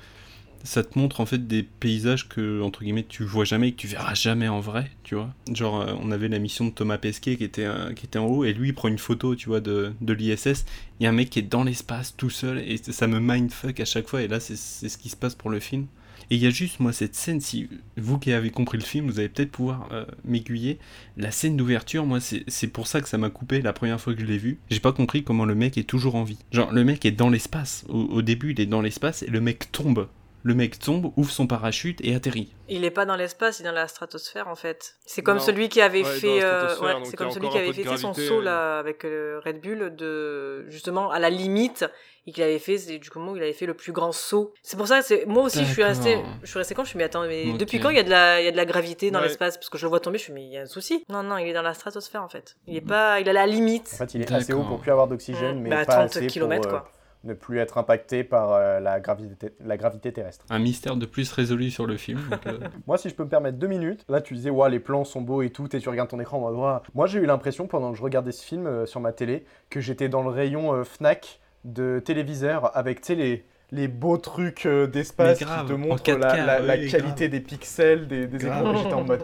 ça 0.63 0.83
te 0.83 0.97
montre 0.97 1.21
en 1.21 1.25
fait 1.25 1.47
des 1.47 1.63
paysages 1.63 2.27
que 2.27 2.61
entre 2.61 2.83
guillemets 2.83 3.05
tu 3.07 3.23
vois 3.23 3.45
jamais 3.45 3.69
et 3.69 3.71
que 3.71 3.77
tu 3.77 3.87
verras 3.87 4.15
jamais 4.15 4.47
en 4.47 4.59
vrai, 4.59 4.91
tu 5.03 5.15
vois. 5.15 5.33
Genre 5.51 5.81
euh, 5.81 5.93
on 6.01 6.11
avait 6.11 6.27
la 6.27 6.39
mission 6.39 6.65
de 6.65 6.71
Thomas 6.71 6.97
Pesquet 6.97 7.37
qui 7.37 7.43
était 7.43 7.65
euh, 7.65 7.93
qui 7.93 8.05
était 8.05 8.19
en 8.19 8.25
haut 8.25 8.43
et 8.43 8.53
lui 8.53 8.73
prend 8.73 8.87
une 8.87 8.97
photo, 8.97 9.35
tu 9.35 9.49
vois, 9.49 9.61
de, 9.61 9.93
de 10.01 10.13
l'ISS. 10.13 10.65
Il 10.99 11.03
y 11.03 11.05
a 11.07 11.09
un 11.09 11.13
mec 11.13 11.29
qui 11.29 11.39
est 11.39 11.43
dans 11.43 11.63
l'espace 11.63 12.15
tout 12.15 12.29
seul 12.29 12.59
et 12.59 12.77
ça 12.77 13.07
me 13.07 13.19
mindfuck 13.19 13.79
à 13.79 13.85
chaque 13.85 14.07
fois 14.07 14.21
et 14.21 14.27
là 14.27 14.39
c'est 14.39 14.55
ce 14.55 14.97
qui 14.97 15.09
se 15.09 15.15
passe 15.15 15.35
pour 15.35 15.49
le 15.49 15.59
film. 15.59 15.87
Et 16.29 16.35
il 16.35 16.43
y 16.43 16.47
a 16.47 16.49
juste 16.49 16.79
moi 16.79 16.91
cette 16.91 17.15
scène, 17.15 17.39
si 17.39 17.69
vous 17.95 18.19
qui 18.19 18.33
avez 18.33 18.49
compris 18.49 18.77
le 18.77 18.83
film, 18.83 19.09
vous 19.09 19.19
allez 19.19 19.29
peut-être 19.29 19.51
pouvoir 19.51 19.87
euh, 19.91 20.05
m'aiguiller. 20.25 20.77
La 21.15 21.31
scène 21.31 21.55
d'ouverture, 21.55 22.05
moi 22.05 22.19
c'est 22.19 22.67
pour 22.67 22.87
ça 22.87 23.01
que 23.01 23.07
ça 23.07 23.17
m'a 23.17 23.29
coupé 23.29 23.61
la 23.61 23.73
première 23.73 23.99
fois 24.01 24.13
que 24.13 24.19
je 24.19 24.25
l'ai 24.25 24.37
vu. 24.37 24.59
J'ai 24.69 24.79
pas 24.79 24.91
compris 24.91 25.23
comment 25.23 25.45
le 25.45 25.55
mec 25.55 25.77
est 25.77 25.83
toujours 25.83 26.15
en 26.15 26.23
vie. 26.23 26.39
Genre 26.51 26.71
le 26.71 26.83
mec 26.83 27.05
est 27.05 27.11
dans 27.11 27.29
l'espace. 27.29 27.85
Au 27.89 28.21
début 28.21 28.51
il 28.51 28.61
est 28.61 28.65
dans 28.65 28.81
l'espace 28.81 29.23
et 29.23 29.27
le 29.27 29.39
mec 29.39 29.71
tombe. 29.71 30.07
Le 30.43 30.53
mec 30.53 30.79
tombe, 30.79 31.11
ouvre 31.17 31.31
son 31.31 31.45
parachute 31.47 31.99
et 32.03 32.15
atterrit. 32.15 32.53
Il 32.69 32.85
est 32.85 32.91
pas 32.91 33.05
dans 33.05 33.15
l'espace, 33.17 33.59
il 33.59 33.63
est 33.63 33.69
dans 33.69 33.75
la 33.75 33.87
stratosphère 33.87 34.47
en 34.47 34.55
fait. 34.55 34.95
C'est 35.05 35.21
comme 35.21 35.37
Non. 35.37 35.43
celui 35.43 35.67
qui 35.67 35.81
avait 35.81 36.03
Ouais, 36.03 36.09
fait, 36.19 36.43
euh, 36.43 36.67
ouais, 36.79 36.93
c'est 37.03 37.15
a 37.15 37.17
comme 37.17 37.31
celui 37.31 37.49
qui 37.49 37.57
avait 37.57 37.73
fait 37.73 37.97
son 37.97 38.13
saut 38.13 38.39
euh. 38.39 38.43
là 38.43 38.79
avec 38.79 39.03
euh, 39.03 39.41
Red 39.43 39.61
Bull 39.61 39.93
de 39.95 40.69
justement 40.69 41.11
à 41.11 41.19
la 41.19 41.29
limite 41.29 41.85
et 42.27 42.31
qu'il 42.31 42.43
avait 42.43 42.59
fait 42.59 42.77
c'est 42.77 42.97
du 42.99 43.09
coup 43.09 43.19
il 43.35 43.41
avait 43.41 43.51
fait 43.53 43.65
le 43.65 43.73
plus 43.73 43.91
grand 43.91 44.11
saut. 44.11 44.53
C'est 44.63 44.77
pour 44.77 44.87
ça 44.87 44.99
que 44.99 45.05
c'est 45.05 45.25
moi 45.25 45.43
aussi 45.43 45.65
je 45.65 45.71
suis 45.73 45.83
resté 45.83 46.19
je 46.43 46.47
suis 46.49 46.59
resté 46.59 46.75
quand 46.75 46.83
je 46.83 46.89
suis 46.89 46.97
mais 46.97 47.05
attends 47.05 47.25
mais 47.27 47.51
depuis 47.57 47.79
quand 47.79 47.89
il 47.89 47.97
y 47.97 47.99
a 47.99 48.03
de 48.03 48.09
la 48.09 48.39
il 48.41 48.45
y 48.45 48.47
a 48.47 48.51
de 48.51 48.57
la 48.57 48.65
gravité 48.65 49.11
dans 49.11 49.19
Ouais. 49.19 49.27
l'espace? 49.27 49.57
Parce 49.57 49.69
que 49.69 49.77
je 49.77 49.85
le 49.85 49.89
vois 49.89 49.99
tomber 49.99 50.17
je 50.17 50.23
suis 50.25 50.33
mais 50.33 50.43
il 50.45 50.51
y 50.53 50.57
a 50.57 50.61
un 50.61 50.65
souci. 50.65 51.03
Non 51.09 51.23
non, 51.23 51.37
il 51.37 51.47
est 51.47 51.53
dans 51.53 51.61
la 51.61 51.73
stratosphère 51.73 52.23
en 52.23 52.29
fait. 52.29 52.55
Il 52.67 52.75
est 52.77 52.81
pas 52.81 53.19
il 53.19 53.27
à 53.27 53.33
la 53.33 53.47
limite. 53.47 53.89
En 53.93 53.97
fait, 53.97 54.13
il 54.13 54.21
est 54.21 54.31
assez 54.31 54.53
haut 54.53 54.63
pour 54.63 54.79
plus 54.79 54.91
avoir 54.91 55.07
d'oxygène, 55.07 55.59
Mm. 55.59 55.63
mais 55.63 55.69
Bah, 55.71 55.85
pas 55.85 55.93
30 56.07 56.17
assez 56.17 56.27
kilomètres, 56.27 56.67
pour 56.69 56.77
euh, 56.77 56.81
quoi. 56.81 56.91
Ne 57.27 57.33
plus 57.33 57.59
être 57.59 57.77
impacté 57.77 58.23
par 58.23 58.53
euh, 58.53 58.79
la, 58.79 58.99
gravité, 58.99 59.51
la 59.63 59.77
gravité 59.77 60.11
terrestre. 60.11 60.45
Un 60.49 60.59
mystère 60.59 60.95
de 60.95 61.05
plus 61.05 61.31
résolu 61.31 61.69
sur 61.69 61.85
le 61.85 61.97
film. 61.97 62.19
donc, 62.31 62.47
euh, 62.47 62.59
Moi, 62.87 62.97
si 62.97 63.09
je 63.09 63.15
peux 63.15 63.23
me 63.23 63.29
permettre 63.29 63.57
deux 63.57 63.67
minutes, 63.67 64.03
là 64.09 64.21
tu 64.21 64.33
disais, 64.33 64.49
ouais, 64.49 64.69
les 64.69 64.79
plans 64.79 65.03
sont 65.03 65.21
beaux 65.21 65.41
et 65.41 65.49
tout, 65.49 65.67
et 65.75 65.79
tu 65.79 65.89
regardes 65.89 66.09
ton 66.09 66.19
écran 66.19 66.37
en 66.37 66.41
mode, 66.41 66.55
Ouah. 66.55 66.81
Moi, 66.95 67.05
j'ai 67.07 67.19
eu 67.19 67.25
l'impression 67.25 67.67
pendant 67.67 67.91
que 67.91 67.97
je 67.97 68.03
regardais 68.03 68.31
ce 68.31 68.43
film 68.43 68.65
euh, 68.65 68.85
sur 68.85 68.99
ma 68.99 69.11
télé 69.11 69.45
que 69.69 69.79
j'étais 69.79 70.09
dans 70.09 70.23
le 70.23 70.29
rayon 70.29 70.83
Fnac 70.83 71.39
de 71.65 71.99
téléviseur 72.03 72.75
avec, 72.75 73.03
sais, 73.05 73.43
les, 73.71 73.87
beaux 73.87 74.17
trucs 74.17 74.65
d'espace 74.65 75.39
qui 75.39 75.45
te 75.45 75.73
en 75.73 75.77
montrent 75.77 76.03
4K, 76.03 76.17
la, 76.19 76.35
la- 76.45 76.59
la 76.59 76.75
oui, 76.75 76.89
qualité 76.89 77.27
des 77.27 77.41
pixels, 77.41 78.07
des, 78.07 78.23
écrans. 78.33 78.75
J'étais 78.75 78.93
en 78.93 79.03
mode, 79.03 79.23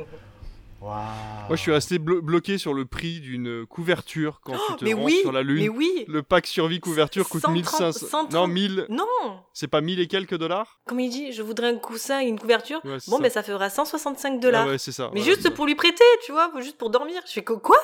Moi 0.83 1.55
je 1.55 1.55
suis 1.61 1.71
resté 1.71 1.97
blo- 1.97 2.21
bloqué 2.21 2.57
sur 2.57 2.73
le 2.73 2.85
prix 2.85 3.19
d'une 3.19 3.65
couverture 3.65 4.41
quand 4.43 4.53
tu 4.67 4.75
te 4.77 4.85
mais 4.85 4.93
rends 4.93 5.03
oui, 5.03 5.17
sur 5.21 5.31
la 5.31 5.41
lune. 5.41 5.61
mais 5.63 5.69
oui. 5.69 6.05
Le 6.07 6.23
pack 6.23 6.45
survie 6.47 6.79
couverture 6.79 7.27
coûte 7.29 7.41
130, 7.41 7.55
1500. 7.55 8.07
130. 8.07 8.31
Non 8.33 8.47
1000. 8.47 8.85
Non. 8.89 9.05
C'est 9.53 9.67
pas 9.67 9.81
1000 9.81 9.99
et 9.99 10.07
quelques 10.07 10.37
dollars? 10.37 10.79
Comme 10.85 10.99
il 10.99 11.09
dit, 11.09 11.31
je 11.31 11.41
voudrais 11.41 11.67
un 11.69 11.77
coussin 11.77 12.21
et 12.21 12.25
une 12.25 12.39
couverture. 12.39 12.81
Ouais, 12.83 12.97
bon, 13.07 13.17
ça. 13.17 13.21
mais 13.21 13.29
ça 13.29 13.43
fera 13.43 13.69
165 13.69 14.39
dollars. 14.39 14.65
Ah 14.67 14.71
ouais, 14.71 14.77
c'est 14.77 14.91
ça. 14.91 15.09
mais 15.13 15.19
ouais, 15.19 15.25
juste 15.25 15.49
pour 15.51 15.65
lui 15.65 15.75
prêter, 15.75 16.03
tu 16.25 16.31
vois, 16.31 16.51
juste 16.59 16.77
pour 16.77 16.89
dormir. 16.89 17.21
Je 17.27 17.31
fais 17.33 17.43
que 17.43 17.53
quoi? 17.53 17.77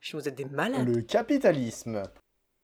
Je 0.00 0.08
suis 0.08 0.18
vous 0.18 0.28
êtes 0.28 0.34
des 0.34 0.44
malades. 0.44 0.88
Le 0.94 1.02
capitalisme. 1.02 2.02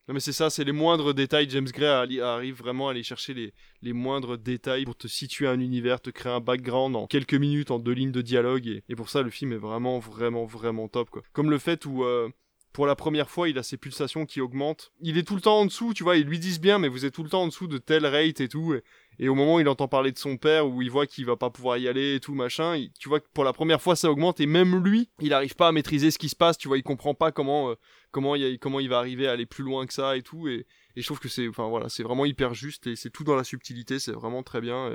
Non 0.09 0.15
mais 0.15 0.21
c'est 0.21 0.33
ça, 0.33 0.49
c'est 0.49 0.65
les 0.65 0.73
moindres 0.73 1.13
détails. 1.13 1.51
James 1.51 1.69
Gray 1.71 2.19
arrive 2.21 2.57
vraiment 2.57 2.89
à 2.89 2.93
aller 2.93 3.03
chercher 3.03 3.53
les, 3.83 3.93
moindres 3.93 4.39
détails 4.39 4.85
pour 4.85 4.97
te 4.97 5.07
situer 5.07 5.47
un 5.47 5.61
univers, 5.61 6.01
te 6.01 6.09
créer 6.09 6.33
un 6.33 6.41
background 6.41 6.97
en 6.97 7.07
quelques 7.07 7.35
minutes, 7.35 7.71
en 7.71 7.79
deux 7.79 7.93
lignes 7.93 8.13
de 8.13 8.23
dialogue. 8.23 8.83
Et, 8.89 8.97
pour 8.97 9.11
ça, 9.11 9.21
le 9.21 9.29
film 9.29 9.53
est 9.53 9.59
vraiment, 9.59 9.99
vraiment, 9.99 10.47
vraiment 10.47 10.89
top. 10.89 11.11
Comme 11.35 11.51
le 11.51 11.59
fait 11.59 11.85
où, 11.85 12.05
euh, 12.05 12.31
pour 12.73 12.87
la 12.87 12.97
première 12.97 13.29
fois, 13.29 13.51
il 13.51 13.59
a 13.59 13.63
ses 13.63 13.77
pulsations 13.77 14.25
qui 14.25 14.41
augmentent. 14.41 14.93
Il 15.03 15.19
est 15.19 15.25
tout 15.25 15.35
le 15.35 15.43
temps 15.43 15.59
en 15.59 15.67
dessous, 15.67 15.93
tu 15.93 16.05
vois, 16.05 16.17
ils 16.17 16.25
lui 16.25 16.39
disent 16.39 16.61
bien, 16.61 16.79
mais 16.79 16.89
vous 16.89 17.05
êtes 17.05 17.13
tout 17.13 17.23
le 17.23 17.29
temps 17.29 17.43
en 17.43 17.49
dessous 17.49 17.67
de 17.67 17.77
tel 17.77 18.07
rate 18.07 18.41
et 18.41 18.49
tout. 18.49 18.75
Et, 19.19 19.29
au 19.29 19.35
moment 19.35 19.57
où 19.57 19.61
il 19.61 19.69
entend 19.69 19.89
parler 19.89 20.13
de 20.13 20.19
son 20.19 20.39
père, 20.39 20.67
où 20.67 20.81
il 20.81 20.91
voit 20.91 21.07
qu'il 21.07 21.27
va 21.27 21.37
pas 21.37 21.51
pouvoir 21.51 21.77
y 21.77 21.87
aller 21.87 22.15
et 22.15 22.21
tout, 22.21 22.35
machin, 22.35 22.83
tu 22.99 23.11
vois 23.11 23.21
que 23.21 23.27
pour 23.35 23.45
la 23.45 23.53
première 23.53 23.83
fois, 23.83 23.95
ça 23.95 24.11
augmente. 24.11 24.41
Et 24.41 24.47
même 24.47 24.83
lui, 24.83 25.11
il 25.21 25.35
arrive 25.35 25.55
pas 25.55 25.69
à 25.69 25.73
maîtriser 25.73 26.11
ce 26.11 26.19
qui 26.19 26.31
se 26.31 26.37
passe, 26.37 26.57
tu 26.57 26.69
vois, 26.69 26.79
il 26.79 26.83
comprend 26.83 27.13
pas 27.13 27.31
comment, 27.31 27.71
euh, 27.71 27.75
comment, 28.11 28.35
il, 28.35 28.89
va 28.89 28.99
arriver 28.99 29.29
à 29.29 29.33
aller 29.33 29.47
plus 29.47 29.65
loin 29.65 29.87
que 29.87 29.93
ça 29.93 30.17
et 30.17 30.23
tout. 30.23 30.49
Et, 30.49 30.67
et 30.97 31.03
je 31.03 31.07
trouve 31.07 31.21
que 31.21 31.29
c'est, 31.29 31.47
voilà, 31.47 31.87
vraiment 32.01 32.25
hyper 32.25 32.55
juste 32.55 32.87
et 32.87 32.97
c'est 32.97 33.11
tout 33.11 33.25
dans 33.25 33.37
la 33.37 33.45
subtilité, 33.45 33.99
c'est 33.99 34.13
vraiment 34.13 34.43
très 34.43 34.61
bien. 34.61 34.95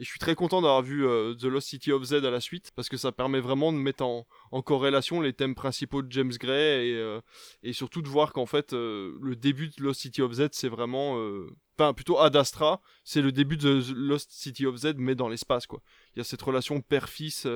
Et 0.00 0.04
je 0.04 0.08
suis 0.08 0.18
très 0.18 0.34
content 0.34 0.60
d'avoir 0.60 0.82
vu 0.82 1.06
euh, 1.06 1.34
The 1.34 1.44
Lost 1.44 1.68
City 1.68 1.92
of 1.92 2.02
Z 2.02 2.14
à 2.14 2.30
la 2.30 2.40
suite, 2.40 2.72
parce 2.74 2.88
que 2.88 2.96
ça 2.96 3.12
permet 3.12 3.38
vraiment 3.38 3.72
de 3.72 3.78
mettre 3.78 4.04
en, 4.04 4.26
corrélation 4.62 5.20
les 5.20 5.32
thèmes 5.32 5.54
principaux 5.54 6.02
de 6.02 6.10
James 6.10 6.32
Gray, 6.32 6.90
et, 6.90 6.96
euh, 6.96 7.20
surtout 7.72 8.02
de 8.02 8.08
voir 8.08 8.32
qu'en 8.32 8.46
fait, 8.46 8.72
euh, 8.72 9.16
le 9.20 9.36
début 9.36 9.68
de 9.68 9.82
Lost 9.82 10.00
City 10.00 10.22
of 10.22 10.32
Z, 10.32 10.48
c'est 10.52 10.68
vraiment... 10.68 11.16
Enfin, 11.76 11.92
plutôt 11.92 12.20
Ad 12.20 12.36
Astra, 12.36 12.80
c'est 13.02 13.20
le 13.20 13.32
début 13.32 13.56
de 13.56 13.80
The 13.80 13.90
Lost 13.96 14.30
City 14.30 14.64
of 14.66 14.76
Z, 14.76 14.94
mais 14.96 15.16
dans 15.16 15.28
l'espace, 15.28 15.66
quoi. 15.66 15.80
Il 16.14 16.18
y 16.18 16.20
a 16.20 16.24
cette 16.24 16.42
relation 16.42 16.80
père-fils 16.80 17.48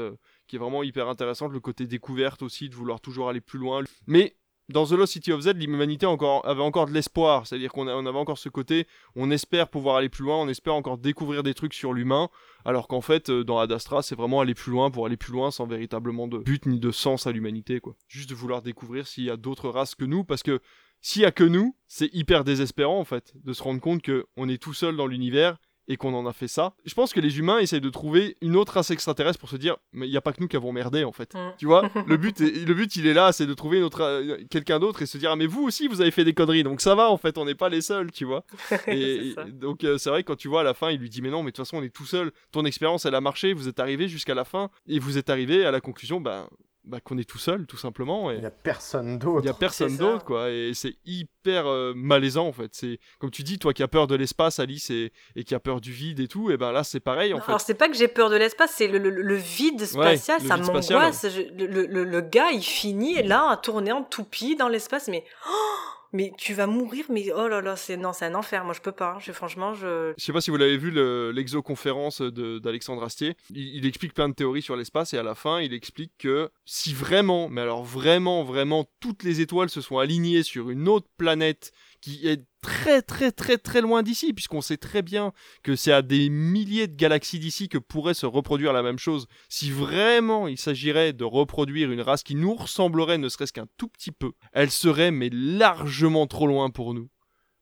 qui 0.48 0.56
est 0.56 0.59
vraiment 0.59 0.82
hyper 0.82 1.09
intéressante, 1.09 1.52
le 1.52 1.60
côté 1.60 1.86
découverte 1.86 2.43
aussi, 2.43 2.68
de 2.68 2.74
vouloir 2.74 3.01
toujours 3.01 3.28
aller 3.28 3.40
plus 3.40 3.60
loin. 3.60 3.85
Mais 4.09 4.35
dans 4.69 4.86
The 4.86 4.93
Lost 4.93 5.15
City 5.15 5.32
of 5.32 5.40
Z, 5.40 5.55
l'humanité 5.55 6.07
avait 6.07 6.62
encore 6.62 6.86
de 6.86 6.93
l'espoir. 6.93 7.47
C'est-à-dire 7.47 7.73
qu'on 7.73 7.89
on 7.89 8.07
avait 8.07 8.19
encore 8.19 8.39
ce 8.39 8.49
côté, 8.49 8.86
on 9.16 9.31
espère 9.31 9.69
pouvoir 9.69 9.97
aller 9.97 10.09
plus 10.09 10.24
loin, 10.24 10.36
on 10.36 10.49
espère 10.49 10.74
encore 10.74 10.99
découvrir 10.99 11.43
des 11.43 11.55
trucs 11.55 11.74
sur 11.74 11.93
l'humain, 11.93 12.28
alors 12.65 12.86
qu'en 12.89 13.01
fait, 13.01 13.31
euh, 13.31 13.45
dans 13.45 13.59
Ad 13.59 13.73
Astra, 13.73 14.03
c'est 14.03 14.15
vraiment 14.15 14.40
aller 14.40 14.55
plus 14.55 14.70
loin 14.70 14.90
pour 14.90 15.07
aller 15.07 15.16
plus 15.16 15.32
loin 15.32 15.51
sans 15.51 15.66
véritablement 15.66 16.28
de 16.28 16.39
but 16.39 16.66
ni 16.66 16.78
de 16.78 16.90
sens 16.90 17.27
à 17.27 17.32
l'humanité, 17.32 17.81
quoi. 17.81 17.97
Juste 18.09 18.28
de 18.31 18.35
vouloir 18.35 18.62
découvrir 18.62 19.07
s'il 19.07 19.24
y 19.24 19.31
a 19.31 19.36
d'autres 19.36 19.70
races 19.70 19.95
que 19.95 20.05
nous, 20.05 20.24
parce 20.24 20.43
que 20.43 20.61
s'il 21.01 21.23
y 21.23 21.24
a 21.24 21.31
que 21.31 21.45
nous, 21.45 21.77
c'est 21.86 22.12
hyper 22.12 22.45
désespérant, 22.45 22.99
en 22.99 23.05
fait, 23.05 23.32
de 23.43 23.53
se 23.53 23.62
rendre 23.62 23.81
compte 23.81 24.03
qu'on 24.03 24.49
est 24.49 24.62
tout 24.62 24.74
seul 24.74 24.97
dans 24.97 25.07
l'univers 25.07 25.59
et 25.89 25.97
qu'on 25.97 26.15
en 26.15 26.27
a 26.27 26.32
fait 26.32 26.48
ça. 26.48 26.74
Je 26.85 26.94
pense 26.94 27.12
que 27.12 27.20
les 27.20 27.39
humains 27.39 27.59
essayent 27.59 27.81
de 27.81 27.90
trouver 27.90 28.36
une 28.43 28.56
autre 28.56 28.74
race 28.74 28.90
extraterrestre 28.90 29.39
pour 29.39 29.48
se 29.48 29.56
dire, 29.56 29.77
mais 29.93 30.06
il 30.06 30.10
n'y 30.10 30.16
a 30.16 30.20
pas 30.20 30.32
que 30.32 30.40
nous 30.40 30.48
qui 30.48 30.56
avons 30.56 30.73
merdé 30.73 31.05
en 31.05 31.12
fait. 31.12 31.35
Mm. 31.35 31.55
Tu 31.59 31.66
vois, 31.66 31.90
le 32.06 32.16
but, 32.16 32.40
le 32.40 32.74
but, 32.74 32.94
il 32.97 33.06
est 33.06 33.15
là, 33.15 33.32
c'est 33.32 33.47
de 33.47 33.55
trouver 33.55 33.78
une 33.78 33.85
autre, 33.85 34.02
euh, 34.02 34.36
quelqu'un 34.51 34.78
d'autre 34.78 35.02
et 35.02 35.06
se 35.06 35.19
dire, 35.19 35.31
ah, 35.32 35.36
mais 35.36 35.47
vous 35.47 35.62
aussi, 35.62 35.89
vous 35.89 36.01
avez 36.01 36.10
fait 36.10 36.24
des 36.24 36.35
conneries, 36.35 36.62
donc 36.62 36.81
ça 36.81 36.94
va 36.94 37.10
en 37.10 37.16
fait, 37.16 37.39
on 37.39 37.44
n'est 37.44 37.55
pas 37.55 37.69
les 37.69 37.81
seuls, 37.81 38.12
tu 38.12 38.24
vois. 38.24 38.44
et, 38.86 39.35
donc 39.52 39.85
euh, 39.85 39.98
c'est 39.98 40.10
vrai 40.10 40.23
quand 40.23 40.36
tu 40.36 40.48
vois 40.48 40.60
à 40.60 40.65
la 40.65 40.74
fin, 40.74 40.90
il 40.90 41.01
lui 41.01 41.10
dit, 41.10 41.23
mais 41.23 41.31
non, 41.31 41.43
mais 41.43 41.51
de 41.51 41.56
toute 41.56 41.65
façon, 41.65 41.78
on 41.78 41.82
est 41.82 41.94
tout 41.94 42.06
seul. 42.06 42.32
Ton 42.52 42.65
expérience, 42.65 43.06
elle 43.06 43.15
a 43.15 43.20
marché, 43.20 43.52
vous 43.55 43.69
êtes 43.69 43.81
arrivé 43.81 44.09
jusqu'à 44.09 44.35
la 44.35 44.44
fin 44.44 44.70
et 44.86 44.98
vous 44.98 45.19
êtes 45.19 45.31
arrivé 45.31 45.65
à 45.65 45.70
la 45.70 45.81
conclusion, 45.81 46.20
ben 46.20 46.48
bah, 46.89 47.01
qu'on 47.01 47.19
est 47.19 47.28
tout 47.28 47.39
seul, 47.39 47.66
tout 47.66 47.77
simplement. 47.77 48.31
Il 48.31 48.40
n'y 48.40 48.47
a 48.47 48.51
personne 48.51 49.19
d'autre. 49.19 49.40
Il 49.40 49.44
n'y 49.44 49.51
a 49.51 49.55
personne 49.55 49.97
d'autre, 49.97 50.24
quoi. 50.24 50.51
Et 50.51 50.73
c'est 50.74 50.97
hyper 51.05 51.66
euh, 51.66 51.93
malaisant, 51.94 52.47
en 52.47 52.52
fait. 52.52 52.70
C'est 52.73 52.98
comme 53.19 53.31
tu 53.31 53.43
dis, 53.43 53.59
toi 53.59 53.74
qui 53.74 53.82
as 53.82 53.89
peur 53.89 54.06
de 54.06 54.15
l'espace, 54.15 54.59
Alice, 54.59 54.89
et, 54.90 55.12
et 55.36 55.44
qui 55.44 55.55
a 55.55 55.60
peur 55.60 55.81
du 55.81 55.93
vide 55.93 56.20
et 56.20 56.28
tout, 56.28 56.51
et 56.51 56.56
ben 56.56 56.73
là, 56.73 56.85
c'est 56.85 57.01
pareil, 57.01 57.35
en 57.35 57.40
fait. 57.40 57.48
Alors, 57.48 57.60
c'est 57.60 57.74
pas 57.74 57.89
que 57.89 57.94
j'ai 57.94 58.09
peur 58.09 58.31
de 58.31 58.36
l'espace, 58.36 58.73
c'est 58.74 58.89
le, 58.89 58.98
le, 58.98 59.35
vide 59.35 59.85
spatial, 59.85 60.40
ça 60.40 60.56
m'angoisse. 60.56 61.24
Le, 61.24 62.05
le, 62.05 62.20
gars, 62.23 62.51
il 62.52 62.62
finit 62.62 63.23
là 63.23 63.51
à 63.51 63.56
tourner 63.59 63.93
en 63.93 64.02
toupie 64.02 64.56
dans 64.56 64.69
l'espace, 64.69 65.09
mais. 65.09 65.24
Oh 65.47 65.98
mais 66.12 66.32
tu 66.39 66.55
vas 66.55 66.66
mourir, 66.66 67.05
mais 67.10 67.30
oh 67.35 67.48
là 67.48 67.60
là, 67.60 67.76
c'est 67.76 67.97
non, 67.97 68.12
c'est 68.12 68.24
un 68.24 68.35
enfer. 68.35 68.64
Moi, 68.64 68.74
je 68.74 68.80
peux 68.80 68.93
pas. 68.93 69.14
Hein. 69.14 69.18
Je, 69.20 69.32
franchement, 69.32 69.74
je. 69.74 70.14
Je 70.16 70.24
sais 70.24 70.32
pas 70.32 70.40
si 70.40 70.51
vous 70.51 70.56
l'avez 70.56 70.78
vu 70.78 70.90
l'exoconférence 71.32 72.22
d'Alexandre 72.22 73.02
Astier. 73.02 73.36
Il, 73.51 73.86
explique 73.86 74.14
plein 74.14 74.28
de 74.28 74.35
théories 74.35 74.62
sur 74.62 74.76
l'espace 74.76 75.14
et 75.14 75.18
à 75.18 75.22
la 75.22 75.35
fin, 75.35 75.60
il 75.60 75.72
explique 75.72 76.12
que 76.18 76.51
si 76.64 76.93
vraiment, 76.93 77.48
mais 77.48 77.60
alors 77.60 77.85
vraiment, 77.85 78.44
vraiment, 78.44 78.86
toutes 79.01 79.22
les 79.22 79.40
étoiles 79.40 79.70
se 79.70 79.80
sont 79.80 79.98
alignées 79.98 80.43
sur 80.43 80.70
une 80.70 80.89
autre 80.89 81.09
planète 81.16 81.72
qui 82.01 82.29
est 82.29 82.45
très 82.61 83.03
très 83.03 83.33
très 83.33 83.59
très 83.59 83.81
loin 83.81 84.03
d'ici, 84.03 84.33
puisqu'on 84.33 84.61
sait 84.61 84.77
très 84.77 85.03
bien 85.03 85.33
que 85.62 85.77
c'est 85.77 85.93
à 85.93 86.03
des 86.03 86.29
milliers 86.29 86.87
de 86.87 86.97
galaxies 86.97 87.39
d'ici 87.39 87.69
que 87.69 87.79
pourrait 87.79 88.15
se 88.15 88.27
reproduire 88.27 88.73
la 88.73 88.83
même 88.83 88.99
chose. 88.99 89.27
Si 89.49 89.70
vraiment 89.70 90.49
il 90.49 90.59
s'agirait 90.59 91.12
de 91.12 91.25
reproduire 91.25 91.91
une 91.91 92.01
race 92.01 92.23
qui 92.23 92.35
nous 92.35 92.55
ressemblerait 92.55 93.19
ne 93.19 93.29
serait-ce 93.29 93.53
qu'un 93.53 93.66
tout 93.77 93.89
petit 93.89 94.12
peu, 94.12 94.33
elle 94.53 94.70
serait 94.70 95.11
mais 95.11 95.31
largement 95.33 96.27
trop 96.27 96.47
loin 96.47 96.70
pour 96.70 96.95
nous, 96.95 97.09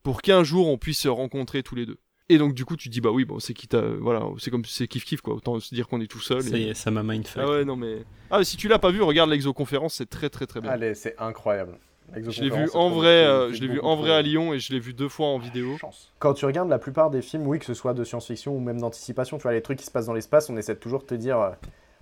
pour 0.02 0.22
qu'un 0.22 0.44
jour 0.44 0.68
on 0.68 0.78
puisse 0.78 1.00
se 1.00 1.08
rencontrer 1.08 1.62
tous 1.62 1.74
les 1.74 1.86
deux. 1.86 1.98
Et 2.28 2.38
donc 2.38 2.54
du 2.54 2.64
coup 2.64 2.76
tu 2.76 2.88
dis 2.88 3.00
bah 3.00 3.10
oui 3.10 3.24
bon 3.24 3.38
c'est 3.38 3.54
quitte 3.54 3.76
voilà 3.76 4.26
c'est 4.38 4.50
comme 4.50 4.64
c'est 4.64 4.88
kiff 4.88 5.04
kiff 5.04 5.20
quoi 5.20 5.34
autant 5.34 5.60
se 5.60 5.72
dire 5.72 5.86
qu'on 5.86 6.00
est 6.00 6.10
tout 6.10 6.20
seul. 6.20 6.42
Ça 6.42 6.58
y 6.58 6.70
est 6.70 6.74
ça 6.74 6.90
m'a 6.90 7.04
mindfuck. 7.04 7.42
Ah 7.44 7.48
ouais 7.48 7.64
non 7.64 7.76
mais 7.76 8.04
ah 8.30 8.42
si 8.42 8.56
tu 8.56 8.66
l'as 8.66 8.80
pas 8.80 8.90
vu 8.90 9.00
regarde 9.00 9.30
l'exoconférence 9.30 9.94
c'est 9.94 10.10
très 10.10 10.28
très 10.28 10.46
très 10.46 10.60
bien. 10.60 10.70
Allez 10.70 10.94
c'est 10.96 11.14
incroyable. 11.18 11.78
Je 12.14 12.42
l'ai 12.42 12.50
vu 12.50 12.68
en 12.74 12.90
vrai, 12.90 13.26
euh, 13.26 13.52
je 13.52 13.60
l'ai 13.60 13.68
vu 13.68 13.80
en 13.80 13.96
vrai 13.96 14.12
à 14.12 14.22
Lyon 14.22 14.54
et 14.54 14.58
je 14.58 14.72
l'ai 14.72 14.78
vu 14.78 14.94
deux 14.94 15.08
fois 15.08 15.26
en 15.26 15.38
vidéo. 15.38 15.76
Quand 16.18 16.34
tu 16.34 16.44
regardes 16.46 16.68
la 16.68 16.78
plupart 16.78 17.10
des 17.10 17.22
films, 17.22 17.46
oui, 17.46 17.58
que 17.58 17.64
ce 17.64 17.74
soit 17.74 17.94
de 17.94 18.04
science-fiction 18.04 18.54
ou 18.54 18.60
même 18.60 18.80
d'anticipation, 18.80 19.38
tu 19.38 19.42
vois 19.42 19.52
les 19.52 19.62
trucs 19.62 19.78
qui 19.78 19.84
se 19.84 19.90
passent 19.90 20.06
dans 20.06 20.14
l'espace, 20.14 20.48
on 20.48 20.56
essaie 20.56 20.74
de 20.74 20.78
toujours 20.78 21.04
te 21.04 21.14
dire, 21.14 21.40
euh, 21.40 21.50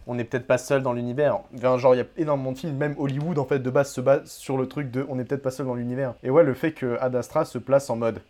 on 0.06 0.14
n'est 0.14 0.24
peut-être 0.24 0.46
pas 0.46 0.58
seul 0.58 0.82
dans 0.82 0.92
l'univers. 0.92 1.40
genre 1.60 1.94
il 1.94 1.98
y 1.98 2.02
a 2.02 2.06
énormément 2.16 2.52
de 2.52 2.58
films, 2.58 2.76
même 2.76 2.94
Hollywood 2.98 3.38
en 3.38 3.46
fait 3.46 3.60
de 3.60 3.70
base 3.70 3.92
se 3.92 4.00
base 4.00 4.30
sur 4.30 4.58
le 4.58 4.68
truc 4.68 4.90
de, 4.90 5.06
on 5.08 5.16
n'est 5.16 5.24
peut-être 5.24 5.42
pas 5.42 5.50
seul 5.50 5.66
dans 5.66 5.74
l'univers. 5.74 6.14
Et 6.22 6.30
ouais, 6.30 6.44
le 6.44 6.54
fait 6.54 6.72
que 6.72 6.98
Ad 7.00 7.16
Astra 7.16 7.44
se 7.44 7.58
place 7.58 7.88
en 7.88 7.96
mode, 7.96 8.20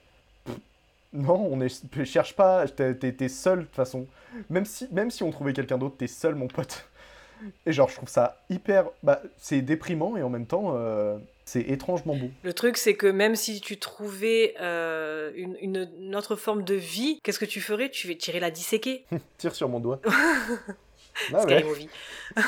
non, 1.13 1.49
on 1.51 1.61
est, 1.61 2.05
cherche 2.05 2.35
pas, 2.35 2.67
t'es 2.69 3.29
seul 3.29 3.61
de 3.61 3.65
toute 3.65 3.75
façon. 3.75 4.07
Même 4.51 4.65
si, 4.65 4.89
même 4.93 5.11
si 5.11 5.23
on 5.23 5.31
trouvait 5.31 5.53
quelqu'un 5.53 5.79
d'autre, 5.79 5.97
t'es 5.97 6.07
seul 6.07 6.35
mon 6.35 6.49
pote. 6.49 6.89
Et 7.67 7.73
genre 7.73 7.89
je 7.89 7.97
trouve 7.97 8.09
ça 8.09 8.39
hyper, 8.49 8.87
bah 9.03 9.21
c'est 9.37 9.61
déprimant 9.61 10.17
et 10.17 10.23
en 10.23 10.31
même 10.31 10.47
temps. 10.47 10.73
Euh, 10.77 11.19
c'est 11.55 11.71
étrangement 11.71 12.17
beau. 12.17 12.31
Le 12.43 12.53
truc, 12.53 12.77
c'est 12.77 12.95
que 12.95 13.07
même 13.07 13.37
si 13.37 13.61
tu 13.61 13.79
trouvais 13.79 14.57
euh, 14.61 15.31
une, 15.37 15.57
une, 16.01 16.17
autre 16.17 16.35
forme 16.35 16.65
de 16.65 16.75
vie, 16.75 17.21
qu'est-ce 17.23 17.39
que 17.39 17.45
tu 17.45 17.61
ferais? 17.61 17.91
Tu 17.91 18.09
vas 18.09 18.15
tirer 18.17 18.41
la 18.41 18.51
disséquer 18.51 19.05
Tire 19.39 19.55
sur 19.55 19.69
mon 19.69 19.79
doigt. 19.79 20.01
ah, 21.33 21.47
ouais. 21.47 21.65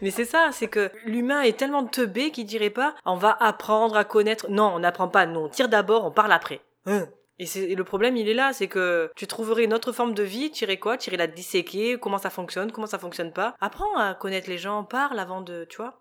Mais 0.00 0.10
c'est 0.10 0.24
ça, 0.24 0.50
c'est 0.52 0.68
que 0.68 0.90
l'humain 1.04 1.42
est 1.42 1.58
tellement 1.58 1.84
teubé 1.84 2.30
qu'il 2.30 2.46
dirait 2.46 2.70
pas 2.70 2.94
on 3.04 3.16
va 3.16 3.36
apprendre 3.38 3.94
à 3.98 4.04
connaître. 4.04 4.48
Non, 4.48 4.72
on 4.74 4.78
n'apprend 4.78 5.08
pas, 5.08 5.26
non, 5.26 5.44
on 5.44 5.48
tire 5.50 5.68
d'abord, 5.68 6.06
on 6.06 6.10
parle 6.10 6.32
après. 6.32 6.62
Hein 6.86 7.08
et, 7.38 7.44
et, 7.58 7.74
le 7.74 7.84
problème, 7.84 8.16
il 8.16 8.26
est 8.26 8.34
là, 8.34 8.54
c'est 8.54 8.68
que 8.68 9.10
tu 9.16 9.26
trouverais 9.26 9.64
une 9.64 9.74
autre 9.74 9.92
forme 9.92 10.14
de 10.14 10.22
vie, 10.22 10.50
tirer 10.50 10.78
quoi? 10.78 10.96
Tirer 10.96 11.18
la 11.18 11.26
disséquer, 11.26 11.98
comment 11.98 12.18
ça 12.18 12.30
fonctionne, 12.30 12.72
comment 12.72 12.86
ça 12.86 12.98
fonctionne 12.98 13.32
pas. 13.32 13.54
Apprends 13.60 13.96
à 13.98 14.14
connaître 14.14 14.48
les 14.48 14.58
gens, 14.58 14.82
parle 14.82 15.18
avant 15.18 15.42
de, 15.42 15.66
tu 15.68 15.76
vois 15.76 16.00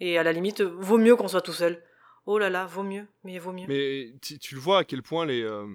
et 0.00 0.18
à 0.18 0.22
la 0.22 0.32
limite, 0.32 0.60
vaut 0.60 0.98
mieux 0.98 1.16
qu'on 1.16 1.28
soit 1.28 1.40
tout 1.40 1.52
seul. 1.52 1.82
Oh 2.26 2.38
là 2.38 2.50
là, 2.50 2.66
vaut 2.66 2.82
mieux, 2.82 3.06
mais 3.22 3.38
vaut 3.38 3.52
mieux. 3.52 3.66
Mais 3.68 4.14
tu, 4.20 4.54
le 4.54 4.60
vois 4.60 4.78
à 4.78 4.84
quel 4.84 5.02
point 5.02 5.26
les, 5.26 5.42
euh, 5.42 5.66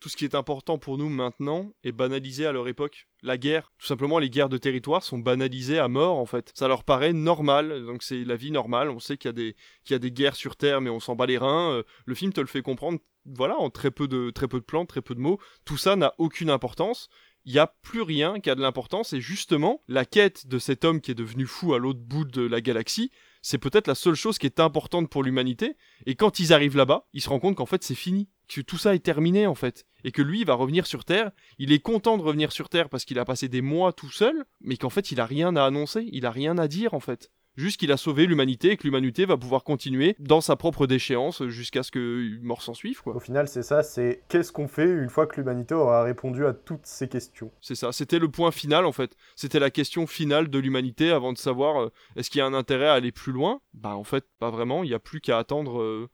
tout 0.00 0.08
ce 0.08 0.16
qui 0.16 0.24
est 0.24 0.34
important 0.34 0.78
pour 0.78 0.96
nous 0.96 1.10
maintenant 1.10 1.72
est 1.84 1.92
banalisé 1.92 2.46
à 2.46 2.52
leur 2.52 2.68
époque. 2.68 3.06
La 3.22 3.36
guerre, 3.36 3.70
tout 3.78 3.86
simplement, 3.86 4.18
les 4.18 4.30
guerres 4.30 4.48
de 4.48 4.56
territoire 4.56 5.02
sont 5.02 5.18
banalisées 5.18 5.78
à 5.78 5.88
mort 5.88 6.16
en 6.16 6.26
fait. 6.26 6.52
Ça 6.54 6.68
leur 6.68 6.84
paraît 6.84 7.12
normal, 7.12 7.84
donc 7.84 8.02
c'est 8.02 8.24
la 8.24 8.36
vie 8.36 8.50
normale. 8.50 8.88
On 8.88 8.98
sait 8.98 9.18
qu'il 9.18 9.28
y 9.28 9.30
a 9.30 9.32
des, 9.32 9.56
y 9.90 9.94
a 9.94 9.98
des 9.98 10.10
guerres 10.10 10.36
sur 10.36 10.56
Terre, 10.56 10.80
mais 10.80 10.90
on 10.90 11.00
s'en 11.00 11.16
bat 11.16 11.26
les 11.26 11.38
reins. 11.38 11.72
Euh, 11.72 11.82
le 12.06 12.14
film 12.14 12.32
te 12.32 12.40
le 12.40 12.46
fait 12.46 12.62
comprendre, 12.62 12.98
voilà, 13.26 13.56
en 13.56 13.68
très 13.68 13.90
peu 13.90 14.08
de, 14.08 14.30
très 14.30 14.48
peu 14.48 14.60
de 14.60 14.64
plans, 14.64 14.86
très 14.86 15.02
peu 15.02 15.14
de 15.14 15.20
mots. 15.20 15.38
Tout 15.66 15.76
ça 15.76 15.96
n'a 15.96 16.14
aucune 16.18 16.50
importance 16.50 17.10
il 17.46 17.52
n'y 17.52 17.58
a 17.58 17.66
plus 17.66 18.02
rien 18.02 18.38
qui 18.38 18.50
a 18.50 18.54
de 18.54 18.60
l'importance 18.60 19.14
et 19.14 19.20
justement 19.20 19.82
la 19.88 20.04
quête 20.04 20.46
de 20.46 20.58
cet 20.58 20.84
homme 20.84 21.00
qui 21.00 21.10
est 21.10 21.14
devenu 21.14 21.46
fou 21.46 21.72
à 21.72 21.78
l'autre 21.78 22.00
bout 22.00 22.26
de 22.26 22.42
la 22.42 22.60
galaxie 22.60 23.10
c'est 23.42 23.58
peut-être 23.58 23.86
la 23.86 23.94
seule 23.94 24.14
chose 24.14 24.38
qui 24.38 24.46
est 24.46 24.60
importante 24.60 25.08
pour 25.08 25.22
l'humanité. 25.22 25.76
Et 26.06 26.14
quand 26.14 26.40
ils 26.40 26.52
arrivent 26.52 26.76
là-bas, 26.76 27.06
ils 27.12 27.20
se 27.20 27.28
rendent 27.28 27.40
compte 27.40 27.56
qu'en 27.56 27.66
fait 27.66 27.82
c'est 27.82 27.94
fini, 27.94 28.28
que 28.48 28.60
tout 28.60 28.78
ça 28.78 28.94
est 28.94 29.04
terminé 29.04 29.46
en 29.46 29.54
fait, 29.54 29.86
et 30.04 30.12
que 30.12 30.22
lui 30.22 30.40
il 30.40 30.46
va 30.46 30.54
revenir 30.54 30.86
sur 30.86 31.04
Terre. 31.04 31.30
Il 31.58 31.72
est 31.72 31.78
content 31.78 32.18
de 32.18 32.22
revenir 32.22 32.52
sur 32.52 32.68
Terre 32.68 32.88
parce 32.88 33.04
qu'il 33.04 33.18
a 33.18 33.24
passé 33.24 33.48
des 33.48 33.62
mois 33.62 33.92
tout 33.92 34.10
seul, 34.10 34.44
mais 34.60 34.76
qu'en 34.76 34.90
fait 34.90 35.10
il 35.10 35.20
a 35.20 35.26
rien 35.26 35.56
à 35.56 35.64
annoncer, 35.64 36.08
il 36.12 36.26
a 36.26 36.30
rien 36.30 36.58
à 36.58 36.68
dire 36.68 36.94
en 36.94 37.00
fait. 37.00 37.30
Juste 37.56 37.78
qu'il 37.80 37.92
a 37.92 37.96
sauvé 37.96 38.26
l'humanité 38.26 38.70
et 38.70 38.76
que 38.76 38.84
l'humanité 38.84 39.24
va 39.24 39.36
pouvoir 39.36 39.64
continuer 39.64 40.16
dans 40.18 40.40
sa 40.40 40.56
propre 40.56 40.86
déchéance 40.86 41.46
jusqu'à 41.48 41.82
ce 41.82 41.90
que 41.90 42.38
mort 42.42 42.62
s'en 42.62 42.74
suive. 42.74 43.02
Quoi. 43.02 43.16
Au 43.16 43.20
final, 43.20 43.48
c'est 43.48 43.62
ça, 43.62 43.82
c'est 43.82 44.22
qu'est-ce 44.28 44.52
qu'on 44.52 44.68
fait 44.68 44.88
une 44.88 45.10
fois 45.10 45.26
que 45.26 45.36
l'humanité 45.36 45.74
aura 45.74 46.04
répondu 46.04 46.46
à 46.46 46.54
toutes 46.54 46.86
ces 46.86 47.08
questions? 47.08 47.50
C'est 47.60 47.74
ça, 47.74 47.92
c'était 47.92 48.18
le 48.18 48.28
point 48.28 48.50
final 48.50 48.86
en 48.86 48.92
fait. 48.92 49.16
C'était 49.34 49.58
la 49.58 49.70
question 49.70 50.06
finale 50.06 50.48
de 50.48 50.58
l'humanité 50.58 51.10
avant 51.10 51.32
de 51.32 51.38
savoir 51.38 51.82
euh, 51.82 51.92
est-ce 52.16 52.30
qu'il 52.30 52.38
y 52.38 52.42
a 52.42 52.46
un 52.46 52.54
intérêt 52.54 52.86
à 52.86 52.94
aller 52.94 53.12
plus 53.12 53.32
loin? 53.32 53.60
Bah 53.74 53.96
en 53.96 54.04
fait, 54.04 54.24
pas 54.38 54.50
vraiment, 54.50 54.84
il 54.84 54.88
n'y 54.88 54.94
a 54.94 55.00
plus 55.00 55.20
qu'à 55.20 55.38
attendre 55.38 55.80
euh, 55.80 56.08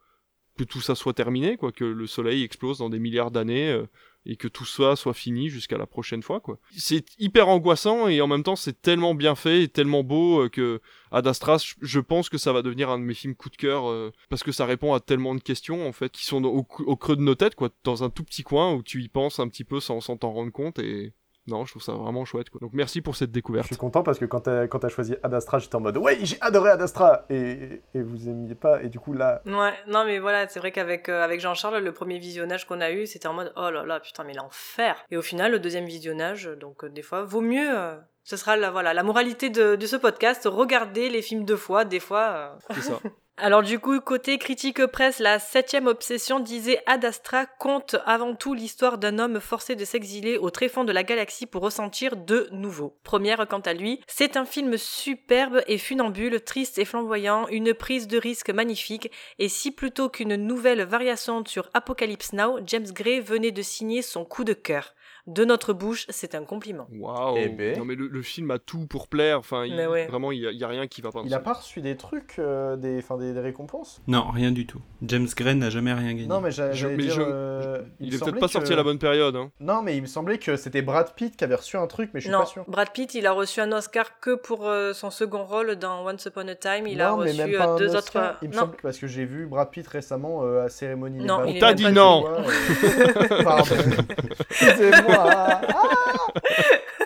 que 0.56 0.64
tout 0.64 0.80
ça 0.80 0.94
soit 0.94 1.12
terminé, 1.12 1.56
quoi, 1.56 1.70
que 1.70 1.84
le 1.84 2.06
soleil 2.06 2.42
explose 2.42 2.78
dans 2.78 2.88
des 2.88 2.98
milliards 2.98 3.30
d'années. 3.30 3.70
Euh, 3.70 3.86
et 4.26 4.36
que 4.36 4.48
tout 4.48 4.64
ça 4.64 4.96
soit 4.96 5.14
fini 5.14 5.48
jusqu'à 5.48 5.78
la 5.78 5.86
prochaine 5.86 6.22
fois 6.22 6.40
quoi. 6.40 6.58
C'est 6.76 7.04
hyper 7.18 7.48
angoissant 7.48 8.08
et 8.08 8.20
en 8.20 8.26
même 8.26 8.42
temps 8.42 8.56
c'est 8.56 8.80
tellement 8.80 9.14
bien 9.14 9.34
fait 9.34 9.62
et 9.62 9.68
tellement 9.68 10.02
beau 10.02 10.44
euh, 10.44 10.48
que 10.48 10.80
Ad 11.12 11.26
Astra 11.26 11.56
je 11.80 12.00
pense 12.00 12.28
que 12.28 12.38
ça 12.38 12.52
va 12.52 12.62
devenir 12.62 12.90
un 12.90 12.98
de 12.98 13.04
mes 13.04 13.14
films 13.14 13.34
coup 13.34 13.50
de 13.50 13.56
cœur 13.56 13.88
euh, 13.88 14.12
parce 14.28 14.42
que 14.42 14.52
ça 14.52 14.66
répond 14.66 14.94
à 14.94 15.00
tellement 15.00 15.34
de 15.34 15.40
questions 15.40 15.86
en 15.86 15.92
fait 15.92 16.12
qui 16.12 16.24
sont 16.24 16.42
au, 16.44 16.64
creux 16.64 17.16
de 17.16 17.22
nos 17.22 17.34
têtes 17.34 17.54
quoi 17.54 17.70
dans 17.84 18.04
un 18.04 18.10
tout 18.10 18.24
petit 18.24 18.42
coin 18.42 18.74
où 18.74 18.82
tu 18.82 19.02
y 19.02 19.08
penses 19.08 19.38
un 19.38 19.48
petit 19.48 19.64
peu 19.64 19.80
sans 19.80 20.00
s'en 20.00 20.16
t'en 20.16 20.32
rendre 20.32 20.52
compte 20.52 20.78
et 20.78 21.12
non, 21.48 21.64
je 21.64 21.72
trouve 21.72 21.82
ça 21.82 21.92
vraiment 21.92 22.24
chouette. 22.24 22.50
Quoi. 22.50 22.58
Donc 22.60 22.70
merci 22.72 23.00
pour 23.00 23.14
cette 23.16 23.30
Je 23.30 23.34
découverte. 23.34 23.66
suis 23.66 23.76
content 23.76 24.02
parce 24.02 24.18
que 24.18 24.24
quand 24.24 24.40
t'as 24.40 24.66
quand 24.66 24.78
t'as 24.80 24.88
choisi 24.88 25.14
Ad 25.22 25.32
Astra, 25.34 25.58
j'étais 25.58 25.76
en 25.76 25.80
mode 25.80 25.96
ouais, 25.96 26.18
j'ai 26.22 26.36
adoré 26.40 26.70
Ad 26.70 26.82
Astra 26.82 27.24
et, 27.30 27.82
et 27.94 28.02
vous 28.02 28.28
aimiez 28.28 28.54
pas 28.54 28.82
et 28.82 28.88
du 28.88 28.98
coup 28.98 29.12
là, 29.12 29.42
Ouais, 29.46 29.72
non 29.86 30.04
mais 30.04 30.18
voilà, 30.18 30.48
c'est 30.48 30.58
vrai 30.58 30.72
qu'avec 30.72 31.08
euh, 31.08 31.22
avec 31.22 31.40
Jean-Charles, 31.40 31.78
le 31.82 31.92
premier 31.92 32.18
visionnage 32.18 32.66
qu'on 32.66 32.80
a 32.80 32.90
eu, 32.90 33.06
c'était 33.06 33.28
en 33.28 33.34
mode 33.34 33.52
oh 33.56 33.70
là 33.70 33.84
là, 33.84 34.00
putain 34.00 34.24
mais 34.24 34.34
l'enfer. 34.34 34.96
Et 35.10 35.16
au 35.16 35.22
final, 35.22 35.52
le 35.52 35.58
deuxième 35.58 35.86
visionnage, 35.86 36.50
donc 36.60 36.84
euh, 36.84 36.88
des 36.88 37.02
fois, 37.02 37.22
vaut 37.24 37.40
mieux. 37.40 37.68
euh, 37.78 37.96
ce 38.24 38.36
sera 38.36 38.56
la 38.56 38.72
voilà 38.72 38.92
la 38.92 39.04
moralité 39.04 39.50
de, 39.50 39.76
de 39.76 39.86
ce 39.86 39.94
podcast. 39.96 40.48
Regardez 40.50 41.08
les 41.08 41.22
films 41.22 41.44
deux 41.44 41.56
fois, 41.56 41.84
des 41.84 42.00
fois. 42.00 42.58
euh, 42.70 42.74
C'est 42.74 42.80
ça. 42.82 43.00
Alors 43.38 43.62
du 43.62 43.78
coup, 43.78 44.00
côté 44.00 44.38
critique 44.38 44.86
presse, 44.86 45.18
la 45.18 45.38
septième 45.38 45.88
obsession 45.88 46.40
disait 46.40 46.82
Ad 46.86 47.04
Astra 47.04 47.44
compte 47.44 47.94
avant 48.06 48.34
tout 48.34 48.54
l'histoire 48.54 48.96
d'un 48.96 49.18
homme 49.18 49.40
forcé 49.40 49.76
de 49.76 49.84
s'exiler 49.84 50.38
au 50.38 50.48
tréfonds 50.48 50.84
de 50.84 50.92
la 50.92 51.02
galaxie 51.02 51.44
pour 51.44 51.60
ressentir 51.60 52.16
de 52.16 52.48
nouveau. 52.50 52.96
Première 53.02 53.46
quant 53.46 53.60
à 53.60 53.74
lui, 53.74 54.00
c'est 54.06 54.38
un 54.38 54.46
film 54.46 54.78
superbe 54.78 55.60
et 55.66 55.76
funambule, 55.76 56.40
triste 56.40 56.78
et 56.78 56.86
flamboyant, 56.86 57.46
une 57.48 57.74
prise 57.74 58.08
de 58.08 58.16
risque 58.16 58.48
magnifique, 58.48 59.12
et 59.38 59.50
si 59.50 59.70
plutôt 59.70 60.08
qu'une 60.08 60.36
nouvelle 60.36 60.84
variation 60.84 61.44
sur 61.44 61.68
Apocalypse 61.74 62.32
Now, 62.32 62.60
James 62.64 62.90
Gray 62.90 63.20
venait 63.20 63.52
de 63.52 63.60
signer 63.60 64.00
son 64.00 64.24
coup 64.24 64.44
de 64.44 64.54
cœur. 64.54 64.94
De 65.26 65.44
notre 65.44 65.72
bouche, 65.72 66.06
c'est 66.08 66.34
un 66.36 66.44
compliment. 66.44 66.86
Waouh. 66.96 67.34
Eh 67.36 67.48
ben. 67.48 67.76
Non 67.78 67.84
mais 67.84 67.94
le, 67.96 68.06
le 68.06 68.22
film 68.22 68.50
a 68.52 68.58
tout 68.58 68.86
pour 68.86 69.08
plaire. 69.08 69.38
Enfin, 69.40 69.64
il- 69.64 69.74
ouais. 69.88 70.06
vraiment, 70.06 70.30
il 70.30 70.40
y, 70.40 70.46
a- 70.46 70.50
il 70.52 70.58
y 70.58 70.62
a 70.64 70.68
rien 70.68 70.86
qui 70.86 71.00
va 71.02 71.10
pas. 71.10 71.20
il 71.24 71.30
ce 71.30 71.34
a 71.34 71.38
film. 71.38 71.44
pas 71.44 71.52
reçu 71.54 71.80
des 71.80 71.96
trucs, 71.96 72.36
euh, 72.38 72.76
des, 72.76 72.98
enfin 72.98 73.16
des, 73.16 73.32
des 73.34 73.40
récompenses? 73.40 74.00
Non, 74.06 74.30
rien 74.30 74.52
du 74.52 74.66
tout. 74.66 74.80
James 75.02 75.26
Gray 75.36 75.54
n'a 75.56 75.68
jamais 75.70 75.92
rien 75.92 76.08
gagné. 76.14 76.26
Non 76.26 76.40
mais 76.40 76.50
j'a- 76.52 76.70
Je- 76.72 76.82
j'allais 76.82 76.96
mais 76.96 77.02
dire, 77.04 77.14
je- 77.14 77.22
euh, 77.26 77.82
Il, 78.00 78.10
me 78.10 78.14
est 78.14 78.18
peut-être 78.20 78.38
pas 78.38 78.46
que- 78.46 78.52
sorti 78.52 78.72
à 78.72 78.76
la 78.76 78.84
bonne 78.84 78.98
période. 78.98 79.34
Hein. 79.36 79.50
Non 79.60 79.82
mais 79.82 79.96
il 79.96 80.02
me 80.02 80.06
semblait 80.06 80.38
que 80.38 80.56
c'était 80.56 80.82
Brad 80.82 81.12
Pitt 81.14 81.36
qui 81.36 81.42
avait 81.44 81.56
reçu 81.56 81.76
un 81.76 81.86
truc, 81.88 82.10
mais 82.14 82.20
je 82.20 82.26
suis 82.26 82.32
non, 82.32 82.40
pas 82.40 82.46
sûr. 82.46 82.64
Brad 82.68 82.90
Pitt, 82.92 83.14
il 83.14 83.26
a 83.26 83.32
reçu 83.32 83.60
un 83.60 83.72
Oscar 83.72 84.20
que 84.20 84.34
pour 84.36 84.68
euh, 84.68 84.92
son 84.92 85.10
second 85.10 85.44
rôle 85.44 85.74
dans 85.76 86.06
Once 86.06 86.24
Upon 86.26 86.46
a 86.48 86.54
Time. 86.54 86.86
Il 86.86 87.00
a 87.00 87.10
non, 87.10 87.16
reçu 87.16 87.36
même 87.36 87.52
euh, 87.54 87.58
pas 87.58 87.66
un 87.66 87.76
deux 87.76 87.96
Oscar. 87.96 88.30
autres. 88.30 88.38
Il 88.42 88.48
me 88.50 88.54
non, 88.54 88.60
semble 88.60 88.76
que- 88.76 88.82
parce 88.82 88.98
que 88.98 89.06
j'ai 89.08 89.24
vu 89.24 89.46
Brad 89.46 89.70
Pitt 89.70 89.86
récemment 89.88 90.44
euh, 90.44 90.64
à 90.64 90.68
cérémonie. 90.68 91.18
des 91.18 91.24
Non, 91.24 91.44
il 91.46 91.56
est 91.56 91.58
T'as 91.60 91.66
même 91.68 91.76
dit 91.76 91.92
non. 91.92 92.24
Pardon. 93.44 93.74
Excusez-moi. 95.16 96.96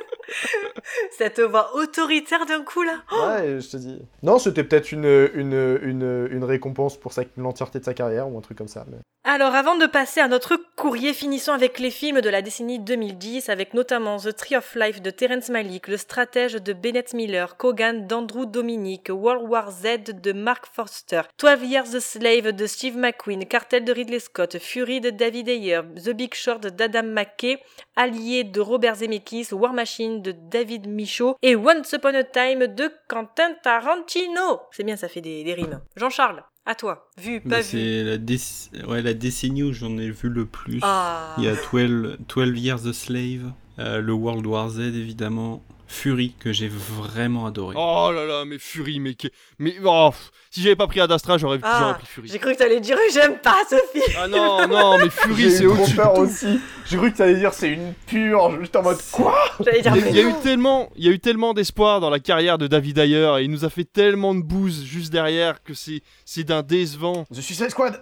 Ah 1.20 1.24
cette 1.28 1.40
voix 1.40 1.74
autoritaire 1.76 2.46
d'un 2.46 2.62
coup 2.62 2.82
là. 2.82 3.02
ouais, 3.12 3.60
je 3.60 3.68
te 3.70 3.76
dis. 3.76 4.00
Non, 4.22 4.38
c'était 4.38 4.64
peut-être 4.64 4.90
une, 4.92 5.04
une, 5.34 5.78
une, 5.82 6.28
une 6.30 6.44
récompense 6.44 6.96
pour 6.98 7.12
l'entièreté 7.36 7.78
de 7.78 7.84
sa 7.84 7.94
carrière 7.94 8.28
ou 8.28 8.38
un 8.38 8.40
truc 8.40 8.56
comme 8.56 8.68
ça. 8.68 8.84
mais- 8.90 8.98
Alors, 9.24 9.54
avant 9.54 9.76
de 9.76 9.86
passer 9.86 10.20
à 10.20 10.28
notre 10.28 10.56
courrier, 10.76 11.12
finissons 11.12 11.52
avec 11.52 11.78
les 11.78 11.90
films 11.90 12.22
de 12.22 12.30
la 12.30 12.40
décennie 12.40 12.78
2010, 12.78 13.50
avec 13.50 13.74
notamment 13.74 14.16
The 14.16 14.34
Tree 14.34 14.56
of 14.56 14.74
Life 14.74 15.02
de 15.02 15.10
Terrence 15.10 15.50
Malick, 15.50 15.88
Le 15.88 15.98
Stratège 15.98 16.54
de 16.54 16.72
Bennett 16.72 17.12
Miller, 17.12 17.56
Kogan 17.58 18.06
d'Andrew 18.06 18.46
Dominic, 18.46 19.08
World 19.10 19.46
War 19.48 19.70
Z 19.70 20.12
de 20.22 20.32
Mark 20.32 20.64
Forster, 20.72 21.22
12 21.38 21.64
Years 21.66 21.94
a 21.94 22.00
Slave 22.00 22.52
de 22.52 22.66
Steve 22.66 22.96
McQueen, 22.96 23.44
Cartel 23.46 23.84
de 23.84 23.92
Ridley 23.92 24.20
Scott, 24.20 24.58
Fury 24.58 25.00
de 25.02 25.10
David 25.10 25.48
Ayer, 25.50 25.82
The 26.02 26.10
Big 26.10 26.32
Short 26.34 26.66
d'Adam 26.66 27.02
McKay, 27.12 27.58
Allié 27.96 28.44
de 28.44 28.60
Robert 28.60 28.96
Zemeckis, 28.96 29.48
War 29.52 29.74
Machine 29.74 30.22
de 30.22 30.32
David 30.32 30.86
Michaud 30.88 31.09
et 31.42 31.56
Once 31.56 31.92
Upon 31.92 32.14
a 32.14 32.24
Time 32.24 32.66
de 32.66 32.90
Quentin 33.08 33.54
Tarantino. 33.62 34.60
C'est 34.72 34.84
bien, 34.84 34.96
ça 34.96 35.08
fait 35.08 35.20
des, 35.20 35.44
des 35.44 35.54
rimes. 35.54 35.80
Jean-Charles, 35.96 36.42
à 36.66 36.74
toi. 36.74 37.08
Vu, 37.18 37.40
Bah, 37.44 37.56
pas 37.56 37.60
vu. 37.62 37.64
c'est 37.64 38.02
la, 38.04 38.16
déc- 38.18 38.86
ouais, 38.88 39.02
la 39.02 39.14
décennie 39.14 39.62
où 39.62 39.72
j'en 39.72 39.96
ai 39.98 40.10
vu 40.10 40.28
le 40.28 40.46
plus. 40.46 40.80
Ah. 40.82 41.34
Il 41.38 41.44
y 41.44 41.48
a 41.48 41.54
12, 41.54 42.18
12 42.28 42.58
Years 42.58 42.86
a 42.86 42.92
Slave, 42.92 43.52
euh, 43.78 44.00
le 44.00 44.12
World 44.12 44.46
War 44.46 44.68
Z 44.70 44.80
évidemment, 44.80 45.62
Fury 45.92 46.34
que 46.38 46.52
j'ai 46.52 46.68
vraiment 46.68 47.46
adoré. 47.46 47.74
Oh 47.76 48.10
là 48.14 48.24
là, 48.24 48.44
mais 48.44 48.58
Fury, 48.60 49.00
mais 49.00 49.14
que- 49.14 49.26
mais 49.58 49.74
oh, 49.84 50.10
si 50.50 50.62
j'avais 50.62 50.76
pas 50.76 50.86
pris 50.86 51.00
Ad 51.00 51.10
Astra, 51.10 51.36
j'aurais 51.36 51.58
Ah, 51.64 51.96
pris 51.98 52.06
Fury. 52.06 52.28
J'ai 52.28 52.38
cru 52.38 52.52
que 52.52 52.58
t'allais 52.58 52.78
dire 52.78 52.96
j'aime 53.12 53.38
pas 53.38 53.58
ce 53.68 53.74
film. 53.92 54.16
Ah 54.16 54.28
non, 54.28 54.68
non, 54.68 54.98
mais 54.98 55.10
Fury, 55.10 55.50
c'est 55.50 55.66
au-dessus 55.66 56.00
aussi. 56.00 56.60
J'ai 56.86 56.96
cru 56.96 57.10
que 57.10 57.16
tu 57.16 57.22
allais 57.22 57.34
dire 57.34 57.52
c'est 57.52 57.70
une 57.72 57.92
pure. 58.06 58.56
J'étais 58.62 58.76
en 58.78 58.82
mode 58.82 58.98
quoi? 59.10 59.34
J'allais 59.64 59.82
dire 59.82 59.92
Il 59.96 59.98
y 59.98 60.02
a- 60.02 60.04
mais 60.04 60.10
il 60.10 60.16
y 60.16 60.20
a 60.20 60.28
eu 60.30 60.34
tellement, 60.42 60.90
il 60.96 61.04
y 61.04 61.08
a 61.08 61.10
eu 61.12 61.18
tellement 61.18 61.54
d'espoir 61.54 61.98
dans 62.00 62.08
la 62.10 62.20
carrière 62.20 62.56
de 62.56 62.68
David 62.68 62.96
Ayer 62.98 63.32
et 63.40 63.42
il 63.42 63.50
nous 63.50 63.64
a 63.64 63.70
fait 63.70 63.84
tellement 63.84 64.34
de 64.36 64.42
bouse 64.42 64.84
juste 64.84 65.12
derrière 65.12 65.60
que 65.62 65.74
c'est, 65.74 66.02
c'est 66.24 66.44
d'un 66.44 66.62
décevant. 66.62 67.24
The 67.34 67.40
Suicide 67.40 67.70
Squad 67.70 68.00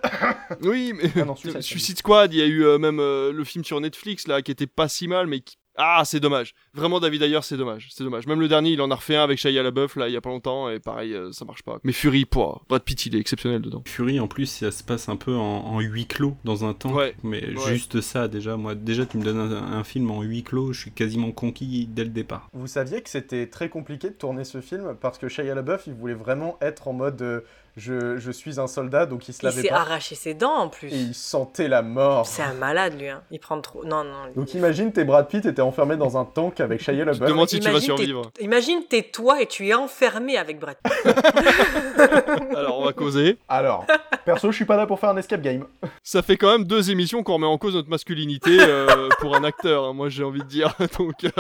Oui, 0.63 0.93
mais 0.95 1.11
Ah 1.17 1.25
non, 1.25 1.37
Suicide 1.37 1.51
Squad. 1.63 1.63
Suicide 1.63 1.99
Squad, 1.99 2.35
il 2.35 2.39
y 2.39 2.43
a 2.43 2.47
eu 2.47 2.65
euh, 2.67 2.77
même 2.79 3.01
euh, 3.01 3.33
le 3.33 3.45
film 3.45 3.65
sur 3.65 3.81
Netflix 3.81 4.27
là 4.29 4.43
qui 4.43 4.51
était 4.51 4.67
pas 4.67 4.89
si 4.89 5.09
mal, 5.09 5.27
mais 5.27 5.41
qui... 5.41 5.57
ah 5.79 6.03
c'est 6.05 6.21
dommage. 6.21 6.55
Vraiment 6.75 7.01
David 7.01 7.23
Ayer, 7.23 7.39
c'est 7.43 7.57
dommage, 7.57 7.89
c'est 7.91 8.05
dommage. 8.05 8.27
Même 8.27 8.41
le 8.41 8.49
dernier, 8.49 8.71
il 8.73 8.81
en 8.81 8.91
a 8.91 8.95
refait 8.95 9.17
un 9.17 9.23
avec 9.25 9.39
Shia 9.39 9.63
LaBeouf 9.63 9.97
là 9.97 10.09
il 10.09 10.13
y 10.13 10.17
a 10.17 10.21
pas 10.21 10.31
longtemps 10.31 10.69
et 10.69 10.81
pareil, 10.81 11.15
euh, 11.15 11.33
ça 11.33 11.45
marche 11.45 11.63
pas. 11.63 11.79
Mais 11.85 11.93
Fury, 11.93 12.25
pouah, 12.25 12.63
Brad 12.69 12.83
Pitt, 12.83 13.07
il 13.07 13.17
est 13.17 13.21
exceptionnel 13.21 13.63
dedans. 13.63 13.83
Fury 13.87 14.21
en 14.21 14.27
plus 14.29 14.47
ça 14.47 14.71
se 14.71 14.83
passe 14.83 15.09
un 15.09 15.17
peu 15.17 15.35
en, 15.35 15.41
en 15.41 15.81
huis 15.81 16.07
clos 16.07 16.37
dans 16.45 16.65
un 16.65 16.75
temps. 16.75 16.93
Ouais, 16.93 17.15
Mais 17.23 17.45
ouais. 17.45 17.69
juste 17.69 18.01
ça 18.01 18.29
déjà, 18.29 18.57
moi 18.57 18.75
déjà 18.75 19.07
tu 19.07 19.19
me 19.19 19.25
donnes 19.25 19.39
un, 19.39 19.73
un 19.79 19.85
film 19.85 20.11
en 20.11 20.23
huis 20.23 20.43
clos, 20.43 20.73
je 20.73 20.81
suis 20.81 20.91
quasiment 20.93 21.31
conquis 21.33 21.87
dès 21.89 22.05
le 22.05 22.11
départ. 22.11 22.49
Vous 22.53 22.67
saviez 22.67 23.01
que 23.01 23.09
c'était 23.11 23.47
très 23.47 23.69
compliqué 23.69 24.09
de 24.09 24.15
tourner 24.15 24.45
ce 24.45 24.61
film 24.61 24.97
parce 25.01 25.19
que 25.19 25.29
Shia 25.29 25.55
LaBeouf, 25.55 25.87
il 25.87 25.95
voulait 25.95 26.15
vraiment 26.15 26.59
être 26.61 26.89
en 26.89 26.93
mode 26.93 27.23
euh, 27.23 27.41
je, 27.79 28.19
je 28.19 28.31
suis 28.31 28.61
un 28.61 28.67
soldat, 28.67 29.07
donc 29.07 29.29
il 29.29 29.33
se 29.33 29.41
Il 29.43 29.47
lavait 29.47 29.63
s'est 29.63 29.69
pas. 29.69 29.77
arraché 29.77 30.15
ses 30.15 30.35
dents 30.35 30.53
en 30.55 30.69
plus. 30.69 30.89
Et 30.93 30.97
il 30.97 31.15
sentait 31.15 31.69
la 31.69 31.83
mort. 31.83 32.27
C'est 32.27 32.43
un 32.43 32.53
malade 32.55 32.99
lui. 33.01 33.09
Hein. 33.09 33.23
Il 33.31 33.39
prend 33.41 33.61
trop. 33.61 33.85
Non 33.85 34.05
non. 34.05 34.13
Donc 34.37 34.53
imagine, 34.55 34.93
t'es 34.93 35.05
Brad 35.05 35.29
Pitt 35.29 35.47
et 35.47 35.55
t'es 35.55 35.63
enfermé 35.63 35.97
dans 35.97 36.19
un 36.19 36.25
tank 36.25 36.61
avec 36.61 36.81
Shia 36.83 36.93
Tu 36.93 36.99
te 37.01 37.05
LaBeouf. 37.07 37.29
demandes 37.29 37.49
si 37.49 37.59
tu 37.61 37.65
vas 37.65 37.71
Imagine, 37.71 37.81
t'es- 37.95 37.97
survivre. 38.05 38.23
Imagine 38.41 38.81
t'es 38.89 39.03
toi 39.03 39.41
et 39.41 39.47
tu 39.47 39.67
es 39.69 39.75
enfermé 39.75 40.37
avec 40.37 40.59
Brad. 40.61 40.77
Pitt. 40.83 40.93
Alors 42.57 42.79
on 42.81 42.85
va 42.85 42.93
causer. 42.93 43.39
Alors, 43.49 43.87
perso, 44.25 44.51
je 44.51 44.57
suis 44.57 44.65
pas 44.65 44.77
là 44.77 44.87
pour 44.87 44.99
faire 45.01 45.11
un 45.11 45.17
escape 45.17 45.41
game. 45.43 45.65
Ça 46.03 46.23
fait 46.23 46.37
quand 46.37 46.51
même 46.51 46.65
deux 46.65 46.91
émissions 46.91 47.23
qu'on 47.23 47.35
remet 47.35 47.47
en 47.47 47.59
cause 47.59 47.75
notre 47.75 47.89
masculinité 47.91 48.57
euh, 48.61 49.09
pour 49.21 49.37
un 49.37 49.45
acteur, 49.45 49.85
hein, 49.85 49.93
moi 49.93 50.09
j'ai 50.09 50.25
envie 50.25 50.41
de 50.41 50.45
dire. 50.47 50.75
Donc 50.99 51.25
euh, 51.25 51.31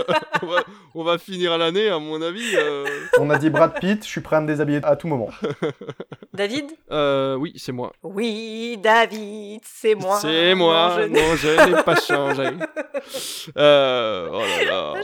on, 0.42 0.46
va, 0.46 0.60
on 0.94 1.04
va 1.04 1.18
finir 1.18 1.56
l'année, 1.58 1.88
à 1.88 1.98
mon 1.98 2.20
avis. 2.22 2.54
euh, 2.54 2.84
On 3.18 3.30
a 3.30 3.38
dit 3.38 3.50
Brad 3.50 3.78
Pitt, 3.80 4.04
je 4.04 4.08
suis 4.08 4.20
prêt 4.20 4.36
à 4.36 4.40
me 4.40 4.46
déshabiller 4.46 4.80
à 4.84 4.96
tout 4.96 5.08
moment. 5.08 5.28
David? 6.34 6.66
Euh, 6.90 7.36
oui, 7.36 7.52
c'est 7.56 7.72
moi. 7.72 7.92
Oui, 8.02 8.78
David, 8.82 9.60
c'est 9.64 9.94
moi. 9.94 10.18
C'est 10.20 10.54
moi, 10.54 10.96
Non, 10.98 11.02
je- 11.02 11.08
non, 11.08 11.36
je 11.36 11.74
n'ai 11.76 11.82
pas 11.82 11.96
changé. 11.96 12.48
Euh, 13.56 14.28
oh 14.30 14.40
là 14.40 14.64
là. 14.64 14.94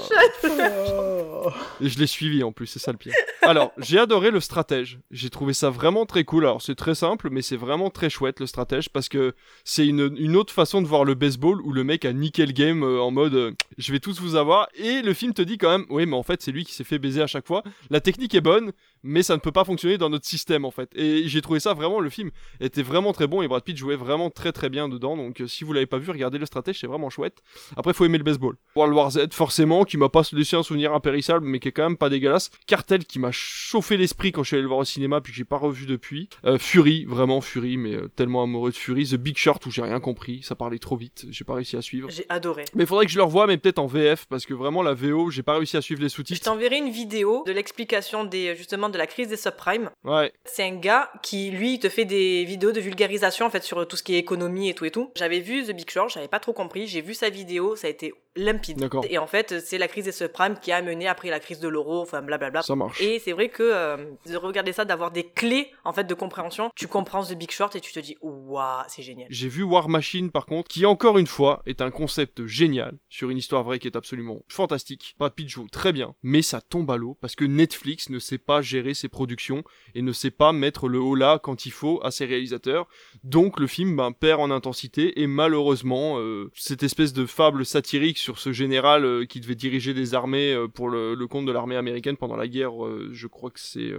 Et 1.81 1.89
je 1.89 1.99
l'ai 1.99 2.07
suivi 2.07 2.43
en 2.43 2.53
plus, 2.53 2.67
c'est 2.67 2.79
ça 2.79 2.93
le 2.93 2.99
pire. 2.99 3.15
Alors, 3.43 3.73
j'ai 3.79 3.99
adoré 3.99 4.31
le 4.31 4.41
stratège. 4.41 4.99
J'ai 5.11 5.31
trouvé 5.31 5.53
ça 5.55 5.71
vraiment 5.71 6.05
très 6.07 6.25
cool. 6.25 6.45
Alors, 6.45 6.61
c'est 6.61 6.75
très 6.75 6.95
simple, 6.95 7.29
mais 7.31 7.41
c'est 7.43 7.57
vraiment 7.57 7.91
très 7.91 8.11
chouette 8.11 8.41
le 8.41 8.47
stratège 8.47 8.89
parce 8.91 9.09
que 9.09 9.35
c'est 9.65 9.87
une, 9.87 10.15
une 10.19 10.37
autre 10.37 10.53
façon 10.53 10.83
de 10.83 10.87
voir 10.87 11.05
le 11.05 11.15
baseball 11.15 11.61
où 11.63 11.73
le 11.73 11.85
mec 11.85 12.05
a 12.05 12.13
le 12.13 12.53
game 12.53 12.83
euh, 12.83 13.01
en 13.01 13.11
mode 13.11 13.35
euh, 13.35 13.53
je 13.79 13.93
vais 13.93 14.01
tous 14.01 14.21
vous 14.21 14.35
avoir. 14.37 14.69
Et 14.75 15.03
le 15.03 15.15
film 15.15 15.33
te 15.33 15.43
dit 15.43 15.57
quand 15.59 15.71
même, 15.71 15.87
oui, 15.89 16.05
mais 16.07 16.17
en 16.17 16.23
fait, 16.23 16.43
c'est 16.43 16.53
lui 16.53 16.65
qui 16.65 16.75
s'est 16.75 16.85
fait 16.85 16.99
baiser 16.99 17.23
à 17.23 17.27
chaque 17.27 17.47
fois. 17.47 17.63
La 17.91 18.01
technique 18.01 18.35
est 18.35 18.41
bonne, 18.41 18.73
mais 19.05 19.23
ça 19.23 19.35
ne 19.35 19.41
peut 19.41 19.53
pas 19.53 19.65
fonctionner 19.65 19.99
dans 19.99 20.09
notre 20.11 20.27
système 20.27 20.65
en 20.65 20.71
fait. 20.71 20.91
Et 20.97 21.29
j'ai 21.29 21.41
trouvé 21.43 21.61
ça 21.61 21.75
vraiment, 21.75 22.01
le 22.01 22.11
film 22.11 22.31
était 22.61 22.83
vraiment 22.83 23.13
très 23.13 23.27
bon 23.27 23.43
et 23.43 23.49
Brad 23.49 23.63
Pitt 23.63 23.77
jouait 23.77 23.97
vraiment 23.97 24.31
très 24.31 24.51
très 24.53 24.71
bien 24.71 24.89
dedans. 24.89 25.17
Donc, 25.17 25.41
euh, 25.41 25.47
si 25.47 25.63
vous 25.63 25.73
l'avez 25.73 25.87
pas 25.87 25.99
vu, 25.99 26.11
regardez 26.11 26.39
le 26.39 26.47
stratège, 26.47 26.81
c'est 26.81 26.87
vraiment 26.87 27.11
chouette. 27.11 27.43
Après, 27.77 27.93
faut 27.93 28.05
aimer 28.05 28.19
le 28.19 28.25
baseball. 28.25 28.57
World 28.75 28.95
War 28.95 29.11
Z, 29.11 29.33
forcément, 29.33 29.85
qui 29.85 29.97
m'a 29.99 30.09
pas 30.09 30.23
laissé 30.33 30.57
un 30.57 30.63
souvenir 30.63 30.93
impérissable, 30.95 31.47
mais 31.47 31.61
qui 31.61 31.69
est 31.69 31.73
quand 31.73 31.85
même 31.85 31.97
pas 31.97 32.09
dégueulasse. 32.09 32.51
Cartel, 32.67 33.05
qui 33.05 33.19
m'a 33.19 33.31
chauffé 33.33 33.97
l'esprit 33.97 34.33
quand 34.33 34.43
je 34.43 34.49
suis 34.49 34.57
allé 34.57 34.63
le 34.63 34.69
voir 34.69 34.81
au 34.81 34.85
cinéma, 34.85 35.21
puis 35.21 35.33
que 35.33 35.37
j'ai 35.37 35.45
pas 35.45 35.59
revu 35.59 35.87
depuis. 35.87 36.29
Euh, 36.47 36.59
Fury, 36.59 37.05
vraiment 37.05 37.41
Fury, 37.41 37.77
mais 37.77 37.95
euh, 37.95 38.09
tellement 38.17 38.43
amoureux 38.43 38.71
de 38.71 38.77
Fury. 38.77 39.07
The 39.07 39.17
Big 39.17 39.37
Short, 39.37 39.65
où 39.67 39.71
j'ai 39.71 39.83
rien 39.83 40.01
compris, 40.01 40.41
ça 40.43 40.55
parlait 40.55 40.79
trop 40.79 40.97
vite, 40.97 41.27
j'ai 41.31 41.45
pas 41.45 41.55
réussi 41.55 41.77
à 41.77 41.83
suivre. 41.83 42.09
J'ai 42.11 42.27
adoré. 42.31 42.65
Mais 42.75 42.87
faudrait 42.87 43.05
que 43.07 43.13
je 43.13 43.19
le 43.19 43.25
revoie, 43.25 43.47
mais 43.47 43.59
peut-être 43.59 43.79
en 43.79 43.87
VF, 43.87 44.27
parce 44.27 44.47
que 44.47 44.55
vraiment 44.55 44.83
la 44.83 44.95
VO, 44.95 45.31
j'ai 45.31 45.43
pas 45.43 45.57
réussi 45.57 45.77
à 45.77 45.83
suivre 45.83 46.01
les 46.01 46.09
Je 46.09 46.15
sous-titres. 46.15 46.43
t'enverrai 46.45 46.79
une 46.79 46.91
vidéo 46.91 47.43
de 47.47 47.53
l'explication 47.53 48.25
des 48.25 48.57
justement 48.57 48.89
de 48.95 48.99
la 48.99 49.07
crise 49.07 49.29
des 49.29 49.37
subprimes. 49.37 49.91
Ouais. 50.05 50.33
C'est 50.45 50.65
un 50.65 50.77
gars 50.77 51.11
qui 51.23 51.51
lui 51.51 51.79
te 51.79 51.89
fait 51.89 52.07
des 52.07 52.45
vidéos 52.45 52.73
de 52.73 52.81
vulgarisation 52.81 53.45
en 53.45 53.51
fait 53.51 53.63
sur 53.63 53.87
tout 53.87 53.97
ce 53.97 54.03
qui 54.03 54.15
est 54.15 54.19
économie 54.19 54.71
et 54.71 54.75
tout 54.75 54.87
et 54.87 54.91
tout. 54.91 55.11
J'avais 55.17 55.41
vu 55.41 55.65
The 55.65 55.73
Big 55.73 55.91
Short, 55.91 56.11
j'avais 56.11 56.29
pas 56.29 56.41
trop 56.41 56.53
compris, 56.53 56.87
j'ai 56.87 57.03
vu 57.03 57.13
sa 57.13 57.29
vidéo, 57.29 57.77
ça 57.77 57.89
a 57.89 57.91
été 57.91 58.15
limpide. 58.37 58.89
Et 59.09 59.19
en 59.19 59.27
fait, 59.27 59.61
c'est 59.65 59.79
la 59.79 59.89
crise 59.89 60.05
des 60.05 60.13
subprimes 60.13 60.57
qui 60.61 60.73
a 60.73 60.83
mené 60.83 61.07
après 61.07 61.31
la 61.31 61.41
crise 61.41 61.61
de 61.61 61.69
l'euro, 61.69 62.01
enfin 62.01 62.23
blablabla. 62.23 62.63
Ça 62.63 62.75
marche. 62.75 63.01
Et 63.01 63.19
c'est 63.19 63.33
vrai 63.33 63.49
que 63.49 63.63
euh, 63.63 63.97
de 64.27 64.37
regarder 64.37 64.73
ça, 64.73 64.85
d'avoir 64.85 65.11
des 65.11 65.25
clés 65.25 65.71
en 65.85 65.93
fait 65.93 66.05
de 66.05 66.15
compréhension, 66.15 66.71
tu 66.75 66.89
comprends 66.89 67.25
The 67.25 67.35
Big 67.35 67.51
Short 67.51 67.75
et 67.77 67.81
tu 67.81 67.93
te 67.93 68.01
dis 68.01 68.17
waouh, 68.21 68.85
c'est 68.89 69.03
génial. 69.03 69.29
J'ai 69.31 69.49
vu 69.49 69.63
War 69.63 69.89
Machine 69.89 70.31
par 70.31 70.47
contre, 70.47 70.69
qui 70.69 70.87
encore 70.87 71.19
une 71.19 71.27
fois 71.27 71.63
est 71.67 71.81
un 71.81 71.91
concept 71.91 72.47
génial 72.47 72.99
sur 73.09 73.31
une 73.31 73.39
histoire 73.39 73.63
vraie 73.63 73.79
qui 73.79 73.89
est 73.89 73.97
absolument 73.97 74.43
fantastique. 74.49 75.17
Pitt 75.37 75.49
joue 75.49 75.67
très 75.69 75.93
bien, 75.93 76.15
mais 76.23 76.43
ça 76.43 76.61
tombe 76.61 76.91
à 76.91 76.97
l'eau 76.97 77.17
parce 77.21 77.35
que 77.35 77.45
Netflix 77.45 78.11
ne 78.11 78.19
sait 78.19 78.39
pas 78.39 78.63
gérer 78.63 78.95
ses 78.95 79.09
productions 79.09 79.65
et 79.95 80.03
ne 80.03 80.13
sait 80.13 80.31
pas 80.31 80.53
mettre 80.53 80.89
le 80.89 81.01
haut 81.01 81.15
là 81.15 81.39
quand 81.43 81.67
il 81.67 81.73
faut 81.73 82.01
à 82.05 82.11
ses 82.11 82.25
réalisateurs. 82.25 82.87
Donc 83.23 83.59
le 83.59 83.67
film 83.67 83.97
ben, 83.97 84.13
perd 84.13 84.41
en 84.41 84.51
intensité 84.51 85.21
et 85.21 85.27
malheureusement 85.27 86.19
euh, 86.19 86.51
cette 86.55 86.83
espèce 86.83 87.13
de 87.13 87.27
fable 87.27 87.65
satirique 87.65 88.19
sur 88.25 88.39
ce 88.39 88.53
général 88.53 89.05
euh, 89.05 89.27
qui 89.27 89.39
devait 89.39 89.55
diriger 89.55 89.93
des 89.93 90.15
armées 90.15 90.53
euh, 90.53 90.67
pour 90.67 90.89
le, 90.89 91.15
compte 91.27 91.45
de 91.45 91.53
l'armée 91.53 91.77
américaine 91.77 92.17
pendant 92.17 92.37
la 92.37 92.49
guerre, 92.49 92.85
euh, 92.85 93.11
je 93.13 93.27
crois 93.27 93.51
que 93.51 93.61
c'est 93.61 93.93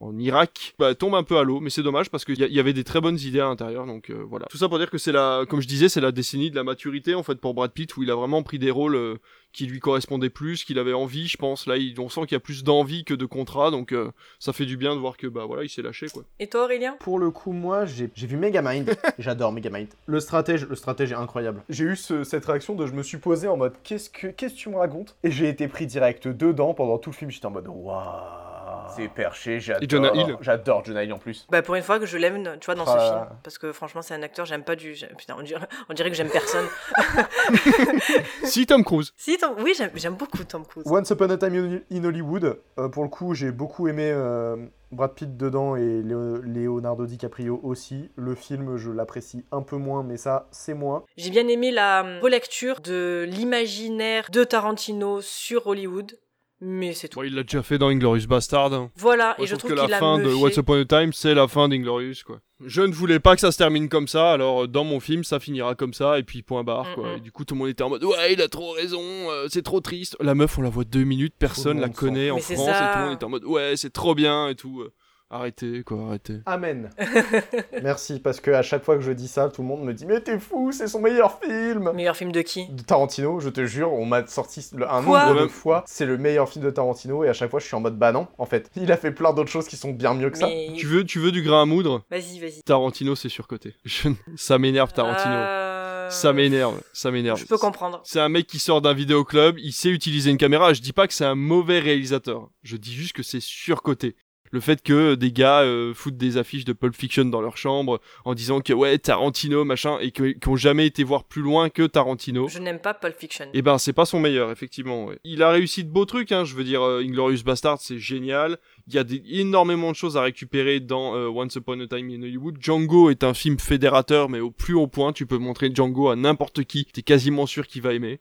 en 0.00 0.18
Irak, 0.18 0.74
bah, 0.78 0.94
tombe 0.94 1.14
un 1.14 1.22
peu 1.22 1.38
à 1.38 1.44
l'eau, 1.44 1.60
mais 1.60 1.70
c'est 1.70 1.82
dommage 1.82 2.10
parce 2.10 2.24
qu'il 2.24 2.40
y, 2.40 2.52
y 2.52 2.60
avait 2.60 2.72
des 2.72 2.84
très 2.84 3.00
bonnes 3.00 3.18
idées 3.18 3.40
à 3.40 3.44
l'intérieur, 3.44 3.86
donc 3.86 4.10
voilà. 4.10 4.46
Tout 4.50 4.58
ça 4.58 4.68
pour 4.68 4.78
dire 4.78 4.90
que 4.90 4.98
c'est 4.98 5.12
la, 5.12 5.44
comme 5.48 5.60
je 5.60 5.68
disais, 5.68 5.88
c'est 5.88 6.00
la 6.00 6.12
décennie 6.12 6.50
de 6.50 6.56
la 6.56 6.64
maturité 6.64 7.14
en 7.14 7.22
fait 7.22 7.36
pour 7.36 7.54
Brad 7.54 7.72
Pitt 7.72 7.96
où 7.96 8.02
il 8.02 8.10
a 8.10 8.14
vraiment 8.14 8.42
pris 8.42 8.58
des 8.58 8.70
rôles 8.70 9.18
qui 9.52 9.66
lui 9.66 9.80
correspondaient 9.80 10.30
plus, 10.30 10.62
qu'il 10.64 10.78
avait 10.78 10.92
envie, 10.92 11.26
je 11.26 11.36
pense. 11.36 11.66
Là, 11.66 11.76
il- 11.76 11.98
on 12.00 12.08
sent 12.08 12.20
qu'il 12.22 12.32
y 12.32 12.36
a 12.36 12.40
plus 12.40 12.62
d'envie 12.64 13.04
que 13.04 13.14
de 13.14 13.24
contrat, 13.26 13.70
donc 13.70 13.92
euh, 13.92 14.10
ça 14.38 14.52
fait 14.52 14.66
du 14.66 14.76
bien 14.76 14.94
de 14.94 15.00
voir 15.00 15.16
que 15.16 15.26
bah 15.26 15.44
voilà, 15.46 15.64
il 15.64 15.68
s'est 15.68 15.82
lâché 15.82 16.06
quoi. 16.08 16.22
Et 16.38 16.46
toi, 16.48 16.64
Aurélien? 16.64 16.96
Pour 17.00 17.18
le 17.18 17.30
coup, 17.30 17.52
moi, 17.52 17.84
j'ai 17.86 18.10
j'ai 18.14 18.26
vu 18.26 18.36
Megamind. 18.36 18.90
J'adore 19.18 19.52
Megamind. 19.52 19.88
Le 20.06 20.20
stratège, 20.20 20.66
le 20.66 20.76
stratège 20.76 21.12
est 21.12 21.16
incroyable. 21.16 21.62
J'ai 21.68 21.84
eu 21.84 21.96
ce- 21.96 22.24
cette 22.24 22.44
réaction 22.44 22.74
de 22.74 22.86
je 22.86 22.92
me 22.92 23.02
suis 23.02 23.18
posé 23.18 23.48
en 23.48 23.56
mode 23.56 23.74
qu'est-ce 23.82 24.10
que 24.10 24.28
qu'est-ce 24.28 24.54
que 24.54 24.58
tu 24.58 24.68
me 24.68 24.76
racontes? 24.76 25.16
Et 25.24 25.30
j'ai 25.30 25.48
été 25.48 25.66
pris 25.68 25.86
direct 25.86 26.28
dedans 26.28 26.74
pendant 26.74 26.98
tout 26.98 27.10
le 27.10 27.16
film. 27.16 27.30
J'étais 27.30 27.46
en 27.46 27.50
mode 27.50 27.66
waouh. 27.68 28.47
C'est 28.96 29.08
perché, 29.08 29.60
j'adore. 29.60 29.82
Et 29.82 29.88
Jonah 29.88 30.12
Hill. 30.14 30.36
J'adore 30.40 30.84
Jonah 30.84 31.04
Hill 31.04 31.12
en 31.12 31.18
plus. 31.18 31.46
Bah 31.50 31.62
pour 31.62 31.74
une 31.74 31.82
fois 31.82 31.98
que 31.98 32.06
je 32.06 32.16
l'aime, 32.18 32.58
tu 32.60 32.66
vois, 32.66 32.74
dans 32.74 32.84
Ah 32.84 32.92
ce 32.92 32.96
là 32.96 33.26
film. 33.26 33.38
Parce 33.42 33.58
que 33.58 33.72
franchement, 33.72 34.02
c'est 34.02 34.14
un 34.14 34.22
acteur, 34.22 34.46
j'aime 34.46 34.64
pas 34.64 34.76
du... 34.76 34.94
Putain, 35.16 35.36
on 35.38 35.42
dirait, 35.42 35.68
on 35.88 35.94
dirait 35.94 36.10
que 36.10 36.16
j'aime 36.16 36.30
personne. 36.30 36.66
si 38.44 38.66
Tom 38.66 38.84
Cruise. 38.84 39.12
Si, 39.16 39.36
Tom... 39.38 39.54
oui, 39.62 39.74
j'aime 39.94 40.14
beaucoup 40.14 40.44
Tom 40.44 40.64
Cruise. 40.66 40.86
Once 40.86 41.10
Upon 41.10 41.30
a 41.30 41.36
Time 41.36 41.80
in 41.90 42.04
Hollywood, 42.04 42.60
euh, 42.78 42.88
pour 42.88 43.02
le 43.04 43.08
coup, 43.08 43.34
j'ai 43.34 43.50
beaucoup 43.52 43.88
aimé 43.88 44.10
euh, 44.12 44.56
Brad 44.92 45.14
Pitt 45.14 45.36
dedans 45.36 45.76
et 45.76 46.02
Léo- 46.02 46.40
Leonardo 46.42 47.06
DiCaprio 47.06 47.60
aussi. 47.62 48.10
Le 48.16 48.34
film, 48.34 48.76
je 48.76 48.90
l'apprécie 48.90 49.44
un 49.52 49.62
peu 49.62 49.76
moins, 49.76 50.02
mais 50.02 50.16
ça, 50.16 50.48
c'est 50.50 50.74
moi. 50.74 51.04
J'ai 51.16 51.30
bien 51.30 51.46
aimé 51.48 51.70
la 51.70 52.02
hum, 52.02 52.18
relecture 52.20 52.80
de 52.80 53.26
l'imaginaire 53.28 54.28
de 54.30 54.44
Tarantino 54.44 55.20
sur 55.20 55.66
Hollywood, 55.66 56.18
mais 56.60 56.92
c'est 56.94 57.08
tout. 57.08 57.22
Il 57.22 57.34
l'a 57.34 57.42
déjà 57.42 57.62
fait 57.62 57.78
dans 57.78 57.88
Inglorious 57.88 58.26
Bastard. 58.26 58.72
hein. 58.72 58.90
Voilà, 58.96 59.34
et 59.38 59.46
je 59.46 59.54
trouve 59.56 59.70
que 59.70 59.76
qu'il 59.80 59.88
la 59.88 59.96
a 59.96 59.98
fin 60.00 60.18
de. 60.18 60.32
What's 60.34 60.56
Upon 60.56 60.80
a 60.80 60.84
Time, 60.84 61.12
c'est 61.12 61.34
la 61.34 61.46
fin 61.48 61.68
d'Inglorious, 61.68 62.22
quoi. 62.26 62.40
Je 62.64 62.82
ne 62.82 62.92
voulais 62.92 63.20
pas 63.20 63.34
que 63.36 63.40
ça 63.40 63.52
se 63.52 63.58
termine 63.58 63.88
comme 63.88 64.08
ça, 64.08 64.32
alors 64.32 64.64
euh, 64.64 64.66
dans 64.66 64.82
mon 64.82 64.98
film, 64.98 65.22
ça 65.22 65.38
finira 65.38 65.76
comme 65.76 65.94
ça, 65.94 66.18
et 66.18 66.24
puis 66.24 66.42
point 66.42 66.64
barre, 66.64 66.92
quoi. 66.94 67.14
Et 67.16 67.20
du 67.20 67.30
coup, 67.30 67.44
tout 67.44 67.54
le 67.54 67.58
monde 67.60 67.68
était 67.68 67.84
en 67.84 67.88
mode, 67.90 68.02
ouais, 68.02 68.32
il 68.32 68.42
a 68.42 68.48
trop 68.48 68.72
raison, 68.72 69.00
euh, 69.02 69.46
c'est 69.48 69.62
trop 69.62 69.80
triste. 69.80 70.16
La 70.20 70.34
meuf, 70.34 70.58
on 70.58 70.62
la 70.62 70.68
voit 70.68 70.82
deux 70.84 71.04
minutes, 71.04 71.34
personne 71.38 71.78
la 71.80 71.88
connaît 71.88 72.30
en 72.30 72.36
Mais 72.36 72.40
c'est 72.40 72.54
France, 72.54 72.68
et 72.70 72.92
tout 72.92 72.98
le 72.98 73.04
monde 73.04 73.14
était 73.14 73.24
en 73.24 73.28
mode, 73.28 73.44
ouais, 73.44 73.74
c'est 73.76 73.92
trop 73.92 74.14
bien, 74.16 74.48
et 74.48 74.56
tout. 74.56 74.80
euh. 74.82 74.92
Arrêtez, 75.30 75.82
quoi, 75.84 76.06
arrêtez. 76.06 76.38
Amen. 76.46 76.88
Merci, 77.82 78.18
parce 78.18 78.40
que 78.40 78.50
à 78.50 78.62
chaque 78.62 78.82
fois 78.82 78.96
que 78.96 79.02
je 79.02 79.12
dis 79.12 79.28
ça, 79.28 79.48
tout 79.50 79.60
le 79.62 79.68
monde 79.68 79.82
me 79.82 79.92
dit 79.92 80.06
Mais 80.06 80.20
t'es 80.20 80.38
fou, 80.38 80.72
c'est 80.72 80.88
son 80.88 81.00
meilleur 81.00 81.38
film 81.40 81.92
Meilleur 81.92 82.16
film 82.16 82.32
de 82.32 82.40
qui? 82.40 82.66
De 82.70 82.82
Tarantino, 82.82 83.38
je 83.40 83.50
te 83.50 83.66
jure, 83.66 83.92
on 83.92 84.06
m'a 84.06 84.26
sorti 84.26 84.66
le- 84.74 84.90
un 84.90 85.02
Quoi? 85.02 85.26
nombre 85.26 85.42
de 85.42 85.48
fois, 85.48 85.84
c'est 85.86 86.06
le 86.06 86.16
meilleur 86.16 86.48
film 86.48 86.64
de 86.64 86.70
Tarantino, 86.70 87.24
et 87.24 87.28
à 87.28 87.32
chaque 87.34 87.50
fois 87.50 87.60
je 87.60 87.66
suis 87.66 87.74
en 87.74 87.80
mode 87.80 87.98
Bah 87.98 88.12
non, 88.12 88.26
en 88.38 88.46
fait. 88.46 88.70
Il 88.76 88.90
a 88.90 88.96
fait 88.96 89.10
plein 89.12 89.32
d'autres 89.34 89.50
choses 89.50 89.66
qui 89.68 89.76
sont 89.76 89.90
bien 89.90 90.14
mieux 90.14 90.30
que 90.30 90.38
ça. 90.38 90.48
Tu 90.76 90.86
veux, 90.86 91.04
tu 91.04 91.18
veux 91.18 91.30
du 91.32 91.42
grain 91.42 91.62
à 91.62 91.66
moudre? 91.66 92.04
Vas-y, 92.10 92.40
vas-y. 92.40 92.62
Tarantino, 92.62 93.14
c'est 93.14 93.28
surcoté. 93.28 93.74
Je... 93.84 94.08
Ça 94.36 94.58
m'énerve, 94.58 94.92
Tarantino. 94.94 95.34
Euh, 95.34 96.08
Ça 96.10 96.32
m'énerve, 96.32 96.80
ça 96.94 97.10
m'énerve. 97.10 97.38
Je 97.38 97.44
peux 97.44 97.58
comprendre. 97.58 98.00
C'est 98.02 98.20
un 98.20 98.30
mec 98.30 98.46
qui 98.46 98.58
sort 98.58 98.80
d'un 98.80 98.94
vidéoclub, 98.94 99.58
il 99.58 99.72
sait 99.72 99.90
utiliser 99.90 100.30
une 100.30 100.38
caméra. 100.38 100.72
Je 100.72 100.80
dis 100.80 100.94
pas 100.94 101.06
que 101.06 101.12
c'est 101.12 101.26
un 101.26 101.34
mauvais 101.34 101.80
réalisateur. 101.80 102.48
Je 102.62 102.78
dis 102.78 102.94
juste 102.94 103.12
que 103.12 103.22
c'est 103.22 103.40
surcoté. 103.40 104.16
Le 104.50 104.60
fait 104.60 104.82
que 104.82 105.14
des 105.14 105.32
gars 105.32 105.60
euh, 105.60 105.94
foutent 105.94 106.16
des 106.16 106.36
affiches 106.36 106.64
de 106.64 106.72
Pulp 106.72 106.94
Fiction 106.94 107.24
dans 107.24 107.40
leur 107.40 107.56
chambre 107.56 108.00
en 108.24 108.34
disant 108.34 108.60
que 108.60 108.72
ouais 108.72 108.98
Tarantino 108.98 109.64
machin 109.64 109.98
et 110.00 110.10
qui 110.10 110.36
ont 110.46 110.56
jamais 110.56 110.86
été 110.86 111.04
voir 111.04 111.24
plus 111.24 111.42
loin 111.42 111.68
que 111.68 111.82
Tarantino. 111.86 112.48
Je 112.48 112.58
n'aime 112.58 112.78
pas 112.78 112.94
Pulp 112.94 113.16
Fiction. 113.18 113.46
Eh 113.52 113.62
ben 113.62 113.78
c'est 113.78 113.92
pas 113.92 114.04
son 114.04 114.20
meilleur 114.20 114.50
effectivement. 114.50 115.06
ouais. 115.06 115.18
Il 115.24 115.42
a 115.42 115.50
réussi 115.50 115.84
de 115.84 115.90
beaux 115.90 116.04
trucs 116.04 116.32
hein. 116.32 116.44
Je 116.44 116.54
veux 116.54 116.64
dire 116.64 116.82
euh, 116.82 117.02
Inglorious 117.02 117.42
Bastard 117.44 117.78
c'est 117.80 117.98
génial. 117.98 118.58
Il 118.86 118.94
y 118.94 118.98
a 118.98 119.04
des, 119.04 119.22
énormément 119.26 119.90
de 119.90 119.96
choses 119.96 120.16
à 120.16 120.22
récupérer 120.22 120.80
dans 120.80 121.14
euh, 121.14 121.28
Once 121.28 121.54
Upon 121.56 121.80
a 121.80 121.86
Time 121.86 122.10
in 122.10 122.22
Hollywood. 122.22 122.58
Django 122.60 123.10
est 123.10 123.24
un 123.24 123.34
film 123.34 123.58
fédérateur 123.58 124.28
mais 124.28 124.40
au 124.40 124.50
plus 124.50 124.74
haut 124.74 124.86
point. 124.86 125.12
Tu 125.12 125.26
peux 125.26 125.38
montrer 125.38 125.70
Django 125.74 126.08
à 126.08 126.16
n'importe 126.16 126.64
qui. 126.64 126.86
T'es 126.86 127.02
quasiment 127.02 127.46
sûr 127.46 127.66
qu'il 127.66 127.82
va 127.82 127.94
aimer. 127.94 128.20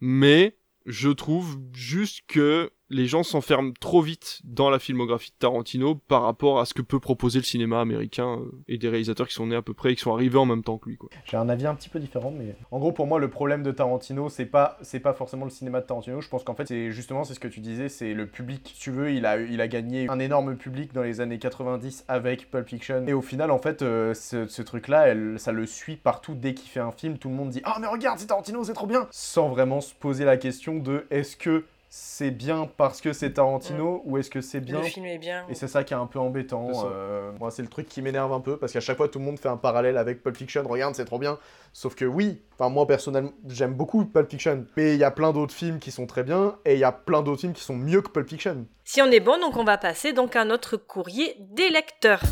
Mais 0.00 0.56
je 0.86 1.10
trouve 1.10 1.58
juste 1.72 2.22
que 2.26 2.70
les 2.90 3.06
gens 3.06 3.22
s'enferment 3.22 3.72
trop 3.78 4.00
vite 4.00 4.40
dans 4.44 4.70
la 4.70 4.78
filmographie 4.78 5.30
de 5.30 5.36
Tarantino 5.38 5.94
par 5.94 6.22
rapport 6.22 6.58
à 6.60 6.64
ce 6.64 6.74
que 6.74 6.82
peut 6.82 7.00
proposer 7.00 7.38
le 7.38 7.44
cinéma 7.44 7.80
américain 7.80 8.38
euh, 8.40 8.50
et 8.66 8.78
des 8.78 8.88
réalisateurs 8.88 9.28
qui 9.28 9.34
sont 9.34 9.46
nés 9.46 9.56
à 9.56 9.62
peu 9.62 9.74
près 9.74 9.92
et 9.92 9.94
qui 9.94 10.02
sont 10.02 10.12
arrivés 10.12 10.38
en 10.38 10.46
même 10.46 10.62
temps 10.62 10.78
que 10.78 10.88
lui. 10.88 10.98
J'ai 11.24 11.36
un 11.36 11.48
avis 11.48 11.66
un 11.66 11.74
petit 11.74 11.88
peu 11.88 12.00
différent, 12.00 12.32
mais 12.36 12.54
en 12.70 12.78
gros, 12.78 12.92
pour 12.92 13.06
moi, 13.06 13.18
le 13.18 13.28
problème 13.28 13.62
de 13.62 13.70
Tarantino, 13.72 14.28
c'est 14.28 14.46
pas, 14.46 14.78
pas 15.02 15.12
forcément 15.12 15.44
le 15.44 15.50
cinéma 15.50 15.80
de 15.80 15.86
Tarantino. 15.86 16.20
Je 16.20 16.28
pense 16.28 16.44
qu'en 16.44 16.54
fait, 16.54 16.66
c'est 16.68 16.90
justement, 16.90 17.24
c'est 17.24 17.34
ce 17.34 17.40
que 17.40 17.48
tu 17.48 17.60
disais, 17.60 17.88
c'est 17.88 18.14
le 18.14 18.26
public. 18.26 18.74
Tu 18.78 18.90
veux, 18.90 19.12
il 19.12 19.26
a, 19.26 19.68
gagné 19.68 20.08
un 20.08 20.18
énorme 20.18 20.56
public 20.56 20.94
dans 20.94 21.02
les 21.02 21.20
années 21.20 21.38
90 21.38 22.04
avec 22.08 22.50
Pulp 22.50 22.68
Fiction. 22.68 23.04
Et 23.06 23.12
au 23.12 23.20
final, 23.22 23.50
en 23.50 23.58
fait, 23.58 23.82
euh, 23.82 24.14
ce, 24.14 24.62
truc-là, 24.62 25.08
elle- 25.08 25.38
ça 25.38 25.52
le 25.52 25.66
suit 25.66 25.96
partout 25.96 26.34
dès 26.34 26.54
qu'il 26.54 26.70
fait 26.70 26.80
un 26.80 26.92
film. 26.92 27.18
Tout 27.18 27.28
le 27.28 27.34
monde 27.34 27.50
dit 27.50 27.60
Ah, 27.64 27.76
mais 27.80 27.86
regarde, 27.86 28.18
c'est 28.18 28.26
Tarantino, 28.26 28.64
c'est 28.64 28.72
trop 28.72 28.86
bien 28.86 29.06
Sans 29.10 29.48
vraiment 29.48 29.80
se 29.80 29.94
poser 29.94 30.24
la 30.24 30.36
question 30.38 30.78
de 30.78 31.06
est-ce 31.10 31.36
que 31.36 31.64
c'est 31.90 32.30
bien 32.30 32.68
parce 32.76 33.00
que 33.00 33.12
c'est 33.12 33.32
Tarantino 33.32 34.02
ou 34.04 34.18
est-ce 34.18 34.28
que 34.30 34.40
c'est 34.40 34.60
bien 34.60 34.80
Le 34.80 34.86
film 34.86 35.06
est 35.06 35.18
bien. 35.18 35.44
et 35.48 35.54
c'est 35.54 35.68
ça 35.68 35.84
qui 35.84 35.94
est 35.94 35.96
un 35.96 36.06
peu 36.06 36.18
embêtant. 36.18 36.68
Euh, 36.84 37.32
moi, 37.40 37.50
c'est 37.50 37.62
le 37.62 37.68
truc 37.68 37.88
qui 37.88 38.02
m'énerve 38.02 38.32
un 38.32 38.40
peu 38.40 38.58
parce 38.58 38.72
qu'à 38.72 38.80
chaque 38.80 38.96
fois, 38.98 39.08
tout 39.08 39.18
le 39.18 39.24
monde 39.24 39.38
fait 39.38 39.48
un 39.48 39.56
parallèle 39.56 39.96
avec 39.96 40.22
Pulp 40.22 40.36
Fiction. 40.36 40.62
Regarde, 40.66 40.94
c'est 40.94 41.06
trop 41.06 41.18
bien. 41.18 41.38
Sauf 41.72 41.94
que 41.94 42.04
oui, 42.04 42.42
enfin 42.54 42.68
moi 42.68 42.86
personnellement, 42.86 43.32
j'aime 43.48 43.74
beaucoup 43.74 44.04
Pulp 44.04 44.28
Fiction, 44.30 44.66
mais 44.76 44.94
il 44.94 44.98
y 45.00 45.04
a 45.04 45.10
plein 45.10 45.32
d'autres 45.32 45.54
films 45.54 45.78
qui 45.78 45.90
sont 45.90 46.06
très 46.06 46.24
bien 46.24 46.56
et 46.64 46.74
il 46.74 46.80
y 46.80 46.84
a 46.84 46.92
plein 46.92 47.22
d'autres 47.22 47.40
films 47.40 47.52
qui 47.52 47.62
sont 47.62 47.76
mieux 47.76 48.02
que 48.02 48.10
Pulp 48.10 48.28
Fiction. 48.28 48.66
Si 48.84 49.00
on 49.00 49.06
est 49.10 49.20
bon, 49.20 49.38
donc 49.40 49.56
on 49.56 49.64
va 49.64 49.78
passer 49.78 50.12
donc 50.12 50.36
à 50.36 50.44
notre 50.44 50.76
courrier 50.76 51.36
des 51.38 51.70
lecteurs. 51.70 52.22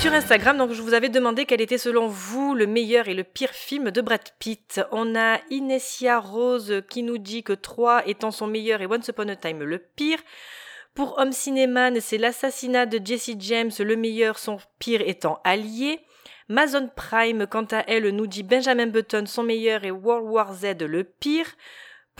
Sur 0.00 0.14
Instagram, 0.14 0.56
donc 0.56 0.72
je 0.72 0.80
vous 0.80 0.94
avais 0.94 1.10
demandé 1.10 1.44
quel 1.44 1.60
était 1.60 1.76
selon 1.76 2.06
vous 2.06 2.54
le 2.54 2.66
meilleur 2.66 3.08
et 3.08 3.12
le 3.14 3.22
pire 3.22 3.50
film 3.50 3.90
de 3.90 4.00
Brad 4.00 4.22
Pitt. 4.38 4.80
On 4.92 5.14
a 5.14 5.38
Inessia 5.50 6.18
Rose 6.18 6.82
qui 6.88 7.02
nous 7.02 7.18
dit 7.18 7.42
que 7.42 7.52
3 7.52 8.08
étant 8.08 8.30
son 8.30 8.46
meilleur 8.46 8.80
et 8.80 8.86
Once 8.86 9.06
Upon 9.08 9.28
a 9.28 9.36
Time 9.36 9.62
le 9.62 9.78
pire. 9.78 10.18
Pour 10.94 11.18
Home 11.18 11.32
Cinéman, 11.32 12.00
c'est 12.00 12.16
l'assassinat 12.16 12.86
de 12.86 12.98
Jesse 13.04 13.32
James, 13.40 13.70
le 13.78 13.94
meilleur, 13.94 14.38
son 14.38 14.56
pire 14.78 15.02
étant 15.02 15.38
Allié. 15.44 16.00
Amazon 16.48 16.88
Prime, 16.96 17.46
quant 17.46 17.66
à 17.70 17.84
elle, 17.86 18.08
nous 18.08 18.26
dit 18.26 18.42
Benjamin 18.42 18.86
Button, 18.86 19.26
son 19.26 19.42
meilleur 19.42 19.84
et 19.84 19.90
World 19.90 20.26
War 20.30 20.54
Z 20.54 20.78
le 20.80 21.04
pire. 21.04 21.46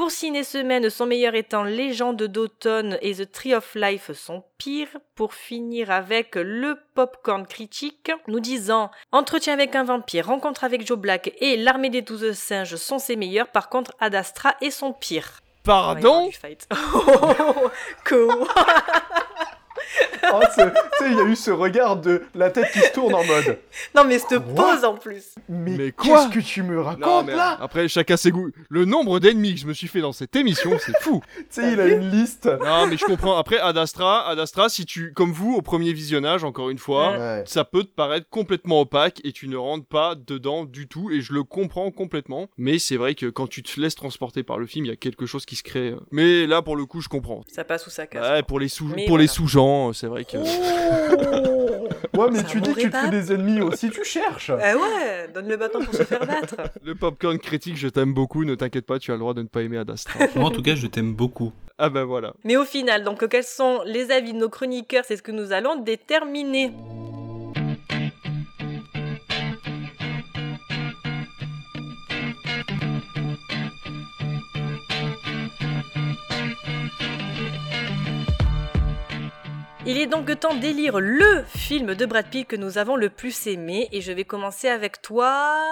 Pour 0.01 0.11
Ciné 0.11 0.45
Semaine, 0.45 0.89
son 0.89 1.05
meilleur 1.05 1.35
étant 1.35 1.63
Légende 1.63 2.23
d'automne 2.23 2.97
et 3.03 3.17
The 3.17 3.31
Tree 3.31 3.55
of 3.55 3.75
Life 3.75 4.13
son 4.15 4.43
pire. 4.57 4.89
Pour 5.15 5.35
finir 5.35 5.91
avec 5.91 6.37
le 6.37 6.79
Popcorn 6.95 7.47
Critique, 7.47 8.11
nous 8.27 8.41
disant 8.41 8.91
Entretien 9.13 9.53
avec 9.53 9.77
un 9.77 9.85
vampire, 9.85 10.29
Rencontre 10.29 10.65
avec 10.65 10.87
Joe 10.87 10.97
Black 10.97 11.35
et 11.43 11.59
L'armée 11.59 11.91
des 11.91 12.01
douze 12.01 12.33
singes 12.33 12.77
sont 12.77 12.99
ses 12.99 13.15
meilleurs. 13.15 13.49
Par 13.49 13.69
contre, 13.69 13.93
Ad 14.01 14.15
Astra 14.15 14.55
est 14.63 14.71
son 14.71 14.95
pire. 14.95 15.43
Pardon? 15.65 16.31
Oh. 16.95 17.71
Quoi 18.09 18.49
Oh, 20.33 20.41
ce- 20.55 20.61
tu 20.63 20.69
sais, 20.99 21.11
il 21.11 21.17
y 21.17 21.21
a 21.21 21.25
eu 21.25 21.35
ce 21.37 21.51
regard 21.51 21.97
de 21.97 22.23
la 22.35 22.51
tête 22.51 22.71
qui 22.73 22.79
se 22.81 22.93
tourne 22.93 23.15
en 23.15 23.25
mode. 23.25 23.59
Non 23.95 24.05
mais 24.05 24.19
cette 24.19 24.39
pause 24.55 24.85
en 24.85 24.95
plus. 24.95 25.35
Mais, 25.49 25.71
Mais 25.77 25.93
quoi 25.93 26.27
qu'est-ce 26.27 26.29
que 26.39 26.45
tu 26.45 26.63
me 26.63 26.77
Non, 26.77 26.83
racontes 26.85 27.27
mais 27.27 27.35
là? 27.35 27.59
après, 27.61 27.89
chacun 27.89 28.17
ses 28.17 28.31
goûts. 28.31 28.51
Le 28.69 28.85
nombre 28.85 29.19
d'ennemis 29.19 29.55
que 29.55 29.61
je 29.61 29.67
me 29.67 29.73
suis 29.73 29.89
fait 29.89 30.01
dans 30.01 30.13
cette 30.13 30.37
émission, 30.37 30.71
c'est 30.79 30.97
fou. 31.01 31.23
Tu 31.39 31.45
sais, 31.51 31.73
il 31.73 31.81
a 31.81 31.87
une 31.89 32.11
liste. 32.11 32.47
Non, 32.47 32.87
mais 32.87 32.97
je 32.97 33.05
comprends. 33.05 33.37
Après, 33.39 33.59
Ad 33.59 33.77
Astra, 33.79 34.29
Ad 34.29 34.39
Astra, 34.39 34.69
si 34.69 34.85
tu, 34.87 35.13
comme 35.15 35.33
vous, 35.33 35.55
au 35.55 35.63
premier 35.63 35.93
visionnage, 35.93 36.45
encore 36.45 36.71
une 36.71 36.79
fois, 36.79 37.13
Ouais. 37.19 37.43
ça 37.47 37.65
peut 37.65 37.83
te 37.83 37.89
paraître 37.91 38.29
complètement 38.31 38.83
opaque 38.83 39.21
et 39.25 39.33
tu 39.33 39.49
ne 39.49 39.57
rentres 39.57 39.87
pas 39.87 40.15
dedans 40.15 40.65
du 40.65 40.87
tout. 40.87 41.11
Et 41.11 41.21
je 41.23 41.33
le 41.33 41.43
comprends 41.43 41.91
complètement. 41.91 42.49
Mais 42.57 42.79
c'est 42.79 42.97
vrai 42.97 43.15
que 43.15 43.27
quand 43.27 43.49
tu 43.49 43.63
te 43.63 43.81
laisses 43.81 43.95
transporter 43.97 44.43
par 44.43 44.59
le 44.59 44.67
film, 44.67 44.85
il 44.85 44.89
y 44.89 44.93
a 44.93 44.97
quelque 44.97 45.27
chose 45.27 45.45
qui 45.47 45.57
se 45.57 45.63
crée. 45.63 45.95
Mais 46.13 46.47
là, 46.47 46.63
pour 46.63 46.77
le 46.77 46.87
coup, 46.87 47.01
je 47.01 47.09
comprends. 47.09 47.43
Ça 47.51 47.65
passe 47.65 47.87
ou 47.87 47.91
ça 47.91 48.07
casse. 48.07 48.29
Ouais, 48.29 48.43
pour 48.43 48.61
les 48.61 48.69
sous, 48.69 48.85
Mais 48.95 49.07
pour 49.07 49.19
les 49.19 49.27
voilà. 49.27 49.33
Sous-gens, 49.71 49.93
c'est 49.93 50.07
vrai 50.07 50.25
que. 50.25 50.39
Ouais, 52.17 52.27
mais 52.33 52.39
Ça 52.39 52.45
tu 52.45 52.61
dis 52.61 52.75
que 52.75 52.81
tu 52.81 52.91
te 52.91 52.97
fais 52.97 53.09
des 53.09 53.33
ennemis 53.33 53.61
aussi, 53.61 53.89
tu 53.89 54.05
cherches. 54.05 54.51
Eh 54.51 54.75
ouais, 54.75 55.29
donne 55.33 55.49
le 55.49 55.57
bâton 55.57 55.83
pour 55.83 55.95
se 55.95 56.03
faire 56.03 56.27
battre. 56.27 56.57
Le 56.85 56.95
popcorn 56.95 57.39
critique, 57.39 57.77
je 57.77 57.89
t'aime 57.89 58.13
beaucoup. 58.13 58.45
Ne 58.45 58.57
t'inquiète 58.57 58.85
pas, 58.85 58.99
tu 58.99 59.11
as 59.13 59.15
le 59.15 59.21
droit 59.21 59.33
de 59.33 59.43
ne 59.43 59.47
pas 59.47 59.63
aimer 59.63 59.79
Ad 59.79 59.89
Astra. 59.91 60.19
Moi, 60.35 60.47
en 60.47 60.51
tout 60.51 60.61
cas, 60.63 60.75
je 60.75 60.87
t'aime 60.89 61.15
beaucoup. 61.15 61.53
ah 61.79 61.89
ben 61.89 62.05
voilà. 62.05 62.35
Mais 62.45 62.57
au 62.57 62.65
final, 62.65 63.05
donc 63.05 63.27
quels 63.29 63.45
sont 63.45 63.83
les 63.87 64.11
avis 64.11 64.33
de 64.33 64.39
nos 64.39 64.49
chroniqueurs? 64.49 65.05
C'est 65.07 65.17
ce 65.17 65.23
que 65.23 65.33
nous 65.33 65.53
allons 65.53 65.77
déterminer. 65.77 66.73
Il 79.91 79.99
est 79.99 80.07
donc 80.07 80.39
temps 80.39 80.55
d'élire 80.55 81.01
le 81.01 81.43
film 81.49 81.97
de 81.97 82.07
Brad 82.07 82.27
Pitt 82.27 82.47
que 82.47 82.55
nous 82.55 82.79
avons 82.79 82.95
le 82.95 83.11
plus 83.11 83.49
aimé 83.49 83.89
et 83.91 84.01
je 84.01 84.13
vais 84.13 84.23
commencer 84.23 84.69
avec 84.69 85.03
toi. 85.03 85.67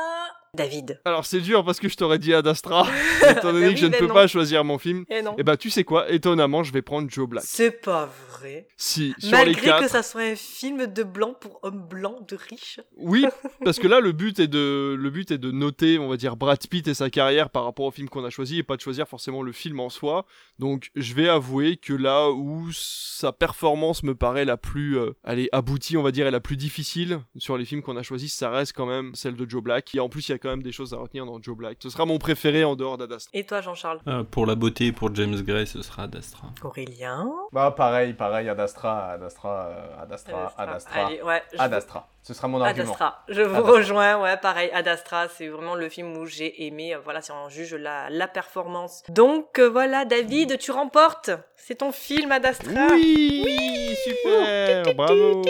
David. 0.59 1.01
Alors 1.05 1.24
c'est 1.24 1.40
dur 1.40 1.64
parce 1.64 1.80
que 1.80 1.89
je 1.89 1.97
t'aurais 1.97 2.18
dit 2.18 2.35
Ad 2.35 2.47
Astra, 2.47 2.86
étant 3.30 3.52
donné 3.52 3.68
oui, 3.68 3.74
que 3.74 3.80
je 3.80 3.86
ne 3.86 3.97
peux 3.97 4.06
non. 4.06 4.14
pas 4.14 4.26
choisir 4.26 4.64
mon 4.64 4.78
film. 4.78 5.05
Et 5.09 5.22
non. 5.22 5.35
Et 5.39 5.43
bah 5.43 5.56
tu 5.56 5.70
sais 5.70 5.85
quoi, 5.85 6.10
étonnamment 6.10 6.62
je 6.62 6.72
vais 6.72 6.82
prendre 6.82 7.09
Joe 7.10 7.28
Black. 7.28 7.44
C'est 7.47 7.70
pas 7.70 8.10
vrai. 8.30 8.66
Si, 8.76 9.14
sur 9.18 9.30
Malgré 9.30 9.55
les 9.55 9.60
quatre. 9.60 9.82
que 9.82 9.89
ça 9.89 10.02
soit 10.02 10.22
un 10.22 10.36
film 10.36 10.86
de 10.86 11.02
blanc 11.02 11.35
pour 11.40 11.60
hommes 11.62 11.86
blancs 11.89 12.28
de 12.28 12.36
riches. 12.36 12.80
Oui, 12.97 13.24
parce 13.64 13.78
que 13.78 13.86
là 13.86 14.01
le 14.01 14.12
but 14.12 14.39
est 14.40 14.48
de 14.48 14.97
le 14.98 15.10
but 15.10 15.30
est 15.30 15.39
de 15.39 15.51
noter, 15.51 15.98
on 15.98 16.09
va 16.09 16.16
dire 16.16 16.36
Brad 16.36 16.59
Pitt 16.68 16.86
et 16.89 16.94
sa 16.94 17.09
carrière 17.09 17.51
par 17.51 17.64
rapport 17.64 17.86
au 17.86 17.90
film 17.90 18.09
qu'on 18.09 18.24
a 18.24 18.30
choisi 18.30 18.59
et 18.59 18.62
pas 18.62 18.76
de 18.76 18.80
choisir 18.80 19.09
forcément 19.09 19.43
le 19.43 19.52
film 19.52 19.80
en 19.80 19.89
soi. 19.89 20.26
Donc 20.59 20.90
je 20.94 21.14
vais 21.14 21.28
avouer 21.28 21.76
que 21.76 21.93
là 21.93 22.30
où 22.30 22.68
sa 22.72 23.32
performance 23.32 24.02
me 24.02 24.14
paraît 24.14 24.44
la 24.44 24.56
plus 24.56 24.98
euh, 24.98 25.12
allez, 25.24 25.48
aboutie, 25.52 25.97
on 25.97 26.02
va 26.02 26.10
dire, 26.10 26.26
et 26.26 26.30
la 26.30 26.40
plus 26.40 26.56
difficile 26.56 27.20
sur 27.36 27.56
les 27.56 27.64
films 27.64 27.82
qu'on 27.82 27.97
a 27.97 28.02
choisis, 28.02 28.35
ça 28.35 28.51
reste 28.51 28.72
quand 28.72 28.86
même 28.86 29.14
celle 29.14 29.36
de 29.36 29.48
Joe 29.48 29.62
Black. 29.62 29.94
Et 29.94 30.01
en 30.01 30.09
plus, 30.09 30.28
il 30.28 30.32
y 30.32 30.35
a 30.35 30.39
quand 30.39 30.48
même 30.49 30.62
des 30.62 30.73
choses 30.73 30.93
à 30.95 30.97
retenir 30.99 31.25
dans 31.27 31.41
Joe 31.43 31.57
Black. 31.57 31.79
Ce 31.83 31.91
sera 31.91 32.05
mon 32.07 32.19
préféré 32.19 32.65
en 32.65 32.77
dehors 32.77 32.99
d'Ad 32.99 33.12
Astra. 33.12 33.31
Et 33.35 33.45
toi, 33.45 33.61
Jean-Charles 33.61 34.01
Euh, 34.07 34.25
pour 34.25 34.47
la 34.47 34.55
beauté, 34.55 34.93
pour 34.93 35.15
James 35.15 35.41
Gray, 35.43 35.66
ce 35.66 35.83
sera 35.83 36.05
Ad 36.05 36.16
Astra. 36.16 36.49
Aurélien 36.62 37.31
Bah 37.53 37.70
pareil, 37.77 38.12
pareil, 38.15 38.49
Ad 38.49 38.61
Astra, 38.61 39.11
Ad 39.12 39.23
Astra, 39.23 39.66
euh, 39.66 40.03
Ad 40.03 40.12
Astra, 40.12 40.53
Ad 40.57 40.69
Astra, 40.70 41.07
Allez, 41.07 41.23
ouais, 41.23 41.43
je 41.53 41.59
Ad 41.61 41.70
vous- 41.70 41.77
Astra. 41.77 42.09
Ce 42.29 42.35
sera 42.35 42.47
mon 42.47 42.61
argument. 42.61 42.91
Astra. 42.93 43.25
Je 43.29 43.41
vous 43.41 43.63
rejoins, 43.63 44.21
ouais, 44.23 44.37
pareil. 44.37 44.69
Ad 44.75 44.87
Astra, 44.87 45.29
c'est 45.29 45.49
vraiment 45.49 45.75
le 45.75 45.89
film 45.89 46.15
où 46.19 46.27
j'ai 46.27 46.67
aimé. 46.67 46.95
euh, 46.95 46.99
Voilà, 47.03 47.23
si 47.23 47.33
on 47.33 47.49
juge 47.49 47.73
la, 47.75 48.11
la 48.11 48.29
performance. 48.29 49.03
Donc 49.09 49.59
euh, 49.59 49.71
voilà, 49.71 50.05
David, 50.05 50.59
tu 50.59 50.71
remportes. 50.71 51.31
C'est 51.57 51.77
ton 51.77 51.91
film 51.91 52.31
Ad 52.31 52.45
Astra. 52.45 52.89
Oui, 52.93 53.97
super, 54.05 54.95
bravo. 54.95 55.41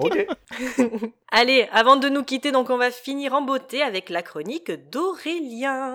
ok. 0.00 0.26
Allez, 1.30 1.68
avant 1.72 1.94
de 1.94 2.08
nous 2.08 2.24
quitter, 2.24 2.50
donc 2.50 2.68
on 2.68 2.76
va 2.76 2.90
finir 2.90 3.34
en 3.34 3.42
beauté 3.42 3.82
avec 3.82 4.10
la 4.10 4.22
chronique 4.22 4.72
d'Aurélien. 4.90 5.94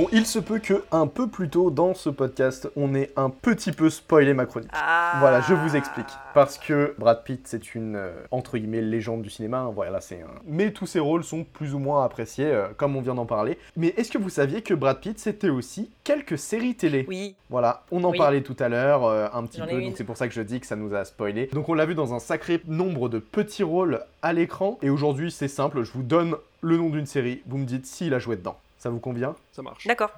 Bon, 0.00 0.08
il 0.12 0.24
se 0.24 0.38
peut 0.38 0.60
que 0.60 0.82
un 0.92 1.06
peu 1.06 1.26
plus 1.28 1.50
tôt 1.50 1.70
dans 1.70 1.92
ce 1.92 2.08
podcast, 2.08 2.70
on 2.74 2.94
ait 2.94 3.10
un 3.16 3.28
petit 3.28 3.70
peu 3.70 3.90
spoilé 3.90 4.32
ma 4.32 4.46
chronique. 4.46 4.70
Ah. 4.72 5.16
Voilà, 5.20 5.42
je 5.42 5.52
vous 5.52 5.76
explique. 5.76 6.06
Parce 6.32 6.56
que 6.56 6.94
Brad 6.96 7.22
Pitt, 7.22 7.42
c'est 7.46 7.74
une 7.74 7.96
euh, 7.96 8.10
entre 8.30 8.56
guillemets 8.56 8.80
légende 8.80 9.20
du 9.20 9.28
cinéma. 9.28 9.58
hein, 9.58 9.72
voilà, 9.74 10.00
c'est 10.00 10.22
un. 10.22 10.40
Mais 10.46 10.70
tous 10.70 10.86
ses 10.86 11.00
rôles 11.00 11.22
sont 11.22 11.44
plus 11.44 11.74
ou 11.74 11.78
moins 11.78 12.02
appréciés, 12.02 12.46
euh, 12.46 12.68
comme 12.78 12.96
on 12.96 13.02
vient 13.02 13.14
d'en 13.14 13.26
parler. 13.26 13.58
Mais 13.76 13.88
est-ce 13.98 14.10
que 14.10 14.16
vous 14.16 14.30
saviez 14.30 14.62
que 14.62 14.72
Brad 14.72 15.00
Pitt, 15.00 15.18
c'était 15.18 15.50
aussi 15.50 15.90
quelques 16.02 16.38
séries 16.38 16.76
télé? 16.76 17.04
Oui. 17.06 17.34
Voilà, 17.50 17.82
on 17.90 18.02
en 18.04 18.12
Oui. 18.12 18.16
parlait 18.16 18.40
tout 18.40 18.56
à 18.58 18.70
l'heure, 18.70 19.04
euh, 19.04 19.26
un 19.34 19.44
petit 19.44 19.60
peu, 19.60 19.82
donc 19.82 19.98
c'est 19.98 20.04
pour 20.04 20.16
ça 20.16 20.28
que 20.28 20.32
je 20.34 20.40
dis 20.40 20.60
que 20.60 20.66
ça 20.66 20.76
nous 20.76 20.94
a 20.94 21.04
spoilé. 21.04 21.50
Donc 21.52 21.68
on 21.68 21.74
l'a 21.74 21.84
vu 21.84 21.94
dans 21.94 22.14
un 22.14 22.20
sacré 22.20 22.62
nombre 22.66 23.10
de 23.10 23.18
petits 23.18 23.64
rôles 23.64 24.00
à 24.22 24.32
l'écran. 24.32 24.78
Et 24.80 24.88
aujourd'hui, 24.88 25.30
c'est 25.30 25.46
simple, 25.48 25.82
je 25.82 25.92
vous 25.92 26.02
donne 26.02 26.36
le 26.62 26.78
nom 26.78 26.88
d'une 26.88 27.04
série, 27.04 27.42
vous 27.46 27.58
me 27.58 27.66
dites 27.66 27.84
s'il 27.84 28.14
a 28.14 28.18
joué 28.18 28.36
dedans. 28.36 28.56
Ça 28.80 28.88
vous 28.88 28.98
convient 28.98 29.36
Ça 29.52 29.60
marche. 29.60 29.86
D'accord. 29.86 30.10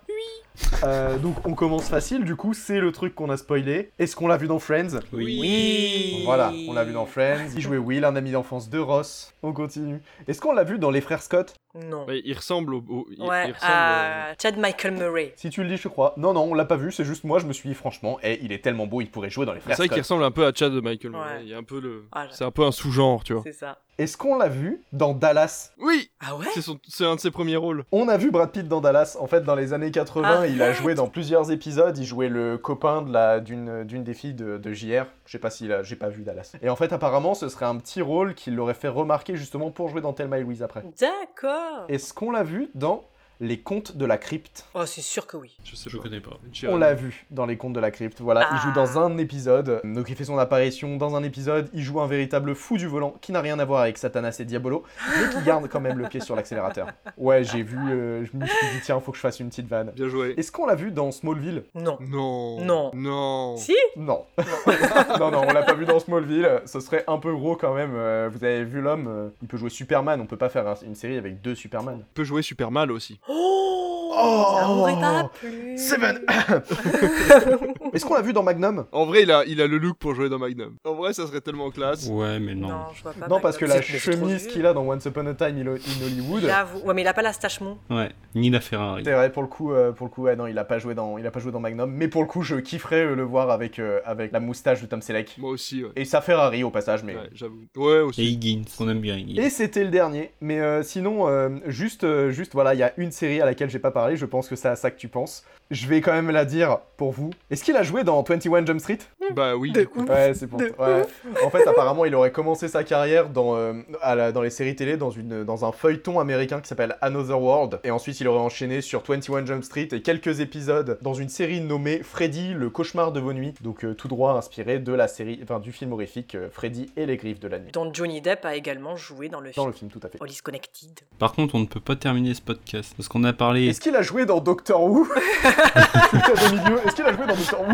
Euh, 0.84 1.18
donc 1.18 1.46
on 1.46 1.54
commence 1.54 1.88
facile, 1.88 2.24
du 2.24 2.36
coup 2.36 2.54
c'est 2.54 2.78
le 2.78 2.92
truc 2.92 3.14
qu'on 3.14 3.28
a 3.30 3.36
spoilé. 3.36 3.90
Est-ce 3.98 4.14
qu'on 4.14 4.28
l'a 4.28 4.36
vu 4.36 4.46
dans 4.46 4.58
Friends 4.60 5.00
Oui. 5.12 5.38
Oui. 5.40 6.22
Voilà, 6.24 6.52
on 6.68 6.72
l'a 6.72 6.84
vu 6.84 6.92
dans 6.92 7.04
Friends. 7.06 7.48
Il 7.56 7.60
jouait 7.60 7.78
Will, 7.78 8.04
un 8.04 8.14
ami 8.14 8.30
d'enfance 8.30 8.68
de 8.70 8.78
Ross. 8.78 9.34
On 9.42 9.52
continue. 9.52 10.00
Est-ce 10.28 10.40
qu'on 10.40 10.52
l'a 10.52 10.62
vu 10.62 10.78
dans 10.78 10.90
Les 10.90 11.00
Frères 11.00 11.22
Scott 11.22 11.54
Non. 11.74 12.06
Ouais, 12.06 12.20
il 12.24 12.34
ressemble 12.34 12.74
au. 12.74 12.84
au- 12.88 13.06
il, 13.10 13.20
Ouais, 13.22 13.48
il 13.48 13.52
ressemble, 13.52 13.72
à 13.72 14.34
Chad 14.40 14.56
Michael 14.58 14.92
Murray. 14.94 15.32
Si 15.36 15.50
tu 15.50 15.62
le 15.64 15.68
dis, 15.68 15.76
je 15.76 15.88
crois. 15.88 16.14
Non, 16.16 16.32
non, 16.32 16.42
on 16.44 16.54
l'a 16.54 16.64
pas 16.66 16.76
vu, 16.76 16.92
c'est 16.92 17.04
juste 17.04 17.24
moi, 17.24 17.40
je 17.40 17.46
me 17.46 17.52
suis 17.52 17.68
dit 17.68 17.74
franchement, 17.74 18.18
eh, 18.22 18.38
il 18.44 18.52
est 18.52 18.62
tellement 18.62 18.86
beau, 18.86 19.00
il 19.00 19.10
pourrait 19.10 19.30
jouer 19.30 19.44
dans 19.46 19.52
Les 19.54 19.58
C'est 19.60 19.64
Frères 19.64 19.76
vrai 19.78 19.88
qu'il 19.88 19.94
Scott. 19.94 20.04
ressemble 20.04 20.24
un 20.24 20.30
peu 20.30 20.46
à 20.46 20.52
Chad 20.54 20.72
de 20.72 20.80
Michael. 20.80 21.10
Murray. 21.12 21.24
Ouais. 21.36 21.40
Il 21.42 21.48
y 21.48 21.54
a 21.54 21.58
un 21.58 21.64
peu 21.64 21.80
le. 21.80 22.04
Ah, 22.12 22.26
C'est 22.30 22.44
un 22.44 22.50
peu 22.52 22.62
un 22.64 22.72
sous-genre, 22.72 23.24
tu 23.24 23.32
vois. 23.32 23.42
C'est 23.44 23.52
ça. 23.52 23.78
Est-ce 23.98 24.16
qu'on 24.16 24.36
l'a 24.38 24.48
vu 24.48 24.82
dans 24.92 25.12
Dallas? 25.12 25.70
Oui. 25.78 26.10
Ah 26.20 26.34
ouais? 26.36 26.46
C'est 26.54 26.62
son- 26.62 26.78
c'est 26.88 27.04
un 27.04 27.14
de 27.16 27.20
ses 27.20 27.30
premiers 27.30 27.56
rôles. 27.56 27.84
On 27.92 28.08
a 28.08 28.16
vu 28.16 28.30
Brad 28.30 28.50
Pitt 28.50 28.66
dans 28.66 28.80
Dallas. 28.80 29.16
En 29.20 29.26
fait, 29.26 29.42
dans 29.42 29.54
les 29.54 29.72
années 29.74 29.90
80, 29.90 30.46
il 30.46 30.60
a 30.62 30.66
Arrête 30.66 30.76
joué 30.78 30.94
dans 30.94 31.08
plusieurs 31.08 31.50
épisodes. 31.52 31.96
Il 31.98 32.04
jouait 32.04 32.28
le 32.30 32.56
copain 32.58 33.02
de 33.02 33.12
la 33.12 33.40
d'une 33.40 33.84
d'une 33.84 34.02
des 34.02 34.14
filles 34.14 34.34
de, 34.34 34.56
de 34.56 34.72
JR. 34.72 35.04
Je 35.26 35.32
sais 35.32 35.38
pas 35.38 35.50
s'il 35.50 35.72
a, 35.72 35.82
j'ai 35.82 35.96
pas 35.96 36.08
vu 36.08 36.22
Dallas. 36.22 36.52
Et 36.62 36.68
en 36.70 36.76
fait, 36.76 36.92
apparemment, 36.92 37.34
ce 37.34 37.48
serait 37.48 37.66
un 37.66 37.76
petit 37.76 38.00
rôle 38.02 38.34
qui 38.34 38.50
l'aurait 38.50 38.74
fait 38.74 38.88
remarquer 38.88 39.36
justement 39.36 39.70
pour 39.70 39.88
jouer 39.88 40.00
dans 40.00 40.12
Thelma 40.14 40.38
et 40.38 40.42
Louise 40.42 40.62
après. 40.62 40.82
D'accord. 40.98 41.84
Est-ce 41.88 42.14
qu'on 42.14 42.30
l'a 42.30 42.42
vu 42.44 42.70
dans 42.74 43.04
Les 43.44 43.58
Contes 43.58 43.96
de 43.96 44.06
la 44.06 44.18
Crypte 44.18 44.66
Oh, 44.74 44.86
c'est 44.86 45.00
sûr 45.00 45.26
que 45.26 45.36
oui. 45.36 45.56
Je 45.64 45.74
sais 45.74 45.90
Je 45.90 45.96
connais 45.98 46.20
pas. 46.20 46.38
On 46.68 46.76
l'a 46.76 46.94
vu 46.94 47.26
dans 47.32 47.44
Les 47.44 47.56
Contes 47.56 47.72
de 47.72 47.80
la 47.80 47.90
Crypte. 47.90 48.20
Voilà, 48.20 48.48
il 48.52 48.58
joue 48.60 48.72
dans 48.72 49.00
un 49.00 49.18
épisode. 49.18 49.80
Donc 49.82 50.08
il 50.08 50.14
fait 50.14 50.24
son 50.24 50.38
apparition 50.38 50.96
dans 50.96 51.16
un 51.16 51.24
épisode. 51.24 51.68
Il 51.74 51.82
joue 51.82 52.00
un 52.00 52.06
véritable 52.06 52.54
fou 52.54 52.76
du 52.78 52.86
volant 52.86 53.16
qui 53.20 53.32
n'a 53.32 53.40
rien 53.40 53.58
à 53.58 53.64
voir 53.64 53.80
avec 53.82 53.98
Satanas 53.98 54.36
et 54.38 54.44
Diabolo, 54.44 54.84
mais 55.20 55.28
qui 55.34 55.42
garde 55.44 55.68
quand 55.68 55.80
même 55.80 55.98
le 55.98 56.06
pied 56.08 56.20
sur 56.20 56.36
l'accélérateur. 56.36 56.86
Ouais, 57.16 57.42
j'ai 57.42 57.62
vu. 57.64 57.76
euh, 57.90 58.24
je 58.24 58.36
me 58.36 58.46
suis 58.46 58.66
dit 58.74 58.80
tiens, 58.84 59.00
faut 59.00 59.10
que 59.10 59.16
je 59.16 59.22
fasse 59.22 59.40
une 59.40 59.48
petite 59.48 59.66
vanne. 59.66 59.90
Bien 59.96 60.08
joué. 60.08 60.34
Est-ce 60.36 60.52
qu'on 60.52 60.66
l'a 60.66 60.76
vu 60.76 60.92
dans 60.92 61.10
Smallville? 61.10 61.64
Non. 61.74 61.98
Non. 62.00 62.60
Non. 62.64 62.90
Non. 62.94 63.56
Si? 63.56 63.74
Non. 63.96 64.24
non, 65.18 65.30
non, 65.32 65.42
on 65.48 65.52
l'a 65.52 65.62
pas 65.64 65.74
vu 65.74 65.84
dans 65.84 65.98
Smallville. 65.98 66.62
Ce 66.66 66.78
serait 66.78 67.02
un 67.08 67.18
peu 67.18 67.34
gros 67.34 67.56
quand 67.56 67.74
même. 67.74 67.92
Euh, 67.96 68.30
Vous 68.32 68.44
avez 68.44 68.64
vu 68.64 68.80
l'homme, 68.80 69.06
euh, 69.08 69.28
il 69.42 69.48
peut 69.48 69.56
jouer 69.56 69.70
Superman. 69.70 70.20
On 70.20 70.26
peut 70.26 70.36
pas 70.36 70.48
faire 70.48 70.66
un- 70.68 70.74
une 70.86 70.94
série 70.94 71.16
avec 71.18 71.40
deux 71.42 71.54
Superman. 71.56 71.96
Il 71.98 72.04
peut 72.14 72.24
jouer 72.24 72.42
super 72.42 72.70
mal 72.70 72.92
aussi. 72.92 73.18
Oh, 73.34 74.56
Ça 74.60 74.66
m'aurait 74.68 75.00
pas 75.00 75.30
plu. 75.40 75.78
Seven 75.78 76.20
Est-ce 77.94 78.04
qu'on 78.04 78.14
l'a 78.14 78.20
vu 78.22 78.32
dans 78.32 78.42
Magnum 78.42 78.84
En 78.92 79.06
vrai, 79.06 79.22
il 79.22 79.30
a, 79.30 79.44
il 79.46 79.60
a 79.60 79.66
le 79.66 79.78
look 79.78 79.96
pour 79.96 80.14
jouer 80.14 80.28
dans 80.28 80.38
Magnum. 80.38 80.76
En 80.84 80.94
vrai, 80.94 81.12
ça 81.12 81.26
serait 81.26 81.40
tellement 81.40 81.70
classe. 81.70 82.08
Ouais, 82.08 82.38
mais 82.38 82.54
non. 82.54 82.68
Non, 82.68 82.84
je 82.94 83.02
vois 83.02 83.12
pas. 83.14 83.28
Non, 83.28 83.40
parce 83.40 83.56
que 83.56 83.64
la 83.64 83.80
chemise 83.80 84.46
qu'il 84.48 84.66
a 84.66 84.74
dans 84.74 84.86
Once 84.86 85.04
Upon 85.06 85.26
a 85.26 85.34
Time 85.34 85.58
in 85.58 86.04
Hollywood. 86.04 86.42
J'avoue. 86.42 86.80
Ouais, 86.80 86.94
mais 86.94 87.02
il 87.02 87.08
a 87.08 87.14
pas 87.14 87.22
la 87.22 87.32
stache 87.32 87.60
mou. 87.60 87.78
Ouais, 87.90 88.10
ni 88.34 88.50
la 88.50 88.60
Ferrari. 88.60 89.02
C'est 89.04 89.12
vrai, 89.12 89.32
pour 89.32 89.42
le 89.42 89.48
coup, 89.48 89.72
euh, 89.72 89.92
pour 89.92 90.06
le 90.06 90.10
coup, 90.12 90.22
ouais, 90.22 90.36
non, 90.36 90.46
il 90.46 90.58
a 90.58 90.64
pas 90.64 90.78
joué 90.78 90.94
dans, 90.94 91.16
il 91.16 91.26
a 91.26 91.30
pas 91.30 91.40
joué 91.40 91.52
dans 91.52 91.60
Magnum, 91.60 91.90
mais 91.90 92.08
pour 92.08 92.20
le 92.22 92.28
coup, 92.28 92.42
je 92.42 92.56
kifferais 92.56 93.04
euh, 93.04 93.14
le 93.14 93.22
voir 93.22 93.50
avec, 93.50 93.78
euh, 93.78 94.00
avec 94.04 94.32
la 94.32 94.40
moustache 94.40 94.82
de 94.82 94.86
Tom 94.86 95.00
Selleck. 95.00 95.36
Moi 95.38 95.50
aussi, 95.50 95.84
ouais. 95.84 95.90
Et 95.96 96.04
sa 96.04 96.20
Ferrari 96.20 96.64
au 96.64 96.70
passage, 96.70 97.02
mais. 97.02 97.14
Ouais, 97.14 97.30
j'avoue. 97.32 97.62
Ouais, 97.76 98.00
aussi. 98.00 98.22
Et 98.22 98.24
Higgins, 98.26 98.64
on 98.78 98.88
aime 98.88 99.00
bien 99.00 99.16
Higgins. 99.16 99.42
Et 99.42 99.48
c'était 99.50 99.84
le 99.84 99.90
dernier. 99.90 100.32
Mais 100.40 100.60
euh, 100.60 100.82
sinon, 100.82 101.28
euh, 101.28 101.48
juste, 101.66 102.04
euh, 102.04 102.30
juste, 102.30 102.52
voilà, 102.52 102.74
il 102.74 102.78
y 102.80 102.82
a 102.82 102.92
une 102.96 103.10
série 103.12 103.21
à 103.22 103.44
laquelle 103.44 103.70
j'ai 103.70 103.78
pas 103.78 103.90
parlé. 103.90 104.16
Je 104.16 104.26
pense 104.26 104.48
que 104.48 104.56
c'est 104.56 104.68
à 104.68 104.76
ça 104.76 104.90
que 104.90 104.98
tu 104.98 105.08
penses. 105.08 105.44
Je 105.72 105.86
vais 105.86 106.02
quand 106.02 106.12
même 106.12 106.30
la 106.30 106.44
dire 106.44 106.78
pour 106.98 107.12
vous. 107.12 107.30
Est-ce 107.50 107.64
qu'il 107.64 107.76
a 107.76 107.82
joué 107.82 108.04
dans 108.04 108.22
21 108.22 108.64
Jump 108.66 108.78
Street? 108.78 108.98
Bah 109.34 109.56
oui, 109.56 109.72
De 109.72 109.80
du 109.80 109.88
coup. 109.88 110.02
ouf. 110.02 110.08
Ouais, 110.10 110.34
c'est 110.34 110.46
pour. 110.46 110.58
De 110.58 110.66
Ouais. 110.78 111.02
En 111.42 111.48
fait, 111.50 111.66
apparemment, 111.66 112.04
il 112.04 112.14
aurait 112.14 112.30
commencé 112.30 112.68
sa 112.68 112.84
carrière 112.84 113.30
dans, 113.30 113.56
euh, 113.56 113.72
à 114.02 114.14
la- 114.14 114.32
dans 114.32 114.42
les 114.42 114.50
séries 114.50 114.76
télé, 114.76 114.98
dans, 114.98 115.10
une, 115.10 115.44
dans 115.44 115.64
un 115.64 115.72
feuilleton 115.72 116.20
américain 116.20 116.60
qui 116.60 116.68
s'appelle 116.68 116.96
Another 117.00 117.40
World. 117.40 117.80
Et 117.84 117.90
ensuite, 117.90 118.20
il 118.20 118.28
aurait 118.28 118.40
enchaîné 118.40 118.82
sur 118.82 119.02
21 119.02 119.46
Jump 119.46 119.64
Street 119.64 119.88
et 119.92 120.02
quelques 120.02 120.40
épisodes 120.40 120.98
dans 121.00 121.14
une 121.14 121.30
série 121.30 121.62
nommée 121.62 122.02
Freddy, 122.02 122.52
le 122.52 122.68
cauchemar 122.68 123.10
de 123.10 123.20
vos 123.20 123.32
nuits. 123.32 123.54
Donc, 123.62 123.84
euh, 123.84 123.94
tout 123.94 124.08
droit 124.08 124.34
inspiré 124.34 124.78
de 124.78 124.92
la 124.92 125.08
série, 125.08 125.40
enfin, 125.42 125.58
du 125.58 125.72
film 125.72 125.92
horrifique 125.94 126.34
euh, 126.34 126.48
Freddy 126.50 126.92
et 126.98 127.06
les 127.06 127.16
griffes 127.16 127.40
de 127.40 127.48
la 127.48 127.58
nuit. 127.58 127.72
Dont 127.72 127.90
Johnny 127.94 128.20
Depp 128.20 128.44
a 128.44 128.54
également 128.56 128.94
joué 128.96 129.30
dans 129.30 129.40
le 129.40 129.48
Dans 129.48 129.52
film. 129.62 129.66
le 129.68 129.72
film, 129.72 129.90
tout 129.90 130.00
à 130.02 130.08
fait. 130.10 130.18
All 130.20 130.30
is 130.30 130.40
Connected. 130.42 131.00
Par 131.18 131.32
contre, 131.32 131.54
on 131.54 131.60
ne 131.60 131.66
peut 131.66 131.80
pas 131.80 131.96
terminer 131.96 132.34
ce 132.34 132.42
podcast 132.42 132.92
parce 132.94 133.08
qu'on 133.08 133.24
a 133.24 133.32
parlé. 133.32 133.68
Est-ce 133.68 133.80
qu'il 133.80 133.96
a 133.96 134.02
joué 134.02 134.26
dans 134.26 134.40
Doctor 134.40 134.82
Who? 134.84 135.06
est-ce 135.62 136.94
qu'il 136.94 137.04
a 137.04 137.12
joué 137.12 137.26
dans 137.26 137.34
Doctor 137.34 137.60
Who? 137.60 137.72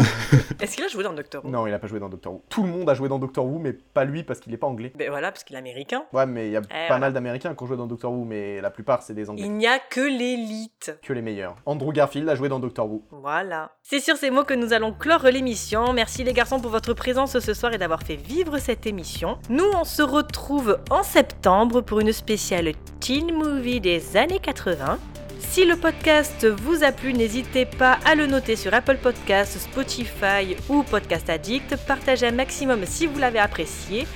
Est-ce 0.61 0.77
qu'il 0.77 0.85
a 0.85 0.89
joué 0.89 1.05
dans 1.05 1.13
Doctor 1.13 1.45
Who? 1.45 1.51
Non, 1.51 1.67
il 1.67 1.75
a 1.75 1.79
pas 1.79 1.87
joué 1.87 2.01
dans 2.01 2.09
Doctor 2.09 2.33
Who. 2.33 2.43
Tout 2.49 2.63
le 2.63 2.69
monde 2.69 2.89
a 2.89 2.95
joué 2.95 3.09
dans 3.09 3.19
Doctor 3.19 3.45
Who, 3.45 3.59
mais 3.59 3.73
pas 3.73 4.05
lui 4.05 4.23
parce 4.23 4.41
qu'il 4.41 4.53
est 4.53 4.59
pas 4.59 4.67
anglais. 4.67 4.93
Ben 4.97 5.11
voilà, 5.11 5.31
parce 5.31 5.45
qu'il 5.45 5.57
est 5.57 5.59
américain. 5.59 6.05
Ouais, 6.13 6.27
mais 6.27 6.49
il 6.49 6.53
y 6.53 6.57
a 6.57 6.61
pas 6.61 6.67
voilà. 6.89 6.99
mal 6.99 7.13
d'Américains 7.13 7.55
qui 7.55 7.63
ont 7.63 7.67
joué 7.67 7.77
dans 7.77 7.87
Doctor 7.87 8.13
Who, 8.13 8.25
mais 8.25 8.61
la 8.61 8.71
plupart 8.71 9.03
c'est 9.03 9.15
des 9.15 9.31
anglais. 9.31 9.45
Il 9.45 9.53
n'y 9.53 9.67
a 9.67 9.79
que 9.79 10.01
l'élite. 10.01 10.99
Que 11.03 11.13
les 11.13 11.23
meilleurs. 11.23 11.57
Andrew 11.67 11.93
Garfield 11.93 12.29
a 12.29 12.35
joué 12.35 12.49
dans 12.49 12.59
Doctor 12.59 12.91
Who. 12.91 13.05
Voilà. 13.11 13.73
C'est 13.83 14.01
sur 14.01 14.17
ces 14.17 14.31
mots 14.31 14.45
que 14.45 14.55
nous 14.55 14.73
allons 14.73 14.93
clore 14.93 15.25
l'émission. 15.25 15.93
Merci 15.93 16.25
les 16.25 16.33
garçons 16.33 16.61
pour 16.61 16.71
votre 16.71 16.95
présence 16.95 17.39
ce 17.39 17.55
soir 17.55 17.73
et 17.73 17.79
d'avoir 17.79 18.03
fait 18.03 18.17
vivre 18.17 18.59
cette 18.59 18.87
émission. 18.87 19.39
Nous, 19.49 19.69
on 19.75 19.85
se 19.85 20.03
retrouve 20.03 20.79
en 20.91 21.03
septembre 21.03 21.81
pour 21.81 22.01
une 22.01 22.13
spéciale 22.13 22.73
teen 23.01 23.33
movie 23.33 23.81
des 23.81 24.17
années 24.17 24.41
80. 24.41 24.99
Si 25.39 25.65
le 25.65 25.77
podcast 25.77 26.47
vous 26.47 26.83
a 26.85 26.93
plu, 26.93 27.13
n'hésitez 27.13 27.65
pas 27.65 27.99
à 28.05 28.15
le 28.15 28.27
noter 28.27 28.57
sur 28.57 28.75
Apple 28.75 28.99
Podcasts, 29.03 29.59
Spotify 29.59 30.57
ou 30.69 30.83
Podcast 30.83 31.31
Addict. 31.31 31.77
Partagez 31.87 32.27
un 32.27 32.33
maximum 32.33 32.85
si 32.85 33.07
vous 33.07 33.19
l'avez 33.19 33.39
apprécié. 33.39 34.07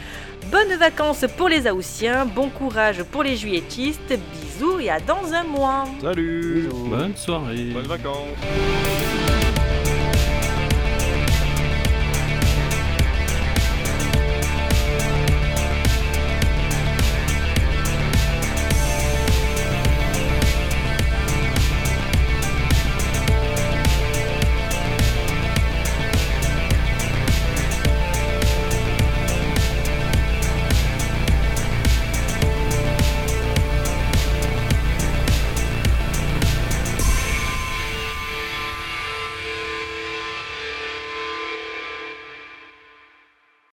Bonnes 0.50 0.76
vacances 0.78 1.24
pour 1.36 1.48
les 1.48 1.70
Haussiens, 1.70 2.26
bon 2.26 2.48
courage 2.48 3.04
pour 3.04 3.22
les 3.22 3.36
juilletistes, 3.36 4.18
bisous 4.32 4.80
et 4.80 4.90
à 4.90 4.98
dans 4.98 5.32
un 5.32 5.44
mois. 5.44 5.84
Salut 6.00 6.68
Bonne 6.88 7.16
soirée. 7.16 7.70
Bonnes 7.72 7.86
vacances 7.86 8.36